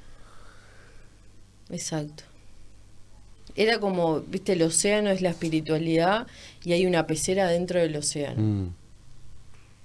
Exacto. 1.71 2.25
Era 3.55 3.79
como, 3.81 4.21
viste, 4.21 4.53
el 4.53 4.63
océano 4.63 5.11
es 5.11 5.23
la 5.23 5.31
espiritualidad 5.31 6.27
y 6.63 6.73
hay 6.73 6.87
una 6.87 7.07
pecera 7.07 7.49
dentro 7.49 7.81
del 7.81 7.97
océano. 7.97 8.41
Mm. 8.43 8.75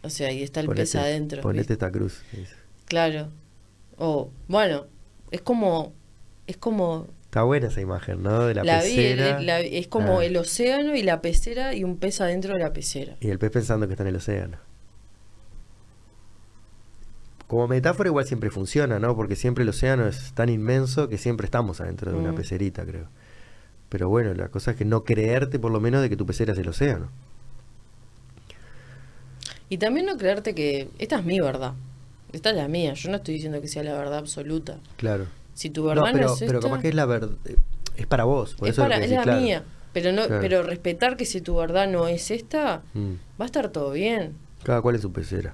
O 0.04 0.10
sea, 0.10 0.30
ahí 0.30 0.44
está 0.44 0.60
el 0.60 0.68
Ponete- 0.68 0.82
pez 0.82 0.96
adentro. 0.96 1.42
Ponete 1.42 1.60
¿viste? 1.62 1.74
esta 1.74 1.92
cruz. 1.92 2.22
Claro. 2.86 3.30
O, 3.98 4.30
bueno, 4.48 4.88
es 5.32 5.42
como, 5.42 5.94
es 6.48 6.58
como 6.58 7.08
Está 7.26 7.44
buena 7.44 7.68
esa 7.68 7.80
imagen, 7.80 8.24
¿no? 8.24 8.46
De 8.48 8.56
la, 8.56 8.64
la 8.66 8.84
vi- 8.84 8.94
pecera. 8.96 9.40
la- 9.42 9.62
es 9.62 9.88
como 9.88 10.20
Ah. 10.20 10.26
el 10.26 10.36
océano 10.36 10.96
y 10.98 11.02
la 11.04 11.22
pecera 11.22 11.74
y 11.74 11.86
un 11.86 11.96
pez 11.98 12.20
adentro 12.20 12.54
de 12.56 12.60
la 12.60 12.74
pecera. 12.74 13.16
Y 13.22 13.30
el 13.30 13.40
pez 13.40 13.52
pensando 13.52 13.88
que 13.88 13.94
está 13.94 14.04
en 14.04 14.10
el 14.10 14.16
océano. 14.18 14.58
Como 17.52 17.68
metáfora 17.68 18.08
igual 18.08 18.26
siempre 18.26 18.50
funciona, 18.50 18.98
¿no? 18.98 19.14
Porque 19.14 19.36
siempre 19.36 19.64
el 19.64 19.70
océano 19.70 20.08
es 20.08 20.32
tan 20.32 20.48
inmenso 20.48 21.10
que 21.10 21.18
siempre 21.18 21.44
estamos 21.44 21.82
adentro 21.82 22.10
de 22.10 22.18
una 22.18 22.32
Mm. 22.32 22.36
pecerita, 22.36 22.86
creo. 22.86 23.08
Pero 23.90 24.08
bueno, 24.08 24.34
la 24.34 24.48
cosa 24.48 24.72
es 24.72 24.78
que 24.78 24.86
no 24.86 25.04
creerte 25.04 25.60
por 25.60 25.70
lo 25.70 25.82
menos 25.82 26.02
de 26.02 26.10
que 26.10 26.16
tu 26.16 26.26
pecera 26.26 26.54
es 26.54 26.60
el 26.60 26.70
océano. 26.70 27.10
Y 29.68 29.80
también 29.80 30.06
no 30.06 30.16
creerte 30.18 30.56
que 30.56 30.88
esta 30.98 31.20
es 31.20 31.26
mi 31.26 31.42
verdad. 31.42 31.74
Esta 32.32 32.52
es 32.52 32.56
la 32.56 32.70
mía. 32.70 32.94
Yo 32.94 33.10
no 33.10 33.18
estoy 33.18 33.34
diciendo 33.34 33.60
que 33.60 33.68
sea 33.68 33.84
la 33.84 33.96
verdad 33.98 34.20
absoluta. 34.20 34.78
Claro. 34.96 35.26
Si 35.54 35.70
tu 35.70 35.84
verdad 35.84 36.04
no, 36.06 36.14
pero, 36.14 36.34
es 36.34 36.40
pero 36.40 36.60
esta, 36.60 36.70
capaz 36.70 36.82
que 36.82 36.88
es 36.88 36.96
la 36.96 37.06
verdad. 37.06 37.32
Es 37.98 38.08
para 38.08 38.24
vos. 38.24 38.56
Por 38.56 38.70
es, 38.70 38.76
eso 38.76 38.84
para- 38.84 38.98
es 39.04 39.12
la 39.12 39.24
claro. 39.24 39.42
mía. 39.42 39.64
Pero 39.92 40.14
no, 40.14 40.26
Claro. 40.26 40.42
pero 40.42 40.64
respetar 40.64 41.18
que 41.18 41.26
si 41.26 41.42
tu 41.42 41.56
verdad 41.58 41.90
no 41.90 42.08
es 42.08 42.32
esta, 42.32 42.82
Mm. 42.94 43.16
va 43.38 43.44
a 43.44 43.46
estar 43.46 43.68
todo 43.74 43.92
bien. 43.92 44.36
Cada 44.64 44.82
cual 44.82 44.96
en 44.96 45.02
su 45.02 45.12
pecera. 45.12 45.54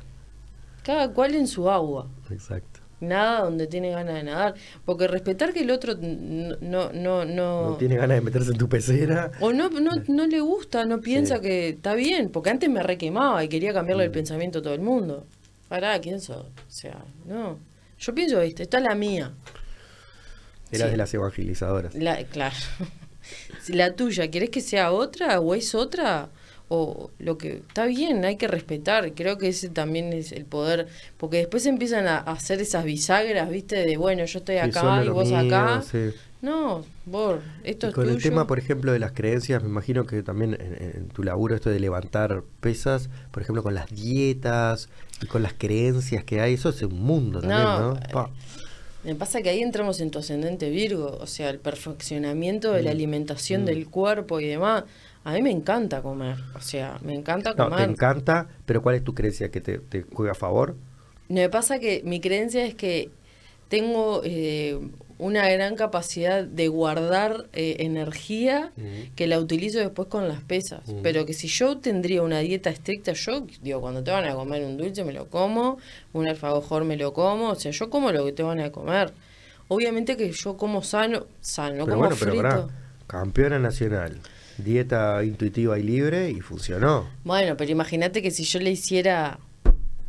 Cada 0.87 1.13
cual 1.13 1.35
en 1.35 1.47
su 1.47 1.69
agua. 1.69 2.07
Exacto. 2.31 2.79
Nada 3.01 3.41
donde 3.41 3.67
tiene 3.67 3.91
ganas 3.91 4.15
de 4.15 4.23
nadar. 4.23 4.55
Porque 4.85 5.07
respetar 5.07 5.53
que 5.53 5.59
el 5.59 5.69
otro 5.69 5.95
no, 6.01 6.91
no, 6.93 7.25
no, 7.25 7.25
No 7.25 7.75
tiene 7.77 7.95
ganas 7.97 8.17
de 8.17 8.21
meterse 8.21 8.51
en 8.53 8.57
tu 8.57 8.67
pecera. 8.69 9.31
O 9.41 9.51
no, 9.53 9.69
no, 9.69 9.91
no 10.07 10.25
le 10.25 10.39
gusta, 10.39 10.85
no 10.85 10.99
piensa 11.01 11.35
Sí. 11.35 11.41
que 11.41 11.69
está 11.69 11.93
bien, 11.93 12.29
porque 12.29 12.49
antes 12.49 12.69
me 12.69 12.81
requemaba 12.81 13.43
y 13.43 13.49
quería 13.49 13.73
cambiarle 13.73 14.05
Mm. 14.05 14.07
el 14.07 14.11
pensamiento 14.11 14.59
a 14.59 14.61
todo 14.63 14.73
el 14.73 14.81
mundo. 14.81 15.27
Pará, 15.67 15.99
¿quién 15.99 16.21
sos? 16.21 16.45
O 16.45 16.69
sea, 16.69 17.03
no. 17.25 17.59
Yo 17.99 18.15
pienso, 18.15 18.39
viste, 18.39 18.63
esta 18.63 18.77
es 18.77 18.83
la 18.85 18.95
mía. 18.95 19.33
Eras 20.71 20.87
Sí. 20.87 20.91
de 20.91 20.97
las 20.97 21.13
evangelizadoras. 21.13 21.93
La, 21.95 22.23
claro. 22.23 22.55
Si 23.61 23.73
la 23.73 23.93
tuya, 23.93 24.31
¿querés 24.31 24.49
que 24.49 24.61
sea 24.61 24.93
otra 24.93 25.41
o 25.41 25.53
es 25.53 25.75
otra? 25.75 26.29
O 26.69 27.11
lo 27.19 27.37
que 27.37 27.57
está 27.67 27.85
bien, 27.85 28.25
hay 28.25 28.35
que 28.35 28.47
respetar. 28.47 29.13
Creo 29.13 29.37
que 29.37 29.49
ese 29.49 29.69
también 29.69 30.11
es 30.11 30.31
el 30.31 30.45
poder. 30.45 30.87
Porque 31.17 31.37
después 31.37 31.65
empiezan 31.65 32.07
a, 32.07 32.17
hacer 32.17 32.61
esas 32.61 32.83
bisagras, 32.83 33.49
¿viste? 33.49 33.77
De 33.85 33.97
bueno, 33.97 34.25
yo 34.25 34.39
estoy 34.39 34.57
acá 34.57 35.03
y 35.05 35.09
vos 35.09 35.29
mío, 35.29 35.37
acá. 35.37 35.81
sí. 35.81 36.11
No, 36.39 36.85
vos, 37.05 37.39
esto 37.63 37.87
Y 37.87 37.89
es 37.89 37.95
con 37.95 38.03
tuyo. 38.03 38.15
el 38.15 38.21
tema, 38.21 38.45
por 38.45 38.59
ejemplo, 38.59 38.91
de 38.91 38.99
las 38.99 39.11
creencias, 39.11 39.63
me 39.63 39.69
imagino 39.69 40.05
que 40.05 40.21
también 40.21 40.53
en, 40.53 40.91
en 40.97 41.07
tu 41.09 41.23
laburo 41.23 41.55
esto 41.55 41.71
de 41.71 41.79
levantar 41.79 42.43
pesas, 42.59 43.09
por 43.31 43.41
ejemplo, 43.41 43.63
con 43.63 43.73
las 43.73 43.89
dietas 43.89 44.87
y 45.21 45.25
con 45.25 45.41
las 45.41 45.53
creencias 45.53 46.23
que 46.23 46.39
hay, 46.39 46.53
eso 46.53 46.69
es 46.69 46.81
un 46.83 46.99
mundo 46.99 47.41
también, 47.41 47.63
No, 47.63 47.93
¿no? 47.93 47.99
Pa. 48.11 48.29
Me 49.03 49.15
pasa 49.15 49.41
que 49.41 49.49
ahí 49.49 49.61
entramos 49.61 49.99
en 49.99 50.11
tu 50.11 50.19
ascendente 50.19 50.69
Virgo, 50.69 51.17
o 51.19 51.27
sea, 51.27 51.49
el 51.49 51.59
perfeccionamiento 51.59 52.73
de 52.73 52.83
la 52.83 52.91
alimentación 52.91 53.63
del 53.65 53.87
cuerpo 53.87 54.39
y 54.39 54.47
demás. 54.47 54.83
A 55.27 55.33
mí 55.33 55.41
me 55.41 55.51
encanta 55.51 56.01
comer, 56.01 56.37
o 56.55 56.61
sea, 56.61 56.99
me 57.03 57.13
encanta 57.13 57.49
No, 57.49 57.65
te 57.65 57.69
comer. 57.71 57.89
encanta, 57.89 58.47
pero 58.65 58.81
¿cuál 58.81 58.95
es 58.95 59.03
tu 59.03 59.13
creencia 59.13 59.51
que 59.51 59.59
te, 59.59 59.77
te 59.79 60.05
juega 60.13 60.31
a 60.31 60.35
favor? 60.35 60.75
Me 61.27 61.49
pasa 61.49 61.79
que 61.79 62.01
mi 62.05 62.21
creencia 62.21 62.65
es 62.65 62.75
que 62.75 63.11
tengo 63.67 64.21
eh, 64.23 64.79
una 65.17 65.49
gran 65.49 65.75
capacidad 65.75 66.45
de 66.45 66.69
guardar 66.69 67.49
eh, 67.51 67.75
energía 67.79 68.71
que 69.17 69.27
la 69.27 69.37
utilizo 69.37 69.79
después 69.79 70.07
con 70.07 70.29
las 70.29 70.41
pesas. 70.43 70.79
Pero 71.03 71.25
que 71.25 71.33
si 71.33 71.49
yo 71.49 71.77
tendría 71.77 72.21
una 72.21 72.39
dieta 72.39 72.69
estricta, 72.69 73.11
yo, 73.11 73.45
digo, 73.61 73.81
cuando 73.81 74.01
te 74.01 74.11
van 74.11 74.23
a 74.23 74.33
comer 74.33 74.63
un 74.63 74.77
dulce 74.77 75.03
me 75.03 75.11
lo 75.11 75.27
como, 75.27 75.77
un 76.13 76.29
alfajor 76.29 76.85
me 76.85 76.95
lo 76.95 77.11
como, 77.11 77.49
o 77.49 77.55
sea, 77.55 77.71
yo 77.73 77.89
como 77.89 78.13
lo 78.13 78.23
que 78.23 78.31
te 78.31 78.43
van 78.43 78.61
a 78.61 78.71
comer. 78.71 79.11
Obviamente 79.67 80.15
que 80.15 80.31
yo 80.31 80.55
como 80.55 80.81
sano, 80.83 81.25
sano, 81.41 81.83
pero 81.83 81.97
como 81.97 81.97
bueno, 81.97 82.15
pero 82.17 82.35
pará, 82.37 82.67
campeona 83.07 83.59
nacional, 83.59 84.17
dieta 84.57 85.23
intuitiva 85.23 85.77
y 85.79 85.83
libre 85.83 86.29
y 86.31 86.41
funcionó. 86.41 87.07
Bueno, 87.23 87.55
pero 87.57 87.71
imagínate 87.71 88.21
que 88.21 88.31
si 88.31 88.43
yo 88.43 88.59
le 88.59 88.71
hiciera... 88.71 89.39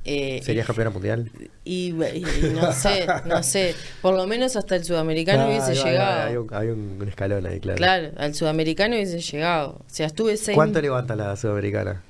eh, 0.04 0.40
¿Serías 0.42 0.66
campeona 0.66 0.90
mundial? 0.90 1.30
Y, 1.64 1.88
y 1.90 2.24
no 2.54 2.72
sé, 2.72 3.06
no 3.26 3.42
sé, 3.42 3.74
por 4.00 4.14
lo 4.14 4.26
menos 4.26 4.56
hasta 4.56 4.76
el 4.76 4.84
sudamericano 4.84 5.42
Ah, 5.42 5.48
hubiese 5.48 5.74
va, 5.82 5.84
llegado. 5.90 6.28
Hay, 6.28 6.36
un, 6.36 6.48
hay 6.54 6.68
un- 6.68 7.08
escalón 7.08 7.46
ahí, 7.46 7.60
claro. 7.60 7.76
Claro, 7.76 8.10
al 8.16 8.34
sudamericano 8.34 8.94
hubiese 8.96 9.20
llegado. 9.20 9.70
O 9.80 9.84
sea, 9.88 10.06
estuve 10.06 10.36
seis... 10.36 10.54
¿Cuánto 10.54 10.80
levanta 10.80 11.14
la 11.14 11.36
sudamericana? 11.36 12.02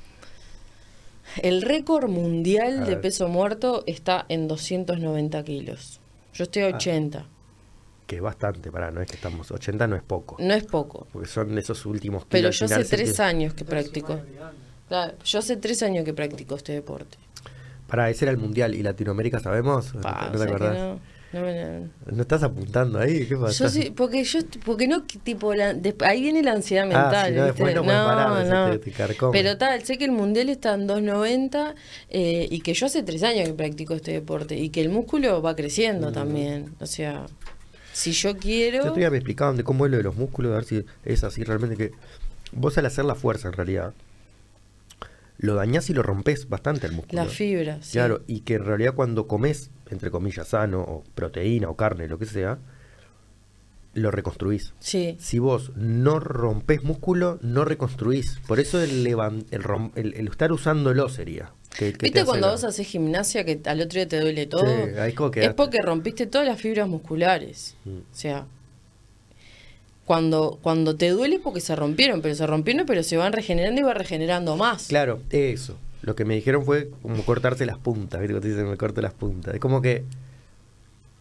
El 1.42 1.62
récord 1.62 2.08
mundial 2.08 2.86
de 2.86 2.97
peso 2.97 3.28
muerto 3.28 3.84
está 3.86 4.25
en 4.28 4.49
290 4.49 5.42
kilos. 5.44 6.00
Yo 6.34 6.44
estoy 6.44 6.62
Ah. 6.62 6.70
a 6.73 6.76
80. 6.76 7.26
Que 8.09 8.17
es 8.17 8.23
bastante, 8.23 8.73
pará, 8.73 8.91
no 8.91 9.03
es 9.03 9.07
que 9.07 9.17
estamos, 9.17 9.51
80 9.51 9.87
no 9.87 9.95
es 9.95 10.03
poco. 10.03 10.37
No 10.41 10.55
es 10.55 10.65
poco. 10.65 11.07
Porque 11.12 11.28
son 11.28 11.57
esos 11.59 11.85
últimos 11.85 12.23
kilos. 12.25 12.31
Pero 12.31 12.51
yo 12.51 12.65
hace 12.65 12.85
tres 12.97 13.20
años 13.20 13.53
que 13.53 13.65
practico. 13.67 14.19
Claro, 14.89 15.12
yo 15.23 15.39
hace 15.41 15.57
tres 15.59 15.83
años 15.83 16.07
que 16.07 16.15
practico 16.15 16.57
este 16.57 16.73
deporte. 16.73 17.19
Pará, 17.87 18.09
ese 18.09 18.25
era 18.25 18.33
el 18.33 18.39
mundial. 18.39 18.75
¿Y 18.75 18.83
Latinoamérica 18.83 19.41
sabemos? 19.41 19.95
¿No 19.95 20.01
Pa, 20.01 20.31
te- 20.33 20.39
¿No 20.39 20.45
que 20.45 20.51
acordás? 20.51 20.75
no, 20.78 21.01
no 21.35 21.41
me- 21.43 21.89
¿No 22.17 22.23
estás 22.23 22.43
apuntando 22.43 22.99
ahí? 22.99 23.27
¿Qué 23.27 23.37
pasa? 23.37 23.65
Yo 23.65 23.69
sí, 23.69 23.91
porque 23.95 24.25
yo, 24.25 24.39
porque 24.65 24.89
no, 24.89 25.07
que 25.07 25.19
tipo, 25.19 25.53
la- 25.55 25.75
de- 25.75 25.95
ahí 26.01 26.23
viene 26.23 26.43
la 26.43 26.53
ansiedad 26.53 26.85
Ah, 26.85 27.03
mental. 27.03 27.27
si 27.33 27.39
no, 27.39 27.47
no 27.47 27.55
puedes 27.55 27.77
parar, 27.83 28.73
se 28.73 28.78
te- 28.78 28.85
te 28.91 28.97
carcome. 28.97 29.33
Pero 29.39 29.59
tal, 29.59 29.83
sé 29.85 29.99
que 29.99 30.07
el 30.07 30.12
mundial 30.12 30.49
está 30.49 30.73
en 30.73 30.87
2.90 30.87 31.75
eh, 32.09 32.49
y 32.51 32.61
que 32.61 32.73
yo 32.73 32.87
hace 32.87 33.03
tres 33.03 33.23
años 33.23 33.47
que 33.49 33.53
practico 33.55 33.93
este 33.93 34.12
deporte 34.12 34.57
y 34.57 34.70
que 34.70 34.81
el 34.81 34.89
músculo 34.89 35.43
va 35.43 35.55
creciendo 35.55 36.11
también. 36.11 36.75
O 36.81 36.87
sea, 36.87 37.27
si 37.99 38.12
yo 38.12 38.36
quiero. 38.36 38.78
Yo 38.78 38.85
todavía 38.85 39.10
me 39.10 39.17
explicaban 39.18 39.57
de 39.57 39.65
cómo 39.65 39.85
es 39.85 39.91
lo 39.91 39.97
de 39.99 40.02
los 40.05 40.17
músculos, 40.17 40.52
a 40.52 40.57
ver 40.57 40.65
si 40.65 40.85
es 41.05 41.25
así 41.25 41.43
realmente 41.44 41.77
que 41.77 41.93
vos 42.52 42.77
al 42.78 42.86
hacer 42.86 43.05
la 43.05 43.15
fuerza 43.15 43.49
en 43.49 43.55
realidad 43.55 43.93
lo 45.39 45.55
dañás 45.55 45.89
y 45.89 45.94
lo 45.94 46.02
rompes 46.02 46.49
bastante 46.49 46.86
el 46.89 46.93
músculo. 46.94 47.23
La 47.23 47.28
fibra, 47.28 47.78
sí. 47.81 47.93
Claro, 47.93 48.23
y 48.27 48.41
que 48.41 48.55
en 48.55 48.65
realidad 48.65 48.94
cuando 48.94 49.28
comes, 49.28 49.70
entre 49.89 50.10
comillas, 50.10 50.49
sano, 50.49 50.81
o 50.81 51.05
proteína, 51.15 51.68
o 51.70 51.77
carne, 51.77 52.09
lo 52.09 52.18
que 52.18 52.27
sea, 52.27 52.59
lo 53.94 54.10
reconstruís. 54.10 54.75
Sí. 54.81 55.17
Si 55.20 55.39
vos 55.39 55.70
no 55.77 56.18
rompes 56.18 56.83
músculo, 56.83 57.39
no 57.43 57.65
reconstruís. 57.65 58.41
Por 58.49 58.59
eso 58.60 58.81
el, 58.83 59.07
el, 59.07 59.23
el- 59.94 60.15
el 60.15 60.28
estar 60.28 60.51
usándolo 60.52 61.09
sería. 61.09 61.52
Que- 61.77 61.93
que 61.93 61.99
te 61.99 62.05
¿Viste 62.07 62.25
cuando 62.25 62.51
vos 62.51 62.65
haces 62.65 62.87
gimnasia 62.87 63.45
que 63.45 63.61
al 63.67 63.81
otro 63.81 63.99
día 63.99 64.09
te 64.09 64.21
duele 64.21 64.47
todo? 64.47 64.67
Sí, 64.67 64.99
ahí 64.99 65.13
como 65.13 65.31
es 65.35 65.53
porque 65.55 65.79
rompiste 65.83 66.27
todas 66.27 66.47
las 66.47 66.61
fibras 66.61 66.89
musculares. 66.89 67.75
Mm. 67.85 67.99
O 67.99 68.03
sea, 68.15 68.47
cuando, 70.05 70.59
cuando 70.63 70.97
te 70.97 71.11
duele 71.11 71.37
es 71.37 71.43
porque 71.43 71.61
se 71.61 71.77
rompieron, 71.77 72.23
pero 72.23 72.35
se 72.35 72.47
rompieron, 72.47 72.87
pero 72.87 73.03
se 73.03 73.17
van 73.17 73.33
regenerando 73.33 73.81
y 73.81 73.85
va 73.85 73.95
regenerando 73.95 74.57
más. 74.57 74.87
Claro, 74.89 75.21
eso. 75.31 75.77
Lo 76.03 76.15
que 76.17 76.25
me 76.25 76.35
dijeron 76.35 76.65
fue 76.65 76.91
como 77.03 77.23
cortarse 77.25 77.67
las 77.67 77.77
puntas, 77.79 78.21
¿viste? 78.21 78.33
Cuando 78.35 78.49
dicen 78.49 78.69
me 78.71 78.77
corto 78.77 79.03
las 79.03 79.13
puntas. 79.13 79.55
Es 79.55 79.61
como 79.61 79.83
que 79.83 80.05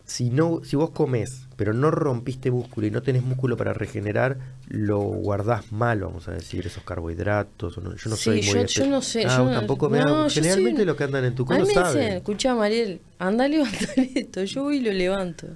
si 0.08 0.30
no, 0.30 0.61
si 0.64 0.76
vos 0.77 0.90
comes, 0.92 1.48
pero 1.58 1.74
no 1.74 1.92
rompiste 1.92 2.50
músculo 2.50 2.88
y 2.88 2.92
no 2.92 3.02
tenés 3.03 3.24
músculo 3.24 3.58
para 3.58 3.74
regenerar, 3.74 4.38
lo 4.69 5.00
guardás 5.00 5.72
mal, 5.72 6.00
vamos 6.00 6.27
a 6.30 6.32
decir, 6.32 6.66
esos 6.66 6.82
carbohidratos. 6.84 7.77
o 7.77 7.82
no- 7.82 7.94
yo 7.95 8.10
no 8.10 8.16
Sí, 8.16 8.24
soy 8.24 8.36
muy 8.38 8.45
yo- 8.45 8.60
espe- 8.61 8.68
yo 8.80 8.88
no 8.88 9.02
sé, 9.02 9.26
Ah, 9.27 9.38
yo 9.38 9.45
no- 9.45 9.52
tampoco 9.52 9.90
me 9.90 10.00
no, 10.00 10.30
soy 10.30 10.42
Generalmente 10.44 10.82
una- 10.84 10.92
lo 10.92 10.98
que 10.98 11.03
andan 11.03 11.26
en 11.26 11.36
tu 11.36 11.45
culo 11.45 11.66
saben. 11.66 12.14
escuchá 12.14 12.56
Mariel, 12.56 13.02
anda 13.19 13.44
a 13.45 13.48
levantar 13.50 13.90
esto, 14.16 14.44
yo 14.45 14.64
voy 14.64 14.77
y 14.77 14.82
lo 14.82 14.92
levanto. 14.94 15.48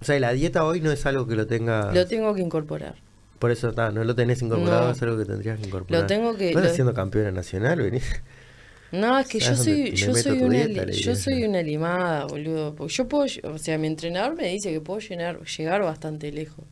O 0.00 0.04
sea, 0.04 0.18
la 0.18 0.32
dieta 0.32 0.64
hoy 0.64 0.80
no 0.80 0.90
es 0.90 1.06
algo 1.06 1.26
que 1.26 1.36
lo 1.36 1.46
tenga. 1.46 1.92
Lo 1.92 2.06
tengo 2.06 2.34
que 2.34 2.40
incorporar. 2.42 2.96
Por 3.38 3.50
eso 3.52 3.68
está, 3.70 3.90
no 3.90 4.02
lo 4.04 4.14
tenés 4.14 4.42
incorporado, 4.42 4.86
No. 4.86 4.90
es 4.92 5.02
algo 5.02 5.16
que 5.18 5.24
tendrías 5.24 5.58
que 5.58 5.66
incorporar. 5.66 6.02
Lo 6.02 6.06
tengo 6.06 6.36
que- 6.36 6.48
Estás 6.50 6.64
lo- 6.64 6.74
siendo 6.74 6.94
campeona 6.94 7.30
nacional, 7.30 7.80
venís. 7.80 8.04
No, 8.92 9.18
es 9.20 9.28
que 9.28 9.38
yo 9.40 9.54
¿Sabes 9.54 9.58
dónde 9.58 9.78
soy, 9.78 9.92
yo 9.94 10.14
soy 10.16 10.40
una, 10.40 10.66
dieta? 10.66 10.84
Li- 10.84 10.90
yo 10.90 11.14
soy 11.14 11.44
una 11.44 11.62
limada, 11.62 12.26
boludo. 12.26 12.74
Porque 12.74 12.92
yo 12.94 13.06
puedo, 13.08 13.24
o 13.44 13.58
sea, 13.58 13.78
mi 13.78 13.86
entrenador 13.86 14.34
me 14.36 14.48
dice 14.48 14.72
que 14.72 14.80
puedo 14.80 14.98
llenar, 15.00 15.44
llegar 15.44 15.82
bastante 15.82 16.32
lejos. 16.32 16.64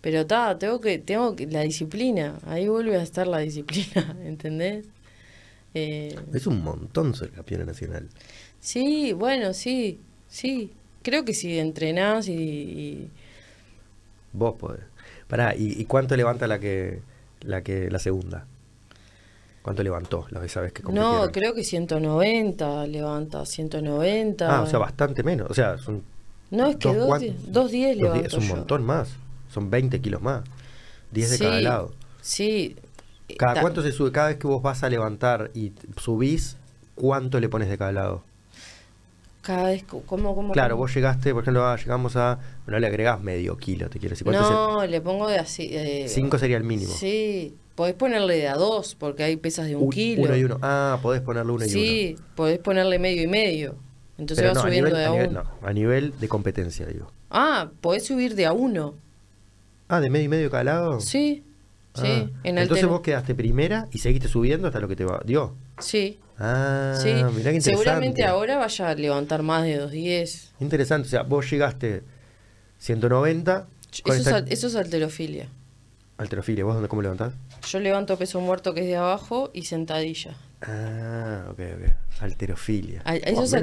Pero 0.00 0.26
ta, 0.26 0.58
tengo 0.58 0.80
que, 0.80 0.98
tengo 1.00 1.36
que, 1.36 1.46
la 1.48 1.62
disciplina, 1.62 2.40
ahí 2.44 2.68
vuelve 2.68 2.96
a 2.98 3.02
estar 3.02 3.26
la 3.28 3.38
disciplina, 3.40 4.16
¿entendés? 4.24 4.86
Eh, 5.74 6.26
Es 6.32 6.46
un 6.46 6.62
montón 6.62 7.14
ser 7.14 7.30
campeona 7.32 7.66
nacional. 7.66 8.08
sí, 8.60 9.12
bueno, 9.12 9.52
sí, 9.54 10.00
sí. 10.28 10.72
Creo 11.02 11.24
que 11.24 11.34
si 11.34 11.58
entrenás 11.58 12.28
y, 12.28 12.32
y- 12.34 13.12
Vos 14.32 14.54
podés. 14.58 14.84
Pará, 15.26 15.54
¿y, 15.56 15.80
y 15.80 15.84
cuánto 15.86 16.16
levanta 16.16 16.46
la 16.46 16.58
que 16.60 17.02
la 17.40 17.62
que 17.62 17.90
la 17.90 17.98
segunda? 17.98 18.46
¿Cuánto 19.68 19.82
levantó 19.82 20.26
la 20.30 20.40
vez 20.40 20.50
que 20.54 20.82
compitieron? 20.82 21.26
No, 21.26 21.30
creo 21.30 21.52
que 21.52 21.62
190 21.62 22.86
levanta, 22.86 23.44
190. 23.44 24.56
Ah, 24.56 24.62
o 24.62 24.66
sea, 24.66 24.78
bastante 24.78 25.22
menos. 25.22 25.50
O 25.50 25.52
sea, 25.54 25.76
son 25.76 26.02
No, 26.50 26.68
es 26.68 26.76
que 26.76 26.88
dos 26.88 26.96
dos, 26.96 27.06
cuan- 27.06 27.20
di- 27.20 27.36
dos 27.48 27.70
días 27.70 27.90
dos 27.98 28.02
levanto 28.02 28.26
Es 28.26 28.32
un 28.32 28.40
yo. 28.48 28.56
montón 28.56 28.84
más. 28.84 29.10
Son 29.52 29.68
20 29.68 30.00
kilos 30.00 30.22
más. 30.22 30.42
10 31.12 31.30
de 31.32 31.36
Sí, 31.36 31.44
cada 31.44 31.60
lado. 31.60 31.92
Sí. 32.22 32.76
¿Cada 33.38 33.54
Ta- 33.54 33.60
cuánto 33.60 33.82
se 33.82 33.92
sube? 33.92 34.10
Cada 34.10 34.28
vez 34.28 34.38
que 34.38 34.46
vos 34.46 34.62
vas 34.62 34.82
a 34.82 34.88
levantar 34.88 35.50
y 35.52 35.72
subís, 35.98 36.56
¿cuánto 36.94 37.38
le 37.38 37.50
pones 37.50 37.68
de 37.68 37.76
cada 37.76 37.92
lado? 37.92 38.22
Cada 39.42 39.64
vez, 39.64 39.84
¿cómo, 39.84 40.34
cómo? 40.34 40.52
Claro, 40.54 40.76
cómo? 40.76 40.84
vos 40.84 40.94
llegaste, 40.94 41.34
por 41.34 41.42
ejemplo, 41.42 41.66
ah, 41.66 41.76
llegamos 41.76 42.16
a. 42.16 42.38
No 42.66 42.78
le 42.78 42.86
agregás 42.86 43.20
medio 43.20 43.58
kilo, 43.58 43.90
te 43.90 43.98
quiero 43.98 44.14
decir. 44.14 44.24
¿Cuánto 44.24 44.50
No, 44.50 44.86
le 44.86 45.00
pongo 45.02 45.28
de 45.28 45.38
así. 45.38 45.68
de- 45.68 46.08
5 46.08 46.38
sería 46.38 46.56
el 46.56 46.64
mínimo. 46.64 46.92
Sí, 46.94 47.54
podés 47.78 47.94
ponerle 47.94 48.36
de 48.38 48.48
a 48.48 48.54
dos, 48.56 48.96
porque 48.96 49.22
hay 49.22 49.36
pesas 49.36 49.66
de 49.68 49.76
un, 49.76 49.84
Un- 49.84 49.90
kilo. 49.90 50.24
Uno 50.24 50.36
y 50.36 50.42
uno. 50.42 50.58
Ah, 50.62 50.98
podés 51.00 51.20
ponerle 51.22 51.52
uno 51.52 51.64
y 51.64 51.68
uno. 51.68 51.72
sí, 51.72 52.16
podés 52.34 52.58
ponerle 52.58 52.98
medio 52.98 53.22
y 53.22 53.28
medio. 53.28 53.76
Entonces 54.18 54.42
Pero 54.42 54.48
va 54.48 54.54
no, 54.54 54.60
subiendo 54.62 54.88
nivel, 54.90 55.00
de 55.00 55.06
a 55.06 55.10
nivel- 55.12 55.28
uno. 55.30 55.42
no, 55.62 55.68
a 55.68 55.72
nivel 55.72 56.18
de 56.18 56.28
competencia, 56.28 56.86
digo. 56.86 57.12
Ah, 57.30 57.70
podés 57.80 58.04
subir 58.04 58.34
de 58.34 58.46
a 58.46 58.52
uno. 58.52 58.96
Ah, 59.86 60.00
de 60.00 60.10
medio 60.10 60.24
y 60.24 60.28
medio 60.28 60.50
cada 60.50 60.64
lado. 60.64 61.00
Sí, 61.00 61.44
Ah, 61.94 62.00
Sí, 62.02 62.28
en 62.44 62.58
Entonces 62.58 62.86
vos 62.86 63.00
quedaste 63.00 63.34
primera 63.34 63.88
y 63.92 63.98
seguiste 63.98 64.28
subiendo 64.28 64.66
hasta 64.68 64.78
lo 64.80 64.88
que 64.88 64.94
te 64.96 65.04
va- 65.04 65.20
dio. 65.24 65.54
Sí, 65.78 66.18
Ah, 66.38 66.94
sí. 67.00 67.08
mirá 67.08 67.22
qué 67.22 67.56
interesante. 67.56 67.60
Seguramente 67.70 68.24
ahora 68.24 68.56
vaya 68.58 68.88
a 68.90 68.94
levantar 68.94 69.42
más 69.42 69.62
de 69.64 69.76
210. 69.78 70.52
Interesante, 70.60 71.06
o 71.06 71.10
sea, 71.10 71.22
vos 71.22 71.48
llegaste 71.50 72.02
190 72.78 73.66
con 74.04 74.12
Eso, 74.12 74.12
es, 74.12 74.18
esta 74.26 74.36
al- 74.36 74.52
eso 74.52 74.66
es 74.66 74.74
alterofilia. 74.76 75.48
alterofilia. 76.18 76.64
¿Vos 76.64 76.74
dónde, 76.74 76.88
cómo 76.88 77.02
levantás? 77.02 77.32
Yo 77.70 77.80
levanto 77.80 78.16
peso 78.16 78.40
muerto 78.40 78.72
que 78.74 78.80
es 78.80 78.86
de 78.86 78.96
abajo 78.96 79.50
y 79.52 79.64
sentadilla. 79.64 80.34
Ah, 80.62 81.46
ok, 81.50 81.58
ok. 81.60 82.22
Alterofilia. 82.22 83.02
Eso 83.04 83.42
es. 83.56 83.62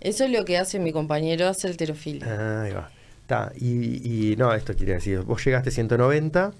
Eso 0.00 0.24
es 0.24 0.30
lo 0.30 0.44
que 0.44 0.58
hace 0.58 0.78
mi 0.78 0.92
compañero, 0.92 1.46
hace 1.48 1.68
alterofilia. 1.68 2.26
Ah, 2.28 2.62
ahí 2.62 2.72
va. 2.72 2.90
Está, 3.22 3.52
y, 3.56 4.30
y 4.32 4.36
no, 4.36 4.52
esto 4.54 4.74
quiere 4.74 4.94
decir, 4.94 5.20
vos 5.20 5.44
llegaste 5.44 5.70
190, 5.70 6.52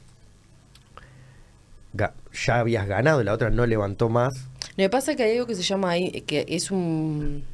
ga- 1.95 2.13
ya 2.33 2.61
habías 2.61 2.87
ganado, 2.87 3.23
la 3.25 3.33
otra 3.33 3.51
no 3.51 3.67
levantó 3.67 4.09
más. 4.09 4.33
Lo 4.77 4.85
que 4.85 4.91
pasa 4.91 5.11
es 5.13 5.17
que 5.17 5.25
hay 5.25 5.33
algo 5.33 5.47
que 5.47 5.55
se 5.57 5.63
llama 5.63 5.91
ahí, 5.91 6.23
que 6.23 6.45
es 6.49 6.71
un, 6.71 7.45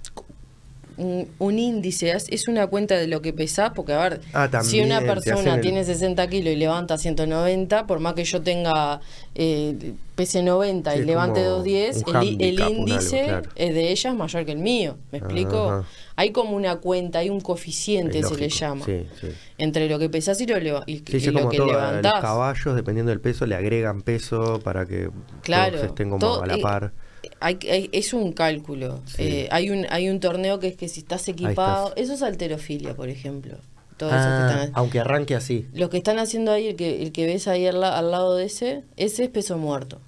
un, 0.98 1.28
un 1.38 1.58
índice, 1.58 2.10
es, 2.12 2.26
es 2.30 2.48
una 2.48 2.66
cuenta 2.68 2.96
de 2.96 3.06
lo 3.06 3.20
que 3.22 3.32
pesás, 3.32 3.70
porque 3.74 3.92
a 3.92 3.98
ver, 4.08 4.20
Ah, 4.32 4.48
si 4.62 4.80
una 4.80 5.00
persona 5.00 5.54
el- 5.56 5.60
tiene 5.60 5.84
60 5.84 6.26
kilos 6.28 6.52
y 6.52 6.56
levanta 6.56 6.96
190, 6.98 7.86
por 7.86 8.00
más 8.00 8.14
que 8.14 8.24
yo 8.24 8.40
tenga 8.42 9.00
eh, 9.34 9.92
pese 10.14 10.42
90 10.42 10.92
Sí, 10.92 10.98
y 10.98 11.00
es 11.02 11.06
levante 11.06 11.40
como 11.40 11.56
210, 11.56 12.02
un 12.06 12.16
el, 12.16 12.40
el 12.42 12.62
algo, 12.62 12.74
índice 12.74 13.22
claro. 13.24 13.50
eh, 13.56 13.72
de 13.74 13.90
ella 13.90 14.10
es 14.10 14.16
mayor 14.16 14.44
que 14.46 14.52
el 14.52 14.58
mío, 14.58 14.96
¿me 15.12 15.18
explico? 15.18 15.68
Ajá. 15.70 15.84
Hay 16.18 16.30
como 16.32 16.56
una 16.56 16.76
cuenta, 16.76 17.18
hay 17.18 17.28
un 17.28 17.40
coeficiente, 17.42 18.20
Es 18.20 18.28
se 18.28 18.36
le 18.36 18.48
llama, 18.48 18.86
Sí, 18.86 19.06
sí. 19.20 19.28
entre 19.58 19.88
lo 19.90 19.98
que 19.98 20.08
pesás 20.08 20.40
y 20.40 20.46
lo, 20.46 20.56
y, 20.86 20.98
Sí, 20.98 21.04
y 21.08 21.20
sí, 21.20 21.26
lo 21.30 21.40
como 21.40 21.50
que 21.50 21.56
todo, 21.58 21.68
a 21.78 21.92
los 21.92 21.96
levantás. 22.02 22.22
caballos, 22.22 22.74
dependiendo 22.74 23.10
del 23.10 23.20
peso, 23.20 23.44
le 23.44 23.54
agregan 23.54 24.00
peso 24.00 24.60
para 24.64 24.86
que 24.86 25.10
Claro, 25.42 25.72
todos 25.72 25.86
estén 25.88 26.08
como 26.08 26.20
todo- 26.20 26.42
a 26.42 26.46
la 26.46 26.56
par. 26.58 26.92
Hay, 27.40 27.58
hay- 27.70 27.90
es 27.92 28.12
un 28.14 28.32
cálculo. 28.32 29.00
Sí. 29.06 29.22
Eh, 29.22 29.48
hay 29.50 29.70
un 29.70 29.86
hay 29.90 30.08
un 30.08 30.20
torneo 30.20 30.58
que 30.60 30.68
es 30.68 30.76
que 30.76 30.88
si 30.88 31.00
estás 31.00 31.26
equipado, 31.28 31.88
estás. 31.88 32.02
eso 32.04 32.14
es 32.14 32.22
alterofilia, 32.22 32.94
por 32.94 33.08
ejemplo. 33.08 33.56
Todo 33.96 34.10
eso 34.10 34.18
que 34.18 34.24
Ah, 34.24 34.50
están, 34.62 34.70
aunque 34.74 35.00
arranque 35.00 35.34
así, 35.34 35.66
lo 35.72 35.88
que 35.88 35.96
están 35.96 36.18
haciendo 36.18 36.52
ahí, 36.52 36.66
el 36.68 36.76
que, 36.76 37.02
el 37.02 37.12
que 37.12 37.24
ves 37.26 37.48
ahí 37.48 37.66
al, 37.66 37.82
al 37.82 38.10
lado 38.10 38.36
de 38.36 38.44
ese, 38.44 38.82
ese 38.98 39.24
es 39.24 39.30
peso 39.30 39.56
muerto. 39.56 40.00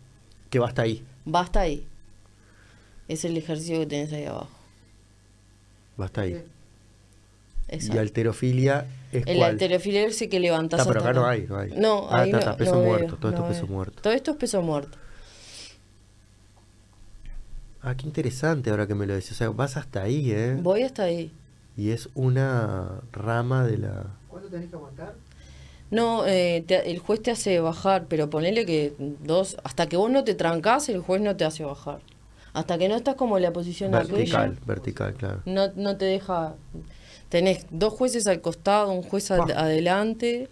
que 0.50 0.58
va 0.58 0.68
hasta 0.68 0.82
ahí, 0.82 1.02
Basta 1.24 1.60
ahí. 1.60 1.86
Es 3.08 3.24
el 3.24 3.36
ejercicio 3.36 3.78
que 3.80 3.86
tenés 3.86 4.12
ahí 4.12 4.24
abajo. 4.26 4.48
va 6.00 6.04
hasta 6.06 6.20
ahí. 6.22 6.42
Y 7.70 7.98
alterofilia 7.98 8.86
es 9.12 9.26
El 9.26 9.36
cuál? 9.38 9.50
alterofilia 9.52 10.04
es 10.06 10.20
el 10.22 10.28
que 10.30 10.40
levantás 10.40 10.80
Está, 10.80 10.90
pero 10.90 11.00
hasta 11.00 11.10
acá 11.10 11.20
no 11.20 11.26
hay, 11.26 11.46
no 11.46 11.58
hay. 11.58 11.70
No, 11.76 12.08
Ah, 12.10 12.20
ahí 12.22 12.30
no- 12.32 12.56
peso 12.56 12.74
no 12.76 12.80
muerto, 12.82 13.06
veo, 13.06 13.16
todo 13.16 13.30
esto 13.30 13.42
es 13.50 13.54
peso 13.56 13.66
muerto. 13.66 14.02
Todo 14.02 14.12
esto 14.14 14.30
es 14.32 14.36
peso 14.38 14.62
muerto. 14.62 14.98
Ah, 17.88 17.94
qué 17.96 18.06
interesante 18.06 18.68
ahora 18.68 18.86
que 18.86 18.94
me 18.94 19.06
lo 19.06 19.14
decís. 19.14 19.32
O 19.32 19.34
sea, 19.34 19.48
vas 19.48 19.78
hasta 19.78 20.02
ahí, 20.02 20.30
¿eh? 20.30 20.58
Voy 20.60 20.82
hasta 20.82 21.04
ahí. 21.04 21.32
Y 21.74 21.90
es 21.90 22.10
una 22.14 23.00
rama 23.12 23.64
de 23.66 23.78
la... 23.78 24.06
¿Cuánto 24.28 24.48
tenés 24.50 24.68
que 24.68 24.76
aguantar? 24.76 25.14
No, 25.90 26.26
eh, 26.26 26.62
te- 26.66 26.90
el 26.90 26.98
juez 26.98 27.22
te 27.22 27.30
hace 27.30 27.60
bajar, 27.60 28.04
pero 28.06 28.28
ponele 28.28 28.66
que 28.66 28.92
dos, 29.24 29.56
hasta 29.64 29.86
que 29.86 29.96
vos 29.96 30.10
no 30.10 30.22
te 30.22 30.34
trancás, 30.34 30.90
el 30.90 31.00
juez 31.00 31.22
no 31.22 31.34
te 31.34 31.46
hace 31.46 31.64
bajar. 31.64 32.00
Hasta 32.52 32.76
que 32.76 32.90
no 32.90 32.96
estás 32.96 33.14
como 33.14 33.38
en 33.38 33.44
la 33.44 33.54
posición 33.54 33.92
Vertical, 33.92 34.18
aquella, 34.50 34.66
vertical, 34.66 35.14
claro. 35.14 35.40
no, 35.46 35.68
no 35.74 35.96
te 35.96 36.04
deja. 36.04 36.56
Tenés 37.30 37.64
dos 37.70 37.94
jueces 37.94 38.26
al 38.26 38.42
costado, 38.42 38.92
un 38.92 39.02
juez 39.02 39.30
ad- 39.30 39.52
adelante. 39.52 40.50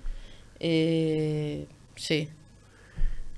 Eh, 0.59 1.67
sí. 1.97 2.31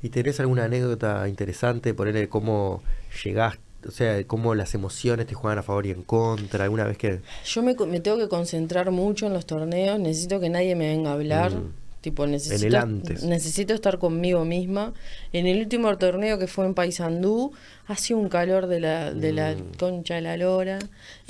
¿Y 0.02 0.10
tenés 0.10 0.38
alguna 0.38 0.64
anécdota 0.66 1.26
interesante? 1.28 1.94
Ponerle 1.94 2.28
cómo 2.28 2.80
llegaste, 3.24 3.60
o 3.86 3.90
sea, 3.90 4.22
cómo 4.26 4.54
las 4.54 4.74
emociones 4.74 5.26
te 5.26 5.34
juegan 5.34 5.58
a 5.58 5.62
favor 5.62 5.86
y 5.86 5.90
en 5.90 6.02
contra. 6.02 6.64
¿Alguna 6.64 6.84
vez 6.84 6.98
que...? 6.98 7.20
Yo 7.44 7.62
me, 7.62 7.74
me 7.86 8.00
tengo 8.00 8.18
que 8.18 8.28
concentrar 8.28 8.90
mucho 8.90 9.26
en 9.26 9.32
los 9.34 9.46
torneos, 9.46 9.98
necesito 10.00 10.40
que 10.40 10.48
nadie 10.48 10.74
me 10.74 10.88
venga 10.88 11.10
a 11.10 11.14
hablar. 11.14 11.52
Mm. 11.52 11.72
Tipo, 12.00 12.26
necesito, 12.28 12.64
el 12.68 12.76
antes. 12.76 13.24
necesito 13.24 13.74
estar 13.74 13.98
conmigo 13.98 14.44
misma. 14.44 14.94
En 15.32 15.46
el 15.48 15.58
último 15.58 15.96
torneo 15.98 16.38
que 16.38 16.46
fue 16.46 16.64
en 16.64 16.74
Paysandú, 16.74 17.52
hacía 17.88 18.16
un 18.16 18.28
calor 18.28 18.68
de 18.68 18.78
la, 18.80 19.12
de 19.12 19.32
la 19.32 19.54
Mm. 19.56 19.76
concha 19.78 20.14
de 20.14 20.20
la 20.22 20.36
lora. 20.36 20.78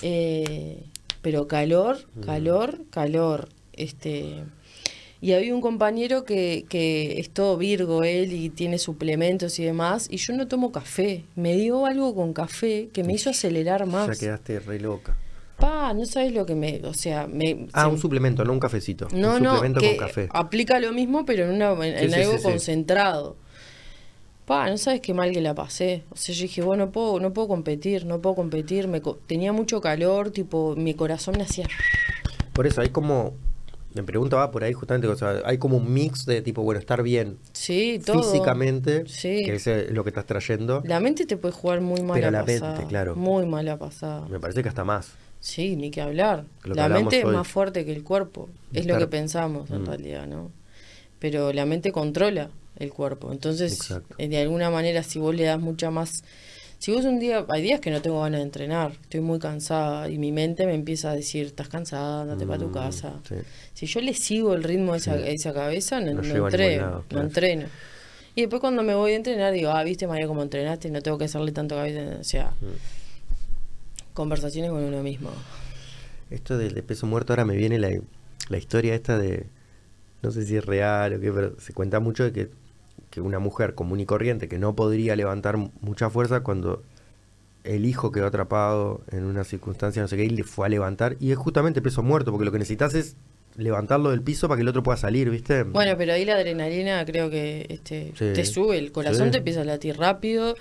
eh, 0.02 0.84
pero 1.22 1.48
calor, 1.48 1.98
Mm. 2.14 2.20
calor, 2.20 2.78
calor. 2.90 3.48
Este. 3.72 4.44
Y 5.20 5.32
había 5.32 5.52
un 5.54 5.60
compañero 5.60 6.24
que, 6.24 6.64
que 6.68 7.18
es 7.18 7.30
todo 7.30 7.56
Virgo 7.56 8.04
él 8.04 8.32
y 8.32 8.50
tiene 8.50 8.78
suplementos 8.78 9.58
y 9.58 9.64
demás, 9.64 10.06
y 10.10 10.16
yo 10.18 10.32
no 10.34 10.46
tomo 10.46 10.70
café. 10.70 11.24
Me 11.34 11.56
dio 11.56 11.86
algo 11.86 12.14
con 12.14 12.32
café 12.32 12.88
que 12.92 13.02
me 13.02 13.14
hizo 13.14 13.30
acelerar 13.30 13.84
más. 13.86 14.06
Ya 14.06 14.14
quedaste 14.26 14.60
re 14.60 14.78
loca. 14.78 15.16
Pa, 15.58 15.92
no 15.92 16.06
sabes 16.06 16.32
lo 16.32 16.46
que 16.46 16.54
me. 16.54 16.80
O 16.84 16.94
sea, 16.94 17.26
me. 17.26 17.66
Ah, 17.72 17.86
se- 17.86 17.90
un 17.90 17.98
suplemento, 17.98 18.44
no 18.44 18.52
un 18.52 18.60
cafecito. 18.60 19.08
no, 19.12 19.34
un 19.36 19.42
no, 19.42 19.54
suplemento 19.56 19.80
que 19.80 19.96
con 19.96 20.06
café. 20.06 20.28
aplica 20.32 20.78
lo 20.78 20.92
mismo, 20.92 21.24
pero 21.26 21.46
en, 21.46 21.50
una, 21.50 21.72
en, 21.84 21.98
Sí, 21.98 22.04
en 22.04 22.10
sí, 22.12 22.20
algo 22.20 22.36
sí, 22.38 22.42
concentrado. 22.44 23.36
Pa, 24.46 24.70
no 24.70 24.78
sabes 24.78 25.00
qué 25.00 25.12
mal 25.14 25.32
que 25.32 25.40
la 25.40 25.54
pasé. 25.54 26.04
O 26.10 26.16
sea, 26.16 26.32
yo 26.34 26.42
dije, 26.42 26.62
bueno, 26.62 26.86
no 26.86 26.92
puedo, 26.92 27.18
no 27.18 27.32
puedo 27.34 27.48
competir, 27.48 28.06
no 28.06 28.20
puedo 28.20 28.36
competir. 28.36 28.86
Me, 28.86 29.02
tenía 29.26 29.52
mucho 29.52 29.80
calor, 29.80 30.30
tipo, 30.30 30.76
mi 30.76 30.94
corazón 30.94 31.34
me 31.36 31.42
hacía. 31.42 31.66
Por 32.52 32.66
eso 32.68 32.80
hay 32.80 32.90
como... 32.90 33.34
Me 33.94 34.02
pregunta 34.02 34.36
va 34.36 34.50
por 34.50 34.64
ahí 34.64 34.72
justamente, 34.74 35.08
o 35.08 35.16
sea, 35.16 35.40
hay 35.44 35.56
como 35.58 35.76
un 35.78 35.92
mix 35.92 36.26
de 36.26 36.42
tipo, 36.42 36.62
bueno, 36.62 36.78
estar 36.78 37.02
bien 37.02 37.38
Sí, 37.52 38.00
todo. 38.04 38.22
físicamente, 38.22 39.04
Sí. 39.06 39.42
que 39.44 39.54
ese 39.54 39.86
es 39.86 39.90
lo 39.92 40.04
que 40.04 40.10
estás 40.10 40.26
trayendo. 40.26 40.82
La 40.84 41.00
mente 41.00 41.24
te 41.26 41.36
puede 41.36 41.52
jugar 41.54 41.80
muy 41.80 42.02
mala 42.02 42.14
Pero 42.14 42.30
la 42.30 42.38
mente, 42.44 42.60
pasada. 42.60 42.86
claro. 42.86 43.16
Muy 43.16 43.46
mala 43.46 43.78
pasada. 43.78 44.28
Me 44.28 44.38
parece 44.38 44.62
que 44.62 44.68
hasta 44.68 44.84
más. 44.84 45.12
Sí, 45.40 45.74
ni 45.76 45.90
que 45.90 46.00
hablar. 46.02 46.44
Que 46.62 46.74
la 46.74 46.88
mente 46.88 47.20
es 47.20 47.24
hoy. 47.24 47.34
más 47.34 47.48
fuerte 47.48 47.84
que 47.84 47.92
el 47.92 48.04
cuerpo. 48.04 48.48
Es 48.72 48.86
lo 48.86 48.98
que 48.98 49.06
pensamos 49.06 49.70
en 49.70 49.82
Mm. 49.82 49.86
realidad, 49.86 50.26
¿no? 50.26 50.50
Pero 51.18 51.52
la 51.52 51.64
mente 51.64 51.90
controla 51.90 52.50
el 52.76 52.92
cuerpo. 52.92 53.32
Entonces, 53.32 53.72
Exacto. 53.72 54.14
eh, 54.18 54.28
de 54.28 54.38
alguna 54.38 54.70
manera, 54.70 55.02
si 55.02 55.18
vos 55.18 55.34
le 55.34 55.44
das 55.44 55.58
mucha 55.60 55.90
más... 55.90 56.22
Si 56.78 56.92
vos 56.92 57.04
un 57.04 57.18
día... 57.18 57.44
Hay 57.48 57.62
días 57.62 57.80
que 57.80 57.90
no 57.90 58.00
tengo 58.00 58.20
ganas 58.22 58.38
de 58.38 58.44
entrenar. 58.44 58.92
Estoy 59.02 59.20
muy 59.20 59.38
cansada 59.38 60.08
y 60.08 60.18
mi 60.18 60.30
mente 60.32 60.64
me 60.66 60.74
empieza 60.74 61.10
a 61.10 61.14
decir, 61.14 61.46
estás 61.46 61.68
cansada, 61.68 62.22
andate 62.22 62.46
para 62.46 62.58
tu 62.60 62.68
Mm, 62.68 62.72
casa. 62.72 63.14
sí. 63.28 63.34
Si 63.74 63.86
yo 63.86 64.00
le 64.00 64.14
sigo 64.14 64.54
el 64.54 64.62
ritmo 64.62 64.92
de 64.92 64.98
esa, 64.98 65.16
Sí. 65.16 65.22
esa 65.26 65.52
cabeza, 65.52 66.00
no, 66.00 66.20
a 66.20 66.24
entreno. 66.24 66.80
lado, 66.86 67.04
No 67.10 67.20
entreno. 67.20 67.66
Y 68.36 68.42
después 68.42 68.60
cuando 68.60 68.84
me 68.84 68.94
voy 68.94 69.12
a 69.12 69.16
entrenar 69.16 69.52
digo, 69.52 69.70
ah, 69.70 69.82
viste 69.82 70.06
María 70.06 70.28
cómo 70.28 70.42
entrenaste, 70.42 70.90
no 70.90 71.02
tengo 71.02 71.18
que 71.18 71.24
hacerle 71.24 71.50
tanto 71.50 71.74
cabeza. 71.74 72.18
O 72.20 72.24
sea, 72.24 72.50
Mm. 72.60 74.14
conversaciones 74.14 74.70
con 74.70 74.82
uno 74.82 75.02
mismo. 75.02 75.30
Esto 76.30 76.58
del 76.58 76.74
de 76.74 76.82
peso 76.82 77.06
muerto, 77.06 77.32
ahora 77.32 77.44
me 77.44 77.56
viene 77.56 77.78
la, 77.78 77.90
la 78.48 78.58
historia 78.58 78.94
esta 78.94 79.18
de, 79.18 79.46
no 80.22 80.30
sé 80.30 80.44
si 80.44 80.56
es 80.56 80.64
real 80.64 81.14
o 81.14 81.20
qué, 81.20 81.32
pero 81.32 81.58
se 81.60 81.72
cuenta 81.72 82.00
mucho 82.00 82.24
de 82.24 82.32
que, 82.32 82.50
que 83.10 83.20
una 83.20 83.38
mujer 83.38 83.74
común 83.74 84.00
y 84.00 84.06
corriente 84.06 84.48
que 84.48 84.58
no 84.58 84.74
podría 84.74 85.16
levantar 85.16 85.56
mucha 85.56 86.10
fuerza 86.10 86.40
cuando 86.40 86.82
el 87.64 87.84
hijo 87.86 88.12
quedó 88.12 88.26
atrapado 88.26 89.00
en 89.10 89.24
una 89.24 89.44
circunstancia, 89.44 90.00
no 90.02 90.08
sé 90.08 90.16
qué, 90.16 90.24
y 90.24 90.30
le 90.30 90.44
fue 90.44 90.66
a 90.66 90.68
levantar, 90.68 91.16
y 91.20 91.32
es 91.32 91.36
justamente 91.38 91.82
peso 91.82 92.02
muerto, 92.02 92.30
porque 92.30 92.44
lo 92.44 92.52
que 92.52 92.58
necesitas 92.58 92.94
es 92.94 93.16
levantarlo 93.56 94.10
del 94.10 94.22
piso 94.22 94.46
para 94.48 94.56
que 94.56 94.62
el 94.62 94.68
otro 94.68 94.82
pueda 94.84 94.96
salir, 94.96 95.28
¿viste? 95.30 95.64
Bueno, 95.64 95.94
pero 95.98 96.12
ahí 96.12 96.24
la 96.24 96.34
adrenalina 96.34 97.04
creo 97.04 97.28
que 97.28 97.66
este, 97.68 98.12
Sí. 98.16 98.32
te 98.32 98.44
sube, 98.44 98.78
el 98.78 98.92
corazón 98.92 99.26
Sí. 99.26 99.30
te 99.32 99.38
empieza 99.38 99.62
a 99.62 99.64
latir 99.64 99.96
rápido. 99.98 100.54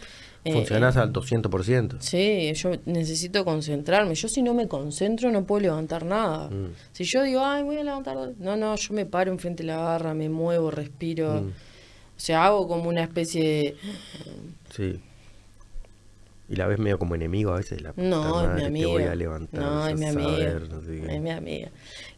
eh, 0.43 0.53
Funcionás 0.53 0.95
eh, 0.95 0.99
al 0.99 1.11
200%. 1.11 1.97
Sí, 1.99 2.53
yo 2.53 2.71
necesito 2.85 3.43
concentrarme. 3.43 4.15
Yo 4.15 4.29
si 4.29 4.41
no 4.41 4.53
me 4.53 4.67
concentro 4.69 5.29
no 5.29 5.43
puedo 5.45 5.61
levantar 5.61 6.05
nada. 6.05 6.49
Mm. 6.49 6.71
Si 6.93 7.03
yo 7.03 7.21
digo, 7.23 7.41
ay, 7.43 7.63
voy 7.63 7.75
a 7.77 7.83
levantar... 7.83 8.15
No, 8.39 8.55
no, 8.55 8.75
yo 8.77 8.93
me 8.93 9.05
paro 9.05 9.29
enfrente 9.31 9.63
de 9.63 9.67
la 9.67 9.77
barra, 9.77 10.13
me 10.13 10.29
muevo, 10.29 10.71
respiro. 10.71 11.41
Mm. 11.41 11.51
O 12.17 12.19
sea, 12.19 12.45
hago 12.45 12.67
como 12.67 12.89
una 12.89 13.03
especie 13.03 13.43
de... 13.43 13.75
Sí. 14.75 14.99
Y 16.49 16.55
la 16.55 16.65
ves 16.65 16.79
medio 16.79 16.97
como 16.97 17.13
enemigo 17.15 17.51
a 17.53 17.57
veces. 17.57 17.81
La 17.81 17.93
No, 17.95 18.41
es 18.43 18.55
mi 18.59 18.63
amiga. 18.65 18.87
voy 18.87 19.03
a 19.03 19.15
levantar. 19.15 19.61
no, 19.61 19.87
es 19.87 19.97
mi 19.99 20.05
amiga. 20.05 20.29
saber, 20.31 20.69
no 20.69 20.81
sé. 20.81 21.15
Es 21.15 21.21
mi 21.21 21.29
amiga. 21.29 21.69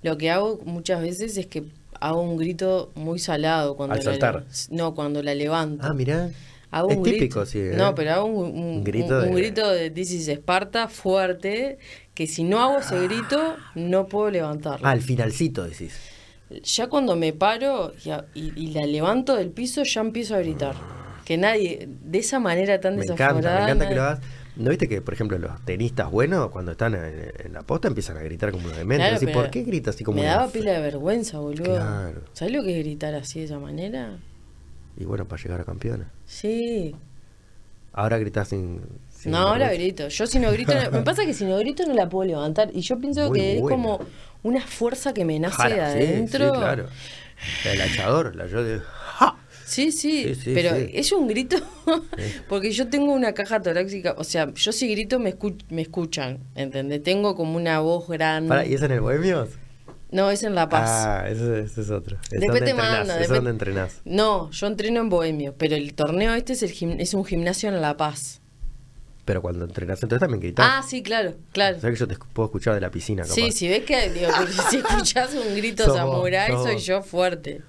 Lo 0.04 0.18
que 0.18 0.30
hago 0.30 0.60
muchas 0.66 1.02
veces 1.02 1.36
es 1.38 1.48
que 1.48 1.64
hago 2.00 2.22
un 2.22 2.38
grito 2.38 2.92
muy 2.96 3.20
salado 3.20 3.76
cuando 3.76 3.94
Al 3.96 4.00
la 4.00 4.06
saltar. 4.06 4.46
No, 4.70 4.94
cuando 4.96 5.22
la 5.24 5.34
levanto. 5.36 5.86
Ah, 5.86 5.94
mirá. 5.94 6.30
Hago 6.72 6.92
es 6.92 6.98
un 6.98 7.04
típico, 7.04 7.40
grito. 7.40 7.46
sí. 7.48 7.58
¿eh? 7.60 7.74
No, 7.76 7.96
pero 7.96 8.12
hago 8.14 8.26
un, 8.26 8.46
un- 8.56 8.64
Un 8.78 8.84
grito 8.84 9.18
un- 9.18 9.30
un 9.30 9.36
de- 9.36 9.42
grito 9.42 9.70
de 9.72 9.90
This 9.90 10.12
is 10.12 10.28
Esparta 10.28 10.88
fuerte, 10.88 11.80
que 12.14 12.28
si 12.28 12.44
no 12.44 12.62
hago 12.62 12.78
ese 12.80 13.02
grito, 13.08 13.56
no 13.74 14.06
puedo 14.08 14.30
levantarlo. 14.30 14.86
Ah, 14.88 14.92
al 14.92 15.02
finalcito 15.02 15.64
decís. 15.64 15.94
Ya 16.64 16.88
cuando 16.88 17.16
me 17.16 17.32
paro 17.34 17.94
y, 18.04 18.10
a- 18.10 18.26
y- 18.34 18.54
y 18.56 18.68
la 18.74 18.86
levanto 18.86 19.36
del 19.36 19.50
piso, 19.52 19.84
ya 19.84 20.02
empiezo 20.02 20.36
a 20.36 20.40
gritar. 20.40 20.76
Que 21.26 21.38
nadie, 21.38 21.88
de 22.04 22.18
esa 22.18 22.40
manera 22.40 22.80
tan 22.80 22.96
Me 22.96 23.02
desaforada. 23.04 23.32
encanta, 23.40 23.56
me 23.58 23.64
encanta 23.66 23.88
que 23.90 23.96
lo 23.96 24.02
hagas. 24.04 24.20
¿No 24.56 24.72
viste 24.72 24.90
que, 24.90 25.00
por 25.02 25.14
ejemplo, 25.14 25.38
los 25.38 25.64
tenistas 25.64 26.10
buenos, 26.12 26.50
cuando 26.50 26.72
están 26.72 26.96
en, 26.96 27.32
en 27.46 27.54
la 27.54 27.62
posta, 27.62 27.88
empiezan 27.88 28.18
a 28.18 28.22
gritar 28.24 28.52
como 28.52 28.66
unos 28.66 28.78
dementes? 28.78 29.08
Claro, 29.10 29.16
Así, 29.16 29.28
¿Por 29.28 29.50
qué 29.52 29.64
gritas 29.64 29.96
así 29.96 30.04
como 30.04 30.16
Me 30.18 30.24
una 30.24 30.32
daba 30.38 30.48
pila 30.52 30.72
de 30.74 30.82
vergüenza, 30.82 31.38
boludo. 31.40 31.76
Claro. 31.76 32.22
¿Sabes 32.34 32.54
lo 32.54 32.64
que 32.64 32.78
es 32.80 32.84
gritar 32.84 33.14
así 33.16 33.40
de 33.40 33.46
esa 33.46 33.60
manera? 33.60 34.18
Y 34.98 35.06
bueno, 35.06 35.26
para 35.28 35.42
llegar 35.42 35.62
a 35.62 35.64
campeona. 35.64 36.12
Sí. 36.26 36.94
Ahora 37.94 38.18
gritás 38.18 38.50
sin. 38.50 38.82
sin 39.10 39.32
No, 39.32 39.38
ahora 39.40 39.72
grito. 39.74 40.08
Yo 40.10 40.28
si 40.28 40.40
no 40.40 40.52
grito, 40.52 40.74
me 40.92 41.02
pasa 41.02 41.26
que 41.26 41.34
si 41.34 41.46
no 41.46 41.58
grito 41.58 41.86
no 41.86 41.94
la 41.94 42.10
puedo 42.10 42.28
levantar. 42.28 42.70
Y 42.74 42.82
yo 42.82 43.00
pienso 43.00 43.28
Muy 43.30 43.40
que 43.40 43.56
es 43.58 43.62
como 43.62 44.00
una 44.44 44.62
fuerza 44.62 45.14
que 45.14 45.26
me 45.26 45.40
nace 45.40 45.64
de 45.70 45.74
sí, 45.76 45.80
adentro. 45.80 46.54
Sí, 46.54 46.58
claro. 46.60 46.88
La 47.66 47.72
del 47.72 47.82
hachador, 47.82 48.36
la 48.36 48.48
yo 48.48 48.64
de. 48.64 48.80
¡Ja! 48.80 49.36
Sí, 49.66 49.92
sí, 49.92 50.24
Sí, 50.24 50.36
sí, 50.36 50.52
pero 50.56 50.76
sí. 50.76 50.90
es 50.94 51.12
un 51.12 51.28
grito 51.28 51.58
porque 52.50 52.72
yo 52.72 52.88
tengo 52.90 53.14
una 53.14 53.34
caja 53.34 53.62
torácica, 53.62 54.16
o 54.18 54.24
sea, 54.24 54.52
yo 54.54 54.72
si 54.72 54.90
grito 54.90 55.20
me, 55.20 55.36
escu- 55.38 55.64
me 55.70 55.84
escuchan, 55.84 56.40
¿entendés? 56.56 57.04
Tengo 57.04 57.36
como 57.36 57.56
una 57.56 57.80
voz 57.80 58.08
grande. 58.08 58.68
¿Y 58.68 58.74
es 58.74 58.82
en 58.82 58.92
el 58.94 59.02
Bohemios? 59.02 59.50
No, 60.12 60.32
es 60.32 60.42
en 60.42 60.56
La 60.56 60.68
Paz. 60.70 60.90
Ah, 60.90 61.30
ese, 61.30 61.60
ese 61.60 61.82
es 61.82 61.92
otro. 61.92 62.18
Es 62.24 62.30
Después 62.32 62.48
donde 62.48 62.62
te 62.62 62.70
entrenás, 62.72 62.98
mando, 62.98 63.14
es 63.14 63.20
después- 63.20 63.38
donde 63.38 63.52
entrenás. 63.52 64.02
No, 64.06 64.50
yo 64.50 64.66
entreno 64.66 65.02
en 65.02 65.10
Bohemio, 65.10 65.54
pero 65.56 65.76
el 65.76 65.94
torneo 65.94 66.34
este 66.34 66.54
es, 66.54 66.64
el 66.64 66.72
gim- 66.74 66.96
es 67.00 67.14
un 67.14 67.24
gimnasio 67.24 67.70
en 67.70 67.80
La 67.80 67.96
Paz. 67.96 68.39
Pero 69.30 69.44
cuando 69.44 69.66
entrenás, 69.66 70.02
entonces 70.02 70.22
también 70.22 70.42
gritás. 70.42 70.66
Ah, 70.68 70.82
sí, 70.82 71.04
claro, 71.04 71.36
claro. 71.52 71.78
O 71.78 71.80
sea 71.80 71.92
que 71.92 71.96
yo 71.98 72.08
te 72.08 72.16
puedo 72.34 72.48
escuchar 72.48 72.74
de 72.74 72.82
la 72.82 72.90
piscina, 72.90 73.22
capaz. 73.22 73.36
Sí, 73.36 73.52
si 73.52 73.68
ves 73.68 73.84
que 73.84 74.10
digo, 74.10 74.28
si 74.72 74.78
escuchás 74.78 75.36
un 75.36 75.56
grito 75.56 75.96
samurái, 75.96 76.50
sos 76.52 76.64
soy 76.64 76.78
yo 76.80 77.04
fuerte. 77.04 77.62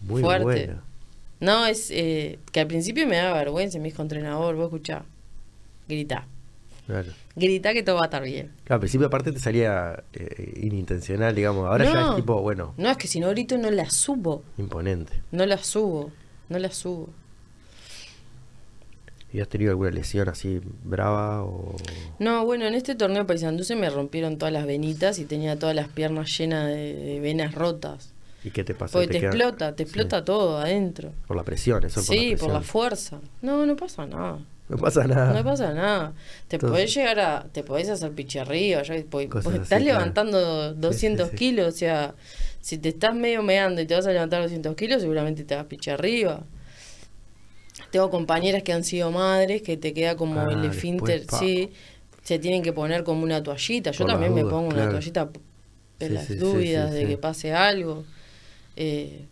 Muy 0.00 0.22
fuerte. 0.22 0.76
No, 1.40 1.66
es 1.66 1.90
eh, 1.90 2.38
que 2.52 2.60
al 2.60 2.68
principio 2.68 3.06
me 3.06 3.16
daba 3.16 3.34
vergüenza, 3.36 3.76
me 3.80 3.84
dijo 3.84 4.00
entrenador, 4.00 4.54
vos 4.56 4.64
escuchá, 4.64 5.04
grita, 5.88 6.26
Claro. 6.86 7.12
grita 7.36 7.74
que 7.74 7.82
todo 7.82 7.96
va 7.96 8.04
a 8.04 8.06
estar 8.06 8.22
bien. 8.24 8.52
Claro, 8.64 8.76
al 8.76 8.80
principio 8.80 9.08
aparte 9.08 9.30
te 9.30 9.40
salía 9.40 10.02
eh, 10.14 10.58
inintencional, 10.62 11.34
digamos. 11.34 11.68
Ahora 11.68 11.84
ya 11.84 12.08
es 12.08 12.16
tipo, 12.16 12.40
bueno, 12.40 12.72
No, 12.78 12.88
es 12.88 12.96
que 12.96 13.08
si 13.08 13.20
no 13.20 13.28
grito 13.28 13.58
no 13.58 13.70
la 13.70 13.90
subo, 13.90 14.42
imponente. 14.56 15.20
no 15.32 15.44
la 15.44 15.58
subo, 15.58 16.10
no 16.48 16.58
la 16.58 16.70
subo. 16.70 17.10
¿Y 19.32 19.40
has 19.40 19.48
tenido 19.48 19.70
alguna 19.70 19.90
lesión 19.90 20.28
así 20.28 20.60
brava 20.84 21.42
o...? 21.42 21.74
No, 22.18 22.44
bueno, 22.44 22.66
en 22.66 22.74
este 22.74 22.94
torneo 22.94 23.26
Paysandú 23.26 23.64
se 23.64 23.74
me 23.76 23.88
rompieron 23.88 24.36
todas 24.36 24.52
las 24.52 24.66
venitas 24.66 25.18
y 25.18 25.24
tenía 25.24 25.58
todas 25.58 25.74
las 25.74 25.88
piernas 25.88 26.36
llenas 26.36 26.66
de, 26.68 26.94
de 26.94 27.20
venas 27.20 27.54
rotas. 27.54 28.12
¿Y 28.44 28.50
qué 28.50 28.62
te 28.64 28.74
pasa? 28.74 28.92
Porque 28.92 29.06
te, 29.08 29.20
queda- 29.20 29.28
explota, 29.30 29.72
te 29.74 29.84
Sí. 29.84 29.88
explota 29.88 30.24
todo 30.24 30.58
adentro. 30.58 31.12
Por 31.26 31.36
la 31.36 31.44
presión, 31.44 31.82
eso 31.84 32.02
sí, 32.02 32.30
por 32.32 32.40
por 32.48 32.52
la 32.54 32.60
fuerza. 32.60 33.20
No, 33.40 33.64
no 33.64 33.74
pasa 33.76 34.04
nada. 34.06 34.38
No 34.68 34.76
pasa 34.78 35.04
nada. 35.06 35.32
No 35.32 35.44
pasa 35.44 35.72
nada. 35.72 36.12
Te 36.48 36.56
Entonces- 36.56 36.70
podés 36.76 36.94
llegar 36.94 37.20
a. 37.20 37.46
Te 37.52 37.62
podés 37.62 37.88
hacer 37.88 38.12
picharrío. 38.12 38.82
Ya, 38.82 38.94
así, 38.94 38.98
estás 39.00 39.66
claro. 39.68 39.84
levantando 39.84 40.74
200 40.74 41.30
sí. 41.30 41.36
kilos. 41.36 41.74
O 41.74 41.76
sea, 41.76 42.14
si 42.60 42.78
te 42.78 42.88
estás 42.90 43.14
medio 43.14 43.42
meando 43.42 43.80
y 43.80 43.86
te 43.86 43.94
vas 43.94 44.06
a 44.06 44.12
levantar 44.12 44.42
200 44.42 44.74
kilos, 44.76 45.02
seguramente 45.02 45.44
te 45.44 45.54
vas 45.54 45.64
pichar 45.66 45.94
arriba. 46.00 46.42
Tengo 47.92 48.10
compañeras 48.10 48.64
que 48.64 48.72
han 48.72 48.82
sido 48.82 49.12
madres 49.12 49.62
que 49.62 49.76
te 49.76 49.92
queda 49.94 50.16
como 50.16 50.40
Ah, 50.40 50.44
el 50.50 50.62
después, 50.62 50.76
esfínter. 50.76 51.26
Sí, 51.38 51.70
se 52.24 52.38
tienen 52.40 52.62
que 52.62 52.72
poner 52.72 53.04
como 53.04 53.22
una 53.22 53.42
toallita. 53.42 53.92
Yo 53.92 53.98
Por 53.98 54.06
también 54.08 54.34
me 54.34 54.42
pongo 54.42 54.68
una 54.68 54.88
toallita 54.90 55.30
de 56.00 56.08
Sí, 56.08 56.12
las 56.12 56.26
sí, 56.26 56.34
dudas 56.34 56.90
sí, 56.90 56.96
de 56.96 57.06
que 57.06 57.16
pase 57.18 57.52
algo. 57.52 58.04
Eh, 58.76 59.26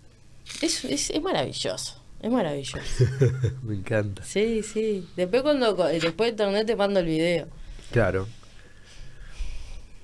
es, 0.62 0.84
es, 0.84 1.10
es 1.10 1.22
maravilloso. 1.22 1.96
Es 2.22 2.30
maravilloso. 2.30 2.78
Me 3.62 3.74
encanta. 3.76 4.22
Sí, 4.24 4.62
sí. 4.62 5.08
Después 5.16 5.42
cuando 5.42 5.74
después 5.74 6.28
del 6.30 6.36
torneo 6.36 6.66
te 6.66 6.76
mando 6.76 7.00
el 7.00 7.06
video. 7.06 7.48
Claro. 7.92 8.28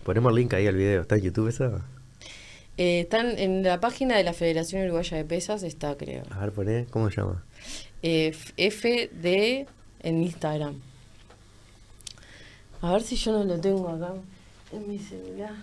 Ponemos 0.02 0.30
el 0.30 0.36
link 0.36 0.54
ahí 0.54 0.66
al 0.66 0.76
video. 0.76 1.02
¿Está 1.02 1.16
en 1.16 1.22
YouTube 1.22 1.48
eso? 1.48 1.82
Eh, 2.78 3.00
están 3.00 3.38
en 3.38 3.62
la 3.62 3.80
página 3.80 4.16
de 4.16 4.24
la 4.24 4.32
Federación 4.32 4.82
Uruguaya 4.84 5.16
de 5.16 5.24
Pesas, 5.24 5.62
está 5.62 5.96
creo. 5.96 6.22
A 6.30 6.40
ver, 6.40 6.52
poné. 6.52 6.86
¿Cómo 6.90 7.10
se 7.10 7.16
llama? 7.20 7.44
Eh, 8.02 8.32
FD 8.56 9.66
en 10.02 10.22
Instagram. 10.22 10.80
A 12.82 12.92
ver 12.92 13.02
si 13.02 13.16
yo 13.16 13.32
no 13.32 13.44
lo 13.44 13.60
tengo 13.60 13.88
acá 13.88 14.12
en 14.72 14.88
mi 14.88 14.98
celular. 14.98 15.54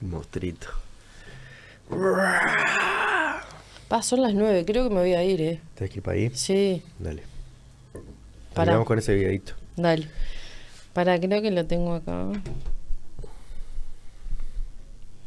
Mostrito. 0.00 0.68
Pa, 3.88 4.02
son 4.02 4.22
las 4.22 4.34
nueve, 4.34 4.64
creo 4.64 4.88
que 4.88 4.94
me 4.94 5.00
voy 5.00 5.14
a 5.14 5.22
ir, 5.22 5.40
eh. 5.40 5.60
¿Tenés 5.74 5.90
que 5.90 5.98
ir 5.98 6.02
para 6.02 6.16
ahí? 6.16 6.30
Sí, 6.34 6.82
Dale. 6.98 7.22
Vamos 8.54 8.86
con 8.86 8.98
ese 8.98 9.14
videito. 9.14 9.52
dale. 9.76 10.08
Para, 10.92 11.20
creo 11.20 11.42
que 11.42 11.50
lo 11.50 11.66
tengo 11.66 11.94
acá. 11.94 12.26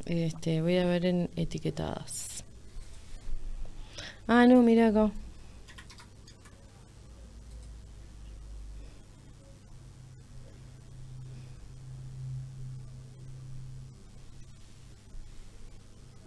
Este, 0.10 0.60
voy 0.64 0.76
a 0.80 0.86
ver 0.86 1.06
en 1.06 1.30
etiquetadas. 1.36 2.44
Ah, 4.28 4.48
no, 4.48 4.64
mira 4.64 4.88
acá. 4.88 5.12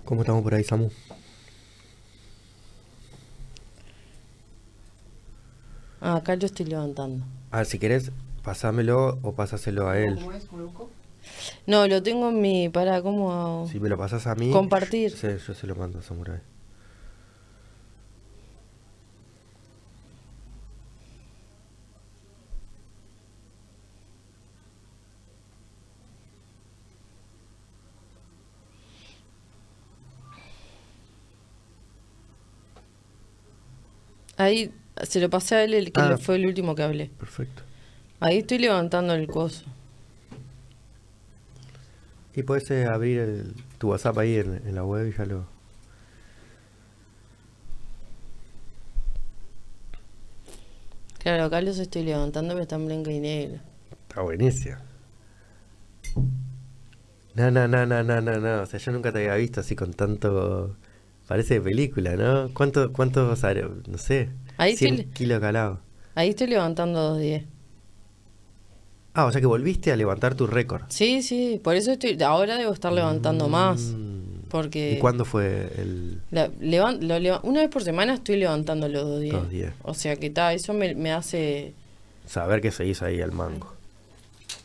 ¿Cómo 0.04 0.20
estamos 0.20 0.44
por 0.44 0.54
ahí, 0.54 0.62
Samu? 0.62 0.88
Ah, 6.00 6.14
acá 6.18 6.36
lo 6.36 6.46
estoy 6.46 6.66
levantando. 6.66 7.24
Ah, 7.50 7.64
si 7.64 7.80
querés, 7.80 8.12
pasámelo 8.44 9.18
o 9.22 9.32
pasáselo 9.32 9.88
a 9.88 9.98
él. 9.98 10.14
¿Cómo 10.14 10.32
es? 10.32 10.44
¿Cómo 10.44 10.62
lo 10.62 10.68
busco? 10.68 11.01
No, 11.66 11.86
lo 11.86 12.02
tengo 12.02 12.28
en 12.30 12.40
mi. 12.40 12.68
Para, 12.68 13.02
¿cómo 13.02 13.32
hago? 13.32 13.68
Si 13.68 13.78
me 13.80 13.88
lo 13.88 13.96
pasás 13.98 14.26
a 14.26 14.34
mí. 14.34 14.50
Compartir. 14.50 15.10
Sí, 15.12 15.28
yo 15.46 15.54
se 15.54 15.66
lo 15.66 15.74
mando 15.76 15.98
a 15.98 16.02
Samurai. 16.02 16.40
Ahí 34.36 34.72
se 35.02 35.20
lo 35.20 35.30
pasé 35.30 35.54
a 35.56 35.64
él, 35.64 35.74
el 35.74 35.92
que 35.92 36.00
Ah. 36.00 36.18
fue 36.18 36.36
el 36.36 36.46
último 36.46 36.74
que 36.74 36.82
hablé. 36.82 37.10
Perfecto. 37.18 37.62
Ahí 38.20 38.38
estoy 38.38 38.58
levantando 38.58 39.14
el 39.14 39.26
coso. 39.26 39.64
Y 42.34 42.42
puedes 42.44 42.70
eh, 42.70 42.86
abrir 42.86 43.18
el- 43.20 43.54
tu 43.78 43.90
WhatsApp 43.90 44.18
ahí 44.18 44.36
en, 44.36 44.54
en 44.66 44.74
la 44.74 44.84
web 44.84 45.06
y 45.08 45.16
ya 45.16 45.24
lo. 45.26 45.46
Claro, 51.18 51.44
acá 51.44 51.60
los 51.60 51.78
estoy 51.78 52.02
levantando, 52.02 52.54
pero 52.54 52.62
están 52.62 52.86
blanco 52.86 53.10
y 53.10 53.20
negro. 53.20 53.60
Está 54.08 54.22
buenísimo. 54.22 54.76
No, 57.34 57.50
no, 57.50 57.68
no, 57.68 57.86
no, 57.86 58.02
no, 58.02 58.20
no, 58.20 58.38
no. 58.40 58.62
O 58.62 58.66
sea, 58.66 58.80
yo 58.80 58.92
nunca 58.92 59.12
te 59.12 59.18
había 59.20 59.36
visto 59.36 59.60
así 59.60 59.76
con 59.76 59.94
tanto. 59.94 60.76
Parece 61.28 61.54
de 61.54 61.60
película, 61.60 62.16
¿no? 62.16 62.52
¿Cuánto, 62.52 62.92
cuántos, 62.92 63.44
are- 63.44 63.68
no 63.86 63.96
sé, 63.96 64.30
Ahí 64.58 64.76
100 64.76 64.94
estoy- 64.94 65.12
kilos 65.12 65.40
calado? 65.40 65.80
Ahí 66.14 66.30
estoy 66.30 66.48
levantando 66.48 67.00
210. 67.00 67.44
Ah, 69.14 69.26
o 69.26 69.32
sea 69.32 69.40
que 69.40 69.46
volviste 69.46 69.92
a 69.92 69.96
levantar 69.96 70.34
tu 70.34 70.46
récord. 70.46 70.82
Sí, 70.88 71.22
sí, 71.22 71.60
por 71.62 71.76
eso 71.76 71.92
estoy. 71.92 72.20
Ahora 72.22 72.56
debo 72.56 72.72
estar 72.72 72.92
levantando 72.92 73.48
más. 73.48 73.80
Mm. 73.80 74.22
Porque. 74.48 74.92
¿Y 74.92 74.98
cuándo 74.98 75.24
fue 75.24 75.70
el...? 75.78 76.20
la- 76.30 76.48
levan- 76.60 77.00
lo 77.02 77.18
leva- 77.18 77.40
una 77.42 77.60
vez 77.60 77.70
por 77.70 77.82
semana 77.82 78.14
estoy 78.14 78.36
levantando 78.36 78.88
los 78.88 79.02
210. 79.04 79.32
210. 79.32 79.72
O 79.82 79.94
sea 79.94 80.16
que 80.16 80.26
está, 80.26 80.52
eso 80.54 80.72
me, 80.74 80.94
me 80.94 81.12
hace. 81.12 81.74
Saber 82.26 82.60
que 82.60 82.70
se 82.70 82.86
hizo 82.86 83.04
ahí 83.04 83.20
al 83.20 83.32
mango. 83.32 83.72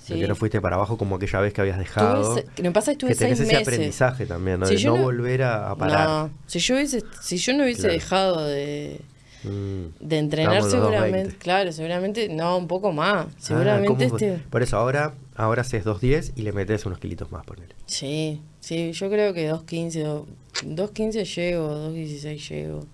Sí. 0.04 0.14
Que 0.20 0.28
no 0.28 0.36
fuiste 0.36 0.62
para 0.62 0.78
abajo 0.78 0.98
como 0.98 1.18
aquella 1.18 1.40
vez 1.42 1.54
que 1.54 1.60
habías 1.62 1.78
dejado. 1.78 2.32
Tuve 2.34 2.46
que 2.56 2.64
me 2.64 2.72
pasa 2.72 2.94
que 2.96 3.08
que 3.08 3.16
tenés 3.16 3.38
seis 3.38 3.42
ese 3.42 3.46
meses. 3.58 3.68
aprendizaje 3.68 4.26
también, 4.26 4.60
¿no? 4.62 4.66
Si 4.66 4.76
de 4.78 4.84
no, 4.86 4.96
no- 4.98 5.04
volver 5.04 5.44
a, 5.44 5.72
a 5.72 5.76
parar. 5.76 6.08
No, 6.08 6.30
si 6.48 6.60
yo 6.60 6.76
hubiese, 6.76 7.04
si 7.22 7.38
yo 7.38 7.54
no 7.54 7.64
hubiese 7.64 7.82
Claro. 7.82 7.94
dejado 7.94 8.46
de, 8.46 9.02
Mm. 9.44 9.86
de 10.00 10.18
entrenar 10.18 10.64
seguramente, 10.64 11.18
220. 11.24 11.38
claro, 11.38 11.72
seguramente, 11.72 12.30
no, 12.30 12.58
un 12.58 12.68
poco 12.68 12.92
más. 12.92 13.28
Ah, 13.28 13.36
Seguramente 13.38 14.06
este. 14.06 14.38
Por 14.50 14.64
eso 14.64 14.78
ahora, 14.78 15.14
ahora 15.36 15.62
haces 15.62 15.86
2.10 15.86 16.34
y 16.36 16.42
le 16.42 16.52
metes 16.54 16.86
unos 16.86 17.00
kilitos 17.00 17.32
más, 17.32 17.46
ponele. 17.46 17.76
Sí, 17.86 18.42
sí, 18.60 18.92
yo 18.94 19.10
creo 19.10 19.34
que 19.34 19.52
2.15, 19.52 20.04
do- 20.04 20.28
2.15 20.64 21.24
llego, 21.36 21.70
2.16 21.92 22.50
llego. 22.50 22.86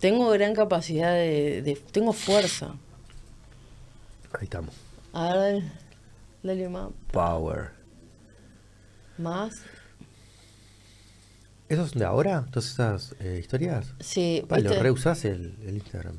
Tengo 0.00 0.28
gran 0.30 0.54
capacidad 0.54 1.12
de, 1.12 1.62
de- 1.62 1.74
Tengo 1.90 2.12
fuerza. 2.12 2.74
Ahí 4.32 4.44
estamos. 4.44 4.74
A 5.12 5.34
ver, 5.36 5.62
dale 6.42 6.68
más. 6.68 6.90
Power. 7.12 7.70
Más. 9.16 9.62
¿Esos 11.68 11.90
son 11.90 11.98
de 11.98 12.04
ahora? 12.06 12.46
¿Todas 12.50 12.70
esas 12.70 13.14
eh, 13.20 13.38
historias? 13.40 13.94
Sí, 14.00 14.42
Vale, 14.48 14.62
¿viste? 14.62 14.78
reusás 14.82 15.24
el, 15.24 15.54
el 15.66 15.74
Instagram. 15.76 16.16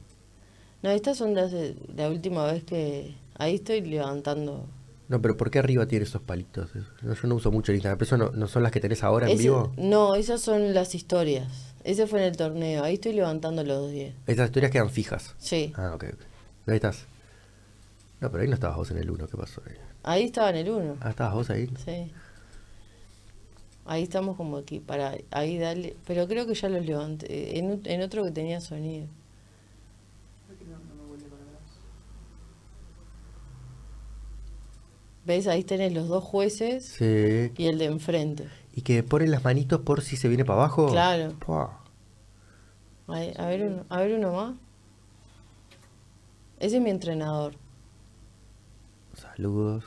No, 0.83 0.89
estas 0.91 1.17
son 1.17 1.33
las 1.33 1.51
de 1.51 1.75
la 1.95 2.07
última 2.09 2.45
vez 2.45 2.63
que... 2.63 3.15
Ahí 3.37 3.55
estoy 3.55 3.81
levantando 3.81 4.65
No, 5.07 5.21
pero 5.21 5.37
¿por 5.37 5.49
qué 5.49 5.59
arriba 5.59 5.85
tiene 5.87 6.03
esos 6.05 6.21
palitos? 6.21 6.69
No, 7.01 7.13
yo 7.13 7.27
no 7.27 7.35
uso 7.35 7.51
mucho 7.51 7.71
el 7.71 7.77
Instagram, 7.77 7.97
pero 7.97 8.05
eso 8.07 8.17
no, 8.17 8.31
no 8.31 8.47
son 8.47 8.63
las 8.63 8.71
que 8.71 8.79
tenés 8.79 9.03
ahora 9.03 9.27
en 9.27 9.33
Ese- 9.33 9.43
vivo. 9.43 9.73
No, 9.77 10.15
esas 10.15 10.41
son 10.41 10.73
las 10.73 10.93
historias. 10.95 11.47
Ese 11.83 12.05
fue 12.05 12.19
en 12.19 12.25
el 12.27 12.37
torneo. 12.37 12.83
Ahí 12.83 12.95
estoy 12.95 13.13
levantando 13.13 13.63
los 13.63 13.89
10. 13.91 14.13
Esas 14.27 14.47
historias 14.49 14.71
quedan 14.71 14.89
fijas. 14.89 15.35
Sí. 15.37 15.73
Ah, 15.75 15.93
ok, 15.95 16.03
ok. 16.13 16.19
Ahí 16.67 16.75
estás. 16.75 17.05
No, 18.21 18.29
pero 18.29 18.43
ahí 18.43 18.49
no 18.49 18.55
estabas 18.55 18.77
vos 18.77 18.91
en 18.91 18.97
el 18.97 19.09
1, 19.09 19.27
¿qué 19.27 19.37
pasó 19.37 19.61
ahí? 19.65 19.75
Ahí 20.03 20.23
estaba 20.25 20.49
en 20.49 20.55
el 20.57 20.69
1. 20.69 20.97
Ah, 21.01 21.09
estabas 21.09 21.33
vos 21.33 21.49
ahí. 21.49 21.67
Sí. 21.83 22.11
Ahí 23.89 24.03
estamos 24.03 24.37
como 24.37 24.57
aquí, 24.57 24.79
para 24.79 25.17
ahí 25.31 25.57
darle. 25.57 25.97
Pero 26.05 26.27
creo 26.27 26.45
que 26.45 26.53
ya 26.53 26.69
los 26.69 26.85
levanté. 26.85 27.57
En, 27.57 28.01
otro 28.03 28.23
que 28.23 28.29
tenía 28.29 28.61
sonido. 28.61 29.07
¿Ves? 35.25 35.47
Ahí 35.47 35.63
tenés 35.63 35.91
los 35.91 36.07
dos 36.07 36.23
jueces 36.23 36.85
Sí. 36.85 37.51
y 37.57 37.65
el 37.65 37.79
de 37.79 37.85
enfrente. 37.85 38.47
Y 38.75 38.83
que 38.83 39.01
ponen 39.01 39.31
las 39.31 39.43
manitos 39.43 39.81
por 39.81 40.01
si 40.03 40.17
se 40.17 40.27
viene 40.27 40.45
para 40.45 40.59
abajo. 40.59 40.91
Claro. 40.91 41.33
Ahí, 43.07 43.33
a, 43.37 43.47
ver 43.47 43.63
uno, 43.63 43.85
a 43.89 44.01
ver 44.01 44.19
uno 44.19 44.33
más. 44.33 44.55
Ese 46.59 46.77
es 46.77 46.81
mi 46.83 46.91
entrenador. 46.91 47.55
Saludos, 49.15 49.83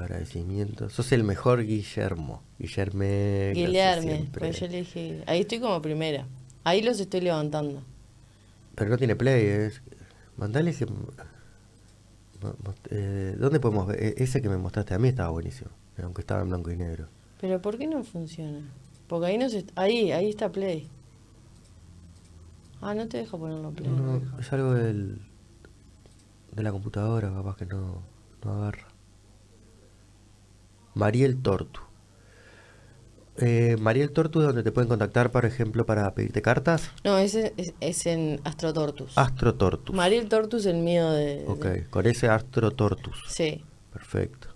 agradecimientos. 0.00 0.92
Sos 0.92 1.12
el 1.12 1.24
mejor 1.24 1.64
Guillermo. 1.64 2.42
Guillerme. 2.58 3.52
Guillerme. 3.54 4.02
siempre. 4.16 4.40
Pues 4.40 4.60
yo 4.60 4.66
le 4.68 4.78
dije. 4.78 5.22
Ahí 5.26 5.40
estoy 5.40 5.60
como 5.60 5.80
primera. 5.82 6.26
Ahí 6.64 6.82
los 6.82 6.98
estoy 7.00 7.20
levantando. 7.20 7.82
Pero 8.74 8.90
no 8.90 8.98
tiene 8.98 9.16
play, 9.16 9.44
es. 9.46 9.82
Mandale 10.36 10.70
ese. 10.70 10.86
eh, 12.90 13.36
¿Dónde 13.38 13.60
podemos 13.60 13.86
ver? 13.86 14.02
E- 14.02 14.14
Ese 14.22 14.40
que 14.42 14.48
me 14.48 14.56
mostraste 14.56 14.94
a 14.94 14.98
mí 14.98 15.08
estaba 15.08 15.30
buenísimo. 15.30 15.70
Aunque 16.02 16.22
estaba 16.22 16.42
en 16.42 16.48
blanco 16.48 16.70
y 16.70 16.76
negro. 16.76 17.06
Pero 17.40 17.60
¿por 17.60 17.76
qué 17.78 17.86
no 17.86 18.02
funciona? 18.04 18.60
Porque 19.06 19.26
ahí 19.26 19.38
no 19.38 19.48
se... 19.50 19.64
Ahí, 19.74 20.12
ahí 20.12 20.30
está 20.30 20.50
Play. 20.50 20.88
Ah, 22.80 22.94
no 22.94 23.06
te 23.08 23.18
deja 23.18 23.36
ponerlo 23.36 23.70
Play. 23.72 23.90
No, 23.90 24.22
es 24.38 24.52
algo 24.52 24.72
del. 24.72 25.20
de 26.52 26.62
la 26.62 26.72
computadora, 26.72 27.30
capaz 27.30 27.56
que 27.56 27.66
no, 27.66 28.02
no 28.44 28.52
agarra. 28.52 28.86
Mariel 30.94 31.40
Tortu. 31.42 31.80
Eh, 33.36 33.76
Mariel 33.80 34.10
Tortu 34.10 34.40
es 34.40 34.46
donde 34.46 34.62
te 34.62 34.70
pueden 34.72 34.88
contactar, 34.88 35.30
por 35.30 35.46
ejemplo, 35.46 35.86
para 35.86 36.12
pedirte 36.14 36.42
cartas. 36.42 36.90
No, 37.04 37.16
ese 37.16 37.54
es, 37.56 37.72
es 37.80 38.04
en 38.06 38.40
Astro 38.44 38.72
Tortus. 38.74 39.16
Astro 39.16 39.54
Tortus. 39.54 39.94
Mariel 39.96 40.28
Tortus 40.28 40.66
el 40.66 40.76
mío 40.78 41.10
de... 41.10 41.44
Ok, 41.46 41.64
de- 41.64 41.86
con 41.88 42.06
ese 42.06 42.28
Astro 42.28 42.70
Tortus. 42.72 43.24
Sí. 43.28 43.64
Perfecto. 43.92 44.48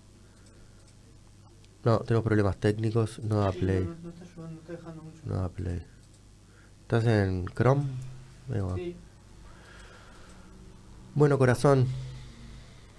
No, 1.83 1.99
tenemos 1.99 2.23
problemas 2.23 2.57
técnicos, 2.57 3.19
no 3.19 3.39
da 3.41 3.51
play. 3.51 3.83
No, 3.85 4.09
está 4.09 4.23
ayudando, 4.23 4.51
no 4.51 4.59
está 4.59 4.71
dejando 4.73 5.03
mucho. 5.03 5.21
No 5.25 5.35
da 5.35 5.49
play. 5.49 5.83
¿Estás 6.81 7.05
en 7.05 7.45
Chrome? 7.45 7.83
Sí. 8.75 8.95
Bueno, 11.15 11.37
corazón. 11.37 11.87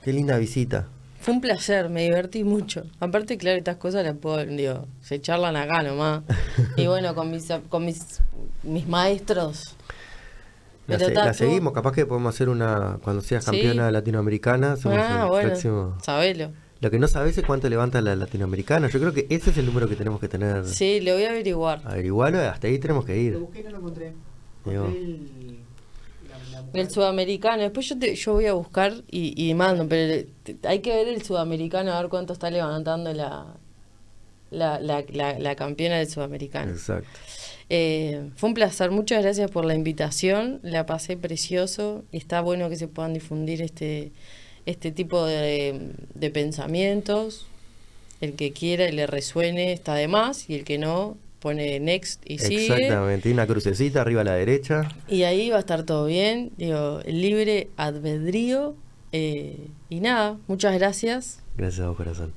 Qué 0.04 0.12
linda 0.12 0.36
visita. 0.38 0.88
Fue 1.26 1.34
un 1.34 1.40
placer, 1.40 1.88
me 1.88 2.04
divertí 2.04 2.44
mucho. 2.44 2.84
Aparte, 3.00 3.36
claro, 3.36 3.58
estas 3.58 3.78
cosas 3.78 4.04
las 4.04 4.16
puedo, 4.16 4.46
digo, 4.46 4.86
se 5.00 5.20
charlan 5.20 5.56
acá 5.56 5.82
nomás. 5.82 6.22
y 6.76 6.86
bueno, 6.86 7.16
con 7.16 7.32
mis, 7.32 7.48
con 7.68 7.84
mis, 7.84 8.20
mis 8.62 8.86
maestros. 8.86 9.74
La, 10.86 11.00
se- 11.00 11.34
seguimos, 11.34 11.72
capaz 11.72 11.90
que 11.94 12.06
podemos 12.06 12.32
hacer 12.32 12.48
una. 12.48 12.98
Cuando 13.02 13.22
seas 13.22 13.44
Sí. 13.44 13.50
campeona 13.50 13.90
latinoamericana, 13.90 14.74
hacemos 14.74 14.98
Ah, 15.00 15.22
el 15.24 15.28
bueno, 15.28 15.48
próximo. 15.48 15.98
sabelo. 16.00 16.52
Lo 16.80 16.92
que 16.92 17.00
no 17.00 17.08
sabes 17.08 17.36
es 17.36 17.44
cuánto 17.44 17.68
levanta 17.68 18.00
la 18.02 18.14
latinoamericana. 18.14 18.86
Yo 18.88 19.00
creo 19.00 19.12
que 19.12 19.26
ese 19.28 19.50
es 19.50 19.58
el 19.58 19.66
número 19.66 19.88
que 19.88 19.96
tenemos 19.96 20.20
que 20.20 20.28
tener. 20.28 20.64
Sí, 20.64 21.00
le 21.00 21.12
voy 21.12 21.24
a 21.24 21.30
averiguar. 21.30 21.82
Averiguarlo, 21.84 22.38
hasta 22.38 22.68
ahí 22.68 22.78
tenemos 22.78 23.04
que 23.04 23.14
Lo 23.14 23.20
ir. 23.20 23.36
busqué 23.38 23.60
y 23.60 23.64
no 23.64 23.70
lo 23.70 23.76
encontré. 23.78 24.12
El. 24.66 25.45
El 26.72 26.90
sudamericano, 26.90 27.62
después 27.62 27.88
yo 27.88 27.98
te, 27.98 28.14
yo 28.14 28.32
voy 28.34 28.46
a 28.46 28.52
buscar 28.52 28.92
y, 29.10 29.34
y 29.48 29.54
mando, 29.54 29.88
pero 29.88 30.24
te- 30.42 30.56
hay 30.68 30.80
que 30.80 30.94
ver 30.94 31.08
el 31.08 31.22
sudamericano 31.22 31.92
a 31.92 32.00
ver 32.00 32.10
cuánto 32.10 32.32
está 32.32 32.50
levantando 32.50 33.12
la, 33.12 33.46
la, 34.50 34.78
la, 34.80 35.04
la, 35.10 35.38
la 35.38 35.54
campeona 35.56 35.96
del 35.98 36.08
sudamericano. 36.08 36.72
Exacto. 36.72 37.08
Eh, 37.68 38.30
fue 38.36 38.48
un 38.50 38.54
placer, 38.54 38.90
muchas 38.90 39.22
gracias 39.22 39.50
por 39.50 39.64
la 39.64 39.74
invitación, 39.74 40.60
la 40.62 40.86
pasé 40.86 41.16
precioso 41.16 42.04
y 42.12 42.18
está 42.18 42.40
bueno 42.40 42.68
que 42.68 42.76
se 42.76 42.86
puedan 42.88 43.12
difundir 43.14 43.60
este, 43.62 44.12
este 44.66 44.92
tipo 44.92 45.24
de, 45.24 45.92
de 46.14 46.30
pensamientos. 46.30 47.46
El 48.20 48.32
que 48.34 48.52
quiera 48.52 48.88
y 48.88 48.92
le 48.92 49.06
resuene 49.06 49.72
está 49.72 49.94
de 49.94 50.08
más 50.08 50.48
y 50.48 50.54
el 50.54 50.64
que 50.64 50.78
no 50.78 51.18
pone 51.40 51.78
next 51.80 52.22
y 52.24 52.38
sigue. 52.38 52.66
Exactamente. 52.66 53.28
Y 53.28 53.32
una 53.32 53.46
crucecita 53.46 54.00
arriba 54.00 54.20
a 54.22 54.24
la 54.24 54.34
derecha. 54.34 54.88
Y 55.08 55.22
ahí 55.24 55.50
va 55.50 55.56
a 55.56 55.60
estar 55.60 55.82
todo 55.84 56.06
bien, 56.06 56.52
digo, 56.56 57.00
libre 57.06 57.68
albedrío. 57.76 58.74
eh, 59.12 59.68
y 59.88 60.00
nada, 60.00 60.36
muchas 60.48 60.74
gracias. 60.74 61.40
Gracias 61.56 61.84
a 61.84 61.88
vos, 61.88 61.96
corazón. 61.96 62.32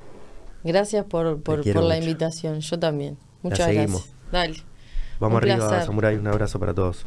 Gracias 0.63 1.05
por, 1.05 1.41
por, 1.41 1.63
por 1.63 1.83
la 1.83 1.95
mucho. 1.95 1.97
invitación, 2.07 2.59
yo 2.59 2.79
también. 2.79 3.17
Muchas 3.41 3.71
gracias. 3.73 4.13
Dale. 4.31 4.55
Vamos 5.19 5.37
Un 5.37 5.49
arriba, 5.49 5.67
placer. 5.67 5.85
Samurai. 5.85 6.15
Un 6.17 6.27
abrazo 6.27 6.59
para 6.59 6.73
todos. 6.73 6.97